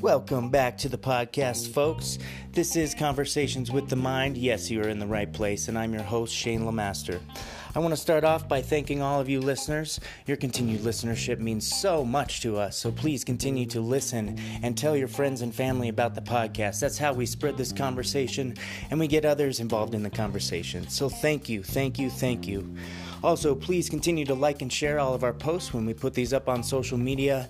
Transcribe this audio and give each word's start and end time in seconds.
Welcome 0.00 0.50
back 0.50 0.76
to 0.78 0.90
the 0.90 0.98
podcast, 0.98 1.72
folks. 1.72 2.18
This 2.52 2.76
is 2.76 2.94
Conversations 2.94 3.70
with 3.70 3.88
the 3.88 3.96
Mind. 3.96 4.36
Yes, 4.36 4.70
you 4.70 4.82
are 4.82 4.88
in 4.88 4.98
the 4.98 5.06
right 5.06 5.32
place, 5.32 5.68
and 5.68 5.78
I'm 5.78 5.94
your 5.94 6.02
host, 6.02 6.34
Shane 6.34 6.66
Lamaster. 6.66 7.18
I 7.74 7.78
want 7.78 7.92
to 7.92 7.96
start 7.96 8.24
off 8.24 8.48
by 8.48 8.60
thanking 8.60 9.00
all 9.00 9.20
of 9.20 9.28
you 9.28 9.40
listeners. 9.40 10.00
Your 10.26 10.36
continued 10.36 10.80
listenership 10.80 11.38
means 11.38 11.66
so 11.80 12.04
much 12.04 12.42
to 12.42 12.58
us, 12.58 12.76
so 12.76 12.90
please 12.90 13.24
continue 13.24 13.64
to 13.66 13.80
listen 13.80 14.38
and 14.62 14.76
tell 14.76 14.96
your 14.96 15.08
friends 15.08 15.40
and 15.40 15.54
family 15.54 15.88
about 15.88 16.14
the 16.14 16.20
podcast. 16.20 16.80
That's 16.80 16.98
how 16.98 17.12
we 17.12 17.24
spread 17.24 17.56
this 17.56 17.72
conversation 17.72 18.56
and 18.90 18.98
we 18.98 19.06
get 19.06 19.24
others 19.24 19.60
involved 19.60 19.94
in 19.94 20.02
the 20.02 20.10
conversation. 20.10 20.88
So 20.88 21.08
thank 21.08 21.48
you, 21.48 21.62
thank 21.62 21.98
you, 21.98 22.10
thank 22.10 22.48
you. 22.48 22.76
Also, 23.22 23.54
please 23.54 23.88
continue 23.88 24.24
to 24.24 24.34
like 24.34 24.62
and 24.62 24.72
share 24.72 24.98
all 24.98 25.14
of 25.14 25.24
our 25.24 25.32
posts 25.32 25.74
when 25.74 25.84
we 25.84 25.94
put 25.94 26.14
these 26.14 26.32
up 26.32 26.48
on 26.48 26.62
social 26.62 26.98
media. 26.98 27.48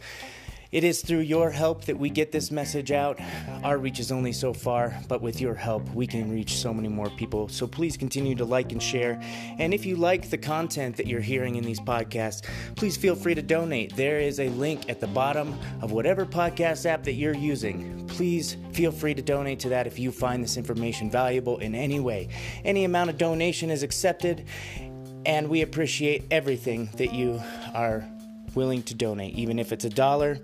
It 0.72 0.84
is 0.84 1.02
through 1.02 1.20
your 1.20 1.50
help 1.50 1.86
that 1.86 1.98
we 1.98 2.10
get 2.10 2.30
this 2.30 2.52
message 2.52 2.92
out. 2.92 3.18
Our 3.64 3.76
reach 3.76 3.98
is 3.98 4.12
only 4.12 4.32
so 4.32 4.52
far, 4.52 4.96
but 5.08 5.20
with 5.20 5.40
your 5.40 5.54
help, 5.54 5.92
we 5.94 6.06
can 6.06 6.30
reach 6.30 6.58
so 6.58 6.72
many 6.72 6.86
more 6.86 7.10
people. 7.10 7.48
So 7.48 7.66
please 7.66 7.96
continue 7.96 8.36
to 8.36 8.44
like 8.44 8.70
and 8.70 8.80
share. 8.80 9.20
And 9.58 9.74
if 9.74 9.84
you 9.84 9.96
like 9.96 10.30
the 10.30 10.38
content 10.38 10.96
that 10.96 11.08
you're 11.08 11.20
hearing 11.20 11.56
in 11.56 11.64
these 11.64 11.80
podcasts, 11.80 12.46
please 12.76 12.96
feel 12.96 13.16
free 13.16 13.34
to 13.34 13.42
donate. 13.42 13.96
There 13.96 14.20
is 14.20 14.38
a 14.38 14.48
link 14.50 14.88
at 14.88 15.00
the 15.00 15.08
bottom 15.08 15.58
of 15.82 15.90
whatever 15.90 16.24
podcast 16.24 16.86
app 16.86 17.02
that 17.02 17.14
you're 17.14 17.34
using. 17.34 18.06
Please 18.06 18.56
feel 18.72 18.92
free 18.92 19.14
to 19.14 19.22
donate 19.22 19.58
to 19.60 19.70
that 19.70 19.88
if 19.88 19.98
you 19.98 20.12
find 20.12 20.40
this 20.40 20.56
information 20.56 21.10
valuable 21.10 21.58
in 21.58 21.74
any 21.74 21.98
way. 21.98 22.28
Any 22.64 22.84
amount 22.84 23.10
of 23.10 23.18
donation 23.18 23.70
is 23.70 23.82
accepted, 23.82 24.46
and 25.26 25.48
we 25.48 25.62
appreciate 25.62 26.24
everything 26.30 26.88
that 26.96 27.12
you 27.12 27.40
are 27.74 28.04
willing 28.54 28.82
to 28.84 28.94
donate, 28.94 29.34
even 29.34 29.58
if 29.58 29.72
it's 29.72 29.84
a 29.84 29.90
dollar, 29.90 30.38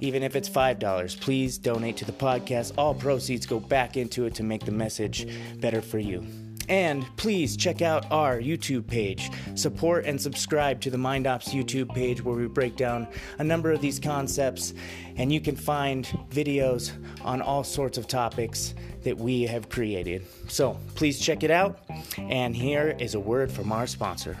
even 0.00 0.22
if 0.22 0.36
it's 0.36 0.48
five 0.48 0.78
dollars. 0.78 1.16
Please 1.16 1.58
donate 1.58 1.96
to 1.98 2.04
the 2.04 2.12
podcast. 2.12 2.72
All 2.76 2.94
proceeds 2.94 3.46
go 3.46 3.60
back 3.60 3.96
into 3.96 4.26
it 4.26 4.34
to 4.34 4.42
make 4.42 4.64
the 4.64 4.72
message 4.72 5.26
better 5.60 5.80
for 5.80 5.98
you. 5.98 6.26
And 6.68 7.06
please 7.16 7.56
check 7.56 7.80
out 7.80 8.10
our 8.10 8.38
YouTube 8.38 8.86
page. 8.86 9.30
Support 9.54 10.04
and 10.04 10.20
subscribe 10.20 10.80
to 10.82 10.90
the 10.90 10.98
Mind 10.98 11.26
Ops 11.26 11.48
YouTube 11.48 11.94
page 11.94 12.22
where 12.22 12.36
we 12.36 12.46
break 12.46 12.76
down 12.76 13.08
a 13.38 13.44
number 13.44 13.72
of 13.72 13.80
these 13.80 13.98
concepts, 13.98 14.74
and 15.16 15.32
you 15.32 15.40
can 15.40 15.56
find 15.56 16.04
videos 16.30 16.92
on 17.24 17.40
all 17.40 17.64
sorts 17.64 17.96
of 17.96 18.06
topics 18.06 18.74
that 19.02 19.16
we 19.16 19.42
have 19.42 19.68
created. 19.68 20.26
So 20.48 20.78
please 20.94 21.18
check 21.18 21.42
it 21.42 21.50
out. 21.50 21.80
And 22.18 22.54
here 22.54 22.96
is 22.98 23.14
a 23.14 23.20
word 23.20 23.50
from 23.50 23.72
our 23.72 23.86
sponsor. 23.86 24.36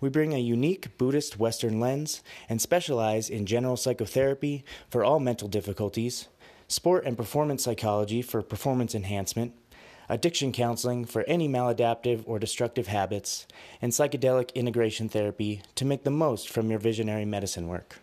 We 0.00 0.08
bring 0.08 0.32
a 0.32 0.38
unique 0.38 0.96
Buddhist 0.98 1.38
Western 1.38 1.80
lens 1.80 2.22
and 2.48 2.60
specialize 2.60 3.28
in 3.28 3.46
general 3.46 3.76
psychotherapy 3.76 4.64
for 4.88 5.04
all 5.04 5.18
mental 5.18 5.48
difficulties, 5.48 6.28
sport 6.68 7.04
and 7.04 7.16
performance 7.16 7.62
psychology 7.62 8.22
for 8.22 8.42
performance 8.42 8.94
enhancement, 8.94 9.52
addiction 10.08 10.52
counseling 10.52 11.04
for 11.04 11.22
any 11.24 11.48
maladaptive 11.48 12.22
or 12.26 12.38
destructive 12.38 12.86
habits, 12.86 13.46
and 13.80 13.92
psychedelic 13.92 14.54
integration 14.54 15.08
therapy 15.08 15.62
to 15.74 15.84
make 15.84 16.04
the 16.04 16.10
most 16.10 16.48
from 16.48 16.70
your 16.70 16.78
visionary 16.78 17.24
medicine 17.24 17.68
work. 17.68 17.98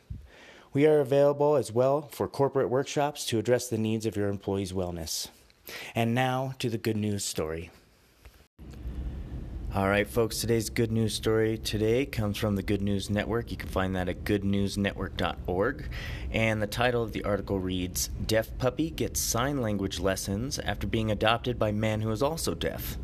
We 0.74 0.86
are 0.86 1.00
available 1.00 1.56
as 1.56 1.72
well 1.72 2.04
for 2.12 2.28
corporate 2.28 2.70
workshops 2.70 3.26
to 3.28 3.40
address 3.40 3.68
the 3.68 3.78
needs 3.78 4.06
of 4.06 4.16
your 4.16 4.30
employees' 4.30 4.72
wellness. 4.72 5.28
And 5.94 6.16
now 6.16 6.54
to 6.60 6.70
the 6.70 6.78
good 6.78 6.98
news 6.98 7.26
story. 7.26 7.72
All 9.74 9.88
right, 9.88 10.06
folks, 10.06 10.42
today's 10.42 10.70
good 10.70 10.92
news 10.92 11.14
story 11.14 11.58
today 11.58 12.06
comes 12.06 12.38
from 12.38 12.58
the 12.58 12.62
Good 12.62 12.82
News 12.82 13.10
Network. 13.10 13.52
You 13.52 13.56
can 13.56 13.70
find 13.70 13.96
that 13.96 14.10
at 14.10 14.26
goodnewsnetwork.org. 14.26 15.90
And 16.34 16.62
the 16.62 16.68
title 16.68 17.02
of 17.02 17.14
the 17.14 17.24
article 17.24 17.58
reads 17.58 18.10
Deaf 18.28 18.50
Puppy 18.58 18.90
Gets 18.90 19.22
Sign 19.22 19.62
Language 19.62 20.02
Lessons 20.02 20.60
After 20.60 20.88
Being 20.88 21.10
Adopted 21.10 21.58
by 21.58 21.72
Man 21.72 22.02
Who 22.02 22.12
Is 22.12 22.22
Also 22.22 22.54
Deaf. 22.54 22.98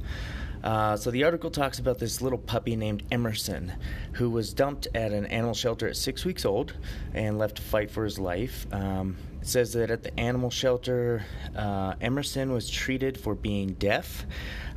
Uh, 0.62 0.98
so 0.98 1.10
the 1.10 1.24
article 1.24 1.50
talks 1.52 1.80
about 1.80 2.00
this 2.00 2.22
little 2.22 2.38
puppy 2.38 2.76
named 2.76 3.02
Emerson, 3.14 3.72
who 4.12 4.30
was 4.30 4.54
dumped 4.54 4.90
at 4.94 5.14
an 5.14 5.26
animal 5.28 5.54
shelter 5.54 5.88
at 5.88 5.96
six 5.96 6.26
weeks 6.26 6.44
old 6.44 6.74
and 7.14 7.38
left 7.38 7.56
to 7.56 7.62
fight 7.62 7.90
for 7.90 8.04
his 8.04 8.20
life. 8.20 8.68
Um, 8.74 9.16
says 9.48 9.74
that 9.74 9.90
at 9.90 10.04
the 10.04 10.20
animal 10.20 10.50
shelter, 10.50 11.26
uh, 11.56 11.94
Emerson 12.02 12.52
was 12.52 12.70
treated 12.70 13.18
for 13.18 13.36
being 13.36 13.74
deaf, 13.74 14.26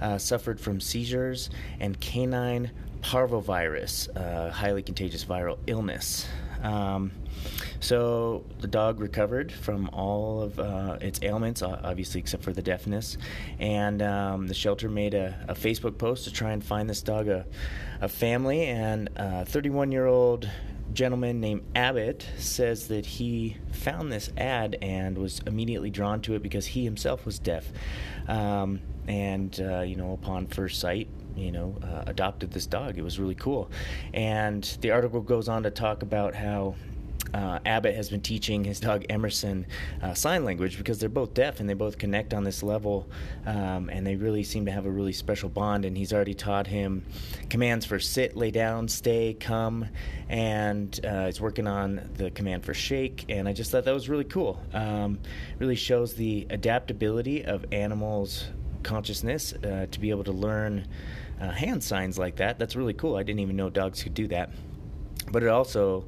uh, 0.01 0.19
suffered 0.19 0.61
from 0.61 0.81
seizures, 0.81 1.51
and 1.81 2.01
canine 2.01 2.71
parvovirus, 3.03 4.09
a 4.17 4.51
highly 4.51 4.83
contagious 4.83 5.25
viral 5.25 5.59
illness. 5.67 6.29
Um, 6.63 7.13
so 7.81 8.45
the 8.61 8.67
dog 8.67 9.01
recovered 9.01 9.51
from 9.51 9.89
all 9.91 10.43
of 10.43 10.59
uh, 10.59 10.99
its 11.01 11.21
ailments, 11.23 11.63
obviously, 11.63 12.21
except 12.21 12.43
for 12.43 12.53
the 12.53 12.63
deafness. 12.63 13.17
And 13.59 14.03
um, 14.03 14.47
the 14.47 14.55
shelter 14.55 14.91
made 14.91 15.15
a, 15.15 15.39
a, 15.49 15.55
Facebook 15.55 15.97
post 15.97 16.25
to 16.25 16.31
try 16.31 16.53
and 16.53 16.63
find 16.63 16.89
this 16.89 17.01
dog 17.01 17.29
a, 17.29 17.47
a 18.03 18.09
family. 18.09 18.67
And 18.67 19.09
a 19.17 19.47
31 19.47 19.91
year 19.91 20.07
old 20.07 20.51
gentleman 20.93 21.41
named 21.41 21.63
Abbott 21.75 22.27
says 22.39 22.89
that 22.89 23.07
he 23.07 23.57
found 23.73 24.13
this 24.13 24.31
ad 24.37 24.77
and 24.83 25.17
was 25.17 25.41
immediately 25.47 25.91
drawn 25.91 26.21
to 26.23 26.35
it 26.35 26.43
because 26.43 26.67
he 26.67 26.85
himself 26.85 27.25
was 27.25 27.39
deaf. 27.39 27.67
Um, 28.29 28.81
and, 29.09 29.59
uh, 29.61 29.81
you 29.81 29.97
know, 29.97 30.13
upon 30.13 30.47
first 30.47 30.81
sight, 30.81 31.09
you 31.37 31.53
know, 31.53 31.77
uh, 31.83 32.05
adopted 32.07 32.51
this 32.51 32.67
dog. 32.67 32.99
It 32.99 33.03
was 33.03 33.19
really 33.19 33.35
cool. 33.35 33.71
And 34.13 34.63
the 34.81 34.91
article 34.91 35.21
goes 35.21 35.49
on 35.49 35.63
to 35.63 35.71
talk 35.71 36.03
about 36.03 36.35
how 36.35 36.75
uh, 37.35 37.59
Abbott 37.65 37.95
has 37.95 38.11
been 38.11 38.21
teaching 38.21 38.65
his 38.65 38.81
dog 38.81 39.05
Emerson 39.09 39.67
uh, 40.03 40.15
sign 40.15 40.45
language 40.45 40.79
because 40.79 40.99
they're 40.99 41.09
both 41.09 41.35
deaf 41.35 41.61
and 41.61 41.69
they 41.69 41.75
both 41.75 41.99
connect 41.99 42.35
on 42.35 42.45
this 42.45 42.63
level, 42.63 43.09
um, 43.47 43.89
and 43.91 44.07
they 44.07 44.17
really 44.17 44.43
seem 44.43 44.67
to 44.67 44.73
have 44.73 44.87
a 44.87 44.91
really 44.91 45.13
special 45.13 45.49
bond. 45.49 45.85
And 45.85 45.97
he's 45.97 46.13
already 46.13 46.35
taught 46.35 46.67
him 46.67 47.05
commands 47.49 47.87
for 47.87 47.99
sit, 47.99 48.37
lay 48.37 48.51
down, 48.51 48.89
stay, 48.89 49.35
come, 49.39 49.87
and 50.29 50.99
uh, 51.05 51.27
he's 51.27 51.41
working 51.41 51.67
on 51.67 52.11
the 52.15 52.31
command 52.31 52.65
for 52.65 52.75
shake. 52.75 53.27
And 53.29 53.49
I 53.49 53.53
just 53.53 53.71
thought 53.71 53.85
that 53.85 53.95
was 53.95 54.09
really 54.09 54.25
cool. 54.25 54.61
Um, 54.73 55.19
really 55.59 55.77
shows 55.77 56.15
the 56.15 56.47
adaptability 56.51 57.45
of 57.45 57.65
animals' 57.73 58.45
consciousness 58.83 59.53
uh, 59.53 59.87
to 59.91 60.01
be 60.01 60.11
able 60.11 60.25
to 60.25 60.33
learn 60.33 60.87
uh, 61.41 61.51
hand 61.51 61.83
signs 61.83 62.19
like 62.19 62.37
that. 62.37 62.59
That's 62.59 62.77
really 62.77 62.95
cool. 62.95 63.17
I 63.17 63.23
didn't 63.23 63.41
even 63.41 63.57
know 63.57 63.71
dogs 63.71 64.03
could 64.03 64.15
do 64.15 64.27
that 64.29 64.51
but 65.31 65.43
it 65.43 65.49
also 65.49 66.05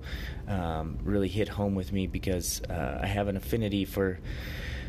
um, 0.48 0.98
really 1.02 1.28
hit 1.28 1.48
home 1.48 1.74
with 1.74 1.92
me 1.92 2.06
because 2.06 2.62
uh, 2.68 3.00
I 3.02 3.06
have 3.06 3.28
an 3.28 3.36
affinity 3.36 3.84
for 3.84 4.18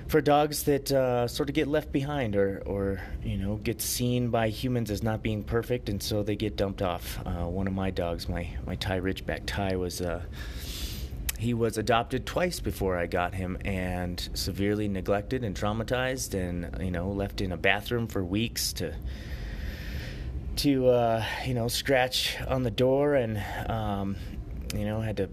for 0.07 0.21
dogs 0.21 0.63
that 0.63 0.91
uh, 0.91 1.27
sort 1.27 1.49
of 1.49 1.55
get 1.55 1.67
left 1.67 1.91
behind 1.91 2.35
or 2.35 2.61
or 2.65 3.01
you 3.23 3.37
know 3.37 3.55
get 3.55 3.81
seen 3.81 4.29
by 4.29 4.49
humans 4.49 4.91
as 4.91 5.03
not 5.03 5.23
being 5.23 5.43
perfect, 5.43 5.89
and 5.89 6.01
so 6.01 6.23
they 6.23 6.35
get 6.35 6.55
dumped 6.55 6.81
off. 6.81 7.19
Uh, 7.25 7.47
one 7.47 7.67
of 7.67 7.73
my 7.73 7.89
dogs, 7.89 8.27
my 8.27 8.47
my 8.65 8.75
Thai 8.75 8.99
Ridgeback 8.99 9.43
Thai, 9.45 9.75
was. 9.75 10.01
Uh, 10.01 10.21
he 11.39 11.53
was 11.53 11.77
adopted 11.77 12.25
twice 12.25 12.61
before 12.61 12.95
I 12.95 13.05
got 13.05 13.33
him 13.33 13.57
and 13.65 14.29
severely 14.33 14.87
neglected 14.87 15.43
and 15.43 15.53
traumatized 15.53 16.35
and 16.35 16.81
you 16.81 16.89
know 16.89 17.09
left 17.09 17.41
in 17.41 17.51
a 17.51 17.57
bathroom 17.57 18.07
for 18.07 18.23
weeks 18.23 18.71
to 18.73 18.95
to 20.57 20.87
uh, 20.87 21.25
you 21.45 21.53
know 21.53 21.67
scratch 21.67 22.37
on 22.47 22.63
the 22.63 22.71
door 22.71 23.15
and 23.15 23.43
um, 23.69 24.15
you 24.75 24.85
know 24.85 25.01
had 25.01 25.17
to 25.17 25.29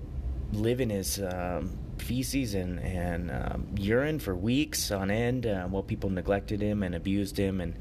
live 0.52 0.80
in 0.80 0.90
his 0.90 1.20
um, 1.20 1.78
feces 2.00 2.54
and 2.54 2.80
and 2.80 3.30
um, 3.30 3.66
urine 3.76 4.18
for 4.18 4.34
weeks 4.34 4.90
on 4.90 5.10
end 5.10 5.46
uh, 5.46 5.64
while 5.66 5.82
people 5.82 6.10
neglected 6.10 6.60
him 6.60 6.82
and 6.82 6.94
abused 6.94 7.36
him. 7.36 7.60
And 7.60 7.74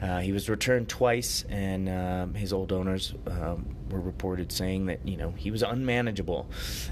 uh, 0.00 0.20
he 0.20 0.32
was 0.32 0.48
returned 0.48 0.88
twice 0.88 1.44
and 1.48 1.88
um, 1.88 2.34
his 2.34 2.52
old 2.52 2.72
owners 2.72 3.14
um, 3.26 3.76
were 3.90 4.00
reported 4.00 4.52
saying 4.52 4.86
that 4.86 5.06
you 5.06 5.16
know 5.16 5.32
he 5.32 5.50
was 5.50 5.62
unmanageable. 5.62 6.48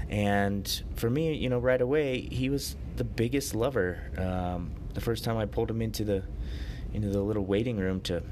And 0.09 0.83
for 0.95 1.09
me 1.09 1.33
you 1.35 1.49
know 1.49 1.59
right 1.59 1.81
away 1.81 2.21
he 2.21 2.49
was 2.49 2.75
the 2.97 3.03
biggest 3.03 3.55
lover. 3.55 3.99
Um, 4.17 4.71
the 4.93 5.01
first 5.01 5.23
time 5.23 5.37
I 5.37 5.45
pulled 5.45 5.69
him 5.69 5.81
into 5.81 6.03
the 6.03 6.23
into 6.93 7.09
the 7.09 7.21
little 7.21 7.45
waiting 7.45 7.77
room 7.77 7.99
to 8.01 8.23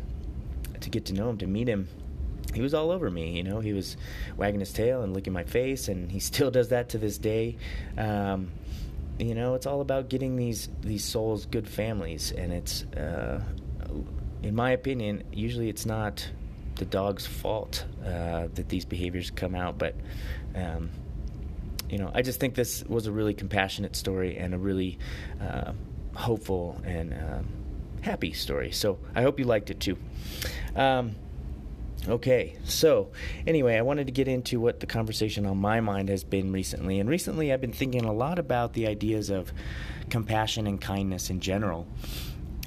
to 0.84 0.90
get 0.90 1.06
to 1.06 1.14
know 1.14 1.30
him, 1.30 1.38
to 1.40 1.48
meet 1.48 1.68
him. 1.68 1.88
he 2.54 2.62
was 2.62 2.74
all 2.74 2.92
over 2.92 3.10
me. 3.10 3.32
You 3.32 3.44
know, 3.44 3.60
he 3.60 3.74
was 3.74 3.98
wagging 4.38 4.60
his 4.60 4.72
tail 4.72 5.02
and 5.02 5.14
licking 5.14 5.34
my 5.34 5.44
face, 5.44 5.88
and 5.88 6.12
he 6.12 6.20
still 6.32 6.52
does 6.52 6.70
that 6.70 6.90
to 6.90 6.98
this 6.98 7.18
day. 7.18 7.58
Um, 7.98 8.52
you 9.20 9.36
know, 9.36 9.56
it's 9.56 9.66
all 9.66 9.82
about 9.82 10.10
getting 10.10 10.36
these 10.36 10.70
these 10.82 11.04
souls 11.04 11.46
good 11.46 11.68
families, 11.68 12.32
and 12.32 12.52
it's, 12.52 12.84
uh, 12.98 13.42
in 14.42 14.56
my 14.56 14.72
opinion, 14.72 15.24
usually 15.32 15.70
it's 15.70 15.86
not 15.86 16.28
the 16.76 16.86
dog's 16.86 17.26
fault 17.26 17.86
uh, 18.04 18.48
that 18.56 18.70
these 18.70 18.86
behaviors 18.86 19.32
come 19.32 19.56
out, 19.56 19.78
but. 19.78 19.96
Um, 20.56 20.90
you 21.90 22.00
know, 22.00 22.10
I 22.12 22.24
just 22.24 22.40
think 22.40 22.56
this 22.56 22.84
was 22.86 23.06
a 23.06 23.12
really 23.12 23.36
compassionate 23.36 23.96
story 23.96 24.38
and 24.38 24.56
a 24.56 24.58
really 24.58 24.98
uh, 25.40 25.74
hopeful 26.16 26.82
and 26.84 27.14
um, 27.14 27.48
happy 28.04 28.34
story. 28.34 28.72
So 28.72 29.00
I 29.16 29.22
hope 29.22 29.40
you 29.40 29.46
liked 29.46 29.70
it 29.70 29.80
too. 29.80 29.98
Um, 30.76 31.16
Okay, 32.08 32.58
so 32.66 33.12
anyway, 33.48 33.78
I 33.78 33.82
wanted 33.82 34.08
to 34.08 34.12
get 34.12 34.28
into 34.28 34.60
what 34.60 34.82
the 34.82 34.86
conversation 34.86 35.46
on 35.46 35.58
my 35.58 35.80
mind 35.80 36.10
has 36.10 36.26
been 36.26 36.52
recently. 36.52 37.00
And 37.00 37.10
recently, 37.10 37.54
I've 37.54 37.62
been 37.62 37.72
thinking 37.72 38.04
a 38.04 38.12
lot 38.12 38.40
about 38.40 38.74
the 38.74 38.88
ideas 38.88 39.30
of 39.30 39.54
compassion 40.10 40.68
and 40.68 40.82
kindness 40.82 41.30
in 41.30 41.40
general. 41.40 41.88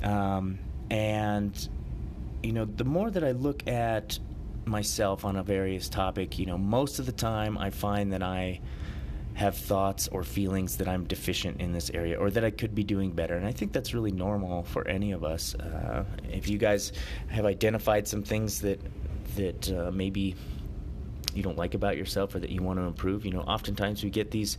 Um, 0.02 0.58
and, 0.90 1.68
you 2.42 2.52
know, 2.52 2.64
the 2.64 2.84
more 2.84 3.10
that 3.10 3.22
I 3.22 3.32
look 3.32 3.68
at 3.68 4.18
myself 4.64 5.26
on 5.26 5.36
a 5.36 5.42
various 5.42 5.90
topic, 5.90 6.38
you 6.38 6.46
know, 6.46 6.56
most 6.56 6.98
of 6.98 7.04
the 7.04 7.12
time 7.12 7.58
I 7.58 7.68
find 7.68 8.14
that 8.14 8.22
I 8.22 8.60
have 9.36 9.56
thoughts 9.56 10.08
or 10.08 10.24
feelings 10.24 10.78
that 10.78 10.88
I'm 10.88 11.04
deficient 11.04 11.60
in 11.60 11.72
this 11.72 11.90
area 11.90 12.18
or 12.18 12.30
that 12.30 12.42
I 12.42 12.50
could 12.50 12.74
be 12.74 12.82
doing 12.82 13.12
better. 13.12 13.36
And 13.36 13.46
I 13.46 13.52
think 13.52 13.72
that's 13.72 13.92
really 13.92 14.10
normal 14.10 14.62
for 14.62 14.88
any 14.88 15.12
of 15.12 15.24
us. 15.24 15.54
Uh, 15.54 16.04
if 16.30 16.48
you 16.48 16.56
guys 16.56 16.92
have 17.28 17.44
identified 17.44 18.08
some 18.08 18.22
things 18.22 18.60
that 18.62 18.80
that 19.36 19.70
uh, 19.70 19.90
maybe 19.92 20.34
you 21.34 21.42
don't 21.42 21.58
like 21.58 21.74
about 21.74 21.96
yourself 21.96 22.34
or 22.34 22.38
that 22.38 22.50
you 22.50 22.62
want 22.62 22.78
to 22.78 22.84
improve. 22.84 23.24
You 23.24 23.32
know, 23.32 23.42
oftentimes 23.42 24.02
we 24.02 24.10
get 24.10 24.30
these 24.30 24.56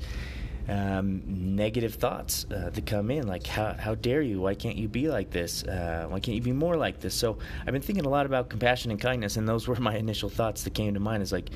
um, 0.69 1.23
negative 1.25 1.95
thoughts 1.95 2.45
uh, 2.51 2.69
that 2.71 2.85
come 2.85 3.09
in, 3.09 3.27
like 3.27 3.47
how 3.47 3.73
how 3.73 3.95
dare 3.95 4.21
you? 4.21 4.41
Why 4.41 4.53
can't 4.53 4.75
you 4.75 4.87
be 4.87 5.07
like 5.07 5.31
this? 5.31 5.63
Uh, 5.63 6.05
why 6.09 6.19
can't 6.19 6.35
you 6.35 6.41
be 6.41 6.51
more 6.51 6.75
like 6.75 6.99
this? 6.99 7.15
So 7.15 7.37
I've 7.61 7.73
been 7.73 7.81
thinking 7.81 8.05
a 8.05 8.09
lot 8.09 8.25
about 8.25 8.49
compassion 8.49 8.91
and 8.91 8.99
kindness, 8.99 9.37
and 9.37 9.47
those 9.47 9.67
were 9.67 9.75
my 9.79 9.95
initial 9.95 10.29
thoughts 10.29 10.63
that 10.63 10.73
came 10.73 10.93
to 10.93 10.99
mind. 10.99 11.23
Is 11.23 11.31
like, 11.31 11.49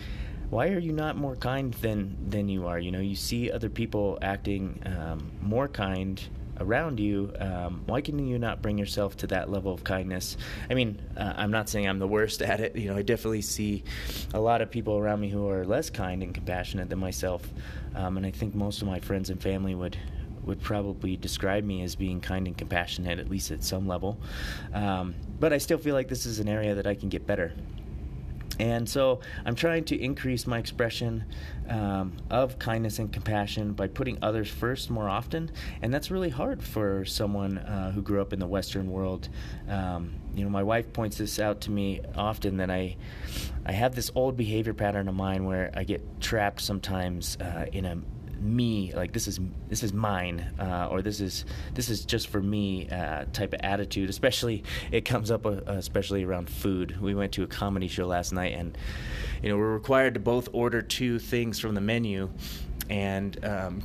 why 0.51 0.67
are 0.67 0.79
you 0.79 0.91
not 0.91 1.15
more 1.15 1.35
kind 1.37 1.73
than 1.75 2.15
than 2.29 2.47
you 2.49 2.67
are? 2.67 2.77
You 2.77 2.91
know, 2.91 2.99
you 2.99 3.15
see 3.15 3.49
other 3.49 3.69
people 3.69 4.19
acting 4.21 4.79
um, 4.85 5.31
more 5.41 5.67
kind 5.67 6.21
around 6.59 6.99
you, 6.99 7.33
um, 7.39 7.81
why 7.87 8.01
can 8.01 8.19
you 8.27 8.37
not 8.37 8.61
bring 8.61 8.77
yourself 8.77 9.17
to 9.17 9.27
that 9.27 9.49
level 9.49 9.73
of 9.73 9.83
kindness? 9.83 10.37
I 10.69 10.73
mean, 10.73 11.01
uh, 11.17 11.33
I'm 11.35 11.51
not 11.51 11.69
saying 11.69 11.87
I'm 11.87 11.99
the 11.99 12.07
worst 12.07 12.41
at 12.41 12.59
it. 12.59 12.75
You 12.75 12.89
know, 12.89 12.97
I 12.97 13.01
definitely 13.01 13.41
see 13.41 13.83
a 14.33 14.39
lot 14.39 14.61
of 14.61 14.69
people 14.69 14.97
around 14.97 15.21
me 15.21 15.29
who 15.29 15.49
are 15.49 15.65
less 15.65 15.89
kind 15.89 16.21
and 16.21 16.33
compassionate 16.33 16.89
than 16.89 16.99
myself, 16.99 17.47
um, 17.95 18.17
and 18.17 18.25
I 18.25 18.31
think 18.31 18.53
most 18.53 18.81
of 18.81 18.87
my 18.87 18.99
friends 18.99 19.29
and 19.29 19.41
family 19.41 19.73
would 19.73 19.97
would 20.43 20.59
probably 20.59 21.15
describe 21.15 21.63
me 21.63 21.83
as 21.83 21.95
being 21.95 22.19
kind 22.19 22.47
and 22.47 22.57
compassionate, 22.57 23.19
at 23.19 23.29
least 23.29 23.51
at 23.51 23.63
some 23.63 23.87
level. 23.87 24.19
Um, 24.73 25.13
but 25.39 25.53
I 25.53 25.59
still 25.59 25.77
feel 25.77 25.93
like 25.93 26.07
this 26.07 26.25
is 26.25 26.39
an 26.39 26.47
area 26.47 26.73
that 26.73 26.87
I 26.87 26.95
can 26.95 27.09
get 27.09 27.27
better. 27.27 27.53
And 28.61 28.87
so 28.87 29.21
I'm 29.43 29.55
trying 29.55 29.85
to 29.85 29.99
increase 29.99 30.45
my 30.45 30.59
expression 30.59 31.25
um, 31.67 32.17
of 32.29 32.59
kindness 32.59 32.99
and 32.99 33.11
compassion 33.11 33.73
by 33.73 33.87
putting 33.87 34.19
others 34.21 34.51
first 34.51 34.91
more 34.91 35.09
often. 35.09 35.49
And 35.81 35.91
that's 35.91 36.11
really 36.11 36.29
hard 36.29 36.61
for 36.61 37.03
someone 37.03 37.57
uh, 37.57 37.91
who 37.91 38.03
grew 38.03 38.21
up 38.21 38.33
in 38.33 38.39
the 38.39 38.45
Western 38.45 38.91
world. 38.91 39.29
Um, 39.67 40.13
you 40.35 40.43
know, 40.43 40.49
my 40.51 40.61
wife 40.61 40.93
points 40.93 41.17
this 41.17 41.39
out 41.39 41.61
to 41.61 41.71
me 41.71 42.01
often 42.15 42.57
that 42.57 42.69
I, 42.69 42.97
I 43.65 43.71
have 43.71 43.95
this 43.95 44.11
old 44.13 44.37
behavior 44.37 44.75
pattern 44.75 45.07
of 45.07 45.15
mine 45.15 45.45
where 45.45 45.71
I 45.75 45.83
get 45.83 46.21
trapped 46.21 46.61
sometimes 46.61 47.37
uh, 47.37 47.65
in 47.71 47.85
a 47.85 47.97
me 48.41 48.91
like 48.93 49.13
this 49.13 49.27
is 49.27 49.39
this 49.69 49.83
is 49.83 49.93
mine 49.93 50.53
uh, 50.59 50.87
or 50.89 51.01
this 51.01 51.21
is 51.21 51.45
this 51.73 51.89
is 51.89 52.05
just 52.05 52.27
for 52.27 52.41
me 52.41 52.89
uh, 52.89 53.25
type 53.33 53.53
of 53.53 53.59
attitude 53.61 54.09
especially 54.09 54.63
it 54.91 55.05
comes 55.05 55.31
up 55.31 55.45
uh, 55.45 55.61
especially 55.67 56.23
around 56.23 56.49
food. 56.49 56.99
We 57.01 57.15
went 57.15 57.33
to 57.33 57.43
a 57.43 57.47
comedy 57.47 57.87
show 57.87 58.07
last 58.07 58.31
night 58.31 58.53
and 58.53 58.77
you 59.41 59.49
know 59.49 59.57
we're 59.57 59.73
required 59.73 60.15
to 60.15 60.19
both 60.19 60.49
order 60.53 60.81
two 60.81 61.19
things 61.19 61.59
from 61.59 61.75
the 61.75 61.81
menu 61.81 62.29
and 62.89 63.43
um, 63.45 63.81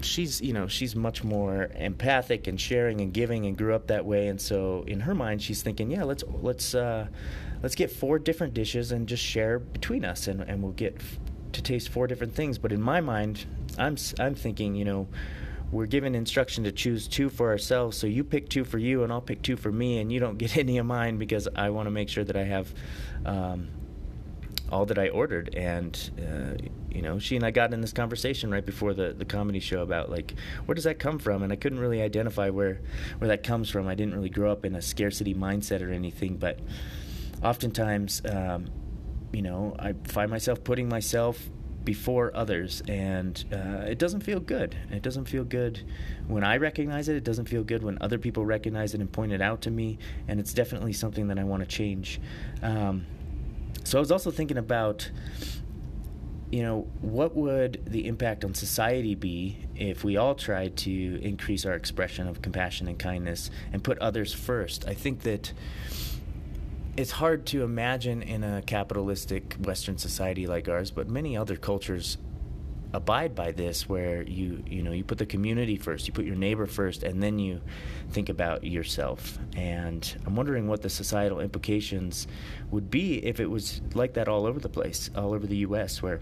she's 0.00 0.40
you 0.40 0.52
know 0.52 0.66
she's 0.66 0.94
much 0.94 1.24
more 1.24 1.70
empathic 1.74 2.46
and 2.46 2.60
sharing 2.60 3.00
and 3.00 3.12
giving 3.12 3.46
and 3.46 3.56
grew 3.56 3.74
up 3.74 3.88
that 3.88 4.04
way. 4.04 4.28
And 4.28 4.40
so 4.40 4.84
in 4.86 5.00
her 5.00 5.14
mind 5.14 5.42
she's 5.42 5.62
thinking 5.62 5.90
yeah 5.90 6.04
let's 6.04 6.24
let's 6.42 6.74
uh, 6.74 7.08
let's 7.62 7.74
get 7.74 7.90
four 7.90 8.18
different 8.18 8.54
dishes 8.54 8.92
and 8.92 9.08
just 9.08 9.22
share 9.22 9.58
between 9.58 10.04
us 10.04 10.28
and, 10.28 10.40
and 10.42 10.62
we'll 10.62 10.72
get 10.72 11.00
to 11.52 11.62
taste 11.62 11.88
four 11.88 12.06
different 12.06 12.34
things. 12.34 12.58
But 12.58 12.72
in 12.72 12.80
my 12.80 13.00
mind, 13.00 13.44
I'm 13.78 13.96
I'm 14.18 14.34
thinking, 14.34 14.74
you 14.74 14.84
know, 14.84 15.08
we're 15.70 15.86
given 15.86 16.14
instruction 16.14 16.64
to 16.64 16.72
choose 16.72 17.06
two 17.06 17.28
for 17.28 17.48
ourselves. 17.50 17.96
So 17.96 18.06
you 18.06 18.24
pick 18.24 18.48
two 18.48 18.64
for 18.64 18.78
you, 18.78 19.02
and 19.02 19.12
I'll 19.12 19.20
pick 19.20 19.42
two 19.42 19.56
for 19.56 19.70
me, 19.70 19.98
and 19.98 20.10
you 20.12 20.20
don't 20.20 20.38
get 20.38 20.56
any 20.64 20.78
of 20.78 20.86
mine 20.86 21.18
because 21.18 21.48
I 21.54 21.70
want 21.70 21.86
to 21.86 21.90
make 21.90 22.08
sure 22.08 22.24
that 22.24 22.36
I 22.36 22.44
have. 22.44 22.72
Um, 23.24 23.68
all 24.70 24.84
that 24.84 24.98
I 24.98 25.08
ordered, 25.08 25.54
and 25.54 26.10
uh, 26.18 26.62
you 26.90 27.00
know, 27.00 27.18
she 27.18 27.36
and 27.36 27.44
I 27.44 27.50
got 27.50 27.72
in 27.72 27.80
this 27.80 27.92
conversation 27.92 28.50
right 28.50 28.64
before 28.64 28.92
the, 28.92 29.14
the 29.16 29.24
comedy 29.24 29.60
show 29.60 29.80
about 29.80 30.10
like 30.10 30.34
where 30.66 30.74
does 30.74 30.84
that 30.84 30.98
come 30.98 31.18
from, 31.18 31.42
and 31.42 31.52
I 31.52 31.56
couldn't 31.56 31.78
really 31.78 32.02
identify 32.02 32.50
where 32.50 32.80
where 33.18 33.28
that 33.28 33.42
comes 33.42 33.70
from. 33.70 33.88
I 33.88 33.94
didn't 33.94 34.14
really 34.14 34.28
grow 34.28 34.52
up 34.52 34.66
in 34.66 34.74
a 34.74 34.82
scarcity 34.82 35.34
mindset 35.34 35.80
or 35.80 35.90
anything, 35.90 36.36
but 36.36 36.60
oftentimes 37.42 38.20
um, 38.26 38.66
you 39.32 39.42
know, 39.42 39.74
I 39.78 39.94
find 40.04 40.30
myself 40.30 40.64
putting 40.64 40.88
myself 40.88 41.50
before 41.84 42.30
others, 42.34 42.82
and 42.86 43.44
uh, 43.52 43.86
it 43.86 43.98
doesn't 43.98 44.20
feel 44.20 44.40
good. 44.40 44.76
It 44.90 45.02
doesn't 45.02 45.26
feel 45.26 45.44
good 45.44 45.82
when 46.26 46.44
I 46.44 46.58
recognize 46.58 47.08
it. 47.08 47.16
It 47.16 47.24
doesn't 47.24 47.48
feel 47.48 47.64
good 47.64 47.82
when 47.82 47.96
other 48.00 48.18
people 48.18 48.44
recognize 48.44 48.94
it 48.94 49.00
and 49.00 49.10
point 49.10 49.32
it 49.32 49.40
out 49.40 49.62
to 49.62 49.70
me, 49.70 49.98
and 50.26 50.38
it's 50.38 50.52
definitely 50.52 50.92
something 50.92 51.28
that 51.28 51.38
I 51.38 51.44
want 51.44 51.62
to 51.62 51.66
change. 51.66 52.20
Um, 52.62 53.06
so 53.84 53.98
I 53.98 54.00
was 54.00 54.12
also 54.12 54.30
thinking 54.30 54.58
about 54.58 55.10
you 56.50 56.62
know, 56.62 56.86
what 57.02 57.36
would 57.36 57.82
the 57.84 58.06
impact 58.06 58.44
on 58.44 58.54
society 58.54 59.14
be 59.14 59.58
if 59.76 60.02
we 60.02 60.16
all 60.16 60.34
tried 60.34 60.76
to 60.78 61.20
increase 61.22 61.66
our 61.66 61.74
expression 61.74 62.26
of 62.26 62.40
compassion 62.40 62.88
and 62.88 62.98
kindness 62.98 63.50
and 63.72 63.84
put 63.84 63.98
others 63.98 64.32
first? 64.32 64.88
I 64.88 64.94
think 64.94 65.22
that 65.22 65.52
it's 66.98 67.12
hard 67.12 67.46
to 67.46 67.62
imagine 67.62 68.22
in 68.22 68.42
a 68.42 68.60
capitalistic 68.60 69.54
Western 69.62 69.96
society 69.96 70.48
like 70.48 70.68
ours, 70.68 70.90
but 70.90 71.08
many 71.08 71.36
other 71.36 71.54
cultures 71.54 72.18
abide 72.92 73.36
by 73.36 73.52
this 73.52 73.88
where 73.88 74.22
you 74.22 74.64
you 74.66 74.82
know 74.82 74.90
you 74.90 75.04
put 75.04 75.18
the 75.18 75.26
community 75.26 75.76
first 75.76 76.06
you 76.06 76.12
put 76.14 76.24
your 76.24 76.34
neighbor 76.34 76.66
first 76.66 77.02
and 77.02 77.22
then 77.22 77.38
you 77.38 77.60
think 78.10 78.30
about 78.30 78.64
yourself. 78.64 79.38
And 79.54 80.02
i'm 80.26 80.34
wondering 80.34 80.66
what 80.66 80.82
the 80.82 80.88
societal 80.88 81.38
implications 81.38 82.26
would 82.70 82.90
be 82.90 83.24
if 83.24 83.38
it 83.38 83.46
was 83.46 83.80
like 83.94 84.14
that 84.14 84.26
all 84.26 84.46
over 84.46 84.58
the 84.58 84.70
place 84.70 85.10
all 85.14 85.34
over 85.34 85.46
the 85.46 85.58
us 85.58 86.02
where 86.02 86.18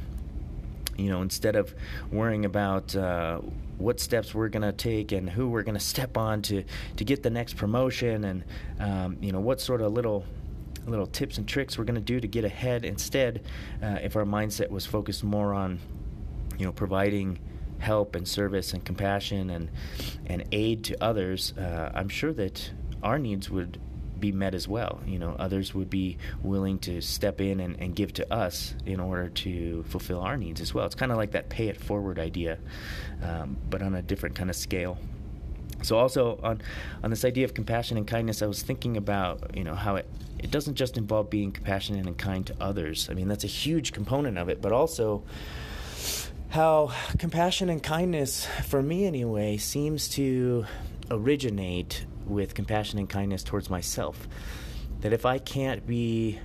you 0.97 1.09
know 1.09 1.23
instead 1.23 1.55
of 1.55 1.73
worrying 2.11 2.45
about 2.45 2.95
uh, 2.97 3.39
what 3.79 4.01
steps 4.01 4.35
we're 4.35 4.49
going 4.49 4.63
to 4.63 4.73
take 4.73 5.13
and 5.13 5.31
who 5.31 5.49
we're 5.49 5.63
going 5.63 5.79
to 5.79 5.89
step 5.95 6.17
on 6.19 6.43
to 6.43 6.65
to 6.97 7.05
get 7.05 7.23
the 7.23 7.31
next 7.31 7.57
promotion 7.57 8.25
and 8.25 8.45
um, 8.81 9.17
you 9.21 9.31
know 9.31 9.41
what 9.41 9.61
sort 9.61 9.81
of 9.81 9.93
little 9.93 10.25
little 10.87 11.07
tips 11.07 11.39
and 11.39 11.47
tricks 11.47 11.79
we're 11.79 11.85
going 11.85 11.95
to 11.95 12.01
do 12.01 12.21
to 12.21 12.29
get 12.29 12.45
ahead. 12.45 12.85
Instead 12.85 13.43
uh, 13.83 13.99
if 14.03 14.17
our 14.17 14.25
mindset 14.25 14.71
was 14.71 14.87
focused 14.87 15.25
more 15.25 15.55
on 15.55 15.79
you 16.59 16.65
know 16.65 16.73
providing 16.73 17.39
help 17.79 18.15
and 18.17 18.27
service 18.27 18.73
and 18.73 18.85
compassion 18.85 19.51
and 19.51 19.71
and 20.27 20.45
aid 20.51 20.83
to 20.83 20.97
others 21.05 21.53
uh, 21.59 21.93
i'm 21.95 22.09
sure 22.09 22.33
that 22.33 22.71
our 23.03 23.19
needs 23.19 23.51
would 23.51 23.79
be 24.19 24.33
met 24.33 24.55
as 24.55 24.67
well. 24.67 25.01
You 25.07 25.19
know 25.19 25.37
others 25.39 25.75
would 25.75 25.91
be 25.91 26.19
willing 26.43 26.79
to 26.81 27.01
step 27.01 27.41
in 27.41 27.61
and, 27.61 27.79
and 27.81 27.95
give 27.95 28.13
to 28.15 28.33
us 28.33 28.75
in 28.85 29.01
order 29.01 29.29
to 29.29 29.85
fulfill 29.85 30.21
our 30.21 30.37
needs 30.37 30.61
as 30.61 30.75
well. 30.75 30.87
It's 30.87 30.95
kind 30.95 31.13
of 31.13 31.19
like 31.19 31.33
that 31.33 31.49
pay 31.49 31.69
it 31.69 31.77
forward 31.77 32.19
idea 32.19 32.59
um, 33.23 33.57
but 33.69 33.83
on 33.83 33.95
a 33.95 34.03
different 34.03 34.35
kind 34.35 34.51
of 34.51 34.57
scale. 34.57 34.99
So 35.83 35.99
also 35.99 36.41
on 36.43 36.63
on 37.03 37.11
this 37.11 37.25
idea 37.25 37.45
of 37.45 37.53
compassion 37.53 37.99
and 37.99 38.07
kindness 38.07 38.41
i 38.41 38.47
was 38.47 38.63
thinking 38.63 38.97
about 38.97 39.55
you 39.55 39.63
know 39.63 39.75
how 39.75 39.97
it 39.97 40.09
it 40.39 40.51
doesn't 40.51 40.75
just 40.75 40.97
involve 40.97 41.31
being 41.31 41.53
compassionate 41.53 42.07
and 42.07 42.19
kind 42.19 42.47
to 42.47 42.55
others 42.61 43.09
i 43.11 43.15
mean 43.15 43.29
that's 43.29 43.45
a 43.45 43.49
huge 43.49 43.93
component 43.93 44.39
of 44.39 44.49
it 44.49 44.61
but 44.61 44.73
also 44.73 45.23
how 46.49 46.93
compassion 47.19 47.69
and 47.69 47.83
kindness 47.83 48.47
for 48.65 48.83
me 48.83 49.05
anyway 49.05 49.57
seems 49.57 50.09
to 50.09 50.65
originate 51.11 52.05
with 52.27 52.55
compassion 52.55 52.99
and 52.99 53.09
kindness 53.09 53.43
towards 53.43 53.71
myself 53.71 54.29
that 55.01 55.13
if 55.13 55.27
i 55.27 55.39
can't 55.39 55.87
be 55.87 56.39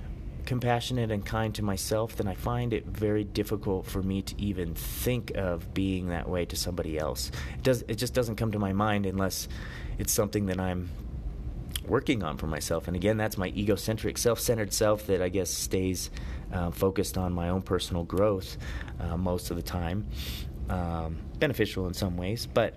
compassionate 0.46 1.10
and 1.10 1.24
kind 1.24 1.54
to 1.54 1.62
myself, 1.62 2.16
then 2.16 2.28
I 2.28 2.34
find 2.34 2.72
it 2.72 2.86
very 2.86 3.24
difficult 3.24 3.86
for 3.86 4.02
me 4.02 4.22
to 4.22 4.40
even 4.40 4.74
think 4.74 5.32
of 5.34 5.72
being 5.72 6.08
that 6.08 6.28
way 6.28 6.44
to 6.46 6.56
somebody 6.56 6.98
else. 6.98 7.30
It 7.54 7.62
does 7.62 7.84
it 7.88 7.96
just 7.96 8.14
doesn't 8.14 8.36
come 8.36 8.52
to 8.52 8.58
my 8.58 8.72
mind 8.72 9.06
unless 9.06 9.48
it's 9.98 10.12
something 10.12 10.46
that 10.46 10.60
I'm 10.60 10.88
working 11.86 12.22
on 12.22 12.36
for 12.36 12.46
myself. 12.46 12.86
And 12.86 12.96
again, 12.96 13.16
that's 13.16 13.38
my 13.38 13.48
egocentric, 13.48 14.18
self 14.18 14.40
centered 14.40 14.72
self 14.72 15.06
that 15.06 15.22
I 15.22 15.28
guess 15.28 15.50
stays 15.50 16.10
uh, 16.52 16.70
focused 16.70 17.18
on 17.18 17.32
my 17.32 17.48
own 17.48 17.62
personal 17.62 18.04
growth 18.04 18.56
uh, 19.00 19.16
most 19.16 19.50
of 19.50 19.56
the 19.56 19.62
time. 19.62 20.06
Um, 20.68 21.18
beneficial 21.38 21.86
in 21.86 21.94
some 21.94 22.16
ways, 22.16 22.46
but 22.46 22.76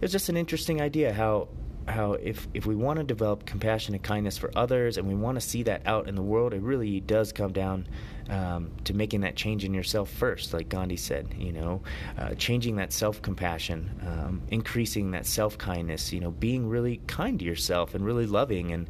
it's 0.00 0.12
just 0.12 0.28
an 0.28 0.36
interesting 0.36 0.80
idea 0.80 1.12
how 1.12 1.48
how 1.88 2.14
if 2.14 2.48
if 2.52 2.66
we 2.66 2.74
want 2.74 2.98
to 2.98 3.04
develop 3.04 3.46
compassion 3.46 3.94
and 3.94 4.02
kindness 4.02 4.36
for 4.36 4.50
others 4.56 4.96
and 4.96 5.06
we 5.06 5.14
want 5.14 5.36
to 5.36 5.40
see 5.40 5.62
that 5.64 5.82
out 5.86 6.08
in 6.08 6.14
the 6.14 6.22
world, 6.22 6.52
it 6.52 6.62
really 6.62 7.00
does 7.00 7.32
come 7.32 7.52
down 7.52 7.86
um, 8.28 8.72
to 8.84 8.94
making 8.94 9.20
that 9.20 9.36
change 9.36 9.64
in 9.64 9.72
yourself 9.72 10.10
first, 10.10 10.52
like 10.52 10.68
Gandhi 10.68 10.96
said. 10.96 11.34
You 11.38 11.52
know, 11.52 11.82
uh, 12.18 12.34
changing 12.34 12.76
that 12.76 12.92
self 12.92 13.22
compassion, 13.22 13.90
um, 14.06 14.42
increasing 14.48 15.12
that 15.12 15.26
self 15.26 15.56
kindness. 15.58 16.12
You 16.12 16.20
know, 16.20 16.30
being 16.30 16.68
really 16.68 17.00
kind 17.06 17.38
to 17.38 17.44
yourself 17.44 17.94
and 17.94 18.04
really 18.04 18.26
loving, 18.26 18.72
and 18.72 18.88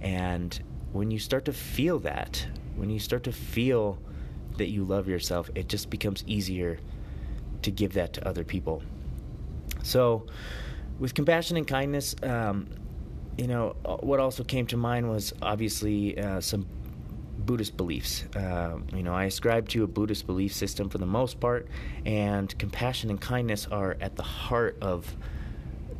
and 0.00 0.60
when 0.92 1.10
you 1.10 1.18
start 1.18 1.44
to 1.46 1.52
feel 1.52 1.98
that, 2.00 2.46
when 2.76 2.90
you 2.90 2.98
start 2.98 3.24
to 3.24 3.32
feel 3.32 3.98
that 4.56 4.68
you 4.68 4.84
love 4.84 5.08
yourself, 5.08 5.50
it 5.54 5.68
just 5.68 5.90
becomes 5.90 6.24
easier 6.26 6.78
to 7.62 7.70
give 7.70 7.94
that 7.94 8.12
to 8.14 8.26
other 8.26 8.44
people. 8.44 8.82
So, 9.82 10.26
with 10.98 11.14
compassion 11.14 11.56
and 11.56 11.66
kindness, 11.66 12.14
um, 12.22 12.68
you 13.36 13.46
know, 13.46 13.76
what 14.00 14.20
also 14.20 14.44
came 14.44 14.66
to 14.68 14.76
mind 14.76 15.08
was 15.08 15.32
obviously 15.42 16.18
uh, 16.18 16.40
some 16.40 16.66
Buddhist 17.38 17.76
beliefs. 17.76 18.24
Uh, 18.34 18.78
you 18.94 19.02
know, 19.02 19.14
I 19.14 19.24
ascribe 19.24 19.68
to 19.70 19.84
a 19.84 19.86
Buddhist 19.86 20.26
belief 20.26 20.52
system 20.52 20.88
for 20.88 20.98
the 20.98 21.06
most 21.06 21.38
part, 21.38 21.68
and 22.04 22.56
compassion 22.58 23.10
and 23.10 23.20
kindness 23.20 23.66
are 23.70 23.96
at 24.00 24.16
the 24.16 24.22
heart 24.22 24.78
of 24.80 25.14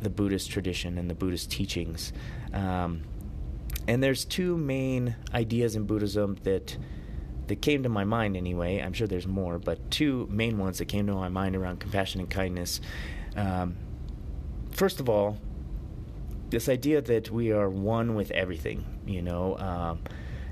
the 0.01 0.09
Buddhist 0.09 0.51
tradition 0.51 0.97
and 0.97 1.09
the 1.09 1.15
Buddhist 1.15 1.51
teachings. 1.51 2.11
Um, 2.53 3.03
and 3.87 4.03
there's 4.03 4.25
two 4.25 4.57
main 4.57 5.15
ideas 5.33 5.75
in 5.75 5.85
Buddhism 5.85 6.37
that 6.43 6.77
that 7.47 7.61
came 7.61 7.83
to 7.83 7.89
my 7.89 8.03
mind 8.03 8.35
anyway. 8.35 8.79
I'm 8.79 8.91
sure 8.91 9.07
there's 9.07 9.27
more, 9.27 9.57
but 9.57 9.89
two 9.89 10.27
main 10.29 10.57
ones 10.57 10.79
that 10.79 10.85
came 10.85 11.07
to 11.07 11.13
my 11.13 11.29
mind 11.29 11.55
around 11.55 11.79
compassion 11.79 12.19
and 12.19 12.29
kindness. 12.29 12.81
Um, 13.37 13.77
first 14.77 15.01
of 15.01 15.09
all, 15.09 15.37
this 16.49 16.69
idea 16.69 17.01
that 17.01 17.29
we 17.29 17.51
are 17.51 17.69
one 17.69 18.15
with 18.15 18.31
everything. 18.31 18.85
You 19.05 19.21
know. 19.21 19.57
Um, 19.57 19.99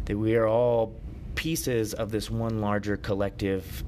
that 0.05 0.17
we 0.17 0.35
are 0.35 0.47
all 0.47 0.93
pieces 1.35 1.93
of 1.93 2.11
this 2.11 2.29
one 2.29 2.61
larger 2.61 2.97
collective 2.97 3.83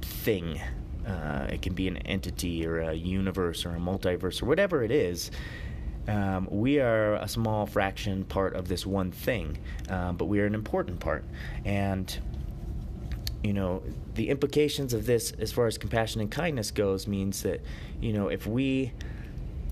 thing. 0.00 0.60
Uh, 1.06 1.46
it 1.50 1.62
can 1.62 1.74
be 1.74 1.88
an 1.88 1.96
entity 1.98 2.66
or 2.66 2.80
a 2.80 2.94
universe 2.94 3.64
or 3.64 3.70
a 3.70 3.78
multiverse 3.78 4.42
or 4.42 4.46
whatever 4.46 4.82
it 4.82 4.90
is. 4.90 5.30
Um, 6.06 6.48
we 6.50 6.80
are 6.80 7.14
a 7.16 7.28
small 7.28 7.66
fraction 7.66 8.24
part 8.24 8.54
of 8.54 8.68
this 8.68 8.86
one 8.86 9.10
thing, 9.10 9.58
um, 9.90 10.16
but 10.16 10.24
we 10.26 10.40
are 10.40 10.46
an 10.46 10.54
important 10.54 11.00
part. 11.00 11.24
And, 11.64 12.18
you 13.42 13.52
know, 13.52 13.82
the 14.14 14.30
implications 14.30 14.94
of 14.94 15.06
this, 15.06 15.32
as 15.32 15.52
far 15.52 15.66
as 15.66 15.76
compassion 15.76 16.20
and 16.20 16.30
kindness 16.30 16.70
goes, 16.70 17.06
means 17.06 17.42
that, 17.42 17.60
you 18.00 18.12
know, 18.12 18.28
if 18.28 18.46
we 18.46 18.92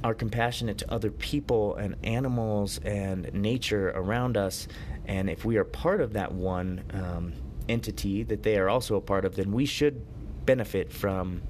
are 0.06 0.14
compassionate 0.14 0.78
to 0.78 0.88
other 0.92 1.10
people 1.10 1.74
and 1.74 1.96
animals 2.04 2.78
and 2.84 3.28
nature 3.34 3.90
around 3.90 4.36
us, 4.36 4.68
and 5.06 5.28
if 5.28 5.44
we 5.44 5.56
are 5.56 5.64
part 5.64 6.00
of 6.00 6.12
that 6.12 6.30
one 6.30 6.84
um, 6.92 7.32
entity 7.68 8.22
that 8.22 8.44
they 8.44 8.56
are 8.56 8.68
also 8.68 8.94
a 8.94 9.00
part 9.00 9.24
of, 9.24 9.34
then 9.34 9.50
we 9.50 9.66
should 9.66 10.00
benefit 10.46 10.92
from 10.92 11.42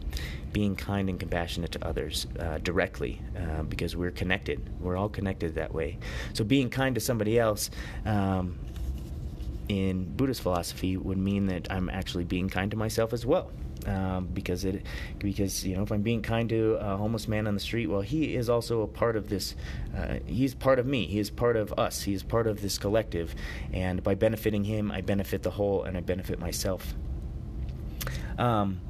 being 0.54 0.74
kind 0.74 1.10
and 1.10 1.20
compassionate 1.20 1.70
to 1.70 1.86
others 1.86 2.26
uh, 2.40 2.56
directly 2.56 3.20
uh, 3.36 3.62
because 3.64 3.94
we're 3.94 4.10
connected. 4.10 4.58
We're 4.80 4.96
all 4.96 5.10
connected 5.10 5.56
that 5.56 5.74
way. 5.74 5.98
So 6.32 6.42
being 6.42 6.70
kind 6.70 6.94
to 6.94 7.00
somebody 7.00 7.38
else 7.38 7.68
um, 8.06 8.58
in 9.68 10.04
Buddhist 10.16 10.40
philosophy 10.40 10.96
would 10.96 11.18
mean 11.18 11.48
that 11.48 11.70
I'm 11.70 11.90
actually 11.90 12.24
being 12.24 12.48
kind 12.48 12.70
to 12.70 12.76
myself 12.78 13.12
as 13.12 13.26
well 13.26 13.50
um, 13.86 14.28
because 14.32 14.64
it 14.64 14.84
because 15.18 15.64
you 15.64 15.76
know 15.76 15.82
if 15.82 15.90
I'm 15.90 16.02
being 16.02 16.22
kind 16.22 16.48
to 16.50 16.74
a 16.74 16.96
homeless 16.96 17.28
man 17.28 17.46
on 17.46 17.54
the 17.54 17.60
street, 17.60 17.86
well, 17.86 18.00
he 18.00 18.34
is 18.34 18.48
also 18.48 18.82
a 18.82 18.86
part 18.86 19.16
of 19.16 19.28
this. 19.28 19.54
Uh, 19.96 20.16
he's 20.26 20.54
part 20.54 20.78
of 20.78 20.86
me. 20.86 21.06
He 21.06 21.18
is 21.18 21.30
part 21.30 21.56
of 21.56 21.72
us. 21.78 22.02
He 22.02 22.12
is 22.12 22.22
part 22.22 22.46
of 22.46 22.60
this 22.60 22.78
collective, 22.78 23.34
and 23.72 24.02
by 24.02 24.14
benefiting 24.14 24.64
him, 24.64 24.90
I 24.90 25.00
benefit 25.00 25.42
the 25.42 25.50
whole, 25.50 25.84
and 25.84 25.96
I 25.96 26.00
benefit 26.00 26.38
myself. 26.38 26.94
Um, 28.38 28.80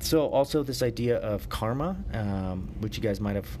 so 0.00 0.28
also 0.28 0.62
this 0.62 0.82
idea 0.82 1.16
of 1.18 1.48
karma, 1.48 1.96
um, 2.12 2.74
which 2.80 2.96
you 2.96 3.02
guys 3.02 3.20
might 3.20 3.36
have 3.36 3.58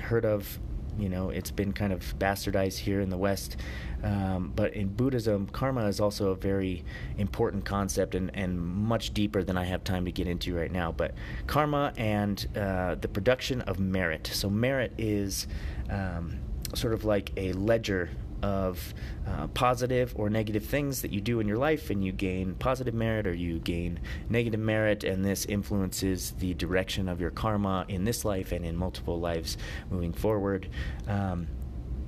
heard 0.00 0.24
of 0.24 0.58
you 0.98 1.08
know 1.08 1.30
it's 1.30 1.50
been 1.50 1.72
kind 1.72 1.92
of 1.92 2.18
bastardized 2.18 2.78
here 2.78 3.00
in 3.00 3.08
the 3.08 3.16
west 3.16 3.56
um, 4.02 4.52
but 4.54 4.74
in 4.74 4.88
buddhism 4.88 5.46
karma 5.48 5.86
is 5.86 6.00
also 6.00 6.30
a 6.30 6.36
very 6.36 6.84
important 7.18 7.64
concept 7.64 8.14
and, 8.14 8.30
and 8.34 8.60
much 8.60 9.14
deeper 9.14 9.42
than 9.44 9.56
i 9.56 9.64
have 9.64 9.84
time 9.84 10.04
to 10.04 10.12
get 10.12 10.26
into 10.26 10.54
right 10.54 10.72
now. 10.72 10.92
But 10.92 11.14
karma 11.46 11.92
and 11.96 12.46
uh, 12.56 12.96
the 12.96 13.08
production 13.08 13.60
of 13.62 13.78
merit. 13.78 14.30
So 14.32 14.50
merit 14.50 14.92
is 14.98 15.46
um, 15.90 16.38
sort 16.74 16.94
of 16.94 17.04
like 17.04 17.32
a 17.36 17.52
ledger 17.52 18.10
of 18.42 18.92
uh, 19.24 19.46
positive 19.48 20.12
or 20.16 20.28
negative 20.28 20.64
things 20.64 21.02
that 21.02 21.12
you 21.12 21.20
do 21.20 21.38
in 21.38 21.46
your 21.46 21.58
life, 21.58 21.90
and 21.90 22.04
you 22.04 22.10
gain 22.10 22.54
positive 22.54 22.94
merit 22.94 23.24
or 23.26 23.34
you 23.34 23.60
gain 23.60 24.00
negative 24.28 24.58
merit, 24.58 25.04
and 25.04 25.24
this 25.24 25.44
influences 25.46 26.32
the 26.38 26.52
direction 26.54 27.08
of 27.08 27.20
your 27.20 27.30
karma 27.30 27.84
in 27.88 28.02
this 28.04 28.24
life 28.24 28.50
and 28.50 28.64
in 28.64 28.76
multiple 28.76 29.20
lives 29.20 29.56
moving 29.90 30.12
forward. 30.12 30.68
Um, 31.06 31.46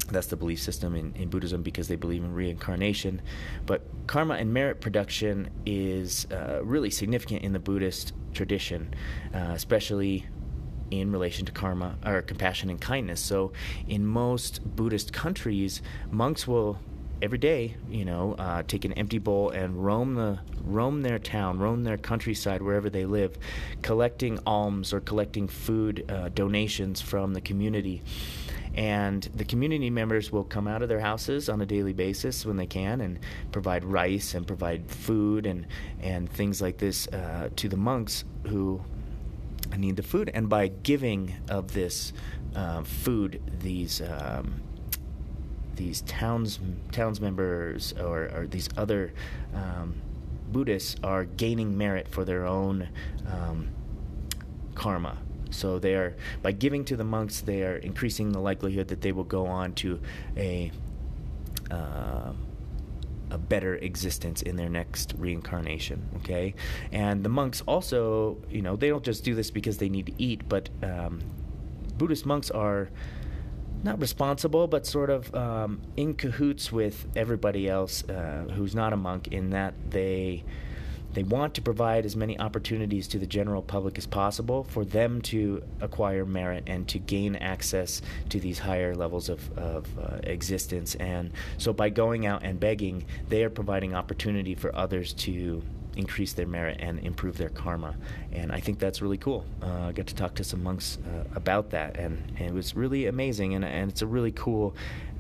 that's 0.05 0.29
the 0.29 0.37
belief 0.37 0.61
system 0.61 0.95
in, 0.95 1.15
in 1.15 1.29
Buddhism 1.29 1.63
because 1.63 1.89
they 1.89 1.97
believe 1.97 2.23
in 2.23 2.33
reincarnation. 2.33 3.23
But 3.67 3.83
karma 4.07 4.35
and 4.35 4.53
merit 4.53 4.81
production 4.81 5.51
is 5.67 6.27
uh, 6.31 6.61
really 6.63 6.91
significant 6.91 7.43
in 7.43 7.53
the 7.53 7.59
Buddhist 7.59 8.13
tradition, 8.33 8.95
uh, 9.35 9.53
especially 9.55 10.27
in 10.91 11.11
relation 11.11 11.47
to 11.47 11.53
karma 11.53 11.97
or 12.05 12.23
compassion 12.23 12.71
and 12.71 12.81
kindness. 12.81 13.21
So, 13.21 13.53
in 13.89 14.07
most 14.07 14.61
Buddhist 14.77 15.13
countries, 15.13 15.83
monks 16.11 16.47
will 16.47 16.79
every 17.23 17.39
day, 17.39 17.77
you 17.89 18.05
know, 18.05 18.35
uh, 18.39 18.63
take 18.67 18.85
an 18.85 18.93
empty 18.95 19.19
bowl 19.19 19.51
and 19.51 19.83
roam 19.83 20.15
the 20.15 20.39
roam 20.63 21.03
their 21.03 21.19
town, 21.19 21.59
roam 21.59 21.85
their 21.85 21.97
countryside 21.97 22.63
wherever 22.63 22.91
they 22.91 23.07
live, 23.07 23.39
collecting 23.83 24.39
alms 24.47 24.93
or 24.93 25.01
collecting 25.01 25.49
food 25.49 26.05
uh, 26.11 26.29
donations 26.31 27.01
from 27.01 27.33
the 27.33 27.41
community. 27.41 28.03
And 28.75 29.23
the 29.35 29.45
community 29.45 29.89
members 29.89 30.33
will 30.33 30.45
come 30.45 30.67
out 30.67 30.83
of 30.83 30.89
their 30.89 31.01
houses 31.01 31.49
on 31.49 31.61
a 31.61 31.67
daily 31.67 31.93
basis 31.93 32.45
when 32.45 32.57
they 32.57 32.67
can 32.67 33.01
and 33.01 33.21
provide 33.53 33.85
rice 33.85 34.35
and 34.35 34.47
provide 34.47 34.91
food 34.91 35.47
and, 35.47 35.67
and 36.01 36.31
things 36.31 36.61
like 36.61 36.79
this 36.79 37.07
uh, 37.09 37.51
to 37.57 37.69
the 37.69 37.77
monks 37.77 38.25
who 38.47 38.81
need 39.77 39.97
the 39.97 40.03
food. 40.03 40.31
And 40.35 40.49
by 40.49 40.69
giving 40.69 41.35
of 41.49 41.73
this 41.73 42.13
uh, 42.55 42.83
food, 42.83 43.41
these 43.61 44.01
um, 44.01 44.61
these 45.77 46.03
towns 46.03 46.61
towns 46.93 47.21
members 47.21 47.93
or, 47.95 48.31
or 48.35 48.47
these 48.47 48.69
other 48.77 49.13
um, 49.55 50.01
Buddhists 50.53 50.97
are 51.03 51.25
gaining 51.25 51.77
merit 51.77 52.07
for 52.09 52.25
their 52.25 52.47
own 52.47 52.89
um, 53.27 53.71
karma. 54.75 55.19
So 55.55 55.79
they 55.79 55.95
are 55.95 56.17
by 56.43 56.53
giving 56.53 56.85
to 56.87 56.97
the 56.97 57.05
monks, 57.05 57.41
they 57.41 57.63
are 57.63 57.77
increasing 57.77 58.33
the 58.33 58.41
likelihood 58.41 58.89
that 58.89 59.01
they 59.01 59.13
will 59.13 59.25
go 59.25 59.47
on 59.47 59.75
to 59.75 60.01
a 60.37 60.71
uh, 61.71 62.33
a 63.31 63.39
better 63.39 63.75
existence 63.77 64.43
in 64.43 64.57
their 64.57 64.69
next 64.69 65.15
reincarnation. 65.19 66.09
Okay, 66.17 66.55
and 66.93 67.25
the 67.25 67.29
monks 67.29 67.63
also, 67.67 68.39
you 68.49 68.63
know, 68.63 68.77
they 68.77 68.89
don't 68.89 69.05
just 69.05 69.25
do 69.25 69.35
this 69.35 69.51
because 69.51 69.79
they 69.79 69.89
need 69.89 70.07
to 70.07 70.13
eat, 70.19 70.49
but 70.49 70.69
um, 70.83 71.21
Buddhist 71.97 72.27
monks 72.27 72.51
are 72.51 72.91
not 73.83 74.01
responsible, 74.01 74.67
but 74.67 74.87
sort 74.87 75.11
of 75.11 75.35
um, 75.35 75.83
in 75.97 76.15
cahoots 76.15 76.73
with 76.73 77.07
everybody 77.15 77.69
else 77.69 78.03
uh, 78.09 78.47
who's 78.55 78.75
not 78.75 78.93
a 78.93 78.97
monk 78.97 79.29
in 79.29 79.51
that 79.51 79.75
they 79.91 80.45
they 81.15 81.23
want 81.23 81.55
to 81.55 81.63
provide 81.63 82.05
as 82.05 82.17
many 82.17 82.39
opportunities 82.39 83.09
to 83.09 83.19
the 83.19 83.27
general 83.27 83.63
public 83.63 83.97
as 83.97 84.07
possible 84.07 84.65
for 84.65 84.85
them 84.85 85.23
to 85.23 85.63
acquire 85.81 86.25
merit 86.25 86.65
and 86.67 86.87
to 86.89 86.99
gain 86.99 87.37
access 87.37 88.03
to 88.29 88.41
these 88.41 88.59
higher 88.59 88.95
levels 88.95 89.29
of, 89.29 89.59
of 89.59 89.87
uh, 89.99 90.19
existence. 90.25 90.97
And 90.97 91.33
so 91.59 91.73
by 91.73 91.89
going 91.89 92.27
out 92.27 92.43
and 92.43 92.59
begging, 92.59 93.05
they 93.29 93.45
are 93.45 93.51
providing 93.51 93.95
opportunity 93.95 94.55
for 94.55 94.75
others 94.75 95.13
to 95.15 95.63
increase 95.97 96.33
their 96.33 96.47
merit 96.47 96.79
and 96.81 96.99
improve 97.01 97.39
their 97.39 97.49
karma. 97.49 97.95
And 98.33 98.51
I 98.51 98.59
think 98.59 98.81
that's 98.81 99.01
really 99.01 99.17
cool. 99.17 99.45
Uh, 99.63 99.89
I 99.89 99.93
got 99.93 100.09
to 100.09 100.15
talk 100.15 100.35
to 100.35 100.45
some 100.45 100.63
monks 100.63 100.99
uh, 101.07 101.25
about 101.37 101.71
that, 101.71 101.97
and, 101.97 102.21
and, 102.39 102.49
it 102.49 102.53
was 102.53 102.75
really 102.75 103.07
amazing. 103.07 103.55
And, 103.55 103.65
and 103.65 103.91
it's 103.91 104.03
a 104.03 104.07
really 104.07 104.33
cool 104.33 104.75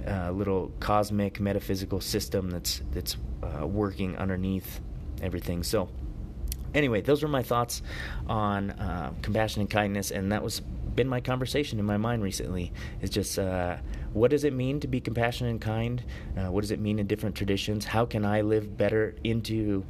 uh, 0.06 0.32
little 0.32 0.72
cosmic 0.80 1.38
metaphysical 1.40 2.00
system 2.00 2.50
that's 2.50 2.82
that's 2.92 3.16
uh, 3.42 3.66
working 3.66 4.16
underneath 4.16 4.80
everything. 5.24 5.62
So, 5.62 5.88
anyway, 6.74 7.00
those 7.00 7.22
were 7.22 7.28
my 7.28 7.42
thoughts 7.42 7.82
on 8.28 8.70
uh, 8.70 9.12
compassion 9.22 9.62
and 9.62 9.70
kindness, 9.70 10.10
and 10.10 10.30
that 10.32 10.42
was 10.42 10.60
been 10.94 11.08
my 11.08 11.20
conversation 11.20 11.78
in 11.78 11.84
my 11.84 11.96
mind 11.96 12.22
recently. 12.22 12.72
Is 13.00 13.10
just 13.10 13.38
uh, 13.38 13.78
what 14.12 14.30
does 14.30 14.44
it 14.44 14.52
mean 14.52 14.80
to 14.80 14.88
be 14.88 15.00
compassionate 15.00 15.50
and 15.50 15.60
kind? 15.60 16.04
Uh, 16.36 16.50
what 16.50 16.60
does 16.60 16.70
it 16.70 16.80
mean 16.80 16.98
in 16.98 17.06
different 17.06 17.34
traditions? 17.34 17.84
How 17.84 18.06
can 18.06 18.24
I 18.24 18.42
live 18.42 18.76
better 18.76 19.16
into 19.24 19.84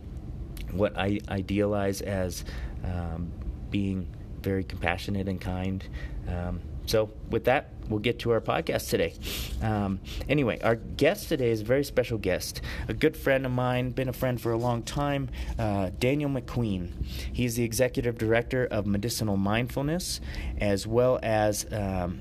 what 0.70 0.96
I 0.96 1.20
idealize 1.28 2.00
as 2.00 2.44
um, 2.84 3.30
being 3.70 4.08
very 4.40 4.64
compassionate 4.64 5.28
and 5.28 5.40
kind? 5.40 5.86
Um, 6.26 6.60
so, 6.86 7.10
with 7.30 7.44
that, 7.44 7.70
we'll 7.88 8.00
get 8.00 8.18
to 8.20 8.30
our 8.32 8.40
podcast 8.40 8.90
today. 8.90 9.14
Um, 9.62 10.00
anyway, 10.28 10.60
our 10.60 10.76
guest 10.76 11.28
today 11.28 11.50
is 11.50 11.62
a 11.62 11.64
very 11.64 11.84
special 11.84 12.18
guest, 12.18 12.60
a 12.88 12.94
good 12.94 13.16
friend 13.16 13.46
of 13.46 13.52
mine, 13.52 13.90
been 13.90 14.08
a 14.08 14.12
friend 14.12 14.40
for 14.40 14.52
a 14.52 14.58
long 14.58 14.82
time, 14.82 15.30
uh, 15.58 15.90
Daniel 15.98 16.30
McQueen. 16.30 16.92
He's 17.32 17.56
the 17.56 17.64
executive 17.64 18.18
director 18.18 18.66
of 18.66 18.86
Medicinal 18.86 19.36
Mindfulness, 19.36 20.20
as 20.58 20.86
well 20.86 21.18
as 21.22 21.66
um, 21.72 22.20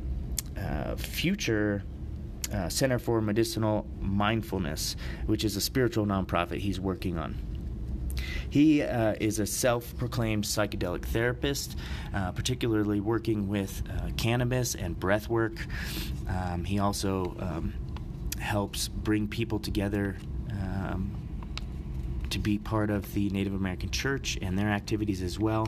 uh, 0.57 0.95
future. 0.95 1.83
Uh, 2.53 2.69
Center 2.69 2.99
for 2.99 3.19
Medicinal 3.19 3.87
Mindfulness, 3.99 4.95
which 5.25 5.43
is 5.43 5.55
a 5.55 5.61
spiritual 5.61 6.05
nonprofit 6.05 6.59
he's 6.59 6.79
working 6.79 7.17
on. 7.17 7.52
He 8.49 8.81
uh, 8.81 9.15
is 9.19 9.39
a 9.39 9.45
self 9.45 9.95
proclaimed 9.97 10.43
psychedelic 10.43 11.05
therapist, 11.05 11.77
uh, 12.13 12.31
particularly 12.31 12.99
working 12.99 13.47
with 13.47 13.83
uh, 13.89 14.09
cannabis 14.17 14.75
and 14.75 14.99
breath 14.99 15.29
work. 15.29 15.53
Um, 16.27 16.63
he 16.63 16.79
also 16.79 17.35
um, 17.39 17.73
helps 18.39 18.87
bring 18.87 19.27
people 19.27 19.59
together. 19.59 20.17
Um, 20.51 21.23
to 22.33 22.39
be 22.39 22.57
part 22.57 22.89
of 22.89 23.13
the 23.13 23.29
Native 23.29 23.53
American 23.53 23.91
Church 23.91 24.39
and 24.41 24.57
their 24.57 24.69
activities 24.69 25.21
as 25.21 25.37
well. 25.39 25.67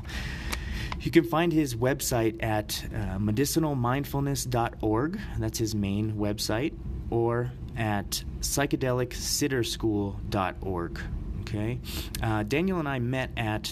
You 1.00 1.12
can 1.12 1.24
find 1.24 1.53
his 1.53 1.75
website 1.75 2.43
at 2.43 2.84
uh, 2.91 3.19
medicinalmindfulness.org. 3.19 5.19
That's 5.38 5.60
his 5.60 5.75
main 5.75 6.13
website. 6.13 6.74
Or 7.12 7.51
at 7.77 8.24
psychedelicsitterschool.org. 8.41 11.00
Okay. 11.47 11.79
Uh, 12.23 12.41
Daniel 12.41 12.79
and 12.79 12.89
I 12.89 12.97
met 12.97 13.29
at 13.37 13.71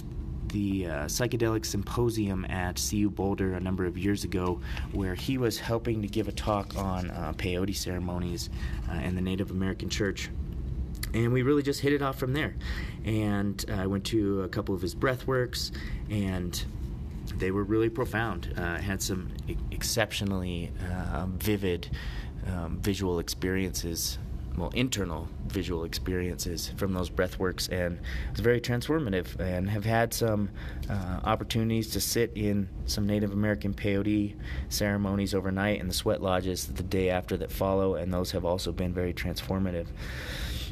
the 0.49 0.85
uh, 0.85 0.91
psychedelic 1.05 1.65
symposium 1.65 2.45
at 2.45 2.79
CU 2.89 3.09
Boulder 3.09 3.55
a 3.55 3.59
number 3.59 3.85
of 3.85 3.97
years 3.97 4.23
ago, 4.23 4.61
where 4.91 5.15
he 5.15 5.39
was 5.39 5.57
helping 5.57 6.03
to 6.03 6.07
give 6.07 6.27
a 6.27 6.31
talk 6.31 6.77
on 6.77 7.09
uh, 7.09 7.33
peyote 7.35 7.75
ceremonies 7.75 8.51
uh, 8.89 8.99
the 9.15 9.21
Native 9.21 9.49
American 9.49 9.89
church. 9.89 10.29
And 11.15 11.33
we 11.33 11.41
really 11.41 11.63
just 11.63 11.79
hit 11.79 11.93
it 11.93 12.03
off 12.03 12.19
from 12.19 12.33
there. 12.33 12.55
And 13.05 13.65
I 13.73 13.87
went 13.87 14.05
to 14.05 14.43
a 14.43 14.49
couple 14.49 14.75
of 14.75 14.81
his 14.81 14.93
breath 14.93 15.25
works, 15.25 15.71
and 16.11 16.63
they 17.37 17.49
were 17.49 17.63
really 17.63 17.89
profound. 17.89 18.53
Uh, 18.55 18.77
had 18.77 19.01
some 19.01 19.31
e- 19.47 19.57
exceptionally 19.71 20.71
uh, 20.91 21.25
vivid 21.27 21.89
um, 22.47 22.77
visual 22.81 23.19
experiences 23.19 24.19
well, 24.57 24.71
internal 24.75 25.27
visual 25.47 25.83
experiences 25.83 26.71
from 26.77 26.93
those 26.93 27.09
breathworks, 27.09 27.71
and 27.71 27.97
it 27.97 28.31
was 28.31 28.39
very 28.39 28.61
transformative. 28.61 29.39
And 29.39 29.69
have 29.69 29.85
had 29.85 30.13
some 30.13 30.49
uh, 30.89 31.19
opportunities 31.23 31.89
to 31.91 32.01
sit 32.01 32.31
in 32.35 32.69
some 32.85 33.07
Native 33.07 33.31
American 33.31 33.73
peyote 33.73 34.35
ceremonies 34.69 35.33
overnight 35.33 35.79
in 35.79 35.87
the 35.87 35.93
sweat 35.93 36.21
lodges 36.21 36.67
the 36.67 36.83
day 36.83 37.09
after 37.09 37.37
that 37.37 37.51
follow, 37.51 37.95
and 37.95 38.13
those 38.13 38.31
have 38.31 38.45
also 38.45 38.71
been 38.71 38.93
very 38.93 39.13
transformative. 39.13 39.87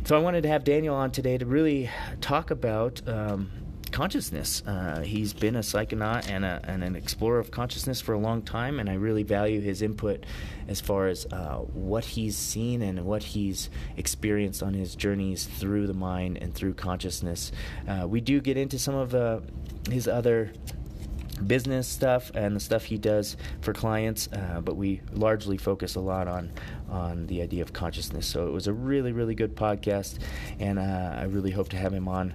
So 0.03 0.15
I 0.15 0.19
wanted 0.19 0.41
to 0.43 0.49
have 0.49 0.63
Daniel 0.63 0.95
on 0.95 1.11
today 1.11 1.37
to 1.37 1.45
really 1.45 1.89
talk 2.21 2.49
about. 2.51 3.01
Um, 3.07 3.51
consciousness. 3.91 4.63
Uh, 4.65 5.01
he's 5.01 5.33
been 5.33 5.55
a 5.55 5.59
psychonaut 5.59 6.29
and, 6.29 6.45
a, 6.45 6.61
and, 6.63 6.83
an 6.83 6.95
explorer 6.95 7.39
of 7.39 7.51
consciousness 7.51 8.01
for 8.01 8.13
a 8.13 8.17
long 8.17 8.41
time, 8.41 8.79
and 8.79 8.89
I 8.89 8.95
really 8.95 9.23
value 9.23 9.61
his 9.61 9.81
input 9.81 10.25
as 10.67 10.81
far 10.81 11.07
as 11.07 11.25
uh, 11.31 11.57
what 11.57 12.05
he's 12.05 12.35
seen 12.35 12.81
and 12.81 13.05
what 13.05 13.23
he's 13.23 13.69
experienced 13.97 14.63
on 14.63 14.73
his 14.73 14.95
journeys 14.95 15.45
through 15.45 15.87
the 15.87 15.93
mind 15.93 16.37
and 16.41 16.53
through 16.53 16.73
consciousness. 16.73 17.51
Uh, 17.87 18.07
we 18.07 18.21
do 18.21 18.41
get 18.41 18.57
into 18.57 18.79
some 18.79 18.95
of 18.95 19.13
uh, 19.13 19.39
his 19.89 20.07
other 20.07 20.51
business 21.41 21.87
stuff 21.87 22.31
and 22.33 22.55
the 22.55 22.59
stuff 22.59 22.85
he 22.85 22.97
does 22.97 23.37
for 23.61 23.73
clients, 23.73 24.29
uh, 24.33 24.61
but 24.61 24.75
we 24.75 25.01
largely 25.11 25.57
focus 25.57 25.95
a 25.95 25.99
lot 25.99 26.27
on 26.27 26.51
on 26.89 27.25
the 27.27 27.41
idea 27.41 27.61
of 27.61 27.71
consciousness. 27.71 28.27
So 28.27 28.47
it 28.47 28.51
was 28.51 28.67
a 28.67 28.73
really, 28.73 29.13
really 29.13 29.33
good 29.33 29.55
podcast, 29.55 30.19
and 30.59 30.77
uh, 30.77 31.15
I 31.17 31.23
really 31.23 31.51
hope 31.51 31.69
to 31.69 31.77
have 31.77 31.93
him 31.93 32.07
on 32.07 32.33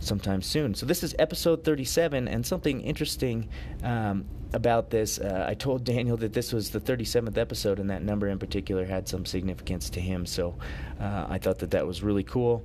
sometime 0.00 0.42
soon. 0.42 0.74
So 0.74 0.86
this 0.86 1.02
is 1.02 1.14
episode 1.18 1.64
37, 1.64 2.28
and 2.28 2.46
something 2.46 2.80
interesting 2.80 3.48
um, 3.82 4.24
about 4.52 4.90
this. 4.90 5.18
Uh, 5.18 5.44
I 5.48 5.54
told 5.54 5.84
Daniel 5.84 6.16
that 6.18 6.32
this 6.32 6.52
was 6.52 6.70
the 6.70 6.80
37th 6.80 7.36
episode, 7.36 7.78
and 7.78 7.90
that 7.90 8.02
number 8.02 8.28
in 8.28 8.38
particular 8.38 8.84
had 8.84 9.08
some 9.08 9.24
significance 9.24 9.90
to 9.90 10.00
him. 10.00 10.26
So 10.26 10.56
uh, 11.00 11.26
I 11.28 11.38
thought 11.38 11.58
that 11.58 11.72
that 11.72 11.86
was 11.86 12.02
really 12.02 12.22
cool. 12.22 12.64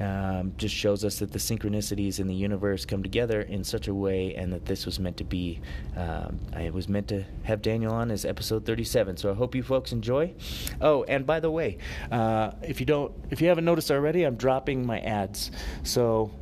Um, 0.00 0.52
just 0.56 0.74
shows 0.74 1.04
us 1.04 1.18
that 1.18 1.32
the 1.32 1.38
synchronicities 1.38 2.20
in 2.20 2.26
the 2.26 2.34
universe 2.34 2.84
come 2.84 3.02
together 3.02 3.42
in 3.42 3.64
such 3.64 3.88
a 3.88 3.94
way, 3.94 4.34
and 4.34 4.52
that 4.52 4.66
this 4.66 4.86
was 4.86 5.00
meant 5.00 5.16
to 5.18 5.24
be. 5.24 5.60
Um, 5.96 6.38
I 6.54 6.70
was 6.70 6.88
meant 6.88 7.08
to 7.08 7.24
have 7.44 7.62
Daniel 7.62 7.92
on 7.92 8.10
as 8.10 8.24
episode 8.24 8.64
37. 8.64 9.16
So 9.16 9.30
I 9.30 9.34
hope 9.34 9.54
you 9.54 9.62
folks 9.62 9.92
enjoy. 9.92 10.34
Oh, 10.80 11.04
and 11.04 11.26
by 11.26 11.40
the 11.40 11.50
way, 11.50 11.78
uh, 12.10 12.52
if 12.62 12.80
you 12.80 12.86
don't, 12.86 13.12
if 13.30 13.40
you 13.40 13.48
haven't 13.48 13.64
noticed 13.64 13.90
already, 13.90 14.24
I'm 14.24 14.36
dropping 14.36 14.86
my 14.86 15.00
ads. 15.00 15.50
So. 15.82 16.32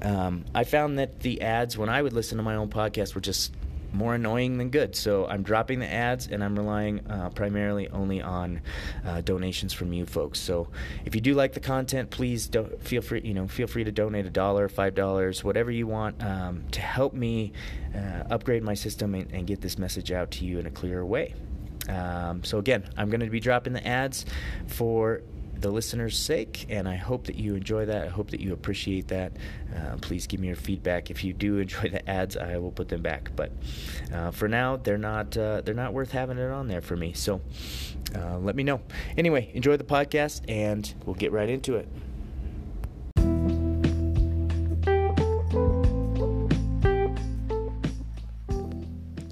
Um, 0.00 0.46
I 0.54 0.64
found 0.64 0.98
that 0.98 1.20
the 1.20 1.42
ads 1.42 1.76
when 1.76 1.88
I 1.88 2.00
would 2.00 2.14
listen 2.14 2.38
to 2.38 2.42
my 2.42 2.56
own 2.56 2.70
podcast 2.70 3.14
were 3.14 3.20
just 3.20 3.52
more 3.92 4.14
annoying 4.14 4.58
than 4.58 4.70
good. 4.70 4.96
So 4.96 5.26
I'm 5.26 5.42
dropping 5.42 5.80
the 5.80 5.90
ads 5.90 6.26
and 6.28 6.42
I'm 6.42 6.56
relying 6.56 7.06
uh, 7.08 7.30
primarily 7.30 7.88
only 7.88 8.22
on 8.22 8.60
uh, 9.04 9.20
donations 9.20 9.72
from 9.72 9.92
you 9.92 10.06
folks. 10.06 10.38
So 10.38 10.68
if 11.04 11.14
you 11.14 11.20
do 11.20 11.34
like 11.34 11.52
the 11.52 11.60
content, 11.60 12.10
please 12.10 12.46
don't 12.46 12.82
feel 12.82 13.02
free 13.02 13.20
you 13.22 13.34
know 13.34 13.46
feel 13.46 13.66
free 13.66 13.84
to 13.84 13.92
donate 13.92 14.26
a 14.26 14.30
dollar, 14.30 14.68
five 14.68 14.94
dollars, 14.94 15.44
whatever 15.44 15.70
you 15.70 15.86
want 15.86 16.22
um, 16.22 16.64
to 16.70 16.80
help 16.80 17.14
me 17.14 17.52
uh, 17.94 18.24
upgrade 18.30 18.62
my 18.62 18.74
system 18.74 19.14
and, 19.14 19.30
and, 19.32 19.46
get 19.46 19.60
this 19.60 19.78
message 19.78 20.12
out 20.12 20.30
to 20.30 20.44
you 20.44 20.58
in 20.58 20.66
a 20.66 20.70
clearer 20.70 21.04
way. 21.04 21.34
Um, 21.88 22.44
so 22.44 22.58
again, 22.58 22.88
I'm 22.96 23.10
going 23.10 23.20
to 23.20 23.26
be 23.28 23.40
dropping 23.40 23.72
the 23.72 23.86
ads 23.86 24.24
for 24.66 25.22
the 25.62 25.70
listener's 25.70 26.18
sake, 26.18 26.66
and 26.68 26.88
I 26.88 26.96
hope 26.96 27.26
that 27.26 27.36
you 27.36 27.54
enjoy 27.54 27.86
that. 27.86 28.02
I 28.02 28.08
hope 28.08 28.30
that 28.30 28.40
you 28.40 28.52
appreciate 28.52 29.08
that. 29.08 29.32
Uh, 29.74 29.96
please 30.00 30.26
give 30.26 30.40
me 30.40 30.48
your 30.48 30.56
feedback. 30.56 31.10
If 31.10 31.24
you 31.24 31.32
do 31.32 31.58
enjoy 31.58 31.88
the 31.88 32.08
ads, 32.08 32.36
I 32.36 32.58
will 32.58 32.72
put 32.72 32.88
them 32.88 33.02
back. 33.02 33.30
But 33.34 33.52
uh, 34.12 34.32
for 34.32 34.48
now, 34.48 34.76
they're 34.76 34.98
not 34.98 35.36
uh, 35.36 35.62
they're 35.62 35.74
not 35.74 35.92
worth 35.92 36.10
having 36.10 36.38
it 36.38 36.50
on 36.50 36.68
there 36.68 36.82
for 36.82 36.96
me. 36.96 37.12
So 37.12 37.40
uh, 38.14 38.38
let 38.38 38.56
me 38.56 38.62
know. 38.62 38.80
Anyway, 39.16 39.50
enjoy 39.54 39.76
the 39.76 39.84
podcast, 39.84 40.42
and 40.48 40.92
we'll 41.06 41.14
get 41.16 41.32
right 41.32 41.48
into 41.48 41.76
it. 41.76 41.88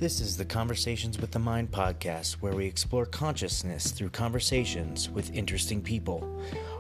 This 0.01 0.23
is 0.23 0.39
the 0.39 0.47
Conversations 0.47 1.21
with 1.21 1.31
the 1.31 1.39
Mind 1.39 1.71
podcast, 1.71 2.37
where 2.37 2.55
we 2.55 2.65
explore 2.65 3.05
consciousness 3.05 3.91
through 3.91 4.09
conversations 4.09 5.11
with 5.11 5.35
interesting 5.35 5.83
people. 5.83 6.27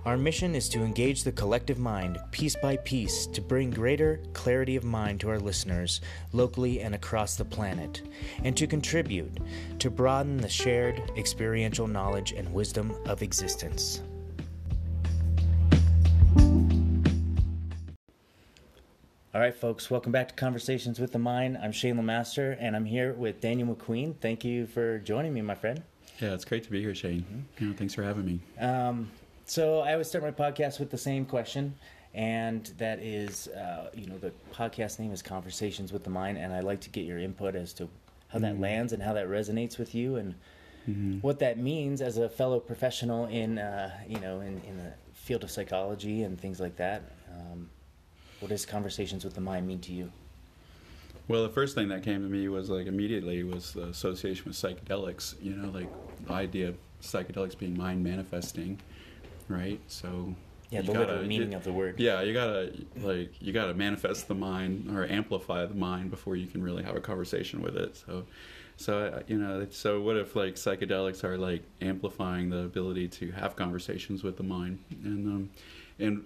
Our 0.06 0.16
mission 0.16 0.54
is 0.54 0.70
to 0.70 0.82
engage 0.82 1.22
the 1.22 1.30
collective 1.30 1.78
mind 1.78 2.18
piece 2.30 2.56
by 2.56 2.78
piece 2.78 3.26
to 3.26 3.42
bring 3.42 3.72
greater 3.72 4.22
clarity 4.32 4.74
of 4.74 4.84
mind 4.84 5.20
to 5.20 5.28
our 5.28 5.38
listeners 5.38 6.00
locally 6.32 6.80
and 6.80 6.94
across 6.94 7.36
the 7.36 7.44
planet, 7.44 8.00
and 8.42 8.56
to 8.56 8.66
contribute 8.66 9.36
to 9.80 9.90
broaden 9.90 10.38
the 10.38 10.48
shared 10.48 11.02
experiential 11.18 11.86
knowledge 11.86 12.32
and 12.32 12.50
wisdom 12.54 12.96
of 13.04 13.20
existence. 13.22 14.00
All 19.32 19.40
right, 19.40 19.54
folks, 19.54 19.88
welcome 19.88 20.10
back 20.10 20.26
to 20.26 20.34
Conversations 20.34 20.98
with 20.98 21.12
the 21.12 21.18
Mind. 21.20 21.56
I'm 21.62 21.70
Shane 21.70 21.94
Lemaster, 21.94 22.56
and 22.58 22.74
I'm 22.74 22.84
here 22.84 23.12
with 23.12 23.40
Daniel 23.40 23.72
McQueen. 23.72 24.16
Thank 24.20 24.44
you 24.44 24.66
for 24.66 24.98
joining 24.98 25.32
me, 25.32 25.40
my 25.40 25.54
friend. 25.54 25.84
Yeah, 26.18 26.34
it's 26.34 26.44
great 26.44 26.64
to 26.64 26.70
be 26.70 26.80
here, 26.80 26.96
Shane. 26.96 27.20
Mm-hmm. 27.20 27.68
Yeah, 27.68 27.76
thanks 27.76 27.94
for 27.94 28.02
having 28.02 28.24
me. 28.24 28.40
Um, 28.58 29.08
so 29.46 29.82
I 29.82 29.92
always 29.92 30.08
start 30.08 30.24
my 30.24 30.32
podcast 30.32 30.80
with 30.80 30.90
the 30.90 30.98
same 30.98 31.24
question, 31.24 31.76
and 32.12 32.66
that 32.78 32.98
is, 32.98 33.46
uh, 33.46 33.90
you 33.94 34.08
know, 34.08 34.18
the 34.18 34.32
podcast 34.52 34.98
name 34.98 35.12
is 35.12 35.22
Conversations 35.22 35.92
with 35.92 36.02
the 36.02 36.10
Mind, 36.10 36.36
and 36.36 36.52
I'd 36.52 36.64
like 36.64 36.80
to 36.80 36.90
get 36.90 37.04
your 37.04 37.18
input 37.18 37.54
as 37.54 37.72
to 37.74 37.88
how 38.26 38.40
that 38.40 38.54
mm-hmm. 38.54 38.62
lands 38.62 38.92
and 38.92 39.00
how 39.00 39.12
that 39.12 39.28
resonates 39.28 39.78
with 39.78 39.94
you, 39.94 40.16
and 40.16 40.34
mm-hmm. 40.88 41.18
what 41.20 41.38
that 41.38 41.56
means 41.56 42.00
as 42.00 42.18
a 42.18 42.28
fellow 42.28 42.58
professional 42.58 43.26
in, 43.26 43.60
uh, 43.60 43.92
you 44.08 44.18
know, 44.18 44.40
in, 44.40 44.60
in 44.66 44.76
the 44.76 44.92
field 45.14 45.44
of 45.44 45.52
psychology 45.52 46.24
and 46.24 46.40
things 46.40 46.58
like 46.58 46.74
that. 46.74 47.04
Um, 47.32 47.70
what 48.40 48.48
does 48.48 48.66
conversations 48.66 49.24
with 49.24 49.34
the 49.34 49.40
mind 49.40 49.66
mean 49.66 49.80
to 49.80 49.92
you? 49.92 50.10
Well, 51.28 51.42
the 51.44 51.48
first 51.50 51.74
thing 51.74 51.88
that 51.88 52.02
came 52.02 52.22
to 52.22 52.28
me 52.28 52.48
was 52.48 52.70
like 52.70 52.86
immediately 52.86 53.44
was 53.44 53.72
the 53.72 53.84
association 53.84 54.44
with 54.46 54.56
psychedelics. 54.56 55.34
You 55.40 55.54
know, 55.54 55.68
like 55.70 55.88
the 56.26 56.32
idea 56.32 56.68
of 56.70 56.76
psychedelics 57.02 57.56
being 57.56 57.76
mind 57.76 58.02
manifesting, 58.02 58.80
right? 59.48 59.80
So 59.86 60.34
Yeah, 60.70 60.80
you 60.80 60.86
the 60.88 60.92
gotta- 60.92 61.22
meaning 61.22 61.52
you- 61.52 61.56
of 61.56 61.64
the 61.64 61.72
word. 61.72 62.00
Yeah, 62.00 62.22
you 62.22 62.32
gotta 62.32 62.72
like 62.96 63.30
you 63.40 63.52
gotta 63.52 63.74
manifest 63.74 64.26
the 64.26 64.34
mind 64.34 64.90
or 64.96 65.06
amplify 65.06 65.66
the 65.66 65.74
mind 65.74 66.10
before 66.10 66.34
you 66.34 66.46
can 66.48 66.62
really 66.62 66.82
have 66.82 66.96
a 66.96 67.00
conversation 67.00 67.62
with 67.62 67.76
it. 67.76 67.96
So, 67.96 68.24
so 68.76 68.98
uh, 68.98 69.22
you 69.28 69.38
know, 69.38 69.66
so 69.70 70.00
what 70.00 70.16
if 70.16 70.34
like 70.34 70.54
psychedelics 70.56 71.22
are 71.22 71.38
like 71.38 71.62
amplifying 71.80 72.50
the 72.50 72.58
ability 72.64 73.06
to 73.08 73.30
have 73.32 73.54
conversations 73.54 74.24
with 74.24 74.36
the 74.36 74.42
mind 74.42 74.80
and 75.04 75.26
um, 75.28 75.50
and 76.00 76.24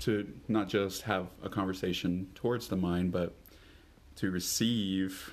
to 0.00 0.32
not 0.48 0.68
just 0.68 1.02
have 1.02 1.28
a 1.42 1.48
conversation 1.48 2.28
towards 2.34 2.68
the 2.68 2.76
mind, 2.76 3.12
but 3.12 3.34
to 4.16 4.30
receive 4.30 5.32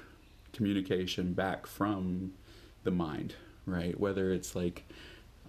communication 0.53 1.33
back 1.33 1.65
from 1.65 2.33
the 2.83 2.91
mind, 2.91 3.35
right? 3.65 3.99
Whether 3.99 4.31
it's 4.31 4.55
like 4.55 4.85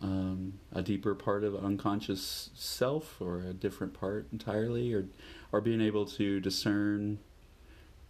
um, 0.03 0.55
a 0.73 0.83
deeper 0.83 1.15
part 1.15 1.45
of 1.45 1.55
unconscious 1.55 2.51
self 2.55 3.21
or 3.21 3.41
a 3.41 3.53
different 3.53 3.95
part 3.95 4.27
entirely, 4.33 4.93
or 4.93 5.07
or 5.53 5.61
being 5.61 5.81
able 5.81 6.05
to 6.05 6.41
discern 6.41 7.19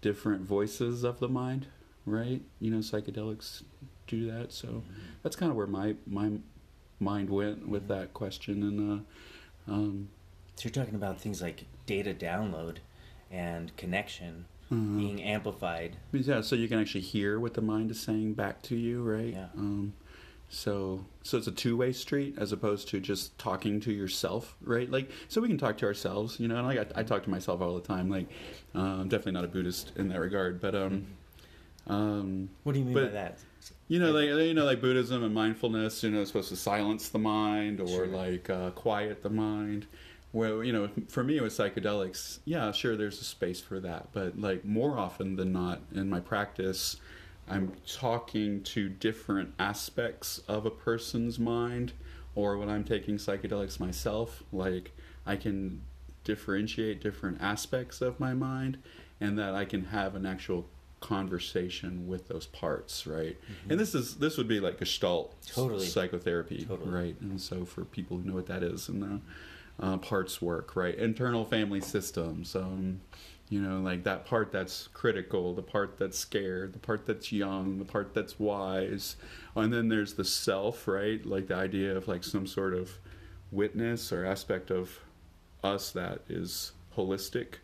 different 0.00 0.42
voices 0.42 1.04
of 1.04 1.20
the 1.20 1.28
mind, 1.28 1.66
right? 2.06 2.42
You 2.60 2.70
know, 2.70 2.78
psychedelics 2.78 3.62
do 4.06 4.30
that. 4.30 4.52
So 4.52 4.82
that's 5.22 5.36
kind 5.36 5.50
of 5.50 5.56
where 5.56 5.66
my 5.66 5.96
my 6.06 6.32
mind 7.00 7.30
went 7.30 7.68
with 7.68 7.88
that 7.88 8.14
question, 8.14 8.62
and 8.62 9.02
uh, 9.68 9.72
um, 9.72 10.08
So 10.56 10.64
you're 10.68 10.72
talking 10.72 10.94
about 10.94 11.20
things 11.20 11.42
like 11.42 11.64
data 11.86 12.14
download 12.14 12.76
and 13.30 13.76
connection 13.76 14.46
Mhm. 14.70 14.96
being 14.96 15.22
amplified. 15.22 15.96
Yeah, 16.12 16.40
so 16.40 16.56
you 16.56 16.68
can 16.68 16.78
actually 16.78 17.02
hear 17.02 17.38
what 17.38 17.54
the 17.54 17.60
mind 17.60 17.90
is 17.90 18.00
saying 18.00 18.34
back 18.34 18.62
to 18.62 18.76
you, 18.76 19.02
right? 19.02 19.32
Yeah. 19.34 19.48
Um, 19.56 19.94
so, 20.48 21.04
so 21.22 21.36
it's 21.38 21.46
a 21.48 21.52
two-way 21.52 21.92
street 21.92 22.34
as 22.38 22.52
opposed 22.52 22.88
to 22.88 23.00
just 23.00 23.36
talking 23.38 23.80
to 23.80 23.92
yourself, 23.92 24.56
right? 24.62 24.88
Like, 24.90 25.10
so 25.28 25.40
we 25.40 25.48
can 25.48 25.58
talk 25.58 25.76
to 25.78 25.86
ourselves, 25.86 26.38
you 26.38 26.46
know. 26.48 26.56
And 26.56 26.66
like 26.66 26.78
I, 26.96 27.00
I 27.00 27.02
talk 27.02 27.24
to 27.24 27.30
myself 27.30 27.60
all 27.60 27.74
the 27.74 27.80
time. 27.86 28.08
Like, 28.08 28.28
uh, 28.74 28.78
I'm 28.80 29.08
definitely 29.08 29.32
not 29.32 29.44
a 29.44 29.48
Buddhist 29.48 29.92
in 29.96 30.08
that 30.08 30.20
regard, 30.20 30.60
but 30.60 30.74
um, 30.74 31.06
um, 31.88 32.48
What 32.62 32.72
do 32.72 32.78
you 32.78 32.84
mean 32.84 32.94
by 32.94 33.08
that? 33.10 33.38
you 33.88 33.98
know, 33.98 34.12
like 34.12 34.28
you 34.28 34.54
know, 34.54 34.64
like 34.64 34.80
Buddhism 34.80 35.22
and 35.24 35.34
mindfulness, 35.34 36.02
you 36.02 36.10
know, 36.10 36.20
it's 36.20 36.30
supposed 36.30 36.48
to 36.50 36.56
silence 36.56 37.08
the 37.08 37.18
mind 37.18 37.80
or 37.80 37.88
Sure. 37.88 38.06
like 38.06 38.48
uh, 38.48 38.70
quiet 38.70 39.22
the 39.22 39.30
mind. 39.30 39.86
Well, 40.34 40.64
you 40.64 40.72
know, 40.72 40.90
for 41.08 41.22
me 41.22 41.40
with 41.40 41.52
psychedelics, 41.52 42.40
yeah, 42.44 42.72
sure, 42.72 42.96
there's 42.96 43.20
a 43.20 43.24
space 43.24 43.60
for 43.60 43.78
that, 43.78 44.08
but 44.12 44.38
like 44.38 44.64
more 44.64 44.98
often 44.98 45.36
than 45.36 45.52
not 45.52 45.80
in 45.94 46.10
my 46.10 46.18
practice, 46.18 46.96
I'm 47.48 47.72
talking 47.86 48.64
to 48.64 48.88
different 48.88 49.54
aspects 49.60 50.40
of 50.48 50.66
a 50.66 50.70
person's 50.70 51.38
mind, 51.38 51.92
or 52.34 52.58
when 52.58 52.68
I'm 52.68 52.82
taking 52.82 53.16
psychedelics 53.16 53.78
myself, 53.78 54.42
like 54.52 54.90
I 55.24 55.36
can 55.36 55.82
differentiate 56.24 57.00
different 57.00 57.40
aspects 57.40 58.00
of 58.00 58.18
my 58.18 58.34
mind, 58.34 58.78
and 59.20 59.38
that 59.38 59.54
I 59.54 59.64
can 59.64 59.84
have 59.84 60.16
an 60.16 60.26
actual 60.26 60.66
conversation 60.98 62.08
with 62.08 62.26
those 62.26 62.46
parts, 62.46 63.06
right? 63.06 63.40
Mm-hmm. 63.40 63.70
And 63.70 63.78
this 63.78 63.94
is 63.94 64.16
this 64.16 64.36
would 64.36 64.48
be 64.48 64.58
like 64.58 64.80
Gestalt 64.80 65.32
Totally. 65.46 65.86
psychotherapy, 65.86 66.64
Totally. 66.64 66.90
right? 66.90 67.20
And 67.20 67.40
so 67.40 67.64
for 67.64 67.84
people 67.84 68.16
who 68.16 68.24
know 68.24 68.34
what 68.34 68.46
that 68.46 68.64
is, 68.64 68.88
and 68.88 69.00
the 69.00 69.20
uh, 69.80 69.96
parts 69.98 70.40
work, 70.40 70.76
right? 70.76 70.94
Internal 70.96 71.44
family 71.44 71.80
systems, 71.80 72.54
um, 72.54 73.00
you 73.50 73.60
know, 73.60 73.80
like 73.80 74.04
that 74.04 74.24
part 74.24 74.50
that's 74.52 74.88
critical, 74.88 75.54
the 75.54 75.62
part 75.62 75.98
that's 75.98 76.18
scared, 76.18 76.72
the 76.72 76.78
part 76.78 77.06
that's 77.06 77.30
young, 77.32 77.78
the 77.78 77.84
part 77.84 78.14
that's 78.14 78.38
wise, 78.38 79.16
and 79.54 79.72
then 79.72 79.88
there's 79.88 80.14
the 80.14 80.24
self, 80.24 80.88
right? 80.88 81.24
Like 81.26 81.48
the 81.48 81.54
idea 81.56 81.96
of 81.96 82.08
like 82.08 82.24
some 82.24 82.46
sort 82.46 82.74
of 82.74 82.98
witness 83.52 84.12
or 84.12 84.24
aspect 84.24 84.70
of 84.70 84.98
us 85.62 85.90
that 85.92 86.20
is 86.28 86.72
holistic, 86.96 87.54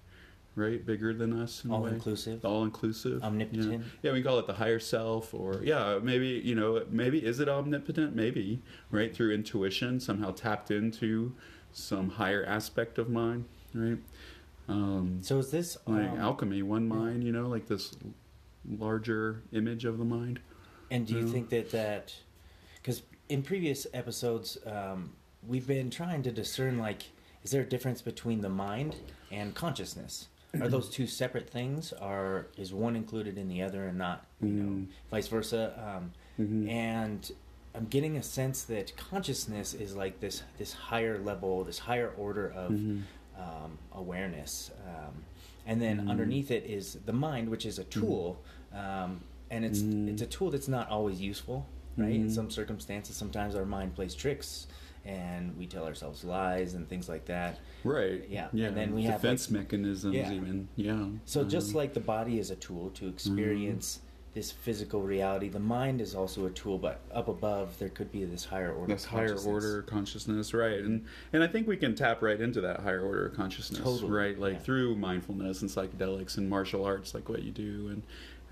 right? 0.54 0.84
Bigger 0.84 1.14
than 1.14 1.32
us, 1.40 1.64
in 1.64 1.70
All 1.70 1.86
inclusive? 1.86 2.44
all 2.44 2.64
inclusive, 2.64 3.22
Omnipotent? 3.24 3.84
Yeah, 4.02 4.12
we 4.12 4.22
call 4.22 4.38
it 4.38 4.46
the 4.46 4.54
higher 4.54 4.78
self, 4.80 5.32
or 5.32 5.60
yeah, 5.62 5.98
maybe 6.02 6.42
you 6.44 6.54
know, 6.54 6.84
maybe 6.90 7.24
is 7.24 7.40
it 7.40 7.48
omnipotent? 7.48 8.14
Maybe 8.14 8.60
right 8.90 9.14
through 9.14 9.32
intuition, 9.32 9.98
somehow 10.00 10.32
tapped 10.32 10.70
into 10.70 11.34
some 11.72 12.10
higher 12.10 12.44
aspect 12.44 12.98
of 12.98 13.08
mind, 13.08 13.44
right? 13.74 13.98
Um, 14.68 15.18
So 15.22 15.38
is 15.38 15.50
this 15.50 15.76
like 15.86 16.10
um, 16.10 16.18
alchemy, 16.18 16.62
one 16.62 16.86
mind, 16.86 17.24
you 17.24 17.32
know, 17.32 17.48
like 17.48 17.66
this 17.66 17.94
larger 18.78 19.42
image 19.52 19.84
of 19.84 19.98
the 19.98 20.04
mind. 20.04 20.40
And 20.90 21.06
do 21.06 21.14
you 21.14 21.26
think 21.26 21.48
that 21.50 21.70
that 21.70 22.14
because 22.76 23.02
in 23.28 23.42
previous 23.42 23.86
episodes 23.94 24.58
um, 24.66 25.12
we've 25.46 25.66
been 25.66 25.88
trying 25.90 26.22
to 26.24 26.32
discern 26.32 26.78
like 26.78 27.02
is 27.42 27.52
there 27.52 27.62
a 27.62 27.68
difference 27.68 28.02
between 28.02 28.40
the 28.40 28.48
mind 28.48 28.96
and 29.30 29.54
consciousness? 29.54 30.28
Are 30.60 30.68
those 30.68 30.90
two 30.90 31.06
separate 31.06 31.48
things? 31.48 31.92
Are 31.92 32.46
is 32.56 32.74
one 32.74 32.96
included 32.96 33.38
in 33.38 33.48
the 33.48 33.62
other 33.62 33.86
and 33.86 33.96
not 33.98 34.26
you 34.42 34.48
know 34.48 34.70
Mm. 34.70 34.86
vice 35.10 35.28
versa? 35.28 35.72
Um, 35.98 36.12
Mhm. 36.44 36.68
And 36.68 37.32
I'm 37.74 37.86
getting 37.86 38.16
a 38.16 38.22
sense 38.22 38.64
that 38.64 38.96
consciousness 38.96 39.74
is 39.74 39.94
like 39.94 40.20
this 40.20 40.42
this 40.58 40.72
higher 40.72 41.18
level, 41.18 41.64
this 41.64 41.78
higher 41.78 42.10
order 42.16 42.48
of 42.50 42.72
Mhm. 42.72 43.02
um, 43.38 43.78
awareness, 43.92 44.70
um, 44.86 45.24
and 45.66 45.80
then 45.80 46.02
Mhm. 46.02 46.10
underneath 46.10 46.50
it 46.50 46.64
is 46.64 46.98
the 47.06 47.12
mind, 47.12 47.48
which 47.48 47.64
is 47.64 47.78
a 47.78 47.84
tool, 47.84 48.38
um, 48.72 49.20
and 49.50 49.64
it's 49.64 49.80
Mhm. 49.80 50.08
it's 50.08 50.20
a 50.20 50.26
tool 50.26 50.50
that's 50.50 50.68
not 50.68 50.88
always 50.90 51.20
useful, 51.20 51.64
right? 51.96 52.12
In 52.14 52.26
Mhm. 52.26 52.30
some 52.34 52.50
circumstances, 52.50 53.16
sometimes 53.16 53.54
our 53.54 53.64
mind 53.64 53.94
plays 53.94 54.14
tricks, 54.14 54.66
and 55.06 55.56
we 55.56 55.66
tell 55.66 55.84
ourselves 55.86 56.24
lies 56.24 56.74
and 56.74 56.86
things 56.88 57.08
like 57.08 57.24
that. 57.26 57.58
Right. 57.84 58.28
Yeah, 58.28 58.48
Yeah. 58.52 58.66
and 58.68 58.76
then 58.76 58.94
we 58.94 59.04
have, 59.04 59.22
defense 59.22 59.50
like- 59.50 59.60
mechanisms, 59.62 60.14
Yeah. 60.16 60.32
even. 60.32 60.68
Yeah. 60.76 61.06
So 61.24 61.44
just 61.44 61.70
Um, 61.70 61.76
like 61.76 61.94
the 61.94 62.00
body 62.00 62.38
is 62.38 62.50
a 62.50 62.56
tool 62.56 62.90
to 62.90 63.08
experience 63.08 64.00
this 64.32 64.52
physical 64.52 65.02
reality, 65.02 65.48
the 65.48 65.58
mind 65.58 66.00
is 66.00 66.14
also 66.14 66.46
a 66.46 66.50
tool, 66.50 66.78
but 66.78 67.00
up 67.12 67.26
above 67.26 67.78
there 67.78 67.88
could 67.88 68.12
be 68.12 68.24
this 68.24 68.44
higher 68.44 68.72
order. 68.72 68.94
this 68.94 69.04
higher 69.04 69.36
order 69.38 69.82
consciousness 69.82 70.54
right 70.54 70.78
and 70.80 71.04
and 71.32 71.42
i 71.42 71.46
think 71.46 71.66
we 71.66 71.76
can 71.76 71.94
tap 71.94 72.22
right 72.22 72.40
into 72.40 72.60
that 72.60 72.80
higher 72.80 73.02
order 73.02 73.28
consciousness 73.30 73.80
Totally, 73.80 74.10
right 74.10 74.38
like 74.38 74.54
yeah. 74.54 74.58
through 74.60 74.96
mindfulness 74.96 75.62
and 75.62 75.70
psychedelics 75.70 76.36
and 76.36 76.48
martial 76.48 76.84
arts 76.84 77.14
like 77.14 77.28
what 77.28 77.42
you 77.42 77.50
do 77.50 77.88
and 77.88 78.02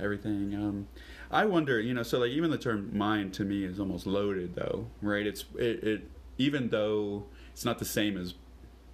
everything 0.01 0.55
um 0.55 0.89
i 1.31 1.45
wonder 1.45 1.81
you 1.81 1.95
know 1.95 2.03
so 2.03 2.19
like 2.19 2.31
even 2.31 2.51
the 2.51 2.59
term 2.59 2.91
mind 2.97 3.33
to 3.35 3.45
me 3.45 3.65
is 3.65 3.79
almost 3.79 4.07
loaded 4.07 4.55
though 4.55 4.87
right 5.03 5.27
it's 5.27 5.45
it, 5.57 5.83
it 5.85 6.11
even 6.39 6.69
though 6.69 7.25
it's 7.53 7.65
not 7.65 7.79
the 7.79 7.85
same 7.85 8.17
as 8.17 8.35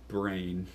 brain 0.09 0.67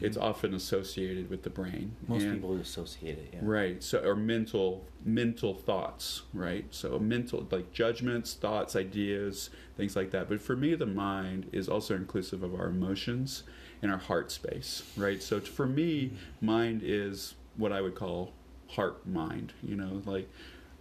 it's 0.00 0.16
often 0.16 0.54
associated 0.54 1.28
with 1.30 1.42
the 1.42 1.50
brain 1.50 1.96
Mm-hmm. 2.04 2.12
Most 2.12 2.22
And- 2.24 2.34
people 2.34 2.56
associate 2.56 3.18
it. 3.18 3.30
Yeah. 3.32 3.40
Right. 3.42 3.82
So 3.82 3.98
or 4.04 4.14
mental 4.14 4.84
mental 5.04 5.54
thoughts, 5.54 6.22
right? 6.34 6.64
So 6.70 6.98
mental 6.98 7.46
like 7.50 7.72
judgments, 7.72 8.34
thoughts, 8.34 8.76
ideas, 8.76 9.50
things 9.76 9.96
like 9.96 10.10
that. 10.12 10.28
But 10.28 10.40
for 10.42 10.56
me 10.56 10.74
the 10.74 10.86
mind 10.86 11.48
is 11.52 11.68
also 11.68 11.94
inclusive 11.96 12.42
of 12.42 12.54
our 12.54 12.66
emotions 12.68 13.42
and 13.82 13.90
our 13.90 13.98
heart 13.98 14.30
space, 14.30 14.82
right? 14.96 15.22
So 15.22 15.40
for 15.40 15.66
me 15.66 16.12
mind 16.40 16.82
is 16.84 17.34
what 17.56 17.72
I 17.72 17.80
would 17.80 17.94
call 17.94 18.32
heart 18.68 19.06
mind, 19.06 19.52
you 19.62 19.74
know, 19.76 20.02
like 20.04 20.28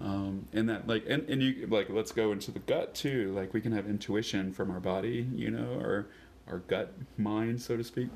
um, 0.02 0.48
and 0.54 0.70
that 0.70 0.88
like 0.88 1.06
and, 1.10 1.28
and 1.30 1.42
you 1.42 1.68
like 1.68 1.90
let's 1.90 2.12
go 2.12 2.32
into 2.32 2.52
the 2.52 2.60
gut 2.60 2.94
too. 2.94 3.34
Like 3.34 3.54
we 3.54 3.62
can 3.62 3.72
have 3.72 3.86
intuition 3.88 4.52
from 4.54 4.70
our 4.72 4.80
body, 4.80 5.28
you 5.36 5.50
know, 5.52 5.80
or 5.82 6.08
our 6.48 6.60
gut 6.60 6.94
mind, 7.18 7.62
so 7.62 7.76
to 7.78 7.84
speak. 7.84 8.10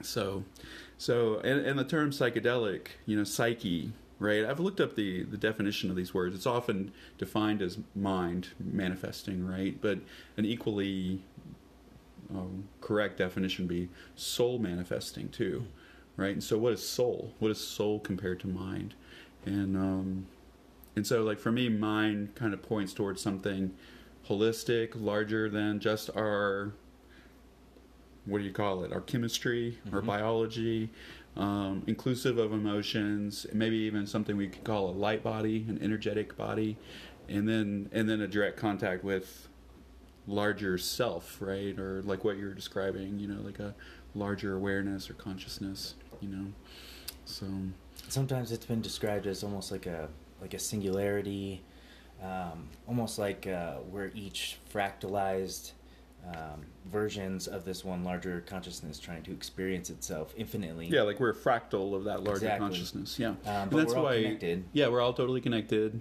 So, 0.00 0.44
so, 0.98 1.38
and, 1.38 1.64
and 1.64 1.78
the 1.78 1.84
term 1.84 2.10
psychedelic, 2.10 2.88
you 3.06 3.16
know, 3.16 3.24
psyche, 3.24 3.92
right? 4.18 4.44
I've 4.44 4.60
looked 4.60 4.80
up 4.80 4.96
the, 4.96 5.24
the 5.24 5.36
definition 5.36 5.90
of 5.90 5.96
these 5.96 6.14
words. 6.14 6.34
It's 6.34 6.46
often 6.46 6.92
defined 7.18 7.62
as 7.62 7.78
mind 7.94 8.48
manifesting, 8.58 9.46
right? 9.46 9.76
But 9.80 9.98
an 10.36 10.44
equally 10.44 11.22
um, 12.30 12.68
correct 12.80 13.18
definition 13.18 13.66
be 13.66 13.88
soul 14.16 14.58
manifesting 14.58 15.28
too, 15.28 15.66
right? 16.16 16.32
And 16.32 16.42
so, 16.42 16.58
what 16.58 16.72
is 16.72 16.86
soul? 16.86 17.34
What 17.38 17.50
is 17.50 17.58
soul 17.58 18.00
compared 18.00 18.40
to 18.40 18.46
mind? 18.48 18.94
And 19.44 19.76
um, 19.76 20.26
and 20.96 21.06
so, 21.06 21.22
like 21.22 21.38
for 21.38 21.52
me, 21.52 21.68
mind 21.68 22.34
kind 22.34 22.54
of 22.54 22.62
points 22.62 22.92
towards 22.92 23.20
something 23.20 23.74
holistic, 24.28 24.92
larger 24.94 25.48
than 25.48 25.80
just 25.80 26.10
our 26.16 26.72
what 28.26 28.38
do 28.38 28.44
you 28.44 28.52
call 28.52 28.84
it? 28.84 28.92
Our 28.92 29.00
chemistry, 29.00 29.78
our 29.92 30.00
Mhm. 30.00 30.06
biology, 30.06 30.90
um, 31.36 31.82
inclusive 31.86 32.38
of 32.38 32.52
emotions, 32.52 33.46
maybe 33.52 33.76
even 33.78 34.06
something 34.06 34.36
we 34.36 34.48
could 34.48 34.64
call 34.64 34.90
a 34.90 34.92
light 34.92 35.22
body, 35.22 35.64
an 35.68 35.78
energetic 35.82 36.36
body, 36.36 36.76
and 37.28 37.48
then 37.48 37.88
and 37.92 38.08
then 38.08 38.20
a 38.20 38.28
direct 38.28 38.56
contact 38.56 39.02
with 39.02 39.48
larger 40.26 40.78
self, 40.78 41.40
right? 41.40 41.78
Or 41.78 42.02
like 42.02 42.22
what 42.24 42.36
you're 42.36 42.54
describing, 42.54 43.18
you 43.18 43.26
know, 43.28 43.40
like 43.42 43.58
a 43.58 43.74
larger 44.14 44.54
awareness 44.54 45.08
or 45.10 45.14
consciousness, 45.14 45.94
you 46.20 46.28
know. 46.28 46.46
So 47.24 47.46
Sometimes 48.08 48.52
it's 48.52 48.66
been 48.66 48.82
described 48.82 49.26
as 49.26 49.42
almost 49.42 49.70
like 49.72 49.86
a 49.86 50.08
like 50.40 50.54
a 50.54 50.58
singularity, 50.58 51.62
um, 52.22 52.68
almost 52.88 53.18
like 53.18 53.46
uh, 53.46 53.76
we're 53.90 54.10
each 54.14 54.58
fractalized 54.72 55.72
um, 56.26 56.64
versions 56.86 57.48
of 57.48 57.64
this 57.64 57.84
one 57.84 58.04
larger 58.04 58.42
consciousness 58.46 58.98
trying 58.98 59.22
to 59.24 59.32
experience 59.32 59.90
itself 59.90 60.32
infinitely. 60.36 60.86
Yeah, 60.86 61.02
like 61.02 61.18
we're 61.20 61.30
a 61.30 61.34
fractal 61.34 61.94
of 61.94 62.04
that 62.04 62.22
larger 62.22 62.44
Exactly. 62.46 62.68
consciousness. 62.68 63.18
Yeah, 63.18 63.28
Um, 63.30 63.36
and 63.46 63.70
but 63.70 63.76
that's 63.78 63.92
we're 63.92 63.98
all 63.98 64.04
why. 64.04 64.22
connected. 64.22 64.64
Yeah, 64.72 64.88
we're 64.88 65.00
all 65.00 65.12
totally 65.14 65.40
connected. 65.40 66.00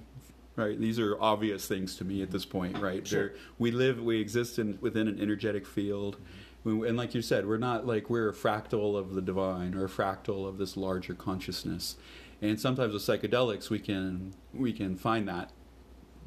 Right, 0.58 0.78
these 0.78 1.00
are 1.00 1.20
obvious 1.20 1.66
things 1.66 1.96
to 1.96 2.04
me 2.04 2.22
at 2.22 2.30
this 2.30 2.46
point. 2.46 2.78
Right, 2.78 3.08
Sure. 3.08 3.30
They're- 3.30 3.38
we 3.58 3.72
live, 3.72 4.02
we 4.04 4.20
exist 4.20 4.60
in 4.60 4.78
within 4.82 5.08
an 5.08 5.20
energetic 5.20 5.66
field, 5.66 6.18
We- 6.64 6.88
and 6.88 6.96
like 6.98 7.16
you 7.16 7.24
said, 7.24 7.48
we're 7.48 7.58
not 7.58 7.88
like 7.88 8.10
we're 8.10 8.30
a 8.30 8.34
fractal 8.34 8.96
of 8.96 9.16
the 9.16 9.22
divine 9.22 9.74
or 9.74 9.86
a 9.86 9.90
fractal 9.90 10.46
of 10.48 10.58
this 10.60 10.78
larger 10.78 11.16
consciousness. 11.16 11.96
And 12.42 12.60
sometimes 12.60 12.94
with 12.94 13.02
psychedelics, 13.02 13.70
we 13.72 13.80
can 13.80 14.34
we 14.54 14.72
can 14.74 14.96
find 14.98 15.28
that 15.28 15.52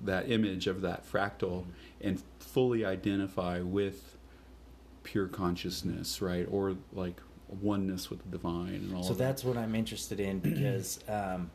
that 0.02 0.28
image 0.30 0.66
of 0.66 0.80
that 0.80 1.06
fractal 1.08 1.66
and 2.00 2.20
fully 2.54 2.84
identify 2.84 3.60
with 3.60 4.16
pure 5.02 5.26
consciousness, 5.26 6.22
right, 6.22 6.46
or 6.48 6.76
like 6.92 7.20
oneness 7.60 8.08
with 8.10 8.22
the 8.22 8.28
divine 8.28 8.74
and 8.74 8.94
all. 8.94 9.02
So 9.02 9.10
of 9.10 9.18
that. 9.18 9.24
that's 9.24 9.44
what 9.44 9.56
I'm 9.58 9.74
interested 9.74 10.20
in 10.20 10.38
because 10.38 11.00
um, 11.08 11.50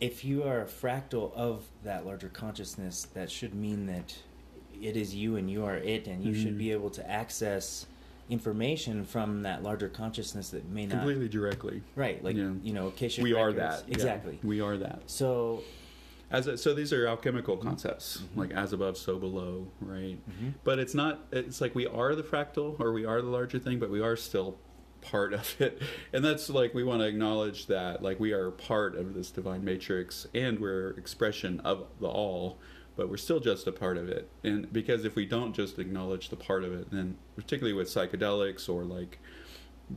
if 0.00 0.24
you 0.24 0.44
are 0.44 0.62
a 0.62 0.64
fractal 0.64 1.34
of 1.34 1.64
that 1.82 2.06
larger 2.06 2.28
consciousness, 2.28 3.08
that 3.14 3.30
should 3.30 3.52
mean 3.54 3.86
that 3.86 4.14
it 4.80 4.96
is 4.96 5.12
you 5.14 5.36
and 5.36 5.50
you 5.50 5.64
are 5.64 5.76
it, 5.76 6.06
and 6.06 6.22
you 6.24 6.34
should 6.34 6.54
Mhm. 6.54 6.58
be 6.58 6.70
able 6.72 6.90
to 6.90 7.10
access 7.10 7.86
information 8.28 9.04
from 9.04 9.42
that 9.42 9.62
larger 9.64 9.88
consciousness 9.88 10.50
that 10.50 10.68
may 10.68 10.84
not 10.86 10.98
completely 10.98 11.28
directly. 11.28 11.80
right 11.94 12.22
like 12.24 12.36
Yeah. 12.36 12.52
you 12.62 12.72
know 12.72 12.88
Akashic 12.88 13.22
we 13.22 13.32
are 13.34 13.46
records. 13.52 13.82
that 13.82 13.88
yeah. 13.88 13.94
exactly 13.94 14.38
we 14.42 14.60
are 14.60 14.76
that 14.78 15.00
so 15.06 15.62
as 16.30 16.46
a, 16.46 16.56
so 16.58 16.74
these 16.74 16.92
are 16.92 17.06
alchemical 17.06 17.56
concepts 17.56 18.18
Mhm. 18.34 18.36
like 18.36 18.50
as 18.50 18.72
above 18.72 18.96
so 18.96 19.18
below 19.18 19.68
right 19.80 20.18
Mhm. 20.28 20.54
but 20.64 20.78
it's 20.78 20.94
not 20.94 21.26
it's 21.32 21.60
like 21.60 21.74
we 21.74 21.86
are 21.86 22.14
the 22.14 22.22
fractal 22.22 22.78
or 22.80 22.92
we 22.92 23.04
are 23.04 23.22
the 23.22 23.28
larger 23.28 23.58
thing 23.58 23.78
but 23.78 23.90
we 23.90 24.00
are 24.00 24.16
still 24.16 24.58
part 25.02 25.32
of 25.32 25.54
it 25.60 25.80
and 26.12 26.24
that's 26.24 26.50
like 26.50 26.74
we 26.74 26.82
want 26.82 27.00
to 27.00 27.06
acknowledge 27.06 27.66
that 27.66 28.02
like 28.02 28.18
we 28.18 28.32
are 28.32 28.50
part 28.50 28.96
of 28.96 29.14
this 29.14 29.30
divine 29.30 29.64
matrix 29.64 30.26
and 30.34 30.58
we're 30.58 30.90
expression 30.90 31.60
of 31.60 31.86
the 32.00 32.08
all 32.08 32.58
but 32.96 33.08
we're 33.08 33.16
still 33.16 33.38
just 33.38 33.66
a 33.68 33.72
part 33.72 33.96
of 33.96 34.08
it 34.08 34.28
and 34.42 34.72
because 34.72 35.04
if 35.04 35.14
we 35.14 35.24
don't 35.26 35.54
just 35.54 35.78
acknowledge 35.78 36.28
the 36.30 36.36
part 36.36 36.64
of 36.64 36.72
it 36.72 36.90
then 36.90 37.16
particularly 37.36 37.72
with 37.72 37.86
psychedelics 37.86 38.68
or 38.68 38.84
like 38.84 39.20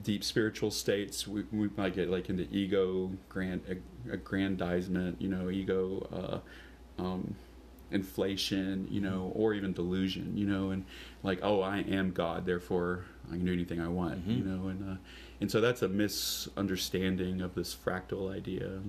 deep 0.04 0.24
spiritual 0.24 0.70
states 0.72 1.28
we, 1.28 1.44
we 1.52 1.68
might 1.76 1.96
get 1.96 2.10
like 2.10 2.30
into 2.30 2.48
ego 2.52 3.12
grand 3.28 3.62
aggrandizement 4.12 5.20
you 5.22 5.28
know 5.28 5.50
ego 5.50 6.42
uh, 7.00 7.02
um, 7.02 7.34
inflation 7.92 8.88
you 8.92 9.02
know 9.02 9.32
or 9.36 9.54
even 9.56 9.74
delusion 9.74 10.38
you 10.38 10.46
know 10.46 10.70
and 10.70 10.86
like 11.24 11.40
oh 11.42 11.62
i 11.62 11.80
am 11.80 12.12
god 12.12 12.46
therefore 12.46 13.04
i 13.30 13.36
can 13.36 13.46
do 13.46 13.52
anything 13.54 13.82
i 13.82 13.88
want 13.88 14.28
Mhm. 14.28 14.38
you 14.38 14.44
know 14.44 14.68
and 14.68 14.92
uh, 14.92 14.96
and 15.42 15.50
so 15.50 15.60
that's 15.60 15.82
a 15.82 15.88
misunderstanding 15.88 17.42
of 17.42 17.56
this 17.56 17.76
fractal 17.76 18.32
idea 18.32 18.82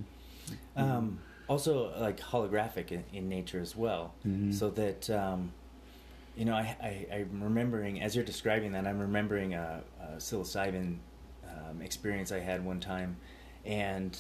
um, 0.76 1.18
also 1.48 1.98
like 1.98 2.20
holographic 2.20 2.92
in, 2.92 3.04
in 3.12 3.28
nature 3.28 3.60
as 3.60 3.74
well 3.74 4.14
Mhm. 4.26 4.52
so 4.52 4.68
that 4.70 5.08
um, 5.08 5.52
you 6.37 6.45
know 6.45 6.55
I, 6.55 6.77
I, 6.83 7.16
i'm 7.16 7.43
remembering 7.43 8.01
as 8.03 8.14
you're 8.14 8.25
describing 8.25 8.73
that 8.73 8.87
i'm 8.87 8.99
remembering 8.99 9.55
a, 9.55 9.83
a 10.01 10.16
psilocybin 10.16 10.97
um, 11.49 11.83
experience 11.83 12.33
i 12.33 12.38
had 12.38 12.64
one 12.64 12.81
time 12.81 13.16
and 13.64 14.16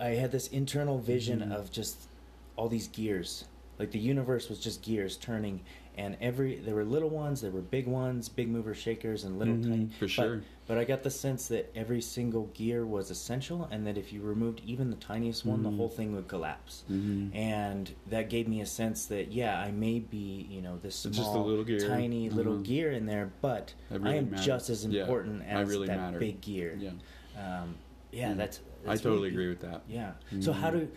i 0.00 0.08
had 0.08 0.32
this 0.32 0.48
internal 0.48 0.98
vision 0.98 1.40
Mhm. 1.40 1.52
of 1.54 1.70
just 1.70 2.08
all 2.56 2.68
these 2.68 2.88
gears 2.88 3.44
like 3.78 3.90
the 3.90 3.98
universe 3.98 4.48
was 4.48 4.58
just 4.60 4.82
gears 4.82 5.16
turning 5.16 5.60
and 5.96 6.16
every 6.20 6.56
there 6.56 6.74
were 6.74 6.84
little 6.84 7.08
ones 7.10 7.40
there 7.40 7.50
were 7.50 7.60
big 7.60 7.86
ones 7.86 8.28
big 8.28 8.48
mover 8.48 8.74
shakers 8.74 9.24
and 9.24 9.38
little 9.38 9.54
Mhm, 9.54 9.62
tiny 9.62 9.88
for 9.98 10.08
sure. 10.08 10.42
but 10.66 10.78
I 10.78 10.84
got 10.84 11.02
the 11.02 11.10
sense 11.10 11.48
that 11.48 11.70
every 11.74 12.00
single 12.00 12.46
gear 12.54 12.84
was 12.86 13.10
essential, 13.10 13.68
and 13.70 13.86
that 13.86 13.96
if 13.98 14.12
you 14.12 14.20
removed 14.22 14.62
even 14.66 14.90
the 14.90 14.96
tiniest 14.96 15.44
one, 15.44 15.62
the 15.62 15.68
Mhm. 15.70 15.76
whole 15.76 15.88
thing 15.88 16.14
would 16.14 16.26
collapse. 16.28 16.84
Mhm. 16.90 17.34
And 17.34 17.90
that 18.08 18.28
gave 18.30 18.48
me 18.48 18.60
a 18.60 18.66
sense 18.66 19.06
that 19.06 19.30
yeah, 19.32 19.58
I 19.58 19.70
may 19.72 19.98
be 20.00 20.46
you 20.50 20.62
know 20.62 20.78
this 20.82 20.96
small, 20.96 21.44
little 21.46 21.64
tiny 21.88 22.30
little 22.30 22.54
Mhm. 22.58 22.64
gear 22.64 22.90
in 22.92 23.06
there, 23.06 23.30
but 23.40 23.74
That 23.90 24.02
I 24.02 24.14
am 24.14 24.30
matters. 24.30 24.46
just 24.46 24.70
as 24.70 24.84
Yeah, 24.86 25.02
important 25.02 25.42
I 25.42 25.46
as 25.62 25.68
really 25.68 25.86
that 25.86 25.96
matter. 25.98 26.18
big 26.18 26.40
gear. 26.40 26.78
yeah 26.80 26.90
Um, 27.36 27.74
yeah, 28.12 28.32
Mm. 28.32 28.36
that's, 28.36 28.60
i 28.86 28.94
totally 28.96 29.14
really- 29.16 29.28
agree 29.30 29.48
with 29.48 29.60
that 29.60 29.82
Yeah. 29.88 30.12
So 30.40 30.52
how 30.52 30.70
Mhm. 30.70 30.72
do 30.80 30.88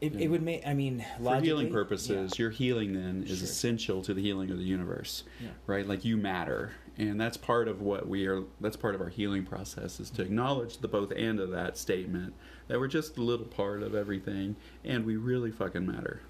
it, 0.00 0.14
it 0.14 0.28
would 0.28 0.42
make? 0.42 0.66
I 0.66 0.74
mean, 0.74 1.04
for 1.22 1.40
healing 1.40 1.70
purposes, 1.72 2.32
yeah. 2.38 2.42
your 2.42 2.50
healing 2.50 2.92
then 2.92 3.22
is 3.24 3.38
Sure. 3.38 3.44
essential 3.44 4.02
to 4.02 4.12
the 4.14 4.22
healing 4.22 4.50
of 4.50 4.58
the 4.58 4.64
universe, 4.64 5.24
Yeah. 5.40 5.48
right? 5.66 5.86
Like 5.86 6.04
you 6.04 6.16
matter, 6.16 6.72
and 6.98 7.20
that's 7.20 7.36
part 7.36 7.68
of 7.68 7.80
what 7.80 8.08
we 8.08 8.26
are. 8.26 8.42
That's 8.60 8.76
part 8.76 8.94
of 8.94 9.00
our 9.00 9.08
healing 9.08 9.44
process 9.44 9.98
is 10.00 10.10
to 10.10 10.22
acknowledge 10.22 10.78
the 10.78 10.88
both 10.88 11.12
and 11.16 11.40
of 11.40 11.50
that 11.50 11.76
statement 11.78 12.34
that 12.68 12.78
we're 12.80 12.88
just 12.88 13.16
a 13.16 13.22
little 13.22 13.46
part 13.46 13.82
of 13.82 13.94
everything, 13.94 14.56
and 14.84 15.04
we 15.06 15.16
really 15.16 15.50
fucking 15.50 15.86
matter, 15.86 16.20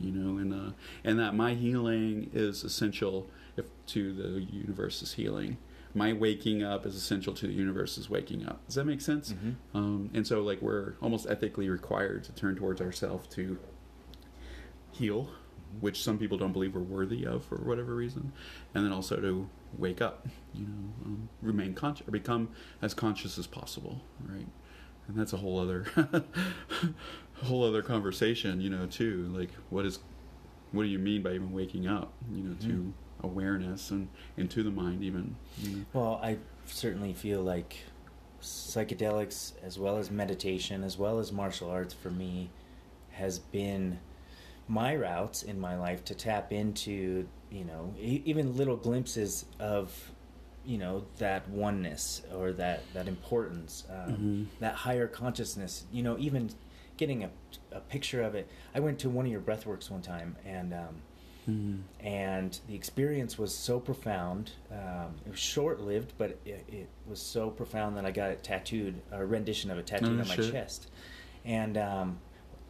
you 0.00 0.10
know, 0.12 0.38
and 0.38 0.52
uh, 0.54 0.72
and 1.04 1.18
that 1.18 1.34
my 1.34 1.54
healing 1.54 2.30
is 2.32 2.62
essential 2.64 3.28
if 3.56 3.66
to 3.86 4.12
the 4.12 4.40
universe's 4.42 5.14
healing. 5.14 5.56
My 5.94 6.12
waking 6.12 6.62
up 6.62 6.84
is 6.86 6.94
essential 6.94 7.32
to 7.34 7.46
the 7.46 7.52
universe's 7.52 8.08
waking 8.10 8.46
up. 8.46 8.64
Does 8.66 8.74
that 8.76 8.84
make 8.84 9.00
sense? 9.00 9.32
Mhm. 9.32 9.54
Um, 9.74 10.10
and 10.14 10.26
so, 10.26 10.42
like, 10.42 10.60
we're 10.62 10.94
almost 11.00 11.26
ethically 11.28 11.68
required 11.68 12.24
to 12.24 12.32
turn 12.32 12.56
towards 12.56 12.80
ourselves 12.80 13.26
to 13.34 13.58
heal, 14.92 15.30
which 15.80 16.02
some 16.02 16.18
people 16.18 16.36
don't 16.38 16.52
believe 16.52 16.74
we're 16.74 16.80
worthy 16.82 17.24
of 17.26 17.44
for 17.44 17.56
whatever 17.56 17.94
reason, 17.94 18.32
and 18.74 18.84
then 18.84 18.92
also 18.92 19.16
to 19.16 19.48
wake 19.76 20.00
up, 20.00 20.26
you 20.54 20.62
know, 20.66 20.92
um, 21.04 21.28
remain 21.42 21.74
conscious, 21.74 22.06
or 22.06 22.10
become 22.10 22.48
as 22.82 22.94
conscious 22.94 23.38
as 23.38 23.46
possible, 23.46 24.02
right? 24.26 24.46
And 25.08 25.16
that's 25.16 25.32
a 25.32 25.38
whole 25.38 25.58
other, 25.58 25.86
whole 27.44 27.64
other 27.64 27.82
conversation, 27.82 28.60
you 28.60 28.70
know, 28.70 28.86
too. 28.86 29.30
Like, 29.34 29.50
what 29.70 29.86
is, 29.86 30.00
what 30.72 30.82
do 30.82 30.88
you 30.88 30.98
mean 30.98 31.22
by 31.22 31.32
even 31.32 31.52
waking 31.52 31.86
up, 31.86 32.12
you 32.32 32.42
know, 32.42 32.54
to 32.60 32.66
Mhm. 32.66 32.92
Awareness 33.22 33.90
and 33.90 34.08
into 34.36 34.62
the 34.62 34.70
mind, 34.70 35.02
even. 35.02 35.36
You 35.58 35.76
know? 35.76 35.84
Well, 35.92 36.20
I 36.22 36.38
certainly 36.66 37.12
feel 37.14 37.42
like 37.42 37.76
psychedelics, 38.42 39.52
as 39.62 39.78
well 39.78 39.96
as 39.98 40.10
meditation, 40.10 40.84
as 40.84 40.96
well 40.98 41.18
as 41.18 41.32
martial 41.32 41.70
arts, 41.70 41.94
for 41.94 42.10
me, 42.10 42.50
has 43.12 43.38
been 43.38 43.98
my 44.68 44.94
routes 44.94 45.42
in 45.42 45.58
my 45.58 45.76
life 45.76 46.04
to 46.04 46.14
tap 46.14 46.52
into, 46.52 47.26
you 47.50 47.64
know, 47.64 47.94
even 47.98 48.56
little 48.56 48.76
glimpses 48.76 49.46
of, 49.58 50.12
you 50.64 50.78
know, 50.78 51.04
that 51.18 51.48
oneness 51.48 52.22
or 52.34 52.52
that 52.52 52.82
that 52.92 53.08
importance, 53.08 53.84
um, 53.90 54.12
Mhm. 54.52 54.60
that 54.60 54.74
higher 54.74 55.08
consciousness. 55.08 55.86
You 55.90 56.02
know, 56.02 56.18
even 56.18 56.50
getting 56.98 57.24
a, 57.24 57.30
a 57.72 57.80
picture 57.80 58.22
of 58.22 58.34
it. 58.34 58.48
I 58.74 58.80
went 58.80 58.98
to 59.00 59.08
one 59.10 59.24
of 59.24 59.32
your 59.32 59.40
breathworks 59.40 59.90
one 59.90 60.02
time, 60.02 60.36
and. 60.44 60.72
Um, 60.74 61.02
Mhm. 61.48 61.80
and 62.00 62.60
the 62.68 62.74
experience 62.74 63.38
was 63.38 63.54
so 63.54 63.80
profound. 63.80 64.52
Um, 64.70 65.14
it 65.24 65.30
was 65.30 65.38
short 65.38 65.80
lived, 65.80 66.12
but 66.18 66.38
it, 66.44 66.64
it 66.68 66.88
was 67.08 67.20
so 67.20 67.50
profound 67.50 67.96
that 67.96 68.04
I 68.04 68.10
got 68.10 68.30
it 68.30 68.42
tattooed, 68.42 69.00
a 69.10 69.24
rendition 69.24 69.70
of 69.70 69.78
it 69.78 69.86
tattooed 69.86 70.18
Oh, 70.18 70.22
on 70.22 70.28
my 70.28 70.36
chest. 70.36 70.88
And 71.44 71.78
um, 71.78 72.18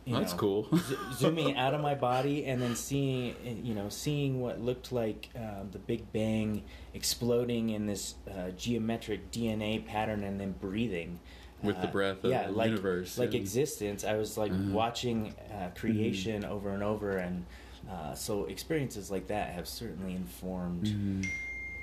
you 0.05 0.15
That's 0.15 0.33
know, 0.33 0.39
cool. 0.39 0.69
zo- 0.79 0.97
zooming 1.15 1.57
out 1.57 1.75
of 1.75 1.81
my 1.81 1.95
body 1.95 2.45
and 2.47 2.63
then 2.63 2.77
seeing, 2.77 3.35
you 3.65 3.75
know, 3.75 3.89
seeing 3.89 4.41
what 4.41 4.61
looked 4.61 4.93
like 4.93 5.29
um, 5.37 5.69
the 5.73 5.79
Big 5.79 6.11
Bang 6.13 6.63
exploding 6.95 7.71
in 7.71 7.87
this 7.87 8.15
uh, 8.31 8.51
geometric 8.57 9.31
DNA 9.33 9.85
pattern, 9.85 10.23
and 10.23 10.41
then 10.41 10.53
breathing. 10.53 11.19
With 11.63 11.81
the 11.81 11.89
Uh, 11.89 11.93
breath 11.93 12.23
of 12.23 12.31
yeah, 12.31 12.47
the 12.47 12.53
like, 12.53 12.71
universe, 12.71 13.19
like 13.19 13.33
yeah. 13.35 13.41
existence. 13.41 14.05
I 14.05 14.15
was 14.17 14.39
like 14.39 14.53
Mhm. 14.53 14.71
watching 14.73 15.35
uh, 15.53 15.71
creation 15.75 16.45
over 16.45 16.71
and 16.71 16.85
over, 16.85 17.17
and 17.19 17.45
uh, 17.89 18.15
so 18.15 18.45
experiences 18.47 19.11
like 19.11 19.27
that 19.29 19.51
have 19.53 19.67
certainly 19.67 20.15
informed 20.15 20.85
Mhm. 20.87 21.27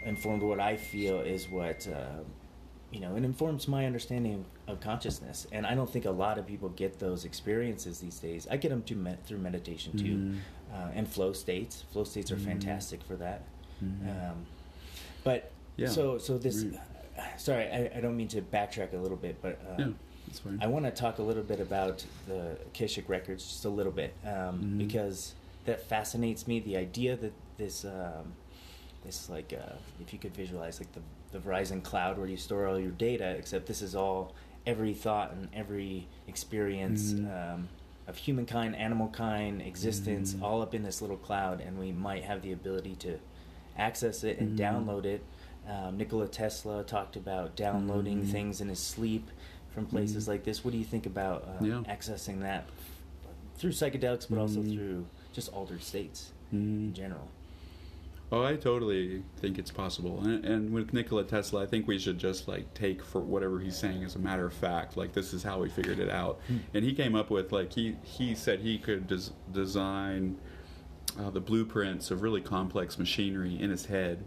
informed 0.06 0.44
what 0.44 0.60
I 0.60 0.78
feel 0.78 1.20
is 1.22 1.50
what 1.50 1.88
uh, 1.88 2.22
you 2.92 3.00
know. 3.00 3.16
It 3.16 3.24
informs 3.24 3.68
my 3.68 3.86
understanding 3.86 4.46
of 4.68 4.80
consciousness, 4.80 5.48
and 5.52 5.66
I 5.66 5.74
don't 5.74 5.90
think 5.90 6.06
a 6.06 6.12
lot 6.12 6.38
of 6.38 6.46
people 6.46 6.70
get 6.70 7.00
those 7.00 7.26
experiences 7.26 8.00
these 8.00 8.20
days. 8.20 8.48
I 8.50 8.58
get 8.58 8.70
them 8.70 8.84
med- 9.04 9.24
through 9.26 9.40
meditation 9.40 9.98
too, 9.98 10.16
Mhm. 10.16 10.38
uh, 10.74 10.92
and 10.94 11.08
flow 11.08 11.34
states. 11.34 11.84
Flow 11.92 12.04
states 12.04 12.32
are 12.32 12.36
Mhm. 12.38 12.46
fantastic 12.46 13.02
for 13.04 13.16
that. 13.16 13.42
Mhm. 13.84 14.30
Um, 14.32 14.46
but 15.24 15.52
Yeah. 15.78 15.88
so 15.90 16.18
so 16.20 16.38
this. 16.38 16.66
Sorry, 17.38 17.64
I, 17.70 17.98
I 17.98 18.02
don't 18.02 18.18
mean 18.18 18.28
to 18.30 18.42
backtrack 18.42 18.94
a 18.94 18.98
little 18.98 19.18
bit, 19.18 19.42
but 19.42 19.58
uh, 19.72 19.76
Yeah. 19.80 20.58
I 20.60 20.68
want 20.68 20.84
to 20.86 20.92
talk 20.92 21.18
a 21.20 21.24
little 21.24 21.44
bit 21.44 21.60
about 21.62 22.06
the 22.28 22.58
Akashic 22.68 23.08
records, 23.08 23.46
just 23.48 23.64
a 23.66 23.70
little 23.70 23.92
bit, 23.92 24.14
um, 24.26 24.62
Mhm. 24.62 24.78
because 24.80 25.34
that 25.66 25.82
fascinates 25.82 26.48
me. 26.48 26.60
The 26.60 26.78
idea 26.78 27.16
that 27.18 27.34
this, 27.58 27.86
um, 27.86 28.34
this 29.04 29.30
like, 29.30 29.54
uh, 29.54 29.74
if 30.02 30.14
you 30.14 30.20
could 30.20 30.36
visualize 30.36 30.80
like 30.80 30.92
the 30.94 31.02
the 31.32 31.40
Verizon 31.40 31.84
cloud 31.84 32.18
where 32.18 32.28
you 32.28 32.38
store 32.38 32.66
all 32.66 32.80
your 32.80 32.92
data, 32.92 33.32
except 33.32 33.66
this 33.66 33.82
is 33.82 33.94
all 33.94 34.34
every 34.66 34.94
thought 34.94 35.34
and 35.34 35.50
every 35.54 36.08
experience 36.30 37.12
Mhm. 37.14 37.54
um, 37.56 37.68
of 38.08 38.16
humankind, 38.16 38.74
animal 38.78 39.10
kind, 39.10 39.62
existence, 39.62 40.34
Mhm. 40.34 40.42
all 40.44 40.62
up 40.62 40.74
in 40.74 40.84
this 40.84 41.02
little 41.02 41.18
cloud, 41.18 41.60
and 41.60 41.78
we 41.78 41.92
might 41.92 42.24
have 42.24 42.42
the 42.42 42.54
ability 42.54 42.96
to 42.98 43.20
access 43.78 44.24
it 44.24 44.40
and 44.40 44.58
Mhm. 44.58 44.62
download 44.86 45.04
it. 45.04 45.24
Um, 45.68 45.98
Nikola 45.98 46.30
Tesla 46.30 46.84
talked 46.86 47.18
about 47.18 47.58
downloading 47.58 48.24
things 48.24 48.62
in 48.62 48.70
his 48.70 48.80
sleep 48.80 49.30
from 49.72 49.86
places 49.88 50.26
like 50.28 50.46
this. 50.46 50.64
What 50.64 50.72
do 50.72 50.78
you 50.78 50.86
think 50.86 51.06
about 51.06 51.44
uh, 51.44 51.66
Yeah. 51.66 51.84
accessing 51.90 52.40
that 52.42 52.70
through 53.58 53.72
psychedelics, 53.72 54.28
but 54.30 54.38
also 54.38 54.62
through 54.64 55.06
just 55.36 55.52
altered 55.54 55.84
states 55.84 56.32
Mm. 56.54 56.88
in 56.88 56.94
general? 56.94 57.28
Oh, 58.32 58.44
I 58.44 58.56
totally 58.56 59.22
think 59.38 59.60
it's 59.60 59.70
possible. 59.70 60.20
And, 60.24 60.44
and 60.46 60.74
with 60.74 60.94
Nikola 60.94 61.26
Tesla, 61.26 61.64
I 61.64 61.66
think 61.68 61.88
we 61.88 62.00
should 62.00 62.18
just 62.18 62.48
like 62.48 62.74
take 62.74 63.04
for 63.04 63.20
whatever 63.22 63.60
he's 63.60 63.78
saying 63.78 64.04
as 64.04 64.16
a 64.16 64.20
matter 64.20 64.46
of 64.46 64.54
fact. 64.54 64.98
Like 64.98 65.14
this 65.14 65.32
is 65.34 65.44
how 65.44 65.60
we 65.62 65.70
figured 65.70 66.00
it 66.00 66.10
out. 66.10 66.40
Hmm. 66.48 66.58
And 66.74 66.84
he 66.84 66.94
came 66.94 67.14
up 67.16 67.30
with 67.30 67.52
like 67.52 67.74
he 67.74 67.98
he 68.04 68.34
said 68.34 68.62
he 68.62 68.80
could 68.80 69.08
des- 69.08 69.32
design 69.52 70.38
uh, 71.20 71.30
the 71.30 71.40
blueprints 71.40 72.10
of 72.10 72.22
really 72.24 72.42
complex 72.42 72.98
machinery 72.98 73.60
in 73.62 73.70
his 73.70 73.86
head, 73.86 74.24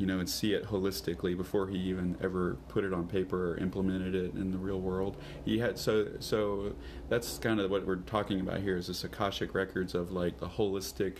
you 0.00 0.06
know, 0.06 0.18
and 0.18 0.26
see 0.26 0.54
it 0.54 0.64
holistically 0.64 1.36
before 1.36 1.68
he 1.68 1.76
even 1.76 2.16
ever 2.22 2.56
put 2.68 2.84
it 2.84 2.94
on 2.94 3.06
paper 3.06 3.52
or 3.52 3.58
implemented 3.58 4.14
it 4.14 4.32
in 4.32 4.50
the 4.50 4.56
real 4.56 4.80
world. 4.80 5.18
He 5.44 5.58
had 5.58 5.76
so 5.76 6.08
so 6.20 6.74
that's 7.10 7.36
kind 7.36 7.60
of 7.60 7.70
what 7.70 7.86
we're 7.86 7.96
talking 7.96 8.40
about 8.40 8.60
here 8.60 8.78
is 8.78 8.86
this 8.86 9.04
akashic 9.04 9.54
records 9.54 9.94
of 9.94 10.10
like 10.10 10.40
the 10.40 10.48
holistic 10.48 11.18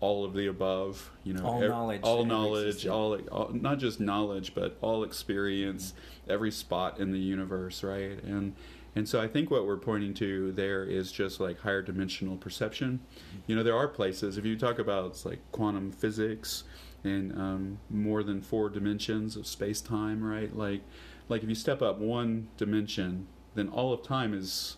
all 0.00 0.24
of 0.24 0.32
the 0.32 0.46
above, 0.46 1.10
you 1.22 1.34
know, 1.34 1.44
All 1.44 1.62
ev- 1.62 1.68
knowledge 1.68 2.00
all 2.02 2.24
knowledge, 2.24 2.86
all, 2.86 3.18
all 3.30 3.50
not 3.52 3.78
just 3.78 4.00
knowledge, 4.00 4.54
but 4.54 4.78
all 4.80 5.04
experience, 5.04 5.92
every 6.26 6.50
spot 6.50 6.98
in 6.98 7.12
the 7.12 7.18
universe, 7.18 7.82
right? 7.82 8.22
And 8.24 8.54
and 8.96 9.06
so 9.06 9.20
I 9.20 9.28
think 9.28 9.50
what 9.50 9.66
we're 9.66 9.76
pointing 9.76 10.14
to 10.14 10.50
there 10.52 10.82
is 10.82 11.12
just 11.12 11.40
like 11.40 11.60
higher 11.60 11.82
dimensional 11.82 12.38
perception. 12.38 13.00
You 13.46 13.54
know, 13.54 13.62
there 13.62 13.76
are 13.76 13.88
places 13.88 14.38
if 14.38 14.46
you 14.46 14.56
talk 14.56 14.78
about 14.78 15.22
like 15.26 15.40
quantum 15.52 15.92
physics 15.92 16.64
and 17.04 17.32
um, 17.38 17.78
more 17.90 18.22
than 18.22 18.40
four 18.40 18.68
dimensions 18.68 19.36
of 19.36 19.46
space 19.46 19.80
time, 19.80 20.22
right? 20.22 20.54
Like 20.54 20.82
like 21.28 21.42
if 21.42 21.48
you 21.48 21.54
step 21.54 21.82
up 21.82 21.98
one 21.98 22.48
dimension, 22.56 23.26
then 23.54 23.68
all 23.68 23.92
of 23.92 24.02
time 24.02 24.34
is 24.34 24.76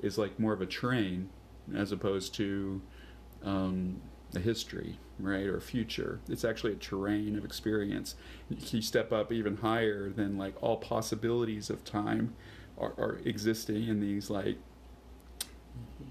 is 0.00 0.18
like 0.18 0.38
more 0.38 0.52
of 0.52 0.60
a 0.60 0.66
train 0.66 1.30
as 1.74 1.92
opposed 1.92 2.34
to 2.34 2.80
um, 3.42 4.00
a 4.34 4.38
history, 4.38 4.98
right, 5.18 5.46
or 5.46 5.56
a 5.56 5.60
future. 5.60 6.20
It's 6.28 6.44
actually 6.44 6.72
a 6.72 6.76
terrain 6.76 7.36
of 7.36 7.44
experience. 7.44 8.14
You 8.48 8.82
step 8.82 9.12
up 9.12 9.32
even 9.32 9.56
higher 9.56 10.10
then 10.10 10.36
like 10.36 10.54
all 10.62 10.76
possibilities 10.76 11.70
of 11.70 11.84
time 11.84 12.34
are, 12.76 12.94
are 12.98 13.20
existing 13.24 13.88
in 13.88 14.00
these 14.00 14.30
like 14.30 14.58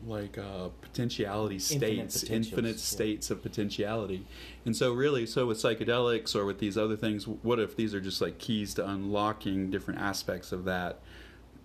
like 0.07 0.37
uh, 0.37 0.69
potentiality 0.81 1.59
states, 1.59 2.23
infinite 2.23 2.75
yeah. 2.75 2.81
states 2.81 3.29
of 3.29 3.41
potentiality. 3.41 4.25
And 4.65 4.75
so, 4.75 4.93
really, 4.93 5.25
so 5.25 5.45
with 5.47 5.57
psychedelics 5.57 6.35
or 6.35 6.45
with 6.45 6.59
these 6.59 6.77
other 6.77 6.95
things, 6.95 7.27
what 7.27 7.59
if 7.59 7.75
these 7.75 7.93
are 7.93 8.01
just 8.01 8.21
like 8.21 8.37
keys 8.37 8.73
to 8.75 8.87
unlocking 8.87 9.69
different 9.69 9.99
aspects 9.99 10.51
of 10.51 10.65
that 10.65 10.99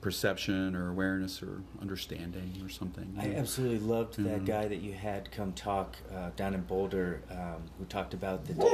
perception 0.01 0.75
or 0.75 0.91
awareness 0.91 1.43
or 1.43 1.63
understanding 1.81 2.61
or 2.65 2.69
something? 2.69 3.15
I 3.19 3.35
absolutely 3.35 3.79
loved 3.79 4.17
that 4.25 4.43
Mhm. 4.43 4.47
guy 4.47 4.67
that 4.69 4.81
you 4.81 4.93
had 4.93 5.31
come 5.31 5.53
talk 5.53 5.97
uh, 6.13 6.31
down 6.37 6.55
in 6.55 6.63
Boulder, 6.63 7.23
um, 7.31 7.63
who 7.79 7.85
talked 7.85 8.13
about 8.13 8.45
the 8.47 8.55
DMT. 8.55 8.67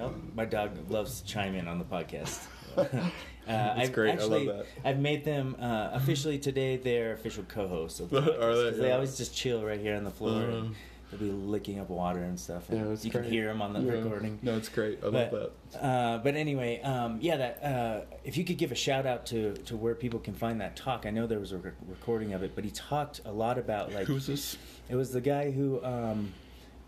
Oh, 0.00 0.14
my 0.34 0.46
dog 0.46 0.90
loves 0.90 1.20
to 1.20 1.26
chime 1.26 1.54
in 1.54 1.68
on 1.68 1.78
the 1.78 1.84
podcast. 1.84 2.40
uh, 3.46 3.50
That's 3.52 3.80
I've 3.80 3.92
great. 3.92 4.10
I 4.18 4.22
love 4.24 4.32
Actually, 4.32 4.46
that. 4.46 4.66
I've 4.84 4.98
made 4.98 5.24
them 5.24 5.56
uh, 5.60 5.90
officially 5.92 6.38
today 6.38 6.76
their 6.76 7.12
official 7.12 7.44
co-hosts 7.44 8.00
of 8.00 8.10
the 8.10 8.18
Are 8.18 8.22
podcast. 8.22 8.38
they? 8.64 8.70
'cause 8.70 8.78
they 8.78 8.88
Yeah. 8.88 8.94
always 8.94 9.16
just 9.16 9.34
chill 9.34 9.64
right 9.64 9.80
here 9.80 9.96
on 9.96 10.04
the 10.04 10.10
floor. 10.10 10.42
Uh-huh. 10.42 10.56
and 10.58 10.74
they'll 11.10 11.20
be 11.20 11.30
licking 11.30 11.78
up 11.78 11.90
water 11.90 12.20
and 12.20 12.40
stuff. 12.40 12.70
And 12.70 12.78
Yeah, 12.80 12.84
that's 12.86 13.04
you 13.04 13.10
can 13.10 13.24
hear 13.24 13.46
them 13.48 13.60
on 13.60 13.74
the 13.74 13.80
Yeah. 13.80 13.92
recording. 14.00 14.38
No, 14.42 14.56
it's 14.56 14.68
great. 14.70 14.98
I 15.04 15.10
But- 15.10 15.32
love 15.32 15.50
that. 15.72 15.84
Uh, 15.84 16.18
but 16.24 16.36
anyway, 16.36 16.80
um, 16.82 17.18
yeah, 17.20 17.36
that 17.36 17.62
uh, 17.62 18.00
if 18.24 18.36
you 18.38 18.44
could 18.44 18.56
give 18.58 18.72
a 18.72 18.74
shout 18.76 19.04
out 19.04 19.26
to, 19.26 19.52
to 19.54 19.76
where 19.76 19.94
people 19.94 20.20
can 20.20 20.32
find 20.34 20.60
that 20.62 20.74
talk. 20.76 21.04
I 21.04 21.10
know 21.10 21.26
there 21.26 21.38
was 21.40 21.52
a 21.52 21.58
rec- 21.58 21.74
recording 21.88 22.32
of 22.32 22.42
it, 22.42 22.52
but 22.54 22.64
he 22.64 22.70
talked 22.70 23.20
a 23.26 23.32
lot 23.32 23.58
about 23.58 23.92
like 23.92 24.06
Who's 24.06 24.26
this? 24.26 24.56
it 24.88 24.94
was 24.96 25.12
the 25.12 25.20
guy 25.20 25.50
who 25.50 25.84
um, 25.84 26.32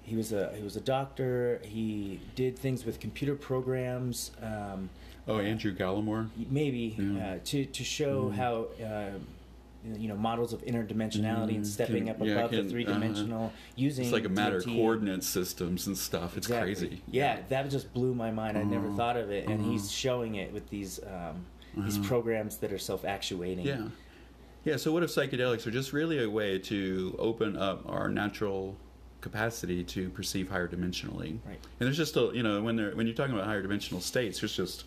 he 0.03 0.17
was 0.17 0.33
a 0.33 0.55
he 0.57 0.63
was 0.63 0.77
a 0.77 0.81
doctor. 0.81 1.61
He 1.65 2.21
did 2.35 2.59
things 2.59 2.85
with 2.87 3.01
computer 3.01 3.35
programs. 3.35 4.31
Um, 4.43 4.89
Oh, 5.27 5.39
Andrew 5.39 5.75
Gallimore. 5.75 6.29
maybe 6.51 6.95
Yeah. 6.99 7.27
uh, 7.35 7.39
to 7.45 7.65
to 7.65 7.85
show 7.85 8.25
Mm. 8.31 8.35
how. 8.35 8.67
Uh, 8.85 9.11
you 9.99 10.09
know 10.09 10.17
models 10.17 10.55
of 10.55 10.63
interdimensionality 10.65 11.57
and 11.57 11.63
Mm, 11.63 11.67
stepping 11.67 12.07
can- 12.07 12.17
up 12.17 12.17
yeah, 12.27 12.33
above 12.37 12.51
can- 12.53 12.65
the 12.65 12.71
three 12.71 12.85
dimensional 12.85 13.53
using 13.77 14.07
It's 14.07 14.15
like 14.15 14.25
a 14.25 14.31
matter 14.31 14.57
of 14.57 14.65
coordinate 14.65 15.23
systems 15.23 15.87
and 15.87 15.95
stuff. 15.99 16.39
It's 16.39 16.47
Exactly. 16.47 16.75
crazy. 16.75 17.03
Yeah, 17.11 17.41
that 17.51 17.69
just 17.69 17.93
blew 17.93 18.15
my 18.15 18.31
mind. 18.31 18.57
I 18.57 18.63
never 18.63 18.87
Uh-huh. 18.87 18.97
thought 18.97 19.19
of 19.19 19.31
it, 19.31 19.47
and 19.47 19.61
Uh-huh. 19.61 19.73
he's 19.73 19.93
showing 19.93 20.37
it 20.37 20.55
with 20.55 20.71
these 20.71 21.01
um, 21.07 21.45
these 21.77 21.99
Uh-huh. 21.99 22.09
programs 22.09 22.57
that 22.59 22.73
are 22.73 22.79
self-actuating. 22.79 23.67
Yeah. 23.67 23.89
Yeah, 24.65 24.77
so 24.77 24.91
what 24.91 25.03
if 25.03 25.11
psychedelics 25.11 25.67
are 25.67 25.71
just 25.71 25.93
really 25.93 26.19
a 26.19 26.31
way 26.31 26.59
to 26.61 27.15
open 27.19 27.55
up 27.55 27.83
our 27.87 28.09
natural 28.09 28.77
capacity 29.21 29.85
to 29.85 30.09
perceive 30.09 30.49
higher 30.49 30.67
dimensionally? 30.67 31.41
Right. 31.45 31.59
And 31.79 31.87
there's 31.87 31.99
just 31.99 32.17
a, 32.17 32.31
you 32.33 32.43
know, 32.43 32.63
when 32.63 32.77
they're 32.77 32.97
when 32.97 33.07
you're 33.07 33.15
talking 33.15 33.35
about 33.35 33.47
higher 33.47 33.61
dimensional 33.61 34.01
states, 34.01 34.41
there's 34.41 34.57
just 34.57 34.85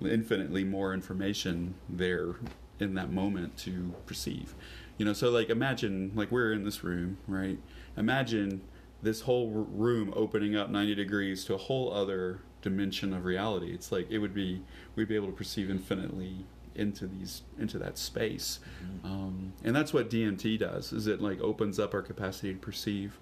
infinitely 0.00 0.64
more 0.64 0.92
information 0.94 1.74
there 1.88 2.36
in 2.80 2.94
that 2.94 3.12
moment 3.12 3.56
to 3.58 3.94
perceive. 4.06 4.54
You 4.98 5.04
know, 5.04 5.12
so 5.12 5.30
like 5.30 5.50
imagine 5.50 6.12
like 6.14 6.30
we're 6.30 6.52
in 6.52 6.64
this 6.64 6.82
room, 6.84 7.18
right? 7.26 7.58
Imagine 7.96 8.62
this 9.02 9.22
whole 9.22 9.50
room 9.50 10.12
opening 10.14 10.56
up 10.56 10.70
90 10.70 10.94
degrees 10.94 11.44
to 11.46 11.54
a 11.54 11.58
whole 11.58 11.92
other 11.92 12.40
dimension 12.60 13.12
of 13.12 13.24
reality. 13.24 13.72
It's 13.72 13.90
like 13.90 14.10
it 14.10 14.18
would 14.18 14.34
be 14.34 14.62
we'd 14.94 15.08
be 15.08 15.16
able 15.16 15.26
to 15.28 15.32
perceive 15.32 15.70
infinitely 15.70 16.44
into 16.74 17.06
these 17.06 17.42
into 17.58 17.78
that 17.78 17.98
space, 17.98 18.58
Mhm. 19.04 19.04
um, 19.04 19.52
and 19.62 19.76
that's 19.76 19.92
what 19.92 20.08
DMT 20.08 20.56
does. 20.56 20.92
Is 20.92 21.06
it 21.06 21.20
like 21.20 21.40
opens 21.40 21.78
up 21.78 21.92
our 21.94 22.00
capacity 22.02 22.52
to 22.54 22.58
perceive 22.58 23.18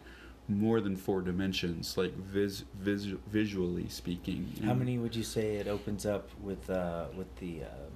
more 0.50 0.80
than 0.80 0.96
four 0.96 1.20
dimensions, 1.22 1.96
like 1.96 2.14
vis, 2.16 2.64
vis 2.78 3.04
visually 3.28 3.88
speaking. 3.88 4.52
How 4.64 4.74
many 4.74 4.98
would 4.98 5.14
you 5.14 5.22
say 5.22 5.56
it 5.56 5.68
opens 5.68 6.04
up 6.04 6.28
with 6.42 6.68
uh, 6.68 7.06
with 7.16 7.34
the 7.36 7.62
uh, 7.62 7.88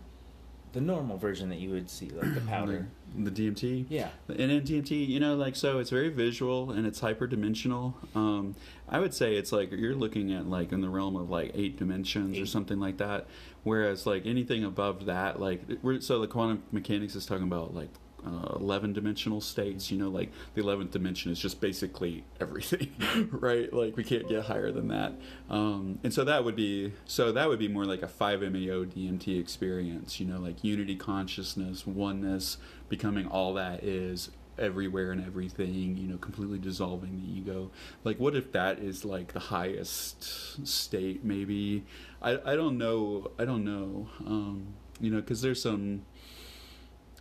the 0.73 0.81
normal 0.81 1.17
version 1.17 1.49
that 1.51 1.59
you 1.59 1.71
would 1.71 1.91
see, 1.91 2.11
like 2.11 2.35
the 2.35 2.41
powder? 2.49 2.89
the, 3.17 3.31
the 3.31 3.51
DMT. 3.51 3.87
yeah. 3.89 4.09
And 4.29 4.51
in 4.51 4.63
DMT, 4.63 5.09
you 5.09 5.21
know, 5.21 5.35
like 5.37 5.57
so, 5.57 5.79
it's 5.79 5.91
very 5.91 6.09
visual 6.09 6.71
and 6.71 6.87
it's 6.87 7.01
hyperdimensional. 7.01 7.95
Um, 8.17 8.55
I 8.89 8.99
would 8.99 9.15
say 9.15 9.37
it's 9.37 9.53
like 9.53 9.71
you're 9.73 9.95
looking 9.95 10.33
at 10.33 10.47
like 10.49 10.73
in 10.73 10.81
the 10.81 10.89
realm 10.89 11.17
of 11.17 11.31
like 11.31 11.53
eight 11.55 11.77
dimensions 11.77 12.39
or 12.39 12.47
something 12.47 12.79
like 12.81 12.99
that. 12.99 13.27
Whereas 13.63 14.07
like 14.07 14.27
anything 14.27 14.65
above 14.65 15.07
that, 15.07 15.41
like 15.41 15.63
we're, 15.83 16.01
so 16.01 16.21
the 16.21 16.29
quantum 16.29 16.63
mechanics 16.71 17.15
is 17.15 17.25
talking 17.27 17.45
about 17.45 17.75
like 17.75 17.91
uh, 18.27 18.57
11 18.57 18.93
dimensional 18.93 19.41
states. 19.41 19.91
You 19.91 19.99
know, 19.99 20.09
like 20.09 20.31
the 20.55 20.63
11th 20.63 20.91
dimension 20.91 21.31
is 21.31 21.39
just 21.39 21.61
basically 21.61 22.25
everything, 22.41 22.93
right? 23.31 23.73
Like 23.73 23.97
we 23.97 24.05
can't 24.05 24.29
get 24.29 24.45
higher 24.45 24.73
than 24.73 24.89
that. 24.89 25.15
Um, 25.51 25.99
and 26.03 26.13
so 26.13 26.25
that 26.25 26.45
would 26.45 26.57
be 26.57 26.93
so 27.07 27.33
that 27.33 27.49
would 27.49 27.59
be 27.59 27.69
more 27.69 27.85
like 27.85 28.03
a 28.03 28.09
5-MeO 28.09 28.87
DMT 28.87 29.39
experience. 29.41 30.21
You 30.21 30.27
know, 30.27 30.39
like 30.39 30.63
unity 30.63 30.97
consciousness, 30.97 31.87
oneness, 31.87 32.59
becoming 32.89 33.27
all 33.27 33.55
that 33.55 33.83
is 33.85 34.31
everywhere 34.59 35.11
and 35.11 35.25
everything 35.25 35.97
you 35.97 36.07
know 36.07 36.17
completely 36.17 36.59
dissolving 36.59 37.17
the 37.17 37.39
ego 37.39 37.71
like 38.05 38.19
what 38.21 38.37
if 38.37 38.53
that 38.53 38.79
is 38.79 39.05
like 39.05 39.33
the 39.33 39.41
highest 39.41 40.65
state 40.67 41.25
maybe 41.25 41.85
i 42.23 42.39
i 42.45 42.55
don't 42.55 42.79
know 42.79 43.31
i 43.39 43.45
don't 43.45 43.65
know 43.65 44.09
um 44.27 44.67
you 45.01 45.11
know 45.11 45.21
because 45.21 45.43
there's 45.43 45.61
some 45.61 46.03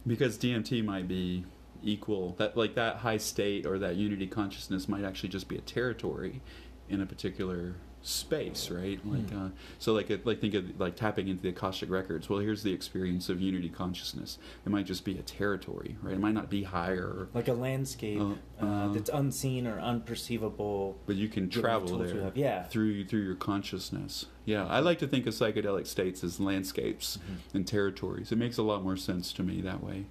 because 0.06 0.38
dmt 0.38 0.84
might 0.84 1.08
be 1.08 1.46
equal 1.82 2.34
that 2.38 2.56
like 2.56 2.76
that 2.76 2.98
high 2.98 3.18
state 3.18 3.66
or 3.66 3.78
that 3.80 3.96
unity 3.96 4.28
consciousness 4.28 4.88
might 4.88 5.04
actually 5.04 5.30
just 5.30 5.48
be 5.48 5.58
a 5.58 5.62
territory 5.62 6.42
in 6.90 7.02
a 7.02 7.06
particular 7.06 7.76
space 8.06 8.70
right 8.70 9.00
like 9.08 9.30
Hmm. 9.30 9.46
uh 9.46 9.50
so 9.80 9.94
like 9.94 10.10
it, 10.10 10.26
like 10.26 10.42
think 10.42 10.54
of 10.56 10.78
like 10.78 10.98
tapping 10.98 11.30
into 11.30 11.42
the 11.42 11.50
akashic 11.50 11.90
records 11.90 12.30
well 12.30 12.40
here's 12.40 12.62
the 12.62 12.74
experience 12.74 13.30
of 13.30 13.40
unity 13.40 13.70
consciousness 13.70 14.38
it 14.66 14.70
might 14.70 14.86
just 14.86 15.06
be 15.06 15.18
a 15.18 15.22
territory 15.22 15.96
right 16.02 16.14
it 16.16 16.20
might 16.20 16.34
not 16.34 16.50
be 16.50 16.64
higher 16.64 17.30
Like 17.34 17.48
a 17.48 17.54
landscape 17.54 18.20
Uh, 18.20 18.34
uh, 18.62 18.66
uh, 18.66 18.88
that's 18.94 19.10
unseen 19.10 19.66
or 19.66 19.80
unperceivable. 19.80 20.96
but 21.06 21.16
you 21.16 21.30
can 21.30 21.50
the 21.50 21.62
travel 21.62 21.98
there 21.98 22.32
yeah. 22.36 22.64
through 22.64 23.06
through 23.06 23.22
your 23.22 23.36
consciousness 23.36 24.26
yeah 24.46 24.66
i 24.68 24.80
like 24.80 25.00
to 25.00 25.08
think 25.08 25.26
of 25.26 25.34
psychedelic 25.34 25.88
states 25.88 26.24
as 26.26 26.40
landscapes 26.40 27.18
Mhm. 27.18 27.56
and 27.56 27.68
territories 27.68 28.32
it 28.34 28.38
makes 28.38 28.58
a 28.58 28.64
lot 28.64 28.84
more 28.84 28.98
sense 28.98 29.32
to 29.34 29.44
me 29.44 29.62
that 29.62 29.82
way 29.82 30.06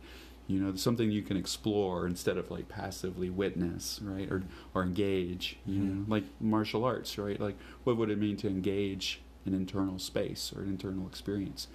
you 0.52 0.60
know 0.60 0.74
something 0.74 1.10
you 1.10 1.22
can 1.22 1.36
explore 1.36 2.06
instead 2.06 2.36
of 2.36 2.50
like 2.50 2.68
passively 2.68 3.30
witness 3.30 4.00
right 4.02 4.30
or 4.30 4.42
or 4.74 4.82
engage 4.82 5.56
you 5.66 5.80
Mhm. 5.80 5.88
know 5.88 6.04
like 6.14 6.24
martial 6.40 6.84
arts 6.84 7.16
right 7.18 7.40
like 7.40 7.56
what 7.84 7.96
would 7.96 8.10
it 8.10 8.18
mean 8.18 8.36
to 8.38 8.48
engage 8.48 9.20
an 9.46 9.54
internal 9.54 9.98
space 9.98 10.52
or 10.54 10.62
an 10.62 10.68
internal 10.68 11.06
experience 11.06 11.68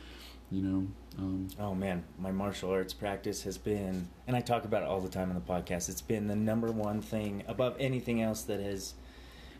you 0.51 0.61
know 0.61 0.87
um, 1.19 1.47
Oh 1.59 1.73
man, 1.73 2.03
my 2.19 2.31
martial 2.31 2.69
arts 2.69 2.93
practice 2.93 3.41
has 3.43 3.57
been, 3.57 4.07
and 4.27 4.35
I 4.35 4.41
talk 4.41 4.65
about 4.65 4.83
it 4.83 4.87
all 4.87 5.01
the 5.01 5.09
time 5.09 5.29
on 5.29 5.35
the 5.35 5.41
podcast. 5.53 5.89
It's 5.89 5.99
been 6.13 6.27
the 6.27 6.35
number 6.35 6.71
one 6.71 7.01
thing 7.01 7.43
above 7.47 7.75
anything 7.79 8.21
else 8.21 8.43
that 8.43 8.59
has 8.59 8.93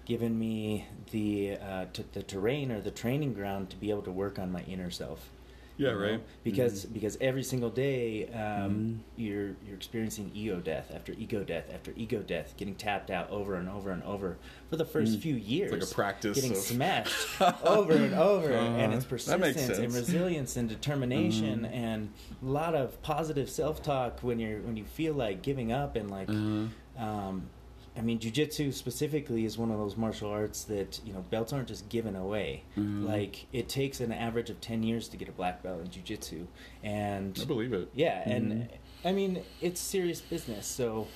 given 0.05 0.37
me 0.37 0.85
the 1.09 1.57
uh, 1.59 1.85
t- 1.91 2.05
the 2.13 2.21
terrain 2.21 2.71
or 2.71 2.79
the 2.79 2.91
training 2.91 3.33
ground 3.33 3.71
to 3.71 3.75
be 3.77 3.89
able 3.89 4.03
to 4.03 4.11
work 4.11 4.37
on 4.37 4.51
my 4.51 4.61
inner 4.73 4.91
self. 4.91 5.31
Yeah, 5.77 5.89
you 5.89 5.95
know? 5.95 6.01
right. 6.01 6.21
Because 6.43 6.85
Mhm. 6.85 6.93
because 6.93 7.17
every 7.21 7.43
single 7.43 7.69
day 7.69 8.27
um, 8.29 8.39
Mhm. 8.39 8.97
you're 9.15 9.55
you're 9.65 9.75
experiencing 9.75 10.31
ego 10.33 10.59
death 10.59 10.91
after 10.93 11.13
ego 11.13 11.43
death 11.43 11.65
after 11.73 11.93
ego 11.95 12.21
death, 12.23 12.55
getting 12.57 12.73
tapped 12.75 13.11
out 13.11 13.29
over 13.29 13.55
and 13.55 13.69
over 13.69 13.91
and 13.91 14.01
over 14.03 14.37
for 14.69 14.75
the 14.75 14.85
first 14.85 15.19
Mm. 15.19 15.21
few 15.21 15.35
years. 15.35 15.71
like 15.71 15.83
a 15.83 15.85
practice 15.93 16.35
Getting 16.35 16.51
of- 16.51 16.57
smashed 16.57 17.15
over 17.63 17.93
and 17.93 18.13
over, 18.15 18.51
and 18.51 18.93
it's. 18.93 19.05
That 19.25 19.39
makes 19.39 19.55
persistence 19.57 19.77
and 19.77 19.93
resilience 19.93 20.57
and 20.57 20.67
determination 20.67 21.61
Mhm. 21.61 21.71
and 21.73 22.09
a 22.41 22.45
lot 22.45 22.73
of 22.75 23.01
positive 23.03 23.49
self 23.49 23.83
talk 23.83 24.19
when 24.21 24.39
you're 24.39 24.59
when 24.61 24.77
you 24.77 24.83
feel 24.85 25.13
like 25.13 25.41
giving 25.43 25.71
up 25.71 25.95
and 25.95 26.09
like 26.09 26.29
Uh-huh. 26.29 27.03
um, 27.05 27.49
I 27.97 28.01
mean, 28.01 28.19
jujitsu 28.19 28.71
specifically 28.73 29.43
is 29.45 29.57
one 29.57 29.71
of 29.71 29.79
those 29.79 29.97
martial 29.97 30.29
arts 30.29 30.63
that 30.65 30.99
you 31.05 31.13
know 31.13 31.25
belts 31.31 31.51
aren't 31.51 31.67
just 31.67 31.89
given 31.89 32.15
away. 32.15 32.63
Mhm. 32.77 33.07
Like 33.07 33.47
it 33.51 33.67
takes 33.67 33.99
an 33.99 34.11
average 34.11 34.49
of 34.49 34.61
ten 34.61 34.83
years 34.83 35.07
to 35.09 35.17
get 35.17 35.27
a 35.27 35.31
black 35.31 35.63
belt 35.63 35.81
in 35.81 35.87
jujitsu, 35.87 36.45
and 36.83 37.37
I 37.41 37.45
believe 37.45 37.73
it. 37.73 37.89
yeah, 37.95 38.21
and 38.29 38.51
Mhm. 38.51 38.67
I 39.05 39.11
mean 39.11 39.41
it's 39.61 39.81
serious 39.81 40.21
business. 40.21 40.67
So 40.67 41.07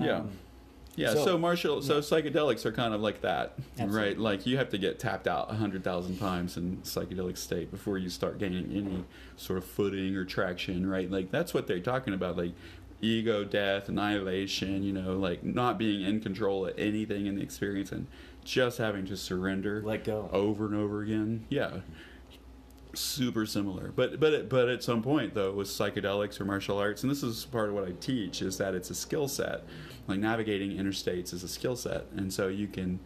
Yeah. 0.00 0.18
um, 0.18 0.30
Yeah, 0.94 1.14
So- 1.14 1.24
so, 1.24 1.38
martial, 1.38 1.80
so 1.80 1.94
yeah. 1.94 2.00
psychedelics 2.02 2.66
are 2.66 2.70
kind 2.72 2.92
of 2.92 3.00
like 3.00 3.22
that, 3.22 3.54
Absolutely. 3.78 3.98
right? 3.98 4.18
Like 4.18 4.44
you 4.46 4.58
have 4.58 4.68
to 4.68 4.76
get 4.78 4.98
tapped 4.98 5.26
out 5.26 5.50
a 5.50 5.54
hundred 5.54 5.82
thousand 5.82 6.18
times 6.18 6.58
in 6.58 6.76
psychedelic 6.82 7.38
state 7.38 7.70
before 7.70 7.96
you 7.96 8.10
start 8.10 8.36
gaining 8.38 8.70
any 8.76 9.04
sort 9.38 9.56
of 9.56 9.64
footing 9.64 10.14
or 10.16 10.26
traction, 10.26 10.86
right? 10.86 11.10
Like 11.10 11.30
that's 11.30 11.54
what 11.54 11.66
they're 11.66 11.80
talking 11.80 12.12
about, 12.12 12.36
like 12.36 12.52
ego 13.02 13.44
death, 13.44 13.90
annihilation. 13.90 14.82
You 14.82 14.92
know, 14.92 15.18
like 15.18 15.44
not 15.44 15.78
being 15.78 16.00
in 16.02 16.20
control 16.20 16.66
of 16.66 16.78
anything 16.78 17.26
in 17.26 17.36
the 17.36 17.42
experience 17.42 17.92
and 17.92 18.06
just 18.44 18.78
having 18.78 19.06
to 19.06 19.16
surrender, 19.16 19.82
let 19.84 20.04
go. 20.04 20.30
over 20.32 20.66
and 20.66 20.74
over 20.74 21.02
again. 21.02 21.44
Yeah, 21.50 21.80
super 22.94 23.46
similar. 23.46 23.92
But 23.94 24.18
but 24.18 24.48
but 24.48 24.68
at 24.68 24.82
some 24.82 25.02
point 25.02 25.34
though, 25.34 25.52
with 25.52 25.68
psychedelics 25.68 26.40
or 26.40 26.44
martial 26.44 26.78
arts, 26.78 27.02
and 27.02 27.10
this 27.10 27.22
is 27.22 27.44
part 27.44 27.68
of 27.68 27.74
what 27.74 27.84
I 27.86 27.92
teach, 28.00 28.42
is 28.42 28.58
that 28.58 28.74
it's 28.74 28.90
a 28.90 28.94
skill 28.94 29.28
set. 29.28 29.64
Like 30.06 30.18
navigating 30.18 30.76
interstates 30.76 31.32
is 31.32 31.42
a 31.42 31.48
skill 31.48 31.76
set, 31.76 32.06
and 32.16 32.32
so 32.32 32.48
you 32.48 32.68
can 32.68 33.00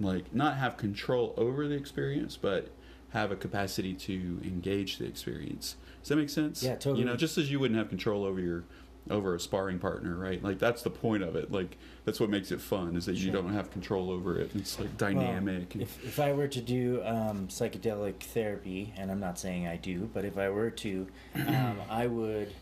like 0.00 0.34
not 0.34 0.56
have 0.56 0.76
control 0.76 1.34
over 1.36 1.68
the 1.68 1.74
experience, 1.74 2.36
but 2.36 2.70
have 3.10 3.30
a 3.32 3.36
capacity 3.36 3.92
to 3.92 4.40
engage 4.44 4.98
the 4.98 5.04
experience. 5.04 5.76
Does 6.00 6.08
that 6.10 6.16
make 6.16 6.30
sense? 6.30 6.62
Yeah, 6.62 6.76
totally. 6.76 7.00
You 7.00 7.04
know, 7.04 7.16
just 7.16 7.36
as 7.38 7.50
you 7.50 7.60
wouldn't 7.60 7.78
have 7.78 7.88
control 7.88 8.24
over 8.24 8.40
your 8.40 8.64
over 9.08 9.34
a 9.34 9.40
sparring 9.40 9.78
partner, 9.78 10.16
right? 10.16 10.42
Like 10.42 10.58
that's 10.58 10.82
the 10.82 10.90
point 10.90 11.22
of 11.22 11.34
it. 11.36 11.50
Like 11.50 11.78
that's 12.04 12.20
what 12.20 12.28
makes 12.30 12.52
it 12.52 12.60
fun 12.60 12.96
is 12.96 13.06
that 13.06 13.16
you 13.16 13.30
don't 13.30 13.52
have 13.52 13.70
control 13.70 14.10
over 14.10 14.38
it. 14.38 14.50
It's 14.54 14.78
like 14.78 14.96
dynamic. 14.98 15.72
Well, 15.74 15.82
if, 15.82 16.04
if 16.04 16.20
I 16.20 16.32
were 16.32 16.48
to 16.48 16.60
do 16.60 17.02
um, 17.04 17.48
psychedelic 17.48 18.20
therapy, 18.20 18.92
and 18.96 19.10
I'm 19.10 19.20
not 19.20 19.38
saying 19.38 19.66
I 19.66 19.76
do, 19.76 20.10
but 20.12 20.24
if 20.24 20.36
I 20.38 20.48
were 20.50 20.70
to, 20.70 21.06
um, 21.46 21.76
I 21.90 22.06
would 22.06 22.52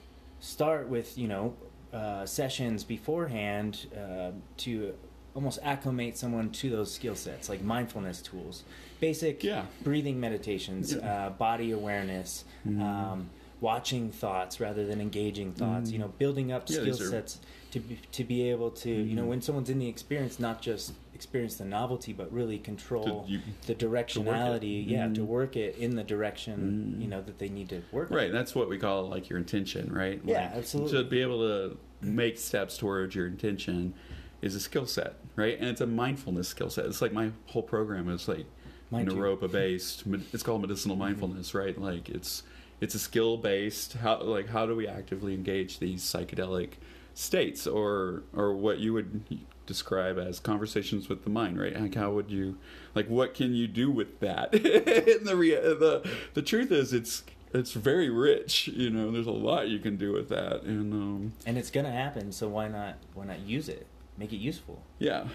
start 0.41 0.89
with 0.89 1.19
you 1.19 1.29
know 1.29 1.57
uh, 1.93 2.25
sessions 2.27 2.85
beforehand 2.85 3.87
uh, 3.97 4.31
to 4.59 4.95
almost 5.35 5.59
acclimate 5.63 6.17
someone 6.17 6.51
to 6.51 6.71
those 6.71 6.93
skill 6.93 7.15
sets, 7.15 7.49
like 7.49 7.63
mindfulness 7.63 8.21
tools, 8.23 8.65
basic 9.01 9.45
Yeah. 9.45 9.67
breathing 9.83 10.19
meditations, 10.19 10.95
Yeah. 10.95 11.27
uh, 11.27 11.31
body 11.31 11.71
awareness. 11.73 12.45
Mhm. 12.67 12.83
Um, 12.83 13.31
watching 13.61 14.11
thoughts 14.13 14.61
rather 14.61 14.87
than 14.87 15.01
engaging 15.01 15.53
thoughts 15.53 15.91
Mhm. 15.91 15.93
you 15.93 15.99
know 15.99 16.09
building 16.19 16.53
up 16.53 16.69
Yeah, 16.69 16.81
skill 16.81 16.95
sets 16.95 17.41
to 17.73 17.81
be, 17.81 17.99
to 18.13 18.25
be 18.25 18.49
able 18.51 18.71
to 18.71 18.89
you 18.91 19.15
know 19.17 19.25
Mhm. 19.25 19.29
when 19.29 19.43
someone's 19.43 19.69
in 19.69 19.79
the 19.79 19.89
experience 19.89 20.39
not 20.39 20.63
just 20.63 20.93
experience 21.15 21.57
the 21.57 21.65
novelty 21.65 22.13
but 22.13 22.33
really 22.33 22.59
control 22.59 23.25
To- 23.25 23.33
you- 23.33 23.41
the 23.67 23.75
directionality 23.75 24.89
yeah 24.89 25.09
to 25.09 25.21
Mhm. 25.23 25.27
work 25.27 25.57
it 25.57 25.77
in 25.79 25.97
the 25.97 26.05
direction 26.05 26.95
Mhm. 26.97 27.03
you 27.03 27.09
know 27.09 27.21
that 27.23 27.39
they 27.39 27.49
need 27.49 27.69
to 27.71 27.83
work 27.93 28.11
Right, 28.11 28.31
that's 28.31 28.55
what 28.55 28.69
we 28.69 28.79
call 28.79 29.09
like 29.09 29.29
your 29.29 29.39
intention, 29.39 29.93
right? 29.93 30.21
Yeah, 30.25 30.47
Like, 30.47 30.57
absolutely. 30.57 30.93
To 30.99 31.05
be 31.05 31.21
able 31.21 31.41
to 31.41 31.77
make 32.01 32.39
steps 32.39 32.79
towards 32.79 33.15
your 33.17 33.27
intention 33.27 33.95
is 34.41 34.55
a 34.55 34.61
skill 34.61 34.87
set, 34.87 35.15
right? 35.35 35.59
And 35.59 35.69
it's 35.69 35.81
a 35.81 35.87
mindfulness 35.87 36.47
skill 36.47 36.71
set. 36.71 36.87
It's 36.87 37.03
like 37.03 37.13
my 37.13 37.33
whole 37.47 37.63
program 37.65 38.09
is 38.09 38.29
like 38.29 38.47
too. 38.91 38.95
Naropa 39.17 39.51
based. 39.51 40.05
It's 40.33 40.45
called 40.45 40.61
medicinal 40.63 40.95
mindfulness, 40.97 41.55
right? 41.55 41.77
Like 41.77 42.09
it's 42.09 42.45
it's 42.81 42.95
a 42.95 42.99
skill 42.99 43.37
based. 43.37 43.95
How 43.95 44.21
like 44.23 44.49
how 44.49 44.67
do 44.67 44.75
we 44.75 44.87
actively 44.87 45.35
engage 45.35 45.79
these 45.79 46.03
psychedelic 46.03 46.73
states, 47.15 47.67
or 47.67 48.23
or 48.35 48.55
what 48.55 48.79
you 48.79 48.93
would 48.93 49.39
describe 49.67 50.19
as 50.19 50.41
conversations 50.41 51.09
with 51.09 51.25
the 51.25 51.31
mind, 51.31 51.61
right? 51.61 51.79
Like 51.79 51.95
how 51.95 52.13
would 52.13 52.31
you 52.31 52.59
like 52.95 53.09
what 53.09 53.35
can 53.35 53.55
you 53.55 53.67
do 53.67 53.91
with 53.91 54.21
that? 54.21 54.55
and 54.55 55.27
the 55.27 55.37
rea- 55.37 55.57
the 55.57 56.09
the 56.35 56.43
truth 56.43 56.71
is 56.73 56.93
it's 56.93 57.23
it's 57.53 57.73
very 57.73 58.11
rich. 58.11 58.69
You 58.69 58.91
know, 58.91 59.11
there's 59.11 59.27
a 59.27 59.31
lot 59.31 59.69
you 59.69 59.79
can 59.79 59.97
do 59.97 60.13
with 60.13 60.29
that, 60.29 60.63
and 60.63 60.93
um, 60.93 61.33
and 61.47 61.57
it's 61.59 61.71
gonna 61.71 61.93
happen 61.93 62.33
so 62.33 62.49
why 62.49 62.69
not 62.69 62.97
why 63.15 63.25
not 63.25 63.41
use 63.41 63.69
it 63.69 63.87
make 64.17 64.33
it 64.33 64.39
useful 64.39 64.83
yeah, 64.99 65.29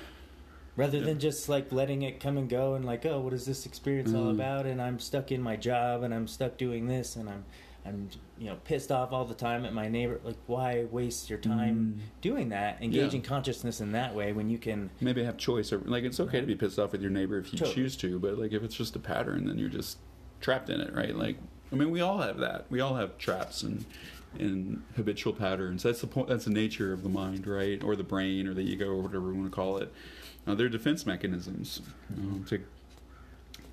rather 0.76 0.98
Yeah. 1.00 1.06
than 1.06 1.20
just 1.20 1.50
like 1.50 1.72
letting 1.72 2.02
it 2.02 2.20
come 2.20 2.38
and 2.38 2.50
go 2.50 2.74
and 2.76 2.84
like 2.86 3.06
oh 3.06 3.20
what 3.20 3.34
is 3.34 3.46
this 3.46 3.66
experience 3.66 4.14
all 4.14 4.26
Mhm. 4.26 4.32
about 4.36 4.66
and 4.66 4.82
i'm 4.82 5.00
stuck 5.00 5.32
in 5.32 5.42
my 5.42 5.56
job 5.56 6.04
and 6.04 6.14
i'm 6.14 6.28
stuck 6.28 6.58
doing 6.58 6.88
this 6.88 7.16
and 7.16 7.30
i'm 7.30 7.44
i'm 7.86 8.10
you 8.40 8.48
know 8.48 8.56
pissed 8.64 8.92
off 8.92 9.12
all 9.12 9.26
the 9.26 9.34
time 9.36 9.66
at 9.66 9.74
my 9.74 9.88
neighbor 9.88 10.20
like 10.24 10.38
why 10.48 10.86
waste 10.92 11.30
your 11.30 11.38
time 11.40 11.96
Mm. 11.98 12.22
doing 12.22 12.50
that 12.50 12.82
engaging 12.82 13.22
consciousness 13.22 13.82
in 13.82 13.92
that 13.92 14.16
way 14.16 14.34
when 14.34 14.50
you 14.50 14.58
can 14.58 14.90
maybe 15.02 15.24
have 15.24 15.38
choice. 15.38 15.72
Or 15.74 15.80
like 15.80 16.04
it's 16.06 16.20
okay 16.20 16.40
to 16.42 16.48
be 16.48 16.56
pissed 16.56 16.80
off 16.80 16.92
with 16.94 17.02
your 17.02 17.12
neighbor 17.12 17.38
if 17.38 17.52
you 17.54 17.60
Totally. 17.60 17.76
choose 17.76 17.96
to, 17.98 18.20
but 18.20 18.38
like 18.40 18.52
if 18.54 18.64
it's 18.64 18.76
just 18.76 18.96
a 18.96 19.00
pattern, 19.00 19.46
then 19.48 19.58
you're 19.60 19.70
just 19.70 19.98
trapped 20.42 20.70
in 20.70 20.80
it, 20.82 20.94
right? 20.94 21.16
Like 21.16 21.38
I 21.72 21.76
mean, 21.76 21.92
we 21.92 22.02
all 22.02 22.20
have 22.20 22.38
that. 22.40 22.66
We 22.70 22.80
all 22.82 22.96
have 22.96 23.18
traps 23.18 23.64
and 23.64 23.86
and 24.40 24.82
habitual 24.96 25.34
patterns. 25.34 25.84
That's 25.84 26.02
the 26.02 26.08
point. 26.08 26.28
That's 26.30 26.46
the 26.46 26.52
nature 26.52 26.92
of 26.94 27.04
the 27.04 27.10
mind, 27.10 27.46
right? 27.46 27.84
Or 27.84 27.96
the 27.96 28.04
brain, 28.04 28.48
or 28.48 28.54
the 28.56 28.62
ego, 28.62 28.88
or 28.88 29.02
whatever 29.02 29.28
we 29.28 29.34
want 29.34 29.46
to 29.52 29.56
call 29.56 29.78
it. 29.78 29.92
Uh, 30.46 30.56
they're 30.56 30.70
defense 30.70 31.06
mechanisms 31.06 31.82
um, 32.18 32.46
to 32.50 32.62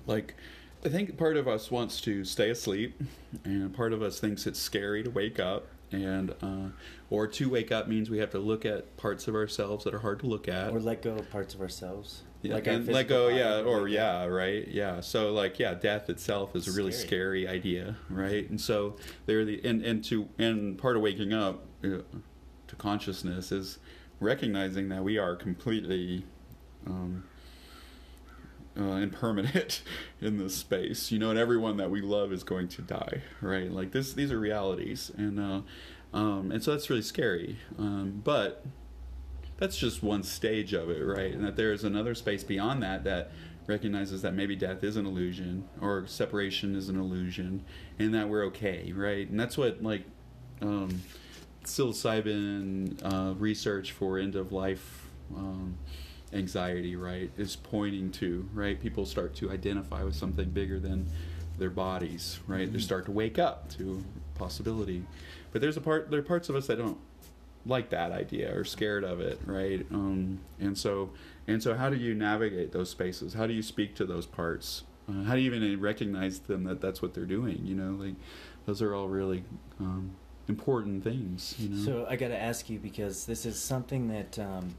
like. 0.07 0.35
I 0.83 0.89
think 0.89 1.15
part 1.15 1.37
of 1.37 1.47
us 1.47 1.69
wants 1.69 2.01
to 2.01 2.25
stay 2.25 2.49
asleep, 2.49 2.99
and 3.43 3.71
part 3.73 3.93
of 3.93 4.01
us 4.01 4.19
thinks 4.19 4.47
it's 4.47 4.59
scary 4.59 5.03
to 5.03 5.11
wake 5.11 5.39
up, 5.39 5.67
and 5.91 6.31
uh, 6.41 6.69
or 7.09 7.27
to 7.27 7.49
wake 7.49 7.71
up 7.71 7.87
means 7.87 8.09
we 8.09 8.17
have 8.17 8.31
to 8.31 8.39
look 8.39 8.65
at 8.65 8.97
parts 8.97 9.27
of 9.27 9.35
ourselves 9.35 9.83
that 9.83 9.93
are 9.93 9.99
hard 9.99 10.19
to 10.21 10.25
look 10.25 10.47
at, 10.47 10.71
or 10.71 10.79
let 10.79 11.01
go 11.01 11.13
of 11.15 11.29
parts 11.29 11.53
of 11.53 11.61
ourselves 11.61 12.23
yeah, 12.41 12.55
like 12.55 12.67
and 12.67 12.87
let 12.87 13.07
go, 13.07 13.27
yeah, 13.27 13.61
or 13.61 13.87
yeah, 13.87 14.25
right, 14.25 14.67
yeah. 14.67 14.99
So 15.01 15.31
like, 15.31 15.59
yeah, 15.59 15.75
death 15.75 16.09
itself 16.09 16.55
is 16.55 16.67
a 16.67 16.71
really 16.71 16.91
Scary. 16.91 17.43
scary 17.43 17.47
idea, 17.47 17.95
right? 18.09 18.49
And 18.49 18.59
so 18.59 18.95
they're 19.25 19.45
the 19.45 19.61
and 19.63 19.83
and 19.83 20.03
to 20.05 20.27
and 20.39 20.77
part 20.77 20.95
of 20.95 21.03
waking 21.03 21.33
up 21.33 21.63
uh, 21.83 21.99
to 22.67 22.75
consciousness 22.77 23.51
is 23.51 23.77
recognizing 24.19 24.89
that 24.89 25.03
we 25.03 25.17
are 25.17 25.35
completely 25.35 26.25
um, 26.85 27.23
uh, 28.79 28.95
impermanent 28.95 29.81
in 30.21 30.37
this 30.37 30.55
space, 30.55 31.11
you 31.11 31.19
know, 31.19 31.29
and 31.29 31.39
everyone 31.39 31.77
that 31.77 31.91
we 31.91 32.01
love 32.01 32.31
is 32.31 32.43
going 32.43 32.67
to 32.69 32.81
die, 32.81 33.21
right? 33.41 33.71
Like 33.71 33.91
this, 33.91 34.13
these 34.13 34.31
are 34.31 34.39
realities, 34.39 35.11
and 35.17 35.39
uh, 35.39 35.61
um, 36.17 36.51
and 36.51 36.63
so 36.63 36.71
that's 36.71 36.89
really 36.89 37.01
scary. 37.01 37.57
Um, 37.77 38.21
but 38.23 38.65
that's 39.57 39.77
just 39.77 40.01
one 40.01 40.23
stage 40.23 40.73
of 40.73 40.89
it, 40.89 41.03
right? 41.03 41.33
And 41.33 41.45
that 41.45 41.55
there 41.55 41.71
is 41.71 41.83
another 41.83 42.15
space 42.15 42.43
beyond 42.43 42.81
that 42.83 43.03
that 43.03 43.31
recognizes 43.67 44.21
that 44.23 44.33
maybe 44.33 44.55
death 44.55 44.83
is 44.83 44.97
an 44.97 45.05
illusion 45.05 45.67
or 45.79 46.07
separation 46.07 46.75
is 46.75 46.89
an 46.89 46.99
illusion, 46.99 47.63
and 47.99 48.13
that 48.13 48.27
we're 48.27 48.45
okay, 48.45 48.91
right? 48.95 49.29
And 49.29 49.39
that's 49.39 49.57
what 49.57 49.83
like 49.83 50.03
um, 50.61 51.01
psilocybin 51.63 52.99
uh, 53.03 53.33
research 53.35 53.91
for 53.91 54.17
end 54.17 54.35
of 54.35 54.51
life 54.51 55.07
um, 55.35 55.77
anxiety, 56.33 56.95
right, 56.95 57.31
is 57.37 57.55
pointing 57.55 58.11
to, 58.11 58.47
right? 58.53 58.79
People 58.79 59.05
start 59.05 59.35
to 59.35 59.51
identify 59.51 60.03
with 60.03 60.15
something 60.15 60.49
bigger 60.49 60.79
than 60.79 61.09
their 61.57 61.69
bodies, 61.69 62.39
right? 62.47 62.71
They 62.71 62.79
start 62.79 63.05
to 63.05 63.11
wake 63.11 63.37
up 63.37 63.69
to 63.77 64.03
possibility. 64.35 65.03
But 65.51 65.61
there's 65.61 65.77
a 65.77 65.81
part, 65.81 66.09
there 66.09 66.19
are 66.19 66.23
parts 66.23 66.49
of 66.49 66.55
us 66.55 66.67
that 66.67 66.77
don't 66.77 66.97
like 67.65 67.89
that 67.89 68.11
idea 68.11 68.55
or 68.55 68.63
scared 68.63 69.03
of 69.03 69.19
it, 69.19 69.39
right? 69.45 69.85
Um, 69.91 70.39
and 70.59 70.77
so, 70.77 71.11
and 71.47 71.61
so, 71.61 71.75
how 71.75 71.89
do 71.89 71.97
you 71.97 72.15
navigate 72.15 72.71
those 72.71 72.89
spaces? 72.89 73.33
How 73.33 73.47
do 73.47 73.53
you 73.53 73.61
speak 73.61 73.95
to 73.95 74.05
those 74.05 74.25
parts? 74.25 74.83
Uh, 75.09 75.23
how 75.23 75.35
do 75.35 75.41
you 75.41 75.53
even 75.53 75.79
recognize 75.79 76.39
them 76.39 76.63
that 76.65 76.81
that's 76.81 77.01
what 77.01 77.13
they're 77.13 77.25
doing? 77.25 77.61
You 77.65 77.75
know, 77.75 78.03
like 78.03 78.15
those 78.65 78.81
are 78.81 78.95
all 78.95 79.07
really 79.07 79.43
um, 79.79 80.11
important 80.47 81.03
things. 81.03 81.55
You 81.59 81.69
know. 81.69 81.83
So 81.83 82.05
I 82.09 82.15
got 82.15 82.29
to 82.29 82.41
ask 82.41 82.69
you 82.69 82.79
because 82.79 83.25
this 83.25 83.45
is 83.45 83.59
something 83.59 84.07
that 84.09 84.39
um, 84.39 84.75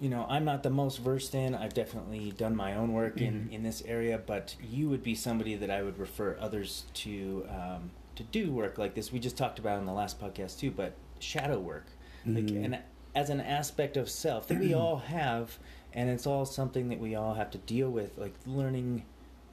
you 0.00 0.08
know 0.10 0.26
I'm 0.28 0.44
not 0.44 0.62
the 0.62 0.70
most 0.70 0.98
versed 0.98 1.34
in. 1.34 1.54
I've 1.54 1.74
definitely 1.74 2.32
done 2.32 2.54
my 2.56 2.74
own 2.74 2.92
work 2.92 3.20
in 3.20 3.48
Mhm. 3.48 3.52
in 3.52 3.62
this 3.62 3.82
area, 3.86 4.18
but 4.18 4.56
you 4.62 4.88
would 4.88 5.02
be 5.02 5.14
somebody 5.14 5.54
that 5.56 5.70
I 5.70 5.82
would 5.82 5.98
refer 5.98 6.36
others 6.40 6.84
to 6.94 7.46
um, 7.48 7.90
to 8.16 8.22
do 8.24 8.50
work 8.52 8.78
like 8.78 8.94
this. 8.94 9.12
We 9.12 9.18
just 9.18 9.36
talked 9.36 9.58
about 9.58 9.78
in 9.78 9.86
the 9.86 9.92
last 9.92 10.20
podcast 10.20 10.58
too, 10.58 10.70
but 10.70 10.92
shadow 11.18 11.58
work, 11.58 11.86
like 12.26 12.44
Mhm. 12.46 12.64
and 12.64 12.78
as 13.14 13.30
an 13.30 13.40
aspect 13.40 13.96
of 13.96 14.10
self 14.10 14.46
that 14.48 14.58
we 14.58 14.74
all 14.82 14.96
have. 14.98 15.58
and 15.94 16.10
it's 16.10 16.26
all 16.26 16.44
something 16.44 16.90
that 16.90 17.00
we 17.00 17.14
all 17.14 17.32
have 17.34 17.50
to 17.50 17.56
deal 17.56 17.88
with, 17.90 18.18
like 18.18 18.34
learning 18.44 19.02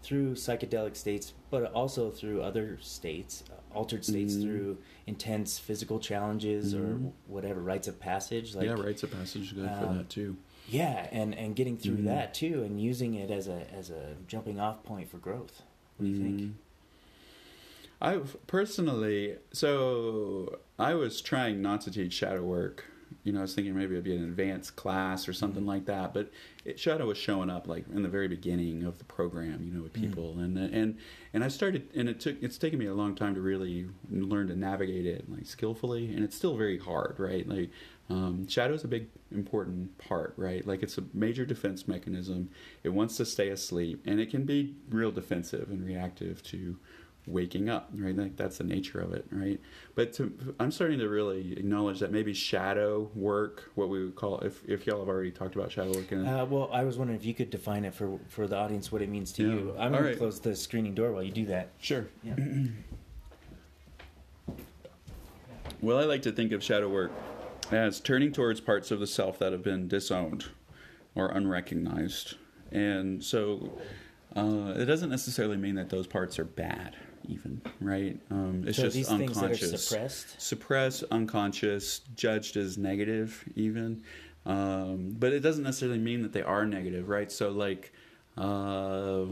through 0.01 0.33
psychedelic 0.33 0.97
states, 0.97 1.31
but 1.49 1.71
also 1.71 2.09
through 2.11 2.41
other 2.41 2.77
states, 2.81 3.45
altered 3.73 4.05
states 4.05 4.35
Mhm. 4.35 4.41
through 4.43 4.77
intense 5.07 5.59
physical 5.59 5.99
challenges 5.99 6.73
or 6.73 6.95
Mhm. 6.95 7.11
whatever 7.27 7.61
rites 7.61 7.87
of 7.87 7.99
passage. 7.99 8.55
Like, 8.55 8.65
yeah, 8.65 8.73
rites 8.73 9.03
of 9.03 9.11
passage 9.11 9.43
is 9.43 9.51
good 9.53 9.69
for 9.69 9.85
um, 9.85 9.97
that 9.97 10.09
too. 10.09 10.37
Yeah, 10.69 11.07
and 11.11 11.35
and 11.35 11.55
getting 11.55 11.77
through 11.77 11.97
Mhm. 11.97 12.05
that 12.05 12.33
too, 12.33 12.63
and 12.63 12.79
using 12.81 13.13
it 13.15 13.29
as 13.31 13.47
a 13.47 13.67
as 13.73 13.89
a 13.89 14.15
jumping 14.27 14.59
off 14.59 14.83
point 14.83 15.09
for 15.09 15.17
growth. 15.17 15.61
What 15.97 16.05
do 16.05 16.11
you 16.11 16.17
think? 16.17 16.39
Mhm. 16.41 16.51
I 18.01 18.19
personally, 18.47 19.37
so 19.53 20.59
I 20.77 20.93
was 20.93 21.21
trying 21.21 21.61
not 21.61 21.81
to 21.81 21.91
teach 21.91 22.13
shadow 22.13 22.43
work. 22.43 22.85
You 23.23 23.31
know, 23.31 23.39
I 23.39 23.41
was 23.43 23.53
thinking 23.55 23.73
maybe 23.75 23.93
it'd 23.93 24.03
be 24.03 24.15
an 24.15 24.23
advanced 24.25 24.75
class 24.75 25.27
or 25.29 25.33
something 25.33 25.63
Mhm. 25.63 25.67
like 25.67 25.85
that. 25.85 26.13
But 26.13 26.29
it, 26.65 26.77
shadow 26.79 27.07
was 27.07 27.17
showing 27.17 27.49
up 27.49 27.67
like 27.67 27.85
in 27.93 28.03
the 28.03 28.09
very 28.09 28.27
beginning 28.27 28.83
of 28.83 28.97
the 28.97 29.05
program. 29.05 29.63
You 29.63 29.71
know, 29.71 29.81
with 29.81 29.93
Mhm. 29.93 30.01
people, 30.01 30.39
and 30.39 30.57
and 30.57 30.97
and 31.33 31.43
I 31.43 31.47
started, 31.47 31.87
and 31.95 32.09
it 32.09 32.19
took 32.19 32.41
it's 32.43 32.57
taken 32.57 32.79
me 32.79 32.85
a 32.87 32.93
long 32.93 33.15
time 33.15 33.33
to 33.35 33.41
really 33.41 33.87
learn 34.11 34.47
to 34.47 34.55
navigate 34.55 35.05
it 35.05 35.29
like 35.31 35.45
skillfully, 35.45 36.13
and 36.13 36.23
it's 36.23 36.35
still 36.35 36.57
very 36.57 36.77
hard, 36.77 37.19
right? 37.19 37.47
Like 37.47 37.69
um, 38.09 38.45
shadow 38.49 38.73
is 38.73 38.83
a 38.83 38.87
big 38.89 39.07
important 39.31 39.97
part, 39.97 40.33
right? 40.35 40.67
Like 40.67 40.83
it's 40.83 40.97
a 40.97 41.03
major 41.13 41.45
defense 41.45 41.87
mechanism. 41.87 42.49
It 42.83 42.89
wants 42.89 43.15
to 43.17 43.25
stay 43.25 43.47
asleep, 43.47 44.01
and 44.05 44.19
it 44.19 44.29
can 44.29 44.43
be 44.43 44.75
real 44.89 45.11
defensive 45.11 45.69
and 45.69 45.85
reactive 45.85 46.43
to 46.43 46.77
waking 47.25 47.69
up, 47.69 47.89
right? 47.95 48.15
Like 48.15 48.35
that's 48.35 48.57
the 48.57 48.63
nature 48.63 48.99
of 48.99 49.13
it, 49.13 49.25
right? 49.31 49.59
But 49.95 50.13
to, 50.13 50.31
I'm 50.59 50.71
starting 50.71 50.99
to 50.99 51.07
really 51.07 51.53
acknowledge 51.53 51.99
that 51.99 52.11
maybe 52.11 52.33
shadow 52.33 53.09
work, 53.15 53.71
what 53.75 53.89
we 53.89 54.03
would 54.03 54.15
call, 54.15 54.39
if 54.39 54.61
if 54.67 54.85
y'all 54.85 54.99
have 54.99 55.07
already 55.07 55.31
talked 55.31 55.55
about 55.55 55.71
shadow 55.71 55.93
work, 55.93 56.11
in, 56.11 56.25
Uh, 56.25 56.45
well, 56.45 56.69
I 56.73 56.83
was 56.83 56.97
wondering 56.97 57.17
if 57.19 57.25
you 57.25 57.33
could 57.33 57.49
define 57.49 57.85
it 57.85 57.93
for 57.95 58.19
for 58.27 58.47
the 58.47 58.57
audience 58.57 58.91
what 58.91 59.01
it 59.01 59.09
means 59.09 59.31
to 59.33 59.43
Yeah. 59.43 59.53
you. 59.53 59.75
I'm 59.79 59.91
going 59.91 60.03
right. 60.03 60.11
to 60.11 60.17
close 60.17 60.39
the 60.39 60.55
screening 60.55 60.93
door 60.93 61.11
while 61.11 61.23
you 61.23 61.31
do 61.31 61.45
that. 61.45 61.69
sure. 61.79 62.07
Yeah. 62.23 62.35
Well, 65.81 65.97
I 65.97 66.05
like 66.05 66.21
to 66.21 66.31
think 66.31 66.53
of 66.53 66.63
shadow 66.63 66.87
work 66.87 67.11
as 67.71 67.99
turning 67.99 68.31
towards 68.31 68.61
parts 68.61 68.89
of 68.89 68.99
the 69.01 69.07
self 69.07 69.37
that 69.39 69.51
have 69.51 69.63
been 69.63 69.87
disowned 69.89 70.45
or 71.13 71.27
unrecognized. 71.29 72.35
And 72.71 73.21
so 73.23 73.77
uh, 74.35 74.73
it 74.77 74.85
doesn't 74.85 75.09
necessarily 75.09 75.57
mean 75.57 75.75
that 75.75 75.89
those 75.89 76.07
parts 76.07 76.39
are 76.39 76.45
bad, 76.45 76.95
even, 77.25 77.61
right? 77.79 78.19
Um, 78.31 78.63
it's 78.67 78.77
so 78.77 78.89
just 78.89 79.09
unconscious. 79.09 79.37
things 79.37 79.59
that 79.59 79.73
are 79.73 79.77
suppressed. 79.77 80.41
suppressed, 80.41 81.03
unconscious, 81.11 81.99
judged 82.15 82.57
as 82.57 82.77
negative, 82.77 83.43
even. 83.55 84.03
Um, 84.45 85.15
but 85.17 85.33
it 85.33 85.39
doesn't 85.39 85.63
necessarily 85.63 85.99
mean 85.99 86.21
that 86.23 86.33
they 86.33 86.41
are 86.41 86.65
negative, 86.65 87.07
right? 87.07 87.31
So, 87.31 87.49
like, 87.51 87.93
uh, 88.37 89.25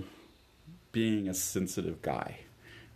being 0.92 1.28
a 1.28 1.34
sensitive 1.34 2.02
guy, 2.02 2.40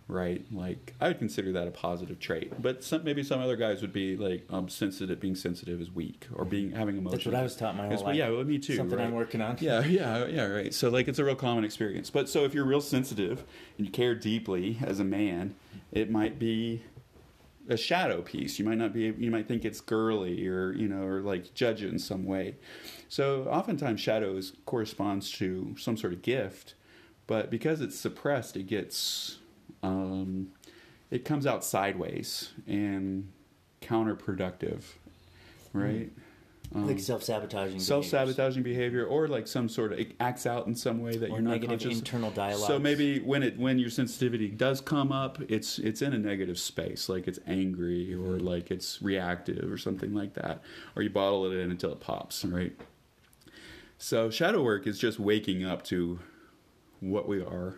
right? 0.08 0.45
Like, 0.51 0.93
I 1.01 1.08
would 1.08 1.20
consider 1.20 1.51
that 1.53 1.68
a 1.68 1.72
positive 1.72 2.20
trait. 2.20 2.62
But 2.62 2.84
some, 2.84 3.03
maybe 3.03 3.24
some 3.24 3.39
other 3.39 3.56
guys 3.56 3.82
would 3.82 3.93
be 3.93 4.16
like, 4.16 4.45
um, 4.49 4.70
sensitive, 4.70 5.20
being 5.20 5.36
sensitive 5.36 5.82
is 5.82 5.91
weak, 5.91 6.28
or 6.34 6.45
being 6.45 6.72
having 6.72 6.97
emotions. 6.97 7.24
That's 7.24 7.34
what 7.34 7.39
I 7.39 7.43
was 7.43 7.56
taught 7.56 7.76
my 7.76 7.88
whole 7.88 8.03
life. 8.03 8.16
yeah, 8.16 8.30
well, 8.30 8.43
me 8.43 8.60
too. 8.60 8.76
Something 8.76 8.97
right? 8.99 9.08
I'm 9.08 9.14
working 9.14 9.41
on. 9.41 9.58
Yeah, 9.60 9.84
yeah, 9.86 10.26
yeah, 10.28 10.45
right. 10.45 10.74
So 10.74 10.89
like 10.89 11.08
it's 11.08 11.20
a 11.20 11.24
real 11.26 11.36
common 11.36 11.64
experience. 11.64 12.10
But 12.10 12.30
so 12.30 12.43
if 12.43 12.53
you're 12.53 12.66
real 12.66 12.82
sensitive 12.82 13.43
and 13.78 13.88
you 13.88 13.91
care 13.91 14.16
deeply 14.16 14.78
as 14.84 14.99
a 14.99 15.06
man, 15.06 15.56
it 15.91 16.12
might 16.12 16.38
be 16.38 16.84
a 17.68 17.78
shadow 17.78 18.22
piece. 18.22 18.60
You 18.60 18.66
might 18.66 18.78
not 18.78 18.93
be 18.93 19.14
you 19.18 19.32
might 19.32 19.47
think 19.47 19.66
it's 19.66 19.82
girly 19.82 20.47
or, 20.47 20.72
you 20.74 20.88
know, 20.88 21.03
or 21.03 21.22
like 21.22 21.53
judge 21.53 21.82
it 21.82 21.89
in 21.89 21.99
some 21.99 22.26
way. 22.26 22.56
So 23.10 23.45
oftentimes 23.45 23.99
shadows 24.01 24.53
corresponds 24.66 25.32
to 25.34 25.76
some 25.78 25.97
sort 25.97 26.14
of 26.14 26.22
gift, 26.22 26.76
but 27.28 27.49
because 27.49 27.82
it's 27.82 27.97
suppressed, 27.97 28.56
it 28.56 28.68
gets 28.68 29.39
um 29.86 30.47
it 31.11 31.23
comes 31.23 31.45
out 31.45 31.63
sideways 31.63 32.51
and 32.67 33.31
counterproductive. 33.81 34.83
Right? 35.73 36.11
Um, 36.73 36.88
like 36.88 36.99
self-sabotaging. 36.99 37.79
self 37.79 38.05
sabotaging 38.05 38.63
behavior 38.63 39.05
or 39.05 39.27
like 39.27 39.47
some 39.47 39.69
sort 39.69 39.93
of 39.93 39.99
it 39.99 40.13
acts 40.19 40.45
out 40.45 40.65
in 40.65 40.75
some 40.75 40.99
way 40.99 41.15
that 41.15 41.29
or 41.29 41.33
you're 41.33 41.41
not 41.41 41.51
negative 41.51 41.79
conscious. 41.79 41.99
internal 41.99 42.31
dialogue. 42.31 42.67
So 42.67 42.79
maybe 42.79 43.19
when 43.19 43.43
it 43.43 43.57
when 43.57 43.77
your 43.77 43.91
sensitivity 43.91 44.49
does 44.49 44.81
come 44.81 45.11
up, 45.11 45.39
it's 45.47 45.77
it's 45.77 46.01
in 46.01 46.13
a 46.13 46.17
negative 46.17 46.57
space, 46.57 47.07
like 47.07 47.27
it's 47.27 47.39
angry 47.45 48.13
or 48.13 48.39
like 48.39 48.71
it's 48.71 49.01
reactive 49.01 49.71
or 49.71 49.77
something 49.77 50.13
like 50.13 50.33
that, 50.33 50.61
or 50.95 51.03
you 51.03 51.09
bottle 51.09 51.45
it 51.45 51.55
in 51.55 51.69
until 51.71 51.91
it 51.91 51.99
pops, 51.99 52.43
right? 52.43 52.73
So 53.99 54.29
shadow 54.29 54.63
work 54.63 54.88
is 54.88 54.97
just 54.97 55.19
waking 55.19 55.63
up 55.63 55.83
to 55.86 56.19
what 56.99 57.27
we 57.27 57.41
are 57.41 57.75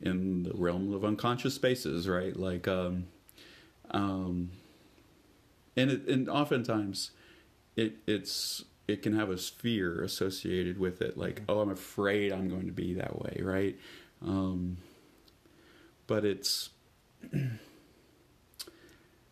in 0.00 0.42
the 0.42 0.52
realm 0.54 0.92
of 0.92 1.04
unconscious 1.04 1.54
spaces, 1.54 2.08
right? 2.08 2.36
Like, 2.36 2.68
um, 2.68 3.06
um, 3.90 4.50
and 5.76 5.90
it, 5.90 6.06
and 6.08 6.28
oftentimes 6.28 7.12
it 7.76 7.96
it's 8.06 8.64
it 8.88 9.02
can 9.02 9.14
have 9.14 9.30
a 9.30 9.36
fear 9.36 10.02
associated 10.02 10.78
with 10.78 11.02
it 11.02 11.18
like 11.18 11.42
oh 11.48 11.60
i'm 11.60 11.70
afraid 11.70 12.32
i'm 12.32 12.48
going 12.48 12.66
to 12.66 12.72
be 12.72 12.94
that 12.94 13.20
way 13.20 13.40
right? 13.42 13.76
Um, 14.22 14.78
but 16.06 16.24
it's 16.24 16.70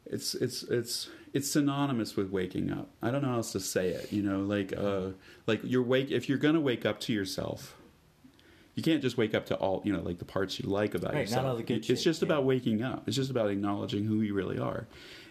it's 0.07 0.35
it's 0.35 0.63
it's 0.65 1.09
it's 1.33 1.51
synonymous 1.51 2.17
with 2.17 2.31
waking 2.31 2.71
up. 2.71 2.91
I 3.03 3.11
don't 3.11 3.23
know 3.23 3.29
how 3.29 3.37
else 3.37 3.53
to 3.53 3.61
say 3.61 3.89
it 3.89 4.13
you 4.13 4.23
know? 4.23 4.41
Like 4.41 4.73
uh 4.77 5.11
like 5.47 5.61
you're 5.63 5.83
wake 5.83 6.11
if 6.11 6.29
you're 6.29 6.39
gonna 6.39 6.61
wake 6.61 6.85
up 6.85 7.01
to 7.01 7.13
yourself 7.13 7.77
you 8.75 8.83
can't 8.83 9.03
just 9.03 9.17
wake 9.17 9.35
up 9.35 9.47
to 9.47 9.55
all 9.57 9.83
you 9.85 9.93
know 9.93 10.03
like 10.03 10.19
the 10.19 10.25
parts 10.25 10.59
you 10.59 10.69
like 10.69 10.95
about 10.95 11.13
Right, 11.15 11.21
not 11.21 11.21
yourself. 11.21 11.47
all 11.47 11.57
the 11.57 11.63
good 11.63 11.79
it's 11.79 11.87
shit, 11.87 11.99
just 12.01 12.23
yeah. 12.23 12.27
about 12.27 12.45
waking 12.45 12.83
up. 12.83 13.05
It's 13.07 13.17
just 13.17 13.31
about 13.31 13.51
acknowledging 13.51 14.05
who 14.05 14.21
you 14.21 14.35
really 14.35 14.59
are. 14.59 14.87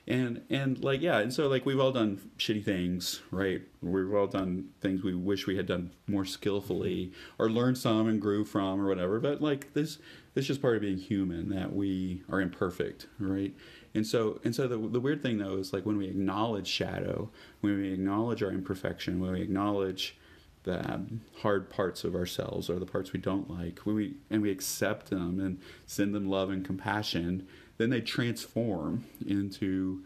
And 0.06 0.42
and 0.50 0.84
like 0.84 1.02
yeah 1.02 1.20
and 1.20 1.34
so 1.34 1.48
like 1.48 1.66
we've 1.66 1.80
all 1.80 1.92
done 1.94 2.20
shitty 2.38 2.64
things 2.64 3.22
right? 3.32 3.62
We've 3.82 4.14
all 4.14 4.28
done 4.28 4.70
things 4.82 5.02
we 5.04 5.14
wish 5.14 5.48
we 5.48 5.56
had 5.56 5.66
done 5.66 5.92
more 6.08 6.26
skillfully 6.26 7.08
mm-hmm. 7.08 7.42
or 7.42 7.50
learned 7.50 7.78
some 7.78 8.08
and 8.08 8.22
grew 8.22 8.44
from 8.44 8.82
or 8.82 8.88
whatever. 8.88 9.20
But 9.20 9.42
like 9.42 9.74
this 9.74 9.98
this 10.34 10.44
is 10.44 10.48
just 10.48 10.62
part 10.62 10.76
of 10.76 10.82
being 10.82 10.98
human 10.98 11.50
that 11.50 11.74
we 11.74 12.24
are 12.30 12.42
imperfect 12.42 13.08
right? 13.20 13.54
And 13.96 14.06
so 14.06 14.40
and 14.44 14.54
so 14.56 14.68
the, 14.68 14.78
the 14.78 15.00
weird 15.00 15.22
thing 15.22 15.38
though 15.38 15.58
is 15.58 15.72
like 15.72 15.86
when 15.86 15.98
we 15.98 16.08
acknowledge 16.08 16.68
shadow 16.68 17.30
when 17.62 17.78
we 17.80 17.94
acknowledge 17.94 18.42
our 18.44 18.52
imperfection 18.52 19.20
when 19.22 19.32
we 19.34 19.42
acknowledge 19.42 20.18
the 20.64 21.02
hard 21.42 21.70
parts 21.70 22.04
of 22.04 22.16
ourselves 22.16 22.70
or 22.70 22.80
the 22.80 22.86
parts 22.86 23.14
we 23.14 23.20
don't 23.20 23.50
like 23.50 23.80
when 23.80 23.96
we 23.96 24.16
and 24.30 24.42
we 24.42 24.52
accept 24.52 25.10
them 25.10 25.40
and 25.40 25.60
send 25.86 26.14
them 26.14 26.30
love 26.30 26.50
and 26.50 26.66
compassion 26.66 27.48
then 27.78 27.90
they 27.90 28.02
transform 28.02 29.04
into 29.28 30.04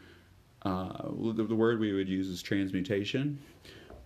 uh, 0.63 1.09
the, 1.33 1.43
the 1.43 1.55
word 1.55 1.79
we 1.79 1.93
would 1.93 2.09
use 2.09 2.27
is 2.27 2.41
transmutation 2.41 3.39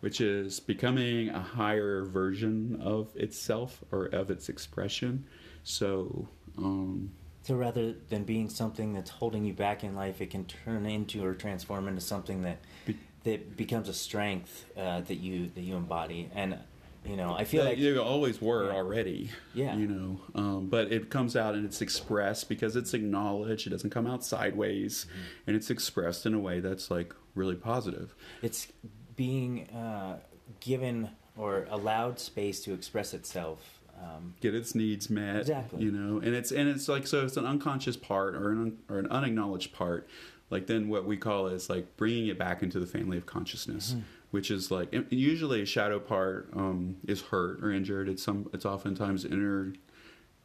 which 0.02 0.20
is 0.20 0.60
becoming 0.60 1.30
a 1.30 1.39
higher 1.39 2.04
version 2.04 2.80
of 2.82 3.16
itself 3.16 3.84
or 3.91 4.06
of 4.08 4.30
its 4.30 4.49
expression. 4.49 5.26
So 5.64 6.28
um, 6.58 7.12
So 7.43 7.56
rather 7.56 7.93
than 8.10 8.24
being 8.24 8.49
something 8.49 8.93
that's 8.93 9.12
holding 9.12 9.45
you 9.45 9.54
back 9.54 9.84
in 9.84 9.95
life, 9.95 10.20
it 10.20 10.32
can 10.32 10.45
turn 10.45 10.86
into 10.86 11.24
or 11.24 11.34
transform 11.36 11.88
into 11.88 12.02
something 12.02 12.41
that 12.41 12.58
Be- 12.86 12.97
that 13.24 13.55
becomes 13.57 13.88
a 13.89 13.93
strength 13.93 14.65
uh, 14.78 15.01
that 15.01 15.15
you 15.15 15.49
that 15.55 15.61
you 15.61 15.76
embody. 15.76 16.30
And 16.36 16.57
you 17.05 17.15
know, 17.15 17.34
I 17.34 17.45
feel 17.45 17.63
Yeah, 17.63 17.69
like 17.69 17.78
you 17.80 17.99
always 18.01 18.39
were 18.41 18.72
already. 18.72 19.32
Yeah. 19.55 19.76
You 19.76 19.88
know, 19.88 20.22
um, 20.36 20.67
but 20.67 20.91
it 20.91 21.09
comes 21.09 21.36
out 21.36 21.55
and 21.55 21.65
it's 21.65 21.82
expressed 21.82 22.47
because 22.47 22.76
it's 22.76 22.93
acknowledged. 22.93 23.65
It 23.65 23.72
doesn't 23.72 23.89
come 23.89 24.05
out 24.05 24.24
sideways, 24.24 25.05
Mm-hmm. 25.05 25.22
and 25.47 25.55
it's 25.55 25.69
expressed 25.72 26.26
in 26.28 26.34
a 26.36 26.39
way 26.39 26.59
that's 26.59 26.91
like 26.91 27.13
really 27.34 27.55
positive. 27.55 28.13
it's 28.43 28.67
being 29.15 29.67
uh, 29.69 30.19
given 30.59 31.09
or 31.38 31.65
allowed 31.69 32.19
space 32.19 32.59
to 32.61 32.74
express 32.74 33.13
itself. 33.13 33.80
Um, 34.01 34.34
Get 34.41 34.55
its 34.55 34.74
needs 34.74 35.09
met. 35.11 35.38
Exactly. 35.41 35.84
You 35.84 35.91
know, 35.91 36.17
and 36.19 36.34
it's 36.36 36.51
and 36.51 36.67
it's 36.69 36.88
like 36.88 37.05
so 37.07 37.24
it's 37.26 37.38
an 37.38 37.45
unconscious 37.45 37.97
part 37.97 38.36
or 38.36 38.51
an 38.51 38.57
un, 38.61 38.78
or 38.89 38.97
an 38.99 39.07
unacknowledged 39.07 39.74
part. 39.74 40.07
Like 40.52 40.68
then 40.68 40.89
what 40.89 41.06
we 41.06 41.18
call 41.18 41.47
is 41.47 41.70
like 41.70 41.97
bringing 41.97 42.28
it 42.28 42.38
back 42.38 42.62
into 42.62 42.80
the 42.80 42.86
family 42.86 43.18
of 43.18 43.26
consciousness. 43.26 43.91
Mm-hmm. 43.91 44.02
Which 44.32 44.49
is 44.49 44.72
like 44.72 44.95
usually 45.10 45.62
a 45.62 45.66
shadow 45.66 45.99
part 45.99 46.49
um, 46.56 46.95
is 47.06 47.22
hurt 47.22 47.62
or 47.62 47.70
injured. 47.70 48.08
It's 48.08 48.24
some. 48.24 48.49
It's 48.54 48.66
oftentimes 48.66 49.26
inner 49.26 49.74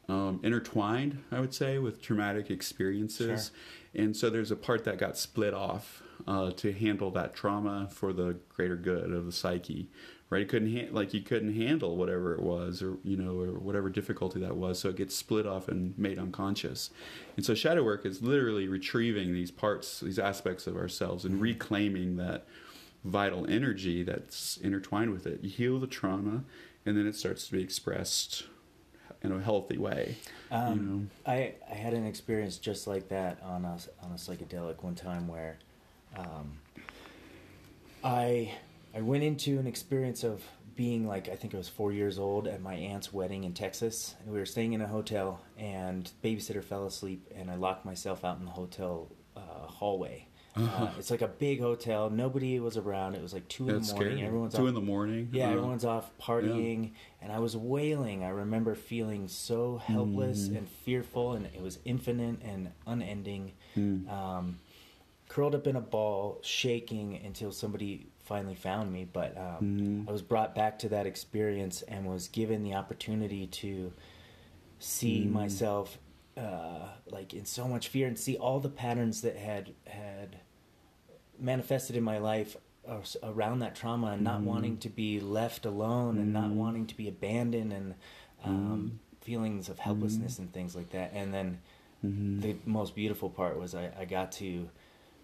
um, 0.09 0.39
intertwined, 0.43 1.23
I 1.31 1.39
would 1.39 1.53
say, 1.53 1.77
with 1.77 2.01
traumatic 2.01 2.49
experiences. 2.49 3.51
And 3.93 4.15
so 4.15 4.29
there's 4.29 4.51
a 4.51 4.55
part 4.55 4.83
that 4.85 4.97
got 4.97 5.17
split 5.17 5.53
off 5.53 6.03
uh, 6.27 6.51
to 6.51 6.71
handle 6.71 7.11
that 7.11 7.33
trauma 7.33 7.87
for 7.91 8.13
the 8.13 8.37
greater 8.49 8.75
good 8.75 9.11
of 9.11 9.25
the 9.25 9.31
psyche. 9.31 9.89
Right? 10.29 10.41
It 10.41 10.49
couldn't 10.49 10.75
ha- 10.75 10.89
like 10.91 11.13
you 11.13 11.21
couldn't 11.21 11.55
handle 11.55 11.95
whatever 11.95 12.33
it 12.33 12.41
was, 12.41 12.81
or 12.81 12.97
you 13.03 13.15
know, 13.15 13.39
or 13.39 13.59
whatever 13.59 13.89
difficulty 13.89 14.39
that 14.41 14.57
was. 14.57 14.79
So 14.79 14.89
it 14.89 14.97
gets 14.97 15.15
split 15.15 15.45
off 15.45 15.69
and 15.69 15.97
made 15.97 16.19
unconscious. 16.19 16.89
And 17.37 17.45
so 17.45 17.55
shadow 17.55 17.83
work 17.83 18.05
is 18.05 18.21
literally 18.21 18.67
retrieving 18.67 19.33
these 19.33 19.51
parts, 19.51 20.01
these 20.01 20.19
aspects 20.19 20.67
of 20.67 20.75
ourselves, 20.75 21.23
and 21.23 21.39
reclaiming 21.39 22.17
that 22.17 22.45
vital 23.05 23.49
energy 23.49 24.03
that's 24.03 24.57
intertwined 24.57 25.11
with 25.11 25.25
it. 25.25 25.39
You 25.43 25.49
heal 25.49 25.79
the 25.79 25.87
trauma, 25.87 26.43
and 26.85 26.97
then 26.97 27.07
it 27.07 27.15
starts 27.15 27.45
to 27.47 27.53
be 27.53 27.61
expressed 27.61 28.43
in 29.23 29.31
a 29.31 29.41
healthy 29.41 29.77
way. 29.77 30.17
Um, 30.51 30.77
you 30.77 30.83
know? 30.83 31.05
I 31.25 31.53
I 31.69 31.75
had 31.75 31.93
an 31.93 32.05
experience 32.05 32.57
just 32.57 32.87
like 32.87 33.09
that 33.09 33.41
on 33.43 33.65
a 33.65 33.77
on 34.03 34.11
a 34.11 34.15
psychedelic 34.15 34.83
one 34.83 34.95
time 34.95 35.27
where 35.27 35.57
um, 36.17 36.57
I 38.03 38.53
I 38.97 39.01
went 39.01 39.23
into 39.23 39.59
an 39.59 39.67
experience 39.67 40.23
of 40.23 40.43
being 40.75 41.07
like 41.07 41.29
I 41.29 41.35
think 41.35 41.53
I 41.53 41.57
was 41.57 41.69
four 41.69 41.91
years 41.91 42.17
old 42.17 42.47
at 42.47 42.61
my 42.61 42.73
aunt's 42.73 43.13
wedding 43.13 43.43
in 43.43 43.53
Texas. 43.53 44.15
And 44.19 44.33
we 44.33 44.39
were 44.39 44.45
staying 44.45 44.73
in 44.73 44.81
a 44.81 44.87
hotel, 44.87 45.39
and 45.55 46.09
babysitter 46.23 46.63
fell 46.63 46.87
asleep, 46.87 47.31
and 47.35 47.51
I 47.51 47.55
locked 47.55 47.85
myself 47.85 48.25
out 48.25 48.39
in 48.39 48.45
the 48.45 48.51
hotel 48.51 49.11
uh, 49.35 49.67
hallway. 49.67 50.27
Uh-huh. 50.55 50.85
Uh, 50.85 50.91
it's 50.97 51.11
like 51.11 51.21
a 51.21 51.27
big 51.27 51.61
hotel. 51.61 52.09
Nobody 52.09 52.59
was 52.59 52.75
around. 52.75 53.13
It 53.13 53.21
was 53.21 53.33
like 53.33 53.47
two 53.47 53.67
That's 53.67 53.91
in 53.91 53.95
the 53.97 54.01
morning. 54.01 54.17
Scary. 54.17 54.27
Everyone's 54.27 54.55
two 54.55 54.61
off, 54.63 54.67
in 54.69 54.73
the 54.73 54.81
morning. 54.81 55.29
Yeah, 55.31 55.49
uh, 55.49 55.51
everyone's 55.51 55.85
off 55.85 56.09
partying, 56.19 56.85
yeah. 56.85 56.89
and 57.21 57.31
I 57.31 57.37
was 57.37 57.55
wailing. 57.55 58.23
I 58.23 58.29
remember 58.29 58.73
feeling 58.73 59.27
so 59.27 59.77
helpless 59.77 60.47
mm. 60.47 60.57
and 60.57 60.67
fearful, 60.67 61.33
and 61.33 61.45
it 61.45 61.61
was 61.61 61.77
infinite 61.85 62.41
and 62.41 62.71
unending. 62.87 63.51
Mm. 63.77 64.11
Um, 64.11 64.59
curled 65.29 65.53
up 65.53 65.67
in 65.67 65.75
a 65.75 65.81
ball, 65.81 66.39
shaking 66.41 67.21
until 67.23 67.51
somebody 67.51 68.07
finally 68.27 68.55
found 68.55 68.91
me. 68.91 69.07
But 69.11 69.37
um, 69.37 70.05
mm. 70.05 70.09
I 70.09 70.11
was 70.11 70.21
brought 70.21 70.53
back 70.53 70.79
to 70.79 70.89
that 70.89 71.05
experience 71.05 71.81
and 71.83 72.05
was 72.05 72.27
given 72.27 72.63
the 72.63 72.75
opportunity 72.75 73.47
to 73.47 73.93
see 74.79 75.25
mm. 75.25 75.31
myself 75.31 75.97
uh, 76.37 76.89
like 77.07 77.33
in 77.33 77.45
so 77.45 77.67
much 77.67 77.87
fear 77.87 78.07
and 78.07 78.17
see 78.17 78.37
all 78.37 78.59
the 78.59 78.69
patterns 78.69 79.21
that 79.21 79.35
had 79.37 79.73
had 79.87 80.37
manifested 81.39 81.95
in 81.95 82.03
my 82.03 82.17
life 82.19 82.57
around 83.23 83.59
that 83.59 83.75
trauma 83.75 84.07
and 84.07 84.21
not 84.21 84.41
mm. 84.41 84.45
wanting 84.45 84.77
to 84.77 84.89
be 84.89 85.19
left 85.19 85.65
alone 85.65 86.17
and 86.17 86.31
not 86.31 86.45
mm-hmm. 86.45 86.55
wanting 86.55 86.85
to 86.85 86.95
be 86.95 87.07
abandoned 87.07 87.73
and 87.73 87.95
um, 88.45 88.99
mm. 89.21 89.25
feelings 89.25 89.67
of 89.67 89.79
helplessness 89.79 90.33
mm-hmm. 90.33 90.43
and 90.43 90.53
things 90.53 90.75
like 90.75 90.89
that. 90.91 91.11
And 91.13 91.33
then 91.33 91.59
mm-hmm. 92.05 92.39
the 92.39 92.55
most 92.65 92.95
beautiful 92.95 93.29
part 93.29 93.59
was 93.59 93.75
I, 93.75 93.91
I, 93.99 94.05
got 94.05 94.31
to 94.33 94.69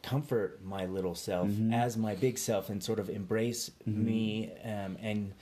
comfort 0.03 0.63
my 0.63 0.85
little 0.85 1.15
self 1.15 1.47
mm-hmm. 1.47 1.73
as 1.73 1.97
my 1.97 2.13
big 2.13 2.37
self 2.37 2.69
and 2.69 2.83
sort 2.83 2.99
of 2.99 3.09
embrace 3.09 3.71
mm-hmm. 3.87 4.05
me 4.05 4.51
um, 4.63 4.97
and 5.01 5.33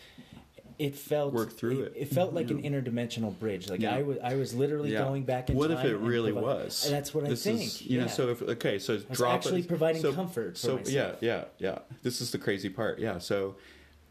it 0.81 0.95
felt 0.95 1.31
work 1.31 1.51
through 1.51 1.81
it. 1.81 1.93
It, 1.95 2.01
it 2.01 2.05
felt 2.07 2.33
like 2.33 2.49
yeah. 2.49 2.57
an 2.57 2.63
interdimensional 2.63 3.37
bridge. 3.37 3.69
Like 3.69 3.81
yeah. 3.81 3.95
I 3.95 4.01
was, 4.01 4.17
I 4.23 4.33
was 4.33 4.55
literally 4.55 4.91
yeah. 4.91 5.03
going 5.03 5.23
back 5.23 5.51
in 5.51 5.55
what 5.55 5.67
time. 5.67 5.77
What 5.77 5.85
if 5.85 5.91
it 5.91 5.97
really 5.97 6.31
was? 6.31 6.85
And 6.85 6.93
that's 6.95 7.13
what 7.13 7.25
this 7.25 7.45
I 7.45 7.51
think. 7.51 7.61
Is, 7.61 7.81
you 7.83 8.01
know, 8.01 8.07
so 8.07 8.29
if 8.29 8.41
okay, 8.41 8.79
so 8.79 8.97
drop 8.97 9.35
actually 9.35 9.59
it, 9.59 9.67
providing 9.67 10.01
so, 10.01 10.11
comfort. 10.11 10.57
so 10.57 10.77
myself. 10.77 10.91
yeah, 10.91 11.11
yeah, 11.21 11.43
yeah. 11.59 11.79
This 12.01 12.19
is 12.19 12.31
the 12.31 12.39
crazy 12.39 12.69
part. 12.69 12.97
Yeah, 12.97 13.19
so 13.19 13.57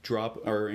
drop 0.04 0.46
or 0.46 0.72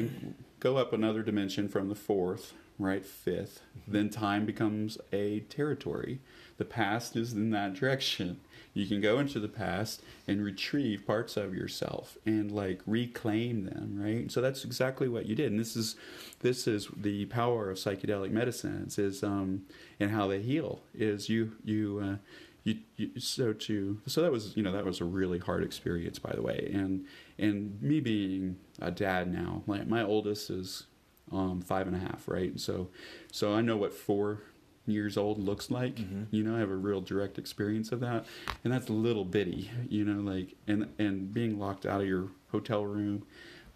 go 0.60 0.76
up 0.76 0.92
another 0.92 1.24
dimension 1.24 1.70
from 1.70 1.88
the 1.88 1.96
fourth, 1.96 2.52
right, 2.78 3.04
5th 3.04 3.26
mm-hmm. 3.26 3.92
Then 3.94 4.10
time 4.10 4.46
becomes 4.46 4.98
a 5.14 5.42
territory. 5.42 6.20
The 6.58 6.66
past 6.66 7.16
is 7.16 7.32
in 7.32 7.52
that 7.52 7.74
direction 7.74 8.42
you 8.76 8.86
can 8.86 9.00
go 9.02 9.18
into 9.20 9.40
the 9.40 9.48
past 9.48 10.04
and 10.28 10.44
retrieve 10.44 11.08
parts 11.08 11.38
of 11.38 11.56
yourself 11.56 12.18
and 12.26 12.52
like 12.52 12.82
reclaim 12.86 13.64
them 13.64 13.96
right? 13.98 14.32
So 14.32 14.42
that's 14.42 14.64
exactly 14.66 15.08
what 15.08 15.26
you 15.26 15.34
did. 15.34 15.50
And 15.52 15.60
this 15.60 15.76
is 15.76 15.96
this 16.42 16.68
is 16.68 16.90
the 16.96 17.26
power 17.26 17.72
of 17.72 17.78
psychedelic 17.78 18.30
medicines 18.32 19.00
is 19.00 19.24
um 19.24 19.64
and 20.00 20.12
how 20.12 20.28
they 20.28 20.42
heal 20.42 20.84
is 20.94 21.30
you 21.30 21.54
you 21.64 22.02
uh 22.04 22.18
you, 22.64 22.78
you, 22.98 23.20
so 23.20 23.54
to 23.54 24.02
so 24.08 24.22
that 24.22 24.32
was 24.32 24.56
you 24.58 24.62
know 24.62 24.74
that 24.74 24.86
was 24.86 25.00
a 25.00 25.06
really 25.06 25.40
hard 25.40 25.64
experience 25.64 26.20
by 26.20 26.34
the 26.34 26.42
way. 26.42 26.70
And 26.74 27.06
and 27.40 27.82
me 27.82 28.02
being 28.02 28.58
a 28.82 28.92
dad 28.92 29.32
now 29.34 29.64
like 29.68 29.88
my 29.88 30.04
oldest 30.04 30.50
is 30.50 30.84
um 31.32 31.62
five 31.62 31.88
and 31.88 31.96
a 31.96 32.00
half 32.00 32.28
right? 32.28 32.60
So 32.60 32.90
so 33.32 33.54
i 33.56 33.62
know 33.62 33.78
what 33.78 33.94
four 33.94 34.42
years 34.86 35.18
old 35.18 35.40
looks 35.40 35.72
like. 35.72 35.96
Mm-hmm. 35.96 36.24
You 36.32 36.44
know, 36.44 36.56
I 36.56 36.60
have 36.60 36.72
a 36.72 36.76
real 36.76 37.02
direct 37.02 37.38
experience 37.38 37.92
of 37.92 38.00
that, 38.02 38.26
and 38.64 38.74
that's 38.74 38.90
a 38.90 38.94
little 38.94 39.26
bitty. 39.26 39.72
You 39.90 40.06
know, 40.06 40.22
like 40.22 40.56
and 40.68 40.90
and 41.00 41.34
being 41.34 41.60
locked 41.60 41.86
out 41.86 42.02
of 42.02 42.08
your 42.08 42.30
hotel 42.52 42.86
room, 42.86 43.26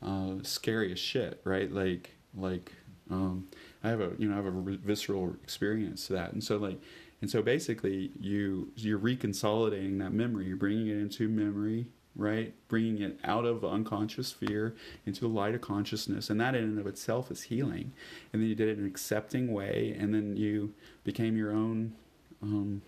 uh, 0.01 0.43
scary 0.43 0.91
as 0.91 0.99
shit, 0.99 1.41
right? 1.43 1.71
Like 1.71 2.15
like 2.35 2.73
um, 3.09 3.47
I 3.83 3.89
have 3.89 4.01
a 4.01 4.11
you 4.17 4.27
know 4.27 4.33
I 4.33 4.43
have 4.43 4.45
a 4.45 4.77
visceral 4.77 5.35
experience 5.43 6.07
to 6.07 6.13
that, 6.13 6.33
and 6.33 6.43
so 6.43 6.57
like 6.57 6.79
and 7.21 7.29
so 7.29 7.41
basically 7.41 8.11
you 8.19 8.71
you're 8.75 8.99
reconsolidating 8.99 9.99
that 9.99 10.13
memory, 10.13 10.45
you're 10.45 10.57
bringing 10.57 10.87
it 10.87 10.97
into 10.97 11.27
memory 11.27 11.87
right? 12.19 12.53
Bringing 12.67 13.01
it 13.01 13.17
out 13.23 13.45
of 13.45 13.63
unconscious 13.63 14.31
fear 14.31 14.75
into 15.05 15.21
the 15.21 15.27
light 15.27 15.55
of 15.55 15.61
consciousness. 15.61 16.29
And 16.29 16.39
that 16.41 16.53
in 16.53 16.63
and 16.63 16.79
of 16.79 16.85
itself 16.85 17.31
is 17.31 17.43
healing. 17.43 17.93
And 18.31 18.41
then 18.41 18.49
you 18.49 18.55
did 18.55 18.67
it 18.67 18.77
in 18.77 18.83
an 18.83 18.87
accepting 18.87 19.51
way. 19.53 19.95
And 19.97 20.13
then 20.13 20.35
you 20.35 20.73
became 21.03 21.37
your 21.37 21.51
own. 21.51 21.93
Um, 22.43 22.81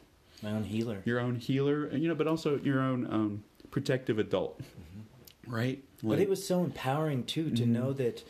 My 0.44 0.52
own 0.52 0.64
healer. 0.64 1.02
Your 1.06 1.20
own 1.20 1.36
healer, 1.36 1.90
you 1.96 2.08
know, 2.08 2.16
but 2.16 2.28
also 2.28 2.60
your 2.60 2.82
own 2.82 3.08
um, 3.12 3.44
protective 3.72 4.20
adult, 4.20 4.60
mm-hmm. 4.62 5.52
right? 5.52 5.84
Like, 6.04 6.18
but 6.18 6.20
it 6.20 6.30
was 6.30 6.46
so 6.46 6.64
empowering 6.64 7.24
too 7.24 7.50
to 7.52 7.64
mm-hmm. 7.64 7.74
know 7.74 7.94
that, 7.94 8.24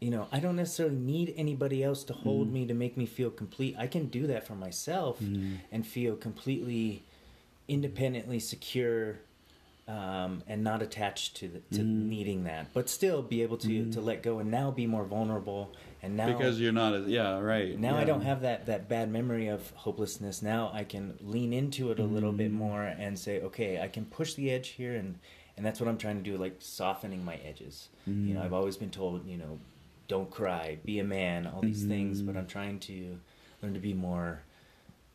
you 0.00 0.10
know, 0.10 0.26
I 0.32 0.40
don't 0.40 0.56
necessarily 0.56 0.96
need 0.96 1.32
anybody 1.36 1.84
else 1.84 2.02
to 2.04 2.12
hold 2.12 2.46
mm-hmm. 2.46 2.54
me 2.54 2.66
to 2.66 2.74
make 2.74 2.96
me 2.96 3.06
feel 3.06 3.30
complete. 3.30 3.76
I 3.78 3.86
can 3.86 4.06
do 4.06 4.26
that 4.26 4.46
for 4.46 4.54
myself 4.54 5.20
mm-hmm. 5.20 5.56
and 5.70 5.86
feel 5.86 6.16
completely 6.16 7.04
independently 7.68 8.40
secure 8.40 9.20
um, 9.90 10.42
and 10.46 10.62
not 10.62 10.82
attached 10.82 11.36
to 11.36 11.48
the, 11.48 11.60
to 11.76 11.82
mm. 11.82 12.06
needing 12.06 12.44
that, 12.44 12.72
but 12.72 12.88
still 12.88 13.22
be 13.22 13.42
able 13.42 13.56
to 13.58 13.68
mm. 13.68 13.92
to 13.92 14.00
let 14.00 14.22
go 14.22 14.38
and 14.38 14.50
now 14.50 14.70
be 14.70 14.86
more 14.86 15.04
vulnerable. 15.04 15.72
And 16.02 16.16
now 16.16 16.26
because 16.26 16.60
you're 16.60 16.72
not, 16.72 16.94
as, 16.94 17.08
yeah, 17.08 17.38
right. 17.40 17.78
Now 17.78 17.94
yeah. 17.94 18.00
I 18.00 18.04
don't 18.04 18.22
have 18.22 18.42
that 18.42 18.66
that 18.66 18.88
bad 18.88 19.10
memory 19.10 19.48
of 19.48 19.68
hopelessness. 19.72 20.42
Now 20.42 20.70
I 20.72 20.84
can 20.84 21.18
lean 21.20 21.52
into 21.52 21.90
it 21.90 21.98
a 21.98 22.02
mm. 22.02 22.12
little 22.12 22.32
bit 22.32 22.52
mm. 22.52 22.56
more 22.56 22.82
and 22.82 23.18
say, 23.18 23.40
okay, 23.40 23.80
I 23.80 23.88
can 23.88 24.04
push 24.04 24.34
the 24.34 24.50
edge 24.50 24.68
here, 24.68 24.94
and 24.94 25.18
and 25.56 25.66
that's 25.66 25.80
what 25.80 25.88
I'm 25.88 25.98
trying 25.98 26.22
to 26.22 26.30
do, 26.30 26.36
like 26.36 26.56
softening 26.60 27.24
my 27.24 27.34
edges. 27.36 27.88
You 28.06 28.34
know, 28.34 28.40
mm. 28.40 28.44
I've 28.44 28.52
always 28.52 28.76
been 28.76 28.90
told, 28.90 29.26
you 29.26 29.36
know, 29.36 29.58
don't 30.08 30.30
cry, 30.30 30.78
be 30.84 31.00
a 31.00 31.04
man, 31.04 31.46
all 31.46 31.60
these 31.60 31.84
things, 31.84 32.22
but 32.22 32.36
I'm 32.36 32.46
trying 32.46 32.78
to 32.80 33.18
learn 33.62 33.74
to 33.74 33.80
be 33.80 33.92
more 33.92 34.42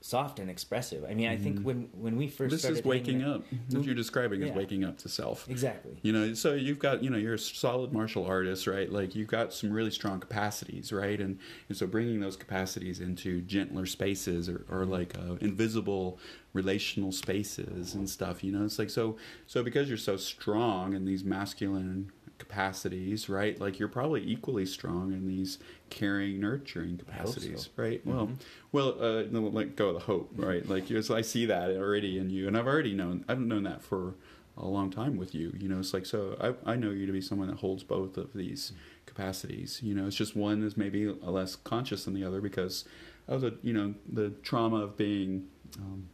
soft 0.06 0.38
and 0.38 0.52
expressive. 0.52 1.04
I 1.04 1.16
mean, 1.16 1.28
I 1.28 1.36
think 1.36 1.56
mm-hmm. 1.56 1.66
when 1.66 1.90
when 1.94 2.16
we 2.16 2.28
first 2.28 2.52
this 2.52 2.62
started 2.62 2.82
is 2.82 2.86
waking 2.86 3.24
up. 3.24 3.44
What 3.72 3.86
you're 3.86 3.96
describing 3.96 4.44
is 4.44 4.52
waking 4.52 4.84
up 4.84 5.00
to 5.00 5.10
self. 5.10 5.50
Exactly. 5.50 5.98
You 6.04 6.14
know, 6.14 6.34
so 6.36 6.54
you've 6.54 6.78
got 6.78 7.04
you 7.04 7.10
know 7.10 7.18
you're 7.18 7.34
a 7.34 7.40
solid 7.40 7.92
martial 7.92 8.24
artist, 8.24 8.68
right? 8.68 8.92
Like 8.92 9.16
you've 9.16 9.28
got 9.28 9.52
some 9.52 9.72
really 9.72 9.90
strong 9.90 10.20
capacities, 10.20 10.94
right? 10.94 11.20
And 11.20 11.40
and 11.70 11.78
so 11.78 11.88
bringing 11.88 12.20
those 12.20 12.38
capacities 12.38 13.00
into 13.00 13.42
gentler 13.42 13.88
spaces 13.88 14.48
or, 14.48 14.64
or 14.70 14.86
like 14.86 15.18
uh, 15.18 15.36
invisible 15.42 16.20
relational 16.54 17.12
spaces 17.12 17.96
and 17.96 18.08
stuff. 18.08 18.44
You 18.44 18.52
know, 18.52 18.64
it's 18.64 18.78
like 18.78 18.92
so 18.92 19.18
so 19.48 19.64
because 19.64 19.90
you're 19.90 19.98
so 19.98 20.18
strong 20.18 20.94
in 20.94 21.06
these 21.06 21.24
masculine 21.24 22.12
capacities, 22.48 23.28
right? 23.28 23.60
Like 23.60 23.80
you're 23.80 23.90
probably 23.90 24.22
equally 24.24 24.66
strong 24.66 25.12
in 25.14 25.28
these 25.28 25.58
caring, 25.90 26.40
nurturing 26.40 26.98
capacities, 26.98 27.64
so. 27.76 27.84
right? 27.84 28.06
Mm-hmm. 28.06 28.18
Well, 28.18 28.30
well, 28.72 28.98
uh, 29.02 29.24
let 29.50 29.76
go 29.76 29.90
of 29.90 29.96
the 29.96 30.02
hope, 30.02 30.32
right? 30.36 30.68
Like 30.68 30.90
yes, 30.90 31.10
I 31.10 31.22
see 31.22 31.46
that 31.48 31.72
already 31.72 32.18
in 32.18 32.30
you, 32.30 32.48
and 32.48 32.58
I've 32.58 32.68
already 32.68 32.94
known 32.94 33.26
I've 33.28 33.40
known 33.40 33.64
that 33.64 33.84
for 33.84 34.16
a 34.58 34.66
long 34.66 34.92
time 34.92 35.18
with 35.18 35.34
you. 35.34 35.54
You 35.60 35.68
know, 35.68 35.80
it's 35.80 35.94
like 35.94 36.06
so 36.06 36.38
I 36.40 36.74
I 36.74 36.76
know 36.76 36.92
you 36.92 37.06
to 37.06 37.12
be 37.12 37.22
someone 37.22 37.48
that 37.48 37.58
holds 37.58 37.84
both 37.84 38.18
of 38.18 38.34
these 38.34 38.74
capacities. 39.06 39.80
You 39.82 39.96
know, 39.96 40.08
it's 40.08 40.16
just 40.16 40.36
one 40.36 40.64
is 40.64 40.78
maybe 40.78 41.08
less 41.08 41.56
conscious 41.56 42.06
than 42.06 42.14
the 42.14 42.24
other 42.24 42.42
because 42.42 42.86
of 43.28 43.42
the 43.42 43.58
you 43.64 43.74
know 43.74 43.96
the 44.12 44.30
trauma 44.44 44.78
of 44.78 44.98
being 44.98 45.48
um, 45.78 46.08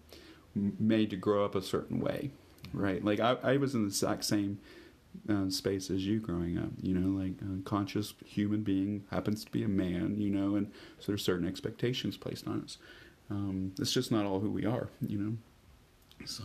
made 0.55 1.09
to 1.09 1.17
grow 1.17 1.43
up 1.43 1.55
a 1.55 1.61
certain 1.61 1.99
way, 1.99 2.31
right? 2.73 3.03
Like 3.03 3.19
I, 3.19 3.35
I 3.43 3.57
was 3.57 3.75
in 3.75 3.81
the 3.81 3.87
exact 3.87 4.23
same 4.23 4.59
uh, 5.29 5.49
space 5.49 5.89
as 5.89 6.05
you 6.05 6.19
growing 6.19 6.57
up. 6.57 6.71
You 6.81 6.95
know, 6.95 7.19
like 7.21 7.33
a 7.41 7.63
conscious 7.63 8.13
human 8.25 8.63
being 8.63 9.03
happens 9.11 9.43
to 9.45 9.51
be 9.51 9.63
a 9.63 9.67
man. 9.67 10.15
You 10.17 10.29
know, 10.29 10.55
and 10.55 10.71
so 10.99 11.07
there's 11.07 11.23
certain 11.23 11.47
expectations 11.47 12.17
placed 12.17 12.47
on 12.47 12.61
us. 12.63 12.77
Um, 13.29 13.73
it's 13.79 13.93
just 13.93 14.11
not 14.11 14.25
all 14.25 14.39
who 14.39 14.49
we 14.49 14.65
are. 14.65 14.89
You 15.05 15.17
know, 15.17 15.37
so. 16.25 16.43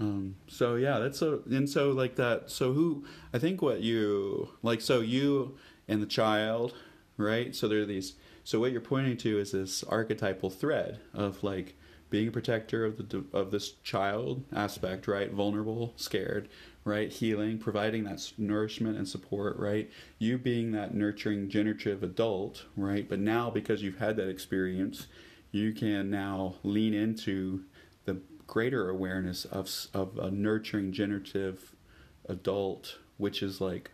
Um, 0.00 0.36
so 0.46 0.76
yeah, 0.76 0.98
that's 0.98 1.22
a 1.22 1.40
and 1.50 1.68
so 1.68 1.90
like 1.90 2.16
that. 2.16 2.50
So 2.50 2.72
who 2.72 3.04
I 3.32 3.38
think 3.38 3.62
what 3.62 3.80
you 3.80 4.50
like. 4.62 4.80
So 4.80 5.00
you 5.00 5.56
and 5.88 6.00
the 6.00 6.06
child, 6.06 6.74
right? 7.16 7.54
So 7.54 7.68
there 7.68 7.80
are 7.80 7.86
these. 7.86 8.14
So 8.44 8.60
what 8.60 8.72
you're 8.72 8.80
pointing 8.80 9.16
to 9.18 9.38
is 9.38 9.52
this 9.52 9.82
archetypal 9.84 10.50
thread 10.50 11.00
of 11.12 11.42
like 11.42 11.74
being 12.10 12.28
a 12.28 12.30
protector 12.30 12.84
of 12.84 12.96
the 12.96 13.24
of 13.32 13.50
this 13.50 13.72
child 13.82 14.44
aspect, 14.54 15.08
right? 15.08 15.30
Vulnerable, 15.30 15.92
scared, 15.96 16.48
right? 16.84 17.12
Healing, 17.12 17.58
providing 17.58 18.04
that 18.04 18.32
nourishment 18.38 18.96
and 18.96 19.06
support, 19.06 19.56
right? 19.58 19.90
You 20.18 20.38
being 20.38 20.72
that 20.72 20.94
nurturing, 20.94 21.48
generative 21.50 22.02
adult, 22.02 22.64
right? 22.76 23.08
But 23.08 23.18
now, 23.18 23.50
because 23.50 23.82
you've 23.82 23.98
had 23.98 24.16
that 24.16 24.28
experience, 24.28 25.06
you 25.50 25.72
can 25.72 26.10
now 26.10 26.56
lean 26.62 26.94
into 26.94 27.64
the 28.04 28.20
greater 28.46 28.88
awareness 28.88 29.44
of, 29.44 29.70
of 29.92 30.18
a 30.18 30.30
nurturing, 30.30 30.92
generative 30.92 31.74
adult, 32.28 32.98
which 33.18 33.42
is 33.42 33.60
like 33.60 33.90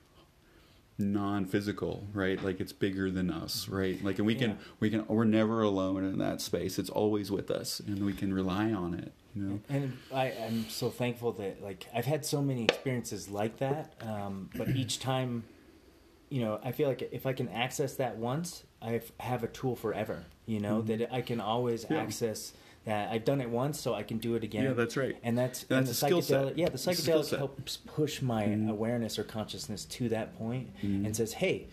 non-physical 0.97 2.07
right 2.12 2.45
like 2.45 2.61
it's 2.61 2.72
bigger 2.72 3.11
than 3.11 3.28
us 3.28 3.64
mm-hmm. 3.64 3.74
right 3.74 4.05
like 4.05 4.18
and 4.18 4.26
we 4.26 4.35
can 4.35 4.51
Yeah. 4.51 4.57
we 4.78 4.91
can 4.91 5.05
we're 5.09 5.24
never 5.24 5.61
alone 5.62 6.05
in 6.05 6.18
that 6.18 6.41
space 6.41 6.78
it's 6.78 6.91
always 6.91 7.32
with 7.32 7.51
us 7.51 7.80
and 7.80 8.05
we 8.05 8.12
can 8.12 8.32
rely 8.32 8.70
on 8.72 8.95
it 8.95 9.12
you 9.35 9.43
know 9.43 9.61
And 9.68 9.97
I, 10.12 10.26
I'm 10.32 10.68
so 10.68 10.91
thankful 10.91 11.32
that 11.32 11.62
like 11.62 11.87
I've 11.95 12.05
had 12.07 12.24
so 12.24 12.41
many 12.43 12.64
experiences 12.64 13.28
like 13.28 13.59
that, 13.59 13.95
um, 14.01 14.51
but 14.57 14.68
each 14.76 14.99
time, 15.01 15.45
you 16.30 16.41
know, 16.41 16.61
I 16.64 16.72
feel 16.72 16.89
like 16.89 17.03
if 17.12 17.26
I 17.26 17.32
can 17.32 17.49
access 17.49 17.97
that 17.97 18.16
once, 18.16 18.64
I 18.82 19.01
have 19.20 19.43
a 19.45 19.49
tool 19.49 19.76
forever. 19.76 20.24
You 20.47 20.61
know 20.61 20.82
that 20.82 21.12
I 21.12 21.20
can 21.22 21.41
always 21.41 21.85
Mm-hmm. 21.85 21.95
Yeah. 21.95 22.01
access 22.03 22.53
that. 22.85 23.11
I've 23.11 23.24
done 23.24 23.41
it 23.41 23.49
once, 23.49 23.80
so 23.80 23.95
I 23.95 24.03
can 24.03 24.18
do 24.18 24.35
it 24.35 24.45
again. 24.45 24.64
Yeah, 24.64 24.72
that's 24.74 24.97
right. 24.97 25.16
And 25.22 25.39
that's 25.39 25.62
And 25.64 25.78
and 25.78 25.87
the 25.87 25.91
a 25.93 25.95
skill 25.95 26.20
set. 26.22 26.45
psychedelic. 26.49 26.53
Yeah, 26.57 26.68
the 26.68 26.76
psychedelic 26.78 27.39
helps 27.39 27.76
push 27.78 28.20
my 28.20 28.45
Mhm. 28.45 28.68
awareness 28.70 29.18
or 29.18 29.24
consciousness 29.24 29.85
to 29.87 30.09
that 30.11 30.37
point 30.39 30.68
Mhm. 30.82 31.07
and 31.07 31.16
says, 31.16 31.32
"Hey." 31.35 31.66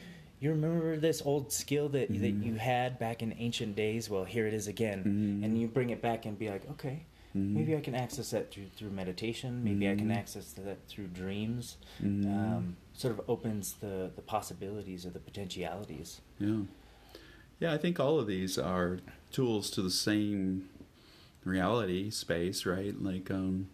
You 0.43 0.49
remember 0.49 0.97
this 0.97 1.22
old 1.24 1.51
skill 1.51 1.88
that 1.89 2.07
that 2.09 2.18
Mhm. 2.41 2.43
you 2.43 2.55
had 2.55 2.97
back 2.97 3.22
in 3.22 3.32
ancient 3.38 3.76
days? 3.76 4.09
Well, 4.09 4.24
here 4.24 4.47
it 4.47 4.55
is 4.55 4.68
again, 4.68 5.03
Mhm. 5.03 5.45
and 5.45 5.62
you 5.62 5.68
bring 5.68 5.91
it 5.91 6.01
back 6.01 6.26
and 6.26 6.36
be 6.39 6.49
like, 6.49 6.68
okay, 6.72 7.05
Mhm. 7.36 7.53
Maybe 7.53 7.75
I 7.75 7.79
can 7.82 7.95
access 7.95 8.32
that 8.32 8.51
through 8.51 8.67
through 8.75 8.89
meditation. 8.91 9.63
Maybe 9.63 9.89
I 9.89 9.95
can 9.95 10.09
Mhm. 10.09 10.15
access 10.17 10.51
that 10.53 10.88
through 10.88 11.07
dreams. 11.07 11.77
Mhm. 12.01 12.25
Um, 12.25 12.77
sort 12.93 13.17
of 13.17 13.21
opens 13.29 13.73
the 13.73 14.11
the 14.15 14.21
possibilities 14.21 15.05
or 15.05 15.11
the 15.11 15.19
potentialities. 15.19 16.21
Yeah. 16.39 16.63
Yeah, 17.59 17.73
I 17.73 17.77
think 17.77 17.99
all 17.99 18.19
of 18.19 18.27
these 18.27 18.57
are 18.57 18.99
tools 19.32 19.69
to 19.71 19.82
the 19.82 19.91
same 19.91 20.67
reality 21.45 22.09
space, 22.09 22.65
right? 22.65 22.99
Like 23.01 23.32
um 23.32 23.69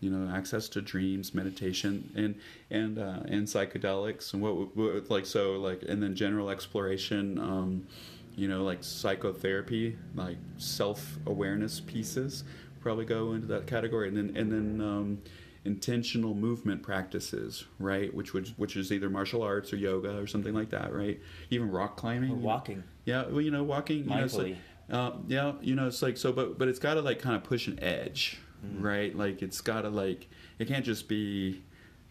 you 0.00 0.08
know, 0.08 0.34
access 0.34 0.66
to 0.70 0.80
dreams, 0.80 1.34
meditation, 1.34 2.10
and 2.14 2.34
and 2.70 2.98
uh, 2.98 3.20
and 3.26 3.46
psychedelics, 3.46 4.32
and 4.32 4.40
what, 4.42 4.74
what 4.74 5.10
like 5.10 5.26
so 5.26 5.58
like, 5.60 5.82
and 5.86 6.02
then 6.02 6.14
general 6.14 6.48
exploration, 6.48 7.38
um, 7.38 7.86
you 8.34 8.48
know, 8.48 8.64
like 8.64 8.82
psychotherapy, 8.82 9.98
like 10.14 10.38
self 10.56 11.18
awareness 11.26 11.80
pieces, 11.80 12.44
probably 12.80 13.04
go 13.04 13.32
into 13.32 13.46
that 13.48 13.66
category, 13.66 14.08
and 14.08 14.16
then 14.16 14.36
and 14.36 14.50
then 14.52 14.80
um, 14.86 15.22
intentional 15.64 16.34
movement 16.34 16.82
practices, 16.82 17.64
right? 17.78 18.12
Which 18.12 18.32
would 18.32 18.48
which 18.56 18.76
is 18.76 18.90
either 18.92 19.10
martial 19.10 19.42
arts 19.42 19.72
or 19.72 19.76
yoga 19.76 20.18
or 20.18 20.26
something 20.26 20.54
like 20.54 20.70
that, 20.70 20.92
right? 20.92 21.20
Even 21.50 21.70
rock 21.70 21.96
climbing, 21.96 22.30
Or 22.30 22.36
know? 22.36 22.42
walking. 22.42 22.82
Yeah, 23.04 23.26
well, 23.28 23.40
you 23.40 23.50
know, 23.50 23.62
walking. 23.62 23.98
You 23.98 24.04
know, 24.04 24.24
it's 24.24 24.34
like, 24.36 24.56
uh, 24.90 25.12
yeah, 25.28 25.52
you 25.60 25.74
know, 25.74 25.86
it's 25.86 26.02
like 26.02 26.16
so, 26.16 26.32
but 26.32 26.58
but 26.58 26.68
it's 26.68 26.78
got 26.78 26.94
to 26.94 27.02
like 27.02 27.18
kind 27.18 27.36
of 27.36 27.44
push 27.44 27.66
an 27.66 27.78
edge, 27.82 28.38
Mm. 28.64 28.82
right? 28.82 29.16
Like 29.16 29.40
it's 29.42 29.60
got 29.62 29.82
to 29.82 29.88
like 29.88 30.28
it 30.58 30.68
can't 30.68 30.84
just 30.84 31.08
be 31.08 31.62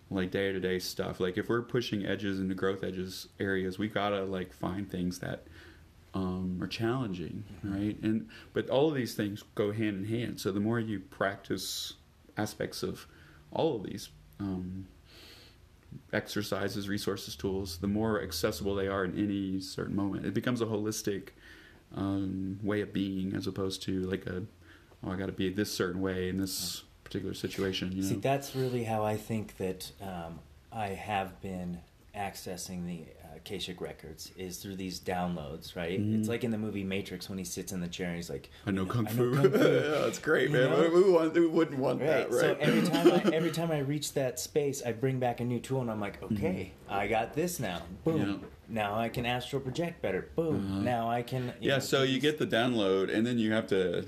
like 0.09 0.31
day 0.31 0.51
to 0.51 0.59
day 0.59 0.79
stuff. 0.79 1.19
Like 1.19 1.37
if 1.37 1.47
we're 1.49 1.61
pushing 1.61 2.05
edges 2.05 2.39
into 2.39 2.55
growth 2.55 2.83
edges 2.83 3.27
areas, 3.39 3.77
we 3.77 3.87
got 3.87 4.09
to 4.09 4.23
like 4.25 4.51
find 4.51 4.89
things 4.89 5.19
that 5.19 5.43
um, 6.13 6.59
are 6.61 6.67
challenging, 6.67 7.43
right? 7.63 7.97
And 8.01 8.27
but 8.53 8.69
all 8.69 8.89
of 8.89 8.95
these 8.95 9.15
things 9.15 9.43
go 9.55 9.71
hand 9.71 9.97
in 9.97 10.05
hand. 10.05 10.39
So 10.39 10.51
the 10.51 10.59
more 10.59 10.79
you 10.79 10.99
practice 10.99 11.93
aspects 12.37 12.83
of 12.83 13.07
all 13.51 13.75
of 13.75 13.83
these. 13.83 14.09
Um, 14.39 14.87
exercises, 16.13 16.87
resources, 16.87 17.35
tools, 17.35 17.77
the 17.77 17.87
more 17.87 18.21
accessible 18.21 18.75
they 18.75 18.87
are 18.87 19.05
in 19.05 19.17
any 19.17 19.59
certain 19.59 19.95
moment. 19.95 20.25
It 20.25 20.33
becomes 20.33 20.61
a 20.61 20.65
holistic 20.65 21.29
um, 21.95 22.59
way 22.63 22.81
of 22.81 22.93
being 22.93 23.33
as 23.35 23.47
opposed 23.47 23.81
to 23.83 24.01
like 24.01 24.25
a, 24.25 24.43
oh, 25.03 25.11
I 25.11 25.15
got 25.15 25.27
to 25.27 25.31
be 25.31 25.49
this 25.49 25.71
certain 25.71 26.01
way 26.01 26.29
in 26.29 26.37
this 26.37 26.83
particular 27.03 27.33
situation. 27.33 27.91
You 27.91 28.03
know, 28.03 28.09
See, 28.09 28.15
that's 28.15 28.55
really 28.55 28.83
how 28.83 29.03
I 29.03 29.17
think 29.17 29.57
that 29.57 29.91
um, 30.01 30.39
I 30.71 30.89
have 30.89 31.41
been 31.41 31.79
accessing 32.15 32.85
the 32.85 33.05
Akashic 33.35 33.79
records 33.81 34.31
is 34.37 34.57
through 34.57 34.75
these 34.75 34.99
downloads. 34.99 35.75
Right? 35.75 35.99
Mhm. 35.99 36.19
It's 36.19 36.29
like 36.29 36.43
in 36.43 36.51
the 36.51 36.57
movie 36.57 36.83
Matrix 36.83 37.29
when 37.29 37.37
he 37.37 37.43
sits 37.43 37.71
in 37.71 37.79
the 37.81 37.87
chair 37.87 38.07
and 38.07 38.15
he's 38.15 38.29
like, 38.29 38.49
I 38.65 38.71
know 38.71 38.85
kung 38.85 39.05
fu. 39.05 39.31
know 39.31 39.41
kung 39.41 39.51
fu. 39.59 39.65
yeah, 39.65 40.07
it's 40.07 40.19
great, 40.19 40.49
You 40.49 40.57
man. 40.57 40.69
know? 40.71 40.83
Who, 40.89 41.13
want, 41.13 41.35
who 41.35 41.49
wouldn't 41.49 41.79
want 41.79 41.99
Right. 42.01 42.07
that, 42.07 42.31
right? 42.31 42.39
So 42.39 42.57
every 42.59 42.81
time 42.81 43.07
I 43.11 43.29
every 43.33 43.51
time 43.51 43.71
I 43.71 43.79
reach 43.79 44.13
that 44.13 44.39
space, 44.39 44.81
I 44.85 44.91
bring 44.91 45.19
back 45.19 45.39
a 45.39 45.45
new 45.45 45.59
tool, 45.59 45.81
and 45.81 45.89
I'm 45.91 45.99
like, 46.01 46.21
okay, 46.23 46.73
I 46.89 47.07
got 47.07 47.33
this 47.33 47.59
now. 47.59 47.81
Boom. 48.03 48.19
Mm-hmm. 48.19 48.29
Yeah. 48.31 48.37
Now 48.71 48.95
I 48.99 49.09
can 49.09 49.25
astral 49.25 49.61
project 49.61 50.01
better. 50.01 50.29
Boom. 50.35 50.55
Uh-huh. 50.71 50.81
Now 50.81 51.09
I 51.09 51.21
can. 51.23 51.53
yeah, 51.59 51.73
know, 51.75 51.79
so 51.79 52.03
you 52.03 52.19
get 52.19 52.37
the 52.37 52.45
download, 52.47 53.13
and 53.13 53.25
then 53.25 53.39
you 53.39 53.51
have 53.51 53.67
to. 53.67 54.05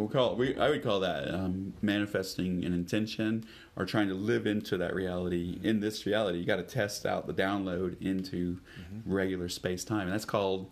We'll 0.00 0.08
call 0.08 0.34
we 0.34 0.56
I 0.56 0.70
would 0.70 0.82
call 0.82 1.00
that 1.00 1.32
um, 1.32 1.74
manifesting 1.82 2.64
an 2.64 2.72
intention 2.72 3.44
or 3.76 3.84
trying 3.84 4.08
to 4.08 4.14
live 4.14 4.46
into 4.46 4.78
that 4.78 4.94
reality. 4.94 5.58
In 5.62 5.80
this 5.80 6.06
reality, 6.06 6.38
you 6.38 6.46
got 6.46 6.56
to 6.56 6.62
test 6.62 7.04
out 7.04 7.26
the 7.26 7.34
download 7.34 8.00
into 8.00 8.58
Mm-hmm. 8.80 9.12
regular 9.12 9.48
space 9.50 9.84
time, 9.84 10.02
and 10.02 10.12
that's 10.12 10.24
called. 10.24 10.70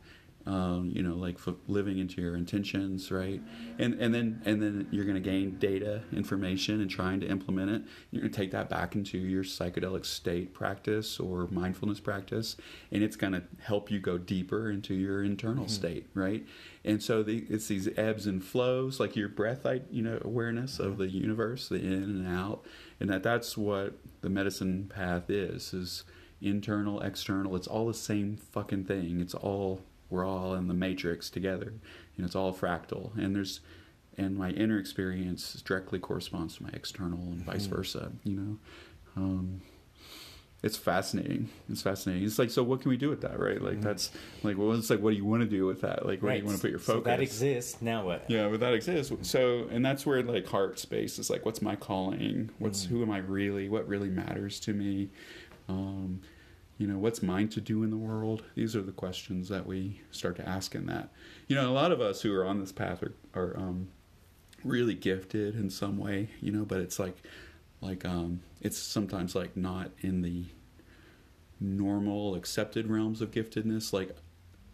Um, 0.49 0.91
you 0.95 1.03
know, 1.03 1.15
like 1.15 1.39
living 1.67 1.99
into 1.99 2.23
your 2.23 2.35
intentions, 2.35 3.13
right? 3.13 3.43
And 3.79 4.01
and 4.01 4.15
then 4.15 4.41
and 4.47 4.63
then 4.63 4.89
you're 4.91 5.05
going 5.05 5.23
to 5.23 5.31
gain 5.31 5.59
data, 5.59 6.01
information, 6.11 6.81
and 6.81 6.91
trying 6.91 7.21
to 7.21 7.27
implement 7.29 7.71
it. 7.71 7.83
You're 8.11 8.23
going 8.23 8.33
to 8.33 8.39
take 8.39 8.53
that 8.53 8.71
back 8.71 8.95
into 8.95 9.19
your 9.19 9.45
psychedelic 9.45 10.07
state 10.07 10.55
practice 10.55 11.21
or 11.21 11.49
mindfulness 11.51 12.01
practice, 12.01 12.57
and 12.91 13.03
it's 13.03 13.15
going 13.15 13.35
to 13.35 13.43
help 13.61 13.91
you 13.91 14.01
go 14.01 14.17
deeper 14.17 14.71
into 14.71 14.95
your 14.95 15.23
internal 15.23 15.69
state, 15.69 16.07
right? 16.15 16.47
And 16.83 17.03
so 17.03 17.23
the, 17.23 17.45
it's 17.51 17.67
these 17.69 17.87
ebbs 17.99 18.27
and 18.27 18.43
flows, 18.43 18.99
like 18.99 19.17
your 19.17 19.29
breath, 19.29 19.67
I 19.67 19.83
you 19.91 20.01
know, 20.01 20.19
awareness 20.23 20.79
of 20.79 20.97
the 20.97 21.09
universe, 21.09 21.69
the 21.69 21.77
in 21.77 22.05
and 22.05 22.27
out, 22.27 22.65
and 23.01 23.11
that 23.11 23.23
that's 23.23 23.59
what 23.59 23.99
the 24.23 24.31
medicine 24.31 24.91
path 24.95 25.29
is: 25.29 25.75
is 25.75 26.05
internal, 26.41 27.03
external. 27.03 27.55
It's 27.55 27.67
all 27.67 27.87
the 27.87 27.93
same 27.93 28.39
fucking 28.39 28.85
thing. 28.85 29.21
It's 29.21 29.35
all 29.35 29.83
we're 30.11 30.25
all 30.27 30.55
in 30.55 30.69
the 30.69 30.75
matrix 30.75 31.31
together. 31.31 31.73
You 32.17 32.23
know, 32.23 32.27
it's 32.27 32.37
all 32.37 32.53
fractal, 32.55 33.17
and 33.17 33.35
there's 33.35 33.61
and 34.17 34.37
my 34.37 34.51
inner 34.51 34.79
experience 34.81 35.53
directly 35.65 36.01
corresponds 36.01 36.57
to 36.57 36.65
my 36.65 36.71
external, 36.73 37.19
and 37.21 37.43
vice 37.43 37.67
Mhm. 37.67 37.71
versa. 37.71 38.13
You 38.25 38.33
know. 38.35 38.59
Um, 39.17 39.61
it's 40.61 40.77
fascinating. 40.77 41.51
It's 41.69 41.83
fascinating. 41.83 42.25
It's 42.27 42.37
like, 42.37 42.51
so 42.51 42.65
what 42.65 42.81
can 42.81 42.89
we 42.89 42.97
do 42.97 43.09
with 43.09 43.21
that, 43.21 43.39
right? 43.39 43.63
Like, 43.63 43.79
Mhm. 43.79 43.83
that's 43.83 44.11
like, 44.43 44.59
well, 44.59 44.73
it's 44.73 44.91
like, 44.91 44.99
what 45.01 45.11
do 45.11 45.17
you 45.17 45.25
want 45.25 45.43
to 45.45 45.49
do 45.49 45.67
with 45.67 45.83
that? 45.83 46.05
Like, 46.05 46.21
where 46.21 46.31
right. 46.31 46.35
do 46.39 46.41
you 46.41 46.47
want 46.47 46.57
to 46.57 46.63
put 46.63 46.71
your 46.71 46.81
focus 46.81 47.05
So 47.05 47.05
that 47.05 47.21
exists. 47.21 47.81
Now 47.81 48.05
what? 48.05 48.29
Yeah, 48.29 48.49
but 48.49 48.59
that 48.59 48.75
exists. 48.75 49.13
So, 49.23 49.69
and 49.71 49.87
that's 49.87 50.05
where 50.05 50.21
like 50.25 50.47
heart 50.49 50.81
space 50.81 51.21
is 51.21 51.31
like, 51.31 51.45
what's 51.47 51.63
my 51.63 51.77
calling? 51.77 52.51
What's 52.59 52.87
Mm. 52.87 52.89
who 52.89 53.03
am 53.03 53.11
I 53.13 53.19
really? 53.19 53.69
What 53.69 53.87
really 53.87 54.09
matters 54.11 54.59
to 54.61 54.73
me? 54.75 55.11
Um, 55.69 56.23
you 56.79 56.87
know, 56.87 56.97
what's 56.97 57.23
mine 57.23 57.49
to 57.49 57.61
do 57.61 57.83
in 57.83 57.91
the 57.91 57.97
world? 57.97 58.45
These 58.55 58.77
are 58.77 58.83
the 58.83 58.93
questions 58.93 59.49
that 59.49 59.67
we 59.67 60.01
start 60.13 60.37
to 60.37 60.49
ask 60.49 60.75
in 60.77 60.87
that. 60.87 61.11
You 61.49 61.57
know, 61.57 61.69
a 61.69 61.73
lot 61.73 61.91
of 61.91 62.01
us 62.01 62.23
who 62.23 62.33
are 62.35 62.45
on 62.45 62.61
this 62.61 62.73
path 62.73 63.03
are, 63.03 63.15
are 63.35 63.57
um, 63.57 63.89
really 64.65 64.95
gifted 64.95 65.57
in 65.57 65.71
some 65.71 65.99
way. 65.99 66.31
You 66.41 66.53
know, 66.53 66.65
but 66.65 66.81
it's 66.81 67.01
like, 67.01 67.17
like 67.81 68.05
um, 68.05 68.43
it's 68.61 68.79
sometimes 68.79 69.35
like 69.35 69.57
not 69.57 69.91
in 70.01 70.23
the 70.23 70.45
normal 71.61 72.37
accepted 72.37 72.87
realms 72.87 73.21
of 73.21 73.33
giftedness. 73.33 73.93
Like 73.93 74.17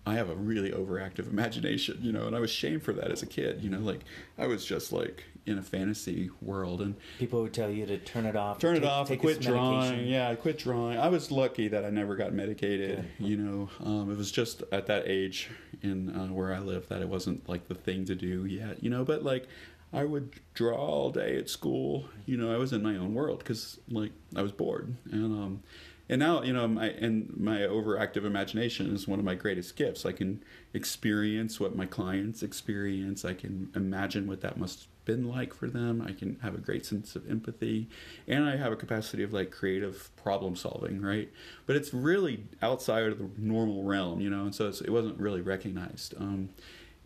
I 0.07 0.15
have 0.15 0.29
a 0.29 0.35
really 0.35 0.71
overactive 0.71 1.27
imagination, 1.31 1.99
you 2.03 2.13
know, 2.13 2.27
and 2.27 2.37
I 2.37 2.41
was 2.41 2.51
shamed 2.51 2.83
for 2.83 2.93
that 2.93 3.11
as 3.11 3.23
a 3.23 3.27
kid, 3.27 3.63
you 3.63 3.71
know, 3.71 3.81
like 3.81 4.01
I 4.37 4.47
was 4.47 4.65
just 4.65 4.93
like 4.93 5.25
in 5.47 5.59
a 5.59 5.63
fantasy 5.63 6.31
world 6.41 6.81
and 6.81 6.95
People 7.19 7.43
would 7.43 7.53
tell 7.53 7.71
you 7.71 7.85
to 7.87 7.99
turn 7.99 8.25
it 8.27 8.35
off. 8.37 8.59
turn 8.59 8.77
it 8.77 8.81
take- 8.81 8.89
off, 8.89 9.09
take 9.09 9.21
quit 9.21 9.41
drawing. 9.41 10.07
Yeah, 10.07 10.29
I 10.31 10.35
quit 10.37 10.59
drawing. 10.59 10.99
I 10.99 11.09
was 11.09 11.31
lucky 11.31 11.69
that 11.69 11.85
I 11.85 11.91
never 11.91 12.17
got 12.17 12.33
medicated, 12.33 13.05
Good. 13.19 13.27
you 13.29 13.37
know. 13.37 13.69
Um, 13.85 14.11
it 14.11 14.17
was 14.17 14.33
just 14.33 14.63
at 14.73 14.87
that 14.87 15.05
age 15.07 15.51
in 15.83 16.15
uh, 16.15 16.29
where 16.29 16.53
I 16.55 16.61
live 16.61 16.89
that 16.89 17.03
it 17.03 17.09
wasn't 17.09 17.47
like 17.49 17.69
the 17.69 17.75
thing 17.75 18.05
to 18.07 18.15
do 18.15 18.47
yet, 18.47 18.83
you 18.83 18.89
know, 18.91 19.05
but 19.05 19.23
like 19.23 19.47
I 19.93 20.05
would 20.05 20.33
draw 20.55 20.77
all 20.77 21.11
day 21.11 21.37
at 21.37 21.49
school, 21.51 22.07
you 22.27 22.37
know, 22.37 22.53
I 22.53 22.57
was 22.57 22.73
in 22.73 22.83
my 22.83 22.97
own 22.97 23.15
world 23.15 23.39
because 23.41 23.79
like 23.91 24.13
I 24.35 24.43
was 24.43 24.51
bored 24.53 24.97
and 25.13 25.25
um 25.27 25.63
and 26.09 26.19
now 26.19 26.43
you 26.43 26.53
know 26.53 26.67
my 26.69 26.89
and 26.89 27.35
my 27.37 27.59
overactive 27.61 28.25
imagination 28.25 28.95
is 28.95 29.09
one 29.09 29.19
of 29.19 29.25
my 29.25 29.35
greatest 29.35 29.75
gifts 29.75 30.05
i 30.05 30.13
can 30.13 30.43
experience 30.75 31.59
what 31.59 31.75
my 31.75 31.87
clients 31.87 32.43
experience 32.43 33.25
i 33.25 33.33
can 33.33 33.71
imagine 33.75 34.27
what 34.27 34.43
that 34.43 34.59
must 34.59 34.87
been 35.05 35.29
like 35.29 35.53
for 35.55 35.69
them. 35.69 36.01
I 36.01 36.13
can 36.13 36.39
have 36.43 36.55
a 36.55 36.59
great 36.59 36.87
sense 36.87 37.15
of 37.17 37.29
empathy 37.31 37.89
and 38.27 38.45
i 38.45 38.57
have 38.57 38.73
a 38.73 38.77
capacity 38.77 39.23
of 39.23 39.33
like 39.33 39.51
creative 39.51 40.11
problem 40.17 40.57
solving 40.57 41.01
right? 41.03 41.31
But 41.67 41.77
it's 41.77 41.93
really 41.93 42.45
outside 42.63 43.05
of 43.05 43.19
the 43.19 43.29
normal 43.39 43.83
realm 43.85 44.21
you 44.21 44.31
know 44.31 44.43
and 44.45 44.55
so 44.55 44.69
it's, 44.69 44.81
it 44.81 44.91
wasn't 44.91 45.19
really 45.19 45.41
recognized. 45.43 46.15
Um 46.19 46.49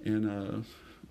and 0.05 0.27
uh 0.31 0.55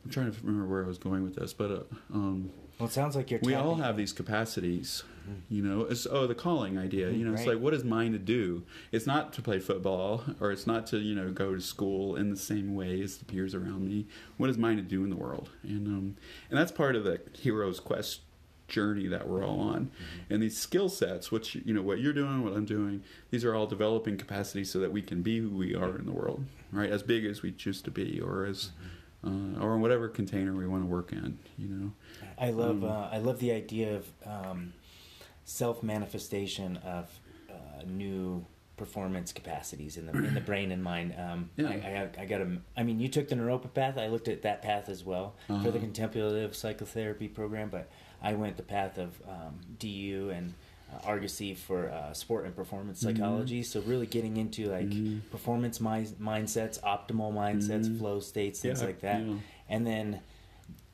i'm 0.03 0.11
trying 0.11 0.31
to 0.31 0.37
remember 0.43 0.65
where 0.67 0.83
i 0.85 0.87
was 0.87 0.97
going 0.97 1.23
with 1.23 1.35
this 1.35 1.51
but 1.53 1.69
uh, 1.71 1.83
um 2.13 2.51
Well, 2.79 2.87
it 2.87 2.93
sounds 2.93 3.15
like 3.15 3.29
you're. 3.31 3.39
we 3.43 3.53
all 3.55 3.75
have 3.75 3.97
these 3.97 4.13
capacities 4.13 5.03
you 5.49 5.61
know 5.61 5.81
it's 5.81 6.07
oh 6.09 6.27
the 6.27 6.35
calling 6.35 6.77
idea 6.77 7.09
you 7.09 7.25
know 7.25 7.33
it's 7.33 7.45
like 7.45 7.59
what 7.59 7.73
is 7.73 7.83
mine 7.83 8.11
to 8.11 8.19
do 8.19 8.63
it's 8.91 9.05
not 9.05 9.33
to 9.33 9.41
play 9.41 9.59
football 9.59 10.23
or 10.39 10.51
it's 10.51 10.67
not 10.67 10.87
to 10.87 10.97
you 10.97 11.15
know 11.15 11.31
go 11.31 11.53
to 11.53 11.61
school 11.61 12.15
in 12.15 12.29
the 12.29 12.37
same 12.37 12.75
way 12.75 13.01
as 13.01 13.17
the 13.17 13.25
peers 13.25 13.53
around 13.53 13.87
me 13.87 14.05
what 14.37 14.49
is 14.49 14.57
mine 14.57 14.77
to 14.77 14.81
do 14.81 15.03
in 15.03 15.09
the 15.09 15.15
world 15.15 15.49
and 15.63 15.87
um 15.87 16.15
and 16.49 16.59
that's 16.59 16.71
part 16.71 16.95
of 16.95 17.03
the 17.03 17.19
hero's 17.33 17.79
quest 17.79 18.21
journey 18.67 19.07
that 19.07 19.27
we're 19.27 19.45
all 19.45 19.59
on. 19.59 19.85
Mm-hmm. 19.85 20.33
And 20.33 20.43
these 20.43 20.57
skill 20.57 20.89
sets, 20.89 21.31
which 21.31 21.55
you 21.55 21.73
know 21.73 21.81
what 21.81 21.99
you're 21.99 22.13
doing, 22.13 22.43
what 22.43 22.53
I'm 22.53 22.65
doing, 22.65 23.03
these 23.31 23.43
are 23.45 23.55
all 23.55 23.67
developing 23.67 24.17
capacities 24.17 24.71
so 24.71 24.79
that 24.79 24.91
we 24.91 25.01
can 25.01 25.21
be 25.21 25.39
who 25.39 25.49
we 25.49 25.75
are 25.75 25.97
in 25.97 26.05
the 26.05 26.11
world, 26.11 26.45
right? 26.71 26.89
As 26.89 27.03
big 27.03 27.25
as 27.25 27.41
we 27.41 27.51
choose 27.51 27.81
to 27.83 27.91
be, 27.91 28.19
or 28.19 28.45
as 28.45 28.71
mm-hmm. 29.25 29.61
uh, 29.61 29.65
or 29.65 29.75
in 29.75 29.81
whatever 29.81 30.07
container 30.07 30.53
we 30.53 30.67
want 30.67 30.83
to 30.83 30.87
work 30.87 31.11
in. 31.11 31.37
You 31.57 31.67
know, 31.67 31.91
I 32.37 32.51
love 32.51 32.83
um, 32.83 32.89
uh, 32.89 33.09
I 33.11 33.17
love 33.19 33.39
the 33.39 33.51
idea 33.51 33.97
of 33.97 34.07
um, 34.25 34.73
self 35.47 35.81
manifestation 35.81 36.77
of 36.77 37.09
uh, 37.49 37.83
new 37.85 38.45
performance 38.75 39.31
capacities 39.31 39.97
in 39.97 40.05
the 40.05 40.11
in 40.11 40.35
the 40.35 40.41
brain 40.41 40.71
and 40.71 40.83
mind. 40.83 41.15
Um, 41.17 41.49
yeah. 41.55 41.69
I, 41.69 42.19
I, 42.19 42.21
I 42.21 42.25
got 42.25 42.41
a. 42.41 42.57
I 42.75 42.83
mean, 42.83 42.99
you 42.99 43.07
took 43.07 43.29
the 43.29 43.35
Naropa 43.35 43.73
path. 43.73 43.97
I 43.97 44.07
looked 44.07 44.27
at 44.27 44.43
that 44.43 44.61
path 44.61 44.89
as 44.89 45.03
well 45.03 45.35
uh-huh. 45.49 45.63
for 45.63 45.71
the 45.71 45.77
uh-huh. 45.77 45.85
contemplative 45.85 46.55
psychotherapy 46.55 47.27
program, 47.27 47.69
but 47.69 47.89
I 48.21 48.33
went 48.33 48.57
the 48.57 48.63
path 48.63 48.97
of 48.97 49.19
um, 49.27 49.59
DU 49.79 50.31
and 50.35 50.53
uh, 50.93 51.07
Argosy 51.07 51.53
for 51.53 51.89
uh, 51.89 52.13
sport 52.13 52.45
and 52.45 52.55
performance 52.55 53.01
mm-hmm. 53.01 53.15
psychology. 53.15 53.61
Mm-hmm. 53.61 53.79
So 53.79 53.87
really 53.89 54.05
getting 54.05 54.37
into 54.37 54.69
like 54.69 54.89
mm-hmm. 54.89 55.19
performance 55.29 55.79
mi- 55.79 56.13
mindsets, 56.21 56.79
optimal 56.81 57.33
mindsets, 57.33 57.85
mm-hmm. 57.85 57.99
flow 57.99 58.19
states, 58.19 58.59
things 58.59 58.81
yeah, 58.81 58.87
like 58.87 58.99
that, 58.99 59.23
yeah. 59.23 59.35
and 59.69 59.87
then 59.87 60.19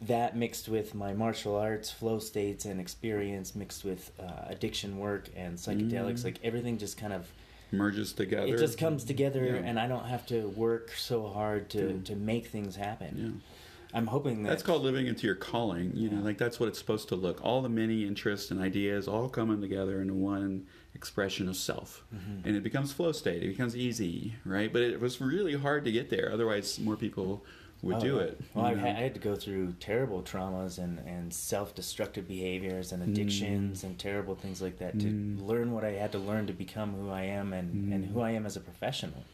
that 0.08 0.36
mixed 0.36 0.70
with 0.70 0.96
my 0.96 1.14
martial 1.14 1.56
arts 1.56 1.92
flow 1.92 2.20
states 2.20 2.66
and 2.66 2.80
experience 2.80 3.56
mixed 3.56 3.84
with 3.84 4.12
uh, 4.20 4.46
addiction 4.48 4.98
work 4.98 5.30
and 5.36 5.58
psychedelics 5.58 6.22
mm. 6.22 6.26
like 6.26 6.40
everything 6.44 6.78
just 6.78 6.98
kind 6.98 7.14
of 7.14 7.28
merges 7.74 8.14
together. 8.14 8.48
It 8.48 8.60
just 8.60 8.78
comes 8.78 9.04
together, 9.04 9.46
yeah. 9.46 9.68
and 9.68 9.80
I 9.80 9.88
don't 9.88 10.06
have 10.06 10.26
to 10.28 10.48
work 10.50 10.92
so 10.92 11.28
hard 11.28 11.70
to 11.72 11.94
yeah. 11.94 12.04
to 12.06 12.16
make 12.16 12.48
things 12.48 12.76
happen. 12.76 13.42
Yeah. 13.44 13.58
I'm 13.96 14.08
hoping 14.08 14.42
that 14.44 14.50
that's 14.50 14.64
called 14.64 14.82
living 14.82 15.06
into 15.06 15.28
your 15.28 15.36
calling. 15.36 15.92
You 15.96 16.10
know, 16.10 16.22
like 16.22 16.38
that's 16.38 16.60
what 16.60 16.68
it's 16.68 16.80
supposed 16.80 17.10
to 17.10 17.16
look. 17.16 17.44
All 17.44 17.62
the 17.62 17.70
many 17.70 18.06
interests 18.06 18.50
and 18.50 18.60
ideas 18.60 19.08
all 19.08 19.30
coming 19.30 19.62
together 19.62 20.02
into 20.02 20.16
one 20.16 20.66
expression 20.96 21.48
of 21.48 21.56
self, 21.56 22.04
mm-hmm. 22.14 22.48
and 22.48 22.56
it 22.56 22.64
becomes 22.64 22.92
flow 22.92 23.12
state. 23.12 23.44
It 23.44 23.50
becomes 23.50 23.76
easy, 23.76 24.34
right? 24.46 24.72
But 24.72 24.82
it 24.82 25.00
was 25.00 25.22
really 25.22 25.56
hard 25.56 25.86
to 25.86 25.92
get 25.92 26.10
there. 26.10 26.32
Otherwise, 26.34 26.80
more 26.80 26.96
people 26.96 27.46
would 27.84 27.98
oh, 27.98 28.00
do 28.00 28.18
it. 28.20 28.40
Well, 28.54 28.66
I, 28.66 28.72
I, 28.72 28.76
had 28.76 29.14
to 29.14 29.20
go 29.20 29.36
through 29.36 29.74
terrible 29.74 30.24
traumas 30.24 30.78
and, 30.78 31.00
and 31.00 31.34
self 31.34 31.76
destructive 31.76 32.28
behaviors 32.28 32.94
and 32.94 33.04
addictions 33.04 33.82
mm. 33.82 33.84
and 33.84 34.00
terrible 34.00 34.36
things 34.36 34.62
like 34.62 34.80
that 34.80 34.98
to 35.02 35.08
mm. 35.08 35.46
learn 35.46 35.74
what 35.74 35.84
I 35.84 35.92
had 35.92 36.14
to 36.14 36.18
learn 36.18 36.48
to 36.48 36.54
become 36.54 36.94
who 36.94 37.12
I 37.12 37.24
am 37.24 37.52
and, 37.52 37.90
mm. 37.90 37.94
and 37.94 38.06
who 38.06 38.22
I 38.22 38.32
am 38.32 38.46
as 38.46 38.56
a 38.56 38.62
professional. 38.62 39.26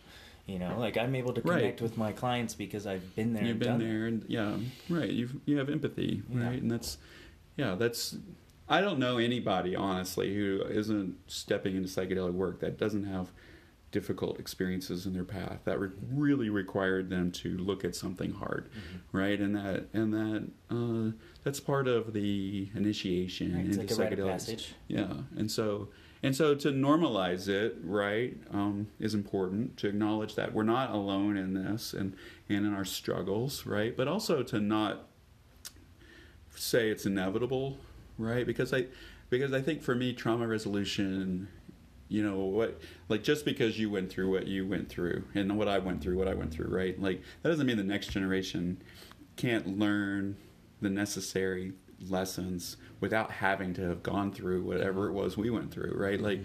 You 0.47 0.57
know, 0.57 0.79
like 0.79 0.97
I'm 0.97 1.13
able 1.13 1.31
to 1.33 1.41
connect 1.41 1.63
right. 1.63 1.81
with 1.81 1.95
my 1.95 2.11
clients 2.11 2.55
because 2.55 2.87
I've 2.87 3.15
been 3.15 3.33
there. 3.33 3.43
You've 3.43 3.59
been 3.59 3.77
there, 3.77 4.07
and 4.07 4.25
yeah, 4.27 4.55
right. 4.89 5.09
You 5.09 5.29
you 5.45 5.57
have 5.59 5.69
empathy, 5.69 6.23
yeah. 6.27 6.43
right? 6.43 6.59
And 6.59 6.71
that's 6.71 6.97
yeah, 7.55 7.75
that's. 7.75 8.17
I 8.67 8.81
don't 8.81 8.97
know 8.97 9.19
anybody 9.19 9.75
honestly 9.75 10.33
who 10.33 10.63
isn't 10.67 11.17
stepping 11.27 11.75
into 11.75 11.87
psychedelic 11.87 12.33
work 12.33 12.61
that 12.61 12.79
doesn't 12.79 13.03
have 13.03 13.31
difficult 13.91 14.39
experiences 14.39 15.05
in 15.05 15.13
their 15.13 15.23
path 15.23 15.59
that 15.63 15.79
re- 15.79 15.89
really 16.11 16.49
required 16.49 17.09
them 17.09 17.31
to 17.31 17.57
look 17.57 17.83
at 17.83 17.95
something 17.95 18.31
hard 18.31 18.69
mm-hmm. 18.69 19.17
right? 19.17 19.39
And 19.39 19.55
that 19.55 19.87
and 19.93 20.13
that 20.13 20.47
uh, 20.69 21.17
that's 21.43 21.59
part 21.59 21.87
of 21.87 22.13
the 22.13 22.69
initiation 22.75 23.55
right, 23.55 23.65
into 23.65 23.79
like 23.79 23.87
psychedelics. 23.89 24.67
yeah 24.87 25.13
and 25.35 25.49
so 25.49 25.89
and 26.21 26.35
so 26.35 26.53
to 26.55 26.69
normalize 26.69 27.47
it 27.47 27.77
right 27.83 28.37
um, 28.51 28.87
is 28.99 29.13
important 29.13 29.77
to 29.77 29.87
acknowledge 29.87 30.35
that 30.35 30.53
we're 30.53 30.63
not 30.63 30.91
alone 30.91 31.37
in 31.37 31.53
this 31.53 31.93
and 31.93 32.15
and 32.47 32.65
in 32.65 32.73
our 32.73 32.85
struggles 32.85 33.65
right? 33.65 33.95
But 33.95 34.07
also 34.07 34.43
to 34.43 34.59
not 34.59 35.07
say 36.55 36.89
it's 36.89 37.05
inevitable 37.05 37.77
right? 38.17 38.45
Because 38.45 38.73
i 38.73 38.85
because 39.29 39.53
i 39.53 39.61
think 39.61 39.81
for 39.81 39.95
me 39.95 40.11
trauma 40.13 40.47
resolution 40.47 41.47
you 42.09 42.23
know 42.23 42.39
what 42.39 42.81
like 43.07 43.23
just 43.23 43.45
because 43.45 43.79
you 43.79 43.89
went 43.89 44.11
through 44.11 44.31
what 44.31 44.47
you 44.47 44.67
went 44.67 44.89
through 44.89 45.23
and 45.35 45.55
what 45.57 45.67
i 45.67 45.77
went 45.77 46.01
through 46.01 46.17
what 46.17 46.27
i 46.27 46.33
went 46.33 46.51
through 46.51 46.67
right? 46.67 46.99
Like 46.99 47.21
that 47.41 47.49
doesn't 47.49 47.65
mean 47.65 47.77
the 47.77 47.83
next 47.83 48.07
generation 48.07 48.81
can't 49.37 49.79
learn 49.79 50.35
the 50.81 50.89
necessary 50.89 51.73
lessons 52.09 52.77
without 52.99 53.31
having 53.31 53.73
to 53.75 53.81
have 53.81 54.01
gone 54.03 54.31
through 54.31 54.63
whatever 54.63 55.07
it 55.07 55.13
was 55.13 55.37
we 55.37 55.49
went 55.49 55.71
through 55.71 55.93
right? 55.95 56.19
Like 56.19 56.41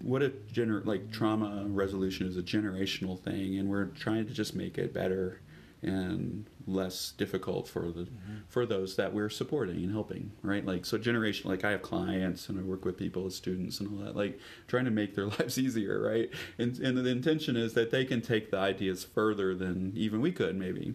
what 0.00 0.22
if 0.22 0.32
gener- 0.52 0.86
like 0.86 1.10
trauma 1.10 1.64
resolution 1.66 2.26
is 2.26 2.36
a 2.36 2.42
generational 2.42 3.18
thing 3.18 3.58
and 3.58 3.68
we're 3.68 3.86
trying 3.86 4.26
to 4.26 4.32
just 4.32 4.54
make 4.54 4.78
it 4.78 4.94
better 4.94 5.40
and 5.82 6.46
less 6.66 7.12
difficult 7.12 7.66
for 7.66 7.90
the 7.90 8.02
mm-hmm. 8.02 8.36
for 8.48 8.64
those 8.64 8.94
that 8.96 9.12
we're 9.12 9.28
supporting 9.28 9.76
and 9.76 9.92
helping 9.92 10.30
right 10.42 10.64
like 10.64 10.86
so 10.86 10.96
generation 10.96 11.50
like 11.50 11.64
i 11.64 11.72
have 11.72 11.82
clients 11.82 12.48
and 12.48 12.58
i 12.58 12.62
work 12.62 12.84
with 12.84 12.96
people 12.96 13.26
as 13.26 13.34
students 13.34 13.80
and 13.80 13.88
all 13.88 14.04
that 14.04 14.14
like 14.14 14.38
trying 14.68 14.84
to 14.84 14.90
make 14.90 15.14
their 15.14 15.26
lives 15.38 15.58
easier 15.58 16.00
right 16.00 16.30
and 16.58 16.78
and 16.78 16.96
the 16.96 17.10
intention 17.10 17.56
is 17.56 17.74
that 17.74 17.90
they 17.90 18.04
can 18.04 18.20
take 18.20 18.50
the 18.50 18.56
ideas 18.56 19.02
further 19.02 19.54
than 19.54 19.92
even 19.96 20.20
we 20.20 20.30
could 20.30 20.56
maybe 20.56 20.94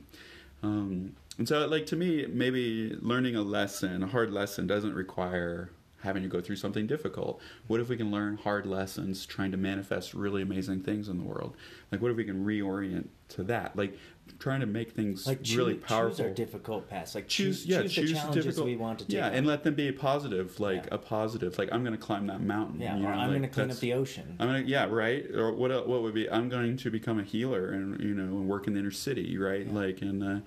um, 0.63 1.15
and 1.37 1.47
so 1.47 1.67
like 1.67 1.85
to 1.85 1.95
me 1.95 2.25
maybe 2.27 2.95
learning 3.01 3.35
a 3.35 3.41
lesson 3.41 4.03
a 4.03 4.07
hard 4.07 4.31
lesson 4.31 4.65
doesn't 4.67 4.93
require 4.93 5.69
having 6.03 6.23
to 6.23 6.29
go 6.29 6.41
through 6.41 6.55
something 6.55 6.87
difficult? 6.87 7.41
What 7.67 7.79
if 7.79 7.89
we 7.89 7.97
can 7.97 8.11
learn 8.11 8.37
hard 8.37 8.65
lessons 8.65 9.25
trying 9.25 9.51
to 9.51 9.57
manifest 9.57 10.13
really 10.13 10.41
amazing 10.41 10.81
things 10.81 11.09
in 11.09 11.17
the 11.17 11.23
world? 11.23 11.55
Like, 11.91 12.01
what 12.01 12.11
if 12.11 12.17
we 12.17 12.23
can 12.23 12.45
reorient 12.45 13.07
to 13.29 13.43
that? 13.43 13.75
Like, 13.75 13.97
trying 14.39 14.59
to 14.59 14.65
make 14.65 14.91
things 14.91 15.27
like 15.27 15.43
choose, 15.43 15.57
really 15.57 15.73
powerful. 15.75 16.17
Choose 16.17 16.19
our 16.19 16.29
difficult 16.33 16.89
paths. 16.89 17.15
Like 17.15 17.27
choose, 17.27 17.59
choose, 17.63 17.65
yeah, 17.65 17.81
choose, 17.83 17.93
choose 17.93 18.09
the 18.09 18.15
challenges 18.15 18.45
difficult, 18.45 18.67
we 18.67 18.75
want 18.75 18.99
to 18.99 19.05
take. 19.05 19.15
Yeah, 19.15 19.27
and 19.27 19.45
let 19.45 19.63
them 19.63 19.75
be 19.75 19.87
a 19.87 19.93
positive, 19.93 20.59
like 20.59 20.85
yeah. 20.85 20.95
a 20.95 20.97
positive. 20.97 21.57
Like 21.57 21.69
I'm 21.71 21.83
going 21.83 21.95
to 21.95 22.01
climb 22.01 22.27
that 22.27 22.41
mountain. 22.41 22.79
Yeah, 22.79 22.95
or 22.95 22.99
know, 22.99 23.07
I'm 23.09 23.17
like, 23.17 23.29
going 23.29 23.41
to 23.43 23.47
clean 23.47 23.71
up 23.71 23.77
the 23.77 23.93
ocean. 23.93 24.35
I'm 24.39 24.47
going 24.47 24.63
to 24.63 24.69
yeah, 24.69 24.85
right. 24.85 25.25
Or 25.33 25.53
what 25.53 25.87
what 25.87 26.01
would 26.01 26.13
be? 26.13 26.29
I'm 26.29 26.49
going 26.49 26.77
to 26.77 26.91
become 26.91 27.19
a 27.19 27.23
healer 27.23 27.71
and 27.71 27.99
you 28.01 28.13
know 28.13 28.37
and 28.37 28.47
work 28.47 28.67
in 28.67 28.73
the 28.73 28.79
inner 28.79 28.91
city, 28.91 29.37
right? 29.37 29.65
Yeah. 29.65 29.73
Like 29.73 30.01
and. 30.01 30.23
Uh, 30.23 30.39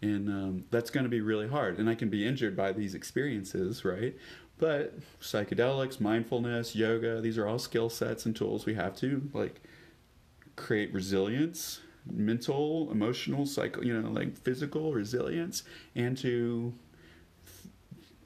and 0.00 0.28
um, 0.28 0.64
that's 0.70 0.90
going 0.90 1.02
to 1.02 1.10
be 1.10 1.20
really 1.20 1.48
hard 1.48 1.76
and 1.80 1.90
i 1.90 1.94
can 1.96 2.08
be 2.08 2.24
injured 2.24 2.56
by 2.56 2.70
these 2.70 2.94
experiences 2.94 3.84
right 3.84 4.14
but 4.58 4.98
psychedelics, 5.20 6.00
mindfulness, 6.00 6.74
yoga, 6.74 7.20
these 7.20 7.38
are 7.38 7.46
all 7.46 7.58
skill 7.58 7.88
sets 7.88 8.26
and 8.26 8.34
tools 8.34 8.66
we 8.66 8.74
have 8.74 8.96
to 8.96 9.30
like 9.32 9.60
create 10.56 10.92
resilience, 10.92 11.80
mental, 12.10 12.90
emotional, 12.90 13.46
psycho, 13.46 13.82
you 13.82 13.98
know, 13.98 14.10
like 14.10 14.36
physical 14.36 14.92
resilience 14.92 15.62
and 15.94 16.16
to 16.18 16.72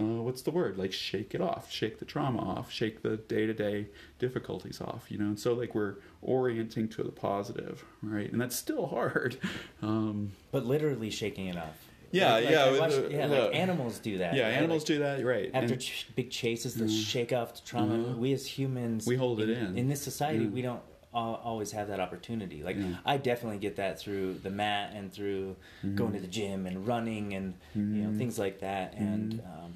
uh, 0.01 0.23
what's 0.23 0.43
the 0.43 0.51
word? 0.51 0.79
Like 0.79 0.93
shake 0.93 1.35
it 1.35 1.41
off, 1.41 1.71
shake 1.71 1.99
the 1.99 2.05
trauma 2.05 2.41
off, 2.41 2.73
shake 2.73 3.03
the 3.03 3.17
day 3.17 3.47
to 3.47 3.55
day 3.55 3.89
difficulties 4.19 4.81
off, 4.81 5.11
you 5.11 5.19
know. 5.19 5.27
And 5.27 5.39
so 5.39 5.53
like 5.53 5.75
we're 5.75 5.97
orienting 6.23 6.89
to 6.89 7.03
the 7.03 7.13
positive, 7.13 7.85
right? 8.03 8.31
And 8.31 8.41
that's 8.41 8.57
still 8.57 8.87
hard. 8.87 9.39
Um, 9.83 10.31
but 10.53 10.65
literally 10.65 11.11
shaking 11.11 11.47
it 11.49 11.57
off. 11.57 11.77
Yeah, 12.13 12.35
like, 12.35 12.51
yeah, 12.51 12.79
watched, 12.79 13.11
yeah. 13.11 13.27
Like 13.27 13.55
animals 13.55 13.99
do 13.99 14.19
that. 14.19 14.35
Yeah, 14.35 14.47
animals 14.47 14.83
like, 14.83 14.87
do 14.87 14.99
that. 15.01 15.25
Right. 15.25 15.51
After 15.53 15.75
ch- 15.75 16.09
big 16.15 16.31
chases, 16.31 16.75
the 16.75 16.85
mm, 16.85 17.05
shake 17.05 17.33
off 17.33 17.55
the 17.55 17.63
trauma. 17.63 17.97
Mm, 17.97 18.19
we 18.19 18.33
as 18.33 18.47
humans, 18.47 19.07
we 19.07 19.17
hold 19.17 19.41
in, 19.41 19.51
it 19.51 19.59
in. 19.59 19.77
In 19.77 19.89
this 19.89 20.01
society, 20.01 20.45
mm. 20.45 20.53
we 20.53 20.63
don't 20.63 20.83
always 21.13 21.73
have 21.73 21.89
that 21.89 22.01
opportunity. 22.01 22.63
Like 22.63 22.77
I 23.05 23.17
definitely 23.17 23.59
get 23.59 23.77
that 23.77 23.99
through 23.99 24.35
the 24.35 24.51
mat 24.51 24.93
and 24.95 25.13
through 25.13 25.57
mm-hmm. 25.85 25.97
going 25.97 26.13
to 26.15 26.21
the 26.21 26.27
gym 26.27 26.67
and 26.67 26.87
running 26.87 27.35
and 27.35 27.55
mm-hmm. 27.77 27.97
you 27.97 28.03
know 28.03 28.09
mm-hmm. 28.09 28.19
things 28.19 28.39
like 28.39 28.61
that. 28.61 28.95
And 28.95 29.35
mm-hmm. 29.35 29.65
um, 29.65 29.75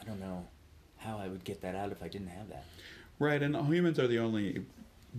I 0.00 0.04
don't 0.04 0.20
know 0.20 0.44
how 0.98 1.18
I 1.18 1.28
would 1.28 1.44
get 1.44 1.62
that 1.62 1.74
out 1.74 1.92
if 1.92 2.02
I 2.02 2.08
didn't 2.08 2.28
have 2.28 2.48
that. 2.50 2.64
Right, 3.18 3.42
and 3.42 3.56
humans 3.66 3.98
are 3.98 4.06
the 4.06 4.20
only 4.20 4.64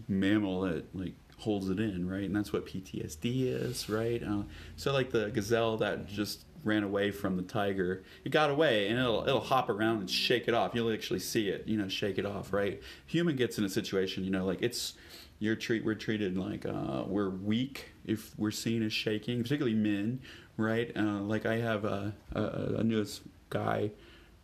mammal 0.07 0.61
that 0.61 0.95
like 0.95 1.13
holds 1.37 1.69
it 1.69 1.79
in, 1.79 2.09
right? 2.09 2.23
And 2.23 2.35
that's 2.35 2.53
what 2.53 2.65
PTSD 2.65 3.47
is, 3.47 3.89
right? 3.89 4.21
Uh, 4.23 4.43
so 4.75 4.93
like 4.93 5.11
the 5.11 5.29
gazelle 5.29 5.77
that 5.77 6.07
just 6.07 6.45
ran 6.63 6.83
away 6.83 7.11
from 7.11 7.37
the 7.37 7.43
tiger. 7.43 8.03
It 8.23 8.31
got 8.31 8.49
away, 8.49 8.87
and 8.87 8.99
it'll 8.99 9.27
it'll 9.27 9.39
hop 9.39 9.69
around 9.69 9.99
and 9.99 10.09
shake 10.09 10.47
it 10.47 10.53
off. 10.53 10.73
You'll 10.73 10.91
actually 10.91 11.19
see 11.19 11.49
it, 11.49 11.67
you 11.67 11.77
know, 11.77 11.87
shake 11.87 12.17
it 12.17 12.25
off, 12.25 12.53
right? 12.53 12.81
Human 13.07 13.35
gets 13.35 13.57
in 13.57 13.63
a 13.63 13.69
situation, 13.69 14.23
you 14.23 14.31
know, 14.31 14.45
like 14.45 14.61
it's 14.61 14.93
you're 15.39 15.55
treat 15.55 15.83
we're 15.83 15.95
treated 15.95 16.37
like 16.37 16.65
uh, 16.65 17.03
we're 17.07 17.29
weak 17.29 17.93
if 18.05 18.37
we're 18.37 18.51
seen 18.51 18.83
as 18.83 18.93
shaking, 18.93 19.41
particularly 19.41 19.77
men, 19.77 20.19
right? 20.57 20.91
Uh, 20.95 21.21
like 21.21 21.45
I 21.45 21.57
have 21.57 21.85
a, 21.85 22.13
a, 22.33 22.83
newest 22.83 23.21
guy. 23.49 23.91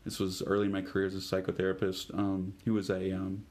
This 0.06 0.20
was 0.20 0.42
early 0.44 0.68
in 0.68 0.72
my 0.72 0.82
career 0.82 1.08
as 1.08 1.16
a 1.16 1.18
psychotherapist. 1.18 2.18
Um, 2.18 2.54
he 2.64 2.70
was 2.70 2.90
a 2.90 3.12
um, 3.12 3.46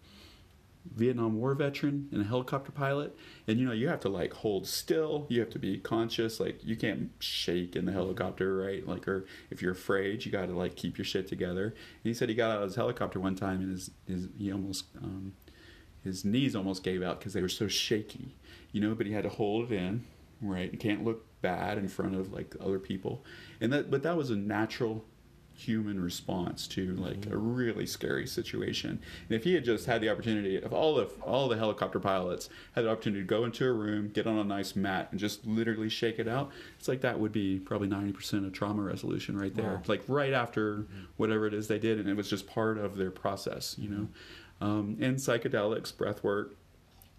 Vietnam 0.94 1.38
War 1.38 1.54
veteran 1.54 2.08
and 2.12 2.22
a 2.22 2.24
helicopter 2.24 2.70
pilot. 2.70 3.16
And 3.46 3.58
you 3.58 3.66
know, 3.66 3.72
you 3.72 3.88
have 3.88 4.00
to 4.00 4.08
like 4.08 4.32
hold 4.32 4.66
still, 4.66 5.26
you 5.28 5.40
have 5.40 5.50
to 5.50 5.58
be 5.58 5.78
conscious, 5.78 6.40
like 6.40 6.64
you 6.64 6.76
can't 6.76 7.10
shake 7.18 7.76
in 7.76 7.84
the 7.84 7.92
helicopter, 7.92 8.56
right? 8.56 8.86
Like, 8.86 9.08
or 9.08 9.26
if 9.50 9.62
you're 9.62 9.72
afraid, 9.72 10.24
you 10.24 10.32
got 10.32 10.46
to 10.46 10.54
like 10.54 10.76
keep 10.76 10.98
your 10.98 11.04
shit 11.04 11.26
together. 11.26 11.66
And 11.66 11.74
he 12.04 12.14
said 12.14 12.28
he 12.28 12.34
got 12.34 12.50
out 12.50 12.62
of 12.62 12.68
his 12.68 12.76
helicopter 12.76 13.18
one 13.18 13.34
time 13.34 13.60
and 13.60 13.72
his, 13.72 13.90
his 14.06 14.28
he 14.38 14.52
almost, 14.52 14.86
um, 15.02 15.32
his 16.04 16.24
knees 16.24 16.54
almost 16.54 16.84
gave 16.84 17.02
out 17.02 17.18
because 17.18 17.32
they 17.32 17.42
were 17.42 17.48
so 17.48 17.66
shaky, 17.66 18.36
you 18.72 18.80
know, 18.80 18.94
but 18.94 19.06
he 19.06 19.12
had 19.12 19.24
to 19.24 19.30
hold 19.30 19.72
it 19.72 19.74
in, 19.74 20.04
right? 20.40 20.70
You 20.70 20.78
can't 20.78 21.02
look 21.02 21.24
bad 21.40 21.78
in 21.78 21.88
front 21.88 22.14
of 22.14 22.32
like 22.32 22.54
other 22.60 22.78
people. 22.78 23.24
And 23.60 23.72
that, 23.72 23.90
but 23.90 24.02
that 24.02 24.16
was 24.16 24.30
a 24.30 24.36
natural 24.36 25.04
human 25.56 26.02
response 26.02 26.66
to 26.66 26.94
like 26.96 27.20
mm-hmm. 27.20 27.32
a 27.32 27.36
really 27.36 27.86
scary 27.86 28.26
situation. 28.26 28.90
And 28.90 29.36
if 29.36 29.44
he 29.44 29.54
had 29.54 29.64
just 29.64 29.86
had 29.86 30.00
the 30.00 30.10
opportunity, 30.10 30.56
if 30.56 30.72
all 30.72 30.98
of 30.98 31.12
all 31.22 31.48
the 31.48 31.56
helicopter 31.56 32.00
pilots 32.00 32.48
had 32.74 32.84
the 32.84 32.90
opportunity 32.90 33.22
to 33.22 33.26
go 33.26 33.44
into 33.44 33.64
a 33.66 33.72
room, 33.72 34.08
get 34.08 34.26
on 34.26 34.36
a 34.36 34.44
nice 34.44 34.74
mat, 34.74 35.08
and 35.10 35.20
just 35.20 35.46
literally 35.46 35.88
shake 35.88 36.18
it 36.18 36.28
out, 36.28 36.50
it's 36.78 36.88
like 36.88 37.00
that 37.02 37.18
would 37.18 37.32
be 37.32 37.60
probably 37.60 37.88
ninety 37.88 38.12
percent 38.12 38.44
of 38.44 38.52
trauma 38.52 38.82
resolution 38.82 39.38
right 39.38 39.54
there. 39.54 39.74
Wow. 39.74 39.82
Like 39.86 40.02
right 40.08 40.32
after 40.32 40.78
mm-hmm. 40.78 41.04
whatever 41.16 41.46
it 41.46 41.54
is 41.54 41.68
they 41.68 41.78
did, 41.78 42.00
and 42.00 42.08
it 42.08 42.16
was 42.16 42.28
just 42.28 42.46
part 42.46 42.76
of 42.76 42.96
their 42.96 43.10
process, 43.10 43.76
you 43.78 43.88
know. 43.88 44.02
Mm-hmm. 44.02 44.43
Um, 44.60 44.96
and 45.00 45.16
psychedelics, 45.16 45.96
breath 45.96 46.24
work, 46.24 46.54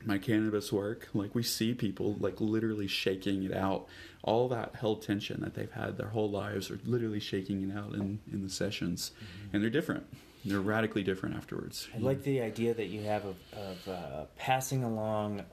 my 0.03 0.17
cannabis 0.17 0.71
work, 0.71 1.09
like 1.13 1.33
we 1.33 1.43
see 1.43 1.73
people 1.73 2.15
like 2.19 2.39
literally 2.39 2.87
shaking 2.87 3.43
it 3.43 3.53
out. 3.53 3.87
All 4.23 4.47
that 4.49 4.75
held 4.75 5.01
tension 5.01 5.41
that 5.41 5.53
they've 5.55 5.71
had 5.71 5.97
their 5.97 6.09
whole 6.09 6.29
lives 6.29 6.69
are 6.71 6.79
literally 6.85 7.19
shaking 7.19 7.69
it 7.69 7.77
out 7.77 7.93
in, 7.93 8.19
in 8.31 8.43
the 8.43 8.49
sessions. 8.49 9.11
And 9.51 9.61
they're 9.61 9.69
different. 9.69 10.05
They're 10.43 10.59
radically 10.59 11.03
different 11.03 11.35
afterwards. 11.35 11.87
I 11.95 11.97
like 11.97 12.23
the 12.23 12.41
idea 12.41 12.73
that 12.75 12.87
you 12.87 13.01
have 13.03 13.25
of, 13.25 13.35
of 13.53 13.87
uh, 13.87 14.25
passing 14.37 14.83
along 14.83 15.43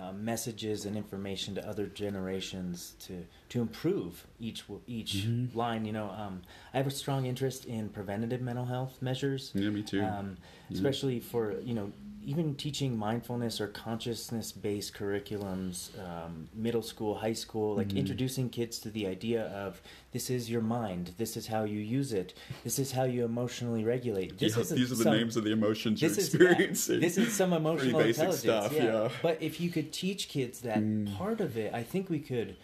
uh, 0.00 0.12
messages 0.12 0.86
and 0.86 0.96
information 0.96 1.54
to 1.54 1.68
other 1.68 1.86
generations 1.86 2.94
to 3.00 3.26
to 3.50 3.60
improve 3.60 4.26
each 4.38 4.64
each 4.86 5.14
Mhm. 5.26 5.54
line. 5.54 5.84
You 5.84 5.92
know, 5.92 6.10
um, 6.10 6.42
I 6.72 6.78
have 6.78 6.86
a 6.86 6.90
strong 6.90 7.26
interest 7.26 7.64
in 7.66 7.88
preventative 7.90 8.40
mental 8.40 8.64
health 8.66 9.00
measures. 9.02 9.52
Yeah, 9.54 9.70
me 9.70 9.82
too. 9.82 10.02
Um, 10.02 10.36
Yeah. 10.68 10.76
especially 10.76 11.20
for 11.20 11.60
you 11.60 11.74
know 11.74 11.92
even 12.22 12.54
teaching 12.54 12.96
mindfulness 12.98 13.60
or 13.60 13.66
consciousness 13.66 14.52
based 14.52 14.92
curriculums 14.94 15.88
um, 15.98 16.48
middle 16.54 16.82
school 16.82 17.14
high 17.16 17.32
school 17.32 17.74
like 17.76 17.88
Mhm. 17.88 17.96
introducing 17.96 18.48
kids 18.50 18.78
to 18.80 18.90
the 18.90 19.06
idea 19.06 19.44
of 19.46 19.80
this 20.12 20.28
is 20.28 20.50
your 20.50 20.60
mind 20.60 21.12
this 21.16 21.36
is 21.36 21.46
how 21.46 21.64
you 21.64 21.78
use 21.78 22.12
it 22.12 22.34
this 22.62 22.78
is 22.78 22.92
how 22.92 23.04
you 23.04 23.24
emotionally 23.24 23.84
regulate 23.84 24.38
this 24.38 24.54
Yeah, 24.54 24.62
is 24.62 24.68
these 24.70 24.92
are 24.92 24.96
the 24.96 25.04
some- 25.04 25.16
names 25.16 25.36
of 25.36 25.44
the 25.44 25.52
emotions 25.52 26.02
you're 26.02 26.10
this 26.10 26.18
is 26.18 26.34
experiencing. 26.34 27.00
this 27.00 27.16
is 27.16 27.32
some 27.32 27.52
emotional 27.62 28.00
basic 28.00 28.24
intelligence 28.24 28.40
stuff, 28.40 28.72
yeah. 28.74 28.84
yeah. 28.84 29.08
but 29.22 29.40
if 29.42 29.58
you 29.60 29.70
could 29.70 29.92
teach 29.92 30.28
kids 30.28 30.60
that 30.60 30.78
Mm. 30.78 31.14
part 31.16 31.40
of 31.40 31.56
it 31.56 31.72
i 31.72 31.82
think 31.82 32.10
we 32.10 32.18
could 32.20 32.56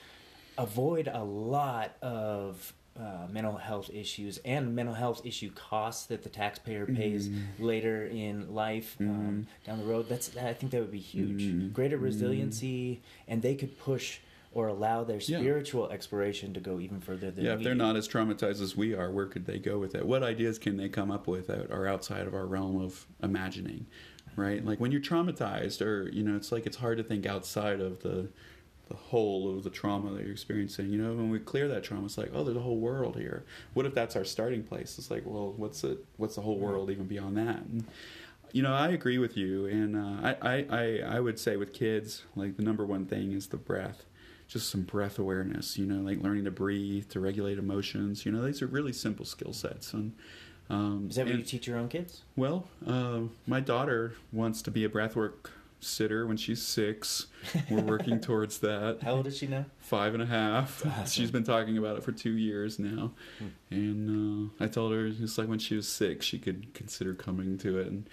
avoid 0.59 1.09
a 1.09 1.23
lot 1.25 1.97
of 2.03 2.73
uh, 2.99 3.27
mental 3.31 3.57
health 3.57 3.91
issues 3.93 4.39
and 4.45 4.75
mental 4.75 4.95
health 4.95 5.25
issue 5.25 5.51
costs 5.53 6.07
that 6.07 6.23
the 6.23 6.29
taxpayer 6.29 6.87
pays 6.87 7.29
Mhm. 7.29 7.43
later 7.59 8.07
in 8.07 8.55
life 8.55 8.97
um, 9.01 9.47
down 9.65 9.79
the 9.79 9.85
road. 9.85 10.09
That's 10.09 10.35
I 10.37 10.53
think 10.55 10.73
that 10.73 10.81
would 10.81 10.91
be 10.93 10.99
huge. 10.99 11.43
Mhm. 11.43 11.73
Greater 11.73 11.99
resiliency, 11.99 13.03
and 13.29 13.43
they 13.43 13.55
could 13.55 13.79
push 13.79 14.21
or 14.53 14.69
allow 14.69 15.05
their 15.05 15.19
Yeah. 15.19 15.39
spiritual 15.41 15.91
exploration 15.91 16.55
to 16.55 16.61
go 16.61 16.81
even 16.81 17.01
further 17.01 17.31
than 17.31 17.45
yeah, 17.45 17.55
if 17.55 17.63
they're 17.63 17.75
do. 17.75 17.79
not 17.79 17.95
as 17.97 18.09
traumatized 18.09 18.63
as 18.63 18.75
we 18.75 18.95
are, 18.95 19.11
where 19.11 19.27
could 19.27 19.45
they 19.45 19.59
go 19.59 19.79
with 19.79 19.95
it? 19.95 20.07
What 20.07 20.23
ideas 20.23 20.59
can 20.59 20.79
they 20.79 20.89
come 20.89 21.11
up 21.11 21.27
with 21.27 21.49
that 21.49 21.71
are 21.71 21.87
outside 21.87 22.27
of 22.27 22.35
our 22.35 22.47
realm 22.47 22.81
of 22.81 23.07
imagining? 23.23 23.87
Right? 24.35 24.65
Like 24.65 24.81
when 24.81 24.93
you're 24.93 25.01
traumatized, 25.03 25.81
or 25.85 26.09
you 26.11 26.23
know, 26.23 26.37
it's 26.37 26.53
like 26.53 26.67
it's 26.67 26.77
hard 26.79 26.97
to 26.99 27.05
think 27.05 27.27
outside 27.27 27.81
of 27.81 28.01
the 28.03 28.29
the 28.89 28.95
whole 28.97 29.57
of 29.57 29.65
the 29.65 29.71
trauma 29.71 30.13
that 30.13 30.23
you're 30.23 30.33
experiencing. 30.33 30.91
You 30.91 30.99
know, 31.03 31.13
when 31.15 31.31
we 31.31 31.39
clear 31.41 31.67
that 31.69 31.83
trauma, 31.83 32.05
it's 32.07 32.17
like, 32.19 32.31
oh, 32.33 32.45
there's 32.45 32.57
a 32.57 32.61
whole 32.61 32.79
world 32.79 33.17
here. 33.17 33.45
What 33.75 33.85
if 33.87 33.95
that's 33.95 34.15
our 34.17 34.25
starting 34.25 34.63
place? 34.63 34.97
It's 34.99 35.11
like, 35.11 35.23
well, 35.27 35.55
what's 35.57 35.83
it? 35.85 36.05
What's 36.17 36.37
the 36.37 36.43
whole 36.43 36.59
world 36.59 36.91
even 36.91 37.07
beyond 37.07 37.37
that? 37.37 37.57
And, 37.57 37.85
you 38.53 38.63
know, 38.63 38.73
I 38.73 38.89
agree 38.89 39.19
with 39.19 39.37
you, 39.37 39.67
and 39.67 39.97
uh, 39.97 40.35
I, 40.41 40.67
I, 40.71 41.17
I, 41.17 41.21
would 41.21 41.39
say 41.39 41.57
with 41.57 41.73
kids, 41.73 42.23
like 42.37 42.57
the 42.57 42.63
number 42.63 42.87
one 42.87 43.05
thing 43.05 43.33
is 43.33 43.49
the 43.49 43.57
breath, 43.57 44.05
just 44.47 44.71
some 44.71 44.83
breath 44.83 45.19
awareness. 45.19 45.77
You 45.77 45.85
know, 45.85 46.01
like 46.09 46.23
learning 46.23 46.45
to 46.45 46.53
breathe, 46.53 47.09
to 47.11 47.21
regulate 47.21 47.59
emotions. 47.59 48.25
You 48.25 48.31
know, 48.33 48.43
these 48.45 48.63
are 48.63 48.67
really 48.69 48.93
simple 48.93 49.25
skill 49.25 49.53
sets. 49.53 49.93
And 49.93 50.13
um, 50.71 51.09
Is 51.11 51.17
that 51.17 51.25
what 51.25 51.33
and- 51.33 51.41
you 51.41 51.45
teach 51.45 51.67
your 51.67 51.77
own 51.77 51.89
kids? 51.89 52.23
well, 52.37 52.69
uh, 52.87 53.23
my 53.49 53.59
daughter 53.61 54.15
wants 54.33 54.63
to 54.63 54.71
be 54.71 54.85
a 54.85 54.89
breathwork 54.89 55.51
sitter 55.81 56.27
when 56.27 56.37
she's 56.37 56.63
six. 56.63 57.27
We're 57.71 57.81
working 57.83 58.21
towards 58.29 58.59
that. 58.59 58.99
How 59.03 59.13
old 59.15 59.27
is 59.27 59.37
she 59.39 59.47
now? 59.47 59.67
Five 59.79 60.15
and 60.15 60.23
a 60.23 60.27
half. 60.27 60.85
Awesome. 60.87 61.07
She's 61.07 61.31
been 61.31 61.45
talking 61.45 61.79
about 61.79 61.97
it 61.97 62.03
for 62.03 62.13
two 62.13 62.33
years 62.37 62.79
now, 62.79 63.13
Hmm. 63.39 63.47
and 63.71 64.51
uh, 64.61 64.65
I 64.65 64.69
told 64.69 64.93
her 64.93 65.07
it's 65.07 65.39
like 65.39 65.49
when 65.49 65.59
she 65.59 65.77
was 65.77 65.89
six, 65.89 66.25
she 66.27 66.39
could 66.39 66.73
consider 66.75 67.15
coming 67.15 67.59
to 67.59 67.79
it, 67.79 67.87
and 67.89 68.09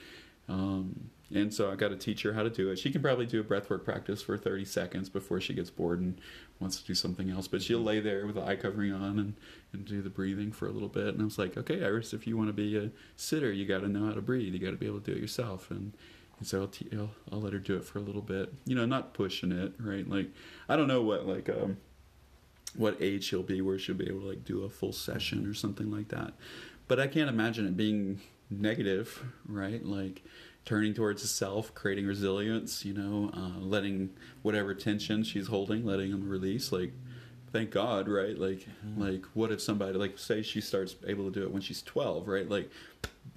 um, 0.49 1.09
and 1.33 1.51
so 1.53 1.71
I 1.71 1.75
got 1.75 1.87
to 1.87 1.95
teach 1.95 2.21
her 2.23 2.33
how 2.33 2.43
to 2.43 2.49
do 2.49 2.69
it. 2.69 2.77
She 2.77 2.91
can 2.91 3.01
probably 3.01 3.25
do 3.25 3.39
a 3.39 3.43
breathwork 3.43 3.83
practice 3.85 4.21
for 4.21 4.37
thirty 4.37 4.65
seconds 4.65 5.09
before 5.09 5.39
she 5.41 5.53
gets 5.53 5.69
bored 5.69 5.99
and 6.01 6.19
wants 6.59 6.79
to 6.79 6.85
do 6.85 6.93
something 6.93 7.29
else. 7.31 7.47
But 7.47 7.61
she'll 7.63 7.79
lay 7.79 7.99
there 8.01 8.25
with 8.27 8.35
the 8.35 8.43
eye 8.43 8.57
covering 8.57 8.91
on 8.93 9.17
and 9.17 9.33
and 9.71 9.85
do 9.85 10.01
the 10.01 10.09
breathing 10.11 10.51
for 10.51 10.67
a 10.67 10.71
little 10.71 10.89
bit. 10.89 11.07
And 11.07 11.21
I 11.21 11.25
was 11.25 11.39
like, 11.39 11.57
okay, 11.57 11.83
Iris, 11.83 12.13
if 12.13 12.27
you 12.27 12.37
want 12.37 12.49
to 12.49 12.53
be 12.53 12.77
a 12.77 12.91
sitter, 13.15 13.51
you 13.51 13.65
got 13.65 13.79
to 13.79 13.87
know 13.87 14.05
how 14.05 14.11
to 14.13 14.21
breathe. 14.21 14.53
You 14.53 14.59
got 14.59 14.71
to 14.71 14.77
be 14.77 14.85
able 14.85 14.99
to 14.99 15.11
do 15.11 15.17
it 15.17 15.21
yourself. 15.21 15.71
And 15.71 15.93
and 16.39 16.47
so 16.47 16.61
I'll, 16.61 16.67
te- 16.67 16.89
I'll 16.93 17.11
I'll 17.31 17.41
let 17.41 17.53
her 17.53 17.59
do 17.59 17.75
it 17.75 17.85
for 17.85 17.99
a 17.99 18.01
little 18.01 18.21
bit. 18.21 18.53
You 18.65 18.75
know, 18.75 18.85
not 18.85 19.13
pushing 19.13 19.51
it, 19.51 19.73
right? 19.79 20.07
Like 20.09 20.29
I 20.67 20.75
don't 20.75 20.87
know 20.87 21.01
what 21.01 21.25
like 21.25 21.49
um 21.49 21.77
what 22.75 22.97
age 22.99 23.25
she'll 23.25 23.43
be 23.43 23.61
where 23.61 23.77
she'll 23.77 23.95
be 23.95 24.07
able 24.07 24.21
to 24.21 24.27
like 24.27 24.43
do 24.43 24.63
a 24.63 24.69
full 24.69 24.91
session 24.93 25.45
or 25.45 25.53
something 25.53 25.91
like 25.91 26.09
that. 26.09 26.33
But 26.87 26.99
I 26.99 27.07
can't 27.07 27.29
imagine 27.29 27.67
it 27.67 27.77
being 27.77 28.19
negative, 28.49 29.23
right? 29.47 29.83
Like 29.85 30.23
turning 30.65 30.93
towards 30.93 31.21
the 31.21 31.27
self, 31.27 31.73
creating 31.73 32.07
resilience, 32.07 32.85
you 32.85 32.93
know, 32.93 33.29
uh, 33.33 33.59
letting 33.59 34.11
whatever 34.41 34.73
tension 34.73 35.23
she's 35.23 35.47
holding, 35.47 35.85
letting 35.85 36.11
them 36.11 36.27
release. 36.27 36.71
Like, 36.71 36.93
thank 37.51 37.71
God, 37.71 38.07
right? 38.07 38.37
Like, 38.37 38.67
like 38.97 39.25
what 39.33 39.51
if 39.51 39.61
somebody 39.61 39.97
like 39.97 40.17
say 40.17 40.41
she 40.41 40.61
starts 40.61 40.95
able 41.05 41.25
to 41.25 41.31
do 41.31 41.43
it 41.43 41.51
when 41.51 41.61
she's 41.61 41.81
twelve, 41.81 42.27
right? 42.27 42.49
Like, 42.49 42.69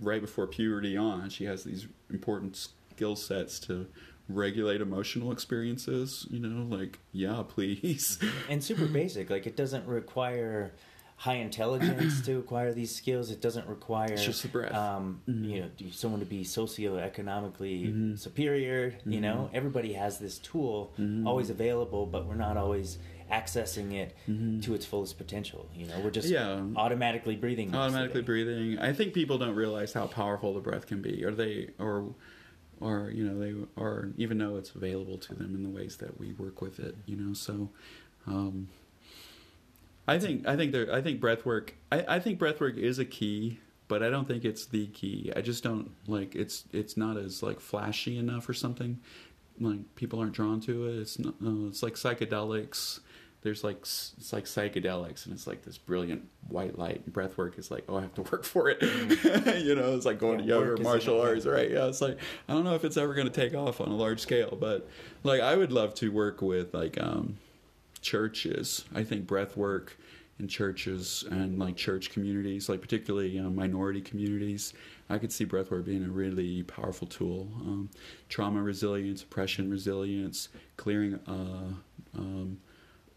right 0.00 0.20
before 0.20 0.46
puberty 0.46 0.96
on, 0.96 1.28
she 1.28 1.44
has 1.44 1.64
these 1.64 1.86
important 2.10 2.68
skill 2.96 3.14
sets 3.14 3.58
to 3.60 3.86
regulate 4.28 4.80
emotional 4.80 5.30
experiences. 5.30 6.26
You 6.30 6.40
know, 6.40 6.74
like 6.76 6.98
yeah, 7.12 7.42
please. 7.46 8.18
and 8.48 8.64
super 8.64 8.86
basic. 8.86 9.28
Like 9.28 9.46
it 9.46 9.54
doesn't 9.54 9.86
require 9.86 10.72
high 11.18 11.34
intelligence 11.36 12.20
to 12.22 12.38
acquire 12.38 12.72
these 12.72 12.94
skills. 12.94 13.30
It 13.30 13.40
doesn't 13.42 13.66
require 13.68 14.12
It's 14.12 14.24
just 14.24 14.42
the 14.42 14.48
breath. 14.48 14.74
Um, 14.74 15.20
Mhm. 15.28 15.48
You 15.50 15.60
know, 15.60 15.68
someone 15.92 16.20
to 16.20 16.26
be 16.26 16.42
socioeconomically 16.42 17.92
Mhm. 17.94 18.18
superior. 18.18 18.94
You 19.06 19.18
Mhm. 19.18 19.22
know, 19.22 19.50
everybody 19.54 19.92
has 19.94 20.18
this 20.18 20.38
tool 20.38 20.92
Mhm. 20.98 21.26
always 21.26 21.48
available, 21.50 22.04
but 22.06 22.26
we're 22.26 22.34
not 22.34 22.56
always 22.58 22.98
accessing 23.32 23.92
it 23.92 24.14
Mhm. 24.28 24.62
to 24.62 24.74
its 24.74 24.84
fullest 24.86 25.16
potential. 25.18 25.68
You 25.74 25.86
know, 25.86 25.98
we're 26.04 26.10
just 26.12 26.28
Yeah. 26.28 26.64
automatically 26.76 27.34
breathing. 27.36 27.70
most 27.70 27.74
of 27.74 27.80
the 27.92 27.96
automatically 27.98 28.22
breathing. 28.22 28.78
I 28.78 28.92
think 28.92 29.14
people 29.14 29.36
don't 29.38 29.56
realize 29.56 29.92
how 29.94 30.06
powerful 30.06 30.52
the 30.54 30.60
breath 30.60 30.86
can 30.86 31.00
be, 31.02 31.24
or 31.24 31.32
they, 31.32 31.70
or, 31.78 32.14
or 32.80 33.10
you 33.10 33.24
know, 33.24 33.38
they, 33.38 33.54
or 33.76 34.10
even 34.16 34.38
though 34.38 34.56
it's 34.56 34.70
available 34.70 35.18
to 35.18 35.34
them 35.34 35.54
in 35.54 35.62
the 35.62 35.68
ways 35.68 35.96
that 35.98 36.18
we 36.18 36.32
work 36.32 36.60
with 36.60 36.78
it, 36.78 36.96
you 37.06 37.16
know. 37.16 37.32
So, 37.32 37.70
um, 38.26 38.68
I 40.08 40.18
think, 40.18 40.46
I 40.46 40.56
think 40.56 40.72
there, 40.72 40.92
I 40.92 41.00
think 41.00 41.20
breath 41.20 41.44
work. 41.44 41.74
I, 41.90 42.04
I 42.08 42.20
think 42.20 42.38
breath 42.38 42.60
work 42.60 42.76
is 42.76 42.98
a 42.98 43.04
key, 43.04 43.58
but 43.88 44.02
I 44.02 44.10
don't 44.10 44.28
think 44.28 44.44
it's 44.44 44.66
the 44.66 44.86
key. 44.88 45.32
I 45.34 45.40
just 45.40 45.64
don't 45.64 45.90
like 46.06 46.34
it's, 46.34 46.64
it's 46.72 46.96
not 46.96 47.16
as 47.16 47.42
like 47.42 47.60
flashy 47.60 48.18
enough 48.18 48.48
or 48.48 48.54
something. 48.54 49.00
Like 49.58 49.94
people 49.96 50.20
aren't 50.20 50.32
drawn 50.32 50.60
to 50.62 50.86
it. 50.86 50.98
It's 51.00 51.18
not, 51.18 51.34
uh, 51.44 51.66
it's 51.66 51.82
like 51.82 51.94
psychedelics 51.94 53.00
there's 53.46 53.62
like 53.62 53.76
it's 53.82 54.32
like 54.32 54.44
psychedelics 54.44 55.24
and 55.24 55.32
it's 55.32 55.46
like 55.46 55.62
this 55.62 55.78
brilliant 55.78 56.28
white 56.48 56.76
light 56.76 57.00
and 57.04 57.12
breath 57.12 57.38
work 57.38 57.56
is 57.58 57.70
like 57.70 57.84
oh 57.88 57.96
i 57.96 58.00
have 58.00 58.12
to 58.12 58.22
work 58.32 58.44
for 58.44 58.68
it. 58.68 58.82
You 59.64 59.76
know 59.76 59.94
it's 59.94 60.04
like 60.04 60.18
going 60.18 60.40
Yeah, 60.40 60.44
to 60.46 60.50
yoga 60.50 60.72
or 60.72 60.76
martial 60.78 61.20
arts 61.20 61.46
right? 61.46 61.70
Yeah 61.70 61.86
it's 61.86 62.00
like 62.00 62.18
i 62.48 62.52
don't 62.52 62.64
know 62.64 62.74
if 62.74 62.84
it's 62.84 62.96
ever 62.96 63.14
going 63.14 63.28
to 63.28 63.32
take 63.32 63.54
off 63.54 63.80
on 63.80 63.88
a 63.88 63.94
large 63.96 64.18
scale 64.20 64.56
but 64.60 64.88
like 65.22 65.40
i 65.40 65.56
would 65.56 65.70
love 65.72 65.94
to 65.94 66.10
work 66.10 66.42
with 66.42 66.74
like 66.74 67.00
um 67.00 67.36
churches. 68.02 68.84
I 68.94 69.02
think 69.04 69.26
breath 69.26 69.56
work 69.56 69.96
in 70.38 70.48
churches 70.48 71.24
and 71.30 71.58
like 71.58 71.76
church 71.76 72.10
communities 72.10 72.68
like 72.68 72.80
particularly 72.82 73.38
um, 73.38 73.56
minority 73.56 74.02
communities 74.02 74.74
i 75.08 75.16
could 75.16 75.32
see 75.32 75.46
breathwork 75.46 75.86
being 75.86 76.04
a 76.04 76.08
really 76.08 76.62
powerful 76.64 77.06
tool. 77.06 77.48
Um, 77.62 77.90
trauma 78.28 78.60
resilience 78.62 79.22
oppression 79.22 79.70
resilience 79.70 80.48
clearing 80.76 81.14
uh, 81.26 81.72
um, 82.18 82.58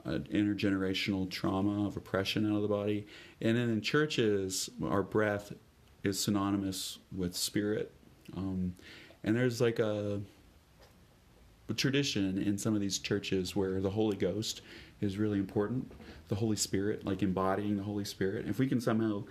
an 0.10 0.28
intergenerational 0.32 1.30
trauma 1.30 1.88
of 1.88 1.98
oppression 1.98 2.50
out 2.50 2.56
of 2.56 2.62
the 2.62 2.68
body. 2.68 3.08
And 3.42 3.58
then 3.58 3.70
in 3.70 3.82
churches, 3.82 4.70
our 4.84 5.04
breath 5.04 5.54
is 6.04 6.20
synonymous 6.20 7.00
with 7.16 7.36
spirit. 7.36 7.94
Um, 8.36 8.76
and 9.24 9.36
there's 9.36 9.60
like 9.60 9.80
a, 9.80 10.22
a 11.68 11.74
tradition 11.74 12.38
in 12.38 12.58
some 12.58 12.76
of 12.76 12.82
these 12.82 13.00
churches 13.00 13.56
where 13.56 13.82
the 13.82 13.90
Holy 13.90 14.16
Ghost 14.16 14.62
is 15.02 15.18
really 15.18 15.40
important. 15.40 15.92
The 16.28 16.36
Holy 16.36 16.56
Spirit, 16.56 17.06
like 17.06 17.24
embodying 17.24 17.78
the 17.78 17.84
Holy 17.84 18.06
Spirit. 18.06 18.48
If 18.48 18.60
we 18.60 18.68
can 18.68 18.80
somehow 18.80 19.24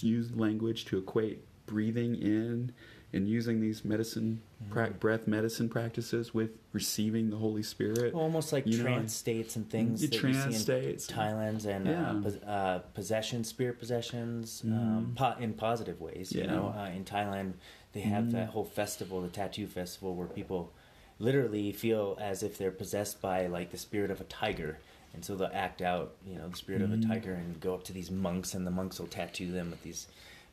use 0.00 0.34
language 0.34 0.84
to 0.86 0.98
equate 0.98 1.44
breathing 1.66 2.14
in 2.16 2.72
in 3.12 3.26
using 3.26 3.60
these 3.60 3.84
medicine 3.84 4.40
pra- 4.70 4.88
Mhm. 4.90 4.98
breath 5.00 5.26
medicine 5.26 5.68
practices 5.68 6.32
with 6.32 6.50
receiving 6.72 7.28
the 7.30 7.36
Holy 7.36 7.62
Spirit. 7.62 8.14
almost 8.14 8.52
like 8.52 8.66
you 8.66 8.78
know, 8.78 8.84
trance 8.84 9.12
states 9.12 9.54
and 9.56 9.68
things 9.68 10.02
Yeah, 10.02 10.18
trance 10.18 10.36
you 10.36 10.42
see 10.52 10.54
in 10.56 10.60
states. 10.60 11.06
Thailand's 11.06 11.66
and 11.66 11.86
Yeah. 11.86 12.10
uh, 12.10 12.22
pos- 12.22 12.42
uh, 12.42 12.78
possession, 12.94 13.44
spirit 13.44 13.78
possessions, 13.78 14.62
um, 14.64 15.08
Mhm. 15.12 15.14
po- 15.16 15.36
in 15.38 15.52
positive 15.54 16.00
ways. 16.00 16.32
You 16.32 16.46
know, 16.46 16.68
uh, 16.76 16.90
in 16.94 17.04
Thailand, 17.04 17.52
they 17.92 18.00
have 18.00 18.24
Mhm. 18.24 18.32
that 18.32 18.48
whole 18.50 18.64
festival, 18.64 19.20
the 19.20 19.28
tattoo 19.28 19.66
festival, 19.66 20.14
where 20.14 20.26
people 20.28 20.72
literally 21.18 21.70
feel 21.72 22.16
as 22.20 22.42
if 22.42 22.56
they're 22.56 22.70
possessed 22.70 23.20
by 23.20 23.46
like 23.46 23.70
the 23.70 23.78
spirit 23.78 24.10
of 24.10 24.20
a 24.20 24.24
tiger. 24.24 24.78
And 25.14 25.22
so 25.22 25.36
they'll 25.36 25.50
act 25.52 25.82
out, 25.82 26.16
you 26.26 26.36
know, 26.36 26.48
the 26.48 26.56
spirit 26.56 26.80
of 26.80 26.90
a 26.90 26.96
tiger 26.96 27.34
and 27.34 27.60
go 27.60 27.74
up 27.74 27.84
to 27.84 27.92
these 27.92 28.10
monks, 28.10 28.54
and 28.54 28.66
the 28.66 28.70
monks 28.70 28.98
will 28.98 29.06
tattoo 29.08 29.52
them 29.52 29.70
with 29.70 29.82
these 29.82 30.06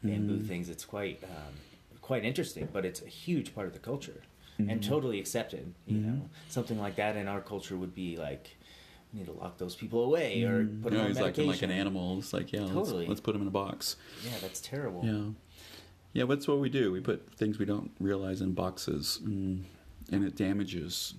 bamboo 0.03 0.41
things. 0.41 0.67
It's 0.67 0.83
quite, 0.83 1.23
um, 1.23 1.53
quite 2.09 2.25
interesting, 2.25 2.67
but 2.73 2.85
it's 2.85 3.03
a 3.03 3.07
huge 3.07 3.53
part 3.53 3.67
of 3.67 3.73
the 3.73 3.77
culture 3.77 4.23
and 4.57 4.81
Mhm. 4.81 4.87
totally 4.87 5.19
accepted. 5.19 5.75
You 5.85 5.97
Mhm. 5.99 6.05
know, 6.05 6.29
something 6.47 6.79
like 6.79 6.95
that 6.95 7.15
in 7.15 7.27
our 7.27 7.39
culture 7.39 7.77
would 7.77 7.93
be 7.93 8.17
like, 8.17 8.57
we 9.13 9.19
need 9.19 9.27
to 9.27 9.31
lock 9.31 9.59
those 9.59 9.75
people 9.75 10.03
away 10.03 10.41
or 10.43 10.63
Mm. 10.63 10.81
put 10.81 10.89
them 10.91 11.01
on 11.01 11.07
he's 11.09 11.17
like, 11.17 11.37
medication. 11.37 11.47
like 11.47 11.61
an 11.61 11.69
animal. 11.69 12.17
It's 12.17 12.33
like, 12.33 12.51
yeah, 12.51 12.61
Totally. 12.61 13.01
let's, 13.05 13.09
let's 13.09 13.21
put 13.21 13.33
them 13.33 13.43
in 13.43 13.47
a 13.47 13.51
box. 13.51 13.95
Yeah, 14.25 14.31
that's 14.41 14.59
terrible. 14.59 15.05
Yeah, 15.05 15.29
yeah. 16.13 16.25
That's 16.25 16.47
what 16.47 16.57
we 16.59 16.67
do. 16.69 16.91
We 16.91 16.99
put 16.99 17.29
things 17.35 17.59
we 17.59 17.65
don't 17.65 17.91
realize 17.99 18.41
in 18.41 18.53
boxes, 18.53 19.19
and, 19.23 19.65
and 20.11 20.23
it 20.23 20.35
damages 20.35 21.13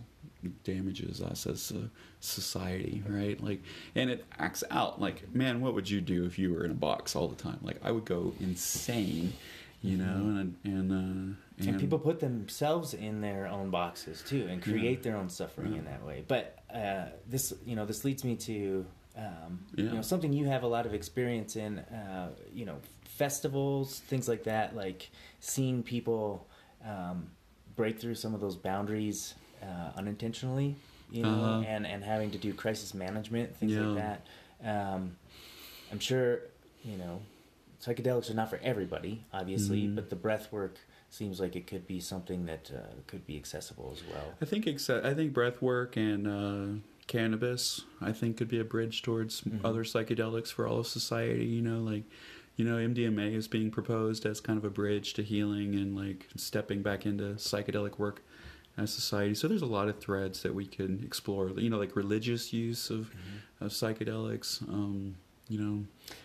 damages 0.65 1.21
us 1.21 1.47
as 1.47 1.71
a 1.71 1.91
society, 2.21 3.03
right? 3.07 3.39
Like, 3.43 3.61
and 3.95 4.09
it 4.11 4.25
acts 4.39 4.65
out. 4.71 4.99
Like, 5.01 5.33
man, 5.35 5.61
what 5.61 5.75
would 5.75 5.89
you 5.91 6.01
do 6.01 6.25
if 6.25 6.39
you 6.39 6.53
were 6.55 6.65
in 6.65 6.71
a 6.71 6.75
box 6.89 7.15
all 7.15 7.29
the 7.29 7.37
time? 7.37 7.59
Like, 7.63 7.77
I 7.85 7.91
would 7.93 8.07
go 8.07 8.33
insane, 8.41 9.35
you 9.83 9.97
know. 9.97 10.37
And 10.41 10.57
and 10.65 10.93
uh, 10.93 10.95
and, 10.95 11.37
Mm-hmm. 11.61 11.69
And 11.69 11.79
people 11.81 11.99
put 11.99 12.21
themselves 12.21 12.95
in 12.95 13.21
their 13.21 13.47
own 13.47 13.69
boxes 13.71 14.23
too, 14.23 14.47
and 14.49 14.63
create 14.63 15.03
their 15.03 15.17
own 15.17 15.29
suffering 15.29 15.73
Yeah. 15.73 15.81
in 15.81 15.85
that 15.85 16.03
way. 16.07 16.25
But 16.27 16.57
uh, 16.75 17.07
this, 17.29 17.53
you 17.67 17.77
know, 17.77 17.85
this 17.85 18.03
leads 18.03 18.25
me 18.25 18.37
to, 18.37 18.87
um, 19.15 19.61
Yeah. 19.77 19.85
you 19.85 19.91
know, 19.97 20.01
something 20.01 20.33
you 20.33 20.47
have 20.47 20.63
a 20.63 20.67
lot 20.67 20.87
of 20.87 20.95
experience 20.95 21.57
in. 21.57 21.81
Uh, 21.81 22.31
you 22.55 22.65
know, 22.65 22.77
festivals, 23.05 24.01
things 24.01 24.27
like 24.27 24.45
that, 24.45 24.75
like 24.75 25.11
seeing 25.41 25.83
people 25.83 26.49
um, 26.83 27.29
break 27.77 27.99
through 28.01 28.15
some 28.15 28.35
of 28.35 28.41
those 28.41 28.57
boundaries 28.57 29.35
uh, 29.63 29.91
unintentionally. 29.99 30.77
You 31.11 31.25
know, 31.25 31.29
Uh-huh. 31.45 31.65
and 31.67 31.87
and 31.87 32.03
having 32.03 32.31
to 32.31 32.39
do 32.39 32.55
crisis 32.55 32.95
management, 32.95 33.55
things 33.57 33.73
Yeah. 33.73 33.83
like 33.89 33.97
that. 33.97 34.27
Um, 34.65 35.17
I'm 35.93 35.99
sure, 35.99 36.41
you 36.85 36.97
know, 36.97 37.21
psychedelics 37.81 38.31
are 38.31 38.35
not 38.35 38.51
for 38.51 38.59
everybody, 38.63 39.25
obviously, 39.33 39.83
Mhm. 39.83 39.95
but 39.95 40.11
the 40.11 40.17
breath 40.17 40.53
work 40.53 40.79
seems 41.09 41.41
like 41.41 41.57
it 41.57 41.67
could 41.67 41.87
be 41.87 41.99
something 42.01 42.45
that 42.47 42.71
uh, 42.75 42.95
could 43.07 43.27
be 43.27 43.37
accessible 43.37 43.91
as 43.97 44.03
well. 44.13 44.35
I 44.41 44.45
think 44.45 44.67
except, 44.67 45.05
I 45.05 45.15
think 45.15 45.33
breath 45.33 45.61
work 45.63 45.97
and 45.97 46.27
uh, 46.27 46.81
cannabis 47.07 47.83
I 48.01 48.13
think 48.13 48.37
could 48.37 48.49
be 48.49 48.59
a 48.61 48.65
bridge 48.65 49.03
towards 49.03 49.41
Mhm. 49.43 49.61
other 49.65 49.83
psychedelics 49.85 50.49
for 50.53 50.67
all 50.67 50.79
of 50.81 50.87
society. 50.87 51.45
You 51.47 51.63
know, 51.63 51.81
like 51.81 52.05
you 52.57 52.65
know 52.65 52.77
MDMA 52.77 53.33
is 53.35 53.49
being 53.49 53.71
proposed 53.71 54.25
as 54.27 54.41
kind 54.41 54.59
of 54.59 54.65
a 54.65 54.71
bridge 54.71 55.15
to 55.15 55.23
healing 55.23 55.75
and 55.75 55.97
like 55.97 56.29
stepping 56.37 56.83
back 56.83 57.07
into 57.07 57.35
psychedelic 57.35 57.99
work 57.99 58.23
as 58.77 58.93
society. 58.93 59.35
So 59.35 59.49
there's 59.49 59.63
a 59.63 59.67
lot 59.67 59.89
of 59.89 59.99
threads 59.99 60.43
that 60.43 60.55
we 60.55 60.67
can 60.67 61.03
explore. 61.03 61.49
You 61.59 61.71
know, 61.71 61.79
like 61.79 61.97
religious 61.97 62.53
use 62.53 62.91
of 62.91 63.11
of 63.61 63.73
psychedelics. 63.73 64.63
Um, 64.69 65.17
you 65.51 65.59
know, 65.59 65.85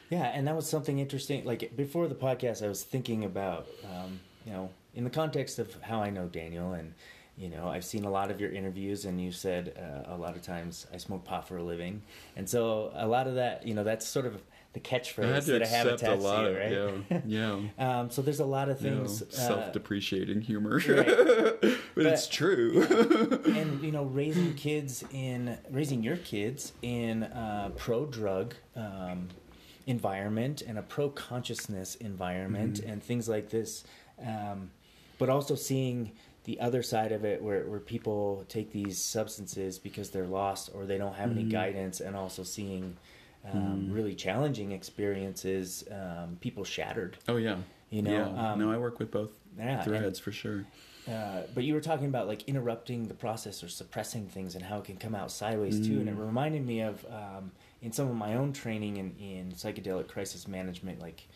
Yeah, 0.10 0.26
and 0.26 0.48
that 0.48 0.56
was 0.56 0.70
something 0.70 1.00
interesting. 1.00 1.44
Like 1.44 1.76
before 1.76 2.08
the 2.08 2.16
podcast, 2.16 2.64
I 2.64 2.70
was 2.70 2.84
thinking 2.84 3.26
about, 3.26 3.68
um, 3.84 4.20
you 4.46 4.54
know, 4.54 4.70
in 4.94 5.04
the 5.04 5.10
context 5.10 5.58
of 5.60 5.76
how 5.82 6.02
I 6.02 6.12
know 6.12 6.28
Daniel, 6.28 6.74
and 6.74 6.94
you 7.36 7.50
know, 7.50 7.68
I've 7.68 7.84
seen 7.84 8.06
a 8.06 8.10
lot 8.10 8.32
of 8.32 8.40
your 8.40 8.52
interviews, 8.52 9.04
and 9.04 9.20
you 9.20 9.32
said 9.32 9.74
uh, 9.78 10.14
a 10.14 10.18
lot 10.18 10.36
of 10.36 10.44
times 10.44 10.86
I 10.94 10.98
smoke 10.98 11.26
pot 11.26 11.48
for 11.48 11.58
a 11.58 11.64
living, 11.64 12.04
and 12.38 12.48
so 12.48 12.92
a 12.94 13.08
lot 13.08 13.28
of 13.28 13.36
that, 13.36 13.68
you 13.68 13.74
know, 13.74 13.84
that's 13.84 14.08
sort 14.08 14.28
of 14.28 14.42
the 14.76 14.80
catchphrase 14.82 15.24
I 15.24 15.34
had 15.36 15.44
to 15.46 15.52
that 15.54 15.64
I 15.64 15.68
have 15.68 15.88
attached 15.88 16.22
lot 16.22 16.44
to 16.44 16.52
you, 16.52 16.58
right? 17.10 17.22
yeah, 17.26 17.60
yeah. 17.80 18.00
um, 18.00 18.12
so 18.12 18.22
there's 18.22 18.42
a 18.42 18.46
lot 18.46 18.70
of 18.70 18.78
things. 18.80 19.22
uh, 19.24 19.26
self-depreciating 19.32 20.42
humor, 20.42 20.78
right. 20.88 21.06
but, 21.08 21.62
But- 21.96 22.06
it's 22.06 22.28
true. 22.28 22.84
and 23.48 23.82
you 23.82 23.92
know 23.92 24.04
raising 24.04 24.54
kids 24.54 25.04
in 25.12 25.58
raising 25.72 26.04
your 26.04 26.18
kids 26.18 26.74
in 26.84 27.24
a 27.24 27.72
pro 27.76 28.06
drug 28.06 28.54
um, 28.76 29.30
environment 29.88 30.62
and 30.62 30.78
a 30.78 30.82
pro 30.82 31.10
consciousness 31.10 31.96
environment 31.96 32.82
Mhm. 32.82 32.92
and 32.92 33.04
things 33.04 33.30
like 33.30 33.50
this 33.50 33.84
um, 34.26 34.72
but 35.18 35.30
also 35.30 35.56
seeing 35.56 36.12
the 36.46 36.60
other 36.60 36.84
side 36.84 37.12
of 37.12 37.24
it 37.26 37.42
where, 37.42 37.66
where 37.66 37.80
people 37.80 38.46
take 38.50 38.72
these 38.72 38.98
substances 39.02 39.78
because 39.80 40.10
they're 40.12 40.28
lost 40.28 40.70
or 40.74 40.86
they 40.86 40.98
don't 40.98 41.16
have 41.16 41.32
any 41.32 41.44
Mhm. 41.46 41.52
guidance 41.52 42.00
and 42.02 42.16
also 42.16 42.44
seeing 42.44 42.98
um, 43.52 43.88
Mhm. 43.90 43.94
really 43.94 44.16
challenging 44.16 44.72
experiences 44.72 45.84
um, 45.92 46.38
people 46.42 46.64
shattered 46.64 47.18
oh 47.28 47.38
yeah, 47.38 47.58
you 47.90 48.02
know 48.02 48.12
yeah. 48.12 48.52
um, 48.54 48.60
no, 48.60 48.72
I 48.72 48.78
work 48.78 49.00
with 49.00 49.12
both 49.12 49.32
yeah, 49.58 49.76
and- 49.76 49.84
threads 49.84 50.20
for 50.20 50.32
sure. 50.32 50.66
uh, 51.08 51.42
but 51.54 51.64
you 51.64 51.74
were 51.74 51.82
talking 51.82 52.08
about 52.08 52.28
like 52.28 52.44
interrupting 52.48 53.08
the 53.08 53.14
process 53.14 53.64
or 53.64 53.70
suppressing 53.70 54.28
things 54.28 54.56
and 54.56 54.64
how 54.66 54.80
it 54.80 54.86
can 54.86 54.98
come 54.98 55.14
out 55.16 55.32
sideways 55.32 55.80
too, 55.86 56.00
and 56.00 56.10
it 56.10 56.16
Mm. 56.16 56.26
reminded 56.26 56.66
me 56.66 56.82
of 56.82 57.06
um, 57.06 57.52
in 57.82 57.92
some 57.92 58.08
of 58.10 58.16
my 58.16 58.34
own 58.36 58.52
training 58.54 58.98
in, 58.98 59.16
in 59.20 59.52
psychedelic 59.52 60.08
crisis 60.08 60.48
management. 60.48 61.00
Like 61.00 61.28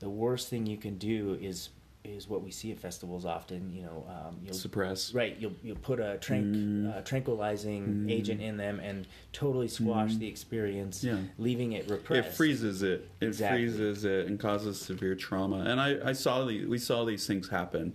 the 0.00 0.10
worst 0.10 0.48
thing 0.50 0.66
you 0.66 0.76
can 0.76 0.98
do 0.98 1.38
is 1.40 1.70
is 2.04 2.28
what 2.28 2.42
we 2.42 2.50
see 2.50 2.70
at 2.70 2.78
festivals 2.78 3.24
often. 3.24 3.72
You 3.72 3.82
know, 3.82 4.06
um, 4.08 4.36
you'll 4.44 4.54
Suppress. 4.54 5.14
right 5.14 5.36
you'll 5.38 5.54
you'll 5.62 5.76
put 5.76 6.00
a 6.00 6.18
trank, 6.18 6.44
Mm. 6.46 6.94
uh, 6.96 7.00
tranquilizing 7.00 7.86
Mm. 8.06 8.10
agent 8.10 8.42
in 8.42 8.56
them 8.58 8.78
and 8.80 9.06
totally 9.32 9.68
squash 9.68 10.12
Mm. 10.14 10.18
the 10.18 10.26
experience, 10.26 11.02
Yeah. 11.02 11.18
leaving 11.38 11.72
it 11.72 11.88
repressed. 11.88 12.28
It 12.28 12.34
freezes 12.34 12.82
it. 12.82 13.08
It 13.20 13.26
Exactly. 13.28 13.66
freezes 13.66 14.04
it 14.04 14.26
and 14.26 14.38
causes 14.38 14.80
severe 14.80 15.14
trauma. 15.14 15.60
And 15.66 15.80
I, 15.80 16.10
I 16.10 16.12
saw 16.12 16.44
the, 16.44 16.66
we 16.66 16.78
saw 16.78 17.04
these 17.04 17.26
things 17.26 17.48
happen, 17.48 17.94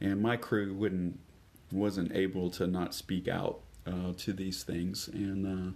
and 0.00 0.20
my 0.22 0.36
crew 0.36 0.74
wouldn't 0.74 1.20
wasn't 1.72 2.10
able 2.12 2.50
to 2.50 2.66
not 2.66 2.94
speak 2.94 3.28
out 3.28 3.60
uh, 3.86 4.12
to 4.16 4.32
these 4.32 4.64
things, 4.64 5.06
and 5.08 5.74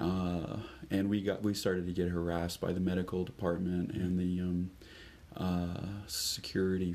uh, 0.00 0.02
uh, 0.04 0.60
and 0.90 1.10
we 1.10 1.20
got 1.20 1.42
we 1.42 1.52
started 1.52 1.84
to 1.86 1.92
get 1.92 2.08
harassed 2.08 2.60
by 2.60 2.72
the 2.72 2.80
medical 2.80 3.24
department 3.24 3.90
and 3.90 4.18
the 4.18 4.40
um, 4.40 4.70
uh, 5.38 6.04
security. 6.06 6.94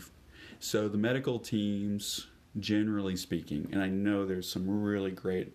So 0.60 0.88
the 0.88 0.98
medical 0.98 1.40
teams, 1.40 2.28
generally 2.60 3.16
speaking, 3.16 3.70
and 3.72 3.82
I 3.82 3.88
know 3.88 4.26
there's 4.26 4.50
some 4.50 4.70
really 4.84 5.12
great 5.12 5.54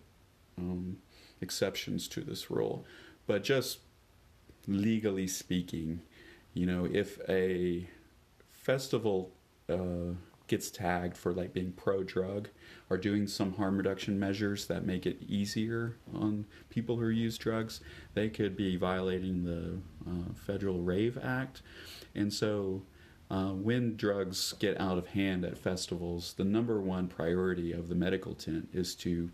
um, 0.57 0.97
exceptions 1.41 2.07
to 2.09 2.21
this 2.21 2.51
rule, 2.51 2.85
but 3.27 3.43
just 3.43 3.79
legally 4.67 5.27
speaking, 5.27 6.01
you 6.53 6.65
know, 6.65 6.87
if 6.91 7.19
a 7.29 7.87
festival 8.49 9.31
uh, 9.69 10.13
gets 10.47 10.69
tagged 10.71 11.15
for 11.15 11.31
like 11.31 11.53
being 11.53 11.71
pro 11.71 12.03
drug 12.03 12.49
or 12.89 12.97
doing 12.97 13.27
some 13.27 13.53
harm 13.53 13.77
reduction 13.77 14.19
measures 14.19 14.65
that 14.65 14.85
make 14.85 15.05
it 15.05 15.21
easier 15.27 15.95
on 16.13 16.45
people 16.69 16.97
who 16.97 17.09
use 17.09 17.37
drugs, 17.37 17.81
they 18.15 18.27
could 18.29 18.57
be 18.57 18.75
violating 18.75 19.43
the 19.43 19.77
uh, 20.09 20.33
Federal 20.33 20.81
Rave 20.81 21.17
Act. 21.23 21.61
And 22.15 22.33
so 22.33 22.83
uh, 23.31 23.49
when 23.49 23.95
drugs 23.95 24.53
get 24.59 24.79
out 24.79 24.97
of 24.97 25.07
hand 25.07 25.45
at 25.45 25.57
festivals, 25.57 26.33
the 26.33 26.43
number 26.43 26.81
one 26.81 27.07
priority 27.07 27.71
of 27.71 27.87
the 27.87 27.95
medical 27.95 28.33
tent 28.33 28.69
is 28.73 28.95
to 28.95 29.29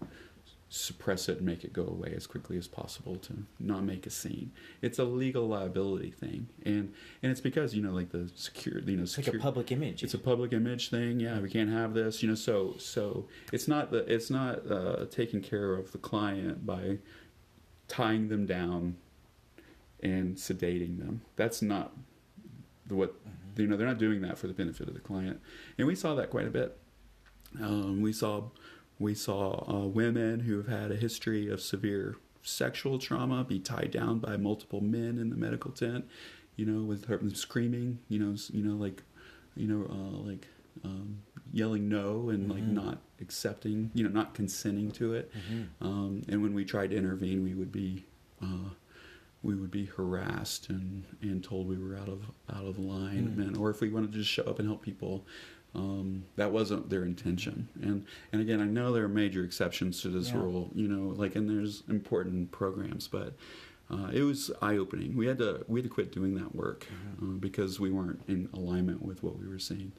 suppress 0.67 1.29
it 1.29 1.37
and 1.37 1.45
make 1.45 1.63
it 1.63 1.71
go 1.71 1.85
away 1.85 2.11
as 2.15 2.27
quickly 2.27 2.57
as 2.57 2.67
possible 2.67 3.15
to 3.15 3.33
not 3.59 3.83
make 3.83 4.05
a 4.05 4.09
scene. 4.09 4.51
It's 4.81 4.99
a 4.99 5.03
legal 5.03 5.47
liability 5.47 6.11
thing, 6.11 6.47
and 6.65 6.93
and 7.23 7.31
it's 7.31 7.39
because 7.39 7.73
you 7.73 7.81
know 7.81 7.91
like 7.91 8.09
the 8.09 8.29
secure 8.35 8.79
you 8.79 8.97
know 8.97 9.03
it's 9.03 9.17
like 9.17 9.27
a 9.27 9.37
public 9.37 9.71
image. 9.71 10.03
it's 10.03 10.13
a 10.13 10.19
public 10.19 10.51
image 10.53 10.89
thing. 10.89 11.19
Yeah, 11.19 11.39
we 11.39 11.49
can't 11.49 11.69
have 11.69 11.93
this. 11.93 12.21
You 12.21 12.29
know, 12.29 12.35
so 12.35 12.75
so 12.77 13.27
it's 13.53 13.67
not 13.67 13.91
the 13.91 13.99
it's 14.13 14.29
not 14.29 14.69
uh, 14.69 15.05
taking 15.09 15.41
care 15.41 15.73
of 15.75 15.91
the 15.91 15.97
client 15.97 16.65
by 16.65 16.97
tying 17.87 18.27
them 18.27 18.45
down 18.45 18.97
and 20.01 20.35
sedating 20.35 20.99
them. 20.99 21.21
That's 21.35 21.61
not 21.61 21.93
what 22.89 23.13
Mm-hmm. 23.25 23.61
you 23.61 23.67
know. 23.67 23.77
They're 23.77 23.87
not 23.87 23.97
doing 23.99 24.21
that 24.21 24.37
for 24.37 24.47
the 24.47 24.53
benefit 24.53 24.87
of 24.87 24.93
the 24.93 24.99
client, 24.99 25.39
and 25.77 25.87
we 25.87 25.95
saw 25.95 26.13
that 26.15 26.29
quite 26.29 26.45
a 26.47 26.51
bit. 26.51 26.77
Um, 27.61 28.01
we 28.01 28.11
saw 28.13 28.49
we 28.99 29.13
saw 29.15 29.63
uh, 29.69 29.87
women 29.87 30.41
who 30.41 30.57
have 30.57 30.67
had 30.67 30.91
a 30.91 30.95
history 30.95 31.49
of 31.49 31.61
severe 31.61 32.15
sexual 32.43 32.99
trauma 32.99 33.43
be 33.43 33.59
tied 33.59 33.91
down 33.91 34.19
by 34.19 34.37
multiple 34.37 34.81
men 34.81 35.17
in 35.17 35.29
the 35.29 35.35
medical 35.37 35.71
tent. 35.71 36.05
You 36.57 36.65
know, 36.65 36.83
with 36.83 37.05
her 37.05 37.19
screaming. 37.33 37.99
You 38.09 38.19
know, 38.19 38.35
you 38.51 38.63
know, 38.63 38.75
like, 38.75 39.03
you 39.55 39.67
know, 39.67 39.85
uh, 39.89 40.17
like 40.29 40.47
um, 40.83 41.19
yelling 41.51 41.87
no 41.89 42.29
and 42.29 42.49
like 42.49 42.63
Mhm. 42.63 42.73
not 42.73 42.97
accepting. 43.21 43.91
You 43.93 44.03
know, 44.03 44.09
not 44.09 44.33
consenting 44.33 44.91
to 44.91 45.13
it. 45.13 45.31
Mhm. 45.33 45.67
Um, 45.81 46.21
and 46.29 46.41
when 46.41 46.53
we 46.53 46.63
tried 46.65 46.91
to 46.91 46.95
intervene, 46.97 47.43
we 47.43 47.53
would 47.53 47.71
be 47.71 48.05
uh, 48.41 48.69
we 49.45 49.55
would 49.55 49.71
be 49.71 49.85
harassed 49.85 50.69
and, 50.69 51.03
and 51.21 51.43
told 51.43 51.67
we 51.67 51.77
were 51.77 51.95
out 51.95 52.09
of 52.09 52.23
out 52.53 52.65
of 52.65 52.79
line, 52.79 53.35
Mm. 53.37 53.47
and 53.47 53.57
or 53.57 53.69
if 53.69 53.79
we 53.81 53.89
wanted 53.89 54.11
to 54.13 54.17
just 54.17 54.29
show 54.29 54.43
up 54.43 54.59
and 54.59 54.67
help 54.67 54.81
people, 54.81 55.25
um, 55.75 56.23
that 56.35 56.51
wasn't 56.51 56.89
their 56.89 57.05
intention. 57.05 57.67
And 57.81 58.05
and 58.33 58.41
again, 58.41 58.59
I 58.59 58.65
know 58.65 58.91
there 58.91 59.03
are 59.05 59.09
major 59.09 59.43
exceptions 59.43 60.01
to 60.01 60.09
this 60.09 60.29
Yeah. 60.29 60.37
rule. 60.39 60.71
You 60.73 60.87
know, 60.87 61.09
like 61.15 61.35
and 61.35 61.49
there's 61.49 61.83
important 61.87 62.51
programs, 62.51 63.07
but. 63.07 63.33
Uh, 63.87 64.07
it 64.11 64.23
was 64.23 64.49
eye 64.63 64.77
opening. 64.77 65.15
We 65.15 65.27
had 65.27 65.37
to 65.37 65.63
we 65.67 65.79
had 65.79 65.83
to 65.87 65.93
quit 65.93 66.11
doing 66.11 66.33
that 66.41 66.55
work 66.55 66.87
uh, 67.21 67.25
because 67.39 67.79
we 67.79 67.91
weren't 67.91 68.19
in 68.27 68.49
alignment 68.51 69.03
with 69.03 69.21
what 69.21 69.37
we 69.37 69.47
were 69.47 69.59
seeing. 69.59 69.91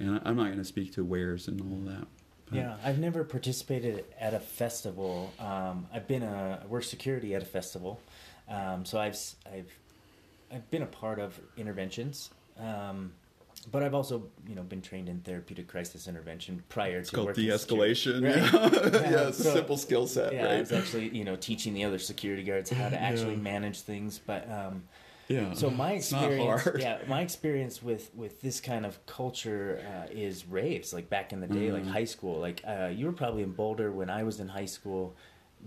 And 0.00 0.16
I, 0.16 0.22
I'm 0.24 0.36
not 0.36 0.46
going 0.46 0.58
to 0.58 0.64
speak 0.64 0.92
to 0.94 1.04
wares 1.04 1.46
and 1.46 1.60
all 1.60 1.74
of 1.78 1.84
that. 1.84 2.08
but- 2.46 2.56
Yeah, 2.56 2.76
I've 2.82 2.98
never 2.98 3.22
participated 3.22 4.04
at 4.18 4.34
a 4.34 4.40
festival. 4.40 5.32
Um, 5.38 5.86
I've 5.94 6.08
been 6.08 6.24
a 6.24 6.58
I 6.64 6.66
worked 6.66 6.86
security 6.86 7.32
at 7.36 7.40
a 7.40 7.46
festival, 7.46 8.00
um, 8.50 8.84
so 8.84 8.98
I've 8.98 9.16
I've 9.46 9.70
I've 10.52 10.70
been 10.70 10.82
a 10.82 10.86
part 10.86 11.18
of 11.18 11.38
interventions, 11.56 12.30
um, 12.58 13.12
but 13.70 13.82
I've 13.82 13.94
also 13.94 14.24
you 14.48 14.54
know 14.54 14.62
been 14.62 14.82
trained 14.82 15.08
in 15.08 15.20
therapeutic 15.20 15.68
crisis 15.68 16.08
intervention 16.08 16.62
prior 16.68 16.98
It's 16.98 17.10
to 17.10 17.16
called 17.16 17.26
working 17.28 17.48
in 17.48 17.58
security. 17.58 18.02
de-escalation. 18.04 18.24
Right. 18.24 18.92
Yeah, 19.02 19.10
Yeah, 19.10 19.28
it's 19.28 19.40
a 19.40 19.44
so- 19.44 19.54
simple 19.54 19.76
skill 19.76 20.06
set, 20.06 20.32
Yeah, 20.32 20.46
I 20.46 20.50
right? 20.52 20.60
was 20.60 20.72
actually 20.72 21.08
you 21.16 21.24
know 21.24 21.36
teaching 21.36 21.74
the 21.74 21.84
other 21.84 21.98
security 21.98 22.42
guards 22.42 22.70
how 22.70 22.88
to 22.88 23.00
actually 23.00 23.34
Yeah. 23.34 23.40
manage 23.52 23.80
things, 23.82 24.18
but. 24.26 24.50
Um, 24.50 24.84
yeah. 25.28 25.52
so 25.52 25.70
my 25.70 25.92
experience, 25.92 26.66
yeah, 26.80 26.98
my 27.06 27.20
experience 27.20 27.80
with 27.80 28.10
with 28.16 28.40
this 28.40 28.60
kind 28.60 28.84
of 28.84 28.98
culture 29.06 29.80
uh, 29.86 30.08
is 30.10 30.44
raves. 30.44 30.92
Like 30.92 31.08
back 31.08 31.32
in 31.32 31.38
the 31.40 31.46
day, 31.46 31.70
like 31.70 31.84
Mhm. 31.84 31.92
high 31.92 32.04
school. 32.06 32.40
Like 32.40 32.62
uh, 32.66 32.90
you 32.92 33.06
were 33.06 33.12
probably 33.12 33.44
in 33.44 33.52
Boulder 33.52 33.92
when 33.92 34.10
I 34.10 34.24
was 34.24 34.40
in 34.40 34.48
high 34.48 34.64
school, 34.66 35.14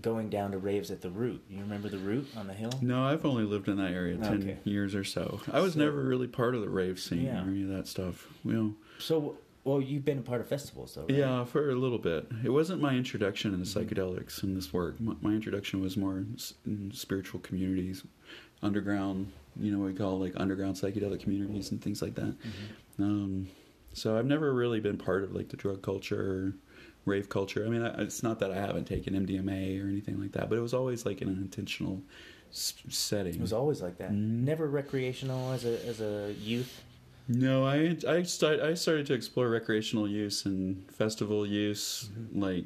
going 0.02 0.28
down 0.28 0.50
to 0.52 0.58
raves 0.58 0.90
at 0.90 1.00
the 1.00 1.10
Root. 1.10 1.42
You 1.48 1.60
remember 1.60 1.88
the 1.88 1.98
Root 1.98 2.28
on 2.36 2.46
the 2.46 2.52
hill? 2.54 2.72
No, 2.82 3.04
I've 3.04 3.24
only 3.24 3.44
lived 3.44 3.68
in 3.68 3.76
that 3.78 3.92
area 3.92 4.16
ten 4.16 4.42
Okay. 4.42 4.58
years 4.64 4.94
or 4.94 5.04
so. 5.04 5.40
I 5.52 5.60
was 5.60 5.74
So- 5.74 5.80
never 5.80 6.02
really 6.02 6.26
part 6.28 6.54
of 6.54 6.60
the 6.60 6.68
rave 6.68 6.98
scene 7.00 7.22
Yeah. 7.24 7.44
or 7.44 7.48
any 7.48 7.62
of 7.62 7.68
that 7.70 7.86
stuff. 7.86 8.32
You 8.44 8.52
know, 8.52 8.74
So, 8.98 9.38
well, 9.64 9.80
you've 9.80 10.04
been 10.04 10.18
a 10.18 10.22
part 10.22 10.40
of 10.40 10.46
festivals, 10.46 10.94
though. 10.94 11.02
Right? 11.02 11.14
yeah, 11.18 11.44
for 11.44 11.70
a 11.70 11.74
little 11.74 11.98
bit. 11.98 12.26
It 12.44 12.50
wasn't 12.50 12.80
my 12.82 12.94
introduction 12.96 13.54
into 13.54 13.66
Mhm. 13.66 13.86
psychedelics 13.88 14.42
and 14.42 14.56
this 14.56 14.72
work. 14.72 15.00
My, 15.00 15.14
my 15.22 15.32
introduction 15.34 15.80
was 15.80 15.96
more 15.96 16.18
in, 16.66 16.90
spiritual 16.92 17.40
communities, 17.40 18.04
underground. 18.62 19.28
You 19.58 19.70
know, 19.72 19.78
what 19.78 19.86
we 19.86 19.94
call 19.94 20.18
like 20.18 20.32
underground 20.36 20.76
psychedelic 20.76 21.20
communities 21.20 21.70
and 21.70 21.80
things 21.80 22.02
like 22.02 22.14
that. 22.16 22.34
Mhm. 22.98 23.04
Um, 23.04 23.46
so 23.92 24.16
I've 24.18 24.26
never 24.26 24.52
really 24.52 24.80
been 24.80 24.98
part 24.98 25.22
of 25.22 25.32
like 25.34 25.48
the 25.48 25.56
drug 25.56 25.80
culture, 25.82 26.54
rave 27.04 27.28
culture. 27.28 27.64
I 27.66 27.68
mean, 27.68 27.82
it's 27.82 28.22
not 28.22 28.38
that 28.40 28.50
I 28.50 28.56
haven't 28.56 28.86
taken 28.86 29.14
MDMA 29.14 29.82
or 29.84 29.88
anything 29.88 30.20
like 30.20 30.32
that, 30.32 30.48
but 30.48 30.56
it 30.58 30.60
was 30.62 30.74
always 30.74 31.04
like 31.04 31.20
in 31.22 31.28
an 31.28 31.36
intentional 31.38 32.02
setting. 32.50 33.34
It 33.34 33.40
was 33.40 33.52
always 33.52 33.82
like 33.82 33.98
that. 33.98 34.10
Mhm. 34.10 34.42
Never 34.44 34.68
recreational 34.68 35.52
as 35.52 35.64
a 35.64 35.84
as 35.86 36.00
a 36.00 36.34
youth. 36.40 36.82
No, 37.26 37.64
I 37.64 37.96
I 38.06 38.22
start, 38.22 38.60
I 38.60 38.74
started 38.74 39.06
to 39.06 39.14
explore 39.14 39.48
recreational 39.48 40.06
use 40.08 40.44
and 40.44 40.88
festival 40.90 41.46
use 41.46 42.10
Mhm. 42.18 42.40
like 42.40 42.64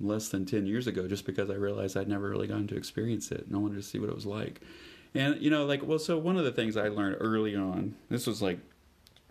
less 0.00 0.28
than 0.28 0.46
10 0.46 0.64
years 0.66 0.86
ago 0.86 1.08
just 1.08 1.26
because 1.26 1.50
I 1.50 1.54
realized 1.54 1.96
I'd 1.96 2.08
never 2.08 2.30
really 2.30 2.46
gotten 2.46 2.68
to 2.68 2.76
experience 2.76 3.32
it 3.32 3.44
and 3.46 3.56
I 3.56 3.58
wanted 3.58 3.74
to 3.74 3.82
see 3.82 3.98
what 3.98 4.08
it 4.08 4.14
was 4.14 4.26
like. 4.26 4.60
And 5.14 5.40
you 5.42 5.50
know, 5.50 5.66
like 5.66 5.84
well 5.86 5.98
so 5.98 6.18
one 6.18 6.36
of 6.36 6.44
the 6.44 6.52
things 6.52 6.76
I 6.76 6.88
learned 6.88 7.16
early 7.20 7.56
on, 7.56 7.96
this 8.08 8.26
was 8.26 8.40
like 8.40 8.60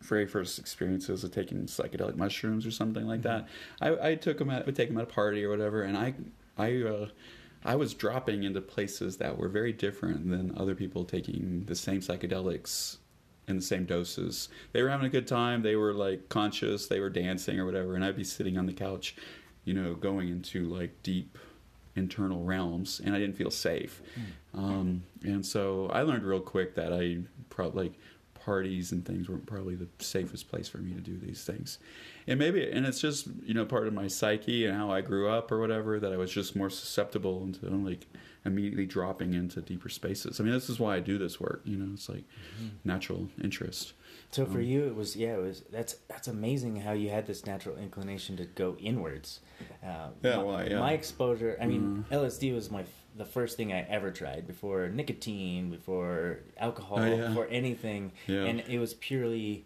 very 0.01 0.25
first 0.25 0.59
experiences 0.59 1.23
of 1.23 1.31
taking 1.31 1.63
psychedelic 1.65 2.15
mushrooms 2.15 2.65
or 2.65 2.71
something 2.71 3.07
like 3.07 3.23
that. 3.23 3.47
I, 3.81 4.09
I 4.09 4.15
took 4.15 4.37
them 4.37 4.49
at, 4.49 4.65
would 4.65 4.75
take 4.75 4.89
them 4.89 4.97
at 4.97 5.03
a 5.03 5.07
party 5.07 5.43
or 5.43 5.49
whatever, 5.49 5.83
and 5.83 5.97
I, 5.97 6.13
I, 6.57 6.81
uh, 6.83 7.07
I 7.65 7.75
was 7.75 7.93
dropping 7.93 8.43
into 8.43 8.61
places 8.61 9.17
that 9.17 9.37
were 9.37 9.49
very 9.49 9.73
different 9.73 10.29
than 10.29 10.55
other 10.57 10.75
people 10.75 11.03
taking 11.03 11.63
the 11.65 11.75
same 11.75 12.01
psychedelics 12.01 12.97
in 13.47 13.55
the 13.55 13.61
same 13.61 13.85
doses. 13.85 14.49
They 14.73 14.83
were 14.83 14.89
having 14.89 15.07
a 15.07 15.09
good 15.09 15.27
time. 15.27 15.61
They 15.61 15.75
were 15.75 15.93
like 15.93 16.29
conscious. 16.29 16.87
They 16.87 16.99
were 16.99 17.09
dancing 17.09 17.59
or 17.59 17.65
whatever, 17.65 17.95
and 17.95 18.03
I'd 18.03 18.15
be 18.15 18.23
sitting 18.23 18.57
on 18.57 18.65
the 18.65 18.73
couch, 18.73 19.15
you 19.63 19.73
know, 19.73 19.95
going 19.95 20.29
into 20.29 20.67
like 20.67 21.01
deep 21.03 21.37
internal 21.95 22.43
realms, 22.43 23.01
and 23.03 23.15
I 23.15 23.19
didn't 23.19 23.35
feel 23.35 23.51
safe. 23.51 24.01
Um, 24.53 25.03
and 25.23 25.45
so 25.45 25.87
I 25.87 26.03
learned 26.03 26.23
real 26.23 26.39
quick 26.39 26.75
that 26.75 26.93
I 26.93 27.19
probably 27.49 27.85
like 27.85 27.93
parties 28.51 28.93
and 28.93 29.05
things 29.05 29.27
weren't 29.27 29.45
probably 29.45 29.75
the 29.75 29.89
safest 29.99 30.47
place 30.49 30.69
for 30.69 30.77
me 30.77 30.93
to 30.93 31.01
do 31.01 31.17
these 31.17 31.43
things. 31.43 31.79
And 32.27 32.39
maybe, 32.39 32.71
and 32.71 32.85
it's 32.85 33.01
just, 33.01 33.27
you 33.43 33.53
know, 33.53 33.65
part 33.65 33.87
of 33.87 33.93
my 33.93 34.07
psyche 34.07 34.65
and 34.65 34.75
how 34.77 34.89
I 34.89 35.01
grew 35.01 35.27
up 35.29 35.51
or 35.51 35.59
whatever, 35.59 35.99
that 35.99 36.13
I 36.13 36.17
was 36.17 36.31
just 36.31 36.55
more 36.55 36.69
susceptible 36.69 37.43
into 37.43 37.65
like 37.69 38.07
immediately 38.45 38.85
dropping 38.85 39.33
into 39.33 39.59
deeper 39.61 39.89
spaces. 39.89 40.39
I 40.39 40.43
mean, 40.43 40.53
this 40.53 40.69
is 40.69 40.79
why 40.79 40.95
I 40.95 41.01
do 41.01 41.17
this 41.17 41.41
work, 41.41 41.61
you 41.65 41.75
know, 41.75 41.89
it's 41.93 42.07
like 42.07 42.23
natural 42.85 43.27
interest. 43.43 43.91
So 44.31 44.45
for 44.45 44.59
Um, 44.59 44.63
you, 44.63 44.85
it 44.85 44.95
was 44.95 45.15
yeah, 45.17 45.33
it 45.35 45.41
was 45.41 45.63
that's 45.69 45.95
that's 46.07 46.27
amazing 46.29 46.77
how 46.77 46.93
you 46.93 47.09
had 47.09 47.27
this 47.27 47.45
natural 47.45 47.75
inclination 47.77 48.37
to 48.37 48.45
go 48.45 48.77
inwards. 48.79 49.41
Uh, 49.83 50.09
Yeah, 50.23 50.37
my, 50.37 50.43
why, 50.43 50.63
yeah. 50.65 50.79
my 50.79 50.93
exposure. 50.93 51.57
I 51.61 51.65
mean, 51.65 52.05
Mhm. 52.09 52.13
LSD 52.15 52.53
was 52.53 52.69
my 52.71 52.83
the 53.17 53.25
first 53.25 53.57
thing 53.57 53.73
I 53.73 53.81
ever 53.81 54.11
tried 54.11 54.45
before 54.47 54.87
nicotine, 54.89 55.69
before 55.71 56.39
alcohol, 56.57 56.99
Oh, 56.99 57.05
yeah. 57.05 57.27
before 57.29 57.47
anything, 57.49 58.11
Yeah. 58.27 58.43
and 58.45 58.59
it 58.61 58.79
was 58.79 58.93
purely 58.93 59.65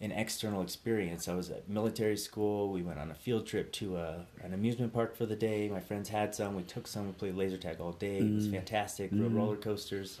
an 0.00 0.12
external 0.12 0.60
experience. 0.62 1.28
I 1.28 1.34
was 1.34 1.50
at 1.50 1.68
military 1.68 2.16
school. 2.16 2.70
We 2.72 2.82
went 2.82 2.98
on 2.98 3.10
a 3.10 3.14
field 3.14 3.46
trip 3.46 3.72
to 3.72 3.96
a, 3.96 4.26
an 4.42 4.52
amusement 4.52 4.92
park 4.92 5.16
for 5.16 5.24
the 5.26 5.36
day. 5.36 5.68
My 5.68 5.80
friends 5.80 6.08
had 6.08 6.34
some. 6.34 6.54
We 6.54 6.62
took 6.64 6.86
some. 6.86 7.06
We 7.06 7.12
played 7.12 7.34
laser 7.34 7.56
tag 7.56 7.80
all 7.80 7.92
day. 7.92 8.18
It 8.18 8.34
was 8.34 8.48
Mm. 8.48 8.52
fantastic. 8.52 9.10
Rode 9.12 9.32
Mhm. 9.32 9.36
roller 9.36 9.56
coasters. 9.56 10.18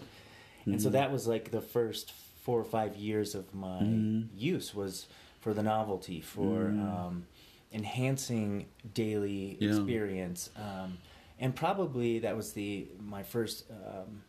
And 0.64 0.80
so 0.80 0.88
Mhm. 0.88 0.92
that 0.92 1.12
was 1.12 1.26
like 1.28 1.50
the 1.50 1.60
first 1.60 2.12
four 2.12 2.58
or 2.60 2.64
five 2.64 2.96
years 2.96 3.34
of 3.34 3.54
my 3.54 3.82
Mhm. 3.82 4.28
use 4.36 4.74
was 4.74 5.06
for 5.40 5.52
the 5.52 5.62
novelty, 5.62 6.20
for 6.20 6.70
Mm. 6.70 6.80
um, 6.82 7.26
enhancing 7.72 8.66
daily 8.94 9.56
Yeah. 9.60 9.70
experience, 9.70 10.50
um, 10.56 10.98
and 11.38 11.54
probably 11.54 12.18
that 12.20 12.36
was 12.36 12.52
the 12.52 12.88
my 13.00 13.22
first 13.22 13.64
um, 13.70 14.22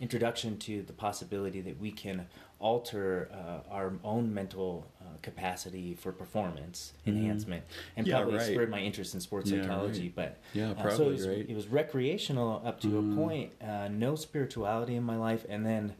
introduction 0.00 0.58
to 0.58 0.82
the 0.82 0.92
possibility 0.92 1.60
that 1.60 1.78
we 1.80 1.90
can 1.90 2.26
alter 2.58 3.28
uh, 3.32 3.70
our 3.72 3.92
own 4.02 4.32
mental 4.32 4.86
uh, 5.00 5.04
capacity 5.22 5.94
for 5.94 6.12
performance 6.12 6.94
Mhm. 7.06 7.08
enhancement, 7.16 7.64
and 7.96 8.06
Yeah, 8.06 8.16
probably 8.16 8.34
right. 8.38 8.42
spurred 8.52 8.70
my 8.70 8.80
interest 8.80 9.14
in 9.14 9.20
sports 9.20 9.50
Yeah, 9.50 9.62
psychology. 9.62 10.02
right. 10.04 10.14
But 10.16 10.40
Yeah, 10.52 10.70
uh, 10.70 10.74
probably, 10.74 10.96
so 10.96 11.08
it 11.08 11.12
was, 11.12 11.28
right? 11.28 11.46
it 11.50 11.54
was 11.54 11.68
recreational 11.68 12.62
up 12.64 12.80
to 12.80 12.88
Mm. 12.88 13.12
a 13.12 13.16
point. 13.16 13.52
Uh, 13.62 13.88
no 13.88 14.14
spirituality 14.16 14.96
in 14.96 15.02
my 15.04 15.16
life, 15.16 15.44
and 15.48 15.64
then 15.64 15.94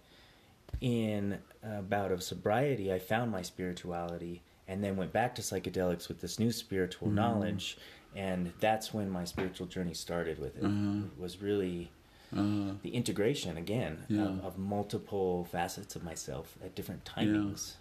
in 0.80 1.38
a 1.62 1.82
bout 1.82 2.10
of 2.12 2.22
sobriety, 2.22 2.92
I 2.92 2.98
found 2.98 3.30
my 3.30 3.42
spirituality, 3.42 4.42
and 4.66 4.82
then 4.82 4.96
went 4.96 5.12
back 5.12 5.34
to 5.36 5.42
psychedelics 5.42 6.08
with 6.08 6.20
this 6.20 6.38
new 6.38 6.50
spiritual 6.50 7.08
Mm. 7.08 7.14
knowledge, 7.14 7.78
and 8.16 8.52
that's 8.60 8.92
when 8.94 9.10
my 9.10 9.24
spiritual 9.24 9.66
journey 9.66 9.94
started. 9.94 10.38
With 10.38 10.56
it, 10.56 10.64
Uh-huh. 10.64 11.04
It 11.16 11.20
was 11.20 11.40
really 11.42 11.90
Uh, 12.34 12.72
the 12.82 12.90
integration 12.90 13.56
again 13.56 13.98
Yeah. 14.08 14.22
of, 14.24 14.44
of 14.44 14.58
multiple 14.58 15.44
facets 15.52 15.94
of 15.94 16.02
myself 16.02 16.56
at 16.64 16.74
different 16.74 17.04
timings. 17.04 17.74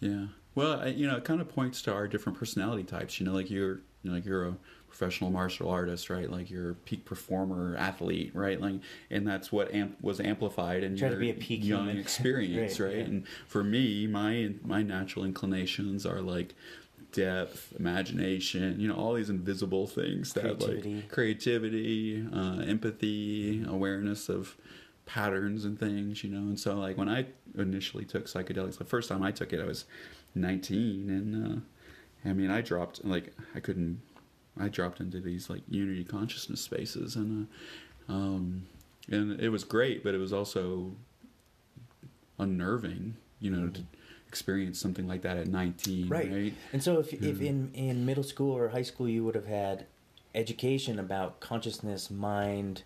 Yeah. 0.00 0.26
Well, 0.54 0.80
I, 0.80 0.86
you 0.88 1.06
know, 1.06 1.16
it 1.16 1.24
kind 1.24 1.40
of 1.40 1.48
points 1.48 1.80
to 1.82 1.92
our 1.92 2.06
different 2.06 2.38
personality 2.38 2.82
types. 2.84 3.18
You 3.18 3.24
know, 3.26 3.32
like 3.32 3.50
you're, 3.50 3.76
you 4.02 4.10
know, 4.10 4.12
like 4.12 4.26
you're 4.26 4.46
a 4.48 4.56
professional 4.88 5.30
martial 5.30 5.70
artist, 5.70 6.10
right? 6.10 6.30
Like 6.30 6.50
you're 6.50 6.72
a 6.72 6.74
peak 6.74 7.06
performer, 7.06 7.74
athlete, 7.78 8.32
right? 8.34 8.60
Like, 8.60 8.74
and 9.10 9.26
that's 9.26 9.50
what 9.50 9.72
amp- 9.72 9.96
was 10.02 10.20
amplified 10.20 10.82
in 10.82 10.94
Try 10.98 11.08
to 11.08 11.14
your 11.14 11.20
be 11.20 11.30
a 11.30 11.34
peak 11.34 11.64
young 11.64 11.84
human. 11.86 11.98
experience, 12.04 12.78
Right, 12.78 12.86
right? 12.88 12.96
yeah. 12.98 13.04
And 13.04 13.26
for 13.46 13.64
me, 13.64 14.06
my 14.06 14.52
my 14.62 14.82
natural 14.82 15.24
inclinations 15.24 16.04
are 16.04 16.20
like 16.20 16.54
depth, 17.12 17.72
imagination, 17.78 18.80
you 18.80 18.88
know, 18.88 18.94
all 18.94 19.14
these 19.14 19.30
invisible 19.30 19.86
things 19.86 20.32
that 20.32 20.42
Creativity. 20.42 20.94
like 20.94 21.08
creativity, 21.10 22.26
uh, 22.32 22.60
empathy, 22.60 23.64
awareness 23.66 24.28
of 24.28 24.56
patterns 25.06 25.64
and 25.64 25.78
things, 25.78 26.24
you 26.24 26.30
know. 26.30 26.38
And 26.38 26.58
so, 26.58 26.74
like 26.76 26.96
when 26.96 27.08
I 27.08 27.26
initially 27.56 28.04
took 28.04 28.26
psychedelics, 28.26 28.78
the 28.78 28.84
first 28.84 29.08
time 29.08 29.22
I 29.22 29.30
took 29.30 29.52
it, 29.52 29.60
I 29.60 29.64
was 29.64 29.84
19, 30.34 31.10
and 31.10 31.46
uh, 32.24 32.28
I 32.28 32.32
mean, 32.32 32.50
I 32.50 32.60
dropped 32.60 33.04
like 33.04 33.34
I 33.54 33.60
couldn't. 33.60 34.00
I 34.58 34.68
dropped 34.68 35.00
into 35.00 35.20
these 35.20 35.48
like 35.48 35.62
unity 35.68 36.04
consciousness 36.04 36.60
spaces, 36.60 37.16
and 37.16 37.48
uh, 38.08 38.12
um, 38.12 38.66
and 39.10 39.40
it 39.40 39.48
was 39.48 39.64
great, 39.64 40.04
but 40.04 40.14
it 40.14 40.18
was 40.18 40.32
also 40.32 40.92
unnerving, 42.38 43.16
you 43.40 43.50
know, 43.50 43.68
to 43.68 43.82
experience 44.32 44.80
something 44.80 45.06
like 45.06 45.20
that 45.22 45.36
at 45.36 45.46
19, 45.46 46.08
Right. 46.08 46.30
right? 46.32 46.54
And 46.72 46.82
so, 46.82 46.98
if 47.00 47.12
if 47.12 47.40
in 47.42 47.70
in 47.74 48.06
middle 48.06 48.24
school 48.24 48.52
or 48.56 48.68
high 48.70 48.82
school 48.90 49.06
you 49.08 49.22
would 49.26 49.34
have 49.34 49.46
had 49.46 49.86
education 50.34 50.98
about 50.98 51.38
consciousness, 51.40 52.10
mind, 52.10 52.82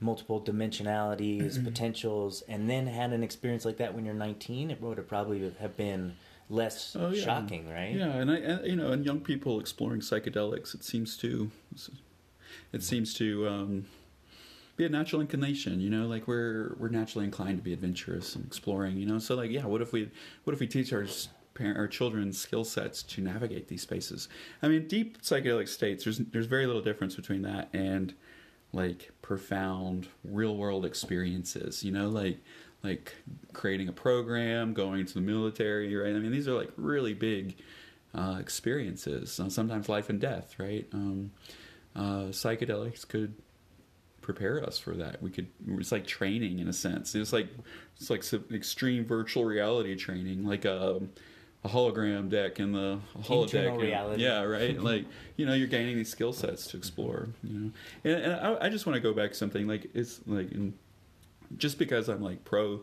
multiple 0.00 0.40
dimensionalities, 0.40 1.52
Mm-hmm. 1.54 1.64
potentials, 1.64 2.42
and 2.48 2.68
then 2.68 2.88
had 2.88 3.12
an 3.12 3.22
experience 3.22 3.64
like 3.64 3.76
that 3.76 3.94
when 3.94 4.04
you're 4.04 4.14
19, 4.14 4.70
it 4.72 4.80
would 4.82 4.98
have 4.98 5.06
probably 5.08 5.40
have 5.60 5.76
been 5.76 6.16
less 6.50 6.96
Oh, 6.98 7.10
yeah. 7.10 7.24
shocking, 7.24 7.68
right? 7.68 7.94
Yeah, 7.94 8.12
and 8.20 8.30
I, 8.30 8.36
and, 8.50 8.66
you 8.66 8.74
know, 8.76 8.90
and 8.90 9.04
young 9.04 9.20
people 9.20 9.60
exploring 9.60 10.00
psychedelics, 10.00 10.74
it 10.74 10.82
seems 10.82 11.16
to, 11.18 11.50
it 12.72 12.82
seems 12.82 13.14
to 13.14 13.46
um, 13.48 13.86
be 14.78 14.86
a 14.86 14.88
natural 14.88 15.20
inclination. 15.20 15.80
You 15.80 15.90
know, 15.90 16.06
like 16.06 16.26
we're 16.26 16.74
we're 16.78 16.88
naturally 16.88 17.26
inclined 17.26 17.58
to 17.58 17.62
be 17.62 17.74
adventurous 17.74 18.34
and 18.34 18.46
exploring. 18.46 18.96
You 18.96 19.04
know, 19.04 19.18
so 19.18 19.34
like, 19.34 19.50
yeah, 19.50 19.66
what 19.66 19.82
if 19.82 19.92
we 19.92 20.10
what 20.44 20.54
if 20.54 20.60
we 20.60 20.66
teach 20.66 20.92
our 20.94 21.06
parent 21.58 21.76
or 21.76 21.88
children's 21.88 22.40
skill 22.40 22.64
sets 22.64 23.02
to 23.02 23.20
navigate 23.20 23.66
these 23.68 23.82
spaces. 23.82 24.28
I 24.62 24.68
mean, 24.68 24.86
deep 24.86 25.20
psychedelic 25.20 25.68
states. 25.68 26.04
There's 26.04 26.18
there's 26.18 26.46
very 26.46 26.66
little 26.66 26.82
difference 26.82 27.16
between 27.16 27.42
that 27.42 27.68
and 27.74 28.14
like 28.72 29.10
profound 29.20 30.08
real 30.24 30.56
world 30.56 30.86
experiences. 30.86 31.84
You 31.84 31.92
know, 31.92 32.08
like 32.08 32.38
like 32.82 33.14
creating 33.52 33.88
a 33.88 33.92
program, 33.92 34.72
going 34.72 35.04
to 35.04 35.14
the 35.14 35.20
military, 35.20 35.94
right? 35.94 36.14
I 36.14 36.18
mean, 36.20 36.30
these 36.30 36.46
are 36.46 36.54
like 36.54 36.70
really 36.76 37.12
big 37.12 37.56
uh, 38.14 38.36
experiences. 38.38 39.40
Uh, 39.40 39.50
sometimes 39.50 39.88
life 39.88 40.08
and 40.08 40.20
death, 40.20 40.54
right? 40.58 40.86
Um, 40.92 41.32
uh, 41.96 42.30
psychedelics 42.30 43.06
could 43.06 43.34
prepare 44.28 44.62
us 44.62 44.78
for 44.78 44.92
that. 44.92 45.22
We 45.22 45.30
could. 45.30 45.46
It's 45.78 45.90
like 45.90 46.06
training 46.06 46.58
in 46.58 46.68
a 46.68 46.72
sense. 46.74 47.14
It's 47.14 47.32
like 47.32 47.48
it's 47.96 48.10
like 48.10 48.22
some 48.22 48.44
extreme 48.52 49.06
virtual 49.06 49.46
reality 49.46 49.96
training, 49.96 50.44
like 50.44 50.66
a, 50.66 51.00
a 51.64 51.68
hologram 51.68 52.28
deck 52.28 52.60
in 52.60 52.72
the 52.72 52.98
holodeck. 53.22 53.80
reality. 53.80 54.22
Yeah, 54.22 54.42
right. 54.42 54.78
like 54.92 55.06
you 55.36 55.46
know, 55.46 55.54
you're 55.54 55.66
gaining 55.66 55.96
these 55.96 56.10
skill 56.10 56.34
sets 56.34 56.66
to 56.66 56.76
explore. 56.76 57.30
You 57.42 57.58
know, 57.58 57.70
and, 58.04 58.22
and 58.22 58.34
I, 58.34 58.66
I 58.66 58.68
just 58.68 58.84
want 58.84 58.96
to 58.96 59.00
go 59.00 59.14
back 59.14 59.30
to 59.30 59.34
something 59.34 59.66
like 59.66 59.88
it's 59.94 60.20
like 60.26 60.50
just 61.56 61.78
because 61.78 62.08
I'm 62.10 62.20
like 62.20 62.44
pro. 62.44 62.82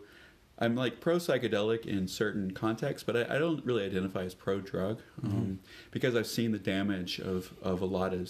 I'm 0.57 0.73
like 0.73 0.99
pro 1.01 1.17
psychedelic 1.17 1.85
in 1.85 2.07
certain 2.07 2.51
contexts, 2.51 3.05
but 3.05 3.29
I, 3.29 3.35
I 3.35 3.37
don't 3.37 3.63
really 3.65 3.85
identify 3.85 4.23
as 4.23 4.33
pro 4.33 4.61
drug 4.61 5.01
um, 5.21 5.29
mm-hmm. 5.29 5.53
because 5.91 6.15
I've 6.15 6.27
seen 6.27 6.53
the 6.53 6.59
damage 6.59 7.19
of, 7.19 7.51
of 7.61 7.81
a 7.81 7.85
lot 7.85 8.13
of 8.13 8.29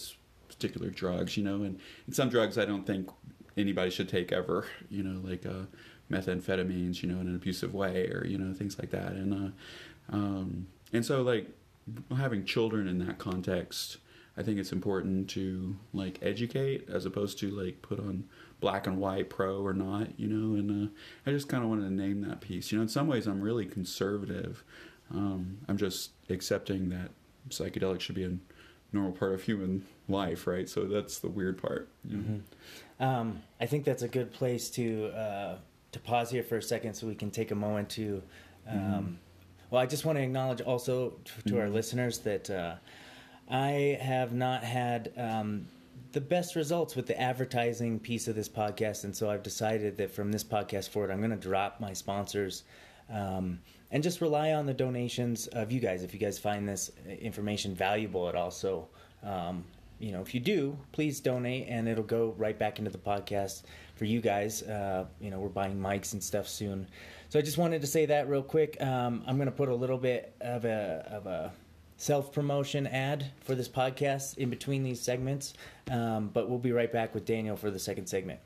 particular 0.58 0.90
drugs, 0.90 1.38
you 1.38 1.44
know, 1.44 1.64
and, 1.64 1.80
and 2.06 2.16
some 2.16 2.30
drugs 2.30 2.58
I 2.58 2.66
don't 2.66 2.86
think 2.86 3.10
anybody 3.58 3.90
should 3.90 4.10
take 4.10 4.32
ever, 4.32 4.68
you 4.90 5.04
know, 5.04 5.22
like 5.28 5.46
uh, 5.46 5.66
methamphetamines, 6.12 7.02
you 7.02 7.10
know, 7.10 7.20
in 7.20 7.28
an 7.28 7.36
abusive 7.36 7.74
way 7.74 8.08
or, 8.08 8.26
you 8.26 8.38
know, 8.38 8.54
things 8.54 8.78
like 8.80 8.92
that. 8.92 9.14
And, 9.14 9.34
uh, 9.34 10.16
um, 10.16 10.68
and 10.94 11.06
so 11.06 11.22
like 11.22 11.50
having 12.16 12.46
children 12.46 12.88
in 12.88 13.00
that 13.00 13.18
context, 13.18 13.98
I 14.38 14.44
think 14.44 14.60
it's 14.60 14.72
important 14.72 15.30
to 15.32 15.76
like 15.94 16.20
educate 16.22 16.90
as 16.90 17.06
opposed 17.06 17.40
to 17.40 17.50
like 17.52 17.82
put 17.82 18.00
on 18.00 18.26
black 18.60 18.88
and 18.88 18.98
white 18.98 19.30
pro 19.30 19.62
or 19.62 19.74
not, 19.74 20.20
you 20.20 20.28
know, 20.28 20.58
and 20.58 20.88
uh, 20.88 20.92
I 21.26 21.32
just 21.32 21.48
kind 21.48 21.64
of 21.64 21.70
wanted 21.70 21.84
to 21.84 21.94
name 21.94 22.22
that 22.22 22.42
piece. 22.42 22.72
You 22.72 22.78
know, 22.78 22.82
in 22.84 22.90
some 22.90 23.08
ways 23.08 23.28
I'm 23.28 23.42
really 23.42 23.66
conservative. 23.66 24.64
Um, 25.12 25.60
I'm 25.68 25.78
just 25.78 26.12
accepting 26.30 26.90
that 26.90 27.12
psychedelics 27.50 28.02
should 28.02 28.16
be 28.16 28.24
a 28.24 28.32
normal 28.96 29.12
part 29.12 29.34
of 29.34 29.44
human 29.44 29.86
life, 30.08 30.48
right? 30.48 30.68
So 30.68 30.86
that's 30.86 31.20
the 31.20 31.30
weird 31.30 31.62
part. 31.62 31.90
Mm-hmm. 32.08 33.04
um, 33.04 33.42
I 33.60 33.66
think 33.66 33.86
that's 33.86 34.02
a 34.02 34.08
good 34.08 34.32
place 34.32 34.70
to 34.72 35.08
uh, 35.10 35.56
to 35.92 36.00
pause 36.00 36.32
here 36.32 36.44
for 36.44 36.58
a 36.58 36.62
second, 36.62 36.96
so 36.96 37.08
we 37.08 37.16
can 37.16 37.30
take 37.30 37.52
a 37.52 37.56
moment 37.56 37.90
to. 37.92 38.24
Um, 38.68 38.80
mm-hmm. 38.80 39.14
Well, 39.70 39.82
I 39.82 39.86
just 39.86 40.06
want 40.06 40.18
to 40.18 40.24
acknowledge 40.24 40.62
also 40.62 41.14
to, 41.26 41.50
to 41.50 41.60
our 41.60 41.66
mm-hmm. 41.66 41.76
listeners 41.76 42.20
that 42.20 42.50
uh, 42.50 42.76
I 43.50 43.98
have 44.02 44.34
not 44.34 44.64
had 44.64 45.12
um, 45.18 45.68
the 46.12 46.22
best 46.22 46.56
results 46.56 46.96
with 46.96 47.08
the 47.08 47.20
advertising 47.20 48.00
piece 48.00 48.28
of 48.28 48.36
this 48.36 48.50
podcast, 48.50 49.04
and 49.04 49.16
so 49.16 49.30
I've 49.30 49.44
decided 49.44 49.98
that 49.98 50.12
from 50.12 50.32
this 50.32 50.44
podcast 50.44 50.90
forward, 50.90 51.12
I'm 51.12 51.20
going 51.20 51.32
to 51.32 51.38
drop 51.38 51.80
my 51.80 51.94
sponsors. 51.94 52.64
Um, 53.10 53.60
and 53.92 54.04
just 54.04 54.22
rely 54.22 54.54
on 54.54 54.66
the 54.66 54.74
donations 54.74 55.48
of 55.48 55.72
you 55.72 55.80
guys 55.80 56.04
if 56.04 56.14
you 56.14 56.20
guys 56.20 56.38
find 56.40 56.68
this 56.68 56.92
information 57.20 57.76
valuable 57.76 58.28
at 58.28 58.36
all. 58.36 58.52
So, 58.52 58.88
um, 59.24 59.64
you 60.00 60.12
know, 60.12 60.22
if 60.22 60.34
you 60.34 60.40
do, 60.40 60.78
please 60.92 61.20
donate, 61.20 61.68
and 61.70 61.88
it'll 61.88 62.04
go 62.04 62.34
right 62.38 62.58
back 62.58 62.80
into 62.80 62.92
the 62.92 62.98
podcast 62.98 63.64
for 63.96 64.06
you 64.06 64.20
guys. 64.20 64.64
Uh, 64.64 65.06
you 65.22 65.32
know, 65.32 65.40
we're 65.40 65.48
buying 65.50 65.80
mics 65.80 66.14
and 66.14 66.22
stuff 66.22 66.48
soon, 66.48 66.88
so 67.30 67.40
I 67.40 67.42
just 67.42 67.58
wanted 67.58 67.82
to 67.82 67.88
say 67.88 68.06
that 68.08 68.28
real 68.30 68.44
quick. 68.44 68.82
Um, 68.82 69.24
I'm 69.26 69.38
going 69.38 69.48
to 69.48 69.56
put 69.56 69.70
a 69.70 69.76
little 69.76 69.98
bit 69.98 70.36
of 70.42 70.66
a 70.66 71.08
of 71.10 71.28
a 71.28 71.54
self 71.98 72.34
promotion 72.34 72.88
ad 72.88 73.32
for 73.42 73.56
this 73.56 73.70
podcast 73.70 74.38
in 74.38 74.50
between 74.50 74.84
these 74.84 75.02
segments, 75.02 75.54
um, 75.90 76.30
but 76.34 76.50
we'll 76.50 76.60
be 76.60 76.74
right 76.74 76.92
back 76.92 77.14
with 77.14 77.26
Daniel 77.26 77.56
for 77.56 77.72
the 77.72 77.80
second 77.80 78.08
segment. 78.08 78.40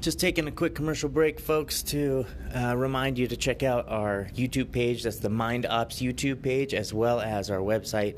Just 0.00 0.18
taking 0.20 0.46
a 0.46 0.52
quick 0.52 0.74
commercial 0.74 1.08
break, 1.08 1.40
folks, 1.40 1.82
to 1.84 2.26
uh, 2.54 2.76
remind 2.76 3.18
you 3.18 3.26
to 3.26 3.36
check 3.36 3.62
out 3.64 3.88
our 3.88 4.28
YouTube 4.36 4.70
page. 4.70 5.02
That's 5.02 5.18
the 5.18 5.30
Mind 5.30 5.66
Ops 5.66 6.00
YouTube 6.00 6.42
page, 6.42 6.74
as 6.74 6.94
well 6.94 7.20
as 7.20 7.50
our 7.50 7.58
website 7.58 8.16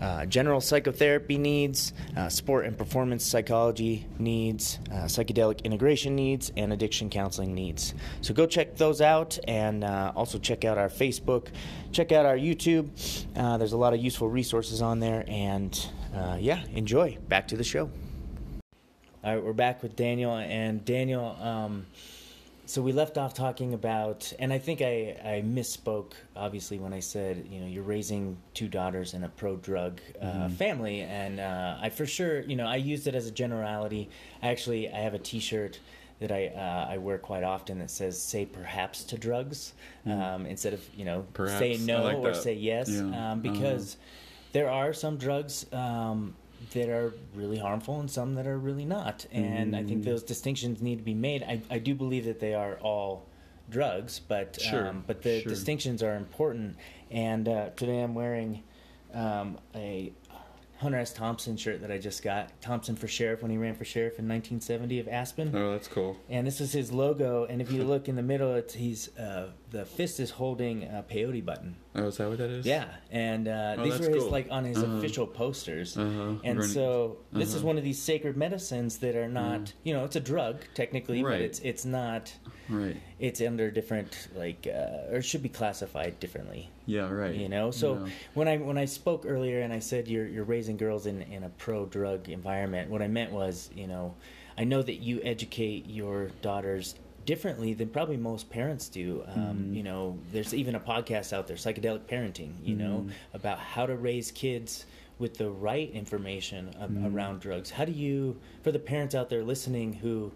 uh, 0.00 0.26
general 0.26 0.60
psychotherapy 0.60 1.38
needs, 1.38 1.92
uh, 2.16 2.28
sport 2.28 2.66
and 2.66 2.76
performance 2.76 3.24
psychology 3.24 4.06
needs, 4.18 4.78
uh, 4.90 5.04
psychedelic 5.04 5.64
integration 5.64 6.14
needs, 6.14 6.52
and 6.56 6.72
addiction 6.72 7.10
counseling 7.10 7.54
needs. 7.54 7.94
So 8.20 8.34
go 8.34 8.46
check 8.46 8.76
those 8.76 9.00
out 9.00 9.38
and 9.46 9.84
uh, 9.84 10.12
also 10.14 10.38
check 10.38 10.64
out 10.64 10.78
our 10.78 10.88
Facebook, 10.88 11.48
check 11.92 12.12
out 12.12 12.26
our 12.26 12.36
YouTube. 12.36 12.88
Uh, 13.36 13.56
there's 13.58 13.72
a 13.72 13.78
lot 13.78 13.94
of 13.94 14.00
useful 14.00 14.28
resources 14.28 14.82
on 14.82 15.00
there, 15.00 15.24
and 15.28 15.88
uh, 16.14 16.36
yeah, 16.40 16.64
enjoy. 16.72 17.18
Back 17.28 17.48
to 17.48 17.56
the 17.56 17.64
show. 17.64 17.90
All 19.24 19.34
right, 19.34 19.42
we're 19.42 19.52
back 19.52 19.82
with 19.82 19.96
Daniel, 19.96 20.36
and 20.36 20.84
Daniel. 20.84 21.36
Um, 21.40 21.86
so 22.68 22.82
we 22.82 22.92
left 22.92 23.16
off 23.16 23.32
talking 23.32 23.72
about, 23.72 24.30
and 24.38 24.52
I 24.52 24.58
think 24.58 24.82
I, 24.82 25.16
I 25.24 25.42
misspoke 25.42 26.12
obviously 26.36 26.78
when 26.78 26.92
I 26.92 27.00
said 27.00 27.48
you 27.50 27.60
know 27.60 27.66
you're 27.66 27.82
raising 27.82 28.36
two 28.52 28.68
daughters 28.68 29.14
in 29.14 29.24
a 29.24 29.28
pro 29.30 29.56
drug 29.56 30.02
uh, 30.20 30.26
mm-hmm. 30.26 30.54
family, 30.54 31.00
and 31.00 31.40
uh, 31.40 31.78
I 31.80 31.88
for 31.88 32.04
sure 32.04 32.42
you 32.42 32.56
know 32.56 32.66
I 32.66 32.76
used 32.76 33.06
it 33.06 33.14
as 33.14 33.26
a 33.26 33.30
generality. 33.30 34.10
I 34.42 34.48
actually 34.48 34.92
I 34.92 34.98
have 34.98 35.14
a 35.14 35.18
T-shirt 35.18 35.80
that 36.20 36.30
I 36.30 36.48
uh, 36.48 36.92
I 36.92 36.98
wear 36.98 37.16
quite 37.16 37.42
often 37.42 37.78
that 37.78 37.90
says 37.90 38.20
"Say 38.20 38.44
perhaps 38.44 39.02
to 39.04 39.16
drugs" 39.16 39.72
mm-hmm. 40.06 40.20
um, 40.20 40.44
instead 40.44 40.74
of 40.74 40.86
you 40.94 41.06
know 41.06 41.24
perhaps. 41.32 41.58
say 41.58 41.78
no 41.78 42.02
like 42.02 42.18
or 42.18 42.34
say 42.34 42.52
yes 42.52 42.90
yeah. 42.90 43.00
um, 43.00 43.14
uh-huh. 43.14 43.34
because 43.36 43.96
there 44.52 44.68
are 44.68 44.92
some 44.92 45.16
drugs. 45.16 45.64
Um, 45.72 46.34
that 46.72 46.88
are 46.88 47.12
really 47.34 47.58
harmful 47.58 48.00
and 48.00 48.10
some 48.10 48.34
that 48.34 48.46
are 48.46 48.58
really 48.58 48.84
not. 48.84 49.26
And 49.32 49.72
mm. 49.72 49.78
I 49.78 49.84
think 49.84 50.02
mm. 50.02 50.04
those 50.04 50.22
distinctions 50.22 50.82
need 50.82 50.96
to 50.96 51.04
be 51.04 51.14
made. 51.14 51.42
I, 51.42 51.60
I 51.70 51.78
do 51.78 51.94
believe 51.94 52.24
that 52.24 52.40
they 52.40 52.54
are 52.54 52.74
all 52.76 53.26
drugs, 53.70 54.20
but 54.20 54.60
sure. 54.60 54.88
um, 54.88 55.04
but 55.06 55.22
the 55.22 55.40
sure. 55.40 55.50
distinctions 55.50 56.02
are 56.02 56.16
important. 56.16 56.76
And 57.10 57.48
uh, 57.48 57.70
today 57.70 58.00
I'm 58.02 58.14
wearing 58.14 58.62
um, 59.14 59.58
a 59.74 60.12
Hunter 60.78 60.98
S. 60.98 61.12
Thompson 61.12 61.56
shirt 61.56 61.80
that 61.80 61.90
I 61.90 61.98
just 61.98 62.22
got. 62.22 62.60
Thompson 62.60 62.94
for 62.94 63.08
sheriff 63.08 63.42
when 63.42 63.50
he 63.50 63.56
ran 63.56 63.74
for 63.74 63.84
sheriff 63.84 64.18
in 64.18 64.28
1970 64.28 65.00
of 65.00 65.08
Aspen. 65.08 65.54
Oh, 65.54 65.72
that's 65.72 65.88
cool. 65.88 66.16
And 66.28 66.46
this 66.46 66.60
is 66.60 66.72
his 66.72 66.92
logo. 66.92 67.44
And 67.44 67.60
if 67.60 67.72
you 67.72 67.82
look 67.84 68.08
in 68.08 68.16
the 68.16 68.22
middle, 68.22 68.54
it's 68.54 68.74
he's 68.74 69.16
uh, 69.16 69.48
the 69.70 69.84
fist 69.84 70.18
is 70.20 70.30
holding 70.30 70.84
a 70.84 71.04
peyote 71.08 71.44
button. 71.44 71.76
Oh, 71.94 72.06
is 72.06 72.16
that 72.16 72.28
what 72.28 72.38
that 72.38 72.50
is? 72.50 72.64
Yeah, 72.66 72.86
and 73.10 73.48
uh, 73.48 73.76
oh, 73.78 73.84
these 73.84 73.98
were 73.98 74.08
his 74.08 74.22
cool. 74.22 74.32
like 74.32 74.48
on 74.50 74.64
his 74.64 74.78
uh-huh. 74.78 74.96
official 74.96 75.26
posters. 75.26 75.96
Uh-huh. 75.96 76.34
And 76.44 76.64
so 76.64 77.18
uh-huh. 77.30 77.38
this 77.38 77.50
is 77.50 77.56
uh-huh. 77.56 77.66
one 77.66 77.78
of 77.78 77.84
these 77.84 78.00
sacred 78.00 78.36
medicines 78.36 78.98
that 78.98 79.16
are 79.16 79.28
not, 79.28 79.60
uh-huh. 79.60 79.72
you 79.82 79.92
know, 79.92 80.04
it's 80.04 80.16
a 80.16 80.20
drug 80.20 80.60
technically, 80.74 81.22
right. 81.22 81.32
but 81.32 81.40
it's 81.42 81.58
it's 81.60 81.84
not. 81.84 82.32
Right. 82.70 83.00
It's 83.18 83.40
under 83.40 83.70
different 83.70 84.28
like, 84.34 84.66
uh, 84.66 85.14
or 85.14 85.22
should 85.22 85.42
be 85.42 85.48
classified 85.48 86.20
differently. 86.20 86.70
Yeah. 86.84 87.10
Right. 87.10 87.34
You 87.34 87.48
know. 87.48 87.70
So 87.70 87.94
yeah. 87.94 88.12
when 88.34 88.46
I 88.46 88.58
when 88.58 88.78
I 88.78 88.84
spoke 88.84 89.24
earlier 89.26 89.60
and 89.60 89.72
I 89.72 89.78
said 89.78 90.06
you're 90.06 90.26
you're 90.26 90.44
raising 90.44 90.76
girls 90.76 91.06
in 91.06 91.22
in 91.22 91.44
a 91.44 91.48
pro 91.48 91.86
drug 91.86 92.28
environment, 92.28 92.90
what 92.90 93.02
I 93.02 93.08
meant 93.08 93.32
was, 93.32 93.70
you 93.74 93.86
know, 93.86 94.14
I 94.56 94.64
know 94.64 94.82
that 94.82 94.96
you 94.96 95.20
educate 95.22 95.86
your 95.88 96.28
daughters 96.42 96.94
differently 97.28 97.74
than 97.74 97.90
probably 97.90 98.16
most 98.16 98.48
parents 98.48 98.88
do. 98.88 99.22
Um, 99.26 99.42
mm 99.42 99.74
You 99.76 99.82
know, 99.82 100.18
there's 100.32 100.54
even 100.54 100.74
a 100.74 100.80
podcast 100.80 101.34
out 101.36 101.46
there, 101.46 101.58
psychedelic 101.58 102.04
parenting. 102.14 102.52
You 102.62 102.74
mm 102.74 102.78
know, 102.78 102.96
mm-hmm. 103.00 103.36
about 103.38 103.58
how 103.58 103.84
to 103.84 103.96
raise 103.96 104.30
kids 104.32 104.86
with 105.18 105.34
the 105.36 105.50
right 105.50 105.90
information 105.92 106.62
mm 106.80 107.14
around 107.14 107.40
drugs. 107.40 107.68
How 107.70 107.84
do 107.84 107.92
you, 107.92 108.16
for 108.62 108.72
the 108.72 108.78
parents 108.78 109.14
out 109.14 109.28
there 109.28 109.44
listening 109.44 109.92
who 110.02 110.32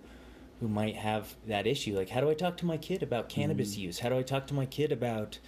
who 0.60 0.69
might 0.69 0.94
have 0.94 1.24
that 1.48 1.66
issue, 1.66 1.97
like 1.97 2.10
how 2.14 2.20
do 2.20 2.28
I 2.31 2.35
talk 2.35 2.55
to 2.59 2.66
my 2.66 2.77
kid 2.77 3.02
about 3.02 3.28
cannabis 3.36 3.70
use? 3.86 3.98
How 4.02 4.10
do 4.10 4.16
I 4.23 4.24
talk 4.32 4.47
to 4.48 4.55
my 4.55 4.66
kid 4.66 4.93
about 4.93 5.39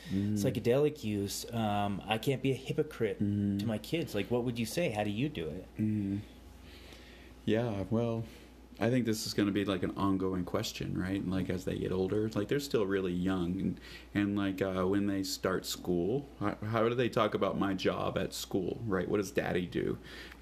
psychedelic 0.43 1.05
use? 1.05 1.47
Um, 1.53 2.03
I 2.15 2.17
can't 2.27 2.43
be 2.43 2.53
a 2.53 2.61
hypocrite 2.69 3.19
to 3.61 3.67
my 3.75 3.79
kids. 3.79 4.15
Like, 4.19 4.29
what 4.33 4.43
would 4.45 4.59
you 4.59 4.67
say? 4.67 4.85
How 4.97 5.05
do 5.05 5.11
you 5.11 5.29
do 5.29 5.47
it? 5.59 5.67
Yeah, 7.45 7.85
well, 7.91 8.25
I 8.81 8.91
think 8.91 9.05
this 9.05 9.27
is 9.27 9.35
going 9.35 9.47
to 9.47 9.53
be 9.53 9.65
like 9.65 9.83
an 9.85 9.93
ongoing 9.97 10.45
question, 10.45 10.99
right? 10.99 11.27
Like 11.27 11.49
as 11.49 11.65
they 11.65 11.77
get 11.77 11.93
older, 11.93 12.29
like 12.35 12.49
they're 12.49 12.59
still 12.59 12.85
really 12.85 13.13
young, 13.13 13.61
and 13.61 13.81
and 14.15 14.37
like 14.37 14.63
uh, 14.63 14.83
when 14.87 15.07
they 15.07 15.23
start 15.23 15.65
school, 15.65 16.29
how, 16.41 16.57
how, 16.71 16.89
do 16.89 16.95
they 16.95 17.09
talk 17.09 17.35
about 17.35 17.59
my 17.59 17.75
job 17.75 18.19
at 18.19 18.35
school, 18.35 18.81
right? 18.87 19.09
What 19.09 19.19
does 19.19 19.31
Daddy 19.31 19.67
do? 19.67 19.97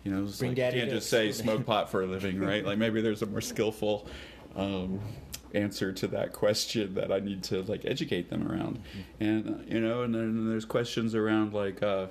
You 0.04 0.12
know, 0.12 0.26
Bring 0.38 0.50
like, 0.50 0.56
Daddy 0.56 0.76
you 0.78 0.82
can't 0.84 0.94
just 0.94 1.10
say 1.10 1.30
smoke 1.32 1.66
pot 1.66 1.90
for 1.90 2.02
a 2.02 2.06
living, 2.06 2.40
right? 2.44 2.64
like 2.64 2.78
maybe 2.78 3.02
there's 3.02 3.22
a 3.22 3.26
more 3.26 3.42
skillful 3.42 4.08
um, 4.56 5.00
answer 5.54 5.92
to 5.92 6.06
that 6.08 6.32
question 6.32 6.94
that 6.94 7.12
I 7.12 7.18
need 7.20 7.42
to 7.44 7.62
like 7.62 7.84
educate 7.84 8.30
them 8.30 8.50
around, 8.50 8.78
mm-hmm. 8.78 9.24
and 9.24 9.48
uh, 9.48 9.62
you 9.66 9.80
know, 9.80 10.02
and 10.02 10.14
then 10.14 10.48
there's 10.48 10.64
questions 10.64 11.14
around 11.14 11.52
like. 11.52 11.82
Uh, 11.82 12.06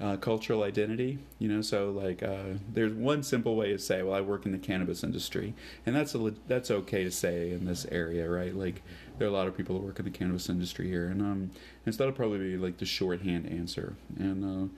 uh, 0.00 0.16
cultural 0.16 0.62
identity. 0.62 1.18
You 1.38 1.48
know, 1.48 1.62
so 1.62 1.90
like 1.90 2.22
uh, 2.22 2.54
there's 2.72 2.92
one 2.92 3.22
simple 3.22 3.56
way 3.56 3.72
to 3.72 3.78
say, 3.78 4.02
well, 4.02 4.14
I 4.14 4.20
work 4.20 4.46
in 4.46 4.52
the 4.52 4.58
cannabis 4.58 5.04
industry, 5.04 5.54
and 5.86 5.94
that's 5.94 6.14
a 6.14 6.34
that's 6.46 6.70
okay 6.70 7.04
to 7.04 7.10
say 7.10 7.50
in 7.52 7.64
this 7.64 7.86
area, 7.90 8.28
right? 8.28 8.54
Like 8.54 8.82
there 9.18 9.26
are 9.26 9.30
a 9.30 9.34
lot 9.34 9.46
of 9.46 9.56
people 9.56 9.78
that 9.78 9.84
work 9.84 9.98
in 9.98 10.04
the 10.04 10.10
cannabis 10.10 10.48
industry 10.48 10.88
here, 10.88 11.08
and 11.08 11.20
um, 11.20 11.50
and 11.86 11.94
so 11.94 11.98
that'll 11.98 12.14
probably 12.14 12.38
be 12.38 12.56
like 12.56 12.78
the 12.78 12.86
shorthand 12.86 13.46
answer, 13.46 13.96
and. 14.18 14.44
Uh, 14.44 14.74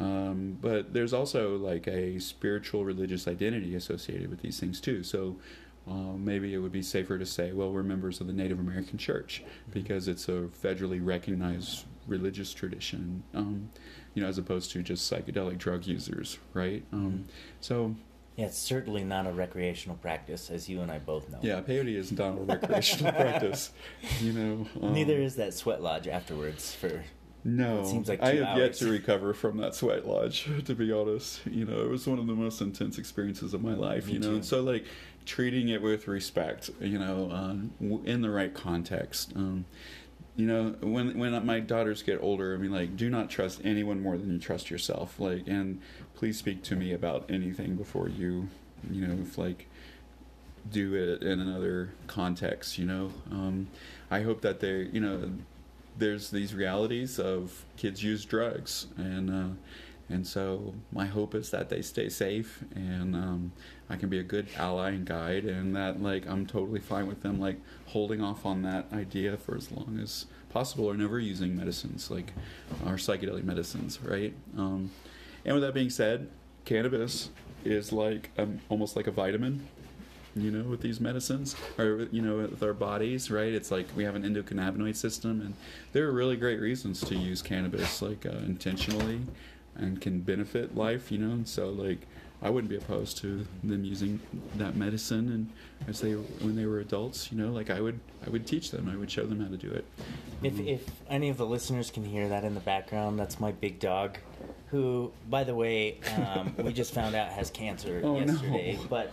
um, 0.00 0.56
but 0.60 0.92
there's 0.92 1.12
also 1.12 1.56
like 1.56 1.88
a 1.88 2.20
spiritual 2.20 2.84
religious 2.84 3.26
identity 3.26 3.74
associated 3.74 4.30
with 4.30 4.42
these 4.42 4.60
things 4.60 4.80
too. 4.80 5.02
So 5.02 5.34
uh, 5.90 6.16
maybe 6.16 6.54
it 6.54 6.58
would 6.58 6.72
be 6.72 6.82
safer 6.82 7.18
to 7.18 7.26
say, 7.26 7.52
well, 7.52 7.72
we're 7.72 7.82
members 7.82 8.20
of 8.20 8.26
the 8.26 8.32
Native 8.32 8.60
American 8.60 8.98
Church 8.98 9.42
because 9.72 10.06
it's 10.06 10.28
a 10.28 10.48
federally 10.62 11.04
recognized 11.04 11.84
religious 12.06 12.52
tradition. 12.52 13.22
Um, 13.34 13.70
you 14.18 14.24
know, 14.24 14.28
as 14.28 14.36
opposed 14.36 14.72
to 14.72 14.82
just 14.82 15.10
psychedelic 15.10 15.58
drug 15.58 15.86
users, 15.86 16.38
right? 16.52 16.82
Um, 16.92 17.10
mm-hmm. 17.12 17.22
so. 17.60 17.94
Yeah, 18.34 18.46
it's 18.46 18.58
certainly 18.58 19.04
not 19.04 19.28
a 19.28 19.32
recreational 19.32 19.96
practice, 19.96 20.50
as 20.50 20.68
you 20.68 20.80
and 20.80 20.90
I 20.90 20.98
both 20.98 21.28
know. 21.28 21.38
Yeah, 21.40 21.60
peyote 21.60 21.94
is 21.94 22.10
not 22.10 22.30
a 22.30 22.42
recreational 22.42 23.12
practice. 23.20 23.70
You 24.20 24.32
know, 24.32 24.66
um, 24.82 24.92
neither 24.92 25.18
is 25.18 25.36
that 25.36 25.54
sweat 25.54 25.82
lodge 25.82 26.08
afterwards. 26.08 26.74
For 26.74 27.04
no, 27.44 27.80
it 27.80 27.86
seems 27.86 28.08
like 28.08 28.20
I 28.20 28.34
have 28.34 28.44
hours. 28.44 28.58
yet 28.58 28.74
to 28.74 28.90
recover 28.90 29.34
from 29.34 29.58
that 29.58 29.76
sweat 29.76 30.06
lodge. 30.06 30.48
To 30.64 30.74
be 30.74 30.90
honest, 30.92 31.46
you 31.46 31.64
know, 31.64 31.80
it 31.80 31.88
was 31.88 32.06
one 32.06 32.18
of 32.18 32.26
the 32.26 32.34
most 32.34 32.60
intense 32.60 32.98
experiences 32.98 33.54
of 33.54 33.62
my 33.62 33.74
life. 33.74 34.06
Me 34.06 34.14
you 34.14 34.18
know, 34.18 34.36
too. 34.36 34.42
so 34.42 34.62
like 34.62 34.84
treating 35.26 35.68
it 35.68 35.82
with 35.82 36.08
respect, 36.08 36.70
you 36.80 36.98
know, 36.98 37.30
um, 37.32 38.02
in 38.04 38.22
the 38.22 38.30
right 38.30 38.54
context. 38.54 39.32
Um, 39.34 39.64
you 40.38 40.46
know 40.46 40.74
when 40.80 41.18
when 41.18 41.44
my 41.44 41.60
daughters 41.60 42.02
get 42.02 42.18
older 42.22 42.54
i 42.54 42.56
mean 42.56 42.72
like 42.72 42.96
do 42.96 43.10
not 43.10 43.28
trust 43.28 43.60
anyone 43.64 44.00
more 44.00 44.16
than 44.16 44.32
you 44.32 44.38
trust 44.38 44.70
yourself. 44.70 45.18
Like 45.18 45.46
and 45.46 45.80
please 46.14 46.38
speak 46.38 46.62
to 46.64 46.76
me 46.76 46.92
about 46.94 47.28
anything 47.28 47.76
before 47.76 48.08
you 48.08 48.48
you 48.90 49.06
know 49.06 49.20
if 49.20 49.36
like 49.36 49.66
do 50.70 50.94
it 50.94 51.22
in 51.22 51.40
another 51.40 51.90
context 52.06 52.78
you 52.78 52.86
know? 52.86 53.10
Um, 53.30 53.68
i 54.10 54.20
hope 54.22 54.40
that 54.42 54.60
they 54.60 54.88
you 54.92 55.00
know 55.00 55.30
there's 55.98 56.30
these 56.30 56.54
realities 56.54 57.18
of 57.18 57.64
kids 57.76 58.02
use 58.02 58.24
drugs. 58.24 58.86
And 58.96 59.30
uh, 59.30 59.54
and 60.08 60.26
so 60.26 60.74
my 60.90 61.06
hope 61.06 61.34
is 61.34 61.50
that 61.50 61.68
they 61.68 61.82
stay 61.82 62.08
safe 62.08 62.64
and 62.74 63.14
um, 63.14 63.52
I 63.90 63.96
can 63.96 64.08
be 64.08 64.18
a 64.18 64.22
good 64.22 64.46
ally 64.56 64.90
and 64.90 65.04
guide, 65.04 65.44
and 65.44 65.76
that 65.76 66.02
like 66.02 66.26
I'm 66.26 66.46
totally 66.46 66.80
fine 66.80 67.06
with 67.06 67.22
them 67.22 67.38
like 67.40 67.60
holding 67.88 68.22
off 68.22 68.46
on 68.46 68.62
that 68.62 68.86
idea 68.92 69.36
for 69.36 69.56
as 69.56 69.70
long 69.70 69.98
as 70.02 70.26
possible, 70.50 70.86
or 70.86 70.94
never 70.94 71.18
using 71.18 71.56
medicines 71.56 72.10
like 72.10 72.32
our 72.86 72.94
psychedelic 72.94 73.44
medicines, 73.44 73.98
right? 74.02 74.34
Um, 74.56 74.90
and 75.44 75.54
with 75.54 75.62
that 75.62 75.74
being 75.74 75.90
said, 75.90 76.28
cannabis 76.64 77.30
is 77.64 77.92
like 77.92 78.30
um, 78.38 78.60
almost 78.68 78.96
like 78.96 79.06
a 79.06 79.10
vitamin 79.10 79.66
you 80.36 80.50
know, 80.50 80.68
with 80.68 80.80
these 80.80 81.00
medicines 81.00 81.56
or 81.78 82.08
you 82.10 82.22
know, 82.22 82.36
with 82.36 82.62
our 82.62 82.74
bodies, 82.74 83.30
right? 83.30 83.52
It's 83.52 83.70
like 83.70 83.86
we 83.96 84.04
have 84.04 84.14
an 84.14 84.22
endocannabinoid 84.22 84.96
system, 84.96 85.40
and 85.40 85.54
there 85.92 86.06
are 86.06 86.12
really 86.12 86.36
great 86.36 86.60
reasons 86.60 87.00
to 87.02 87.14
use 87.16 87.42
cannabis, 87.42 88.02
like 88.02 88.26
uh, 88.26 88.30
intentionally, 88.46 89.20
and 89.74 90.00
can 90.00 90.20
benefit 90.20 90.76
life, 90.76 91.10
you 91.10 91.18
know. 91.18 91.32
And 91.32 91.48
so, 91.48 91.68
like, 91.70 92.06
I 92.40 92.50
wouldn't 92.50 92.70
be 92.70 92.76
opposed 92.76 93.18
to 93.18 93.46
them 93.64 93.84
using 93.84 94.20
that 94.56 94.76
medicine, 94.76 95.28
and 95.30 95.88
as 95.88 96.00
they 96.00 96.12
when 96.12 96.54
they 96.54 96.66
were 96.66 96.78
adults, 96.78 97.32
you 97.32 97.38
know, 97.38 97.50
like 97.50 97.68
I 97.68 97.80
would 97.80 97.98
I 98.26 98.30
would 98.30 98.46
teach 98.46 98.70
them, 98.70 98.88
I 98.92 98.96
would 98.96 99.10
show 99.10 99.26
them 99.26 99.40
how 99.40 99.48
to 99.48 99.56
do 99.56 99.70
it. 99.70 99.84
If 100.42 100.54
um, 100.54 100.68
if 100.68 100.84
any 101.08 101.30
of 101.30 101.36
the 101.36 101.46
listeners 101.46 101.90
can 101.90 102.04
hear 102.04 102.28
that 102.28 102.44
in 102.44 102.54
the 102.54 102.60
background, 102.60 103.18
that's 103.18 103.40
my 103.40 103.50
big 103.50 103.80
dog, 103.80 104.18
who, 104.68 105.10
by 105.28 105.42
the 105.42 105.54
way, 105.54 105.98
um, 106.16 106.54
we 106.64 106.72
just 106.72 106.94
found 106.94 107.16
out 107.16 107.30
has 107.30 107.50
cancer 107.50 108.00
oh, 108.04 108.18
yesterday, 108.18 108.76
no. 108.80 108.86
but. 108.88 109.12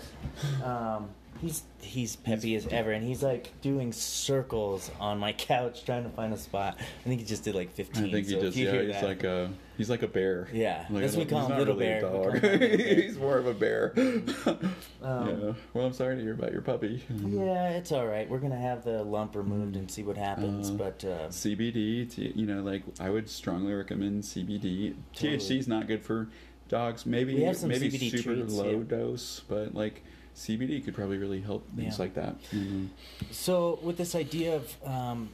Um, 0.63 1.09
he's 1.41 1.63
he's 1.81 2.15
peppy 2.15 2.55
as 2.55 2.67
ever, 2.67 2.91
and 2.91 3.05
he's 3.05 3.21
like 3.21 3.49
doing 3.61 3.91
circles 3.91 4.91
on 4.99 5.17
my 5.19 5.33
couch 5.33 5.83
trying 5.85 6.03
to 6.03 6.09
find 6.09 6.33
a 6.33 6.37
spot. 6.37 6.77
I 6.79 7.07
think 7.07 7.19
he 7.19 7.25
just 7.25 7.43
did 7.43 7.55
like 7.55 7.71
fifteen. 7.71 8.05
I 8.05 8.11
think 8.11 8.27
so 8.27 8.35
he 8.35 8.41
just 8.41 8.57
yeah. 8.57 8.81
He's 8.81 8.93
that, 8.93 9.03
like 9.03 9.23
a 9.23 9.51
he's 9.77 9.89
like 9.89 10.03
a 10.03 10.07
bear. 10.07 10.47
Yeah, 10.51 10.85
like, 10.89 11.03
that's 11.03 11.15
what 11.15 11.25
we 11.25 11.31
call 11.31 11.47
him, 11.47 11.57
little 11.57 11.75
really 11.75 11.85
bear. 11.85 12.01
Dog. 12.01 12.61
he's 12.79 13.17
more 13.17 13.37
of 13.37 13.47
a 13.47 13.53
bear. 13.53 13.93
um, 14.45 14.73
yeah. 15.01 15.53
Well, 15.73 15.85
I'm 15.85 15.93
sorry 15.93 16.15
to 16.15 16.21
hear 16.21 16.33
about 16.33 16.51
your 16.51 16.61
puppy. 16.61 17.03
Yeah, 17.09 17.69
it's 17.71 17.91
all 17.91 18.05
right. 18.05 18.29
We're 18.29 18.39
gonna 18.39 18.59
have 18.59 18.83
the 18.83 19.03
lump 19.03 19.35
removed 19.35 19.75
and 19.75 19.89
see 19.89 20.03
what 20.03 20.17
happens. 20.17 20.69
Uh, 20.69 20.73
but 20.73 21.05
uh, 21.05 21.27
CBD, 21.29 22.35
you 22.35 22.45
know, 22.45 22.61
like 22.61 22.83
I 22.99 23.09
would 23.09 23.29
strongly 23.29 23.73
recommend 23.73 24.23
CBD. 24.23 24.95
Totally. 25.13 25.37
THC 25.37 25.59
is 25.59 25.67
not 25.67 25.87
good 25.87 26.03
for 26.03 26.27
dogs. 26.67 27.05
Maybe 27.05 27.35
maybe 27.35 27.53
CBD 27.53 28.11
super 28.11 28.35
treats, 28.35 28.53
low 28.53 28.71
yeah. 28.71 28.83
dose, 28.87 29.41
but 29.47 29.73
like 29.73 30.03
CBD 30.35 30.83
could 30.83 30.93
probably 30.93 31.17
really 31.17 31.41
help 31.41 31.67
things 31.75 31.97
yeah. 31.97 32.03
like 32.03 32.13
that. 32.15 32.41
Mm-hmm. 32.51 32.87
So 33.31 33.79
with 33.81 33.97
this 33.97 34.15
idea 34.15 34.55
of 34.55 34.75
um, 34.85 35.29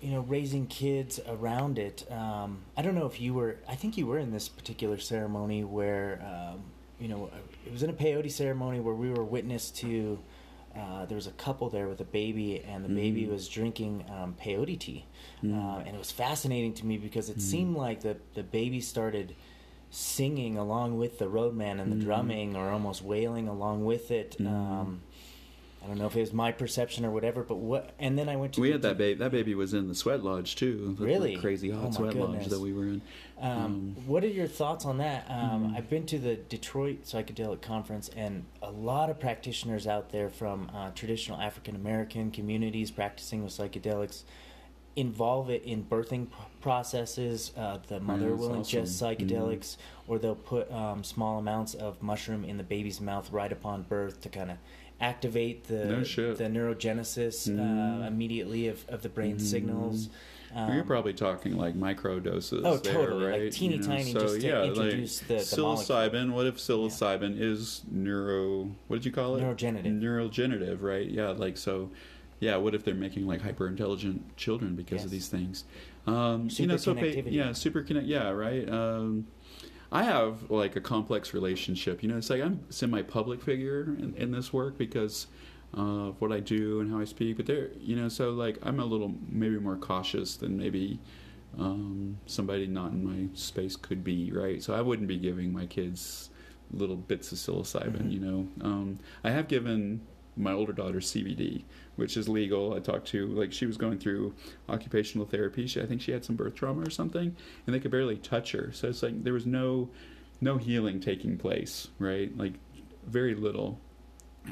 you 0.00 0.12
know 0.12 0.20
raising 0.20 0.66
kids 0.66 1.20
around 1.28 1.78
it, 1.78 2.10
um, 2.10 2.58
I 2.76 2.82
don't 2.82 2.94
know 2.94 3.06
if 3.06 3.20
you 3.20 3.34
were. 3.34 3.56
I 3.68 3.74
think 3.74 3.96
you 3.96 4.06
were 4.06 4.18
in 4.18 4.32
this 4.32 4.48
particular 4.48 4.98
ceremony 4.98 5.64
where 5.64 6.22
um, 6.24 6.62
you 7.00 7.08
know 7.08 7.30
it 7.64 7.72
was 7.72 7.82
in 7.82 7.90
a 7.90 7.94
peyote 7.94 8.30
ceremony 8.30 8.80
where 8.80 8.94
we 8.94 9.10
were 9.10 9.24
witness 9.24 9.70
to. 9.72 10.18
Uh, 10.74 11.06
there 11.06 11.16
was 11.16 11.26
a 11.26 11.32
couple 11.32 11.70
there 11.70 11.88
with 11.88 12.00
a 12.00 12.04
baby, 12.04 12.62
and 12.68 12.84
the 12.84 12.88
mm-hmm. 12.88 12.96
baby 12.96 13.26
was 13.26 13.48
drinking 13.48 14.04
um, 14.10 14.36
peyote 14.38 14.78
tea, 14.78 15.06
mm-hmm. 15.42 15.58
uh, 15.58 15.78
and 15.78 15.88
it 15.88 15.98
was 15.98 16.12
fascinating 16.12 16.74
to 16.74 16.84
me 16.84 16.98
because 16.98 17.30
it 17.30 17.38
mm-hmm. 17.38 17.48
seemed 17.48 17.76
like 17.76 18.02
the 18.02 18.16
the 18.34 18.42
baby 18.42 18.80
started 18.80 19.34
singing 19.90 20.58
along 20.58 20.98
with 20.98 21.18
the 21.18 21.28
roadman 21.28 21.80
and 21.80 21.90
the 21.90 21.96
mm-hmm. 21.96 22.04
drumming 22.04 22.56
or 22.56 22.70
almost 22.70 23.02
wailing 23.02 23.48
along 23.48 23.84
with 23.84 24.10
it. 24.10 24.36
Mm-hmm. 24.38 24.46
Um, 24.46 25.02
I 25.86 25.90
don't 25.90 25.98
know 25.98 26.06
if 26.06 26.16
it 26.16 26.20
was 26.20 26.32
my 26.32 26.50
perception 26.50 27.04
or 27.04 27.12
whatever, 27.12 27.44
but 27.44 27.58
what? 27.58 27.90
And 28.00 28.18
then 28.18 28.28
I 28.28 28.34
went 28.34 28.54
to. 28.54 28.60
We 28.60 28.72
had 28.72 28.82
that 28.82 28.98
baby. 28.98 29.16
That 29.20 29.30
baby 29.30 29.54
was 29.54 29.72
in 29.72 29.86
the 29.86 29.94
sweat 29.94 30.24
lodge 30.24 30.56
too. 30.56 30.96
The, 30.98 31.04
really 31.04 31.36
crazy 31.36 31.70
hot 31.70 31.86
oh 31.86 31.90
sweat 31.92 32.14
goodness. 32.14 32.42
lodge 32.42 32.46
that 32.48 32.58
we 32.58 32.72
were 32.72 32.86
in. 32.86 33.02
Um, 33.40 33.50
um, 33.50 33.96
what 34.04 34.24
are 34.24 34.28
your 34.28 34.48
thoughts 34.48 34.84
on 34.84 34.98
that? 34.98 35.26
Um, 35.30 35.36
mm-hmm. 35.38 35.76
I've 35.76 35.88
been 35.88 36.04
to 36.06 36.18
the 36.18 36.34
Detroit 36.34 37.04
Psychedelic 37.04 37.62
Conference, 37.62 38.10
and 38.16 38.44
a 38.62 38.70
lot 38.70 39.10
of 39.10 39.20
practitioners 39.20 39.86
out 39.86 40.10
there 40.10 40.28
from 40.28 40.68
uh, 40.74 40.90
traditional 40.90 41.40
African 41.40 41.76
American 41.76 42.32
communities 42.32 42.90
practicing 42.90 43.44
with 43.44 43.52
psychedelics 43.52 44.24
involve 44.96 45.50
it 45.50 45.62
in 45.62 45.84
birthing 45.84 46.26
processes. 46.60 47.52
Uh, 47.56 47.78
the 47.86 48.00
mother 48.00 48.34
will 48.34 48.58
awesome. 48.58 48.82
ingest 48.82 48.88
psychedelics, 49.00 49.76
mm-hmm. 49.76 50.12
or 50.12 50.18
they'll 50.18 50.34
put 50.34 50.72
um, 50.72 51.04
small 51.04 51.38
amounts 51.38 51.74
of 51.74 52.02
mushroom 52.02 52.44
in 52.44 52.56
the 52.56 52.64
baby's 52.64 53.00
mouth 53.00 53.30
right 53.30 53.52
upon 53.52 53.82
birth 53.82 54.20
to 54.22 54.28
kind 54.28 54.50
of 54.50 54.56
activate 55.00 55.64
the 55.64 55.84
no 55.84 56.00
the 56.02 56.44
neurogenesis 56.44 57.48
mm. 57.48 57.58
uh, 57.58 57.62
mm-hmm. 57.62 58.02
immediately 58.04 58.68
of, 58.68 58.88
of 58.88 59.02
the 59.02 59.08
brain 59.08 59.36
mm. 59.36 59.40
signals. 59.40 60.08
Um, 60.54 60.72
You're 60.72 60.84
probably 60.84 61.12
talking 61.12 61.56
like 61.56 61.74
micro 61.74 62.18
doses. 62.18 62.62
Oh, 62.64 62.78
there, 62.78 62.94
totally, 62.94 63.24
right? 63.26 63.42
like 63.42 63.52
teeny 63.52 63.74
you 63.74 63.80
know? 63.80 63.86
tiny, 63.86 64.12
so, 64.12 64.20
just 64.20 64.40
to 64.40 64.46
yeah, 64.46 64.62
introduce 64.62 65.20
like 65.20 65.28
the, 65.28 65.34
the 65.34 65.40
psilocybin. 65.40 66.28
Molecule. 66.28 66.34
What 66.34 66.46
if 66.46 66.56
psilocybin 66.56 67.36
yeah. 67.36 67.44
is 67.44 67.82
neuro? 67.90 68.70
What 68.86 68.96
did 68.96 69.04
you 69.04 69.12
call 69.12 69.36
it? 69.36 69.42
Neurogenerative. 69.42 70.00
Neurogenerative, 70.00 70.80
right? 70.80 71.06
Yeah, 71.06 71.28
like 71.28 71.58
so 71.58 71.90
yeah, 72.40 72.56
what 72.56 72.74
if 72.74 72.84
they're 72.84 72.94
making 72.94 73.26
like 73.26 73.42
hyper 73.42 73.66
intelligent 73.66 74.36
children 74.36 74.76
because 74.76 74.98
yes. 74.98 75.04
of 75.04 75.10
these 75.10 75.28
things? 75.28 75.64
Um, 76.06 76.48
super 76.48 76.62
you 76.62 76.68
know, 76.68 76.76
so 76.76 76.94
pay, 76.94 77.22
yeah, 77.26 77.52
super 77.52 77.82
connect. 77.82 78.06
Yeah, 78.06 78.30
right. 78.30 78.68
Um, 78.68 79.26
I 79.92 80.02
have 80.02 80.50
like 80.50 80.76
a 80.76 80.80
complex 80.80 81.32
relationship. 81.32 82.02
You 82.02 82.08
know, 82.08 82.16
it's 82.16 82.30
like 82.30 82.42
I'm 82.42 82.60
semi-public 82.70 83.42
figure 83.42 83.96
in, 83.98 84.14
in 84.16 84.30
this 84.32 84.52
work 84.52 84.76
because 84.76 85.26
of 85.74 86.20
what 86.20 86.32
I 86.32 86.40
do 86.40 86.80
and 86.80 86.90
how 86.90 87.00
I 87.00 87.04
speak. 87.04 87.36
But 87.36 87.46
there, 87.46 87.70
you 87.78 87.96
know, 87.96 88.08
so 88.08 88.30
like 88.30 88.58
I'm 88.62 88.80
a 88.80 88.84
little 88.84 89.14
maybe 89.28 89.58
more 89.58 89.76
cautious 89.76 90.36
than 90.36 90.56
maybe 90.56 90.98
um, 91.58 92.18
somebody 92.26 92.66
not 92.66 92.92
in 92.92 93.04
my 93.04 93.28
space 93.34 93.76
could 93.76 94.02
be. 94.02 94.32
Right. 94.32 94.62
So 94.62 94.74
I 94.74 94.80
wouldn't 94.80 95.08
be 95.08 95.18
giving 95.18 95.52
my 95.52 95.66
kids 95.66 96.30
little 96.72 96.96
bits 96.96 97.32
of 97.32 97.38
psilocybin. 97.38 97.92
Mm-hmm. 97.92 98.10
You 98.10 98.20
know, 98.20 98.48
um, 98.62 98.98
I 99.22 99.30
have 99.30 99.48
given 99.48 100.00
my 100.36 100.52
older 100.52 100.72
daughter's 100.72 101.10
CBD, 101.10 101.64
which 101.96 102.16
is 102.16 102.28
legal. 102.28 102.74
I 102.74 102.80
talked 102.80 103.08
to 103.08 103.26
like 103.28 103.52
she 103.52 103.66
was 103.66 103.76
going 103.76 103.98
through 103.98 104.34
occupational 104.68 105.26
therapy. 105.26 105.66
She, 105.66 105.80
I 105.80 105.86
think 105.86 106.00
she 106.00 106.12
had 106.12 106.24
some 106.24 106.36
birth 106.36 106.54
trauma 106.54 106.82
or 106.82 106.90
something, 106.90 107.34
and 107.66 107.74
they 107.74 107.80
could 107.80 107.90
barely 107.90 108.16
touch 108.16 108.52
her. 108.52 108.70
So 108.72 108.88
it's 108.88 109.02
like 109.02 109.24
there 109.24 109.32
was 109.32 109.46
no 109.46 109.88
no 110.40 110.58
healing 110.58 111.00
taking 111.00 111.38
place, 111.38 111.88
right? 111.98 112.36
Like 112.36 112.54
very 113.06 113.34
little. 113.34 113.80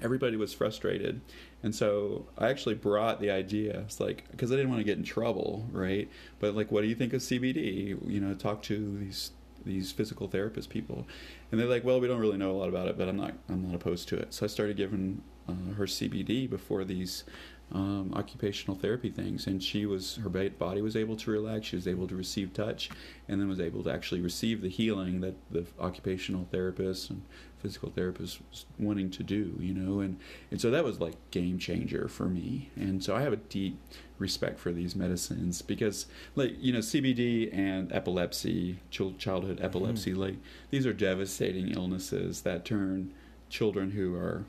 Everybody 0.02 0.36
was 0.36 0.52
frustrated, 0.52 1.20
and 1.62 1.72
so 1.72 2.26
I 2.36 2.48
actually 2.48 2.74
brought 2.74 3.20
the 3.20 3.30
idea. 3.30 3.80
It's 3.80 4.00
like 4.00 4.28
because 4.30 4.50
I 4.50 4.56
didn't 4.56 4.70
want 4.70 4.80
to 4.80 4.84
get 4.84 4.98
in 4.98 5.04
trouble, 5.04 5.68
right? 5.70 6.08
But 6.40 6.56
like, 6.56 6.72
what 6.72 6.80
do 6.80 6.88
you 6.88 6.96
think 6.96 7.12
of 7.12 7.20
CBD? 7.20 7.96
You 8.10 8.20
know, 8.20 8.34
talk 8.34 8.62
to 8.62 8.98
these 8.98 9.30
these 9.64 9.92
physical 9.92 10.26
therapist 10.28 10.68
people, 10.68 11.06
and 11.50 11.60
they're 11.60 11.68
like, 11.68 11.84
well, 11.84 12.00
we 12.00 12.08
don't 12.08 12.20
really 12.20 12.38
know 12.38 12.50
a 12.50 12.58
lot 12.58 12.68
about 12.68 12.88
it, 12.88 12.98
but 12.98 13.08
I'm 13.08 13.16
not 13.16 13.34
I'm 13.48 13.62
not 13.62 13.74
opposed 13.74 14.08
to 14.08 14.16
it. 14.16 14.34
So 14.34 14.44
I 14.44 14.48
started 14.48 14.76
giving 14.76 15.22
uh, 15.48 15.74
her 15.76 15.86
CBD 15.86 16.48
before 16.48 16.84
these 16.84 17.24
um, 17.72 18.12
occupational 18.14 18.76
therapy 18.76 19.10
things, 19.10 19.46
and 19.46 19.62
she 19.62 19.86
was 19.86 20.16
her 20.16 20.28
body 20.28 20.82
was 20.82 20.96
able 20.96 21.16
to 21.16 21.30
relax. 21.30 21.66
She 21.66 21.76
was 21.76 21.88
able 21.88 22.06
to 22.06 22.14
receive 22.14 22.52
touch, 22.52 22.90
and 23.28 23.40
then 23.40 23.48
was 23.48 23.60
able 23.60 23.82
to 23.84 23.92
actually 23.92 24.20
receive 24.20 24.60
the 24.60 24.68
healing 24.68 25.20
that 25.22 25.34
the 25.50 25.64
occupational 25.80 26.46
therapist 26.50 27.10
and 27.10 27.22
physical 27.58 27.90
therapist 27.90 28.40
was 28.50 28.66
wanting 28.78 29.10
to 29.10 29.22
do. 29.22 29.56
You 29.58 29.74
know, 29.74 30.00
and 30.00 30.18
and 30.50 30.60
so 30.60 30.70
that 30.70 30.84
was 30.84 31.00
like 31.00 31.14
game 31.30 31.58
changer 31.58 32.06
for 32.06 32.26
me. 32.26 32.70
And 32.76 33.02
so 33.02 33.16
I 33.16 33.22
have 33.22 33.32
a 33.32 33.36
deep 33.36 33.78
respect 34.18 34.60
for 34.60 34.70
these 34.70 34.94
medicines 34.94 35.62
because, 35.62 36.06
like 36.36 36.54
you 36.60 36.72
know, 36.72 36.80
CBD 36.80 37.52
and 37.52 37.92
epilepsy, 37.92 38.78
childhood 38.90 39.58
epilepsy, 39.60 40.12
mm-hmm. 40.12 40.20
like 40.20 40.36
these 40.70 40.86
are 40.86 40.92
devastating 40.92 41.70
illnesses 41.70 42.42
that 42.42 42.64
turn 42.64 43.12
children 43.48 43.92
who 43.92 44.14
are 44.14 44.44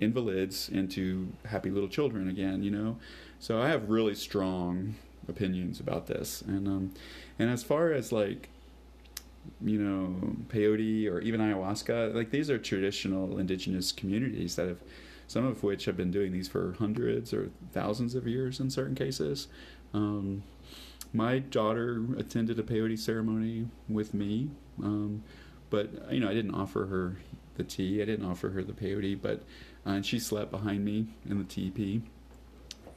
invalids 0.00 0.68
into 0.68 1.28
happy 1.46 1.70
little 1.70 1.88
children 1.88 2.28
again, 2.28 2.62
you 2.62 2.70
know. 2.70 2.98
So 3.38 3.60
I 3.60 3.68
have 3.68 3.88
really 3.88 4.14
strong 4.14 4.94
opinions 5.28 5.80
about 5.80 6.06
this, 6.06 6.42
and 6.42 6.66
um, 6.66 6.94
and 7.38 7.50
as 7.50 7.62
far 7.62 7.92
as 7.92 8.12
like 8.12 8.48
you 9.60 9.78
know 9.78 10.36
peyote 10.48 11.10
or 11.10 11.20
even 11.20 11.40
ayahuasca, 11.40 12.14
like 12.14 12.30
these 12.30 12.50
are 12.50 12.58
traditional 12.58 13.38
indigenous 13.38 13.92
communities 13.92 14.56
that 14.56 14.68
have 14.68 14.80
some 15.26 15.44
of 15.44 15.62
which 15.62 15.84
have 15.84 15.96
been 15.96 16.10
doing 16.10 16.32
these 16.32 16.48
for 16.48 16.74
hundreds 16.78 17.34
or 17.34 17.50
thousands 17.72 18.14
of 18.14 18.26
years 18.26 18.60
in 18.60 18.70
certain 18.70 18.94
cases. 18.94 19.48
Um, 19.92 20.42
my 21.12 21.38
daughter 21.38 22.02
attended 22.16 22.58
a 22.58 22.62
peyote 22.62 22.98
ceremony 22.98 23.68
with 23.88 24.14
me, 24.14 24.50
um, 24.82 25.22
but 25.70 25.90
you 26.12 26.20
know 26.20 26.28
I 26.28 26.34
didn't 26.34 26.54
offer 26.54 26.86
her 26.86 27.16
the 27.56 27.64
tea. 27.64 28.00
I 28.00 28.04
didn't 28.04 28.24
offer 28.24 28.50
her 28.50 28.62
the 28.62 28.72
peyote, 28.72 29.20
but 29.20 29.42
uh, 29.86 29.90
and 29.90 30.06
she 30.06 30.18
slept 30.18 30.50
behind 30.50 30.84
me 30.84 31.06
in 31.28 31.38
the 31.38 31.44
teepee, 31.44 32.02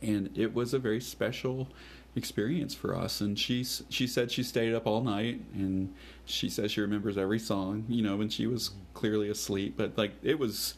and 0.02 0.30
it 0.38 0.54
was 0.54 0.74
a 0.74 0.80
very 0.80 1.02
special 1.02 1.68
experience 2.16 2.74
for 2.74 2.96
us. 2.96 3.22
And 3.22 3.38
she 3.38 3.64
she 3.64 4.08
said 4.08 4.32
she 4.32 4.44
stayed 4.44 4.74
up 4.74 4.86
all 4.88 5.02
night, 5.02 5.42
and 5.54 5.94
she 6.26 6.50
says 6.50 6.72
she 6.72 6.82
remembers 6.82 7.18
every 7.18 7.40
song, 7.40 7.86
you 7.88 8.02
know, 8.02 8.18
when 8.18 8.30
she 8.30 8.48
was 8.48 8.72
clearly 8.94 9.30
asleep. 9.30 9.76
But 9.78 9.98
like 9.98 10.14
it 10.24 10.40
was 10.40 10.76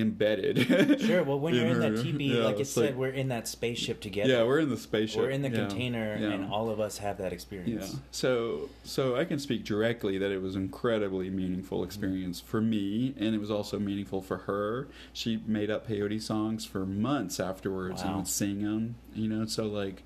embedded. 0.00 1.00
sure. 1.00 1.22
Well, 1.22 1.40
when 1.40 1.54
you're 1.56 1.66
in 1.66 1.80
that 1.80 2.02
teepee, 2.02 2.36
yeah, 2.36 2.44
like 2.44 2.60
it 2.60 2.66
said, 2.66 2.86
like, 2.86 2.94
we're 2.96 3.08
in 3.08 3.28
that 3.28 3.48
spaceship 3.48 4.00
together. 4.00 4.30
Yeah, 4.30 4.44
we're 4.44 4.60
in 4.60 4.70
the 4.70 4.76
spaceship. 4.76 5.20
We're 5.20 5.30
in 5.30 5.42
the 5.42 5.50
yeah, 5.50 5.66
container, 5.66 6.16
yeah. 6.18 6.28
and 6.28 6.52
all 6.52 6.70
of 6.70 6.80
us 6.80 6.98
have 6.98 7.18
that 7.18 7.32
experience. 7.32 7.92
Yeah. 7.92 7.98
So, 8.10 8.68
so 8.84 9.16
I 9.16 9.24
can 9.24 9.38
speak 9.38 9.64
directly 9.64 10.18
that 10.18 10.30
it 10.30 10.42
was 10.42 10.56
incredibly 10.56 11.30
meaningful 11.30 11.84
experience 11.84 12.40
mm-hmm. 12.40 12.50
for 12.50 12.60
me, 12.60 13.14
and 13.18 13.34
it 13.34 13.38
was 13.38 13.50
also 13.50 13.78
meaningful 13.78 14.22
for 14.22 14.38
her. 14.38 14.88
She 15.12 15.42
made 15.46 15.70
up 15.70 15.88
peyote 15.88 16.22
songs 16.22 16.64
for 16.64 16.86
months 16.86 17.40
afterwards 17.40 18.02
wow. 18.02 18.08
and 18.08 18.16
would 18.18 18.28
sing 18.28 18.62
them. 18.62 18.96
You 19.14 19.28
know, 19.28 19.46
so 19.46 19.64
like, 19.64 20.02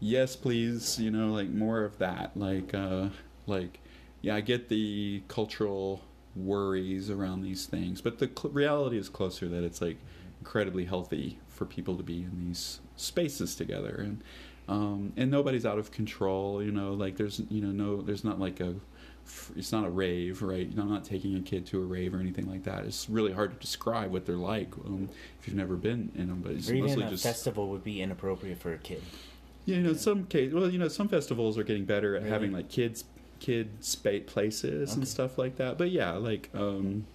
yes, 0.00 0.36
please. 0.36 0.98
You 0.98 1.10
know, 1.10 1.32
like 1.32 1.50
more 1.50 1.84
of 1.84 1.98
that. 1.98 2.36
Like, 2.36 2.74
uh, 2.74 3.08
like, 3.46 3.80
yeah, 4.20 4.34
I 4.34 4.40
get 4.40 4.68
the 4.68 5.22
cultural 5.28 6.02
worries 6.36 7.10
around 7.10 7.42
these 7.42 7.66
things. 7.66 8.00
But 8.00 8.18
the 8.18 8.30
cl- 8.34 8.52
reality 8.52 8.98
is 8.98 9.08
closer 9.08 9.48
that 9.48 9.64
it's 9.64 9.80
like 9.80 9.98
incredibly 10.40 10.84
healthy 10.84 11.38
for 11.48 11.64
people 11.64 11.96
to 11.96 12.02
be 12.02 12.22
in 12.22 12.46
these 12.46 12.80
spaces 12.96 13.54
together, 13.54 13.96
and 13.98 14.22
um, 14.68 15.12
and 15.16 15.30
nobody's 15.30 15.66
out 15.66 15.78
of 15.78 15.90
control. 15.90 16.62
You 16.62 16.72
know, 16.72 16.92
like 16.92 17.16
there's 17.16 17.40
you 17.50 17.60
know 17.60 17.72
no 17.72 18.02
there's 18.02 18.24
not 18.24 18.38
like 18.38 18.60
a 18.60 18.74
it's 19.56 19.72
not 19.72 19.84
a 19.84 19.90
rave, 19.90 20.42
right? 20.42 20.66
You 20.66 20.76
know, 20.76 20.82
I'm 20.82 20.90
not 20.90 21.04
taking 21.04 21.36
a 21.36 21.40
kid 21.40 21.66
to 21.66 21.82
a 21.82 21.84
rave 21.84 22.14
or 22.14 22.18
anything 22.18 22.48
like 22.48 22.64
that. 22.64 22.84
It's 22.84 23.08
really 23.08 23.32
hard 23.32 23.52
to 23.52 23.58
describe 23.58 24.10
what 24.10 24.26
they're 24.26 24.36
like 24.36 24.72
um, 24.86 25.08
if 25.40 25.46
you've 25.46 25.56
never 25.56 25.76
been 25.76 26.10
in 26.14 26.28
them. 26.28 26.40
But 26.42 26.52
it's 26.52 26.70
or 26.70 26.74
even 26.74 26.90
mostly 26.90 27.04
a 27.04 27.10
just 27.10 27.24
festival 27.24 27.68
would 27.68 27.84
be 27.84 28.00
inappropriate 28.00 28.58
for 28.58 28.72
a 28.72 28.78
kid. 28.78 29.02
Yeah, 29.66 29.76
you 29.76 29.82
know, 29.82 29.92
some 29.92 30.24
case. 30.24 30.52
Well, 30.52 30.70
you 30.70 30.78
know, 30.78 30.88
some 30.88 31.08
festivals 31.08 31.58
are 31.58 31.62
getting 31.62 31.84
better 31.84 32.16
at 32.16 32.22
really? 32.22 32.32
having 32.32 32.52
like 32.52 32.68
kids 32.68 33.04
kid 33.40 33.84
spate 33.84 34.26
places 34.26 34.90
okay. 34.90 34.98
and 34.98 35.08
stuff 35.08 35.38
like 35.38 35.56
that. 35.56 35.78
But 35.78 35.90
yeah, 35.90 36.12
like 36.12 36.50
um, 36.54 37.06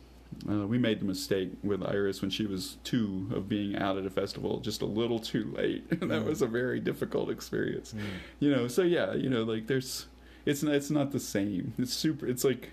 uh, 0.50 0.68
we 0.68 0.78
made 0.78 1.00
the 1.00 1.06
mistake 1.06 1.52
with 1.64 1.84
Iris 1.84 2.22
when 2.22 2.32
she 2.32 2.46
was 2.46 2.78
two 2.84 3.30
of 3.34 3.48
being 3.48 3.76
out 3.78 3.98
at 3.98 4.06
a 4.06 4.10
festival 4.10 4.60
just 4.60 4.82
a 4.82 4.86
little 4.86 5.20
too 5.20 5.54
late, 5.56 5.86
and 5.90 6.02
that 6.12 6.24
mm. 6.24 6.26
was 6.26 6.42
a 6.42 6.48
very 6.48 6.80
difficult 6.80 7.30
experience. 7.30 7.94
Mm. 7.94 8.04
You 8.40 8.52
know, 8.52 8.68
so 8.68 8.82
yeah, 8.84 9.14
you 9.14 9.30
know, 9.30 9.44
like 9.44 9.68
there's 9.68 10.08
it's 10.46 10.64
not, 10.64 10.76
it's 10.76 10.90
not 10.90 11.12
the 11.12 11.20
same. 11.20 11.74
It's 11.78 11.94
super. 11.94 12.28
It's 12.28 12.44
like 12.44 12.72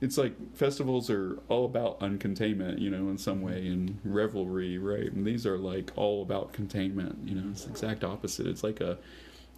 it's 0.00 0.18
like 0.18 0.34
festivals 0.54 1.08
are 1.10 1.38
all 1.48 1.64
about 1.64 2.00
uncontainment, 2.00 2.78
you 2.80 2.90
know, 2.90 3.08
in 3.08 3.18
some 3.18 3.40
way, 3.42 3.66
and 3.66 3.98
revelry, 4.04 4.78
right? 4.78 5.10
And 5.12 5.26
these 5.26 5.46
are 5.46 5.58
like 5.58 5.90
all 5.96 6.22
about 6.22 6.52
containment. 6.52 7.28
You 7.28 7.36
know, 7.36 7.50
it's 7.50 7.64
the 7.64 7.70
exact 7.70 8.04
opposite. 8.04 8.46
It's 8.46 8.62
like 8.62 8.80
a 8.80 8.98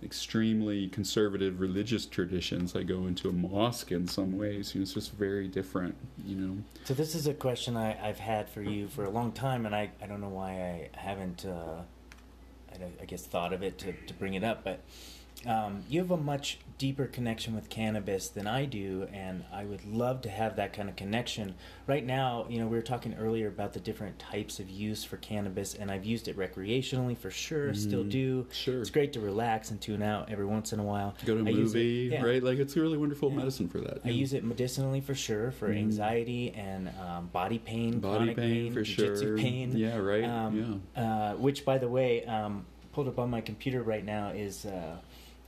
extremely 0.02 0.88
conservative 0.88 1.60
religious 1.60 2.06
traditions. 2.06 2.76
I 2.76 2.82
go 2.82 3.06
into 3.06 3.28
a 3.28 3.32
mosque 3.32 3.92
in 3.92 4.06
some 4.06 4.36
ways. 4.36 4.74
You 4.74 4.80
know, 4.80 4.82
it's 4.82 4.94
just 4.94 5.12
very 5.12 5.48
different. 5.48 5.96
You 6.24 6.36
know. 6.36 6.56
So 6.84 6.94
this 6.94 7.14
is 7.14 7.26
a 7.26 7.34
question 7.34 7.76
I, 7.76 7.92
have 7.92 8.18
had 8.18 8.48
for 8.48 8.62
you 8.62 8.88
for 8.88 9.04
a 9.04 9.10
long 9.10 9.32
time, 9.32 9.66
and 9.66 9.74
I, 9.74 9.90
I 10.02 10.06
don't 10.06 10.20
know 10.20 10.28
why 10.28 10.50
I 10.50 10.98
haven't. 10.98 11.44
Uh, 11.44 11.82
I, 12.72 13.02
I 13.02 13.04
guess 13.06 13.26
thought 13.26 13.52
of 13.52 13.62
it 13.62 13.78
to, 13.78 13.92
to 13.92 14.14
bring 14.14 14.34
it 14.34 14.44
up, 14.44 14.64
but 14.64 14.80
um, 15.46 15.82
you 15.88 16.00
have 16.00 16.10
a 16.10 16.16
much 16.16 16.58
deeper 16.78 17.06
connection 17.06 17.54
with 17.54 17.70
cannabis 17.70 18.28
than 18.28 18.46
I 18.46 18.66
do, 18.66 19.08
and 19.12 19.44
I 19.52 19.64
would 19.64 19.84
love 19.86 20.20
to 20.22 20.28
have 20.28 20.56
that 20.56 20.72
kind 20.72 20.88
of 20.88 20.96
connection. 20.96 21.54
Right 21.86 22.04
now, 22.04 22.46
you 22.48 22.58
know, 22.58 22.66
we 22.66 22.76
were 22.76 22.82
talking 22.82 23.14
earlier 23.14 23.48
about 23.48 23.72
the 23.72 23.80
different 23.80 24.18
types 24.18 24.60
of 24.60 24.68
use 24.68 25.02
for 25.02 25.16
cannabis, 25.16 25.74
and 25.74 25.90
I've 25.90 26.04
used 26.04 26.28
it 26.28 26.36
recreationally 26.36 27.16
for 27.16 27.30
sure, 27.30 27.70
mm, 27.70 27.76
still 27.76 28.04
do. 28.04 28.46
Sure. 28.52 28.80
It's 28.80 28.90
great 28.90 29.12
to 29.14 29.20
relax 29.20 29.70
and 29.70 29.80
tune 29.80 30.02
out 30.02 30.30
every 30.30 30.46
once 30.46 30.72
in 30.72 30.80
a 30.80 30.82
while. 30.82 31.14
Go 31.24 31.34
to 31.34 31.44
a 31.44 31.48
I 31.48 31.52
movie, 31.52 32.06
it, 32.08 32.12
yeah. 32.12 32.22
right? 32.22 32.42
Like, 32.42 32.58
it's 32.58 32.76
a 32.76 32.80
really 32.80 32.98
wonderful 32.98 33.30
yeah. 33.30 33.38
medicine 33.38 33.68
for 33.68 33.80
that. 33.80 34.00
I 34.04 34.10
use 34.10 34.34
it 34.34 34.44
medicinally 34.44 35.00
for 35.00 35.14
sure, 35.14 35.50
for 35.52 35.70
mm. 35.70 35.78
anxiety 35.78 36.52
and 36.52 36.90
um, 37.00 37.28
body 37.28 37.58
pain, 37.58 38.00
body 38.00 38.34
pain, 38.34 38.36
pain, 38.36 38.72
for 38.74 38.84
sure. 38.84 39.38
pain. 39.38 39.76
Yeah, 39.76 39.96
right. 39.96 40.24
Um, 40.24 40.82
yeah. 40.94 41.02
Uh, 41.02 41.36
which, 41.36 41.64
by 41.64 41.78
the 41.78 41.88
way, 41.88 42.24
um, 42.26 42.66
pulled 42.92 43.08
up 43.08 43.18
on 43.18 43.30
my 43.30 43.40
computer 43.40 43.82
right 43.82 44.04
now 44.04 44.28
is. 44.28 44.66
Uh, 44.66 44.96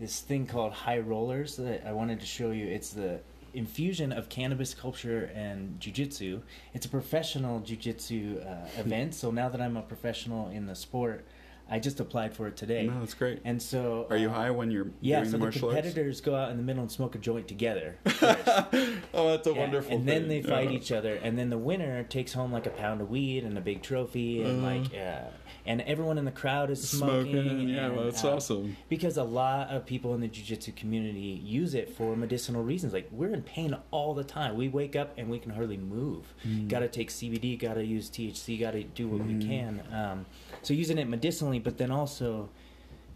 this 0.01 0.21
thing 0.21 0.47
called 0.47 0.73
high 0.73 0.99
rollers 0.99 1.57
that 1.57 1.87
I 1.87 1.93
wanted 1.93 2.21
to 2.21 2.27
show 2.27 2.51
you. 2.51 2.67
It's 2.67 2.91
the 2.91 3.21
infusion 3.55 4.13
of 4.13 4.29
cannabis 4.29 4.75
culture 4.75 5.31
and 5.35 5.81
jujitsu. 5.81 6.43
It's 6.75 6.87
a 6.87 6.89
professional 6.89 7.61
jujitsu 7.61 8.47
uh, 8.47 8.81
event. 8.81 9.15
So 9.15 9.31
now 9.31 9.49
that 9.49 9.61
I'm 9.61 9.77
a 9.77 9.83
professional 9.83 10.49
in 10.51 10.67
the 10.67 10.75
sport, 10.75 11.25
I 11.71 11.79
just 11.79 12.01
applied 12.01 12.35
for 12.35 12.47
it 12.47 12.57
today. 12.57 12.87
No, 12.87 13.01
that's 13.01 13.13
great. 13.13 13.41
And 13.45 13.61
so, 13.61 14.07
are 14.09 14.17
you 14.17 14.31
uh, 14.31 14.35
high 14.35 14.51
when 14.51 14.71
you're 14.71 14.89
yeah? 15.03 15.21
Doing 15.21 15.31
so 15.31 15.37
the, 15.37 15.51
the 15.51 15.59
competitors 15.59 16.17
arts? 16.17 16.21
go 16.23 16.35
out 16.35 16.51
in 16.51 16.57
the 16.57 16.63
middle 16.63 16.81
and 16.81 16.91
smoke 16.91 17.15
a 17.15 17.19
joint 17.19 17.47
together. 17.47 17.99
oh, 18.07 19.31
that's 19.31 19.47
a 19.47 19.53
yeah, 19.53 19.59
wonderful. 19.59 19.93
And 19.95 20.09
then 20.09 20.29
they 20.29 20.41
fight 20.41 20.71
yeah. 20.71 20.77
each 20.77 20.93
other, 20.93 21.17
and 21.17 21.39
then 21.39 21.51
the 21.51 21.59
winner 21.59 22.05
takes 22.05 22.33
home 22.33 22.53
like 22.53 22.65
a 22.65 22.71
pound 22.71 23.03
of 23.03 23.11
weed 23.11 23.45
and 23.45 23.59
a 23.59 23.61
big 23.61 23.83
trophy, 23.83 24.43
and 24.43 24.65
uh, 24.65 24.67
like 24.67 24.95
uh, 24.95 25.29
and 25.69 25.83
everyone 25.83 26.17
in 26.17 26.25
the 26.25 26.33
crowd 26.33 26.71
is 26.71 26.89
smoking. 26.89 27.33
smoking 27.33 27.69
yeah, 27.69 27.87
and, 27.87 27.97
well, 27.97 28.07
that's 28.07 28.25
uh, 28.25 28.37
awesome. 28.37 28.75
Because 28.89 29.19
a 29.19 29.23
lot 29.23 29.69
of 29.69 29.85
people 29.85 30.15
in 30.15 30.21
the 30.23 30.27
jiu-jitsu 30.27 30.73
community 30.73 31.43
use 31.45 31.75
it 31.75 31.95
for 31.95 32.17
medicinal 32.17 32.63
reasons. 32.63 32.95
Like 32.95 33.07
we're 33.13 33.35
in 33.35 33.43
pain 33.43 33.77
all 33.91 34.15
the 34.15 34.25
time. 34.25 34.57
We 34.57 34.69
wake 34.69 34.97
up 34.97 35.13
and 35.19 35.29
we 35.29 35.39
can 35.39 35.53
hardly 35.53 35.77
move. 35.77 36.25
Mm. 36.47 36.69
Got 36.69 36.79
to 36.81 36.89
take 36.89 37.11
CBD. 37.11 37.59
Got 37.59 37.75
to 37.75 37.85
use 37.85 38.09
THC. 38.09 38.59
Got 38.59 38.71
to 38.71 38.83
do 38.83 39.09
what 39.09 39.21
mm. 39.21 39.39
we 39.39 39.47
can. 39.47 39.83
Um, 39.93 40.27
so 40.63 40.73
using 40.73 40.97
it 40.97 41.07
medicinally, 41.07 41.59
but 41.59 41.77
then 41.77 41.91
also 41.91 42.49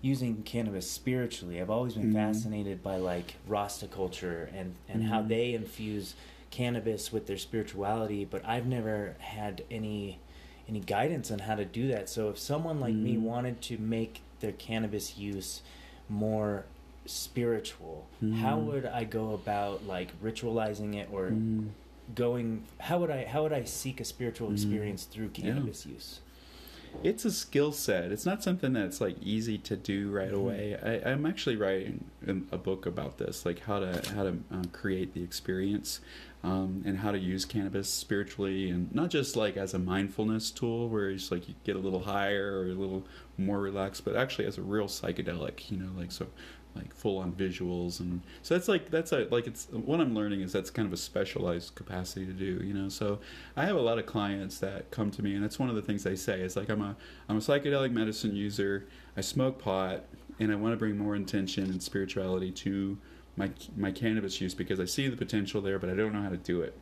using 0.03 0.43
cannabis 0.43 0.91
spiritually. 0.91 1.59
I've 1.59 1.71
always 1.71 1.95
been 1.95 2.13
mm. 2.13 2.15
fascinated 2.15 2.83
by 2.83 2.97
like 2.97 3.37
Rasta 3.49 3.87
culture 3.87 4.51
and 4.55 4.75
and 4.91 5.05
how 5.05 5.21
mm-hmm. 5.21 5.29
they 5.29 5.55
infuse 5.55 6.17
cannabis 6.51 7.11
with 7.11 7.27
their 7.27 7.39
spirituality, 7.39 8.27
but 8.27 8.45
I've 8.45 8.67
never 8.67 9.17
had 9.21 9.65
any 9.71 10.21
any 10.73 10.81
guidance 10.81 11.31
on 11.31 11.41
how 11.41 11.55
to 11.55 11.65
do 11.65 11.89
that. 11.89 12.09
So 12.09 12.31
if 12.31 12.39
someone 12.39 12.81
like 12.81 12.95
mm. 12.95 13.03
me 13.03 13.19
wanted 13.19 13.61
to 13.63 13.79
make 13.79 14.23
their 14.41 14.53
cannabis 14.53 15.19
use 15.19 15.61
more 16.09 16.65
spiritual, 17.05 18.07
mm. 18.23 18.37
how 18.37 18.59
would 18.59 18.87
I 18.87 19.05
go 19.05 19.35
about 19.35 19.87
like 19.87 20.19
ritualizing 20.23 20.97
it 20.97 21.09
or 21.13 21.29
mm. 21.31 21.69
going 22.15 22.65
how 22.79 22.99
would 23.01 23.11
I 23.11 23.27
how 23.27 23.43
would 23.43 23.53
I 23.53 23.65
seek 23.65 24.01
a 24.01 24.05
spiritual 24.05 24.49
mm. 24.49 24.55
experience 24.55 25.05
through 25.05 25.29
cannabis 25.29 25.85
yeah. 25.85 25.93
use? 25.93 26.21
It's 27.03 27.25
a 27.25 27.31
skill 27.31 27.73
set. 27.73 28.13
It's 28.13 28.27
not 28.27 28.43
something 28.43 28.75
that's 28.75 29.01
like 29.01 29.17
easy 29.23 29.59
to 29.59 29.77
do 29.77 30.11
right 30.11 30.29
mm-hmm. 30.29 30.37
away. 30.37 31.01
I, 31.05 31.11
am 31.11 31.25
actually 31.25 31.57
writing 31.57 32.05
a 32.27 32.59
book 32.59 32.85
about 32.85 33.17
this, 33.19 33.47
like 33.47 33.61
how 33.61 33.81
to 33.81 34.03
how 34.15 34.25
to 34.25 34.39
uh, 34.53 34.63
create 34.73 35.15
the 35.15 35.23
experience 35.23 36.01
um, 36.45 36.83
and 36.85 36.99
how 36.99 37.13
to 37.13 37.19
use 37.19 37.45
cannabis 37.45 37.89
spiritually 37.89 38.69
and 38.71 38.93
not 38.95 39.11
just 39.11 39.37
like 39.37 39.57
as 39.57 39.75
a 39.75 39.79
mindfulness 39.79 40.51
tool 40.51 40.89
where 40.89 41.11
it's 41.11 41.31
like 41.31 41.49
you 41.49 41.55
get 41.65 41.77
a 41.77 41.79
little 41.79 42.03
higher 42.03 42.61
or 42.61 42.65
a 42.65 42.75
little 42.75 43.05
more 43.39 43.61
relaxed, 43.61 44.05
but 44.05 44.17
actually 44.17 44.47
as 44.47 44.59
a 44.59 44.63
real 44.63 44.87
psychedelic, 44.87 45.71
you 45.71 45.77
know, 45.77 45.91
like 45.97 46.11
so 46.11 46.27
like 46.75 46.95
full 46.95 47.19
on 47.19 47.33
visuals 47.33 48.01
and 48.01 48.23
so 48.43 48.55
that's 48.55 48.67
like 48.67 48.91
that's 48.91 49.13
a 49.13 49.27
like 49.31 49.47
it's 49.47 49.67
what 49.73 50.01
i'm 50.01 50.15
learning 50.15 50.41
is 50.41 50.53
that's 50.53 50.71
kind 50.71 50.87
of 50.87 50.93
a 50.93 50.97
specialized 50.97 51.75
capacity 51.75 52.25
to 52.25 52.33
do 52.33 52.65
you 52.65 52.73
know? 52.73 52.89
So 52.89 53.19
i 53.57 53.67
have 53.67 53.77
a 53.77 53.81
lot 53.81 53.99
of 53.99 54.07
clients 54.07 54.59
that 54.61 54.91
come 54.91 55.11
to 55.11 55.23
me 55.23 55.35
and 55.35 55.45
that's 55.45 55.59
one 55.59 55.69
of 55.69 55.75
the 55.75 55.83
things 55.83 56.03
they 56.03 56.17
say 56.17 56.41
is 56.41 56.57
like 56.57 56.71
i'm 56.71 56.81
a 56.81 56.97
i'm 57.29 57.37
a 57.37 57.41
psychedelic 57.41 57.93
medicine 57.93 58.35
user. 58.35 58.87
I 59.17 59.21
smoke 59.21 59.59
pot 59.59 60.05
and 60.41 60.51
i 60.51 60.55
want 60.55 60.73
to 60.73 60.79
bring 60.79 60.97
more 60.97 61.15
intention 61.15 61.65
and 61.65 61.83
spirituality 61.83 62.51
to 62.51 62.97
my 63.37 63.51
my 63.77 63.91
cannabis 63.91 64.41
use 64.41 64.55
because 64.55 64.79
i 64.81 64.85
see 64.85 65.09
the 65.09 65.17
potential 65.17 65.61
there 65.61 65.79
but 65.79 65.89
i 65.89 65.95
don't 65.95 66.13
know 66.13 66.23
how 66.23 66.29
to 66.29 66.37
do 66.37 66.61
it 66.61 66.77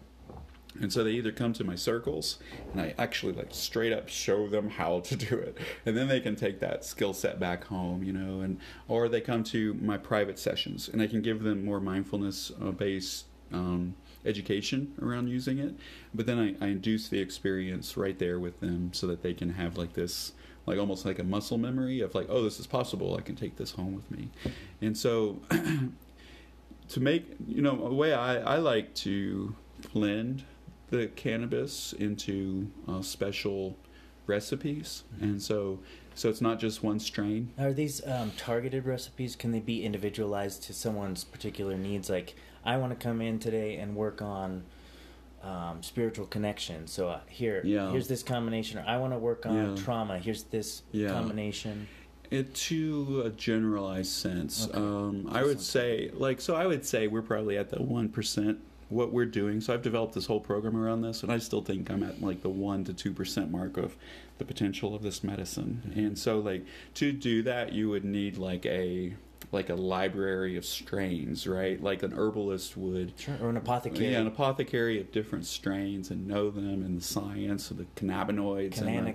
and 0.78 0.92
so 0.92 1.02
they 1.02 1.12
either 1.12 1.32
come 1.32 1.52
to 1.54 1.64
my 1.64 1.74
circles 1.74 2.38
and 2.72 2.80
I 2.80 2.94
actually 2.96 3.32
like 3.32 3.48
straight 3.50 3.92
up 3.92 4.08
show 4.08 4.46
them 4.46 4.70
how 4.70 5.00
to 5.00 5.16
do 5.16 5.36
it. 5.36 5.58
And 5.84 5.96
then 5.96 6.08
they 6.08 6.20
can 6.20 6.36
take 6.36 6.60
that 6.60 6.84
skill 6.84 7.12
set 7.12 7.40
back 7.40 7.64
home, 7.64 8.04
you 8.04 8.12
know, 8.12 8.40
and 8.40 8.58
or 8.86 9.08
they 9.08 9.20
come 9.20 9.42
to 9.44 9.74
my 9.74 9.98
private 9.98 10.38
sessions 10.38 10.88
and 10.88 11.02
I 11.02 11.06
can 11.06 11.22
give 11.22 11.42
them 11.42 11.64
more 11.64 11.80
mindfulness 11.80 12.52
uh, 12.62 12.70
based 12.70 13.26
um, 13.52 13.94
education 14.24 14.94
around 15.02 15.28
using 15.28 15.58
it. 15.58 15.74
But 16.14 16.26
then 16.26 16.38
I, 16.38 16.64
I 16.64 16.68
induce 16.68 17.08
the 17.08 17.18
experience 17.18 17.96
right 17.96 18.18
there 18.18 18.38
with 18.38 18.60
them 18.60 18.92
so 18.92 19.06
that 19.08 19.22
they 19.22 19.34
can 19.34 19.50
have 19.50 19.76
like 19.76 19.94
this 19.94 20.32
like 20.66 20.78
almost 20.78 21.04
like 21.04 21.18
a 21.18 21.24
muscle 21.24 21.58
memory 21.58 22.00
of 22.00 22.14
like, 22.14 22.26
oh, 22.28 22.44
this 22.44 22.60
is 22.60 22.66
possible. 22.66 23.16
I 23.16 23.22
can 23.22 23.34
take 23.34 23.56
this 23.56 23.72
home 23.72 23.94
with 23.94 24.08
me. 24.10 24.28
And 24.80 24.96
so 24.96 25.40
to 26.90 27.00
make, 27.00 27.24
you 27.46 27.62
know, 27.62 27.84
a 27.84 27.94
way 27.94 28.12
I, 28.12 28.36
I 28.36 28.56
like 28.56 28.94
to 28.96 29.54
blend 29.92 30.44
the 30.90 31.06
cannabis 31.08 31.92
into 31.92 32.70
uh, 32.88 33.00
special 33.00 33.76
recipes, 34.26 35.04
mm-hmm. 35.14 35.24
and 35.24 35.42
so 35.42 35.78
so 36.14 36.28
it's 36.28 36.40
not 36.40 36.58
just 36.58 36.82
one 36.82 36.98
strain. 36.98 37.52
Are 37.58 37.72
these 37.72 38.06
um, 38.06 38.32
targeted 38.36 38.84
recipes? 38.84 39.36
Can 39.36 39.52
they 39.52 39.60
be 39.60 39.84
individualized 39.84 40.64
to 40.64 40.74
someone's 40.74 41.24
particular 41.24 41.76
needs? 41.78 42.10
Like, 42.10 42.34
I 42.64 42.76
want 42.76 42.98
to 42.98 43.02
come 43.02 43.22
in 43.22 43.38
today 43.38 43.76
and 43.76 43.96
work 43.96 44.20
on 44.20 44.64
um, 45.42 45.82
spiritual 45.82 46.26
connection. 46.26 46.86
So 46.88 47.08
uh, 47.08 47.20
here, 47.28 47.62
yeah. 47.64 47.90
here's 47.90 48.08
this 48.08 48.22
combination. 48.22 48.78
Or 48.78 48.84
I 48.86 48.98
want 48.98 49.12
to 49.14 49.18
work 49.18 49.46
on 49.46 49.76
yeah. 49.76 49.82
trauma. 49.82 50.18
Here's 50.18 50.42
this 50.42 50.82
yeah. 50.92 51.08
combination. 51.10 51.88
It 52.30 52.54
to 52.54 53.22
a 53.24 53.30
generalized 53.30 54.12
sense. 54.12 54.68
Okay. 54.68 54.78
Um, 54.78 55.28
I 55.32 55.42
would 55.42 55.60
say, 55.60 56.10
like, 56.14 56.40
so 56.40 56.54
I 56.54 56.66
would 56.66 56.86
say 56.86 57.08
we're 57.08 57.22
probably 57.22 57.58
at 57.58 57.70
the 57.70 57.82
one 57.82 58.08
percent 58.08 58.60
what 58.88 59.12
we're 59.12 59.24
doing. 59.24 59.60
So 59.60 59.72
I've 59.72 59.82
developed 59.82 60.14
this 60.14 60.26
whole 60.26 60.40
program 60.40 60.76
around 60.76 61.02
this, 61.02 61.22
and 61.22 61.32
I 61.32 61.38
still 61.38 61.62
think 61.62 61.90
I'm 61.90 62.02
at 62.02 62.20
like 62.20 62.42
the 62.42 62.48
one 62.48 62.84
to 62.84 62.92
two 62.92 63.12
percent 63.12 63.50
mark 63.50 63.76
of 63.76 63.96
the 64.38 64.44
potential 64.44 64.94
of 64.94 65.02
this 65.02 65.24
medicine. 65.24 65.82
Mm-hmm. 65.88 65.98
And 65.98 66.18
so, 66.18 66.38
like 66.38 66.64
to 66.94 67.12
do 67.12 67.42
that, 67.42 67.72
you 67.72 67.88
would 67.88 68.04
need 68.04 68.36
like 68.36 68.66
a 68.66 69.14
like 69.52 69.68
a 69.68 69.74
library 69.74 70.56
of 70.56 70.64
strains, 70.64 71.46
right? 71.46 71.82
Like 71.82 72.02
an 72.02 72.12
herbalist 72.12 72.76
would, 72.76 73.14
sure, 73.18 73.36
or 73.40 73.50
an 73.50 73.56
apothecary. 73.56 74.12
Yeah, 74.12 74.20
an 74.20 74.26
apothecary 74.26 75.00
of 75.00 75.10
different 75.12 75.46
strains 75.46 76.10
and 76.10 76.26
know 76.26 76.50
them 76.50 76.82
and 76.84 76.96
the 76.96 77.04
science 77.04 77.70
of 77.70 77.78
the 77.78 77.86
cannabinoids 77.96 78.78
Cananic. 78.78 78.98
and 78.98 79.06
the, 79.08 79.14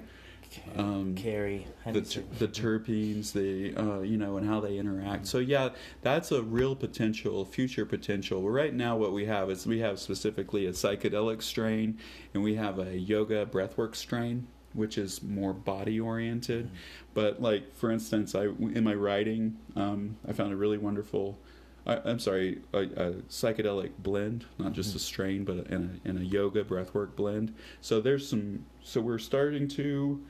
um, 0.78 1.16
carry 1.16 1.68
the, 1.86 2.24
the 2.40 2.48
terpenes, 2.48 3.32
the 3.32 3.76
uh, 3.76 4.02
you 4.02 4.18
know, 4.18 4.38
and 4.38 4.48
how 4.48 4.60
they 4.60 4.78
interact. 4.78 5.28
So 5.28 5.40
yeah, 5.40 5.70
that's 6.02 6.32
a 6.32 6.42
real 6.42 6.76
potential, 6.76 7.46
future 7.46 7.86
potential. 7.86 8.42
Well, 8.42 8.54
right 8.54 8.74
now, 8.74 8.98
what 8.98 9.14
we 9.14 9.26
have 9.26 9.50
is 9.50 9.66
we 9.66 9.80
have 9.80 10.00
specifically 10.00 10.66
a 10.66 10.72
psychedelic 10.72 11.42
strain, 11.42 12.00
and 12.34 12.44
we 12.44 12.56
have 12.56 12.80
a 12.80 12.98
yoga 12.98 13.46
breathwork 13.46 13.96
strain, 13.96 14.48
which 14.74 14.98
is 14.98 15.24
more 15.24 15.54
body 15.54 16.00
oriented. 16.00 16.68
Mm-hmm. 16.68 16.76
But 17.14 17.42
like 17.42 17.76
for 17.76 17.92
instance, 17.92 18.36
I 18.36 18.46
in 18.46 18.84
my 18.84 18.94
writing, 18.94 19.58
um, 19.76 20.18
I 20.28 20.34
found 20.34 20.54
a 20.54 20.58
really 20.58 20.78
wonderful. 20.78 21.40
I, 21.88 22.10
am 22.10 22.18
sorry, 22.18 22.62
a, 22.74 22.80
a, 22.80 23.12
psychedelic 23.30 23.92
blend, 24.00 24.46
not 24.58 24.74
just 24.74 24.90
mm-hmm. 24.90 24.98
a 24.98 25.00
strain, 25.00 25.44
but 25.44 25.68
in 25.68 26.00
a, 26.04 26.10
in 26.10 26.18
a 26.18 26.22
yoga 26.22 26.64
breathwork 26.64 27.16
blend. 27.16 27.54
So 27.82 28.02
there's 28.02 28.28
some. 28.28 28.66
So 28.82 29.02
we're 29.02 29.20
starting 29.20 29.68
to 29.70 30.24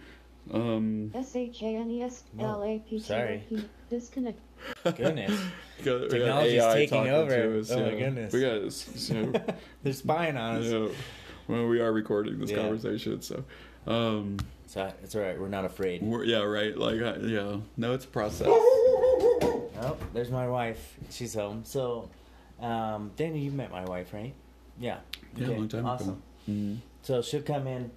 um, 0.51 1.11
S 1.13 1.35
H 1.35 1.61
A 1.61 1.65
N 1.65 1.89
E 1.91 2.03
S 2.03 2.23
L 2.39 2.63
A 2.63 2.79
P 2.79 2.99
T 2.99 3.13
O 3.13 3.41
P. 3.49 3.65
Disconnect. 3.89 4.39
Goodness. 4.83 5.39
Technology's 5.83 6.63
taking 6.73 7.09
over. 7.09 7.59
Us, 7.59 7.71
oh 7.71 7.77
yeah. 7.77 7.85
my 7.85 7.99
goodness. 7.99 8.33
We 8.33 8.41
got 8.41 8.71
so, 8.71 9.33
They're 9.83 9.93
spying 9.93 10.37
on 10.37 10.57
us. 10.57 10.65
You 10.65 10.95
well, 11.47 11.67
we 11.67 11.79
are 11.79 11.91
recording 11.91 12.39
this 12.39 12.51
yeah. 12.51 12.57
conversation, 12.57 13.21
so. 13.21 13.43
Um, 13.85 14.37
it's, 14.63 14.75
it's 14.75 15.15
all 15.15 15.21
right. 15.21 15.39
We're 15.39 15.47
not 15.47 15.65
afraid. 15.65 16.01
We're, 16.01 16.23
yeah, 16.23 16.39
right. 16.39 16.75
Like, 16.75 16.99
uh, 16.99 17.19
yeah. 17.21 17.57
No, 17.77 17.93
it's 17.93 18.05
a 18.05 18.07
process. 18.07 18.47
Oh, 18.49 19.97
there's 20.13 20.31
my 20.31 20.47
wife. 20.47 20.95
She's 21.11 21.35
home. 21.35 21.63
So, 21.65 22.09
um, 22.59 23.11
Danny, 23.15 23.39
you 23.39 23.51
met 23.51 23.71
my 23.71 23.85
wife, 23.85 24.13
right? 24.13 24.33
Yeah. 24.79 24.97
Yeah, 25.35 25.47
okay. 25.47 25.57
long 25.57 25.67
time 25.67 25.85
awesome. 25.85 26.09
ago. 26.09 26.17
Mm-hmm. 26.49 26.75
So 27.03 27.21
she'll 27.21 27.41
come 27.43 27.67
in, 27.67 27.91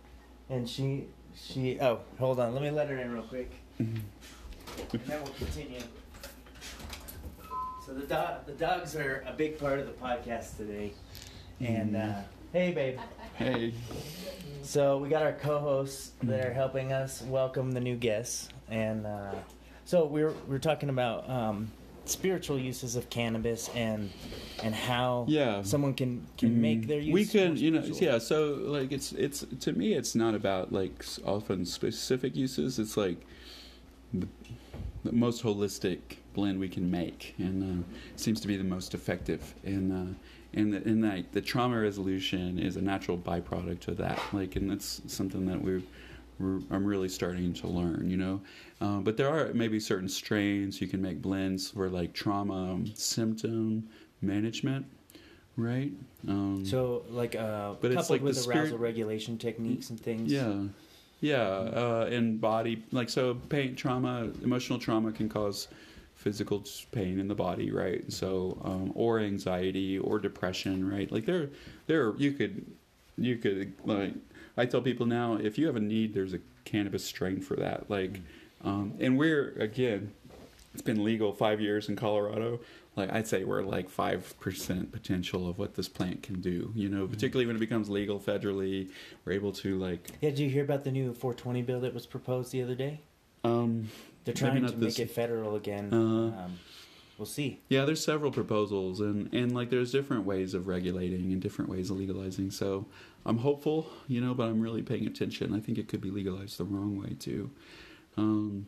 and 0.51 0.69
she 0.69 1.07
she. 1.45 1.79
Oh, 1.81 2.01
hold 2.19 2.41
on. 2.41 2.53
Let 2.55 2.63
me 2.63 2.71
let 2.71 2.89
her 2.89 2.99
in 2.99 3.13
real 3.13 3.23
quick. 3.23 3.51
And 3.79 4.03
then 4.93 5.23
we'll 5.23 5.33
continue. 5.35 5.81
So 7.85 7.95
the 7.95 8.07
dog, 8.07 8.47
the 8.47 8.53
dogs 8.53 8.95
are 8.97 9.25
a 9.27 9.33
big 9.33 9.59
part 9.59 9.79
of 9.79 9.87
the 9.87 9.93
podcast 9.93 10.57
today, 10.57 10.93
and 11.61 11.97
uh, 11.97 12.21
hey, 12.53 12.73
babe. 12.73 12.99
Hey. 13.35 13.73
So 14.63 14.99
we 14.99 15.09
got 15.09 15.23
our 15.23 15.33
co-hosts 15.33 16.13
that 16.23 16.45
are 16.45 16.53
helping 16.53 16.93
us 16.93 17.23
welcome 17.23 17.73
the 17.73 17.81
new 17.81 17.97
guests, 17.97 18.51
and 18.69 19.07
uh, 19.07 19.33
so 19.87 20.05
we're 20.05 20.35
we're 20.47 20.59
talking 20.59 20.91
about 20.91 21.29
um, 21.31 21.71
spiritual 22.11 22.59
uses 22.59 22.97
of 22.97 23.09
cannabis 23.11 23.69
and 23.75 24.11
and 24.63 24.75
how 24.75 25.25
yeah. 25.29 25.63
someone 25.63 25.95
can 25.95 26.27
can 26.37 26.51
mm 26.51 26.59
make 26.59 26.89
their 26.89 27.01
use. 27.01 27.15
We 27.15 27.25
could, 27.25 27.59
you 27.59 27.71
know, 27.71 27.83
yeah. 27.85 28.19
So 28.19 28.55
like 28.61 28.93
it's 28.93 29.13
it's 29.13 29.45
to 29.61 29.73
me, 29.73 29.95
it's 29.95 30.15
not 30.15 30.35
about 30.35 30.73
like 30.73 31.05
often 31.25 31.65
specific 31.65 32.35
uses. 32.35 32.79
It's 32.79 32.97
like 32.97 33.19
the, 34.13 34.29
the 35.05 35.13
most 35.13 35.43
holistic 35.43 35.99
blend 36.35 36.59
we 36.59 36.69
can 36.69 36.91
make, 36.91 37.35
and 37.39 37.85
uh, 37.85 37.87
seems 38.17 38.41
to 38.41 38.49
be 38.49 38.57
the 38.57 38.65
most 38.65 38.95
effective. 38.95 39.55
And 39.65 39.93
uh, 39.93 40.15
and 40.55 40.73
the, 40.73 40.79
and 40.79 41.03
like 41.03 41.33
the 41.33 41.41
trauma 41.41 41.79
resolution 41.79 42.59
is 42.59 42.77
a 42.77 42.83
natural 42.83 43.19
byproduct 43.19 43.89
of 43.89 43.97
that. 43.99 44.21
Like, 44.33 44.57
and 44.57 44.71
that's 44.71 45.03
something 45.07 45.47
that 45.47 45.61
we've 45.63 45.87
I'm 46.41 46.85
really 46.85 47.09
starting 47.09 47.53
to 47.55 47.67
learn, 47.67 48.09
you 48.11 48.17
know. 48.17 48.41
Uh, 48.81 48.99
but 48.99 49.17
there 49.17 49.29
are 49.29 49.53
maybe 49.55 49.81
certain 49.81 50.09
strains 50.09 50.81
you 50.81 50.87
can 50.87 51.03
make 51.03 51.21
blends 51.21 51.71
for 51.71 51.89
like 51.89 52.13
trauma 52.13 52.73
um, 52.75 52.87
symptom 52.95 53.89
management, 54.23 54.87
right? 55.57 55.93
Um, 56.29 56.65
so 56.65 57.05
like 57.11 57.35
uh, 57.35 57.75
but 57.81 57.93
coupled 57.93 57.99
it's 57.99 58.11
like 58.11 58.23
with 58.23 58.37
arousal 58.37 58.67
spirit, 58.67 58.81
regulation 58.81 59.39
techniques 59.39 59.91
and 59.91 60.01
things. 60.01 60.31
Yeah, 60.33 60.63
yeah, 61.21 61.43
uh, 61.43 62.09
and 62.11 62.41
body 62.41 62.85
like 62.93 63.09
so 63.09 63.35
pain 63.35 63.75
trauma, 63.75 64.31
emotional 64.43 64.79
trauma 64.79 65.11
can 65.11 65.29
cause 65.29 65.69
physical 66.15 66.65
pain 66.93 67.19
in 67.19 67.29
the 67.29 67.35
body, 67.35 67.71
right? 67.71 68.11
So 68.13 68.61
um, 68.65 68.93
or 68.95 69.21
anxiety 69.21 69.99
or 69.99 70.19
depression, 70.19 70.89
right? 70.89 71.11
Like 71.11 71.27
there, 71.27 71.51
there 71.87 72.15
you 72.17 72.33
could 72.33 72.65
you 73.17 73.37
could 73.37 73.73
like 73.85 74.15
I 74.59 74.67
tell 74.67 74.83
people 74.83 75.07
now, 75.07 75.35
if 75.35 75.57
you 75.57 75.67
have 75.67 75.77
a 75.77 75.81
need, 75.81 76.15
there's 76.15 76.35
a 76.35 76.41
cannabis 76.65 77.05
strain 77.05 77.41
for 77.41 77.57
that. 77.57 77.89
Like, 77.89 78.21
um, 78.65 78.95
and 78.99 79.17
we're 79.17 79.51
again, 79.59 80.13
it's 80.75 80.83
been 80.83 81.05
legal 81.05 81.33
five 81.33 81.61
years 81.61 81.89
in 81.89 81.97
Colorado. 81.97 82.61
Like 82.97 83.13
I'd 83.13 83.29
say 83.29 83.45
we're 83.45 83.63
like 83.63 83.89
five 83.89 84.35
percent 84.41 84.91
potential 84.91 85.49
of 85.49 85.59
what 85.59 85.75
this 85.75 85.89
plant 85.89 86.23
can 86.25 86.41
do. 86.41 86.73
You 86.75 86.89
know, 86.89 87.07
particularly 87.07 87.47
when 87.47 87.55
it 87.55 87.61
becomes 87.61 87.89
legal 87.89 88.19
federally, 88.19 88.91
we're 89.25 89.33
able 89.33 89.53
to 89.53 89.79
like. 89.79 90.11
Yeah, 90.21 90.31
did 90.31 90.41
you 90.41 90.51
hear 90.51 90.65
about 90.65 90.83
the 90.83 90.91
new 90.91 91.15
420 91.15 91.63
bill 91.63 91.81
that 91.81 91.95
was 91.95 92.07
proposed 92.07 92.51
the 92.51 92.63
other 92.63 92.75
day? 92.75 93.01
Um, 93.45 93.89
they're 94.25 94.35
trying 94.35 94.67
to 94.67 94.73
this, 94.73 94.99
make 94.99 95.09
it 95.09 95.13
federal 95.13 95.55
again. 95.55 95.93
Uh, 95.93 96.45
um, 96.45 96.59
we'll 97.19 97.27
see. 97.27 97.61
Yeah, 97.69 97.85
there's 97.85 98.05
several 98.05 98.33
proposals, 98.33 99.01
and 99.01 99.33
and 99.33 99.55
like 99.55 99.71
there's 99.71 99.93
different 99.93 100.25
ways 100.25 100.55
of 100.55 100.67
regulating 100.67 101.33
and 101.33 101.41
different 101.41 101.71
ways 101.71 101.91
of 101.91 101.99
legalizing. 101.99 102.51
So 102.51 102.87
I'm 103.29 103.39
hopeful, 103.39 103.87
you 104.09 104.23
know, 104.23 104.33
but 104.33 104.45
I'm 104.45 104.59
really 104.59 104.81
paying 104.81 105.07
attention. 105.07 105.55
I 105.55 105.61
think 105.61 105.77
it 105.77 105.87
could 105.87 106.01
be 106.01 106.11
legalized 106.11 106.57
the 106.57 106.65
wrong 106.65 106.99
way 106.99 107.15
too. 107.21 107.51
Um, 108.17 108.67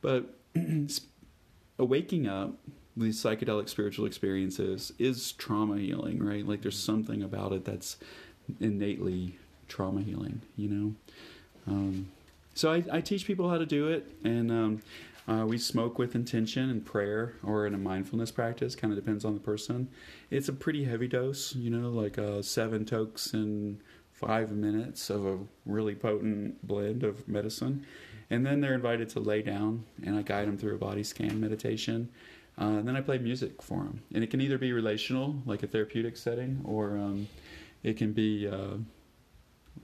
but 0.00 0.34
waking 1.78 2.26
up 2.26 2.54
these 2.96 3.22
psychedelic 3.22 3.68
spiritual 3.68 4.04
experiences 4.04 4.92
is 4.98 5.30
trauma 5.32 5.78
healing, 5.78 6.20
right? 6.20 6.46
Like 6.46 6.62
there's 6.62 6.78
something 6.78 7.22
about 7.22 7.52
it 7.52 7.64
that's 7.64 7.96
innately 8.60 9.38
trauma 9.68 10.02
healing, 10.02 10.42
you 10.56 10.68
know. 10.68 10.94
Um, 11.68 12.08
so 12.52 12.72
I, 12.72 12.84
I, 12.90 13.00
teach 13.00 13.26
people 13.26 13.48
how 13.48 13.58
to 13.58 13.66
do 13.66 13.88
it, 13.88 14.06
and 14.22 14.50
um, 14.50 14.82
uh, 15.26 15.44
we 15.46 15.58
smoke 15.58 15.98
with 15.98 16.14
intention 16.14 16.68
and 16.68 16.84
prayer 16.84 17.34
or 17.42 17.66
in 17.66 17.74
a 17.74 17.78
mindfulness 17.78 18.30
practice, 18.30 18.76
kind 18.76 18.92
of 18.92 18.98
depends 18.98 19.24
on 19.24 19.34
the 19.34 19.40
person. 19.40 19.88
It's 20.30 20.48
a 20.48 20.52
pretty 20.52 20.84
heavy 20.84 21.08
dose, 21.08 21.54
you 21.54 21.70
know, 21.70 21.90
like 21.90 22.18
uh, 22.18 22.42
seven 22.42 22.84
tokes 22.84 23.32
in 23.32 23.80
five 24.12 24.52
minutes 24.52 25.10
of 25.10 25.26
a 25.26 25.38
really 25.66 25.94
potent 25.94 26.66
blend 26.66 27.02
of 27.02 27.26
medicine. 27.26 27.86
And 28.30 28.44
then 28.44 28.60
they're 28.60 28.74
invited 28.74 29.08
to 29.10 29.20
lay 29.20 29.42
down, 29.42 29.84
and 30.04 30.16
I 30.16 30.22
guide 30.22 30.48
them 30.48 30.56
through 30.56 30.74
a 30.74 30.78
body 30.78 31.02
scan 31.02 31.40
meditation. 31.40 32.08
Uh, 32.58 32.78
and 32.78 32.88
then 32.88 32.96
I 32.96 33.00
play 33.00 33.18
music 33.18 33.60
for 33.60 33.82
them, 33.82 34.02
and 34.14 34.22
it 34.22 34.30
can 34.30 34.40
either 34.40 34.58
be 34.58 34.72
relational, 34.72 35.42
like 35.44 35.62
a 35.62 35.66
therapeutic 35.66 36.16
setting, 36.16 36.60
or 36.64 36.96
um, 36.96 37.28
it 37.82 37.96
can 37.96 38.12
be 38.12 38.46
uh, 38.46 38.76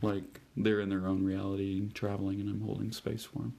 like 0.03 0.41
they're 0.57 0.81
in 0.81 0.89
their 0.89 1.07
own 1.07 1.25
reality, 1.25 1.89
traveling, 1.95 2.41
and 2.41 2.49
I'm 2.49 2.61
holding 2.61 2.93
space 2.93 3.25
for 3.25 3.41
them, 3.41 3.57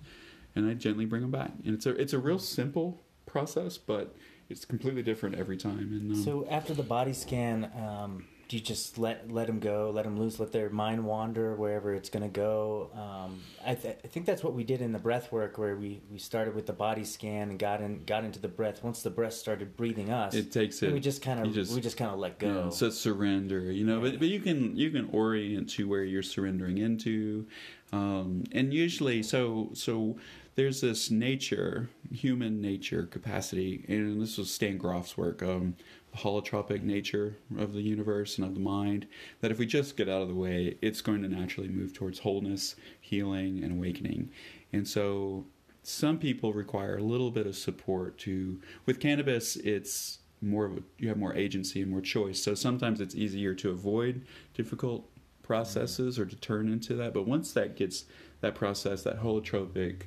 and 0.56 0.70
I 0.70 0.74
gently 0.74 1.06
bring 1.06 1.22
them 1.22 1.32
back. 1.32 1.52
And 1.66 1.74
it's 1.74 1.86
a 1.86 1.92
it's 1.92 2.14
a 2.14 2.20
real 2.20 2.40
simple 2.40 3.02
process, 3.26 3.78
but 3.78 4.16
it's 4.50 4.66
completely 4.66 5.04
different 5.04 5.36
every 5.36 5.58
time. 5.58 5.92
And 5.92 6.12
um, 6.14 6.24
so 6.24 6.46
after 6.50 6.74
the 6.74 6.84
body 6.84 7.14
scan, 7.14 7.72
um, 7.76 8.26
do 8.52 8.58
you 8.58 8.64
just 8.64 8.98
let 8.98 9.32
let 9.32 9.48
them 9.48 9.60
go, 9.60 9.92
let 9.96 10.04
them 10.04 10.20
loose, 10.20 10.38
let 10.38 10.52
their 10.52 10.70
mind 10.70 11.06
wander 11.06 11.56
wherever 11.56 11.94
it's 11.94 12.10
going 12.10 12.24
to 12.24 12.30
go? 12.30 12.92
Um, 12.94 13.40
I, 13.66 13.76
th- 13.76 13.96
I, 14.04 14.08
think 14.10 14.26
that's 14.26 14.44
what 14.44 14.54
we 14.54 14.66
did 14.66 14.82
in 14.82 14.92
the 14.92 15.00
breath 15.00 15.32
work, 15.32 15.58
where 15.58 15.78
we, 15.78 16.02
we 16.12 16.20
started 16.20 16.54
with 16.54 16.66
the 16.66 16.74
body 16.74 17.06
scan 17.06 17.50
and 17.50 17.58
got 17.58 17.80
in 17.80 18.04
got 18.04 18.26
into 18.26 18.40
the 18.40 18.50
breath. 18.50 18.84
Once 18.84 19.04
the 19.04 19.10
breath 19.10 19.36
started 19.36 19.78
breathing 19.78 20.12
us, 20.12 20.34
it 20.34 20.52
takes 20.52 20.84
it. 20.84 20.92
We 20.92 21.00
just 21.00 21.22
kind 21.22 21.40
of 21.40 21.56
we 21.74 21.80
just 21.80 21.96
kind 21.96 22.12
of 22.12 22.20
let 22.20 22.40
go. 22.40 22.66
Yeah, 22.66 22.70
so 22.72 22.90
surrender, 22.90 23.72
you 23.72 23.86
know. 23.86 24.02
But 24.02 24.20
but 24.20 24.28
you 24.28 24.42
can 24.42 24.76
you 24.76 24.92
can 24.92 25.08
orient 25.14 25.70
to 25.70 25.88
where 25.88 26.04
you're 26.04 26.22
surrendering 26.22 26.78
into, 26.78 27.48
um, 27.94 28.44
and 28.52 28.74
usually 28.74 29.24
so 29.24 29.70
so 29.76 30.18
there's 30.62 30.82
this 30.82 31.10
nature, 31.10 31.90
human 32.12 32.62
nature 32.62 33.08
capacity, 33.08 33.84
and 33.88 34.22
this 34.22 34.38
was 34.38 34.54
Stan 34.54 34.78
Grof's 34.78 35.18
work. 35.18 35.42
Um, 35.42 35.76
the 36.12 36.20
holotropic 36.20 36.84
nature 36.84 37.36
of 37.58 37.74
the 37.74 37.82
universe 37.82 38.38
and 38.38 38.46
of 38.46 38.54
the 38.54 38.60
mind, 38.60 39.08
that 39.40 39.50
if 39.50 39.58
we 39.58 39.66
just 39.66 39.98
get 39.98 40.08
out 40.08 40.22
of 40.22 40.28
the 40.28 40.36
way, 40.36 40.78
it's 40.80 41.02
going 41.02 41.24
to 41.24 41.28
naturally 41.28 41.68
move 41.68 41.94
towards 41.94 42.20
wholeness, 42.20 42.76
healing, 43.00 43.64
and 43.64 43.72
awakening. 43.72 44.30
And 44.72 44.88
so 44.88 45.46
some 45.82 46.20
people 46.20 46.54
require 46.54 46.98
a 46.98 47.04
little 47.04 47.32
bit 47.32 47.48
of 47.48 47.56
support 47.56 48.20
to 48.20 48.62
with 48.86 49.00
cannabis 49.00 49.56
it's 49.56 50.20
more 50.44 50.66
of 50.66 50.78
a, 50.78 50.84
you 51.00 51.08
have 51.08 51.18
more 51.18 51.34
agency 51.34 51.82
and 51.82 51.90
more 51.90 52.02
choice 52.02 52.40
so 52.40 52.54
sometimes 52.54 53.02
it's 53.02 53.16
easier 53.16 53.56
to 53.56 53.72
avoid 53.72 54.24
difficult 54.54 55.10
processes 55.42 56.20
or 56.20 56.26
to 56.28 56.36
turn 56.36 56.72
into 56.72 56.94
that 56.94 57.16
but 57.16 57.26
once 57.26 57.52
that 57.52 57.76
gets 57.76 58.06
that 58.42 58.54
process 58.54 59.02
that 59.02 59.24
holotropic 59.24 60.04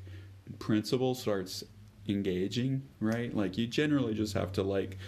principle 0.59 1.15
starts 1.15 1.65
engaging 2.07 2.83
right 3.01 3.35
like 3.35 3.57
you 3.57 3.67
generally 3.67 4.13
just 4.13 4.35
have 4.35 4.53
to 4.53 4.63
like 4.63 4.99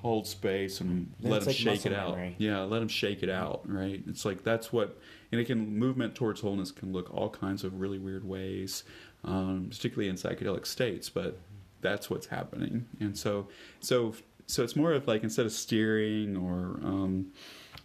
hold 0.00 0.26
space 0.26 0.80
and 0.80 1.12
then 1.20 1.30
let 1.30 1.40
them 1.40 1.48
like 1.48 1.56
shake 1.56 1.84
it 1.84 1.92
out. 1.92 2.12
Memory. 2.12 2.36
Yeah, 2.38 2.60
let 2.60 2.78
them 2.78 2.88
shake 2.88 3.22
it 3.22 3.30
out. 3.30 3.62
Right. 3.64 4.02
It's 4.06 4.24
like 4.24 4.44
that's 4.44 4.72
what, 4.72 4.98
and 5.32 5.40
it 5.40 5.44
can 5.44 5.76
movement 5.76 6.14
towards 6.14 6.40
wholeness 6.40 6.70
can 6.70 6.92
look 6.92 7.12
all 7.12 7.28
kinds 7.28 7.64
of 7.64 7.80
really 7.80 7.98
weird 7.98 8.24
ways, 8.24 8.84
um, 9.24 9.68
particularly 9.70 10.08
in 10.08 10.16
psychedelic 10.16 10.66
states. 10.66 11.08
But 11.08 11.38
that's 11.80 12.08
what's 12.08 12.26
happening, 12.26 12.86
and 13.00 13.16
so 13.16 13.48
so 13.80 14.14
so 14.46 14.62
it's 14.62 14.76
more 14.76 14.92
of 14.92 15.06
like 15.06 15.22
instead 15.24 15.46
of 15.46 15.52
steering 15.52 16.36
or 16.36 16.80
um, 16.84 17.32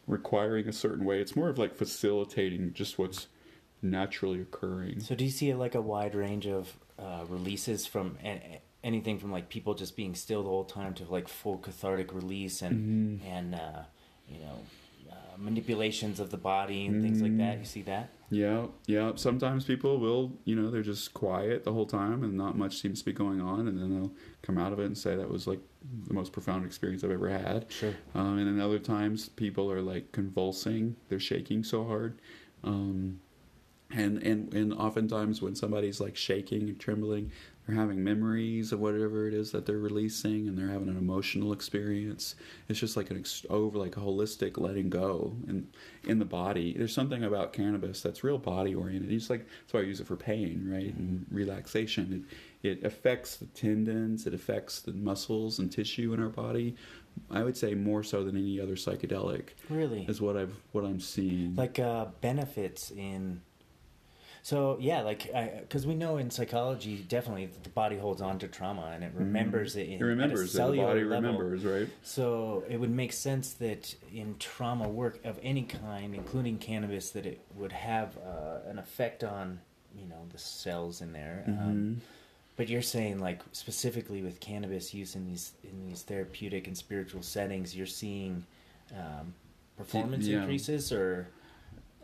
requiring 0.08 0.68
a 0.68 0.74
certain 0.74 1.06
way, 1.06 1.20
it's 1.20 1.36
more 1.36 1.50
of 1.50 1.58
like 1.58 1.76
facilitating 1.76 2.74
just 2.74 2.98
what's 2.98 3.28
naturally 3.82 4.40
occurring. 4.40 5.00
So 5.00 5.16
do 5.16 5.26
you 5.26 5.32
see 5.32 5.54
like 5.54 5.76
a 5.76 5.82
wide 5.82 6.16
range 6.16 6.48
of 6.48 6.78
uh, 7.04 7.26
releases 7.28 7.86
from 7.86 8.18
anything 8.84 9.20
from 9.20 9.32
like 9.32 9.50
people 9.50 9.74
just 9.74 9.96
being 9.96 10.16
still 10.16 10.44
the 10.44 10.50
whole 10.50 10.66
time 10.66 10.94
to 10.94 11.04
like 11.06 11.28
full 11.28 11.58
cathartic 11.58 12.14
release 12.14 12.62
and 12.62 13.20
mm-hmm. 13.20 13.28
and 13.28 13.56
uh, 13.56 13.84
you 14.28 14.40
know 14.40 14.60
uh, 15.12 15.16
manipulations 15.38 16.20
of 16.20 16.32
the 16.32 16.38
body 16.38 16.86
and 16.86 16.96
mm-hmm. 16.96 17.04
things 17.04 17.22
like 17.22 17.38
that. 17.38 17.60
You 17.60 17.66
see 17.66 17.82
that? 17.84 18.10
Yeah, 18.30 18.66
yeah. 18.88 19.12
Sometimes 19.16 19.64
people 19.64 20.00
will, 20.00 20.32
you 20.44 20.56
know, 20.56 20.72
they're 20.72 20.82
just 20.82 21.14
quiet 21.14 21.64
the 21.64 21.72
whole 21.72 21.86
time 21.86 22.24
and 22.24 22.34
not 22.36 22.58
much 22.58 22.82
seems 22.82 23.00
to 23.00 23.06
be 23.06 23.14
going 23.14 23.42
on, 23.42 23.68
and 23.68 23.78
then 23.78 23.90
they'll 23.90 24.12
come 24.42 24.58
out 24.58 24.74
of 24.74 24.80
it 24.80 24.86
and 24.86 24.98
say 24.98 25.16
that 25.16 25.30
was 25.30 25.46
like 25.46 25.60
the 26.08 26.14
most 26.14 26.32
profound 26.32 26.66
experience 26.66 27.04
I've 27.04 27.12
ever 27.12 27.30
had. 27.30 27.66
Sure. 27.70 27.94
Um, 28.16 28.40
and 28.40 28.48
then 28.48 28.60
other 28.60 28.80
times 28.80 29.30
people 29.30 29.72
are 29.72 29.82
like 29.82 30.12
convulsing, 30.12 30.96
they're 31.10 31.20
shaking 31.20 31.64
so 31.64 31.86
hard. 31.86 32.20
Um, 32.64 33.20
and, 33.94 34.22
and 34.24 34.54
and 34.54 34.74
oftentimes 34.74 35.42
when 35.42 35.56
somebody's 35.56 36.00
like 36.02 36.16
shaking 36.16 36.64
and 36.70 36.80
trembling 36.80 37.32
they're 37.66 37.76
having 37.76 38.04
memories 38.04 38.74
of 38.74 38.80
whatever 38.80 39.28
it 39.28 39.34
is 39.34 39.52
that 39.52 39.66
they're 39.66 39.78
releasing 39.78 40.48
and 40.48 40.58
they're 40.58 40.68
having 40.68 40.90
an 40.90 40.98
emotional 40.98 41.54
experience. 41.54 42.36
It's 42.68 42.80
just 42.80 42.98
like 42.98 43.10
an 43.10 43.18
ex- 43.18 43.46
over 43.50 43.78
like 43.78 43.96
a 43.96 44.02
holistic 44.02 44.60
letting 44.60 44.90
go 44.90 45.34
and 45.48 45.68
in 46.04 46.20
the 46.20 46.26
body. 46.26 46.74
There's 46.78 46.94
something 46.94 47.24
about 47.24 47.54
cannabis 47.54 48.02
that's 48.02 48.24
real 48.24 48.38
body 48.38 48.76
oriented. 48.76 49.12
It's 49.12 49.30
like 49.30 49.46
that's 49.48 49.74
why 49.74 49.80
i 49.80 49.84
use 49.84 50.02
it 50.02 50.08
for 50.08 50.18
pain 50.18 50.68
right 50.70 50.94
and 50.94 51.26
relaxation. 51.32 52.26
It, 52.62 52.70
it 52.70 52.84
affects 52.86 53.38
the 53.38 53.46
tendons 53.48 54.28
it 54.28 54.34
affects 54.34 54.82
the 54.82 54.94
muscles 54.94 55.60
and 55.60 55.72
tissue 55.72 56.14
in 56.14 56.22
our 56.22 56.30
body. 56.30 56.76
I 57.30 57.44
would 57.44 57.56
say 57.56 57.76
more 57.76 58.04
so 58.04 58.24
than 58.24 58.36
any 58.36 58.60
other 58.60 58.76
psychedelic. 58.76 59.50
Really, 59.70 60.06
is 60.10 60.20
what 60.20 60.36
I've 60.36 60.56
what 60.74 60.84
I'm 60.84 61.00
seeing. 61.00 61.56
Like 61.56 61.80
uh, 61.80 62.08
benefits 62.20 62.92
in 62.92 63.42
so 64.44 64.78
yeah, 64.82 65.02
like 65.04 65.32
because 65.62 65.88
we 65.88 65.96
know 65.96 66.18
in 66.18 66.30
psychology, 66.30 66.98
definitely 67.08 67.50
the 67.64 67.70
body 67.70 67.98
holds 67.98 68.22
on 68.22 68.40
to 68.40 68.50
trauma 68.50 68.92
and 68.94 69.02
it 69.02 69.12
mm-hmm. 69.12 69.20
remembers 69.20 69.78
it. 69.78 69.88
In, 69.88 70.02
it 70.02 70.04
remembers 70.04 70.52
the 70.52 70.60
body 70.60 70.80
level. 70.80 71.06
remembers, 71.06 71.64
right? 71.64 71.88
So 72.04 72.66
it 72.70 72.78
would 72.78 72.92
make 72.92 73.14
sense 73.14 73.54
that 73.54 73.96
in 74.14 74.36
trauma 74.40 74.90
work 74.90 75.24
of 75.24 75.40
any 75.42 75.64
kind, 75.64 76.14
including 76.14 76.58
cannabis, 76.58 77.12
that 77.12 77.26
it 77.26 77.40
would 77.56 77.72
have 77.72 78.18
uh, 78.18 78.70
an 78.70 78.80
effect 78.80 79.24
on 79.24 79.62
you 79.98 80.08
know 80.08 80.26
the 80.34 80.38
cells 80.38 81.02
in 81.02 81.14
there. 81.14 81.46
Um, 81.48 81.54
mm-hmm. 81.54 81.64
Um, 81.64 82.02
but 82.58 82.68
you're 82.68 82.82
saying 82.82 83.20
like 83.20 83.40
specifically 83.54 84.22
with 84.24 84.42
cannabis 84.42 84.94
use 84.94 85.16
in 85.16 85.26
these 85.26 85.54
in 85.64 85.88
these 85.88 86.02
therapeutic 86.02 86.68
and 86.68 86.78
spiritual 86.78 87.22
settings, 87.22 87.74
you're 87.74 87.86
seeing 87.86 88.46
um, 88.94 89.34
performance 89.78 90.28
yeah. 90.28 90.40
increases 90.40 90.92
or 90.92 91.30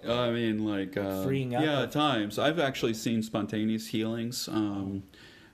I 0.08 0.32
mean, 0.32 0.66
like 0.66 0.98
uh, 0.98 1.24
freeing 1.24 1.56
up. 1.56 1.64
Yeah, 1.64 1.84
at 1.84 1.92
times 1.92 2.40
I've 2.40 2.60
actually 2.60 2.94
seen 2.94 3.24
spontaneous 3.24 3.88
healings. 3.88 4.48
Um, 4.48 5.04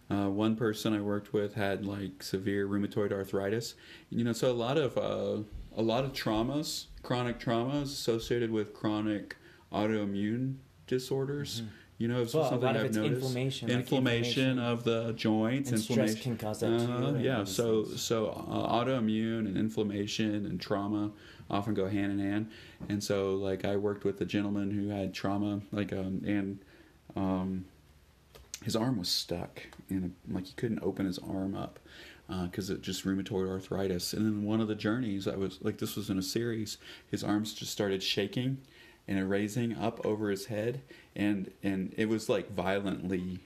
uh, 0.10 0.30
one 0.30 0.56
person 0.56 0.94
I 0.94 1.02
worked 1.02 1.34
with 1.34 1.56
had 1.56 1.86
like 1.86 2.22
severe 2.22 2.68
rheumatoid 2.68 3.12
arthritis. 3.12 3.76
You 4.10 4.24
know, 4.24 4.34
so 4.34 4.52
a 4.52 4.54
lot 4.54 4.78
of 4.78 4.98
uh, 4.98 5.44
a 5.76 5.82
lot 5.82 6.04
of 6.04 6.14
traumas, 6.14 6.86
chronic 7.04 7.40
traumas 7.40 7.84
associated 7.84 8.52
with 8.52 8.74
chronic 8.74 9.36
autoimmune 9.72 10.56
disorders. 10.88 11.62
Mm-hmm. 11.62 11.70
You 11.98 12.08
know, 12.10 12.22
it's 12.22 12.34
well, 12.34 12.50
something 12.50 12.68
I've 12.68 12.94
noticed. 12.94 13.00
Inflammation, 13.00 13.70
inflammation, 13.70 14.58
like 14.58 14.58
inflammation, 14.58 14.60
of 14.60 14.84
the 14.84 15.14
joints. 15.14 15.72
And 15.72 15.80
inflammation 15.80 16.22
can 16.22 16.38
cause 16.38 16.60
that 16.60 16.72
uh, 16.72 17.12
too. 17.12 17.20
Yeah, 17.20 17.46
so 17.46 17.86
so 17.86 18.28
uh, 18.28 18.84
autoimmune 18.84 19.48
and 19.48 19.58
inflammation 19.58 20.46
and 20.46 20.60
trauma 20.60 21.12
often 21.50 21.74
go 21.74 21.88
hand 21.88 22.12
in 22.12 22.20
hand. 22.20 22.52
And 22.90 23.04
so, 23.04 23.36
like, 23.36 23.66
I 23.66 23.76
worked 23.76 24.04
with 24.04 24.20
a 24.22 24.26
gentleman 24.26 24.72
who 24.72 24.90
had 24.90 25.14
trauma, 25.14 25.62
like, 25.72 25.94
um, 25.94 26.22
and 26.26 26.60
um, 27.16 27.66
his 28.64 28.76
arm 28.76 28.98
was 28.98 29.10
stuck, 29.10 29.62
and 29.90 30.16
like 30.30 30.48
he 30.48 30.54
couldn't 30.54 30.80
open 30.82 31.06
his 31.06 31.20
arm 31.20 31.56
up 31.56 31.80
because 32.28 32.72
uh, 32.72 32.74
it 32.74 32.82
just 32.82 33.06
rheumatoid 33.06 33.50
arthritis. 33.50 34.14
And 34.14 34.26
then 34.26 34.44
one 34.44 34.60
of 34.60 34.68
the 34.68 34.76
journeys, 34.76 35.28
I 35.28 35.36
was 35.36 35.60
like, 35.62 35.78
this 35.78 35.96
was 35.96 36.10
in 36.10 36.18
a 36.18 36.24
series. 36.24 36.78
His 37.10 37.24
arms 37.24 37.54
just 37.54 37.72
started 37.72 38.02
shaking 38.02 38.58
and 39.08 39.30
raising 39.30 39.76
up 39.76 40.04
over 40.06 40.32
his 40.32 40.48
head, 40.48 40.82
and 41.16 41.52
and 41.62 41.94
it 41.96 42.10
was 42.10 42.28
like 42.28 42.52
violently 42.52 43.42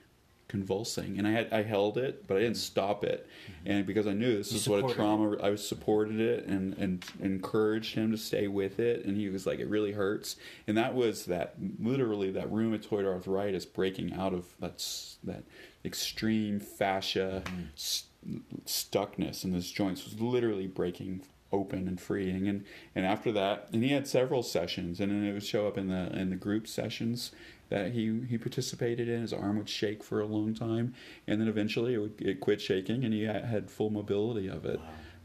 convulsing. 0.50 1.18
And 1.18 1.26
i 1.26 1.32
had 1.32 1.54
i 1.54 1.62
held 1.62 1.98
it 1.98 2.28
but 2.28 2.36
i 2.36 2.42
didn't 2.42 2.58
stop 2.58 3.06
it. 3.06 3.26
Mm-hmm. 3.26 3.72
and 3.72 3.86
because 3.86 4.08
i 4.08 4.14
knew 4.14 4.36
this 4.36 4.52
is 4.52 4.68
what 4.68 4.84
a 4.84 4.94
trauma 4.94 5.32
it. 5.34 5.42
i 5.42 5.56
supported 5.56 6.20
it 6.20 6.46
and 6.46 6.76
and 6.78 7.06
encouraged 7.22 7.96
him 7.96 8.12
to 8.12 8.18
stay 8.18 8.48
with 8.50 8.80
it. 8.80 9.06
And 9.06 9.16
he 9.16 9.30
was 9.30 9.46
like 9.46 9.60
it 9.60 9.70
really 9.70 9.94
hurts. 9.94 10.36
And 10.68 10.76
that 10.78 10.94
was 10.96 11.26
that 11.26 11.56
literally 11.80 12.32
that 12.32 12.52
rheumatoid 12.52 13.06
arthritis 13.06 13.66
breaking 13.66 14.14
out 14.14 14.34
of 14.34 14.48
that 14.60 14.84
that 15.24 15.44
extreme 15.86 16.60
fascia 16.60 17.44
mm. 17.46 17.68
st- 17.76 18.66
stuckness 18.66 19.46
in 19.46 19.54
his 19.54 19.72
joints 19.72 20.04
was 20.04 20.20
literally 20.20 20.68
breaking 20.68 21.22
open 21.52 21.88
and 21.88 22.02
freeing. 22.02 22.48
And 22.48 22.66
and 22.96 23.06
after 23.06 23.32
that 23.34 23.70
and 23.72 23.84
he 23.84 23.92
had 23.92 24.08
several 24.08 24.42
sessions. 24.42 25.00
And 25.00 25.12
then 25.12 25.24
it 25.24 25.34
would 25.34 25.46
show 25.46 25.68
up 25.68 25.78
in 25.78 25.90
the 25.90 26.12
in 26.18 26.32
the 26.32 26.36
group 26.36 26.68
sessions 26.68 27.32
that 27.70 27.91
he 27.91 28.22
he 28.28 28.38
participated 28.38 29.08
in. 29.08 29.22
His 29.22 29.34
arm 29.34 29.58
would 29.58 29.70
shake 29.70 30.04
for 30.04 30.20
a 30.20 30.26
long 30.26 30.54
time, 30.54 30.94
and 31.28 31.40
then 31.40 31.48
eventually 31.48 31.94
it 31.94 32.00
would 32.00 32.22
it 32.22 32.40
quit 32.40 32.62
shaking, 32.62 33.04
and 33.04 33.14
he 33.14 33.24
had 33.24 33.70
full 33.70 33.90
mobility 33.90 34.48
of 34.48 34.66
it. 34.66 34.80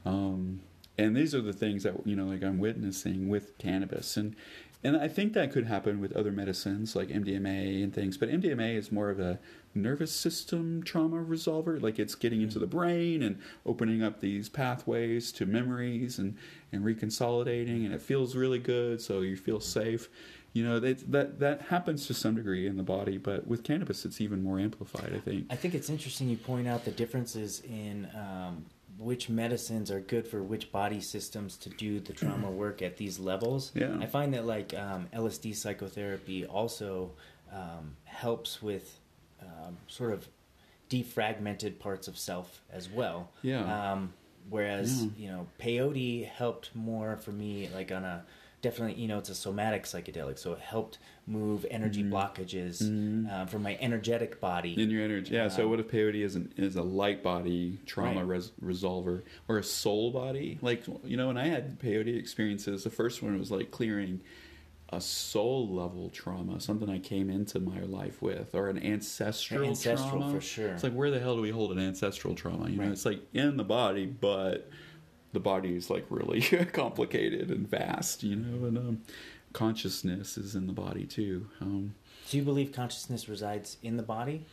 Wow. 0.05 0.13
Um, 0.13 0.61
and 0.97 1.17
these 1.17 1.35
are 1.35 1.41
the 1.41 1.53
things 1.53 1.83
that 1.83 2.07
you 2.07 2.15
know, 2.15 2.27
like 2.27 2.43
I'm 2.43 2.59
witnessing 2.59 3.29
with 3.29 3.59
cannabis, 3.59 4.17
and 4.17 4.37
and 4.85 4.99
I 4.99 5.09
think 5.09 5.33
that 5.33 5.51
could 5.51 5.67
happen 5.67 5.99
with 5.99 6.13
other 6.13 6.31
medicines 6.31 6.95
like 6.95 7.09
MDMA 7.09 7.83
and 7.83 7.93
things. 7.93 8.19
But 8.19 8.29
MDMA 8.29 8.77
is 8.77 8.93
more 8.93 9.09
of 9.09 9.19
a 9.19 9.41
nervous 9.75 10.13
system 10.13 10.83
trauma 10.83 11.17
resolver. 11.17 11.81
Like 11.81 11.99
it's 11.99 12.15
getting 12.15 12.43
into 12.43 12.59
the 12.59 12.67
brain 12.67 13.23
and 13.23 13.41
opening 13.65 14.03
up 14.03 14.21
these 14.21 14.51
pathways 14.51 15.33
to 15.33 15.47
memories 15.47 16.19
and, 16.19 16.37
and 16.71 16.85
reconsolidating, 16.85 17.87
and 17.87 17.95
it 17.95 18.03
feels 18.03 18.37
really 18.37 18.59
good, 18.59 19.01
so 19.01 19.23
you 19.23 19.37
feel 19.37 19.59
safe 19.59 20.11
you 20.55 20.65
know 20.65 20.81
that 20.81 21.13
that 21.13 21.39
that 21.41 21.61
happens 21.63 22.07
to 22.07 22.15
some 22.15 22.35
degree 22.37 22.67
in 22.67 22.77
the 22.79 22.83
body 22.83 23.19
but 23.19 23.47
with 23.47 23.63
cannabis 23.63 24.05
it's 24.07 24.21
even 24.21 24.43
more 24.43 24.59
amplified 24.59 25.13
i 25.15 25.19
think 25.19 25.47
i 25.51 25.57
think 25.57 25.75
it's 25.75 25.91
interesting 25.91 26.29
you 26.31 26.37
point 26.39 26.67
out 26.67 26.85
the 26.87 26.91
differences 26.93 27.61
in 27.69 28.09
um, 28.15 28.65
which 28.97 29.29
medicines 29.29 29.91
are 29.91 30.01
good 30.01 30.27
for 30.27 30.43
which 30.43 30.71
body 30.71 31.01
systems 31.01 31.57
to 31.59 31.69
do 31.69 31.99
the 32.01 32.13
trauma 32.13 32.49
work 32.65 32.81
at 32.81 32.97
these 32.97 33.19
levels. 33.19 33.73
Yeah. 33.75 33.97
I 34.01 34.07
find 34.07 34.33
that 34.35 34.47
like 34.47 34.73
um, 34.73 35.09
LSD 35.13 35.57
psychotherapy 35.57 36.47
also 36.47 37.11
um, 37.53 37.97
helps 38.05 38.63
with 38.63 39.01
um, 39.43 39.77
sort 39.89 40.13
of 40.13 40.29
defragmented 40.89 41.79
parts 41.81 42.09
of 42.09 42.17
self 42.17 42.61
as 42.73 42.89
well. 42.89 43.31
Yeah. 43.43 43.93
Um, 43.93 44.13
whereas 44.49 45.03
Yeah. 45.03 45.11
you 45.19 45.29
know 45.29 45.47
peyote 45.61 46.29
helped 46.29 46.71
more 46.75 47.17
for 47.17 47.33
me, 47.33 47.69
like 47.75 47.91
on 47.91 48.05
a 48.05 48.25
definitely 48.65 49.01
you 49.01 49.07
know 49.09 49.19
it's 49.19 49.29
a 49.29 49.35
somatic 49.35 49.85
psychedelic, 49.85 50.39
so 50.39 50.53
it 50.55 50.59
helped 50.59 50.99
move 51.27 51.65
energy 51.71 52.03
blockages 52.03 52.81
uh, 53.31 53.47
from 53.47 53.63
my 53.63 53.77
energetic 53.81 54.41
body. 54.41 54.81
In 54.83 54.91
your 54.91 55.03
energy, 55.05 55.35
yeah. 55.35 55.49
so 55.49 55.65
Um, 55.65 55.71
what 55.71 55.81
if 55.81 55.89
peyote 55.89 56.23
is 56.23 56.35
an 56.37 56.53
is 56.57 56.77
a 56.77 56.83
light 56.83 57.23
body 57.23 57.79
trauma 57.87 58.21
Right. 58.25 58.37
res- 58.37 58.53
resolver 58.63 59.23
or 59.49 59.59
a 59.59 59.63
soul 59.65 60.11
body? 60.11 60.59
Like 60.63 60.85
you 61.05 61.17
know, 61.17 61.29
when 61.29 61.37
I 61.39 61.47
had 61.49 61.79
peyote 61.79 62.17
experiences, 62.19 62.85
the 62.85 62.91
first 62.91 63.23
one 63.23 63.39
was 63.39 63.51
like 63.51 63.71
clearing 63.71 64.21
a 64.91 65.01
soul 65.01 65.69
level 65.69 66.09
trauma, 66.11 66.61
something 66.61 66.89
I 66.89 66.99
came 66.99 67.29
into 67.31 67.59
my 67.59 67.81
life 67.81 68.21
with, 68.23 68.55
or 68.55 68.69
an 68.69 68.79
ancestral, 68.83 69.65
Ancestral, 69.69 70.21
trauma. 70.21 70.35
for 70.35 70.41
sure. 70.41 70.69
It's 70.75 70.83
like 70.85 70.93
where 70.93 71.11
the 71.11 71.19
hell 71.21 71.37
do 71.37 71.43
we 71.43 71.51
hold 71.51 71.73
an 71.73 71.79
ancestral 71.79 72.35
trauma? 72.35 72.69
You 72.71 72.77
know, 72.77 72.83
Right. 72.85 72.93
it's 72.93 73.05
like 73.05 73.21
in 73.33 73.57
the 73.57 73.65
body, 73.65 74.07
but 74.07 74.71
the 75.35 75.41
body 75.41 75.77
is 75.77 75.91
like 75.91 76.07
really 76.09 76.41
complicated 76.73 77.51
and 77.51 77.69
vast. 77.69 78.23
You 78.23 78.37
know, 78.37 78.67
and 78.67 78.79
um, 78.79 79.03
consciousness 79.53 80.39
is 80.39 80.55
in 80.55 80.67
the 80.67 80.73
body 80.73 81.05
too. 81.05 81.47
Um, 81.61 81.95
Do 82.31 82.37
you 82.39 82.43
believe 82.43 82.73
consciousness 82.73 83.29
resides 83.29 83.77
in 83.83 83.97
the 83.99 84.03
body, 84.03 84.47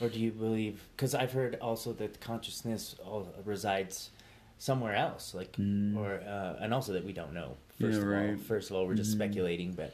or 0.00 0.08
do 0.08 0.20
you 0.20 0.30
believe? 0.30 0.80
Because 0.96 1.14
I've 1.14 1.32
heard 1.32 1.56
also 1.60 1.92
that 1.94 2.20
consciousness 2.20 2.94
all 3.04 3.28
resides 3.44 4.10
somewhere 4.58 4.94
else, 4.94 5.34
like, 5.34 5.54
or 5.96 6.20
uh, 6.26 6.56
and 6.62 6.72
also 6.72 6.92
that 6.92 7.04
we 7.04 7.12
don't 7.12 7.34
know. 7.34 7.56
First 7.80 8.00
Mm. 8.00 8.10
Yeah, 8.12 8.20
of 8.32 8.38
all, 8.38 8.44
first 8.44 8.70
of 8.70 8.76
all, 8.76 8.86
we're 8.86 8.94
just 8.94 9.10
Mhm. 9.10 9.16
speculating, 9.20 9.72
but 9.72 9.92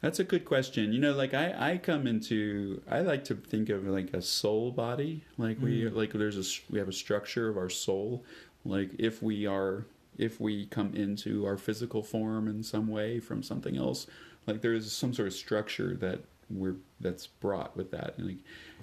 That's 0.00 0.18
a 0.18 0.24
good 0.24 0.44
question. 0.44 0.92
You 0.92 0.98
know, 0.98 1.12
like 1.12 1.32
I, 1.32 1.74
I 1.74 1.78
come 1.78 2.08
into, 2.08 2.82
I 2.90 3.02
like 3.02 3.22
to 3.26 3.36
think 3.36 3.68
of 3.68 3.86
like 3.86 4.12
a 4.12 4.20
soul 4.20 4.72
body. 4.72 5.22
Like 5.38 5.60
we, 5.60 5.82
Mm. 5.82 5.94
like 5.94 6.12
there's 6.12 6.38
a 6.44 6.72
we 6.72 6.80
have 6.80 6.88
a 6.88 6.92
structure 7.04 7.48
of 7.48 7.56
our 7.56 7.70
soul. 7.70 8.24
Like 8.64 8.90
if 8.98 9.22
we 9.22 9.46
are, 9.46 9.86
if 10.18 10.40
we 10.40 10.66
come 10.66 10.94
into 10.94 11.44
our 11.46 11.56
physical 11.56 12.02
form 12.02 12.48
in 12.48 12.62
some 12.62 12.88
way 12.88 13.18
from 13.20 13.42
something 13.42 13.76
else, 13.76 14.06
like 14.46 14.60
there 14.60 14.72
is 14.74 14.90
some 14.92 15.12
sort 15.14 15.28
of 15.28 15.34
structure 15.34 15.96
that 15.96 16.20
we're 16.50 16.76
that's 17.00 17.26
brought 17.26 17.76
with 17.76 17.90
that, 17.92 18.14
and 18.18 18.26
like, 18.28 18.36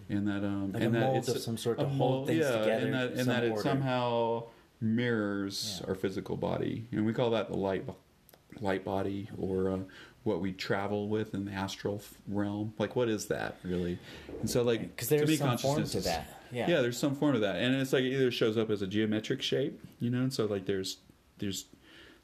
and 0.10 0.28
that 0.28 0.44
um, 0.44 0.72
Like 0.74 0.84
and 0.84 0.96
that 0.96 1.02
mold 1.02 1.18
it's 1.18 1.28
of 1.30 1.38
some 1.40 1.58
sort 1.58 1.78
to 1.80 1.86
hold 1.86 1.98
mold- 1.98 2.28
things 2.28 2.40
yeah, 2.40 2.52
together 2.60 2.86
and 2.86 2.94
that 2.94 3.12
and 3.14 3.28
that 3.30 3.44
it 3.44 3.58
somehow 3.60 4.44
mirrors 4.82 5.80
Yeah. 5.82 5.88
our 5.90 5.96
physical 5.96 6.36
body, 6.38 6.88
and 6.92 7.06
we 7.06 7.14
call 7.14 7.30
that 7.32 7.50
the 7.50 7.58
light 7.58 7.86
light 8.60 8.84
body 8.84 9.30
or 9.38 9.70
uh, 9.72 9.78
what 10.30 10.40
we 10.42 10.54
travel 10.54 11.10
with 11.10 11.34
in 11.34 11.44
the 11.44 11.52
astral 11.52 12.02
realm. 12.28 12.74
Like, 12.78 12.96
what 12.96 13.10
is 13.10 13.26
that 13.26 13.58
really? 13.64 13.98
And 14.40 14.50
so, 14.50 14.62
like, 14.62 14.82
because 14.82 15.08
to 15.10 15.18
there's 15.18 15.30
me, 15.30 15.36
some 15.36 15.58
form 15.58 15.76
consciousness 15.78 16.04
to 16.04 16.10
that. 16.10 16.28
Yeah, 16.52 16.70
Yeah, 16.70 16.82
there's 16.82 16.98
some 16.98 17.16
form 17.16 17.36
of 17.36 17.42
that, 17.42 17.58
and 17.58 17.76
it's 17.76 17.92
like 17.92 18.04
it 18.04 18.14
either 18.14 18.32
shows 18.32 18.58
up 18.58 18.70
as 18.70 18.82
a 18.82 18.88
geometric 18.88 19.42
shape, 19.42 19.82
you 20.00 20.10
know. 20.10 20.20
And 20.20 20.34
so, 20.34 20.46
like, 20.46 20.66
there's 20.66 20.98
there's 21.40 21.66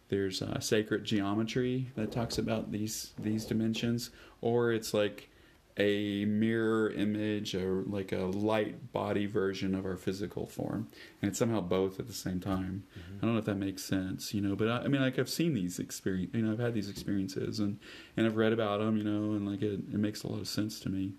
there's 0.10 0.42
uh, 0.42 0.60
sacred 0.60 1.04
geometry 1.04 1.88
that 1.96 2.12
talks 2.12 2.38
about 2.38 2.72
these 2.72 3.14
these 3.20 3.44
dimensions, 3.46 4.12
or 4.42 4.72
it's 4.72 4.94
like 4.94 5.30
a 5.78 6.24
mirror 6.26 6.90
image 6.92 7.54
or 7.54 7.84
like 7.86 8.14
a 8.14 8.20
light 8.20 8.94
body 8.94 9.26
version 9.26 9.76
of 9.76 9.86
our 9.86 9.98
physical 9.98 10.48
form. 10.48 10.88
And 11.22 11.30
it's 11.30 11.40
somehow 11.40 11.60
both 11.62 12.00
at 12.00 12.08
the 12.08 12.14
same 12.14 12.40
time. 12.40 12.84
Mm-hmm. 12.98 13.18
i 13.18 13.22
don't 13.22 13.34
know 13.34 13.40
if 13.40 13.46
that 13.46 13.56
makes 13.56 13.84
sense 13.84 14.34
you 14.34 14.42
know 14.42 14.56
but 14.56 14.68
I, 14.68 14.78
I 14.80 14.88
mean 14.88 15.02
like 15.02 15.20
i've 15.20 15.30
seen 15.30 15.54
these 15.54 15.80
experience 15.80 16.32
you 16.34 16.42
know 16.42 16.54
i've 16.54 16.60
had 16.60 16.74
these 16.74 16.90
experiences 16.90 17.60
and 17.60 17.80
and 18.16 18.26
i've 18.26 18.38
read 18.38 18.54
about 18.54 18.80
them 18.80 18.98
you 18.98 19.04
know 19.04 19.36
and 19.36 19.48
like 19.48 19.62
it, 19.62 19.74
it 19.74 20.00
makes 20.00 20.24
a 20.24 20.28
lot 20.28 20.40
of 20.40 20.48
sense 20.48 20.80
to 20.82 20.90
me. 20.90 21.14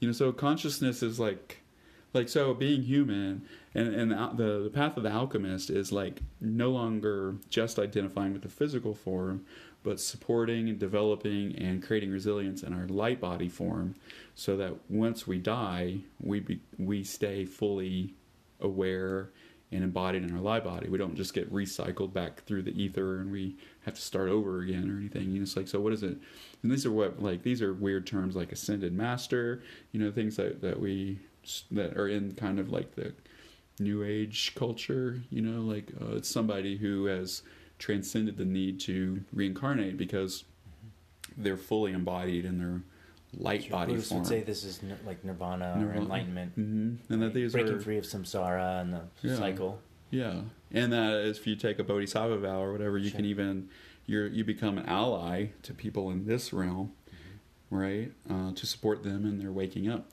You 0.00 0.08
know 0.08 0.12
so 0.12 0.32
consciousness 0.32 1.02
is 1.02 1.18
like 1.20 1.62
like 2.14 2.28
so 2.28 2.52
being 2.54 2.82
human 2.82 3.42
and 3.74 3.94
and 3.94 4.10
the, 4.10 4.30
the 4.34 4.62
the 4.64 4.70
path 4.70 4.96
of 4.96 5.02
the 5.02 5.10
alchemist 5.10 5.70
is 5.70 5.92
like 5.92 6.20
no 6.40 6.70
longer 6.70 7.36
just 7.48 7.78
identifying 7.78 8.32
with 8.32 8.42
the 8.42 8.48
physical 8.48 8.94
form 8.94 9.44
but 9.82 10.00
supporting 10.00 10.68
and 10.68 10.78
developing 10.78 11.54
and 11.56 11.82
creating 11.82 12.10
resilience 12.10 12.62
in 12.62 12.72
our 12.72 12.86
light 12.86 13.20
body 13.20 13.48
form 13.48 13.94
so 14.34 14.56
that 14.56 14.74
once 14.88 15.26
we 15.26 15.38
die 15.38 15.98
we 16.20 16.40
be, 16.40 16.60
we 16.78 17.02
stay 17.02 17.44
fully 17.44 18.14
aware 18.60 19.30
and 19.72 19.82
embodied 19.82 20.22
in 20.22 20.32
our 20.34 20.42
light 20.42 20.64
body. 20.64 20.88
We 20.88 20.98
don't 20.98 21.16
just 21.16 21.32
get 21.32 21.52
recycled 21.52 22.12
back 22.12 22.44
through 22.44 22.62
the 22.62 22.80
ether 22.80 23.18
and 23.20 23.32
we 23.32 23.56
have 23.86 23.94
to 23.94 24.00
start 24.00 24.28
over 24.28 24.60
again 24.60 24.90
or 24.90 24.98
anything. 24.98 25.30
You 25.30 25.38
know 25.38 25.42
it's 25.42 25.56
like 25.56 25.68
so 25.68 25.80
what 25.80 25.92
is 25.92 26.02
it? 26.02 26.18
And 26.62 26.70
these 26.70 26.86
are 26.86 26.92
what 26.92 27.22
like 27.22 27.42
these 27.42 27.62
are 27.62 27.72
weird 27.72 28.06
terms 28.06 28.36
like 28.36 28.52
ascended 28.52 28.92
master 28.92 29.62
you 29.90 30.00
know 30.00 30.12
things 30.12 30.36
that 30.36 30.60
that 30.60 30.78
we 30.78 31.18
that 31.70 31.96
are 31.96 32.08
in 32.08 32.34
kind 32.34 32.58
of 32.58 32.70
like 32.70 32.94
the 32.94 33.12
new 33.80 34.04
age 34.04 34.54
culture 34.54 35.22
you 35.30 35.40
know 35.40 35.60
like 35.60 35.90
uh, 36.00 36.16
it's 36.16 36.28
somebody 36.28 36.76
who 36.76 37.06
has 37.06 37.42
transcended 37.92 38.36
the 38.36 38.44
need 38.44 38.78
to 38.78 39.24
reincarnate 39.32 39.96
because 39.96 40.44
they're 41.36 41.56
fully 41.56 41.92
embodied 41.92 42.44
in 42.44 42.56
their 42.58 42.80
light 43.36 43.62
Sure, 43.64 43.70
body 43.72 43.92
Buddhists 43.92 44.10
form 44.10 44.20
would 44.20 44.28
say 44.28 44.40
this 44.42 44.62
is 44.62 44.80
n- 44.84 44.96
like 45.04 45.24
nirvana, 45.24 45.72
or 45.74 45.78
Nirvana. 45.80 46.00
enlightenment, 46.02 46.52
hmm 46.54 46.94
and 47.10 47.22
that 47.22 47.34
these 47.34 47.52
breaking 47.52 47.74
are 47.74 47.80
free 47.80 47.98
of 47.98 48.04
samsara 48.04 48.80
and 48.82 48.94
the 48.94 49.02
Yeah. 49.22 49.36
cycle. 49.36 49.80
Yeah, 50.10 50.42
and 50.70 50.92
that 50.92 51.26
if 51.26 51.44
you 51.46 51.56
take 51.56 51.80
a 51.80 51.84
bodhisattva 51.84 52.38
vow 52.38 52.62
or 52.62 52.70
whatever, 52.70 52.98
you 52.98 53.08
Sure. 53.10 53.16
can 53.16 53.24
even 53.24 53.68
you're 54.06 54.26
you 54.28 54.44
become 54.44 54.78
an 54.78 54.86
ally 54.86 55.46
to 55.62 55.74
people 55.74 56.08
in 56.10 56.24
this 56.26 56.52
realm, 56.52 56.92
Mm-hmm. 57.10 57.76
right? 57.76 58.12
Uh, 58.30 58.52
to 58.52 58.64
support 58.66 59.02
them 59.02 59.26
in 59.26 59.38
their 59.38 59.50
waking 59.50 59.88
up, 59.88 60.08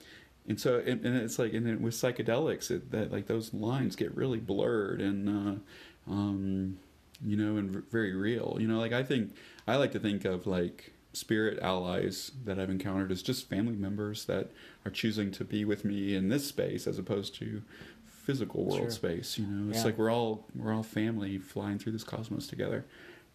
and 0.48 0.60
so 0.60 0.80
and, 0.80 1.06
and 1.06 1.16
it's 1.18 1.38
like 1.38 1.54
and 1.54 1.68
then 1.68 1.82
with 1.84 1.94
psychedelics, 1.94 2.72
it, 2.72 2.90
that 2.90 3.12
like 3.12 3.28
those 3.28 3.54
lines 3.54 3.96
get 3.96 4.16
really 4.16 4.40
blurred 4.40 5.02
and 5.02 5.30
uh, 5.30 6.12
um, 6.12 6.80
you 7.26 7.36
know 7.38 7.58
and 7.58 7.84
very 7.92 8.14
real. 8.16 8.58
You 8.60 8.68
know, 8.68 8.80
like 8.80 8.94
I 8.94 9.04
think 9.04 9.34
I 9.68 9.76
like 9.78 9.92
to 9.94 10.00
think 10.00 10.26
of 10.26 10.48
like 10.48 10.94
spirit 11.14 11.60
allies 11.60 12.32
that 12.46 12.60
I've 12.60 12.70
encountered 12.70 13.12
as 13.12 13.22
just 13.24 13.50
family 13.50 13.76
members 13.76 14.26
that 14.26 14.52
are 14.86 14.92
choosing 14.92 15.32
to 15.32 15.44
be 15.44 15.66
with 15.66 15.84
me 15.84 16.16
in 16.16 16.30
this 16.30 16.48
space 16.48 16.86
as 16.88 17.00
opposed 17.00 17.34
to 17.36 17.64
physical 18.06 18.64
world 18.64 18.82
Sure. 18.82 18.92
space 18.92 19.40
you 19.40 19.46
know 19.48 19.70
it's 19.72 19.80
Yeah. 19.80 19.86
like 19.86 19.98
we're 19.98 20.12
all 20.12 20.46
we're 20.56 20.72
all 20.72 20.84
family 20.84 21.40
flying 21.40 21.80
through 21.80 21.94
this 21.94 22.04
cosmos 22.04 22.46
together 22.46 22.86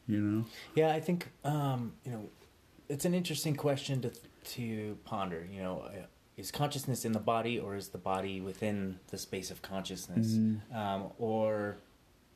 you 0.06 0.20
know 0.20 0.44
Yeah, 0.76 0.94
I 0.94 1.00
think 1.00 1.30
um, 1.44 1.94
you 2.04 2.12
know 2.12 2.28
it's 2.88 3.04
an 3.04 3.12
interesting 3.12 3.56
question 3.56 4.00
to 4.02 4.12
to 4.54 4.96
ponder. 5.04 5.44
You 5.50 5.62
know, 5.62 5.80
uh, 5.80 6.06
is 6.36 6.50
consciousness 6.52 7.04
in 7.04 7.12
the 7.12 7.18
body, 7.18 7.58
or 7.58 7.74
is 7.76 7.88
the 7.88 7.98
body 7.98 8.40
within 8.40 8.98
the 9.08 9.16
space 9.18 9.50
of 9.50 9.62
consciousness, 9.62 10.34
Mhm. 10.34 10.60
um, 10.74 11.10
or 11.18 11.78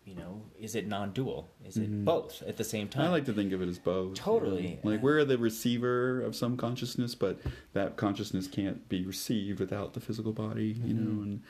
you 0.08 0.14
know, 0.14 0.40
is 0.58 0.74
it 0.74 0.88
non-dual? 0.88 1.48
Is 1.66 1.76
it 1.76 1.90
Mhm. 1.90 2.04
both 2.04 2.42
at 2.46 2.56
the 2.56 2.64
same 2.64 2.88
time? 2.88 3.04
i 3.04 3.08
like 3.10 3.26
to 3.26 3.32
think 3.32 3.52
of 3.52 3.60
it 3.60 3.68
as 3.68 3.78
both 3.78 4.14
Totally. 4.14 4.78
know? 4.82 4.90
like 4.90 5.02
we're 5.02 5.22
the 5.24 5.36
receiver 5.36 6.20
of 6.22 6.34
some 6.34 6.56
consciousness 6.56 7.14
but 7.14 7.38
that 7.74 7.96
consciousness 7.96 8.46
can't 8.46 8.88
be 8.88 9.04
received 9.04 9.60
without 9.60 9.92
the 9.92 10.00
physical 10.00 10.32
body 10.32 10.80
you 10.84 10.94
know 10.94 11.10
Mhm. 11.20 11.22
and 11.24 11.42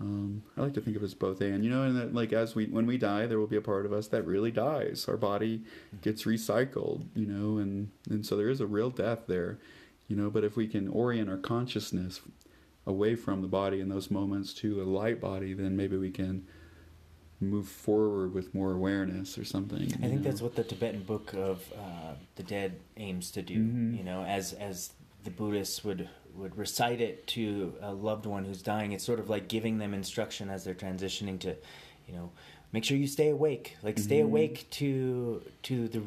um, 0.00 0.42
I 0.56 0.62
like 0.62 0.74
to 0.74 0.80
think 0.80 0.96
of 0.96 1.02
it 1.02 1.06
as 1.06 1.14
both 1.14 1.40
and 1.40 1.64
you 1.64 1.70
know, 1.70 1.82
and 1.82 1.96
that 1.96 2.14
like 2.14 2.32
as 2.32 2.54
we 2.54 2.66
when 2.66 2.86
we 2.86 2.96
die, 2.98 3.26
there 3.26 3.38
will 3.40 3.48
be 3.48 3.56
a 3.56 3.60
part 3.60 3.84
of 3.84 3.92
us 3.92 4.06
that 4.08 4.24
really 4.24 4.52
dies. 4.52 5.06
Our 5.08 5.16
body 5.16 5.64
gets 6.02 6.22
recycled, 6.22 7.06
you 7.16 7.26
know, 7.26 7.58
and 7.58 7.90
and 8.08 8.24
so 8.24 8.36
there 8.36 8.48
is 8.48 8.60
a 8.60 8.66
real 8.68 8.90
death 8.90 9.22
there, 9.26 9.58
you 10.06 10.14
know. 10.14 10.30
But 10.30 10.44
if 10.44 10.54
we 10.56 10.68
can 10.68 10.86
orient 10.86 11.28
our 11.28 11.36
consciousness 11.36 12.20
away 12.86 13.16
from 13.16 13.42
the 13.42 13.48
body 13.48 13.80
in 13.80 13.88
those 13.88 14.08
moments 14.08 14.54
to 14.54 14.80
a 14.80 14.84
light 14.84 15.20
body, 15.20 15.52
then 15.52 15.76
maybe 15.76 15.96
we 15.96 16.12
can 16.12 16.46
move 17.40 17.68
forward 17.68 18.34
with 18.34 18.52
more 18.54 18.72
awareness 18.72 19.38
or 19.38 19.44
something. 19.44 19.82
I 20.02 20.08
think 20.08 20.22
that's 20.22 20.42
what 20.42 20.56
the 20.56 20.64
Tibetan 20.64 21.02
Book 21.04 21.32
of 21.34 21.72
uh, 21.72 22.14
the 22.36 22.42
Dead 22.42 22.80
aims 22.96 23.30
to 23.32 23.42
do. 23.42 23.56
Mhm. 23.58 23.96
You 23.98 24.04
know, 24.04 24.24
as 24.24 24.52
as 24.54 24.92
the 25.24 25.30
Buddhists 25.30 25.84
would 25.84 26.08
would 26.34 26.56
recite 26.56 27.00
it 27.00 27.26
to 27.26 27.74
a 27.80 27.92
loved 27.92 28.24
one 28.26 28.44
who's 28.44 28.62
dying. 28.62 28.92
It's 28.92 29.04
sort 29.04 29.18
of 29.20 29.28
like 29.28 29.48
giving 29.48 29.78
them 29.78 29.92
instruction 29.94 30.48
as 30.50 30.62
they're 30.64 30.74
transitioning 30.74 31.38
to, 31.40 31.56
you 32.06 32.14
know, 32.14 32.30
make 32.72 32.84
sure 32.84 32.96
you 32.96 33.08
stay 33.08 33.30
awake. 33.30 33.76
Like 33.82 33.98
stay 33.98 34.20
Mhm. 34.20 34.24
awake 34.24 34.66
to 34.70 35.42
to 35.64 35.88
the 35.88 36.02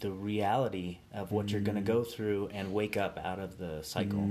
the 0.00 0.10
reality 0.10 0.98
of 1.14 1.30
what 1.30 1.50
you're 1.52 1.60
going 1.60 1.76
to 1.76 1.80
Mhm. 1.82 1.86
go 1.86 2.02
through 2.02 2.48
and 2.52 2.72
wake 2.74 2.96
up 2.96 3.18
out 3.24 3.38
of 3.38 3.58
the 3.58 3.82
cycle. 3.84 4.28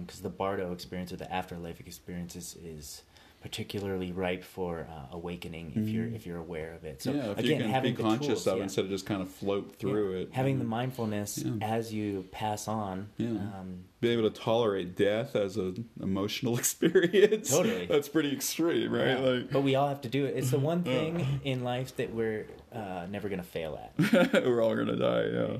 Because 0.00 0.20
the 0.20 0.28
Bardo 0.30 0.72
experience 0.72 1.12
or 1.12 1.16
the 1.16 1.32
afterlife 1.32 1.80
experience 1.80 2.36
is, 2.36 2.56
is 2.64 3.02
particularly 3.42 4.12
ripe 4.12 4.44
for 4.44 4.86
uh, 4.90 5.14
awakening 5.16 5.72
if 5.74 5.88
you're 5.88 6.06
if 6.06 6.26
you're 6.26 6.38
aware 6.38 6.72
of 6.74 6.84
it. 6.84 7.02
So 7.02 7.12
yeah, 7.12 7.30
if 7.32 7.38
again, 7.38 7.50
you 7.50 7.56
can 7.62 7.70
having 7.70 7.94
be 7.94 8.02
conscious 8.02 8.26
tools, 8.28 8.46
of 8.46 8.56
yeah. 8.58 8.62
instead 8.64 8.84
of 8.84 8.90
just 8.90 9.04
kind 9.04 9.20
of 9.20 9.28
float 9.28 9.76
through 9.78 10.12
Yeah. 10.14 10.22
it. 10.22 10.28
having 10.32 10.58
the 10.58 10.64
mindfulness 10.64 11.44
as 11.60 11.92
you 11.92 12.24
pass 12.30 12.68
on. 12.68 13.08
Yeah. 13.16 13.28
Um, 13.30 13.84
being 14.00 14.18
able 14.18 14.30
to 14.30 14.40
tolerate 14.40 14.96
death 14.96 15.36
as 15.36 15.56
an 15.56 15.88
emotional 16.00 16.56
experience. 16.62 17.50
Totally. 17.50 17.86
That's 17.86 18.08
pretty 18.08 18.32
extreme, 18.32 18.92
right? 18.92 19.08
yeah. 19.08 19.18
Like 19.18 19.50
but 19.50 19.62
we 19.62 19.74
all 19.74 19.88
have 19.88 20.00
to 20.02 20.08
do 20.08 20.24
it. 20.26 20.36
It's 20.36 20.50
the 20.50 20.58
one 20.58 20.82
thing 20.84 21.40
in 21.44 21.62
life 21.64 21.96
that 21.96 22.14
we're 22.14 22.46
uh, 22.72 23.06
never 23.10 23.28
going 23.28 23.40
to 23.40 23.46
fail 23.46 23.78
at. 23.82 24.32
we're 24.44 24.62
all 24.62 24.74
gonna 24.74 24.96
die, 24.96 25.26
yeah. 25.32 25.56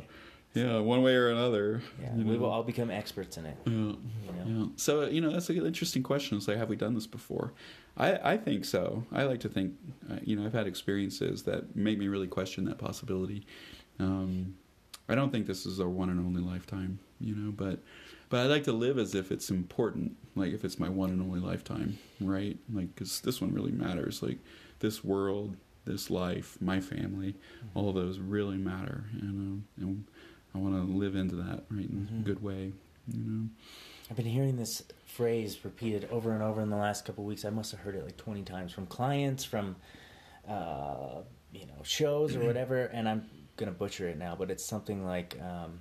Yeah, 0.54 0.80
one 0.80 1.02
way 1.02 1.14
or 1.14 1.30
another. 1.30 1.80
Yeah, 2.00 2.14
you 2.14 2.24
we 2.24 2.34
know. 2.34 2.40
will 2.40 2.50
all 2.50 2.62
become 2.62 2.90
experts 2.90 3.36
in 3.38 3.46
it. 3.46 3.56
Yeah. 3.64 3.72
You 3.72 3.98
know? 4.44 4.44
Yeah. 4.46 4.66
So 4.76 5.06
you 5.06 5.20
know 5.20 5.30
that's 5.30 5.48
an 5.48 5.64
interesting 5.64 6.02
question. 6.02 6.36
It's 6.36 6.46
like, 6.48 6.58
have 6.58 6.68
we 6.68 6.76
done 6.76 6.94
this 6.94 7.06
before? 7.06 7.52
I 7.96 8.32
I 8.32 8.36
think 8.36 8.64
so. 8.64 9.04
I 9.12 9.24
like 9.24 9.40
to 9.40 9.48
think, 9.48 9.74
uh, 10.10 10.16
you 10.22 10.36
know, 10.36 10.44
I've 10.44 10.52
had 10.52 10.66
experiences 10.66 11.42
that 11.44 11.74
make 11.74 11.98
me 11.98 12.08
really 12.08 12.26
question 12.26 12.64
that 12.66 12.78
possibility. 12.78 13.46
Um, 13.98 14.56
I 15.08 15.14
don't 15.14 15.30
think 15.30 15.46
this 15.46 15.66
is 15.66 15.80
our 15.80 15.88
one 15.88 16.10
and 16.10 16.20
only 16.20 16.40
lifetime, 16.42 16.98
you 17.20 17.34
know, 17.34 17.50
but 17.52 17.80
but 18.28 18.40
I 18.40 18.44
like 18.44 18.64
to 18.64 18.72
live 18.72 18.98
as 18.98 19.14
if 19.14 19.30
it's 19.30 19.50
important, 19.50 20.16
like 20.34 20.52
if 20.52 20.64
it's 20.64 20.78
my 20.78 20.88
one 20.88 21.10
and 21.10 21.20
only 21.20 21.40
lifetime, 21.40 21.98
right? 22.20 22.58
Like 22.72 22.94
because 22.94 23.20
this 23.20 23.40
one 23.40 23.52
really 23.52 23.72
matters. 23.72 24.22
Like 24.22 24.38
this 24.78 25.04
world, 25.04 25.56
this 25.84 26.10
life, 26.10 26.56
my 26.60 26.80
family, 26.80 27.34
all 27.74 27.88
of 27.90 27.94
those 27.94 28.18
really 28.18 28.56
matter, 28.56 29.04
and 29.20 29.30
um, 29.30 29.64
and 29.78 30.04
I 30.54 30.58
want 30.58 30.74
to 30.74 30.92
live 30.92 31.14
into 31.16 31.36
that 31.36 31.64
right 31.70 31.88
in 31.88 32.08
Mhm. 32.10 32.20
a 32.20 32.24
good 32.24 32.42
way, 32.42 32.72
you 33.08 33.18
know. 33.24 33.48
I've 34.10 34.16
been 34.16 34.26
hearing 34.26 34.56
this 34.56 34.82
phrase 35.06 35.64
repeated 35.64 36.04
over 36.10 36.32
and 36.34 36.42
over 36.42 36.60
in 36.60 36.68
the 36.70 36.76
last 36.76 37.04
couple 37.04 37.24
of 37.24 37.28
weeks. 37.28 37.44
I 37.44 37.50
must 37.50 37.70
have 37.70 37.80
heard 37.80 37.94
it 37.94 38.04
like 38.04 38.16
20 38.18 38.42
times 38.42 38.72
from 38.72 38.86
clients, 38.86 39.44
from 39.44 39.76
uh, 40.46 41.22
you 41.52 41.66
know 41.66 41.82
shows 41.82 42.34
or 42.34 42.40
whatever, 42.44 42.86
and 42.86 43.08
I'm 43.08 43.28
gonna 43.56 43.70
butcher 43.72 44.08
it 44.08 44.18
now, 44.18 44.34
but 44.34 44.50
it's 44.50 44.64
something 44.64 45.04
like, 45.06 45.40
um, 45.40 45.80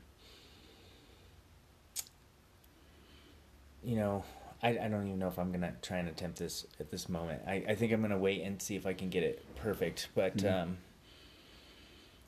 you 3.84 3.95
know, 3.95 4.23
I, 4.61 4.69
I 4.77 4.88
don't 4.88 5.07
even 5.07 5.18
know 5.19 5.27
if 5.27 5.39
I'm 5.39 5.52
gonna 5.52 5.73
try 5.81 5.98
and 5.98 6.07
attempt 6.07 6.38
this 6.38 6.68
at 6.80 6.91
this 6.91 7.10
moment. 7.10 7.41
I, 7.48 7.64
I 7.69 7.76
think 7.76 7.91
I'm 7.91 8.02
gonna 8.02 8.18
wait 8.18 8.41
and 8.43 8.61
see 8.61 8.76
if 8.76 8.85
I 8.85 8.93
can 8.93 9.10
get 9.10 9.23
it 9.23 9.43
perfect, 9.56 10.10
but 10.14 10.38
Mhm. 10.38 10.64
um, 10.64 10.77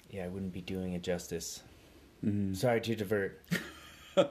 yeah, 0.09 0.25
I 0.25 0.27
wouldn't 0.27 0.53
be 0.53 0.61
doing 0.61 0.93
it 0.93 1.03
justice. 1.03 1.61
Mhm. 2.25 2.55
Sorry 2.55 2.81
to 2.81 2.95
divert. 2.95 3.41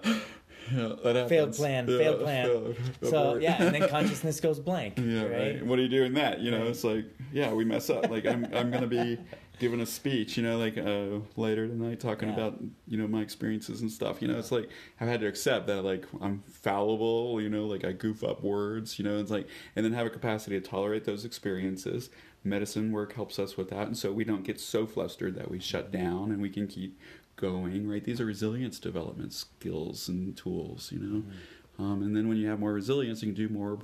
Yeah. 0.72 1.26
Failed 1.26 1.54
plan, 1.54 1.88
Yeah, 1.88 1.98
failed 1.98 2.20
plan. 2.20 2.46
failed. 2.46 2.76
So 3.02 3.34
yeah, 3.34 3.60
and 3.62 3.74
then 3.74 3.88
consciousness 3.90 4.40
goes 4.40 4.60
blank. 4.60 4.94
yeah, 4.96 5.22
right? 5.24 5.32
right. 5.56 5.66
What 5.66 5.76
do 5.76 5.82
you 5.82 5.88
do 5.88 6.04
in 6.04 6.14
that? 6.14 6.38
You 6.40 6.52
know, 6.52 6.60
Right. 6.60 6.68
it's 6.68 6.84
like, 6.84 7.04
yeah, 7.32 7.52
we 7.52 7.64
mess 7.64 7.90
up. 7.90 8.08
Like 8.08 8.24
I'm, 8.26 8.46
I'm 8.54 8.70
gonna 8.70 8.86
be 8.86 9.18
giving 9.58 9.80
a 9.80 9.86
speech, 9.86 10.36
you 10.36 10.44
know, 10.44 10.58
like 10.58 10.78
uh, 10.78 11.18
later 11.36 11.66
tonight, 11.66 11.98
talking 12.00 12.28
Yeah. 12.28 12.34
about, 12.34 12.60
you 12.86 12.96
know, 12.96 13.08
my 13.08 13.20
experiences 13.22 13.82
and 13.82 13.90
stuff. 13.90 14.22
You 14.22 14.28
know, 14.28 14.38
it's 14.38 14.52
like 14.52 14.70
I've 15.00 15.08
had 15.08 15.20
to 15.20 15.26
accept 15.26 15.66
that, 15.66 15.82
like 15.82 16.06
I'm 16.20 16.42
fallible. 16.48 17.40
You 17.42 17.50
know, 17.50 17.66
like 17.66 17.84
I 17.84 17.90
goof 17.92 18.22
up 18.22 18.42
words. 18.42 18.98
You 19.00 19.04
know, 19.04 19.18
it's 19.18 19.32
like, 19.32 19.48
and 19.74 19.84
then 19.84 19.92
have 19.94 20.06
a 20.06 20.10
capacity 20.10 20.58
to 20.58 20.66
tolerate 20.66 21.04
those 21.04 21.24
experiences. 21.24 22.08
Medicine 22.44 22.90
work 22.92 23.12
helps 23.14 23.38
us 23.38 23.56
with 23.56 23.70
that, 23.70 23.86
and 23.86 23.96
so 23.96 24.10
we 24.12 24.24
don't 24.24 24.42
get 24.42 24.58
so 24.58 24.84
flustered 24.86 25.34
that 25.36 25.48
we 25.48 25.60
shut 25.60 25.92
down, 25.92 26.32
and 26.32 26.40
we 26.42 26.50
can 26.50 26.66
keep 26.66 26.98
going. 27.36 27.88
Right? 27.88 28.04
These 28.04 28.20
are 28.20 28.26
resilience 28.26 28.78
development 28.78 29.32
skills 29.32 30.08
and 30.08 30.36
tools. 30.36 30.90
You 30.92 30.98
know. 30.98 31.20
Mm-hmm. 31.20 31.82
Um, 31.82 32.02
and 32.02 32.14
then 32.14 32.28
when 32.28 32.36
you 32.36 32.48
have 32.48 32.60
more 32.60 32.72
resilience, 32.72 33.22
you 33.22 33.32
can 33.32 33.34
do 33.34 33.48
more 33.52 33.78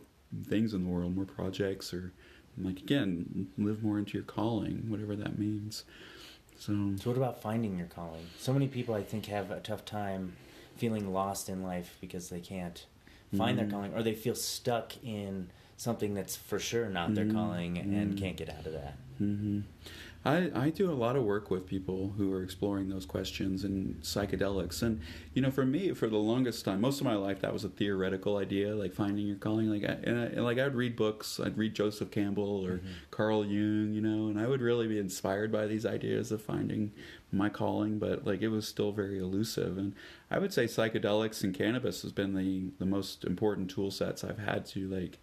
things 0.44 0.74
in 0.74 0.84
the 0.84 0.90
world, 0.90 1.16
more 1.16 1.24
projects, 1.24 1.92
or 1.94 2.12
like 2.60 2.78
again, 2.80 3.48
live 3.56 3.82
more 3.82 3.98
into 3.98 4.12
your 4.14 4.24
calling, 4.24 4.84
whatever 4.88 5.16
that 5.16 5.38
means. 5.38 5.84
So 6.58 6.92
So 6.96 7.10
what 7.10 7.16
about 7.16 7.40
finding 7.40 7.78
your 7.78 7.86
calling? 7.86 8.26
So 8.38 8.52
many 8.52 8.68
people 8.68 8.94
I 8.94 9.02
think 9.02 9.26
have 9.26 9.50
a 9.50 9.60
tough 9.60 9.84
time 9.84 10.32
feeling 10.76 11.12
lost 11.12 11.48
in 11.48 11.62
life 11.62 11.96
because 12.00 12.28
they 12.28 12.40
can't 12.40 12.84
find 13.36 13.58
their 13.58 13.66
Mhm. 13.66 13.70
calling 13.70 13.94
or 13.94 14.02
they 14.02 14.14
feel 14.14 14.34
stuck 14.34 14.92
in 15.04 15.48
something 15.76 16.14
that's 16.14 16.34
for 16.36 16.58
sure 16.58 16.88
not 16.88 17.14
their 17.14 17.26
Mhm. 17.26 17.32
calling 17.32 17.78
and 17.78 18.14
Mhm. 18.14 18.18
can't 18.18 18.36
get 18.36 18.48
out 18.50 18.66
of 18.66 18.72
that. 18.72 18.96
I, 20.24 20.50
I 20.54 20.70
do 20.70 20.90
a 20.90 20.92
lot 20.92 21.16
of 21.16 21.22
work 21.22 21.50
with 21.50 21.66
people 21.66 22.12
who 22.16 22.32
are 22.34 22.42
exploring 22.42 22.88
those 22.88 23.06
questions 23.06 23.62
and 23.62 24.00
psychedelics. 24.02 24.82
And, 24.82 25.00
you 25.32 25.40
know, 25.40 25.50
for 25.50 25.64
me, 25.64 25.94
for 25.94 26.08
the 26.08 26.16
longest 26.16 26.64
time, 26.64 26.80
most 26.80 27.00
of 27.00 27.06
my 27.06 27.14
life, 27.14 27.40
that 27.40 27.52
was 27.52 27.64
a 27.64 27.68
theoretical 27.68 28.36
idea, 28.36 28.74
like 28.74 28.92
finding 28.92 29.26
your 29.26 29.36
calling. 29.36 29.70
Like, 29.70 29.84
I, 29.84 29.96
and, 30.02 30.18
I, 30.18 30.24
and 30.24 30.44
like 30.44 30.58
I 30.58 30.64
would 30.64 30.74
read 30.74 30.96
books, 30.96 31.38
I'd 31.38 31.56
read 31.56 31.74
Joseph 31.74 32.10
Campbell 32.10 32.66
or 32.66 32.78
mm-hmm. 32.78 32.88
Carl 33.10 33.44
Jung, 33.44 33.92
you 33.92 34.00
know, 34.00 34.28
and 34.28 34.40
I 34.40 34.48
would 34.48 34.60
really 34.60 34.88
be 34.88 34.98
inspired 34.98 35.52
by 35.52 35.66
these 35.66 35.86
ideas 35.86 36.32
of 36.32 36.42
finding 36.42 36.92
my 37.30 37.48
calling, 37.48 37.98
but 37.98 38.26
like 38.26 38.42
it 38.42 38.48
was 38.48 38.66
still 38.66 38.90
very 38.90 39.18
elusive. 39.18 39.78
And 39.78 39.94
I 40.30 40.38
would 40.38 40.52
say 40.52 40.64
psychedelics 40.64 41.44
and 41.44 41.54
cannabis 41.54 42.02
has 42.02 42.12
been 42.12 42.34
the, 42.34 42.70
the 42.78 42.86
most 42.86 43.24
important 43.24 43.70
tool 43.70 43.90
sets 43.90 44.24
I've 44.24 44.38
had 44.38 44.66
to 44.66 44.88
like 44.88 45.18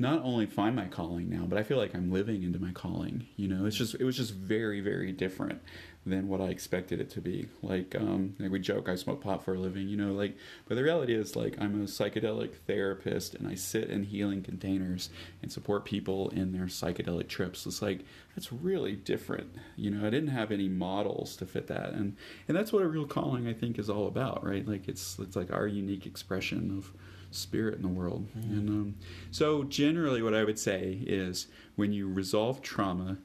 not 0.00 0.22
only 0.22 0.46
find 0.46 0.76
my 0.76 0.86
calling 0.86 1.28
now, 1.28 1.44
but 1.44 1.58
I 1.58 1.64
feel 1.64 1.76
like 1.76 1.94
I'm 1.94 2.12
living 2.12 2.44
into 2.44 2.60
my 2.60 2.70
calling. 2.70 3.26
You 3.36 3.48
know, 3.48 3.66
it's 3.66 3.76
just 3.76 3.94
it 3.96 4.04
was 4.04 4.16
just 4.16 4.32
very 4.32 4.80
very 4.80 5.10
different 5.12 5.60
than 6.06 6.28
what 6.28 6.40
I 6.40 6.46
expected 6.46 7.00
it 7.00 7.10
to 7.10 7.20
be. 7.20 7.48
Like 7.62 7.96
um 7.96 8.36
like 8.38 8.52
we 8.52 8.60
joke 8.60 8.88
I 8.88 8.94
smoke 8.94 9.22
pot 9.22 9.44
for 9.44 9.54
a 9.54 9.58
living, 9.58 9.88
you 9.88 9.96
know, 9.96 10.12
like 10.12 10.36
but 10.66 10.76
the 10.76 10.84
reality 10.84 11.14
is 11.14 11.34
like 11.34 11.56
I'm 11.60 11.82
a 11.82 11.86
psychedelic 11.86 12.54
therapist 12.66 13.34
and 13.34 13.48
I 13.48 13.56
sit 13.56 13.90
in 13.90 14.04
healing 14.04 14.42
containers 14.42 15.10
and 15.42 15.50
support 15.50 15.84
people 15.84 16.28
in 16.30 16.52
their 16.52 16.66
psychedelic 16.66 17.26
trips. 17.26 17.66
It's 17.66 17.82
like 17.82 18.04
that's 18.36 18.52
really 18.52 18.94
different. 18.94 19.52
You 19.74 19.90
know, 19.90 20.06
I 20.06 20.10
didn't 20.10 20.30
have 20.30 20.52
any 20.52 20.68
models 20.68 21.34
to 21.36 21.46
fit 21.46 21.66
that 21.66 21.92
and 21.92 22.16
and 22.46 22.56
that's 22.56 22.72
what 22.72 22.82
a 22.82 22.88
real 22.88 23.06
calling 23.06 23.48
I 23.48 23.52
think 23.52 23.80
is 23.80 23.90
all 23.90 24.06
about, 24.06 24.44
right? 24.46 24.66
Like 24.66 24.86
it's 24.86 25.18
it's 25.18 25.34
like 25.34 25.52
our 25.52 25.66
unique 25.66 26.06
expression 26.06 26.76
of 26.78 26.92
spirit 27.30 27.76
in 27.76 27.82
the 27.82 27.88
world. 27.88 28.26
And 28.34 28.68
um, 28.68 28.94
so, 29.30 29.64
generally, 29.64 30.22
what 30.22 30.34
I 30.34 30.44
would 30.44 30.58
say 30.58 30.98
is 31.06 31.46
when 31.76 31.92
you 31.92 32.08
resolve 32.08 32.62
trauma, 32.62 33.18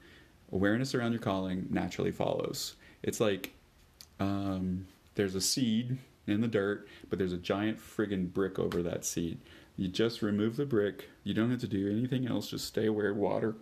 awareness 0.51 0.93
around 0.93 1.11
your 1.11 1.21
calling 1.21 1.67
naturally 1.69 2.11
follows. 2.11 2.75
It's 3.01 3.19
like 3.19 3.53
um, 4.19 4.87
there's 5.15 5.35
a 5.35 5.41
seed 5.41 5.97
in 6.27 6.41
the 6.41 6.47
dirt, 6.47 6.87
but 7.09 7.19
there's 7.19 7.33
a 7.33 7.37
giant 7.37 7.79
friggin' 7.79 8.31
brick 8.31 8.59
over 8.59 8.81
that 8.83 9.05
seed. 9.05 9.39
You 9.75 9.87
just 9.87 10.21
remove 10.21 10.55
the 10.55 10.65
brick. 10.65 11.09
You 11.23 11.33
don't 11.33 11.49
have 11.49 11.61
to 11.61 11.67
do 11.67 11.89
anything 11.91 12.27
else. 12.27 12.49
Just 12.49 12.65
stay 12.65 12.85
aware, 12.85 13.13
water 13.13 13.55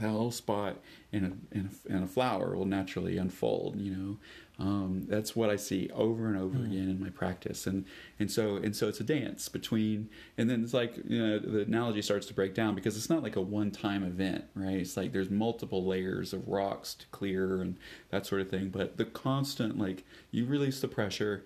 that 0.00 0.12
little 0.12 0.30
spot, 0.30 0.76
and 1.12 1.24
a, 1.24 1.56
and 1.56 1.70
a, 1.70 1.92
and 1.92 2.04
a 2.04 2.06
flower 2.06 2.56
will 2.56 2.66
naturally 2.66 3.18
unfold. 3.18 3.80
You 3.80 3.94
know, 3.94 4.16
um, 4.60 5.04
that's 5.06 5.36
what 5.36 5.50
I 5.50 5.56
see 5.56 5.88
over 5.94 6.26
and 6.26 6.36
over 6.36 6.58
again 6.58 6.88
in 6.88 7.00
my 7.00 7.10
practice, 7.10 7.66
and 7.66 7.84
and 8.18 8.30
so 8.30 8.56
and 8.56 8.74
so 8.74 8.88
it's 8.88 8.98
a 8.98 9.04
dance 9.04 9.48
between, 9.48 10.10
and 10.36 10.50
then 10.50 10.64
it's 10.64 10.74
like 10.74 10.96
you 11.06 11.24
know 11.24 11.38
the 11.38 11.60
analogy 11.60 12.02
starts 12.02 12.26
to 12.26 12.34
break 12.34 12.54
down 12.54 12.74
because 12.74 12.96
it's 12.96 13.08
not 13.08 13.22
like 13.22 13.36
a 13.36 13.40
one-time 13.40 14.02
event, 14.02 14.46
right? 14.54 14.78
It's 14.78 14.96
like 14.96 15.12
there's 15.12 15.30
multiple 15.30 15.84
layers 15.84 16.32
of 16.32 16.48
rocks 16.48 16.94
to 16.94 17.06
clear 17.12 17.62
and 17.62 17.76
that 18.10 18.26
sort 18.26 18.40
of 18.40 18.50
thing, 18.50 18.70
but 18.70 18.96
the 18.96 19.04
constant 19.04 19.78
like 19.78 20.04
you 20.32 20.44
release 20.44 20.80
the 20.80 20.88
pressure. 20.88 21.44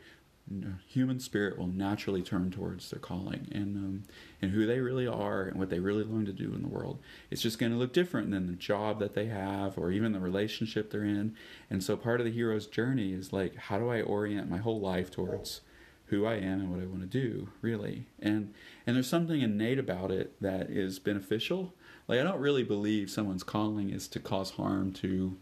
Human 0.89 1.21
spirit 1.21 1.57
will 1.57 1.69
naturally 1.69 2.21
turn 2.21 2.51
towards 2.51 2.91
their 2.91 2.99
calling 2.99 3.49
and 3.53 3.77
um, 3.77 4.03
and 4.43 4.51
who 4.51 4.67
they 4.67 4.81
really 4.81 5.07
are 5.07 5.45
and 5.45 5.59
what 5.59 5.71
they 5.71 5.79
really 5.79 6.05
long 6.05 6.27
to 6.27 6.33
do 6.33 6.53
in 6.53 6.63
the 6.63 6.69
world. 6.69 6.99
It's 7.31 7.43
just 7.43 7.59
going 7.59 7.73
to 7.73 7.79
look 7.79 7.93
different 7.93 8.31
than 8.31 8.47
the 8.47 8.53
job 8.53 8.99
that 8.99 9.15
they 9.15 9.27
have 9.27 9.79
or 9.79 9.91
even 9.93 10.13
the 10.13 10.21
relationship 10.21 10.91
they're 10.91 11.05
in. 11.05 11.37
And 11.71 11.83
so 11.83 11.97
part 11.97 12.21
of 12.21 12.27
the 12.27 12.33
hero's 12.33 12.67
journey 12.67 13.13
is 13.13 13.33
like, 13.33 13.57
how 13.57 13.79
do 13.79 13.89
I 13.89 14.03
orient 14.03 14.51
my 14.51 14.59
whole 14.59 14.81
life 14.81 15.11
towards 15.11 15.61
who 16.07 16.27
I 16.27 16.35
am 16.35 16.61
and 16.61 16.71
what 16.71 16.83
I 16.83 16.87
want 16.87 17.01
to 17.01 17.07
do, 17.07 17.49
really? 17.63 18.07
And 18.21 18.53
and 18.87 18.97
there's 18.97 19.09
something 19.09 19.41
innate 19.41 19.79
about 19.79 20.11
it 20.11 20.35
that 20.43 20.71
is 20.71 20.99
beneficial. 20.99 21.73
Like 22.09 22.21
I 22.21 22.25
don't 22.25 22.41
really 22.41 22.65
believe 22.65 23.11
someone's 23.11 23.45
calling 23.45 23.91
is 23.91 24.09
to 24.09 24.21
cause 24.21 24.51
harm 24.51 24.93
to 24.95 25.37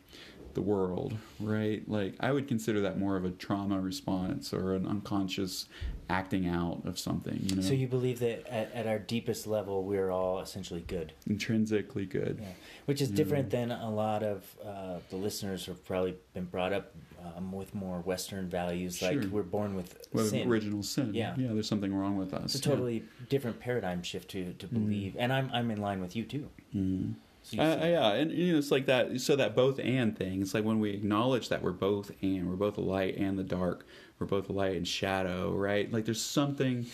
the 0.55 0.63
world, 0.63 1.17
right? 1.39 1.83
Like 1.89 2.15
I 2.21 2.33
would 2.33 2.49
consider 2.49 2.81
that 2.83 2.99
more 2.99 3.17
of 3.17 3.25
a 3.25 3.31
trauma 3.31 3.81
response 3.81 4.53
or 4.53 4.75
an 4.75 4.87
unconscious 4.87 5.67
acting 6.09 6.49
out 6.49 6.83
of 6.85 6.99
something, 6.99 7.39
you 7.43 7.57
know. 7.57 7.63
So 7.63 7.73
you 7.73 7.87
believe 7.87 8.19
that 8.19 8.47
at, 8.53 8.73
at 8.73 8.87
our 8.87 8.99
deepest 8.99 9.47
level 9.47 9.85
we're 9.85 10.11
all 10.11 10.41
essentially 10.41 10.81
good. 10.81 11.13
intrinsically 11.29 12.05
good. 12.07 12.39
Yeah. 12.41 12.49
Which 12.87 13.01
is 13.01 13.11
different 13.11 13.51
than 13.51 13.71
a 13.71 13.91
lot 13.91 14.23
of 14.23 14.45
uh, 14.65 14.99
the 15.11 15.17
listeners 15.17 15.67
have 15.67 15.85
probably 15.87 16.17
been 16.35 16.47
brought 16.47 16.73
up 16.73 16.93
um, 17.37 17.53
with 17.53 17.75
more 17.75 17.99
Western 18.01 18.49
values, 18.49 19.03
like 19.03 19.23
we're 19.31 19.43
born 19.43 19.75
with 19.77 20.09
Well, 20.13 20.27
sin. 20.27 20.49
original 20.49 20.83
sin. 20.83 21.15
Yeah. 21.15 21.35
yeah. 21.37 21.49
There's 21.53 21.69
something 21.69 21.95
wrong 21.95 22.17
with 22.17 22.33
us. 22.35 22.55
It's 22.57 22.67
a 22.67 22.69
totally 22.69 23.05
different 23.29 23.61
paradigm 23.61 24.03
shift 24.03 24.31
to, 24.31 24.53
to 24.55 24.67
believe, 24.67 25.17
and 25.19 25.33
I'm 25.33 25.51
I'm 25.53 25.71
in 25.71 25.81
line 25.81 26.01
with 26.01 26.17
you 26.17 26.25
too. 26.25 26.49
Mm. 26.75 27.15
Uh, 27.59 27.79
yeah, 27.81 28.13
and 28.13 28.31
you 28.33 28.53
know, 28.53 28.59
it's 28.59 28.71
like 28.71 28.87
that. 28.87 29.21
So 29.21 29.37
that 29.37 29.55
both 29.57 29.79
and 29.81 30.17
thing. 30.17 30.43
It's 30.43 30.55
like 30.55 30.65
when 30.65 30.81
we 30.81 30.91
acknowledge 30.91 31.49
that 31.49 31.63
we're 31.63 31.73
both 31.73 32.11
and 32.23 32.49
we're 32.49 32.57
both 32.57 32.75
the 32.75 32.83
light 32.83 33.17
and 33.17 33.39
the 33.39 33.45
dark. 33.45 33.87
We're 34.19 34.27
both 34.27 34.49
the 34.49 34.53
light 34.53 34.77
and 34.77 34.87
shadow, 34.87 35.53
right? 35.53 35.91
Like 35.91 36.05
there's 36.05 36.23
something 36.23 36.87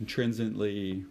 intrinsically 0.00 1.04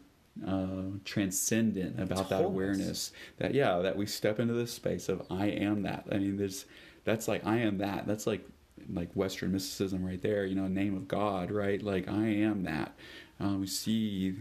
uh, 0.45 0.97
transcendent 1.05 1.99
about 1.99 2.29
that 2.29 2.43
awareness. 2.43 3.11
That 3.37 3.53
yeah, 3.53 3.77
that 3.77 3.95
we 3.95 4.05
step 4.05 4.39
into 4.39 4.53
this 4.53 4.73
space 4.73 5.09
of 5.09 5.21
I 5.29 5.47
am 5.47 5.83
that. 5.83 6.07
I 6.11 6.17
mean, 6.17 6.37
there's 6.37 6.65
that's 7.05 7.27
like 7.27 7.45
I 7.45 7.57
am 7.57 7.77
that. 7.79 8.07
That's 8.07 8.25
like 8.27 8.45
like 8.91 9.13
Western 9.13 9.51
mysticism 9.51 10.03
right 10.03 10.21
there. 10.21 10.45
You 10.45 10.55
know, 10.55 10.67
name 10.67 10.95
of 10.95 11.07
God, 11.07 11.51
right? 11.51 11.81
Like 11.81 12.07
I 12.07 12.25
am 12.27 12.63
that. 12.63 12.95
Um, 13.39 13.61
we 13.61 13.67
see 13.67 14.35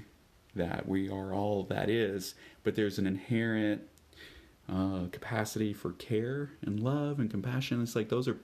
that 0.54 0.88
we 0.88 1.08
are 1.08 1.32
all 1.32 1.64
that 1.64 1.88
is, 1.88 2.34
but 2.62 2.74
there's 2.74 2.98
an 2.98 3.06
inherent 3.06 3.82
uh, 4.72 5.06
capacity 5.10 5.72
for 5.72 5.92
care 5.92 6.50
and 6.62 6.80
love 6.80 7.20
and 7.20 7.30
compassion. 7.30 7.82
It's 7.82 7.94
like 7.94 8.08
those 8.08 8.28
are 8.28 8.38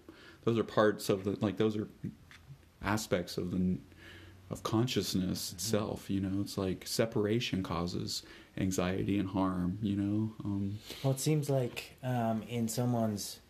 those 0.45 0.59
are 0.59 0.65
parts 0.65 1.09
of 1.09 1.25
the 1.25 1.37
like 1.41 1.57
those 1.57 1.77
are 1.77 1.89
aspects 2.83 3.39
of 3.39 3.51
the 3.51 3.79
of 4.51 4.63
consciousness 4.63 5.49
mm-hmm. 5.49 5.57
itself. 5.57 6.11
You 6.11 6.21
know, 6.21 6.41
it's 6.41 6.59
like 6.59 6.87
separation 6.87 7.63
causes 7.63 8.23
anxiety 8.57 9.19
and 9.19 9.29
harm. 9.29 9.79
You 9.83 9.97
know. 9.97 10.33
Um, 10.45 10.79
well, 11.03 11.13
it 11.13 11.21
seems 11.21 11.49
like 11.49 11.97
um, 12.03 12.43
in 12.49 12.69
someone's 12.69 13.41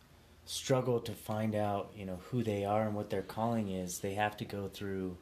struggle 0.44 1.00
to 1.00 1.12
find 1.12 1.54
out, 1.54 1.92
you 1.94 2.06
know, 2.06 2.18
who 2.30 2.42
they 2.42 2.64
are 2.64 2.82
and 2.82 2.94
what 2.94 3.10
their 3.10 3.22
calling 3.22 3.70
is, 3.70 3.98
they 3.98 4.14
have 4.14 4.36
to 4.38 4.44
go 4.46 4.66
through 4.68 5.16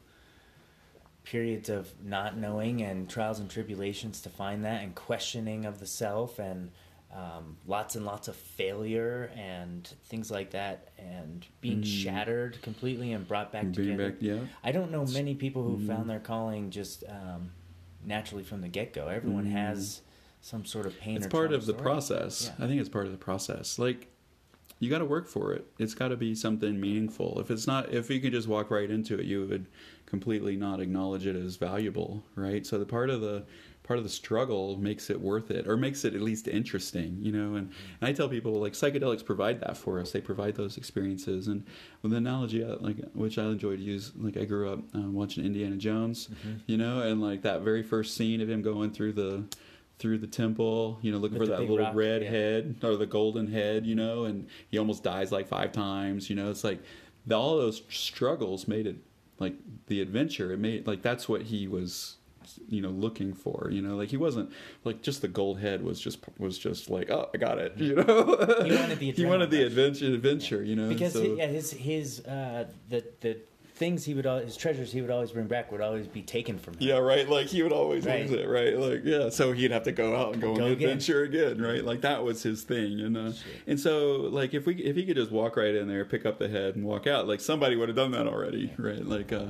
periods 1.25 1.67
of 1.67 1.91
not 2.01 2.37
knowing 2.37 2.81
and 2.81 3.09
trials 3.09 3.39
and 3.39 3.49
tribulations 3.49 4.21
to 4.21 4.29
find 4.29 4.63
that 4.63 4.81
and 4.81 4.95
questioning 4.95 5.65
of 5.65 5.79
the 5.79 5.85
self 5.85 6.39
and 6.39 6.71
um, 7.13 7.57
lots 7.65 7.95
and 7.95 8.05
lots 8.05 8.27
of 8.27 8.35
failure 8.35 9.31
and 9.35 9.87
things 10.05 10.29
like 10.29 10.51
that, 10.51 10.89
and 10.97 11.45
being 11.61 11.81
mm. 11.81 11.85
shattered 11.85 12.61
completely 12.61 13.13
and 13.13 13.27
brought 13.27 13.51
back 13.51 13.63
being 13.63 13.73
together. 13.73 14.11
Back, 14.11 14.21
yeah. 14.21 14.39
I 14.63 14.71
don't 14.71 14.91
know 14.91 15.05
many 15.05 15.33
people 15.35 15.63
who 15.63 15.77
mm. 15.77 15.87
found 15.87 16.09
their 16.09 16.19
calling 16.19 16.69
just 16.69 17.03
um, 17.09 17.51
naturally 18.05 18.43
from 18.43 18.61
the 18.61 18.67
get 18.67 18.93
go. 18.93 19.07
Everyone 19.07 19.45
mm. 19.45 19.51
has 19.51 20.01
some 20.41 20.65
sort 20.65 20.85
of 20.85 20.99
pain. 20.99 21.17
It's 21.17 21.27
part 21.27 21.53
of 21.53 21.65
the 21.65 21.73
story. 21.73 21.83
process. 21.83 22.51
Yeah. 22.57 22.65
I 22.65 22.67
think 22.67 22.79
it's 22.79 22.89
part 22.89 23.05
of 23.05 23.11
the 23.11 23.17
process. 23.17 23.79
Like 23.79 24.07
you 24.79 24.89
got 24.89 24.99
to 24.99 25.05
work 25.05 25.27
for 25.27 25.53
it. 25.53 25.65
It's 25.79 25.93
got 25.93 26.09
to 26.09 26.17
be 26.17 26.35
something 26.35 26.79
meaningful. 26.79 27.39
If 27.39 27.49
it's 27.49 27.65
not, 27.65 27.93
if 27.93 28.09
you 28.09 28.19
could 28.19 28.31
just 28.31 28.47
walk 28.47 28.69
right 28.69 28.89
into 28.89 29.19
it, 29.19 29.25
you 29.25 29.45
would 29.45 29.67
completely 30.05 30.55
not 30.55 30.79
acknowledge 30.79 31.25
it 31.25 31.35
as 31.35 31.55
valuable, 31.55 32.23
right? 32.35 32.65
So 32.65 32.77
the 32.77 32.85
part 32.85 33.09
of 33.09 33.21
the 33.21 33.45
part 33.87 33.97
of 33.97 34.03
the 34.03 34.09
struggle 34.09 34.77
makes 34.77 35.09
it 35.09 35.19
worth 35.19 35.49
it 35.49 35.65
or 35.67 35.77
makes 35.77 36.03
it 36.03 36.13
at 36.13 36.21
least 36.21 36.47
interesting 36.47 37.17
you 37.21 37.31
know 37.31 37.55
and, 37.55 37.71
and 38.01 38.09
i 38.09 38.11
tell 38.11 38.27
people 38.27 38.53
like 38.53 38.73
psychedelics 38.73 39.23
provide 39.23 39.61
that 39.61 39.77
for 39.77 39.99
us 39.99 40.11
they 40.11 40.19
provide 40.19 40.55
those 40.55 40.77
experiences 40.77 41.47
and 41.47 41.65
with 42.01 42.11
the 42.11 42.17
analogy 42.17 42.63
uh, 42.63 42.75
like 42.81 42.97
which 43.13 43.37
i 43.37 43.43
enjoy 43.43 43.77
to 43.77 43.81
use 43.81 44.11
like 44.17 44.35
i 44.35 44.43
grew 44.43 44.69
up 44.69 44.79
uh, 44.93 44.99
watching 45.09 45.45
indiana 45.45 45.77
jones 45.77 46.27
mm-hmm. 46.27 46.57
you 46.65 46.77
know 46.77 47.01
and 47.01 47.21
like 47.21 47.41
that 47.41 47.61
very 47.61 47.81
first 47.81 48.15
scene 48.15 48.41
of 48.41 48.49
him 48.49 48.61
going 48.61 48.91
through 48.91 49.13
the 49.13 49.43
through 49.99 50.19
the 50.19 50.27
temple, 50.27 50.99
you 51.01 51.11
know, 51.11 51.17
looking 51.17 51.39
With 51.39 51.49
for 51.49 51.55
that 51.55 51.61
little 51.61 51.79
rock, 51.79 51.95
red 51.95 52.21
yeah. 52.21 52.29
head 52.29 52.75
or 52.83 52.97
the 52.97 53.07
golden 53.07 53.51
head, 53.51 53.83
you 53.83 53.95
know, 53.95 54.25
and 54.25 54.47
he 54.69 54.77
almost 54.77 55.03
dies 55.03 55.31
like 55.31 55.47
five 55.47 55.71
times, 55.71 56.29
you 56.29 56.35
know. 56.35 56.51
It's 56.51 56.63
like 56.63 56.79
all 57.31 57.57
those 57.57 57.81
struggles 57.89 58.67
made 58.67 58.85
it 58.85 58.97
like 59.39 59.55
the 59.87 60.01
adventure. 60.01 60.51
It 60.51 60.59
made 60.59 60.85
like 60.85 61.01
that's 61.01 61.27
what 61.27 61.43
he 61.43 61.67
was 61.67 62.16
you 62.67 62.81
know 62.81 62.89
looking 62.89 63.33
for 63.33 63.69
you 63.71 63.81
know 63.81 63.95
like 63.95 64.09
he 64.09 64.17
wasn't 64.17 64.51
like 64.83 65.01
just 65.01 65.21
the 65.21 65.27
gold 65.27 65.59
head 65.59 65.83
was 65.83 65.99
just 65.99 66.19
was 66.37 66.57
just 66.57 66.89
like 66.89 67.09
oh 67.09 67.29
i 67.33 67.37
got 67.37 67.57
it 67.57 67.73
you 67.77 67.95
know 67.95 68.03
he 68.63 68.75
wanted 68.75 68.99
the 68.99 69.11
he 69.15 69.25
wanted 69.25 69.49
the 69.51 69.63
adventure 69.63 70.05
adventure 70.05 70.63
yeah. 70.63 70.69
you 70.69 70.75
know 70.75 70.89
because 70.89 71.13
so. 71.13 71.23
yeah 71.23 71.47
his 71.47 71.71
his 71.71 72.19
uh 72.25 72.65
the 72.89 73.03
the 73.21 73.37
things 73.77 74.03
he 74.03 74.13
would 74.13 74.25
his 74.25 74.57
treasures 74.57 74.91
he 74.91 75.01
would 75.01 75.11
always 75.11 75.31
bring 75.31 75.45
back 75.45 75.71
would 75.71 75.81
always 75.81 76.07
be 76.07 76.21
taken 76.21 76.57
from 76.57 76.73
him. 76.73 76.81
Yeah, 76.81 76.97
right. 76.97 77.29
Like 77.29 77.47
he 77.47 77.61
would 77.61 77.71
always 77.71 78.05
right. 78.05 78.21
lose 78.21 78.31
it, 78.31 78.49
right? 78.49 78.77
Like 78.77 79.01
yeah, 79.03 79.29
so 79.29 79.51
he'd 79.51 79.71
have 79.71 79.83
to 79.83 79.91
go 79.91 80.15
out 80.15 80.33
and 80.33 80.41
go, 80.41 80.55
go 80.55 80.65
on 80.65 80.71
again. 80.71 80.89
adventure 80.89 81.23
again, 81.23 81.61
right? 81.61 81.83
Like 81.83 82.01
that 82.01 82.23
was 82.23 82.43
his 82.43 82.63
thing, 82.63 82.99
and 82.99 83.15
uh, 83.15 83.31
and 83.67 83.79
so 83.79 84.27
like 84.31 84.53
if 84.53 84.65
we 84.65 84.75
if 84.75 84.95
he 84.95 85.05
could 85.05 85.15
just 85.15 85.31
walk 85.31 85.55
right 85.55 85.75
in 85.75 85.87
there, 85.87 86.03
pick 86.05 86.25
up 86.25 86.39
the 86.39 86.49
head, 86.49 86.75
and 86.75 86.83
walk 86.83 87.07
out, 87.07 87.27
like 87.27 87.39
somebody 87.39 87.75
would 87.75 87.87
have 87.87 87.95
done 87.95 88.11
that 88.11 88.27
already, 88.27 88.73
yeah. 88.77 88.85
right? 88.85 89.05
Like 89.05 89.31
uh, 89.31 89.47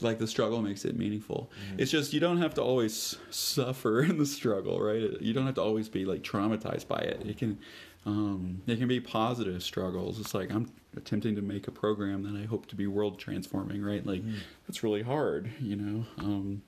like 0.00 0.18
the 0.18 0.26
struggle 0.26 0.60
makes 0.62 0.84
it 0.84 0.96
meaningful. 0.96 1.50
Mm-hmm. 1.68 1.80
It's 1.80 1.90
just 1.90 2.12
you 2.12 2.20
don't 2.20 2.38
have 2.38 2.54
to 2.54 2.62
always 2.62 3.16
suffer 3.30 4.02
in 4.02 4.18
the 4.18 4.26
struggle, 4.26 4.80
right? 4.80 5.20
You 5.20 5.32
don't 5.32 5.46
have 5.46 5.54
to 5.56 5.62
always 5.62 5.88
be 5.88 6.04
like 6.04 6.22
traumatized 6.22 6.88
by 6.88 6.98
it. 6.98 7.22
It 7.26 7.38
can 7.38 7.58
um, 8.06 8.62
it 8.66 8.78
can 8.78 8.88
be 8.88 9.00
positive 9.00 9.62
struggles. 9.62 10.20
It's 10.20 10.34
like 10.34 10.50
I'm 10.50 10.70
attempting 10.96 11.36
to 11.36 11.42
make 11.42 11.66
a 11.68 11.70
program 11.70 12.22
that 12.24 12.40
I 12.40 12.44
hope 12.46 12.66
to 12.66 12.76
be 12.76 12.86
world 12.86 13.18
transforming, 13.18 13.82
right? 13.82 14.04
Like 14.06 14.22
mm. 14.22 14.36
that's 14.66 14.82
really 14.82 15.02
hard, 15.02 15.50
you 15.60 15.76
know. 15.76 16.06
Um, 16.18 16.62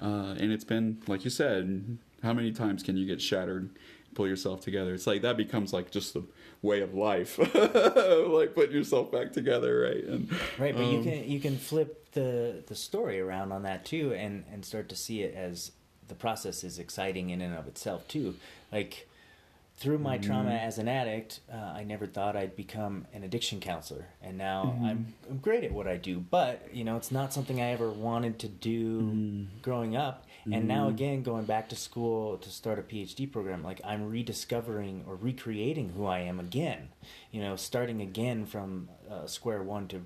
uh, 0.00 0.34
and 0.38 0.52
it's 0.52 0.64
been 0.64 1.02
like 1.06 1.24
you 1.24 1.30
said, 1.30 1.98
how 2.22 2.32
many 2.32 2.52
times 2.52 2.82
can 2.82 2.96
you 2.96 3.06
get 3.06 3.20
shattered, 3.20 3.70
pull 4.14 4.26
yourself 4.26 4.60
together? 4.60 4.94
It's 4.94 5.06
like 5.06 5.22
that 5.22 5.36
becomes 5.36 5.72
like 5.72 5.90
just 5.90 6.14
the 6.14 6.24
way 6.62 6.80
of 6.80 6.94
life, 6.94 7.38
like 7.54 8.54
putting 8.54 8.74
yourself 8.74 9.12
back 9.12 9.32
together, 9.32 9.80
right? 9.80 10.04
And 10.04 10.32
right, 10.58 10.74
but 10.74 10.84
um, 10.84 10.92
you 10.92 11.02
can 11.02 11.30
you 11.30 11.40
can 11.40 11.58
flip 11.58 12.01
the 12.12 12.62
the 12.66 12.74
story 12.74 13.20
around 13.20 13.52
on 13.52 13.62
that 13.62 13.84
too, 13.84 14.12
and 14.14 14.44
and 14.52 14.64
start 14.64 14.88
to 14.90 14.96
see 14.96 15.22
it 15.22 15.34
as 15.34 15.72
the 16.08 16.14
process 16.14 16.64
is 16.64 16.78
exciting 16.78 17.30
in 17.30 17.40
and 17.40 17.54
of 17.54 17.66
itself 17.66 18.06
too, 18.08 18.34
like 18.70 19.08
through 19.76 19.98
my 19.98 20.16
mm-hmm. 20.16 20.30
trauma 20.30 20.50
as 20.50 20.78
an 20.78 20.86
addict, 20.86 21.40
uh, 21.52 21.56
I 21.56 21.82
never 21.82 22.06
thought 22.06 22.36
I'd 22.36 22.54
become 22.54 23.06
an 23.14 23.24
addiction 23.24 23.58
counselor, 23.58 24.06
and 24.22 24.38
now 24.38 24.64
mm-hmm. 24.66 24.84
I'm 24.84 25.14
I'm 25.30 25.38
great 25.38 25.64
at 25.64 25.72
what 25.72 25.88
I 25.88 25.96
do. 25.96 26.20
But 26.20 26.68
you 26.72 26.84
know, 26.84 26.96
it's 26.96 27.10
not 27.10 27.32
something 27.32 27.60
I 27.60 27.70
ever 27.70 27.90
wanted 27.90 28.38
to 28.40 28.48
do 28.48 29.00
mm-hmm. 29.00 29.44
growing 29.62 29.96
up. 29.96 30.26
And 30.50 30.66
now 30.66 30.86
mm-hmm. 30.86 30.94
again, 30.94 31.22
going 31.22 31.44
back 31.44 31.68
to 31.68 31.76
school 31.76 32.36
to 32.38 32.50
start 32.50 32.80
a 32.80 32.82
PhD 32.82 33.30
program, 33.30 33.62
like 33.62 33.80
I'm 33.84 34.10
rediscovering 34.10 35.04
or 35.06 35.14
recreating 35.14 35.90
who 35.90 36.06
I 36.06 36.18
am 36.20 36.40
again. 36.40 36.88
You 37.30 37.42
know, 37.42 37.54
starting 37.54 38.00
again 38.00 38.46
from 38.46 38.88
uh, 39.08 39.28
square 39.28 39.62
one 39.62 39.86
to 39.88 40.04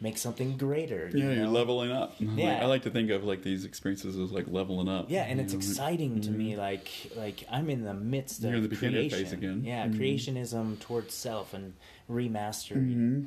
make 0.00 0.16
something 0.16 0.56
greater. 0.56 1.10
You 1.12 1.18
yeah, 1.18 1.24
know? 1.26 1.32
you're 1.34 1.46
leveling 1.46 1.92
up. 1.92 2.14
Yeah. 2.18 2.28
Like, 2.50 2.62
I 2.62 2.66
like 2.66 2.82
to 2.82 2.90
think 2.90 3.10
of 3.10 3.24
like 3.24 3.42
these 3.42 3.64
experiences 3.64 4.18
as 4.18 4.32
like 4.32 4.46
leveling 4.48 4.88
up. 4.88 5.06
Yeah, 5.08 5.24
and 5.24 5.40
it's 5.40 5.52
know? 5.52 5.58
exciting 5.58 6.12
mm-hmm. 6.12 6.20
to 6.20 6.30
me. 6.30 6.52
Mm-hmm. 6.52 6.60
Like 6.60 6.90
like 7.16 7.44
I'm 7.50 7.68
in 7.70 7.84
the 7.84 7.94
midst 7.94 8.42
you're 8.42 8.56
of 8.56 8.68
the 8.68 8.74
creation. 8.74 9.10
phase 9.10 9.32
again. 9.32 9.62
Yeah, 9.64 9.86
mm-hmm. 9.86 10.00
creationism 10.00 10.80
towards 10.80 11.14
self 11.14 11.54
and 11.54 11.74
remastery. 12.10 12.76
Mm-hmm. 12.76 13.24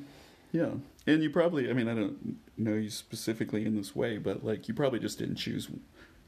Yeah, 0.52 0.72
and 1.08 1.24
you 1.24 1.30
probably. 1.30 1.70
I 1.70 1.74
mean, 1.74 1.88
I 1.88 1.94
don't 1.94 2.38
know 2.58 2.74
you 2.74 2.90
specifically 2.90 3.66
in 3.66 3.76
this 3.76 3.96
way, 3.96 4.18
but 4.18 4.44
like 4.44 4.68
you 4.68 4.74
probably 4.74 5.00
just 5.00 5.20
didn't 5.20 5.36
choose 5.36 5.70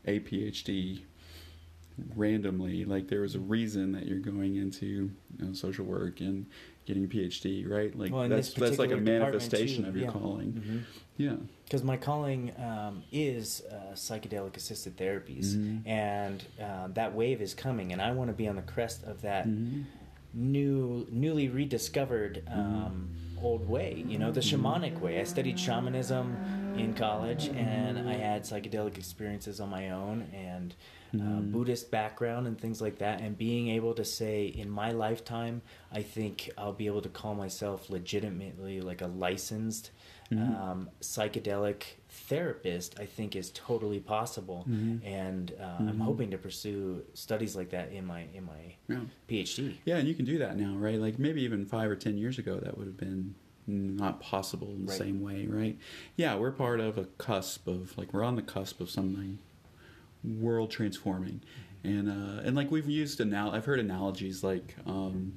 a 0.06 0.20
PhD 0.20 1.02
randomly. 2.16 2.86
Like 2.86 3.08
there 3.08 3.22
was 3.22 3.36
a 3.36 3.40
reason 3.40 3.94
that 3.94 4.06
you're 4.06 4.20
going 4.20 4.56
into 4.56 4.86
you 4.86 5.12
know, 5.40 5.54
social 5.54 5.86
work 5.86 6.20
and 6.20 6.46
getting 6.86 7.04
a 7.04 7.08
PhD, 7.08 7.70
right? 7.70 7.98
Like 7.98 8.12
well, 8.12 8.28
that's 8.30 8.54
that's 8.54 8.80
like 8.80 8.92
a 8.92 8.98
manifestation 8.98 9.84
too, 9.84 9.90
of 9.90 9.96
your 9.96 10.06
yeah. 10.06 10.12
calling. 10.12 10.54
Mm-hmm. 10.54 10.78
Yeah. 11.18 11.36
Because 11.64 11.84
my 11.84 11.98
calling 11.98 12.52
um, 12.60 13.04
is 13.12 13.64
uh, 13.72 13.94
psychedelic 13.94 14.56
assisted 14.56 14.98
therapies, 14.98 15.56
mm-hmm. 15.56 15.88
and 15.88 16.44
uh, 16.62 16.88
that 16.90 17.14
wave 17.14 17.42
is 17.42 17.54
coming, 17.54 17.92
and 17.92 18.02
I 18.02 18.12
want 18.12 18.30
to 18.30 18.36
be 18.36 18.48
on 18.48 18.56
the 18.56 18.62
crest 18.62 19.04
of 19.04 19.22
that 19.24 19.48
mm-hmm. 19.48 19.82
new, 20.34 21.08
newly 21.10 21.50
rediscovered 21.50 22.44
um, 22.52 23.10
old 23.42 23.68
way. 23.68 24.04
You 24.08 24.20
know, 24.20 24.32
the 24.32 24.42
shamanic 24.42 25.00
way. 25.00 25.20
I 25.20 25.24
studied 25.24 25.60
shamanism 25.60 26.76
in 26.78 26.94
college, 26.94 27.48
and 27.48 28.08
I 28.08 28.14
had 28.14 28.44
psychedelic 28.44 28.98
experiences 28.98 29.60
on 29.60 29.70
my 29.70 29.90
own, 29.90 30.28
and 30.34 30.76
mm. 31.14 31.38
uh, 31.38 31.42
Buddhist 31.42 31.92
background 31.92 32.48
and 32.48 32.60
things 32.60 32.82
like 32.82 33.00
that, 33.00 33.22
and 33.22 33.38
being 33.38 33.70
able 33.70 33.94
to 33.94 34.06
say, 34.06 34.46
in 34.46 34.70
my 34.70 34.92
lifetime, 34.92 35.62
I 35.92 36.02
think 36.02 36.50
I'll 36.58 36.74
be 36.74 36.88
able 36.88 37.02
to 37.02 37.10
call 37.10 37.36
myself 37.36 37.90
legitimately 37.90 38.82
like 38.82 39.02
a 39.02 39.08
licensed 39.08 39.92
mm-hmm. 40.32 40.56
um, 40.56 40.90
psychedelic 41.02 41.84
therapist. 42.10 43.00
I 43.00 43.06
think 43.06 43.36
is 43.36 43.52
totally 43.52 44.00
possible, 44.00 44.66
mm-hmm. 44.70 45.06
and 45.06 45.54
uh, 45.60 45.64
mm-hmm. 45.64 45.90
I'm 45.90 46.00
hoping 46.00 46.32
to 46.32 46.38
pursue 46.38 47.04
studies 47.14 47.56
like 47.56 47.70
that 47.72 47.92
in 47.92 48.06
my 48.06 48.26
in 48.34 48.46
my 48.46 48.76
yeah. 48.88 49.00
PhD. 49.30 49.76
Yeah, 49.86 49.98
and 49.98 50.08
you 50.08 50.16
can 50.16 50.26
do 50.26 50.38
that 50.40 50.58
now, 50.58 50.76
right? 50.76 51.00
Like 51.00 51.20
maybe 51.20 51.42
even 51.44 51.66
five 51.66 51.90
or 51.90 51.96
ten 51.96 52.18
years 52.18 52.40
ago, 52.40 52.60
that 52.60 52.78
would 52.78 52.88
have 52.88 52.98
been 52.98 53.36
not 53.68 54.20
possible 54.20 54.70
in 54.70 54.86
the 54.86 54.92
right. 54.92 54.98
same 54.98 55.22
way, 55.22 55.48
right? 55.48 55.78
Yeah, 56.16 56.36
we're 56.36 56.52
part 56.52 56.80
of 56.80 56.98
a 56.98 57.06
cusp 57.18 57.68
of 57.68 57.98
like 57.98 58.14
we're 58.14 58.24
on 58.24 58.36
the 58.36 58.42
cusp 58.42 58.80
of 58.80 58.90
something 58.90 59.40
world 60.26 60.72
transforming. 60.72 61.42
And 61.84 62.10
uh, 62.10 62.42
and 62.44 62.56
like 62.56 62.72
we've 62.72 62.90
used 62.90 63.22
anal 63.22 63.52
I've 63.52 63.66
heard 63.66 63.80
analogies 63.80 64.44
like 64.44 64.76
um, 64.88 65.34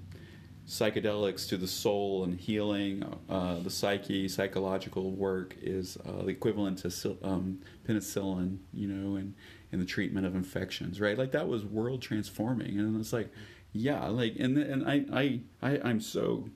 psychedelics 0.67 1.49
to 1.49 1.57
the 1.57 1.67
soul 1.67 2.25
and 2.25 2.39
healing, 2.39 3.03
uh, 3.29 3.59
the 3.61 3.71
psyche, 3.71 4.29
psychological 4.29 5.13
work 5.13 5.57
is 5.63 5.97
uh, 6.07 6.23
the 6.23 6.29
equivalent 6.29 6.79
to 6.79 7.17
um, 7.23 7.61
penicillin, 7.87 8.59
you 8.75 8.87
know, 8.87 9.17
and 9.17 9.35
in 9.73 9.79
the 9.79 9.87
treatment 9.87 10.27
of 10.27 10.35
infections, 10.35 11.01
right? 11.01 11.17
Like 11.17 11.33
that 11.33 11.49
was 11.49 11.65
world 11.65 12.03
transforming, 12.03 12.79
and 12.79 12.99
it's 13.01 13.13
like, 13.13 13.31
yeah, 13.73 14.07
like 14.09 14.37
and 14.39 14.57
and 14.59 14.87
I 14.87 15.05
I, 15.13 15.41
I 15.63 15.81
I'm 15.85 16.01
so 16.01 16.49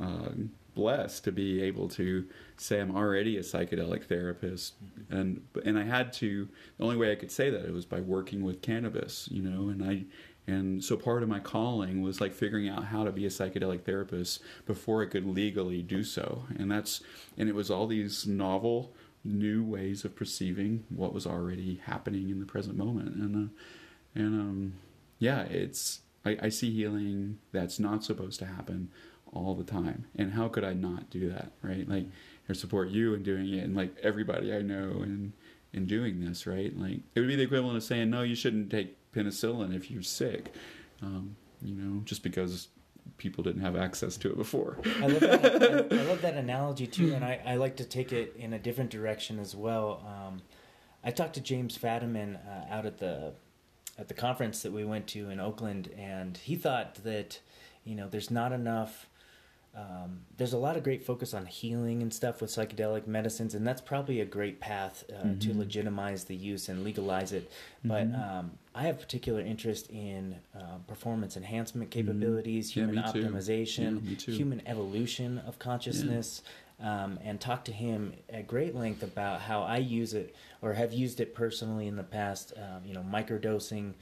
uh, 0.00 0.30
blessed 0.74 1.24
to 1.24 1.32
be 1.32 1.62
able 1.62 1.88
to 1.90 2.26
say 2.58 2.80
I'm 2.80 2.94
already 2.94 3.36
a 3.36 3.40
psychedelic 3.40 4.04
therapist, 4.04 4.74
and 5.10 5.42
and 5.64 5.78
I 5.78 5.84
had 5.84 6.12
to. 6.14 6.48
The 6.78 6.84
only 6.84 6.96
way 6.96 7.12
I 7.12 7.16
could 7.16 7.30
say 7.30 7.50
that 7.50 7.64
it 7.64 7.72
was 7.72 7.84
by 7.84 8.00
working 8.00 8.42
with 8.42 8.62
cannabis, 8.62 9.28
you 9.30 9.42
know, 9.42 9.68
and 9.68 9.84
I. 9.84 10.04
And 10.48 10.84
so 10.84 10.96
part 10.96 11.24
of 11.24 11.28
my 11.28 11.40
calling 11.40 12.02
was 12.02 12.20
like 12.20 12.32
figuring 12.32 12.68
out 12.68 12.84
how 12.84 13.02
to 13.02 13.10
be 13.10 13.26
a 13.26 13.30
psychedelic 13.30 13.82
therapist 13.82 14.42
before 14.64 15.02
I 15.02 15.06
could 15.06 15.26
legally 15.26 15.82
do 15.82 16.04
so. 16.04 16.44
And 16.56 16.70
that's 16.70 17.02
and 17.36 17.48
it 17.48 17.54
was 17.54 17.70
all 17.70 17.88
these 17.88 18.28
novel 18.28 18.94
new 19.24 19.64
ways 19.64 20.04
of 20.04 20.14
perceiving 20.14 20.84
what 20.88 21.12
was 21.12 21.26
already 21.26 21.80
happening 21.84 22.30
in 22.30 22.38
the 22.38 22.46
present 22.46 22.76
moment. 22.76 23.16
And 23.16 23.36
uh, 23.36 23.48
and 24.14 24.40
um, 24.40 24.74
yeah, 25.18 25.42
it's 25.42 26.00
I, 26.24 26.36
I 26.42 26.48
see 26.48 26.70
healing 26.70 27.38
that's 27.52 27.78
not 27.78 28.04
supposed 28.04 28.38
to 28.40 28.46
happen 28.46 28.90
all 29.32 29.54
the 29.54 29.64
time. 29.64 30.06
And 30.16 30.32
how 30.32 30.48
could 30.48 30.64
I 30.64 30.72
not 30.72 31.10
do 31.10 31.30
that, 31.30 31.52
right? 31.62 31.88
Like, 31.88 32.06
or 32.48 32.54
support 32.54 32.90
you 32.90 33.14
in 33.14 33.22
doing 33.22 33.52
it, 33.52 33.64
and 33.64 33.76
like 33.76 33.96
everybody 34.02 34.54
I 34.54 34.62
know 34.62 35.02
in 35.02 35.32
in 35.72 35.86
doing 35.86 36.24
this, 36.24 36.46
right? 36.46 36.76
Like, 36.76 37.00
it 37.14 37.20
would 37.20 37.28
be 37.28 37.36
the 37.36 37.42
equivalent 37.42 37.76
of 37.76 37.82
saying, 37.82 38.08
no, 38.08 38.22
you 38.22 38.34
shouldn't 38.34 38.70
take 38.70 38.96
penicillin 39.12 39.74
if 39.74 39.90
you're 39.90 40.02
sick, 40.02 40.52
um, 41.02 41.36
you 41.62 41.74
know, 41.74 42.00
just 42.04 42.22
because 42.22 42.68
people 43.18 43.44
didn't 43.44 43.60
have 43.62 43.76
access 43.76 44.16
to 44.18 44.30
it 44.30 44.36
before. 44.36 44.78
I 45.00 45.06
love 45.06 45.20
that, 45.20 45.92
I, 45.92 45.96
I, 45.96 46.02
love 46.04 46.22
that 46.22 46.34
analogy 46.34 46.86
too, 46.86 47.14
and 47.14 47.24
I, 47.24 47.40
I 47.44 47.54
like 47.56 47.76
to 47.76 47.84
take 47.84 48.12
it 48.12 48.34
in 48.38 48.52
a 48.54 48.58
different 48.58 48.90
direction 48.90 49.38
as 49.38 49.54
well. 49.54 50.02
Um, 50.06 50.42
I 51.04 51.10
talked 51.10 51.34
to 51.34 51.40
James 51.40 51.78
Fadiman 51.78 52.36
uh, 52.36 52.74
out 52.74 52.86
at 52.86 52.98
the 52.98 53.34
at 53.98 54.08
the 54.08 54.14
conference 54.14 54.62
that 54.62 54.72
we 54.72 54.84
went 54.84 55.06
to 55.08 55.30
in 55.30 55.40
Oakland, 55.40 55.88
and 55.96 56.36
he 56.36 56.56
thought 56.56 56.96
that 57.04 57.40
you 57.84 57.94
know 57.94 58.08
there's 58.08 58.30
not 58.30 58.52
enough. 58.52 59.08
Um, 59.76 60.20
there's 60.38 60.54
a 60.54 60.58
lot 60.58 60.76
of 60.76 60.82
great 60.82 61.04
focus 61.04 61.34
on 61.34 61.44
healing 61.44 62.00
and 62.00 62.12
stuff 62.12 62.40
with 62.40 62.50
psychedelic 62.50 63.06
medicines, 63.06 63.54
and 63.54 63.66
that's 63.66 63.82
probably 63.82 64.20
a 64.20 64.24
great 64.24 64.58
path 64.58 65.04
uh, 65.10 65.26
mm-hmm. 65.26 65.38
to 65.40 65.58
legitimize 65.58 66.24
the 66.24 66.34
use 66.34 66.70
and 66.70 66.82
legalize 66.82 67.32
it. 67.32 67.50
Mm-hmm. 67.84 67.88
But 67.88 68.18
um, 68.18 68.52
I 68.74 68.84
have 68.84 68.98
particular 68.98 69.40
interest 69.40 69.90
in 69.90 70.36
uh, 70.58 70.78
performance 70.86 71.36
enhancement 71.36 71.90
mm-hmm. 71.90 72.00
capabilities, 72.00 72.70
mm-hmm. 72.70 72.80
human 72.80 72.94
yeah, 72.96 73.12
optimization, 73.12 74.26
yeah, 74.26 74.34
human 74.34 74.62
evolution 74.66 75.42
of 75.46 75.58
consciousness. 75.58 76.42
Yeah 76.42 76.50
um, 76.80 77.18
and 77.24 77.40
talk 77.40 77.64
to 77.64 77.72
him 77.72 78.12
at 78.28 78.46
great 78.46 78.74
length 78.74 79.02
about 79.02 79.40
how 79.40 79.62
I 79.62 79.78
use 79.78 80.14
it 80.14 80.34
or 80.60 80.74
have 80.74 80.92
used 80.92 81.20
it 81.20 81.34
personally 81.34 81.86
in 81.86 81.96
the 81.96 82.02
past. 82.02 82.52
Um, 82.56 82.82
you 82.84 82.94
know, 82.94 83.04
microdosing 83.10 83.94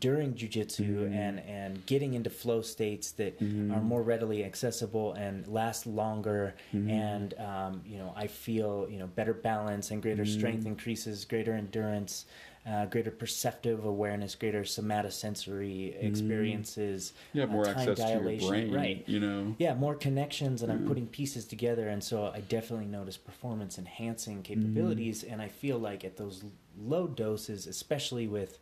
during 0.00 0.34
jujitsu 0.34 0.86
mm-hmm. 0.86 1.14
and 1.14 1.40
and 1.40 1.86
getting 1.86 2.14
into 2.14 2.28
flow 2.28 2.60
states 2.60 3.12
that 3.12 3.40
mm-hmm. 3.40 3.72
are 3.72 3.80
more 3.80 4.02
readily 4.02 4.44
accessible 4.44 5.14
and 5.14 5.46
last 5.48 5.86
longer. 5.86 6.54
Mm-hmm. 6.74 6.90
And 6.90 7.34
um, 7.38 7.82
you 7.86 7.98
know, 7.98 8.12
I 8.16 8.26
feel 8.26 8.86
you 8.90 8.98
know 8.98 9.06
better 9.06 9.34
balance 9.34 9.90
and 9.90 10.02
greater 10.02 10.26
strength 10.26 10.60
mm-hmm. 10.60 10.68
increases, 10.68 11.24
greater 11.24 11.54
endurance 11.54 12.26
uh, 12.68 12.84
greater 12.86 13.10
perceptive 13.10 13.84
awareness, 13.84 14.34
greater 14.34 14.62
somatosensory 14.62 15.94
mm-hmm. 15.94 16.06
experiences. 16.06 17.12
Yeah, 17.32 17.46
more 17.46 17.66
uh, 17.66 17.70
access 17.70 17.98
dilation. 17.98 18.38
to 18.38 18.44
your 18.44 18.50
brain, 18.50 18.72
right? 18.72 19.04
You 19.06 19.20
know, 19.20 19.56
yeah, 19.58 19.74
more 19.74 19.94
connections, 19.94 20.62
and. 20.62 20.68
I'm 20.72 20.86
putting 20.86 21.06
pieces 21.06 21.46
together, 21.46 21.88
and 21.88 22.04
so 22.04 22.30
I 22.32 22.40
definitely 22.40 22.86
notice 22.86 23.16
performance 23.16 23.78
enhancing 23.78 24.42
capabilities, 24.42 25.24
and 25.24 25.40
I 25.40 25.48
feel 25.48 25.78
like 25.78 26.04
at 26.04 26.16
those 26.16 26.44
low 26.78 27.06
doses, 27.06 27.66
especially 27.66 28.28
with 28.28 28.58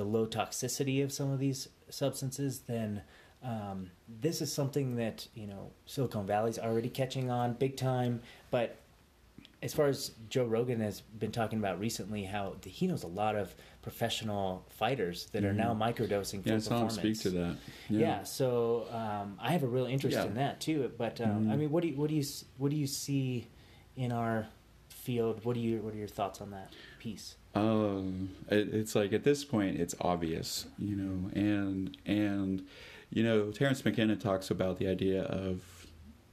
the 0.00 0.06
low 0.06 0.24
toxicity 0.24 1.04
of 1.04 1.12
some 1.12 1.30
of 1.30 1.38
these 1.38 1.68
substances, 1.90 2.60
then 2.60 3.02
um, 3.44 3.90
this 4.08 4.40
is 4.40 4.50
something 4.50 4.96
that 4.96 5.28
you 5.34 5.46
know 5.46 5.72
Silicon 5.84 6.26
Valley's 6.26 6.58
already 6.58 6.88
catching 6.88 7.30
on 7.30 7.52
big 7.52 7.76
time, 7.76 8.22
but 8.50 8.78
as 9.62 9.74
far 9.74 9.88
as 9.88 10.12
Joe 10.30 10.46
Rogan 10.46 10.80
has 10.80 11.02
been 11.02 11.32
talking 11.32 11.58
about 11.58 11.78
recently, 11.78 12.24
how 12.24 12.56
he 12.64 12.86
knows 12.86 13.02
a 13.02 13.08
lot 13.08 13.36
of 13.36 13.54
professional 13.82 14.64
fighters 14.70 15.26
that 15.32 15.42
mm-hmm. 15.42 15.50
are 15.50 15.52
now 15.52 15.74
microdosing 15.74 16.42
for 16.42 16.48
yeah, 16.48 16.54
performance. 16.56 16.94
speak 16.94 17.20
to 17.20 17.30
that. 17.30 17.56
Yeah, 17.90 17.98
yeah 17.98 18.22
so 18.22 18.86
um, 18.90 19.36
I 19.38 19.52
have 19.52 19.62
a 19.62 19.66
real 19.66 19.84
interest 19.84 20.16
yeah. 20.16 20.24
in 20.24 20.34
that 20.36 20.62
too. 20.62 20.90
But 20.96 21.20
um, 21.20 21.28
mm-hmm. 21.28 21.52
I 21.52 21.56
mean, 21.56 21.70
what 21.70 21.82
do 21.82 21.88
you, 21.88 21.94
what 21.96 22.08
do 22.08 22.16
you 22.16 22.24
what 22.56 22.70
do 22.70 22.76
you 22.76 22.86
see 22.86 23.48
in 23.96 24.12
our 24.12 24.46
field? 24.88 25.44
What 25.44 25.54
do 25.54 25.60
you 25.60 25.80
what 25.80 25.92
are 25.92 25.98
your 25.98 26.08
thoughts 26.08 26.40
on 26.40 26.52
that 26.52 26.72
piece? 26.98 27.36
Um, 27.54 28.30
it, 28.48 28.72
it's 28.72 28.94
like 28.94 29.12
at 29.12 29.24
this 29.24 29.44
point, 29.44 29.76
it's 29.76 29.94
obvious, 30.00 30.66
you 30.78 30.96
know, 30.96 31.30
and 31.34 31.96
and 32.06 32.64
you 33.10 33.24
know, 33.24 33.50
Terence 33.50 33.84
McKenna 33.84 34.16
talks 34.16 34.50
about 34.50 34.78
the 34.78 34.86
idea 34.86 35.22
of 35.24 35.62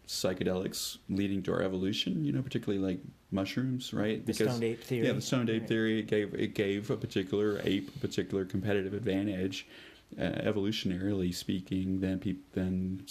psychedelics 0.08 0.98
leading 1.10 1.44
to 1.44 1.54
our 1.54 1.62
evolution, 1.62 2.24
you 2.24 2.32
know, 2.32 2.42
particularly 2.42 2.84
like 2.84 3.00
mushrooms, 3.32 3.94
right? 3.94 4.26
The 4.26 4.34
because, 4.34 4.48
stoned 4.50 4.64
ape 4.64 4.84
theory. 4.84 5.08
Yeah, 5.08 5.14
the 5.14 5.22
stoned 5.22 5.50
ape 5.50 5.62
right. 5.62 5.68
theory 5.68 6.00
it 6.00 6.08
gave 6.08 6.34
it 6.34 6.54
gave 6.54 6.90
a 6.90 6.98
particular 6.98 7.60
ape 7.64 7.96
a 7.96 8.00
particular 8.00 8.46
competitive 8.46 8.94
advantage, 8.94 9.68
uh, 10.20 10.22
evolutionarily 10.22 11.34
speaking, 11.34 12.00
than 12.00 12.20
people 12.20 12.44
than 12.54 13.06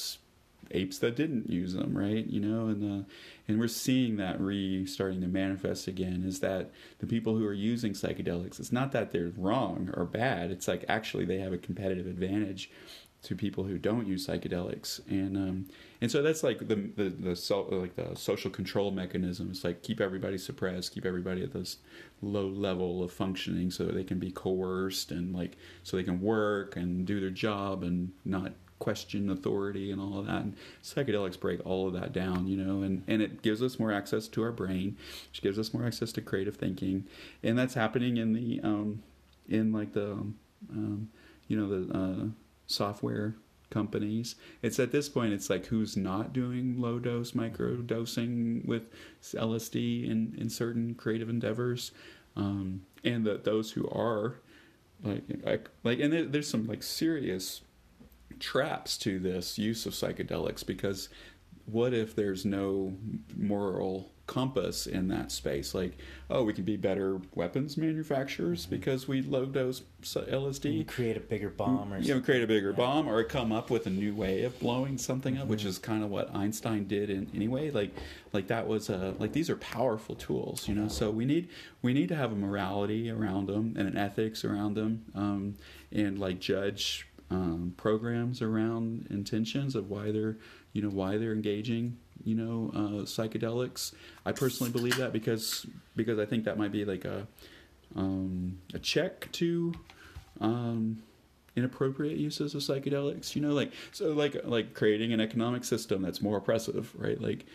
apes 0.70 0.98
that 0.98 1.16
didn't 1.16 1.50
use 1.50 1.74
them, 1.74 1.96
right? 1.96 2.26
You 2.26 2.40
know, 2.40 2.66
and 2.68 2.82
the 2.82 3.04
and 3.48 3.58
we're 3.58 3.68
seeing 3.68 4.16
that 4.16 4.40
re 4.40 4.86
starting 4.86 5.20
to 5.20 5.28
manifest 5.28 5.86
again. 5.86 6.24
Is 6.26 6.40
that 6.40 6.70
the 6.98 7.06
people 7.06 7.36
who 7.36 7.46
are 7.46 7.52
using 7.52 7.92
psychedelics? 7.92 8.58
It's 8.58 8.72
not 8.72 8.92
that 8.92 9.12
they're 9.12 9.32
wrong 9.36 9.90
or 9.94 10.04
bad. 10.04 10.50
It's 10.50 10.68
like 10.68 10.84
actually 10.88 11.24
they 11.24 11.38
have 11.38 11.52
a 11.52 11.58
competitive 11.58 12.06
advantage 12.06 12.70
to 13.22 13.34
people 13.34 13.64
who 13.64 13.76
don't 13.76 14.06
use 14.06 14.26
psychedelics, 14.26 15.00
and 15.08 15.36
um, 15.36 15.66
and 16.00 16.10
so 16.10 16.22
that's 16.22 16.42
like 16.42 16.68
the 16.68 16.76
the, 16.96 17.08
the 17.08 17.36
so, 17.36 17.62
like 17.62 17.96
the 17.96 18.14
social 18.14 18.50
control 18.50 18.90
mechanism. 18.90 19.50
It's 19.50 19.64
like 19.64 19.82
keep 19.82 20.00
everybody 20.00 20.38
suppressed, 20.38 20.92
keep 20.92 21.04
everybody 21.04 21.42
at 21.42 21.52
this 21.52 21.78
low 22.22 22.46
level 22.46 23.02
of 23.02 23.12
functioning, 23.12 23.70
so 23.70 23.84
they 23.84 24.04
can 24.04 24.18
be 24.18 24.30
coerced 24.30 25.10
and 25.10 25.34
like 25.34 25.56
so 25.82 25.96
they 25.96 26.04
can 26.04 26.20
work 26.20 26.76
and 26.76 27.04
do 27.04 27.18
their 27.20 27.30
job 27.30 27.82
and 27.82 28.12
not 28.24 28.52
question 28.78 29.30
authority 29.30 29.90
and 29.90 30.00
all 30.00 30.18
of 30.18 30.26
that. 30.26 30.42
And 30.42 30.56
psychedelics 30.82 31.38
break 31.38 31.64
all 31.64 31.86
of 31.86 31.94
that 31.94 32.12
down, 32.12 32.46
you 32.46 32.56
know, 32.56 32.82
and, 32.82 33.02
and 33.06 33.22
it 33.22 33.42
gives 33.42 33.62
us 33.62 33.78
more 33.78 33.92
access 33.92 34.28
to 34.28 34.42
our 34.42 34.52
brain, 34.52 34.96
which 35.30 35.42
gives 35.42 35.58
us 35.58 35.72
more 35.72 35.86
access 35.86 36.12
to 36.12 36.20
creative 36.20 36.56
thinking, 36.56 37.04
and 37.42 37.58
that's 37.58 37.74
happening 37.74 38.16
in 38.16 38.32
the 38.32 38.60
um, 38.62 39.02
in 39.48 39.72
like 39.72 39.92
the 39.92 40.12
um, 40.70 41.08
you 41.48 41.58
know 41.58 41.68
the 41.68 41.98
uh, 41.98 42.26
software 42.66 43.36
companies. 43.70 44.36
It's 44.62 44.78
at 44.78 44.92
this 44.92 45.08
point, 45.08 45.32
it's 45.32 45.50
like 45.50 45.66
who's 45.66 45.96
not 45.96 46.32
doing 46.32 46.80
low 46.80 46.98
dose 46.98 47.34
micro 47.34 47.76
dosing 47.76 48.62
with 48.66 48.90
LSD 49.22 50.08
in, 50.08 50.34
in 50.38 50.48
certain 50.48 50.94
creative 50.94 51.28
endeavors, 51.28 51.92
um, 52.36 52.82
and 53.04 53.24
that 53.26 53.44
those 53.44 53.72
who 53.72 53.88
are 53.88 54.36
like 55.02 55.22
like 55.42 55.70
like 55.84 56.00
and 56.00 56.12
there, 56.12 56.24
there's 56.24 56.48
some 56.48 56.66
like 56.66 56.82
serious 56.82 57.62
traps 58.38 58.98
to 58.98 59.18
this 59.18 59.58
use 59.58 59.86
of 59.86 59.92
psychedelics 59.92 60.64
because 60.66 61.08
what 61.64 61.92
if 61.92 62.14
there's 62.14 62.44
no 62.44 62.96
moral 63.36 64.12
compass 64.26 64.86
in 64.86 65.08
that 65.08 65.30
space. 65.30 65.74
Like, 65.74 65.96
oh, 66.30 66.42
we 66.42 66.52
can 66.52 66.64
be 66.64 66.76
better 66.76 67.20
weapons 67.34 67.76
manufacturers 67.76 68.62
mm-hmm. 68.62 68.76
because 68.76 69.08
we 69.08 69.22
low 69.22 69.46
dose 69.46 69.82
LSD. 70.02 70.80
And 70.80 70.88
create 70.88 71.16
a 71.16 71.20
bigger 71.20 71.48
bomb, 71.48 71.92
or 71.92 71.98
you 71.98 72.14
know, 72.14 72.20
create 72.20 72.42
a 72.42 72.46
bigger 72.46 72.70
yeah. 72.70 72.76
bomb, 72.76 73.08
or 73.08 73.22
come 73.24 73.52
up 73.52 73.70
with 73.70 73.86
a 73.86 73.90
new 73.90 74.14
way 74.14 74.42
of 74.42 74.58
blowing 74.58 74.98
something 74.98 75.36
up, 75.36 75.42
mm-hmm. 75.42 75.50
which 75.50 75.64
is 75.64 75.78
kind 75.78 76.02
of 76.02 76.10
what 76.10 76.34
Einstein 76.34 76.86
did 76.86 77.10
in 77.10 77.30
anyway. 77.34 77.70
Like, 77.70 77.94
like 78.32 78.48
that 78.48 78.66
was 78.66 78.90
a 78.90 79.14
like 79.18 79.32
these 79.32 79.48
are 79.48 79.56
powerful 79.56 80.14
tools, 80.14 80.68
you 80.68 80.74
know. 80.74 80.88
So 80.88 81.10
we 81.10 81.24
need 81.24 81.48
we 81.82 81.92
need 81.92 82.08
to 82.08 82.16
have 82.16 82.32
a 82.32 82.36
morality 82.36 83.10
around 83.10 83.46
them 83.46 83.74
and 83.76 83.88
an 83.88 83.96
ethics 83.96 84.44
around 84.44 84.74
them, 84.74 85.04
um, 85.14 85.54
and 85.92 86.18
like 86.18 86.40
judge 86.40 87.08
um, 87.30 87.74
programs 87.76 88.40
around 88.40 89.06
intentions 89.10 89.74
of 89.74 89.90
why 89.90 90.12
they're 90.12 90.36
you 90.72 90.82
know 90.82 90.90
why 90.90 91.16
they're 91.16 91.32
engaging 91.32 91.96
you 92.24 92.34
know 92.34 92.70
uh, 92.74 93.04
psychedelics. 93.04 93.92
I 94.24 94.32
personally 94.32 94.72
believe 94.72 94.96
that 94.96 95.12
because 95.12 95.66
because 95.94 96.18
I 96.18 96.26
think 96.26 96.44
that 96.44 96.58
might 96.58 96.72
be 96.72 96.84
like 96.84 97.04
a 97.04 97.26
um, 97.94 98.58
a 98.74 98.78
check 98.78 99.30
to 99.32 99.72
um, 100.40 101.02
inappropriate 101.56 102.18
uses 102.18 102.54
of 102.54 102.60
psychedelics. 102.60 103.34
You 103.34 103.42
know, 103.42 103.52
like 103.52 103.72
so 103.92 104.12
like 104.12 104.36
like 104.44 104.74
creating 104.74 105.12
an 105.12 105.20
economic 105.20 105.64
system 105.64 106.02
that's 106.02 106.20
more 106.20 106.36
oppressive, 106.36 106.92
right? 106.96 107.20
Like 107.20 107.46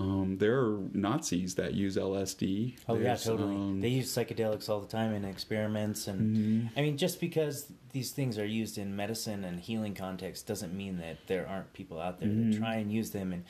um, 0.00 0.38
there 0.38 0.58
are 0.58 0.78
Nazis 0.94 1.56
that 1.56 1.74
use 1.74 1.96
LSD. 1.96 2.78
Oh 2.88 2.94
There's, 2.94 3.04
yeah, 3.04 3.32
totally. 3.32 3.54
Um, 3.54 3.80
they 3.82 3.88
use 3.88 4.10
psychedelics 4.10 4.70
all 4.70 4.80
the 4.80 4.88
time 4.88 5.12
in 5.12 5.26
experiments, 5.26 6.06
and 6.06 6.36
mm-hmm. 6.36 6.78
I 6.78 6.80
mean, 6.80 6.96
just 6.96 7.20
because 7.20 7.70
these 7.92 8.10
things 8.10 8.38
are 8.38 8.46
used 8.46 8.78
in 8.78 8.96
medicine 8.96 9.44
and 9.44 9.60
healing 9.60 9.94
context 9.94 10.46
doesn't 10.46 10.72
mean 10.72 10.96
that 10.98 11.18
there 11.26 11.46
aren't 11.46 11.74
people 11.74 12.00
out 12.00 12.18
there 12.18 12.30
mm-hmm. 12.30 12.52
that 12.52 12.58
try 12.58 12.76
and 12.76 12.90
use 12.90 13.10
them. 13.10 13.34
And 13.34 13.44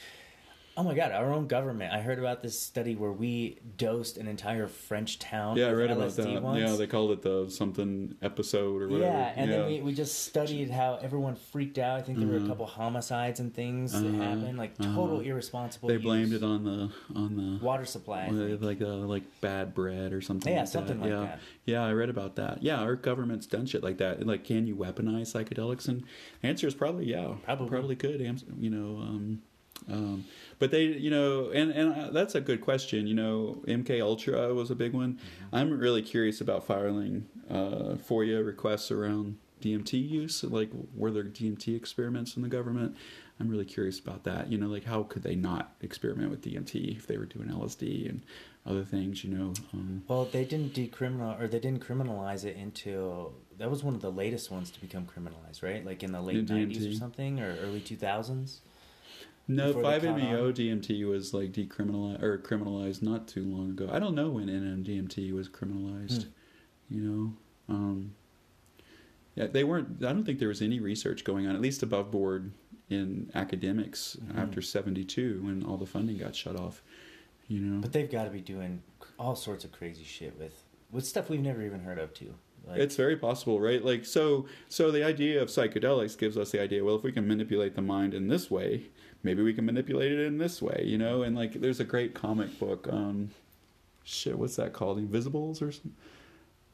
Oh 0.81 0.83
my 0.83 0.95
god, 0.95 1.13
our 1.13 1.31
own 1.35 1.47
government. 1.47 1.93
I 1.93 2.01
heard 2.01 2.19
about 2.19 2.41
this 2.41 2.59
study 2.59 2.97
where 2.97 3.13
we 3.13 3.59
dosed 3.77 4.17
an 4.17 4.27
entire 4.27 4.67
French 4.67 5.19
town. 5.19 5.59
Yeah, 5.59 5.67
I 5.67 5.73
read 5.73 5.91
about 5.91 6.17
that. 6.17 6.43
Once. 6.43 6.59
Yeah, 6.59 6.75
they 6.75 6.87
called 6.87 7.11
it 7.11 7.21
the 7.21 7.51
something 7.51 8.15
episode 8.23 8.81
or 8.81 8.89
whatever. 8.89 9.13
Yeah, 9.13 9.33
and 9.37 9.51
yeah. 9.51 9.57
then 9.59 9.67
we, 9.67 9.83
we 9.83 9.93
just 9.93 10.25
studied 10.25 10.71
how 10.71 10.99
everyone 11.03 11.35
freaked 11.35 11.77
out. 11.77 11.99
I 11.99 12.03
think 12.03 12.17
there 12.17 12.27
uh-huh. 12.27 12.33
were 12.33 12.39
a 12.39 12.41
uh-huh. 12.45 12.49
couple 12.49 12.67
homicides 12.67 13.41
and 13.41 13.55
things 13.55 13.95
uh-huh. 13.95 14.05
that 14.05 14.15
happened, 14.15 14.57
like 14.57 14.73
uh-huh. 14.81 14.95
total 14.95 15.21
irresponsible. 15.21 15.89
They 15.91 15.97
use. 15.97 16.03
blamed 16.03 16.33
it 16.33 16.43
on 16.43 16.65
the 16.65 16.91
on 17.15 17.37
the 17.37 17.63
water 17.63 17.85
supply, 17.85 18.29
like 18.29 18.81
uh, 18.81 18.87
like 18.87 19.25
bad 19.43 19.75
bread 19.75 20.15
or 20.15 20.23
something. 20.23 20.51
Yeah, 20.51 20.61
like 20.61 20.69
something 20.69 20.99
that. 21.01 21.11
like 21.11 21.13
yeah. 21.13 21.27
that. 21.27 21.41
Yeah, 21.67 21.85
I 21.85 21.93
read 21.93 22.09
about 22.09 22.37
that. 22.37 22.63
Yeah, 22.63 22.81
our 22.81 22.97
government's 22.97 23.47
done 23.47 23.67
shit 23.67 23.83
like 23.83 23.99
that. 23.99 24.27
Like, 24.27 24.45
can 24.45 24.67
you 24.67 24.77
weaponize 24.77 25.31
psychedelics? 25.31 25.89
And 25.89 26.05
answer 26.43 26.67
is 26.67 26.73
probably 26.75 27.05
yeah, 27.05 27.35
probably 27.45 27.69
probably 27.69 27.97
could. 27.97 28.23
You 28.59 28.71
know. 28.71 29.03
Um, 29.03 29.43
um, 29.89 30.25
but 30.61 30.71
they, 30.71 30.85
you 30.85 31.11
know, 31.11 31.51
and 31.51 31.73
and 31.73 31.93
uh, 31.93 32.11
that's 32.13 32.37
a 32.37 32.41
good 32.41 32.61
question. 32.61 33.09
You 33.09 33.15
know, 33.15 33.63
MK 33.67 34.01
Ultra 34.01 34.55
was 34.55 34.71
a 34.71 34.77
big 34.77 34.93
one. 34.93 35.15
Mm-hmm. 35.15 35.57
I'm 35.57 35.71
really 35.71 36.03
curious 36.03 36.41
about 36.41 36.65
filing 36.65 37.27
uh, 37.51 37.97
FOIA 37.97 38.47
requests 38.47 38.93
around 38.93 39.39
DMT 39.61 40.09
use. 40.09 40.45
Like, 40.45 40.71
were 40.95 41.11
there 41.11 41.25
DMT 41.25 41.75
experiments 41.75 42.37
in 42.37 42.43
the 42.43 42.49
government? 42.49 42.95
I'm 43.41 43.49
really 43.49 43.65
curious 43.65 43.99
about 43.99 44.25
that. 44.25 44.53
You 44.53 44.59
know, 44.59 44.67
like 44.67 44.85
how 44.85 45.03
could 45.05 45.23
they 45.23 45.35
not 45.35 45.73
experiment 45.81 46.31
with 46.31 46.43
DMT 46.43 46.95
if 46.95 47.07
they 47.07 47.17
were 47.17 47.25
doing 47.25 47.49
LSD 47.49 48.07
and 48.07 48.23
other 48.67 48.85
things? 48.85 49.25
You 49.25 49.35
know. 49.35 49.55
Um, 49.73 50.05
well, 50.09 50.27
they 50.27 50.45
didn't 50.45 50.75
decriminal 50.75 51.41
or 51.41 51.49
they 51.49 51.59
didn't 51.59 51.83
criminalize 51.83 52.45
it 52.45 52.59
until 52.59 53.33
that 53.57 53.71
was 53.71 53.83
one 53.83 53.95
of 53.95 54.03
the 54.03 54.13
latest 54.13 54.51
ones 54.51 54.71
to 54.73 54.81
become 54.81 55.07
criminalized, 55.07 55.63
right? 55.63 55.87
Like 55.87 56.03
in 56.03 56.13
the 56.13 56.21
late 56.21 56.47
'90s 56.47 56.93
or 56.93 56.95
something, 56.95 57.41
or 57.41 57.57
early 57.63 57.81
2000s. 57.81 58.59
No, 59.49 59.73
5-MeO 59.75 60.53
DMT 60.53 61.09
was 61.09 61.35
like 61.35 61.53
decriminalized 61.53 62.23
or 62.23 62.39
criminalized 62.39 63.03
not 63.03 63.27
too 63.27 63.45
long 63.45 63.71
ago. 63.71 63.89
I 63.91 63.99
don't 63.99 64.15
know 64.15 64.31
when 64.31 64.47
NMDMT 64.47 65.33
was 65.33 65.49
criminalized. 65.49 66.25
Hmm. 66.25 66.31
You 66.95 67.01
know, 67.01 67.75
um, 67.75 68.15
yeah, 69.35 69.47
they 69.47 69.65
weren't. 69.65 70.05
I 70.05 70.13
don't 70.13 70.25
think 70.25 70.39
there 70.39 70.49
was 70.49 70.63
any 70.63 70.81
research 70.81 71.25
going 71.25 71.47
on, 71.47 71.55
at 71.55 71.61
least 71.61 71.83
above 71.83 72.11
board 72.11 72.53
in 72.91 73.31
academics 73.35 74.17
mm-hmm. 74.21 74.39
after 74.39 74.61
'72 74.61 75.41
when 75.43 75.65
all 75.65 75.77
the 75.77 75.87
funding 75.87 76.19
got 76.19 76.35
shut 76.35 76.59
off. 76.59 76.83
You 77.49 77.61
know, 77.61 77.81
but 77.81 77.93
they've 77.93 78.11
got 78.11 78.25
to 78.25 78.31
be 78.31 78.41
doing 78.41 78.83
all 79.19 79.37
sorts 79.37 79.65
of 79.65 79.73
crazy 79.73 80.05
shit 80.05 80.39
with 80.39 80.65
with 80.91 81.07
stuff 81.07 81.31
we've 81.31 81.41
never 81.41 81.63
even 81.63 81.81
heard 81.81 81.99
of 81.99 82.13
too. 82.13 82.35
Like, 82.67 82.79
it's 82.79 82.97
very 82.97 83.17
possible, 83.17 83.61
right? 83.61 83.85
Like 83.85 84.05
so 84.05 84.47
so 84.69 84.91
the 84.91 85.05
idea 85.05 85.41
of 85.41 85.49
psychedelics 85.49 86.19
gives 86.19 86.37
us 86.37 86.51
the 86.51 86.61
idea, 86.61 86.85
well, 86.85 86.97
if 86.97 87.03
we 87.03 87.13
can 87.13 87.27
manipulate 87.27 87.75
the 87.75 87.83
mind 87.83 88.15
in 88.15 88.29
this 88.29 88.51
way, 88.51 88.85
maybe 89.23 89.43
we 89.43 89.55
can 89.55 89.67
manipulate 89.67 90.13
it 90.13 90.27
in 90.27 90.39
this 90.39 90.61
way, 90.63 90.83
you 90.85 90.99
know? 90.99 91.23
And 91.23 91.37
like 91.37 91.55
there's 91.55 91.81
a 91.81 91.85
great 91.85 92.15
comic 92.15 92.59
book 92.59 92.89
um 92.91 93.31
shit, 94.05 94.39
what's 94.39 94.57
that 94.57 94.73
called? 94.73 94.99
Invisibles 94.99 95.63
or 95.63 95.73
something? 95.73 95.95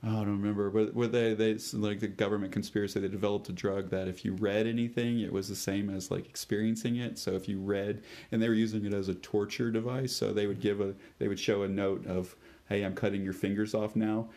Oh, 0.05 0.21
I 0.21 0.25
don't 0.25 0.41
remember, 0.41 0.71
but 0.71 0.95
where 0.95 1.09
they 1.09 1.35
they 1.35 1.59
like 1.73 2.01
the 2.01 2.07
government 2.07 2.53
conspiracy, 2.53 3.01
they 3.01 3.09
developed 3.09 3.49
a 3.49 3.53
drug 3.53 3.91
that 3.91 4.09
if 4.09 4.25
you 4.25 4.35
read 4.35 4.67
anything, 4.67 5.21
it 5.21 5.33
was 5.33 5.49
the 5.49 5.57
same 5.57 5.89
as 5.91 6.11
like 6.11 6.27
experiencing 6.27 6.97
it. 6.97 7.19
So 7.19 7.33
if 7.33 7.49
you 7.49 7.59
read, 7.59 8.03
and 8.31 8.41
they 8.41 8.49
were 8.49 8.55
using 8.55 8.85
it 8.85 8.93
as 8.93 9.09
a 9.09 9.15
torture 9.15 9.71
device, 9.71 10.13
so 10.13 10.33
they 10.33 10.47
would 10.47 10.61
give 10.61 10.81
a 10.81 10.95
they 11.19 11.29
would 11.29 11.41
show 11.41 11.63
a 11.63 11.69
note 11.69 12.07
of, 12.07 12.37
"Hey, 12.69 12.85
I'm 12.85 12.95
cutting 12.95 13.25
your 13.25 13.33
fingers 13.33 13.75
off 13.75 13.97
now," 13.97 14.29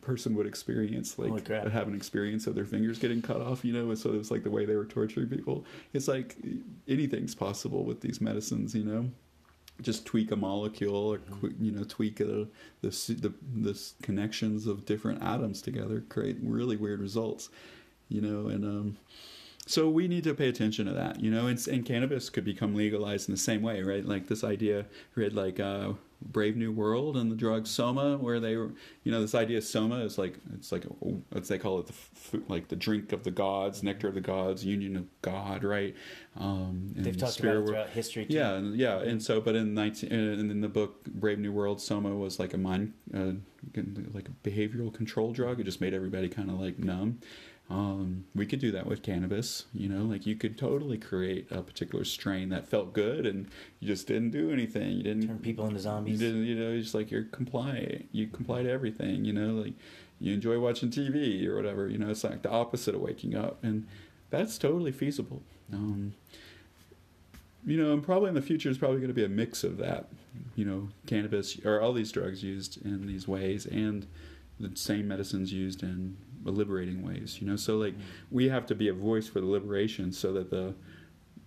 person 0.00 0.34
would 0.34 0.46
experience 0.46 1.18
like 1.18 1.48
have 1.48 1.88
an 1.88 1.94
experience 1.94 2.46
of 2.46 2.54
their 2.54 2.64
fingers 2.64 2.98
getting 2.98 3.20
cut 3.20 3.40
off 3.40 3.64
you 3.64 3.72
know 3.72 3.88
and 3.90 3.98
so 3.98 4.10
it 4.10 4.18
was 4.18 4.30
like 4.30 4.42
the 4.42 4.50
way 4.50 4.64
they 4.64 4.76
were 4.76 4.84
torturing 4.84 5.28
people 5.28 5.64
it's 5.92 6.08
like 6.08 6.36
anything's 6.86 7.34
possible 7.34 7.84
with 7.84 8.00
these 8.00 8.20
medicines 8.20 8.74
you 8.74 8.84
know 8.84 9.10
just 9.80 10.04
tweak 10.06 10.32
a 10.32 10.36
molecule 10.36 11.12
or 11.12 11.18
mm-hmm. 11.18 11.64
you 11.64 11.70
know 11.70 11.84
tweak 11.84 12.20
a, 12.20 12.46
the, 12.80 12.90
the 13.20 13.32
the 13.60 13.92
connections 14.02 14.66
of 14.66 14.84
different 14.84 15.22
atoms 15.22 15.62
together 15.62 16.02
create 16.08 16.36
really 16.42 16.76
weird 16.76 17.00
results 17.00 17.50
you 18.08 18.20
know 18.20 18.48
and 18.48 18.64
um 18.64 18.96
so 19.66 19.90
we 19.90 20.08
need 20.08 20.24
to 20.24 20.32
pay 20.32 20.48
attention 20.48 20.86
to 20.86 20.94
that, 20.94 21.20
you 21.20 21.30
know, 21.30 21.46
and, 21.46 21.68
and, 21.68 21.84
cannabis 21.84 22.30
could 22.30 22.42
become 22.42 22.74
legalized 22.74 23.28
in 23.28 23.34
the 23.34 23.38
same 23.38 23.60
way, 23.60 23.82
right? 23.82 24.02
Like 24.02 24.26
this 24.26 24.42
idea, 24.42 24.86
read 25.14 25.34
like 25.34 25.60
uh, 25.60 25.92
Brave 26.20 26.56
New 26.56 26.72
World 26.72 27.16
and 27.16 27.30
the 27.30 27.36
drug 27.36 27.66
Soma, 27.66 28.16
where 28.16 28.40
they 28.40 28.56
were, 28.56 28.72
you 29.04 29.12
know, 29.12 29.20
this 29.20 29.34
idea 29.34 29.58
of 29.58 29.64
Soma 29.64 30.00
is 30.00 30.18
like 30.18 30.34
it's 30.54 30.72
like 30.72 30.84
as 31.34 31.48
they 31.48 31.58
call 31.58 31.78
it, 31.78 31.86
the 31.86 31.92
food, 31.92 32.44
like 32.48 32.68
the 32.68 32.76
drink 32.76 33.12
of 33.12 33.22
the 33.22 33.30
gods, 33.30 33.82
nectar 33.82 34.08
of 34.08 34.14
the 34.14 34.20
gods, 34.20 34.64
union 34.64 34.96
of 34.96 35.06
God, 35.22 35.62
right? 35.62 35.94
Um, 36.36 36.92
They've 36.96 37.16
talked 37.16 37.38
about 37.40 37.56
it 37.56 37.66
throughout 37.66 37.90
history. 37.90 38.26
Too. 38.26 38.34
Yeah, 38.34 38.58
yeah, 38.58 38.98
and 38.98 39.22
so, 39.22 39.40
but 39.40 39.54
in 39.54 39.74
nineteen, 39.74 40.12
and 40.12 40.50
in 40.50 40.60
the 40.60 40.68
book 40.68 41.04
Brave 41.06 41.38
New 41.38 41.52
World, 41.52 41.80
Soma 41.80 42.14
was 42.14 42.38
like 42.38 42.52
a 42.52 42.58
mind, 42.58 42.94
uh, 43.14 43.32
like 44.12 44.28
a 44.28 44.48
behavioral 44.48 44.92
control 44.92 45.32
drug. 45.32 45.60
It 45.60 45.64
just 45.64 45.80
made 45.80 45.94
everybody 45.94 46.28
kind 46.28 46.50
of 46.50 46.58
like 46.60 46.78
numb. 46.78 47.20
Um, 47.70 48.24
we 48.34 48.46
could 48.46 48.60
do 48.60 48.70
that 48.72 48.86
with 48.86 49.02
cannabis. 49.02 49.66
You 49.74 49.88
know, 49.88 50.04
like 50.04 50.26
you 50.26 50.36
could 50.36 50.56
totally 50.56 50.96
create 50.96 51.48
a 51.50 51.60
particular 51.60 52.04
strain 52.04 52.48
that 52.48 52.68
felt 52.68 52.94
good, 52.94 53.26
and 53.26 53.48
you 53.80 53.88
just 53.88 54.06
didn't 54.06 54.30
do 54.30 54.50
anything. 54.50 54.92
You 54.92 55.02
didn't 55.02 55.26
turn 55.26 55.38
people 55.38 55.66
into 55.66 55.80
zombies. 55.80 56.20
You 56.20 56.26
didn't, 56.26 56.46
you 56.46 56.54
know, 56.54 56.78
just 56.80 56.94
like 56.94 57.10
you're 57.10 57.24
compliant. 57.24 58.08
You 58.10 58.26
comply 58.28 58.62
to 58.62 58.70
everything. 58.70 59.24
You 59.24 59.34
know, 59.34 59.62
like 59.62 59.74
you 60.18 60.32
enjoy 60.32 60.58
watching 60.58 60.90
TV 60.90 61.46
or 61.46 61.56
whatever. 61.56 61.88
You 61.88 61.98
know, 61.98 62.08
it's 62.08 62.24
like 62.24 62.42
the 62.42 62.50
opposite 62.50 62.94
of 62.94 63.02
waking 63.02 63.34
up, 63.34 63.62
and 63.62 63.86
that's 64.30 64.56
totally 64.56 64.92
feasible. 64.92 65.42
Um, 65.72 66.14
you 67.66 67.76
know, 67.76 67.92
and 67.92 68.02
probably 68.02 68.30
in 68.30 68.34
the 68.34 68.40
future 68.40 68.70
is 68.70 68.78
probably 68.78 68.98
going 68.98 69.08
to 69.08 69.14
be 69.14 69.24
a 69.24 69.28
mix 69.28 69.62
of 69.62 69.76
that. 69.76 70.08
You 70.54 70.64
know, 70.64 70.88
cannabis 71.06 71.58
or 71.66 71.82
all 71.82 71.92
these 71.92 72.12
drugs 72.12 72.42
used 72.42 72.82
in 72.82 73.06
these 73.06 73.28
ways, 73.28 73.66
and 73.66 74.06
the 74.58 74.74
same 74.74 75.08
medicines 75.08 75.52
used 75.52 75.82
in 75.82 76.16
liberating 76.44 77.02
ways 77.02 77.38
you 77.40 77.46
know? 77.46 77.56
So 77.56 77.76
like 77.76 77.94
we 78.30 78.48
have 78.48 78.66
to 78.66 78.74
be 78.74 78.88
a 78.88 78.92
voice 78.92 79.28
for 79.28 79.40
the 79.40 79.46
liberation 79.46 80.12
so 80.12 80.32
that 80.32 80.50
the 80.50 80.74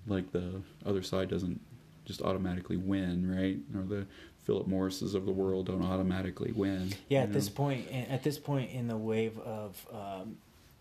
like 0.07 0.31
the 0.31 0.61
other 0.85 1.03
side 1.03 1.29
doesn't 1.29 1.61
just 2.05 2.21
automatically 2.21 2.77
win 2.77 3.29
right? 3.29 3.59
Or 3.77 3.85
the 3.85 4.07
philip 4.43 4.67
morrises 4.67 5.13
of 5.13 5.25
the 5.25 5.31
world 5.31 5.67
don't 5.67 5.83
automatically 5.83 6.51
win 6.51 6.91
yeah 7.09 7.21
at 7.21 7.29
know? 7.29 7.33
this 7.33 7.47
point 7.47 7.85
at 7.91 8.23
this 8.23 8.39
point 8.39 8.71
in 8.71 8.87
the 8.87 8.97
wave 8.97 9.37
of 9.39 9.85
um, 9.93 10.37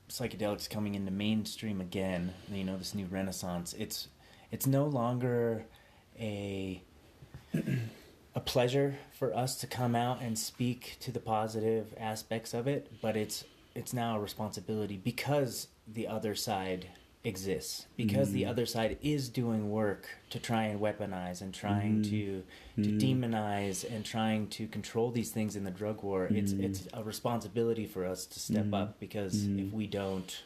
psychedelics 0.09 0.69
coming 0.69 0.95
into 0.95 1.11
mainstream 1.11 1.79
again 1.79 2.33
you 2.51 2.65
know 2.65 2.79
this 2.79 2.95
new 2.95 3.05
renaissance 3.07 3.75
it's 3.75 4.09
it's 4.51 4.67
no 4.67 4.87
longer 4.87 5.67
a 6.19 6.83
a 8.35 8.41
pleasure 8.41 8.97
for 9.13 9.35
us 9.35 9.57
to 9.57 9.67
come 9.67 9.95
out 9.95 10.21
and 10.23 10.39
speak 10.39 10.97
to 11.01 11.11
the 11.11 11.21
positive 11.21 11.95
aspects 11.99 12.55
of 12.55 12.67
it, 12.67 12.91
but 13.03 13.17
it's 13.17 13.45
it's 13.75 13.93
now 13.93 14.17
a 14.17 14.21
responsibility 14.21 14.97
because 14.97 15.69
the 15.87 16.07
other 16.07 16.35
side 16.35 16.89
exists 17.23 17.87
because 17.99 18.31
mm. 18.31 18.33
the 18.33 18.47
other 18.47 18.65
side 18.65 18.97
is 19.03 19.29
doing 19.29 19.71
work 19.71 20.09
to 20.31 20.39
try 20.39 20.65
and 20.65 20.81
weaponize 20.81 21.43
and 21.43 21.53
trying 21.53 22.03
mm. 22.03 22.05
to 22.05 22.43
to 22.83 22.91
mm. 22.91 22.99
demonize 22.99 23.85
and 23.95 24.07
trying 24.07 24.47
to 24.47 24.67
control 24.69 25.11
these 25.11 25.31
things 25.31 25.55
in 25.55 25.65
the 25.65 25.71
drug 25.71 26.03
war 26.03 26.29
it's 26.31 26.55
mm. 26.55 26.65
it's 26.65 26.89
a 26.95 27.03
responsibility 27.03 27.85
for 27.85 28.07
us 28.07 28.25
to 28.25 28.41
step 28.41 28.65
mm. 28.65 28.83
up 28.83 28.99
because 28.99 29.35
mm. 29.35 29.67
if 29.67 29.73
we 29.75 29.87
don't 29.87 30.45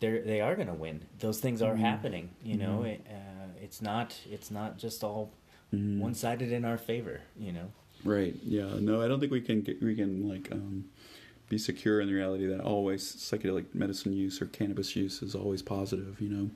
they 0.00 0.18
they 0.20 0.40
are 0.40 0.54
going 0.54 0.68
to 0.68 0.74
win 0.74 1.02
those 1.20 1.38
things 1.38 1.60
are 1.60 1.76
happening 1.76 2.30
you 2.42 2.56
know 2.56 2.82
it, 2.82 3.04
uh, 3.10 3.48
it's 3.60 3.82
not 3.82 4.18
it's 4.30 4.50
not 4.50 4.78
just 4.78 5.04
all 5.04 5.30
one-sided 5.70 6.50
in 6.50 6.64
our 6.64 6.78
favor 6.78 7.20
you 7.38 7.52
know 7.52 7.70
right 8.04 8.34
yeah 8.42 8.70
no 8.80 9.02
i 9.02 9.08
don't 9.08 9.20
think 9.20 9.32
we 9.32 9.40
can 9.40 9.66
we 9.82 9.94
can 9.94 10.26
like 10.26 10.48
um 10.50 10.84
be 11.48 11.58
secure 11.58 12.00
in 12.00 12.08
the 12.08 12.14
reality 12.14 12.46
that 12.46 12.60
always 12.60 13.04
psychedelic 13.16 13.74
medicine 13.74 14.12
use 14.12 14.40
or 14.42 14.46
cannabis 14.46 14.96
use 14.96 15.22
is 15.22 15.34
always 15.34 15.62
positive, 15.62 16.20
you 16.20 16.28
know. 16.28 16.50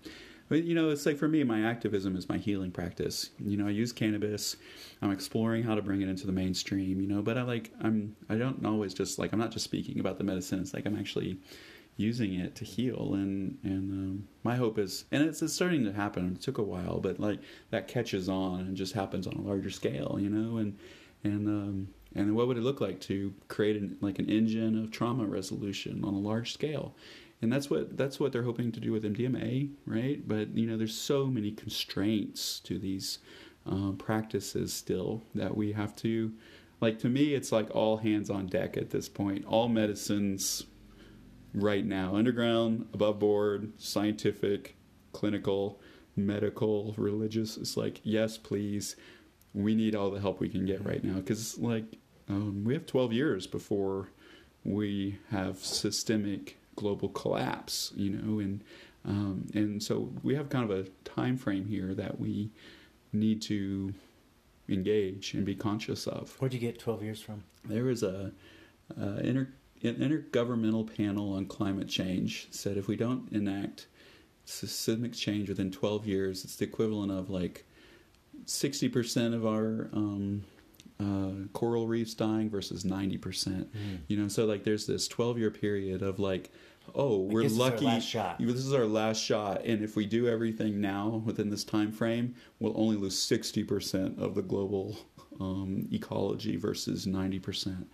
But 0.49 0.65
you 0.65 0.75
know, 0.75 0.91
it's 0.91 1.07
like 1.07 1.17
for 1.17 1.29
me, 1.29 1.45
my 1.45 1.63
activism 1.63 2.17
is 2.17 2.29
my 2.29 2.37
healing 2.37 2.73
practice. 2.73 3.31
You 3.39 3.57
know, 3.57 3.69
I 3.69 3.71
use 3.71 3.93
cannabis. 3.93 4.57
I'm 5.01 5.13
exploring 5.13 5.63
how 5.63 5.77
to 5.77 5.83
bring 5.83 6.03
it 6.03 6.09
into 6.09 6.27
the 6.27 6.33
mainstream. 6.33 7.01
You 7.01 7.07
know, 7.07 7.23
but 7.23 7.39
I 7.39 7.43
like 7.43 7.71
I'm 7.81 8.17
I 8.29 8.35
don't 8.35 8.67
always 8.67 8.93
just 8.93 9.19
like 9.19 9.33
I'm 9.33 9.39
not 9.39 9.53
just 9.53 9.65
speaking 9.65 10.01
about 10.01 10.19
the 10.19 10.25
medicine. 10.25 10.59
It's 10.59 10.75
like 10.75 10.87
I'm 10.87 10.99
actually 10.99 11.39
using 11.97 12.35
it 12.35 12.57
to 12.57 12.65
heal. 12.65 13.13
And 13.15 13.59
and 13.63 13.91
um, 13.93 14.29
my 14.43 14.57
hope 14.57 14.77
is, 14.77 15.05
and 15.13 15.23
it's, 15.23 15.41
it's 15.41 15.53
starting 15.53 15.85
to 15.85 15.93
happen. 15.93 16.33
It 16.35 16.43
took 16.43 16.59
a 16.59 16.63
while, 16.65 16.99
but 16.99 17.21
like 17.21 17.39
that 17.71 17.87
catches 17.87 18.29
on 18.29 18.61
and 18.61 18.77
just 18.77 18.95
happens 18.95 19.29
on 19.29 19.35
a 19.35 19.43
larger 19.43 19.71
scale. 19.71 20.19
You 20.21 20.31
know, 20.31 20.57
and 20.57 20.77
and 21.23 21.47
um, 21.47 21.89
and 22.15 22.35
what 22.35 22.49
would 22.49 22.57
it 22.57 22.63
look 22.63 22.81
like 22.81 23.01
to 23.01 23.33
create 23.49 23.77
an, 23.77 23.97
like 24.01 24.19
an 24.19 24.29
engine 24.29 24.83
of 24.83 24.91
trauma 24.91 25.25
resolution 25.25 26.05
on 26.05 26.15
a 26.15 26.19
large 26.19 26.53
scale 26.53 26.95
and 27.43 27.53
that's 27.53 27.71
what 27.71 27.97
that's 27.97 28.21
what 28.21 28.33
they're 28.33 28.43
hoping 28.43 28.71
to 28.73 28.81
do 28.81 28.93
with 28.93 29.03
MDMA, 29.05 29.71
right? 29.87 30.27
But 30.27 30.55
you 30.57 30.67
know, 30.67 30.77
there's 30.77 30.97
so 30.97 31.27
many 31.27 31.51
constraints 31.53 32.61
to 32.61 32.79
these 32.79 33.19
uh, 33.71 33.93
practices 33.93 34.73
still 34.73 35.23
that 35.35 35.57
we 35.57 35.73
have 35.73 35.97
to. 35.97 36.33
Like 36.81 36.99
to 37.01 37.09
me, 37.09 37.35
it's 37.35 37.53
like 37.53 37.75
all 37.75 37.99
hands 37.99 38.31
on 38.31 38.47
deck 38.47 38.77
at 38.77 38.91
this 38.91 39.09
point. 39.09 39.45
All 39.47 39.69
medicines, 39.69 40.65
right 41.55 41.85
now, 41.85 42.15
underground, 42.15 42.89
above 42.93 43.19
board, 43.19 43.73
scientific, 43.79 44.77
clinical, 45.13 45.81
medical, 46.17 46.95
religious. 46.99 47.57
It's 47.57 47.77
like 47.77 48.01
yes, 48.03 48.37
please 48.37 48.97
we 49.53 49.75
need 49.75 49.97
all 49.97 50.11
the 50.11 50.21
help 50.21 50.41
we 50.41 50.49
can 50.49 50.65
get 50.65 50.85
right 50.85 51.03
now 51.03 51.15
because 51.15 51.59
like 51.59 51.85
um, 52.31 52.65
we 52.65 52.75
have 52.75 52.87
12 52.87 53.13
years 53.13 53.47
before 53.47 54.09
we 54.65 55.19
have 55.31 55.59
systemic 55.59 56.57
global 56.77 57.09
collapse 57.09 57.93
you 57.97 58.11
know 58.11 58.39
and 58.39 58.63
um, 59.05 59.47
and 59.55 59.83
so 59.83 60.13
we 60.23 60.35
have 60.35 60.51
kind 60.51 60.71
of 60.71 60.79
a 60.79 60.89
time 61.05 61.37
frame 61.37 61.67
here 61.67 61.95
that 61.95 62.21
we 62.21 62.51
need 63.13 63.41
to 63.43 63.95
engage 64.69 65.35
and 65.35 65.45
be 65.45 65.55
conscious 65.55 66.07
of. 66.07 66.35
Where'd 66.39 66.55
you 66.55 66.61
get 66.61 66.79
12 66.79 67.03
years 67.03 67.21
from? 67.21 67.43
There 67.65 67.85
was 67.85 68.03
a, 68.03 68.33
inter, 68.97 69.49
an 69.83 69.97
intergovernmental 69.97 70.95
panel 70.97 71.33
on 71.33 71.47
climate 71.47 71.89
change 71.89 72.49
said 72.51 72.77
if 72.77 72.89
we 72.89 72.97
don't 72.97 73.31
enact 73.33 73.87
systemic 74.45 75.13
change 75.13 75.49
within 75.49 75.71
12 75.71 76.07
years 76.07 76.45
it's 76.45 76.57
the 76.57 76.65
equivalent 76.65 77.13
of 77.13 77.31
like 77.31 77.65
60% 78.47 79.35
of 79.35 79.47
our 79.47 79.89
um, 79.93 80.45
uh, 81.01 81.47
coral 81.53 81.87
reefs 81.87 82.15
dying 82.15 82.51
versus 82.51 82.85
90%. 82.85 83.19
Mm. 83.21 83.67
You 84.09 84.17
know, 84.17 84.29
so 84.29 84.45
like 84.45 84.65
there's 84.65 84.87
this 84.87 85.09
12 85.09 85.39
year 85.39 85.51
period 85.51 86.03
of 86.03 86.19
like, 86.19 86.51
oh, 86.95 87.19
we're 87.19 87.45
this 87.45 87.57
lucky. 87.57 87.87
Is 87.87 88.05
this 88.39 88.65
is 88.65 88.75
our 88.75 88.87
last 88.87 89.23
shot, 89.23 89.65
and 89.65 89.83
if 89.83 89.97
we 89.97 90.07
do 90.07 90.29
everything 90.29 90.81
now 90.81 91.23
within 91.25 91.51
this 91.51 91.65
time 91.65 91.93
frame, 91.93 92.35
we'll 92.59 92.79
only 92.81 92.97
lose 92.97 93.17
60% 93.17 94.19
of 94.19 94.35
the 94.35 94.43
global 94.43 94.97
um, 95.41 95.89
ecology 95.93 96.57
versus 96.57 97.07
90%. 97.07 97.87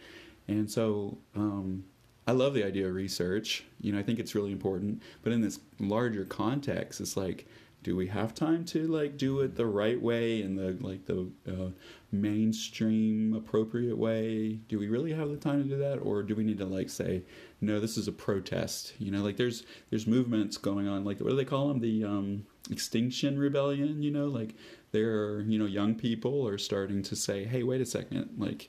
And 0.48 0.70
so, 0.70 1.18
um, 1.34 1.84
I 2.28 2.32
love 2.32 2.54
the 2.54 2.64
idea 2.64 2.88
of 2.88 2.94
research. 2.94 3.64
You 3.80 3.92
know, 3.92 3.98
I 4.00 4.02
think 4.02 4.18
it's 4.18 4.34
really 4.34 4.50
important. 4.50 5.02
But 5.22 5.32
in 5.32 5.40
this 5.42 5.60
larger 5.78 6.24
context, 6.24 7.00
it's 7.00 7.16
like 7.16 7.46
do 7.86 7.94
we 7.94 8.08
have 8.08 8.34
time 8.34 8.64
to 8.64 8.88
like 8.88 9.16
do 9.16 9.38
it 9.38 9.54
the 9.54 9.64
right 9.64 10.02
way 10.02 10.42
in 10.42 10.56
the 10.56 10.76
like 10.80 11.06
the 11.06 11.30
uh, 11.46 11.70
mainstream 12.10 13.32
appropriate 13.32 13.96
way? 13.96 14.54
Do 14.68 14.80
we 14.80 14.88
really 14.88 15.12
have 15.12 15.28
the 15.28 15.36
time 15.36 15.62
to 15.62 15.68
do 15.68 15.78
that 15.78 15.98
or 15.98 16.24
do 16.24 16.34
we 16.34 16.42
need 16.42 16.58
to 16.58 16.64
like 16.64 16.90
say 16.90 17.22
no 17.60 17.78
this 17.78 17.96
is 17.96 18.08
a 18.08 18.12
protest 18.12 18.94
you 18.98 19.12
know? 19.12 19.22
Like 19.22 19.36
there's 19.36 19.62
there's 19.90 20.08
movements 20.08 20.56
going 20.56 20.88
on 20.88 21.04
like 21.04 21.20
what 21.20 21.30
do 21.30 21.36
they 21.36 21.44
call 21.44 21.68
them 21.68 21.78
the 21.78 22.02
um, 22.02 22.44
extinction 22.72 23.38
rebellion 23.38 24.02
you 24.02 24.10
know? 24.10 24.26
Like 24.26 24.56
there 24.90 25.22
are 25.22 25.42
you 25.42 25.56
know 25.56 25.66
young 25.66 25.94
people 25.94 26.44
are 26.48 26.58
starting 26.58 27.04
to 27.04 27.14
say 27.14 27.44
hey 27.44 27.62
wait 27.62 27.80
a 27.80 27.86
second 27.86 28.30
like 28.36 28.68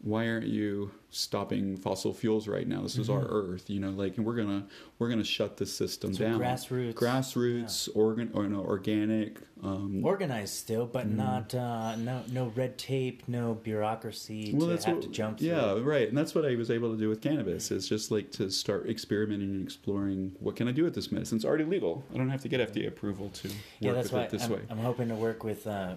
why 0.00 0.28
aren't 0.28 0.46
you 0.46 0.92
stopping 1.10 1.76
fossil 1.76 2.14
fuels 2.14 2.46
right 2.46 2.68
now? 2.68 2.82
This 2.82 2.92
mm-hmm. 2.92 3.02
is 3.02 3.10
our 3.10 3.22
mm-hmm. 3.22 3.52
Earth, 3.52 3.68
you 3.68 3.80
know. 3.80 3.90
Like, 3.90 4.16
and 4.16 4.24
we're 4.24 4.36
gonna 4.36 4.66
we're 4.98 5.08
gonna 5.08 5.24
shut 5.24 5.56
the 5.56 5.66
system 5.66 6.14
so 6.14 6.24
down. 6.24 6.40
Grassroots, 6.40 6.94
grassroots, 6.94 7.88
yeah. 7.88 8.00
organ 8.00 8.30
or 8.32 8.46
no, 8.46 8.60
organic, 8.60 9.38
um, 9.62 10.04
organized 10.04 10.54
still, 10.54 10.86
but 10.86 11.08
mm 11.08 11.18
not 11.18 11.52
uh, 11.52 11.96
no 11.96 12.22
no 12.30 12.52
red 12.54 12.78
tape, 12.78 13.24
no 13.26 13.54
bureaucracy 13.54 14.52
well, 14.54 14.66
to 14.66 14.72
that's 14.72 14.84
have 14.84 14.96
what, 14.96 15.02
to 15.02 15.10
jump. 15.10 15.38
Through. 15.38 15.48
Yeah, 15.48 15.80
right. 15.80 16.08
And 16.08 16.16
that's 16.16 16.32
what 16.32 16.46
I 16.46 16.54
was 16.54 16.70
able 16.70 16.92
to 16.92 16.96
do 16.96 17.08
with 17.08 17.20
cannabis. 17.20 17.72
Is 17.72 17.88
just 17.88 18.12
like 18.12 18.30
to 18.32 18.50
start 18.50 18.88
experimenting 18.88 19.50
and 19.50 19.64
exploring 19.64 20.36
what 20.38 20.54
can 20.54 20.68
I 20.68 20.72
do 20.72 20.84
with 20.84 20.94
this 20.94 21.10
medicine. 21.10 21.36
It's 21.36 21.44
already 21.44 21.64
legal. 21.64 22.04
I 22.14 22.18
don't 22.18 22.30
have 22.30 22.42
to 22.42 22.48
get 22.48 22.72
FDA 22.72 22.86
approval 22.86 23.30
to 23.30 23.48
work 23.48 23.56
yeah, 23.80 23.92
that's 23.92 24.04
with 24.04 24.12
why 24.12 24.22
it 24.24 24.30
this 24.30 24.44
I'm, 24.44 24.50
way. 24.52 24.60
I'm 24.70 24.78
hoping 24.78 25.08
to 25.08 25.16
work 25.16 25.42
with, 25.42 25.66
uh, 25.66 25.94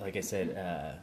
like 0.00 0.16
I 0.16 0.20
said. 0.20 0.56
Uh, 0.56 0.98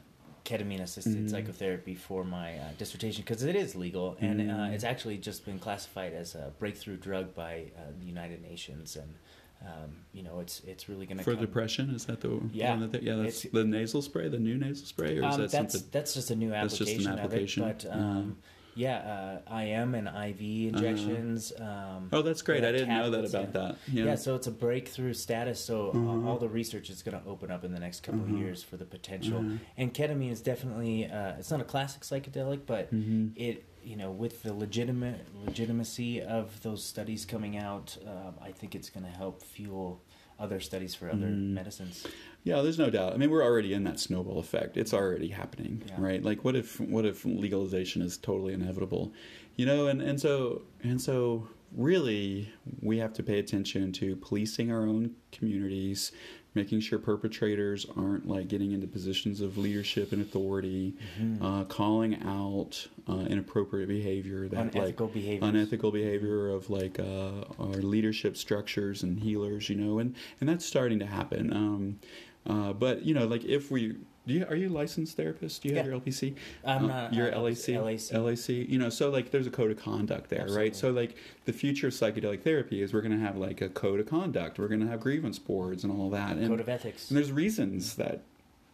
ketamine 0.46 0.82
assisted 0.82 1.16
mm-hmm. 1.16 1.28
psychotherapy 1.28 1.96
for 1.96 2.24
my 2.24 2.54
uh, 2.54 2.70
dissertation 2.78 3.24
because 3.24 3.44
it 3.44 3.56
is 3.56 3.76
legal 3.76 4.16
and 4.22 4.40
uh, 4.40 4.44
mm-hmm. 4.44 4.60
uh, 4.62 4.70
it's 4.70 4.84
actually 4.84 5.18
just 5.18 5.44
been 5.46 5.60
classified 5.60 6.14
as 6.14 6.36
a 6.36 6.54
breakthrough 6.60 6.98
drug 6.98 7.34
by 7.34 7.66
uh, 7.78 7.82
the 8.00 8.06
United 8.06 8.42
Nations 8.42 8.96
and 8.96 9.16
um, 9.62 9.96
you 10.14 10.22
know 10.22 10.40
it's 10.40 10.62
it's 10.62 10.88
really 10.88 11.06
going 11.06 11.18
to 11.18 11.24
for 11.24 11.34
come. 11.34 11.42
depression 11.42 11.90
is 11.90 12.06
that 12.06 12.22
the 12.22 12.40
yeah 12.54 12.76
that 12.76 13.02
yeah 13.02 13.16
that's 13.16 13.44
the 13.44 13.64
nasal 13.64 14.02
spray 14.02 14.28
the 14.30 14.38
new 14.38 14.58
nasal 14.58 14.86
spray 14.86 15.18
or 15.18 15.28
is 15.28 15.36
um, 15.36 15.42
that 15.42 15.52
that's 15.52 15.74
something 15.74 15.90
that's 15.92 16.14
just 16.14 16.30
a 16.30 16.36
new 16.36 16.54
application, 16.54 16.86
that's 16.86 16.96
just 16.96 17.08
an 17.08 17.20
application. 17.20 17.64
It, 17.64 17.86
but 17.90 17.92
um, 17.92 18.38
yeah, 18.76 19.42
uh, 19.48 19.56
IM 19.58 19.96
and 19.96 20.08
IV 20.08 20.14
uh-huh. 20.14 20.86
injections. 20.86 21.52
Uh, 21.60 21.64
um, 21.64 22.10
oh, 22.12 22.22
that's 22.22 22.42
great. 22.42 22.64
I 22.64 22.72
didn't 22.72 22.90
know 22.90 23.10
that 23.10 23.26
about 23.26 23.54
that. 23.54 23.78
Yeah. 23.92 24.06
yeah. 24.06 24.16
so 24.16 24.36
it's 24.36 24.48
a 24.48 24.52
breakthrough 24.52 25.14
status. 25.14 25.60
So 25.60 25.90
uh-huh. 25.90 26.28
all 26.28 26.38
the 26.38 26.50
research 26.50 26.90
is 26.90 27.02
going 27.02 27.20
to 27.20 27.28
open 27.28 27.52
up 27.52 27.64
in 27.64 27.72
the 27.72 27.80
next 27.80 28.04
couple 28.04 28.22
uh-huh. 28.22 28.34
of 28.34 28.40
years 28.40 28.64
for 28.64 28.78
the 28.78 28.86
potential. 28.86 29.44
And 29.78 29.94
ketamine 29.94 30.32
is 30.32 30.42
definitely 30.42 31.08
uh, 31.08 31.34
it's 31.40 31.52
not 31.52 31.62
a 31.62 31.66
classic 31.66 32.02
psychedelic, 32.02 32.62
but 32.66 32.94
mm-hmm. 32.94 33.30
it 33.36 33.66
you 33.84 33.96
know 33.96 34.12
with 34.12 34.44
the 34.44 34.54
legitimate 34.54 35.26
legitimacy 35.46 36.22
of 36.22 36.62
those 36.62 36.84
studies 36.84 37.26
coming 37.26 37.58
out, 37.58 37.98
uh, 38.06 38.32
I 38.42 38.52
think 38.52 38.76
it's 38.76 38.90
going 38.90 39.06
to 39.06 39.12
help 39.12 39.42
fuel 39.42 40.02
other 40.40 40.60
studies 40.60 40.94
for 40.96 41.10
other 41.10 41.28
mm. 41.28 41.54
medicines. 41.54 42.06
Yeah, 42.44 42.62
there's 42.62 42.78
no 42.78 42.90
doubt. 42.90 43.14
I 43.14 43.18
mean, 43.18 43.32
we're 43.32 43.44
already 43.44 43.74
in 43.74 43.84
that 43.86 44.00
snowball 44.00 44.38
effect. 44.40 44.78
It's 44.78 44.94
already 44.94 45.30
happening, 45.30 45.84
yeah. 45.88 45.96
right? 45.98 46.24
Like, 46.24 46.44
what 46.44 46.56
if 46.56 46.80
what 46.80 47.06
if 47.06 47.26
legalization 47.26 48.02
is 48.02 48.18
totally 48.18 48.54
inevitable, 48.54 49.14
you 49.56 49.66
know? 49.66 49.88
And 49.88 50.02
and 50.02 50.20
so 50.20 50.62
and 50.84 51.02
so 51.02 51.48
really, 51.76 52.54
we 52.82 52.98
have 53.00 53.14
to 53.14 53.24
pay 53.24 53.40
attention 53.40 53.92
to 53.94 54.16
policing 54.18 54.72
our 54.72 54.84
own 54.84 55.16
communities, 55.32 56.12
making 56.56 56.80
sure 56.80 56.98
perpetrators 56.98 57.86
aren't 57.98 58.28
like 58.28 58.48
getting 58.48 58.72
into 58.72 58.88
positions 58.88 59.42
of 59.42 59.58
leadership 59.58 60.12
and 60.12 60.22
authority, 60.22 60.96
mm-hmm. 61.20 61.44
uh, 61.44 61.64
calling 61.66 62.22
out 62.24 62.88
uh, 63.08 63.26
inappropriate 63.30 63.88
behavior, 63.88 64.48
that 64.48 64.74
unethical 64.74 65.06
like 65.06 65.14
behavior, 65.14 65.48
unethical 65.48 65.92
behavior 65.92 66.50
of 66.50 66.70
like 66.70 67.00
uh, 67.00 67.44
our 67.60 67.82
leadership 67.82 68.38
structures 68.38 69.04
and 69.04 69.20
healers, 69.20 69.70
you 69.70 69.76
know, 69.76 70.00
and 70.00 70.16
and 70.40 70.50
that's 70.50 70.66
starting 70.66 71.00
to 71.00 71.06
happen. 71.06 71.54
Um, 71.54 72.00
uh, 72.48 72.74
but 72.74 73.04
you 73.04 73.14
know, 73.14 73.28
like 73.28 73.44
if 73.44 73.70
we 73.70 73.96
do 74.28 74.34
you, 74.34 74.46
are 74.46 74.56
you 74.56 74.70
a 74.70 74.72
licensed 74.72 75.16
therapist? 75.16 75.62
Do 75.62 75.70
you 75.70 75.76
have 75.76 75.86
yeah. 75.86 75.92
your 75.92 76.02
LPC? 76.02 76.36
I'm 76.64 76.86
uh, 76.86 76.88
not. 76.88 77.14
Your 77.14 77.34
uh, 77.34 77.40
LAC? 77.40 77.68
LAC. 77.68 78.12
LAC. 78.12 78.50
You 78.50 78.80
know, 78.80 78.90
so 78.90 79.10
like 79.10 79.32
there's 79.32 79.48
a 79.48 79.52
code 79.52 79.72
of 79.72 79.78
conduct 79.78 80.30
there, 80.30 80.42
Absolutely. 80.42 80.66
right? 80.66 80.76
So 80.76 80.92
like 80.92 81.16
the 81.46 81.54
future 81.54 81.88
of 81.88 81.94
psychedelic 81.94 82.42
therapy 82.42 82.82
is 82.82 82.94
we're 82.94 83.02
going 83.02 83.18
to 83.18 83.24
have 83.26 83.38
like 83.38 83.62
a 83.62 83.70
code 83.70 84.00
of 84.00 84.08
conduct. 84.08 84.58
We're 84.58 84.68
going 84.68 84.82
to 84.82 84.88
have 84.88 85.00
grievance 85.00 85.38
boards 85.38 85.84
and 85.84 85.94
all 85.94 86.10
that. 86.10 86.38
And, 86.38 86.48
code 86.48 86.60
of 86.60 86.70
ethics. 86.70 87.10
And 87.10 87.18
there's 87.18 87.32
reasons 87.32 87.96
that 87.96 88.22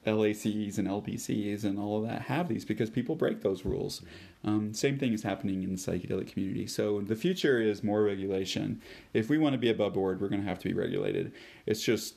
LACs 0.06 0.78
and 0.78 0.88
LPCs 0.88 1.64
and 1.64 1.78
all 1.78 1.98
of 1.98 2.10
that 2.10 2.24
have 2.24 2.48
these 2.48 2.66
because 2.66 2.90
people 2.90 3.16
break 3.16 3.42
those 3.42 3.66
rules. 3.66 4.02
Um, 4.44 4.74
same 4.74 4.98
thing 4.98 5.14
is 5.14 5.22
happening 5.22 5.64
in 5.64 5.72
the 5.72 5.78
psychedelic 5.78 6.32
community. 6.32 6.66
So 6.66 7.02
the 7.02 7.16
future 7.16 7.62
is 7.62 7.84
more 7.84 8.02
regulation. 8.02 8.82
If 9.14 9.30
we 9.30 9.38
want 9.38 9.54
to 9.54 9.60
be 9.60 9.70
above 9.70 9.94
board, 9.94 10.20
we're 10.20 10.30
going 10.30 10.42
to 10.42 10.48
have 10.48 10.60
to 10.60 10.70
be 10.70 10.74
regulated. 10.74 11.34
It's 11.68 11.84
just 11.84 12.16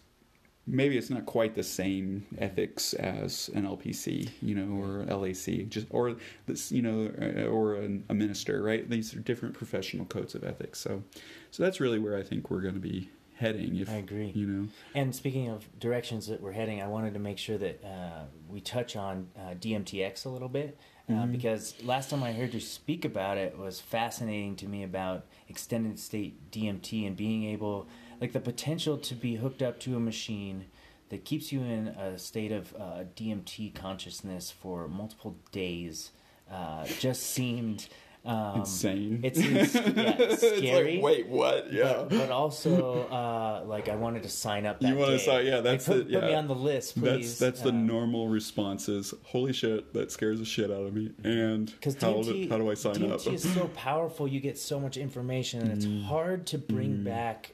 maybe 0.66 0.97
it's 0.97 1.11
not 1.11 1.27
quite 1.27 1.55
the 1.55 1.62
same 1.62 2.27
ethics 2.39 2.95
as 2.95 3.51
an 3.55 3.66
LPC, 3.66 4.31
you 4.41 4.55
know, 4.55 4.82
or 4.82 5.05
LAC, 5.05 5.69
just 5.69 5.86
or 5.91 6.16
this, 6.47 6.73
you 6.73 6.82
know, 6.82 7.11
uh, 7.20 7.47
or 7.47 7.74
a, 7.77 7.89
a 8.09 8.15
minister, 8.15 8.62
right? 8.62 8.89
These 8.89 9.15
are 9.15 9.20
different 9.20 9.55
professional 9.55 10.07
codes 10.07 10.35
of 10.35 10.45
ethics. 10.45 10.81
So, 10.81 11.03
so 11.51 11.62
that's 11.62 11.81
really 11.81 11.99
where 11.99 12.16
I 12.16 12.23
think 12.23 12.51
we're 12.51 12.62
going 12.62 12.74
to 12.74 12.81
be 12.81 13.11
heading. 13.36 13.77
If, 13.77 13.91
I 13.91 13.95
agree. 13.95 14.32
You 14.35 14.47
know, 14.47 14.69
and 14.95 15.15
speaking 15.15 15.49
of 15.49 15.66
directions 15.78 16.27
that 16.28 16.41
we're 16.41 16.53
heading, 16.53 16.82
I 16.82 16.86
wanted 16.86 17.15
to 17.15 17.20
make 17.20 17.39
sure 17.39 17.59
that 17.59 17.85
uh, 17.85 18.24
we 18.49 18.61
touch 18.61 18.97
on 18.97 19.28
uh, 19.39 19.55
DMTX 19.55 20.24
a 20.24 20.28
little 20.28 20.49
bit. 20.49 20.78
Uh, 21.07 21.12
mm-hmm. 21.12 21.32
Because 21.32 21.74
last 21.85 22.09
time 22.09 22.23
I 22.23 22.32
heard 22.32 22.55
you 22.55 22.61
speak 22.61 23.05
about 23.05 23.36
it 23.36 23.59
was 23.59 23.78
fascinating 23.78 24.57
to 24.57 24.66
me 24.66 24.85
about 24.85 25.27
extended 25.51 25.99
state 25.99 26.51
DMT 26.51 27.07
and 27.07 27.15
being 27.15 27.45
able 27.45 27.86
like 28.24 28.32
the 28.32 28.40
potential 28.40 28.96
to 28.96 29.14
be 29.14 29.34
hooked 29.34 29.60
up 29.60 29.78
to 29.78 29.94
a 29.96 30.01
machine 30.01 30.64
that 31.10 31.26
keeps 31.26 31.52
you 31.52 31.60
in 31.60 31.88
a 31.88 32.18
state 32.18 32.52
of 32.52 32.74
uh, 32.74 33.05
DMT 33.14 33.74
consciousness 33.74 34.51
for 34.51 34.88
multiple 34.88 35.36
days 35.52 36.10
uh, 36.51 36.86
just 36.86 37.22
seemed 37.22 37.86
um, 38.24 38.60
insane. 38.60 39.20
It's, 39.22 39.38
seems 39.38 39.74
yeah, 39.74 40.36
scary. 40.36 40.94
like, 40.94 41.02
wait, 41.02 41.26
what? 41.26 41.70
Yeah, 41.70 42.06
but, 42.09 42.09
but 42.09 42.30
also 42.30 43.06
uh, 43.09 43.62
like 43.66 43.90
I 43.90 43.96
wanted 43.96 44.22
to 44.22 44.30
sign 44.30 44.64
up. 44.64 44.80
you 44.80 44.94
want 44.94 45.10
to 45.10 45.18
sign? 45.18 45.44
Yeah, 45.44 45.60
that's 45.60 45.86
like, 45.86 45.98
put, 45.98 46.06
the, 46.06 46.12
yeah. 46.14 46.20
put 46.20 46.28
me 46.30 46.34
on 46.34 46.48
the 46.48 46.55
list, 46.55 46.98
please. 46.98 47.38
That's 47.38 47.59
that's 47.59 47.60
the 47.60 47.76
um, 47.76 47.86
normal 47.86 48.28
responses. 48.28 49.12
Holy 49.24 49.52
shit, 49.52 49.92
that 49.92 50.10
scares 50.10 50.38
the 50.38 50.46
shit 50.46 50.70
out 50.70 50.86
of 50.86 50.94
me. 50.94 51.12
And 51.24 51.70
how, 52.01 52.22
do, 52.22 52.48
how 52.48 52.56
do 52.56 52.70
I 52.70 52.74
sign 52.74 52.94
DMT 52.94 53.12
up? 53.12 53.20
DMT 53.20 53.34
is 53.34 53.52
so 53.52 53.68
powerful. 53.74 54.26
You 54.26 54.40
get 54.40 54.56
so 54.56 54.80
much 54.80 54.96
information, 54.96 55.60
and 55.60 55.72
it's 55.72 55.84
mm. 55.84 56.05
hard 56.05 56.46
to 56.46 56.56
bring 56.56 57.01
mm. 57.01 57.05
back 57.05 57.51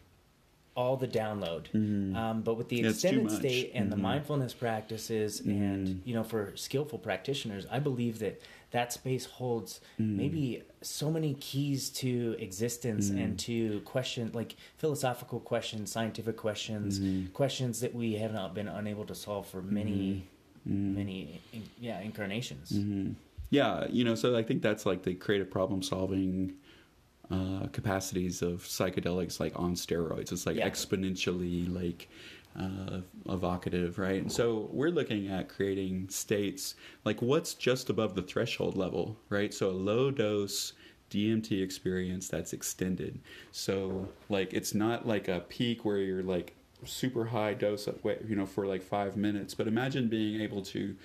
all 0.77 0.97
the 0.97 1.09
download. 1.09 1.71
Mm-hmm. 1.73 2.17
Um, 2.17 2.43
but 2.43 2.55
with 2.55 2.69
the 2.69 2.87
extended 2.87 3.31
state 3.31 3.73
and 3.75 3.85
mm-hmm. 3.85 3.91
the 3.91 3.97
mindfulness 3.97 4.55
practices, 4.55 5.41
mm-hmm. 5.41 5.51
and 5.51 6.03
you 6.05 6.15
know, 6.15 6.23
for 6.23 6.53
skillful 6.55 6.99
practitioners, 6.99 7.67
I 7.71 7.79
believe 7.79 8.19
that 8.21 8.41
that 8.71 8.93
space 8.93 9.27
holds 9.27 9.81
mm. 10.01 10.17
maybe 10.17 10.63
so 10.81 11.11
many 11.11 11.35
keys 11.35 11.91
to 11.91 12.37
existence 12.39 13.11
mm. 13.11 13.23
and 13.23 13.39
to 13.41 13.81
question 13.81 14.31
like 14.33 14.57
philosophical 14.79 15.41
questions, 15.41 15.91
scientific 15.91 16.37
questions, 16.37 17.01
mm-hmm. 17.01 17.33
questions 17.33 17.81
that 17.81 17.95
we 17.95 18.15
have 18.15 18.33
not 18.33 18.55
been 18.55 18.69
unable 18.69 19.05
to 19.05 19.15
solve 19.15 19.49
for 19.49 19.61
many, 19.61 20.25
mm-hmm. 20.69 20.95
many, 20.95 21.41
yeah, 21.81 22.01
incarnations. 22.01 22.71
Mm-hmm. 22.71 23.13
Yeah, 23.51 23.87
you 23.91 24.05
know, 24.05 24.15
so 24.15 24.37
I 24.37 24.45
think 24.45 24.63
that's 24.63 24.87
like 24.87 25.03
the 25.03 25.15
creative 25.15 25.51
problem 25.51 25.83
solving 25.83 26.55
uh, 27.31 27.67
capacities 27.73 28.43
of 28.43 28.63
psychedelics 28.63 29.39
like 29.39 29.59
on 29.59 29.75
steroids. 29.75 30.33
It's 30.33 30.47
like 30.47 30.57
yeah. 30.57 30.69
exponentially 30.69 31.73
like 31.73 32.09
uh, 32.59 33.01
evocative, 33.29 33.99
right? 33.99 34.21
And 34.21 34.33
so 34.33 34.69
we're 34.73 34.91
looking 34.91 35.29
at 35.29 35.49
creating 35.49 36.09
states 36.09 36.75
like 37.05 37.23
what's 37.23 37.55
just 37.55 37.91
above 37.91 38.15
the 38.15 38.23
threshold 38.23 38.77
level, 38.77 39.17
right? 39.29 39.55
So 39.55 39.71
a 39.71 39.73
low 39.73 40.11
dose 40.11 40.73
DMT 41.11 41.63
experience 41.63 42.29
that's 42.29 42.53
extended. 42.53 43.21
So 43.53 44.09
like 44.29 44.53
it's 44.53 44.75
not 44.75 45.07
like 45.07 45.29
a 45.29 45.41
peak 45.41 45.85
where 45.85 45.99
you're 45.99 46.23
like 46.23 46.55
super 46.85 47.27
high 47.27 47.55
dose 47.55 47.87
of 47.87 47.99
you 48.27 48.37
know 48.37 48.47
for 48.47 48.67
like 48.67 48.83
5 48.83 49.17
minutes, 49.17 49.55
but 49.55 49.69
imagine 49.69 50.09
being 50.09 50.41
able 50.41 50.63
to 50.63 50.97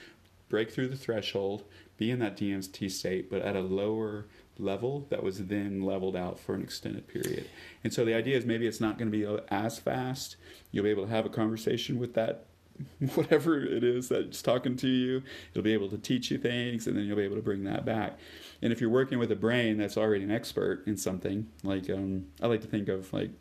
break 0.49 0.71
through 0.71 0.87
the 0.87 0.95
threshold, 0.95 1.63
be 1.97 2.11
in 2.11 2.19
that 2.19 2.37
DMT 2.37 2.89
state 2.89 3.29
but 3.29 3.41
at 3.41 3.55
a 3.55 3.61
lower 3.61 4.25
level 4.57 5.07
that 5.09 5.23
was 5.23 5.45
then 5.47 5.81
leveled 5.81 6.15
out 6.15 6.39
for 6.39 6.55
an 6.55 6.61
extended 6.61 7.07
period. 7.07 7.49
And 7.83 7.93
so 7.93 8.05
the 8.05 8.13
idea 8.13 8.37
is 8.37 8.45
maybe 8.45 8.67
it's 8.67 8.81
not 8.81 8.97
going 8.97 9.11
to 9.11 9.17
be 9.17 9.43
as 9.49 9.79
fast. 9.79 10.37
You'll 10.71 10.85
be 10.85 10.89
able 10.89 11.05
to 11.05 11.11
have 11.11 11.25
a 11.25 11.29
conversation 11.29 11.99
with 11.99 12.13
that 12.13 12.45
whatever 13.15 13.61
it 13.61 13.83
is 13.83 14.09
that's 14.09 14.41
talking 14.41 14.75
to 14.77 14.87
you. 14.87 15.23
It'll 15.51 15.63
be 15.63 15.73
able 15.73 15.89
to 15.89 15.97
teach 15.97 16.31
you 16.31 16.37
things 16.37 16.87
and 16.87 16.97
then 16.97 17.05
you'll 17.05 17.17
be 17.17 17.23
able 17.23 17.37
to 17.37 17.41
bring 17.41 17.63
that 17.63 17.85
back. 17.85 18.19
And 18.61 18.71
if 18.71 18.81
you're 18.81 18.89
working 18.89 19.19
with 19.19 19.31
a 19.31 19.35
brain 19.35 19.77
that's 19.77 19.97
already 19.97 20.23
an 20.23 20.31
expert 20.31 20.83
in 20.85 20.97
something, 20.97 21.47
like 21.63 21.89
um, 21.89 22.27
I 22.41 22.47
like 22.47 22.61
to 22.61 22.67
think 22.67 22.89
of 22.89 23.11
like 23.13 23.31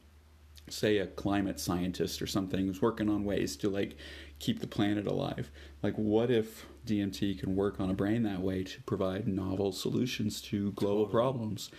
say 0.69 0.99
a 0.99 1.07
climate 1.07 1.61
scientist 1.61 2.23
or 2.23 2.27
something 2.27 2.67
who's 2.67 2.81
working 2.81 3.09
on 3.09 3.25
ways 3.25 3.57
to 3.57 3.69
like 3.69 3.97
keep 4.39 4.61
the 4.61 4.67
planet 4.67 5.07
alive. 5.07 5.51
Like 5.83 5.95
what 5.95 6.31
if 6.31 6.67
DMT 6.87 7.39
can 7.39 7.57
work 7.57 7.81
on 7.81 7.91
a 7.91 7.95
brain 7.95 8.23
that 8.25 8.41
way 8.41 8.65
to 8.65 8.83
provide 8.83 9.27
novel 9.27 9.73
solutions 9.73 10.41
to 10.43 10.73
global 10.73 11.07
problems? 11.07 11.71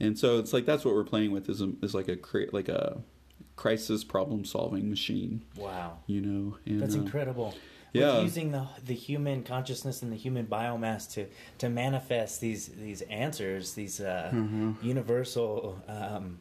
And 0.00 0.18
so 0.18 0.38
it's 0.38 0.52
like 0.52 0.66
that's 0.66 0.84
what 0.84 0.94
we're 0.94 1.04
playing 1.04 1.30
with 1.30 1.48
is 1.48 1.60
a, 1.60 1.72
is 1.82 1.94
like 1.94 2.08
a 2.08 2.18
like 2.52 2.68
a 2.68 2.98
crisis 3.56 4.04
problem 4.04 4.44
solving 4.44 4.90
machine. 4.90 5.44
Wow. 5.56 5.98
You 6.06 6.20
know, 6.20 6.58
and, 6.66 6.80
that's 6.80 6.94
uh, 6.94 7.00
incredible. 7.00 7.54
Yeah. 7.92 8.14
With 8.16 8.24
using 8.24 8.50
the 8.50 8.66
the 8.84 8.94
human 8.94 9.44
consciousness 9.44 10.02
and 10.02 10.10
the 10.10 10.16
human 10.16 10.46
biomass 10.46 11.10
to 11.12 11.26
to 11.58 11.68
manifest 11.68 12.40
these 12.40 12.68
these 12.68 13.02
answers, 13.02 13.74
these 13.74 14.00
uh, 14.00 14.30
mm-hmm. 14.34 14.72
universal 14.82 15.80
um, 15.86 16.40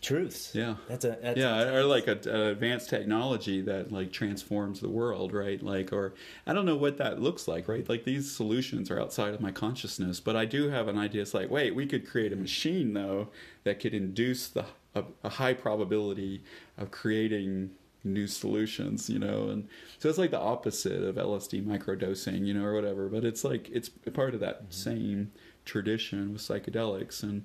truths. 0.00 0.54
Yeah, 0.54 0.76
that's 0.88 1.04
a 1.04 1.18
that's 1.20 1.38
yeah, 1.38 1.74
or 1.74 1.84
like 1.84 2.06
an 2.06 2.28
advanced 2.28 2.88
technology 2.88 3.60
that 3.62 3.92
like 3.92 4.12
transforms 4.12 4.80
the 4.80 4.88
world, 4.88 5.32
right? 5.32 5.62
Like, 5.62 5.92
or 5.92 6.14
I 6.46 6.52
don't 6.52 6.66
know 6.66 6.76
what 6.76 6.98
that 6.98 7.20
looks 7.20 7.46
like, 7.46 7.68
right? 7.68 7.88
Like 7.88 8.04
these 8.04 8.30
solutions 8.30 8.90
are 8.90 9.00
outside 9.00 9.34
of 9.34 9.40
my 9.40 9.52
consciousness, 9.52 10.20
but 10.20 10.36
I 10.36 10.44
do 10.44 10.70
have 10.70 10.88
an 10.88 10.98
idea. 10.98 11.22
It's 11.22 11.34
like, 11.34 11.50
wait, 11.50 11.74
we 11.74 11.86
could 11.86 12.08
create 12.08 12.32
a 12.32 12.36
machine 12.36 12.94
though 12.94 13.28
that 13.64 13.80
could 13.80 13.94
induce 13.94 14.48
the 14.48 14.64
a, 14.94 15.04
a 15.22 15.28
high 15.28 15.54
probability 15.54 16.42
of 16.78 16.90
creating 16.90 17.70
new 18.02 18.26
solutions, 18.26 19.10
you 19.10 19.18
know, 19.18 19.50
and 19.50 19.68
so 19.98 20.08
it's 20.08 20.18
like 20.18 20.30
the 20.30 20.40
opposite 20.40 21.02
of 21.02 21.16
LSD 21.16 21.64
microdosing, 21.64 22.46
you 22.46 22.54
know, 22.54 22.64
or 22.64 22.74
whatever. 22.74 23.08
But 23.08 23.24
it's 23.24 23.44
like 23.44 23.68
it's 23.70 23.88
part 23.88 24.34
of 24.34 24.40
that 24.40 24.62
mm-hmm. 24.62 24.70
same 24.72 25.32
tradition 25.64 26.32
with 26.32 26.42
psychedelics 26.42 27.22
and. 27.22 27.44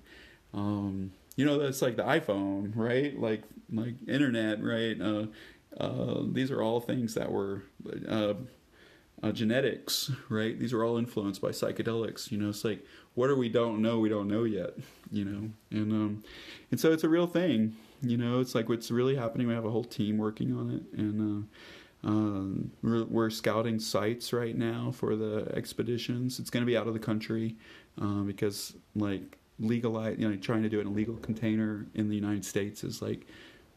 Um, 0.53 1.11
you 1.36 1.45
know 1.45 1.57
that's 1.57 1.82
like 1.82 1.95
the 1.95 2.03
iphone 2.03 2.72
right? 2.76 3.20
Like 3.20 3.44
like 3.72 3.95
internet 4.07 4.64
right? 4.64 4.99
Uh, 4.99 5.26
uh, 5.80 6.24
these 6.32 6.52
are 6.52 6.62
all 6.62 6.80
things 6.80 7.16
that 7.16 7.32
were 7.32 7.64
uh, 8.07 8.34
uh, 9.22 9.32
genetics 9.32 10.12
right? 10.30 10.60
These 10.60 10.74
are 10.74 10.84
all 10.84 10.98
influenced 10.98 11.41
by 11.41 11.49
psychedelics 11.49 12.32
you 12.32 12.38
know? 12.38 12.49
It's 12.49 12.64
like 12.64 12.86
what 13.14 13.30
are 13.30 13.36
we 13.36 13.49
don't 13.49 13.82
know 13.82 13.99
we 13.99 14.10
don't 14.10 14.28
know 14.28 14.44
yet 14.44 14.74
you 15.12 15.26
know? 15.26 15.49
And 15.72 15.91
um 15.91 16.24
and 16.72 16.80
so 16.80 16.91
it's 16.91 17.03
a 17.03 17.10
real 17.10 17.28
thing 17.28 17.76
you 18.02 18.18
know? 18.18 18.40
It's 18.40 18.56
like 18.56 18.70
what's 18.70 18.91
really 18.91 19.16
happening 19.16 19.48
we 19.48 19.53
have 19.53 19.66
a 19.66 19.72
whole 19.72 19.84
team 19.84 20.18
working 20.18 20.56
on 20.56 20.72
it 20.72 20.99
and 20.99 21.44
uh 21.44 21.45
um, 22.06 22.72
we're, 22.84 23.03
we're, 23.06 23.30
scouting 23.32 23.80
sites 23.80 24.32
right 24.32 24.56
now 24.56 24.91
for 24.94 25.16
the 25.16 25.52
expeditions. 25.56 26.40
It's 26.40 26.52
going 26.52 26.62
to 26.62 26.68
be 26.68 26.78
out 26.78 26.88
of 26.88 26.94
the 26.94 26.99
country 26.99 27.56
um, 27.98 28.28
because, 28.28 28.76
like, 28.95 29.40
legalize, 29.60 30.18
you 30.19 30.30
know, 30.30 30.36
trying 30.38 30.64
to 30.64 30.69
do 30.69 30.80
it 30.80 30.82
in 30.82 30.88
a 30.88 30.91
legal 30.91 31.15
container 31.15 31.88
in 31.94 32.10
the 32.10 32.15
United 32.15 32.45
States 32.45 32.84
is 32.84 33.02
like 33.02 33.26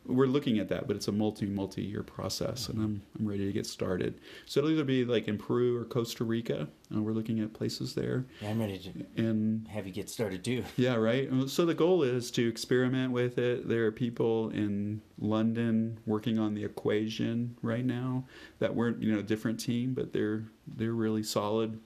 we're 0.09 0.27
looking 0.27 0.59
at 0.59 0.69
that, 0.71 0.87
but 0.87 0.97
it's 0.97 1.07
a 1.09 1.13
multi 1.13 1.47
multi 1.47 1.83
year 1.83 2.03
process, 2.03 2.69
and 2.69 2.83
I'm 2.83 3.03
I'm 3.19 3.29
ready 3.29 3.45
to 3.45 3.53
get 3.53 3.67
started. 3.67 4.21
So 4.47 4.61
it'll 4.61 4.71
either 4.71 4.85
be 4.85 5.05
like 5.05 5.29
in 5.29 5.37
Peru 5.37 5.77
or 5.77 5.85
Costa 5.85 6.25
Rica. 6.25 6.69
Uh, 6.95 7.03
we're 7.03 7.13
looking 7.13 7.41
at 7.41 7.53
places 7.53 7.95
there. 7.95 8.25
Yeah, 8.41 8.51
I'm 8.51 8.59
ready 8.59 8.79
to 8.79 9.23
and 9.23 9.69
have 9.69 9.87
you 9.87 9.93
get 9.93 10.09
started 10.09 10.43
too. 10.43 10.65
Yeah, 10.77 10.95
right. 10.95 11.29
So 11.49 11.67
the 11.67 11.75
goal 11.75 12.03
is 12.03 12.31
to 12.33 12.49
experiment 12.49 13.13
with 13.13 13.37
it. 13.39 13.69
There 13.69 13.85
are 13.87 13.93
people 13.93 14.49
in 14.51 15.03
London 15.19 15.99
working 16.07 16.39
on 16.39 16.55
the 16.55 16.65
equation 16.65 17.57
right 17.61 17.85
now 17.85 18.25
that 18.61 18.75
weren't 18.75 19.03
you 19.03 19.13
know 19.13 19.19
a 19.19 19.25
different 19.25 19.61
team, 19.61 19.93
but 19.93 20.13
they're 20.13 20.45
they're 20.67 20.93
really 20.93 21.23
solid 21.23 21.79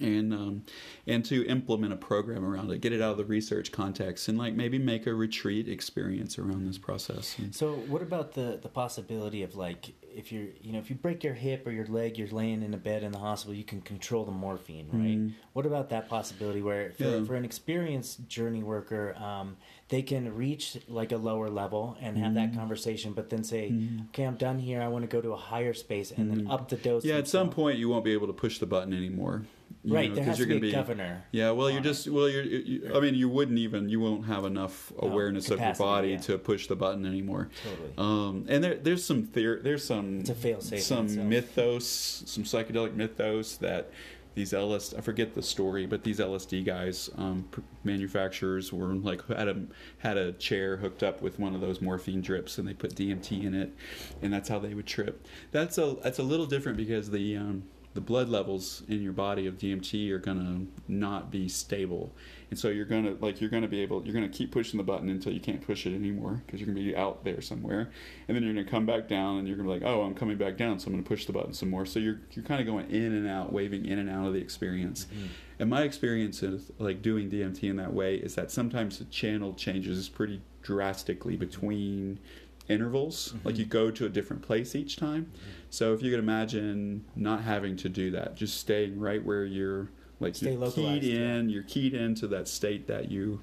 and 0.00 0.32
um, 0.32 0.64
and 1.06 1.24
to 1.26 1.46
implement 1.46 1.92
a 1.92 1.96
program 1.96 2.44
around 2.44 2.70
it, 2.70 2.80
get 2.80 2.92
it 2.92 3.00
out 3.00 3.12
of 3.12 3.18
the 3.18 3.24
research 3.24 3.72
context, 3.72 4.28
and 4.28 4.38
like 4.38 4.54
maybe 4.54 4.78
make 4.78 5.06
a 5.06 5.14
retreat 5.14 5.68
experience 5.68 6.38
around 6.38 6.66
this 6.66 6.78
process. 6.78 7.36
So, 7.52 7.74
what 7.74 8.02
about 8.02 8.32
the 8.32 8.58
the 8.62 8.68
possibility 8.68 9.42
of 9.42 9.56
like 9.56 9.92
if 10.14 10.32
you're 10.32 10.46
you 10.60 10.72
know 10.72 10.78
if 10.78 10.90
you 10.90 10.96
break 10.96 11.22
your 11.22 11.34
hip 11.34 11.66
or 11.66 11.70
your 11.70 11.86
leg, 11.86 12.18
you're 12.18 12.28
laying 12.28 12.62
in 12.62 12.74
a 12.74 12.76
bed 12.76 13.02
in 13.02 13.12
the 13.12 13.18
hospital, 13.18 13.54
you 13.54 13.64
can 13.64 13.80
control 13.80 14.24
the 14.24 14.32
morphine, 14.32 14.88
right? 14.92 15.18
Mm-hmm. 15.18 15.34
What 15.52 15.66
about 15.66 15.90
that 15.90 16.08
possibility 16.08 16.62
where 16.62 16.92
for, 16.92 17.04
yeah. 17.04 17.24
for 17.24 17.34
an 17.34 17.44
experienced 17.44 18.28
journey 18.28 18.62
worker, 18.62 19.16
um, 19.16 19.56
they 19.88 20.02
can 20.02 20.34
reach 20.34 20.76
like 20.88 21.12
a 21.12 21.16
lower 21.16 21.48
level 21.48 21.96
and 22.00 22.16
have 22.18 22.32
mm-hmm. 22.32 22.52
that 22.52 22.54
conversation, 22.54 23.12
but 23.12 23.30
then 23.30 23.44
say, 23.44 23.70
mm-hmm. 23.70 24.04
"Okay, 24.08 24.24
I'm 24.24 24.36
done 24.36 24.58
here. 24.58 24.80
I 24.80 24.88
want 24.88 25.02
to 25.02 25.08
go 25.08 25.20
to 25.20 25.32
a 25.32 25.36
higher 25.36 25.74
space," 25.74 26.10
and 26.10 26.30
then 26.30 26.40
mm-hmm. 26.42 26.50
up 26.50 26.68
the 26.68 26.76
dose. 26.76 27.04
Yeah, 27.04 27.16
at 27.16 27.28
some 27.28 27.50
point, 27.50 27.78
you 27.78 27.88
won't 27.88 28.04
be 28.04 28.12
able 28.12 28.26
to 28.28 28.32
push 28.32 28.58
the 28.58 28.66
button 28.66 28.92
anymore 28.92 29.44
right, 29.84 30.08
know, 30.08 30.16
there 30.16 30.24
has 30.24 30.38
you're 30.38 30.46
going 30.46 30.60
to 30.60 30.66
be 30.66 30.70
a 30.70 30.76
governor. 30.76 31.24
Yeah, 31.32 31.50
well, 31.52 31.70
you're 31.70 31.80
just 31.80 32.08
well, 32.08 32.28
you're. 32.28 32.42
You, 32.42 32.92
I 32.94 33.00
mean, 33.00 33.14
you 33.14 33.28
wouldn't 33.28 33.58
even 33.58 33.88
you 33.88 34.00
won't 34.00 34.26
have 34.26 34.44
enough 34.44 34.92
awareness 34.98 35.48
capacity, 35.48 35.70
of 35.70 35.78
your 35.78 35.86
body 35.86 36.08
yeah. 36.10 36.18
to 36.18 36.38
push 36.38 36.66
the 36.66 36.76
button 36.76 37.06
anymore. 37.06 37.48
Totally. 37.64 37.92
Um, 37.98 38.46
and 38.48 38.62
there, 38.62 38.74
there's 38.76 39.04
some 39.04 39.24
theory, 39.24 39.60
there's 39.62 39.84
some 39.84 40.24
some 40.24 41.28
mythos, 41.28 41.86
some 42.26 42.44
psychedelic 42.44 42.94
mythos 42.94 43.56
that 43.58 43.90
these 44.38 44.52
LSD, 44.52 44.98
I 44.98 45.00
forget 45.00 45.34
the 45.34 45.42
story, 45.42 45.84
but 45.84 46.04
these 46.04 46.20
LSD 46.20 46.64
guys, 46.64 47.10
um, 47.16 47.48
manufacturers 47.82 48.72
were 48.72 48.94
like 48.94 49.26
had 49.26 49.48
a 49.48 49.62
had 49.98 50.16
a 50.16 50.32
chair 50.32 50.76
hooked 50.76 51.02
up 51.02 51.20
with 51.20 51.40
one 51.40 51.54
of 51.54 51.60
those 51.60 51.80
morphine 51.80 52.20
drips, 52.20 52.56
and 52.56 52.66
they 52.66 52.74
put 52.74 52.94
DMT 52.94 53.44
in 53.44 53.54
it, 53.54 53.74
and 54.22 54.32
that's 54.32 54.48
how 54.48 54.60
they 54.60 54.74
would 54.74 54.86
trip. 54.86 55.26
That's 55.50 55.76
a 55.76 55.96
that's 56.02 56.20
a 56.20 56.22
little 56.22 56.46
different 56.46 56.78
because 56.78 57.10
the 57.10 57.36
um, 57.36 57.64
the 57.94 58.00
blood 58.00 58.28
levels 58.28 58.82
in 58.88 59.02
your 59.02 59.12
body 59.12 59.46
of 59.46 59.58
DMT 59.58 60.10
are 60.10 60.18
going 60.18 60.38
to 60.38 60.92
not 60.92 61.30
be 61.30 61.48
stable. 61.48 62.14
And 62.50 62.58
so 62.58 62.68
you're 62.68 62.86
going 62.86 63.04
to 63.04 63.24
like 63.24 63.40
you're 63.40 63.50
going 63.50 63.62
to 63.62 63.68
be 63.68 63.80
able 63.80 64.04
you're 64.04 64.14
going 64.14 64.30
to 64.30 64.36
keep 64.36 64.52
pushing 64.52 64.78
the 64.78 64.84
button 64.84 65.08
until 65.08 65.32
you 65.32 65.40
can't 65.40 65.60
push 65.60 65.86
it 65.86 65.94
anymore 65.94 66.42
because 66.46 66.60
you're 66.60 66.66
going 66.66 66.78
to 66.78 66.90
be 66.90 66.96
out 66.96 67.24
there 67.24 67.40
somewhere. 67.40 67.90
And 68.26 68.36
then 68.36 68.44
you're 68.44 68.54
going 68.54 68.64
to 68.64 68.70
come 68.70 68.86
back 68.86 69.08
down 69.08 69.38
and 69.38 69.48
you're 69.48 69.56
going 69.56 69.68
to 69.68 69.74
be 69.74 69.80
like, 69.80 69.90
"Oh, 69.92 70.02
I'm 70.02 70.14
coming 70.14 70.38
back 70.38 70.56
down, 70.56 70.78
so 70.78 70.86
I'm 70.86 70.92
going 70.92 71.04
to 71.04 71.08
push 71.08 71.26
the 71.26 71.32
button 71.32 71.52
some 71.52 71.70
more." 71.70 71.84
So 71.84 71.98
you're 71.98 72.20
you're 72.32 72.44
kind 72.44 72.60
of 72.60 72.66
going 72.66 72.90
in 72.90 73.12
and 73.12 73.28
out, 73.28 73.52
waving 73.52 73.86
in 73.86 73.98
and 73.98 74.08
out 74.08 74.26
of 74.26 74.32
the 74.32 74.40
experience. 74.40 75.06
Mm-hmm. 75.06 75.26
And 75.60 75.70
my 75.70 75.82
experience 75.82 76.42
is 76.42 76.70
like 76.78 77.02
doing 77.02 77.30
DMT 77.30 77.64
in 77.64 77.76
that 77.76 77.92
way 77.92 78.16
is 78.16 78.34
that 78.36 78.50
sometimes 78.50 78.98
the 78.98 79.04
channel 79.06 79.54
changes 79.54 80.08
pretty 80.08 80.40
drastically 80.62 81.36
between 81.36 82.20
intervals. 82.68 83.28
Mm-hmm. 83.28 83.48
Like 83.48 83.58
you 83.58 83.64
go 83.64 83.90
to 83.90 84.06
a 84.06 84.08
different 84.08 84.42
place 84.42 84.74
each 84.74 84.96
time. 84.96 85.24
Mm-hmm. 85.24 85.50
So 85.70 85.92
if 85.94 86.02
you 86.02 86.10
could 86.10 86.20
imagine 86.20 87.04
not 87.16 87.42
having 87.42 87.76
to 87.76 87.88
do 87.88 88.10
that, 88.12 88.34
just 88.34 88.58
staying 88.58 88.98
right 88.98 89.24
where 89.24 89.44
you're 89.44 89.88
like 90.20 90.34
Stay 90.34 90.54
you're 90.54 90.70
keyed 90.70 91.04
in, 91.04 91.48
yeah. 91.48 91.54
you're 91.54 91.62
keyed 91.62 91.94
into 91.94 92.26
that 92.28 92.48
state 92.48 92.86
that 92.88 93.10
you 93.10 93.40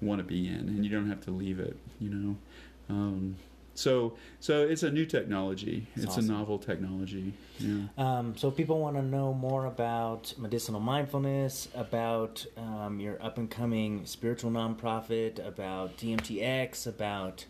want 0.00 0.18
to 0.18 0.24
be 0.24 0.48
in, 0.48 0.68
and 0.68 0.84
you 0.84 0.90
don't 0.90 1.08
have 1.08 1.20
to 1.22 1.30
leave 1.30 1.58
it. 1.60 1.76
You 2.00 2.10
know. 2.10 2.36
Um, 2.88 3.36
so 3.74 4.14
so 4.40 4.62
it's 4.62 4.82
a 4.82 4.90
new 4.90 5.06
technology. 5.06 5.86
That's 5.94 6.06
it's 6.06 6.18
awesome. 6.18 6.30
a 6.30 6.38
novel 6.38 6.58
technology. 6.58 7.32
Yeah. 7.58 7.84
Um, 7.96 8.36
so 8.36 8.50
people 8.50 8.78
want 8.78 8.96
to 8.96 9.02
know 9.02 9.32
more 9.32 9.66
about 9.66 10.34
medicinal 10.38 10.80
mindfulness, 10.80 11.68
about 11.74 12.44
um, 12.56 13.00
your 13.00 13.22
up 13.22 13.38
and 13.38 13.50
coming 13.50 14.04
spiritual 14.04 14.50
nonprofit, 14.50 15.44
about 15.46 15.96
DMTX, 15.96 16.86
about 16.86 17.46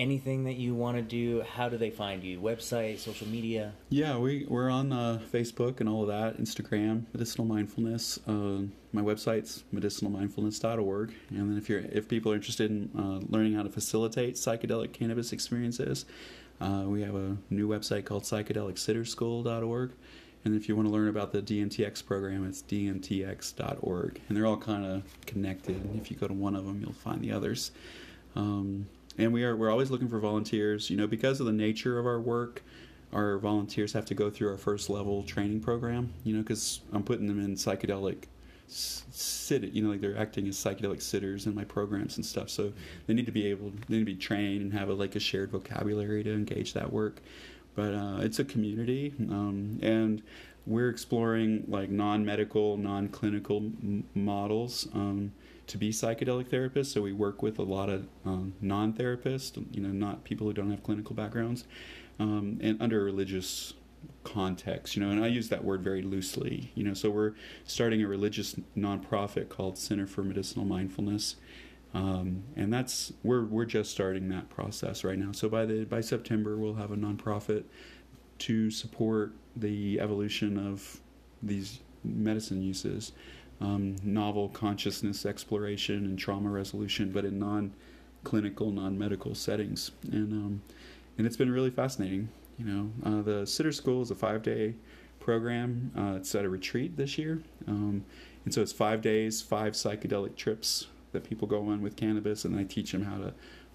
anything 0.00 0.44
that 0.44 0.54
you 0.54 0.74
want 0.74 0.96
to 0.96 1.02
do, 1.02 1.42
how 1.42 1.68
do 1.68 1.76
they 1.76 1.90
find 1.90 2.24
you? 2.24 2.40
Website, 2.40 2.98
social 2.98 3.28
media? 3.28 3.74
Yeah, 3.90 4.16
we, 4.16 4.46
we're 4.48 4.70
on 4.70 4.92
uh, 4.92 5.20
Facebook 5.30 5.80
and 5.80 5.88
all 5.88 6.02
of 6.02 6.08
that, 6.08 6.38
Instagram, 6.38 7.04
Medicinal 7.12 7.46
Mindfulness. 7.46 8.18
Uh, 8.26 8.62
my 8.92 9.02
website's 9.02 9.62
medicinalmindfulness.org. 9.74 11.14
And 11.28 11.50
then 11.50 11.58
if 11.58 11.68
you're 11.68 11.80
if 11.80 12.08
people 12.08 12.32
are 12.32 12.34
interested 12.34 12.70
in 12.70 12.90
uh, 12.98 13.20
learning 13.28 13.54
how 13.54 13.62
to 13.62 13.68
facilitate 13.68 14.34
psychedelic 14.36 14.94
cannabis 14.94 15.32
experiences, 15.32 16.06
uh, 16.60 16.84
we 16.86 17.02
have 17.02 17.14
a 17.14 17.36
new 17.50 17.68
website 17.68 18.06
called 18.06 18.24
psychedelicsitterschool.org. 18.24 19.92
And 20.42 20.54
if 20.56 20.68
you 20.68 20.74
want 20.74 20.88
to 20.88 20.92
learn 20.92 21.08
about 21.08 21.32
the 21.32 21.42
DMTX 21.42 22.04
program, 22.06 22.46
it's 22.48 22.62
dmtx.org. 22.62 24.20
And 24.26 24.36
they're 24.36 24.46
all 24.46 24.56
kind 24.56 24.86
of 24.86 25.02
connected. 25.26 25.76
And 25.76 26.00
if 26.00 26.10
you 26.10 26.16
go 26.16 26.26
to 26.26 26.32
one 26.32 26.56
of 26.56 26.64
them, 26.64 26.80
you'll 26.80 26.94
find 26.94 27.20
the 27.20 27.32
others. 27.32 27.72
Um, 28.34 28.86
and 29.18 29.32
we 29.32 29.44
are 29.44 29.56
we're 29.56 29.70
always 29.70 29.90
looking 29.90 30.08
for 30.08 30.18
volunteers. 30.18 30.90
You 30.90 30.96
know, 30.96 31.06
because 31.06 31.40
of 31.40 31.46
the 31.46 31.52
nature 31.52 31.98
of 31.98 32.06
our 32.06 32.20
work, 32.20 32.62
our 33.12 33.38
volunteers 33.38 33.92
have 33.92 34.04
to 34.06 34.14
go 34.14 34.30
through 34.30 34.48
our 34.50 34.58
first 34.58 34.90
level 34.90 35.22
training 35.22 35.60
program. 35.60 36.12
You 36.24 36.36
know, 36.36 36.42
because 36.42 36.80
I'm 36.92 37.02
putting 37.02 37.26
them 37.26 37.38
in 37.38 37.54
psychedelic 37.54 38.24
sit 38.72 39.62
you 39.72 39.82
know 39.82 39.90
like 39.90 40.00
they're 40.00 40.16
acting 40.16 40.46
as 40.46 40.56
psychedelic 40.56 41.02
sitters 41.02 41.46
in 41.46 41.54
my 41.54 41.64
programs 41.64 42.16
and 42.16 42.24
stuff 42.24 42.48
so 42.48 42.72
they 43.06 43.14
need 43.14 43.26
to 43.26 43.32
be 43.32 43.46
able 43.46 43.70
they 43.88 43.96
need 43.96 43.98
to 43.98 44.04
be 44.04 44.14
trained 44.14 44.62
and 44.62 44.72
have 44.72 44.88
a, 44.88 44.94
like 44.94 45.16
a 45.16 45.20
shared 45.20 45.50
vocabulary 45.50 46.22
to 46.22 46.32
engage 46.32 46.72
that 46.72 46.92
work 46.92 47.20
but 47.74 47.92
uh, 47.92 48.18
it's 48.20 48.38
a 48.38 48.44
community 48.44 49.12
um, 49.28 49.78
and 49.82 50.22
we're 50.66 50.88
exploring 50.88 51.64
like 51.66 51.90
non-medical 51.90 52.76
non-clinical 52.76 53.56
m- 53.56 54.04
models 54.14 54.86
um, 54.94 55.32
to 55.70 55.78
be 55.78 55.90
psychedelic 55.90 56.48
therapists 56.48 56.92
so 56.92 57.00
we 57.00 57.12
work 57.12 57.42
with 57.42 57.58
a 57.58 57.62
lot 57.62 57.88
of 57.88 58.06
um, 58.24 58.52
non-therapists 58.60 59.64
you 59.72 59.80
know 59.80 59.88
not 59.88 60.24
people 60.24 60.46
who 60.46 60.52
don't 60.52 60.70
have 60.70 60.82
clinical 60.82 61.14
backgrounds 61.14 61.64
um, 62.18 62.58
and 62.60 62.80
under 62.82 63.02
religious 63.02 63.72
context, 64.24 64.96
you 64.96 65.02
know, 65.02 65.10
and 65.10 65.24
I 65.24 65.28
use 65.28 65.48
that 65.48 65.64
word 65.64 65.82
very 65.82 66.02
loosely, 66.02 66.70
you 66.74 66.84
know. 66.84 66.94
So 66.94 67.10
we're 67.10 67.32
starting 67.64 68.02
a 68.02 68.06
religious 68.06 68.56
nonprofit 68.76 69.48
called 69.48 69.78
Center 69.78 70.06
for 70.06 70.22
Medicinal 70.22 70.64
Mindfulness, 70.64 71.36
um, 71.94 72.44
and 72.56 72.72
that's 72.72 73.12
we're 73.22 73.44
we're 73.44 73.64
just 73.64 73.90
starting 73.90 74.28
that 74.28 74.50
process 74.50 75.04
right 75.04 75.18
now. 75.18 75.32
So 75.32 75.48
by 75.48 75.64
the 75.64 75.84
by 75.84 76.00
September, 76.00 76.56
we'll 76.56 76.74
have 76.74 76.92
a 76.92 76.96
nonprofit 76.96 77.64
to 78.40 78.70
support 78.70 79.32
the 79.56 80.00
evolution 80.00 80.58
of 80.58 81.00
these 81.42 81.80
medicine 82.04 82.62
uses, 82.62 83.12
um, 83.60 83.96
novel 84.02 84.48
consciousness 84.48 85.26
exploration 85.26 86.04
and 86.04 86.18
trauma 86.18 86.48
resolution, 86.48 87.12
but 87.12 87.24
in 87.24 87.38
non-clinical, 87.38 88.70
non-medical 88.70 89.34
settings, 89.34 89.90
and 90.10 90.32
um, 90.32 90.62
and 91.18 91.26
it's 91.26 91.36
been 91.36 91.52
really 91.52 91.70
fascinating. 91.70 92.28
You 92.58 92.64
know, 92.64 92.90
uh, 93.04 93.22
the 93.22 93.46
Sitter 93.46 93.72
School 93.72 94.02
is 94.02 94.10
a 94.10 94.14
five 94.14 94.42
day 94.42 94.74
program. 95.18 95.92
Uh, 95.96 96.16
it's 96.16 96.34
at 96.34 96.44
a 96.44 96.48
retreat 96.48 96.96
this 96.96 97.18
year. 97.18 97.42
Um, 97.68 98.04
and 98.44 98.54
so 98.54 98.62
it's 98.62 98.72
five 98.72 99.02
days, 99.02 99.42
five 99.42 99.74
psychedelic 99.74 100.34
trips 100.34 100.86
that 101.12 101.24
people 101.24 101.46
go 101.46 101.68
on 101.68 101.82
with 101.82 101.96
cannabis, 101.96 102.44
and 102.44 102.58
I 102.58 102.64
teach 102.64 102.92
them 102.92 103.02
how 103.02 103.18
to 103.18 103.34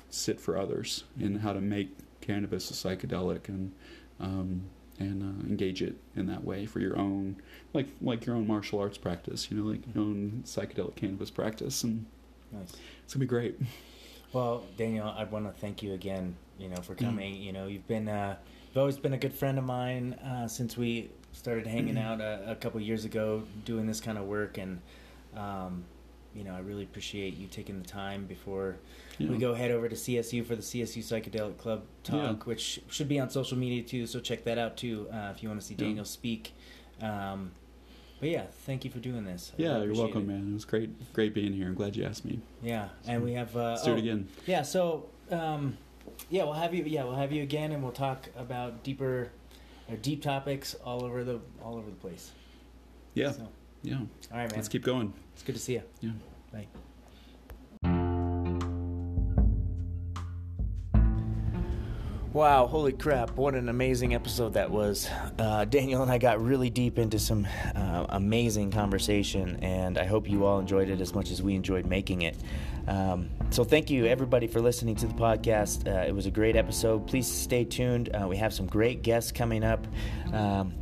sit 0.09 0.39
for 0.39 0.57
others 0.57 1.03
and 1.19 1.41
how 1.41 1.53
to 1.53 1.61
make 1.61 1.95
cannabis 2.21 2.71
a 2.71 2.73
psychedelic 2.73 3.47
and 3.47 3.71
um, 4.19 4.63
and 4.99 5.21
uh, 5.21 5.47
engage 5.47 5.81
it 5.81 5.95
in 6.15 6.27
that 6.27 6.43
way 6.43 6.65
for 6.65 6.79
your 6.79 6.97
own 6.97 7.35
like 7.73 7.87
like 8.01 8.25
your 8.25 8.35
own 8.35 8.47
martial 8.47 8.79
arts 8.79 8.97
practice. 8.97 9.49
You 9.49 9.57
know, 9.57 9.69
like 9.69 9.81
your 9.93 10.03
own 10.03 10.43
psychedelic 10.45 10.95
cannabis 10.95 11.29
practice, 11.29 11.83
and 11.83 12.05
nice. 12.51 12.73
it's 13.03 13.13
gonna 13.13 13.21
be 13.21 13.27
great. 13.27 13.59
Well, 14.33 14.63
Daniel, 14.75 15.07
I 15.07 15.23
want 15.23 15.45
to 15.45 15.61
thank 15.61 15.81
you 15.81 15.93
again. 15.93 16.35
You 16.59 16.67
know, 16.67 16.77
for 16.77 16.93
coming. 16.93 17.35
Mm. 17.35 17.43
You 17.43 17.53
know, 17.53 17.67
you've 17.67 17.87
been. 17.87 18.09
Uh, 18.09 18.35
you've 18.75 18.81
always 18.81 18.97
been 18.97 19.13
a 19.13 19.17
good 19.17 19.33
friend 19.33 19.57
of 19.57 19.63
mine 19.63 20.13
uh, 20.15 20.47
since 20.47 20.75
we 20.75 21.09
started 21.31 21.65
hanging 21.65 21.97
out 21.97 22.19
a, 22.19 22.51
a 22.51 22.55
couple 22.55 22.79
years 22.81 23.05
ago 23.05 23.43
doing 23.63 23.85
this 23.85 24.01
kind 24.01 24.17
of 24.17 24.25
work 24.25 24.57
and 24.57 24.81
um, 25.35 25.83
you 26.33 26.43
know 26.43 26.53
i 26.53 26.59
really 26.59 26.83
appreciate 26.83 27.37
you 27.37 27.47
taking 27.47 27.81
the 27.81 27.87
time 27.87 28.25
before 28.25 28.77
yeah. 29.17 29.29
we 29.29 29.37
go 29.37 29.53
head 29.53 29.71
over 29.71 29.87
to 29.87 29.95
csu 29.95 30.45
for 30.45 30.55
the 30.55 30.61
csu 30.61 30.99
psychedelic 30.99 31.57
club 31.57 31.83
talk 32.03 32.15
yeah. 32.15 32.33
which 32.45 32.79
should 32.89 33.07
be 33.07 33.19
on 33.19 33.29
social 33.29 33.57
media 33.57 33.83
too 33.83 34.05
so 34.07 34.19
check 34.19 34.43
that 34.43 34.57
out 34.57 34.77
too 34.77 35.07
uh, 35.11 35.31
if 35.35 35.41
you 35.41 35.49
want 35.49 35.59
to 35.59 35.65
see 35.65 35.75
daniel 35.75 35.97
yeah. 35.97 36.03
speak 36.03 36.53
um, 37.01 37.51
but 38.19 38.29
yeah, 38.29 38.45
thank 38.65 38.85
you 38.85 38.91
for 38.91 38.99
doing 38.99 39.25
this. 39.25 39.51
I 39.57 39.61
yeah, 39.61 39.83
you're 39.83 39.93
welcome, 39.93 40.23
it. 40.23 40.33
man. 40.33 40.51
It 40.51 40.53
was 40.53 40.65
great, 40.65 41.13
great 41.13 41.33
being 41.33 41.53
here. 41.53 41.67
I'm 41.67 41.73
glad 41.73 41.95
you 41.95 42.05
asked 42.05 42.23
me. 42.23 42.39
Yeah, 42.63 42.89
and 43.05 43.23
we 43.23 43.33
have. 43.33 43.55
Uh, 43.55 43.71
Let's 43.71 43.83
do 43.83 43.91
oh, 43.91 43.95
it 43.95 43.99
again. 43.99 44.27
Yeah, 44.45 44.61
so 44.61 45.09
um, 45.31 45.77
yeah, 46.29 46.43
we'll 46.43 46.53
have 46.53 46.73
you. 46.73 46.83
Yeah, 46.85 47.03
we'll 47.03 47.15
have 47.15 47.31
you 47.31 47.43
again, 47.43 47.71
and 47.71 47.83
we'll 47.83 47.91
talk 47.91 48.29
about 48.37 48.83
deeper, 48.83 49.31
uh, 49.89 49.95
deep 50.01 50.21
topics 50.21 50.75
all 50.85 51.03
over 51.03 51.23
the 51.23 51.39
all 51.61 51.75
over 51.75 51.89
the 51.89 51.97
place. 51.97 52.31
Yeah. 53.15 53.31
So, 53.31 53.47
yeah. 53.83 53.95
All 53.95 54.07
right, 54.31 54.49
man. 54.49 54.55
Let's 54.55 54.69
keep 54.69 54.83
going. 54.83 55.13
It's 55.33 55.43
good 55.43 55.55
to 55.55 55.61
see 55.61 55.73
you. 55.73 55.83
Yeah. 56.01 56.11
Bye. 56.53 56.67
Wow, 62.35 62.67
holy 62.67 62.91
crap, 62.91 63.37
what 63.37 63.55
an 63.55 63.69
amazing 63.69 64.13
episode 64.13 64.55
that 64.55 64.69
was. 64.69 65.09
Uh, 65.39 65.63
Daniel 65.63 66.01
and 66.01 66.11
I 66.11 66.17
got 66.17 66.43
really 66.43 66.69
deep 66.69 66.99
into 66.99 67.17
some 67.17 67.47
uh, 67.73 68.07
amazing 68.09 68.71
conversation, 68.71 69.57
and 69.61 69.97
I 69.97 70.03
hope 70.03 70.29
you 70.29 70.43
all 70.43 70.59
enjoyed 70.59 70.89
it 70.89 70.99
as 70.99 71.15
much 71.15 71.31
as 71.31 71.41
we 71.41 71.55
enjoyed 71.55 71.85
making 71.85 72.23
it. 72.23 72.35
Um, 72.89 73.29
so, 73.51 73.63
thank 73.63 73.89
you 73.89 74.05
everybody 74.05 74.47
for 74.47 74.59
listening 74.59 74.97
to 74.97 75.07
the 75.07 75.13
podcast. 75.13 75.87
Uh, 75.87 76.05
it 76.05 76.13
was 76.13 76.25
a 76.25 76.29
great 76.29 76.57
episode. 76.57 77.07
Please 77.07 77.25
stay 77.25 77.63
tuned. 77.63 78.13
Uh, 78.13 78.27
we 78.27 78.35
have 78.35 78.53
some 78.53 78.65
great 78.65 79.01
guests 79.01 79.31
coming 79.31 79.63
up. 79.63 79.87
Um, 80.33 80.73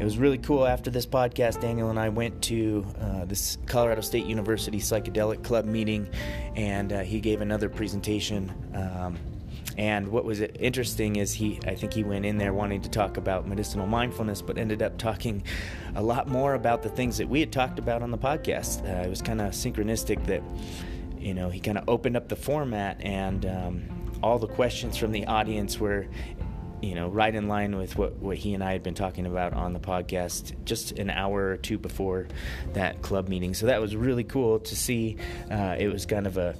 it 0.00 0.04
was 0.04 0.18
really 0.18 0.38
cool 0.38 0.66
after 0.66 0.90
this 0.90 1.06
podcast. 1.06 1.60
Daniel 1.60 1.88
and 1.88 2.00
I 2.00 2.08
went 2.08 2.42
to 2.42 2.84
uh, 3.00 3.26
this 3.26 3.58
Colorado 3.66 4.00
State 4.00 4.26
University 4.26 4.80
Psychedelic 4.80 5.44
Club 5.44 5.66
meeting, 5.66 6.08
and 6.56 6.92
uh, 6.92 7.02
he 7.02 7.20
gave 7.20 7.42
another 7.42 7.68
presentation. 7.68 8.52
Um, 8.74 9.16
and 9.76 10.08
what 10.08 10.24
was 10.24 10.40
interesting 10.40 11.16
is 11.16 11.34
he, 11.34 11.58
I 11.66 11.74
think 11.74 11.92
he 11.92 12.04
went 12.04 12.24
in 12.24 12.38
there 12.38 12.52
wanting 12.52 12.80
to 12.82 12.88
talk 12.88 13.16
about 13.16 13.46
medicinal 13.46 13.86
mindfulness, 13.86 14.40
but 14.40 14.58
ended 14.58 14.82
up 14.82 14.96
talking 14.96 15.42
a 15.94 16.02
lot 16.02 16.28
more 16.28 16.54
about 16.54 16.82
the 16.82 16.88
things 16.88 17.18
that 17.18 17.28
we 17.28 17.40
had 17.40 17.52
talked 17.52 17.78
about 17.78 18.02
on 18.02 18.10
the 18.10 18.18
podcast. 18.18 18.84
Uh, 18.84 19.04
it 19.04 19.10
was 19.10 19.20
kind 19.20 19.40
of 19.40 19.52
synchronistic 19.52 20.24
that, 20.26 20.42
you 21.18 21.34
know, 21.34 21.50
he 21.50 21.60
kind 21.60 21.76
of 21.76 21.88
opened 21.88 22.16
up 22.16 22.28
the 22.28 22.36
format 22.36 23.00
and 23.02 23.44
um, 23.44 24.18
all 24.22 24.38
the 24.38 24.48
questions 24.48 24.96
from 24.96 25.12
the 25.12 25.26
audience 25.26 25.78
were 25.78 26.06
you 26.82 26.94
know, 26.94 27.08
right 27.08 27.34
in 27.34 27.48
line 27.48 27.76
with 27.76 27.96
what, 27.96 28.16
what 28.16 28.36
he 28.36 28.52
and 28.54 28.62
I 28.62 28.72
had 28.72 28.82
been 28.82 28.94
talking 28.94 29.26
about 29.26 29.54
on 29.54 29.72
the 29.72 29.80
podcast 29.80 30.52
just 30.64 30.92
an 30.98 31.08
hour 31.08 31.48
or 31.48 31.56
two 31.56 31.78
before 31.78 32.28
that 32.74 33.00
club 33.00 33.28
meeting. 33.28 33.54
So 33.54 33.66
that 33.66 33.80
was 33.80 33.96
really 33.96 34.24
cool 34.24 34.60
to 34.60 34.76
see. 34.76 35.16
Uh, 35.50 35.76
it 35.78 35.88
was 35.88 36.04
kind 36.04 36.26
of 36.26 36.36
a 36.36 36.54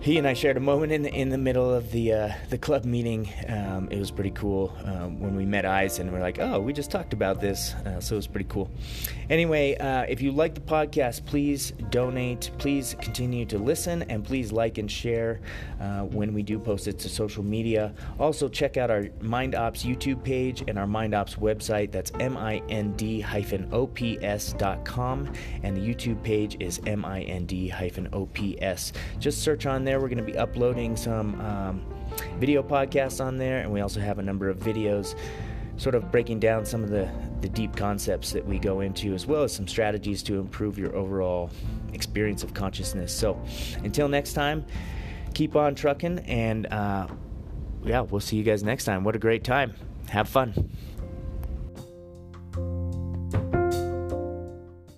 he 0.00 0.16
and 0.16 0.26
I 0.26 0.32
shared 0.32 0.56
a 0.56 0.60
moment 0.60 0.92
in 0.92 1.02
the, 1.02 1.12
in 1.12 1.28
the 1.28 1.38
middle 1.38 1.72
of 1.72 1.92
the 1.92 2.12
uh, 2.12 2.32
the 2.48 2.58
club 2.58 2.84
meeting. 2.84 3.28
Um, 3.48 3.88
it 3.90 3.98
was 3.98 4.10
pretty 4.10 4.30
cool 4.30 4.74
um, 4.84 5.20
when 5.20 5.36
we 5.36 5.44
met 5.44 5.66
eyes 5.66 5.98
and 5.98 6.10
we're 6.10 6.20
like, 6.20 6.38
oh, 6.38 6.58
we 6.60 6.72
just 6.72 6.90
talked 6.90 7.12
about 7.12 7.40
this, 7.40 7.74
uh, 7.74 8.00
so 8.00 8.14
it 8.14 8.16
was 8.16 8.26
pretty 8.26 8.46
cool. 8.48 8.70
Anyway, 9.30 9.76
uh, 9.76 10.02
if 10.08 10.22
you 10.22 10.32
like 10.32 10.54
the 10.54 10.60
podcast, 10.60 11.24
please 11.26 11.72
donate. 11.90 12.50
Please 12.58 12.96
continue 13.00 13.44
to 13.46 13.58
listen 13.58 14.02
and 14.04 14.24
please 14.24 14.50
like 14.50 14.78
and 14.78 14.90
share 14.90 15.40
uh, 15.80 16.00
when 16.00 16.34
we 16.34 16.42
do 16.42 16.58
post 16.58 16.88
it 16.88 16.98
to 16.98 17.08
social 17.08 17.42
media. 17.42 17.94
Also, 18.18 18.48
check 18.48 18.76
out 18.76 18.90
our 18.90 19.06
Mind 19.20 19.54
Ops 19.54 19.84
YouTube 19.84 20.22
page 20.24 20.64
and 20.66 20.78
our 20.78 20.86
Mind 20.86 21.14
Ops 21.14 21.36
website. 21.36 21.92
That's 21.92 22.12
mind-ops.com, 22.12 22.82
and 25.62 25.76
the 25.76 25.80
YouTube 25.80 26.22
page 26.22 26.56
is 26.58 26.80
mind-ops. 26.82 28.92
Just 29.18 29.42
search 29.42 29.66
on 29.66 29.84
there 29.84 29.90
there. 29.90 29.98
We're 29.98 30.08
going 30.08 30.18
to 30.18 30.24
be 30.24 30.38
uploading 30.38 30.96
some 30.96 31.40
um, 31.40 31.84
video 32.38 32.62
podcasts 32.62 33.24
on 33.24 33.36
there, 33.36 33.58
and 33.58 33.72
we 33.72 33.80
also 33.80 33.98
have 33.98 34.20
a 34.20 34.22
number 34.22 34.48
of 34.48 34.58
videos 34.58 35.16
sort 35.80 35.94
of 35.94 36.12
breaking 36.12 36.38
down 36.38 36.66
some 36.66 36.84
of 36.84 36.90
the, 36.90 37.08
the 37.40 37.48
deep 37.48 37.74
concepts 37.74 38.32
that 38.32 38.44
we 38.44 38.58
go 38.58 38.80
into, 38.80 39.14
as 39.14 39.26
well 39.26 39.42
as 39.42 39.54
some 39.54 39.66
strategies 39.66 40.22
to 40.22 40.38
improve 40.38 40.78
your 40.78 40.94
overall 40.94 41.50
experience 41.94 42.42
of 42.42 42.52
consciousness. 42.52 43.16
So 43.16 43.42
until 43.82 44.06
next 44.06 44.34
time, 44.34 44.66
keep 45.32 45.56
on 45.56 45.74
trucking, 45.74 46.18
and 46.20 46.66
uh, 46.66 47.06
yeah, 47.82 48.02
we'll 48.02 48.20
see 48.20 48.36
you 48.36 48.42
guys 48.42 48.62
next 48.62 48.84
time. 48.84 49.04
What 49.04 49.16
a 49.16 49.18
great 49.18 49.42
time! 49.42 49.72
Have 50.10 50.28
fun. 50.28 50.70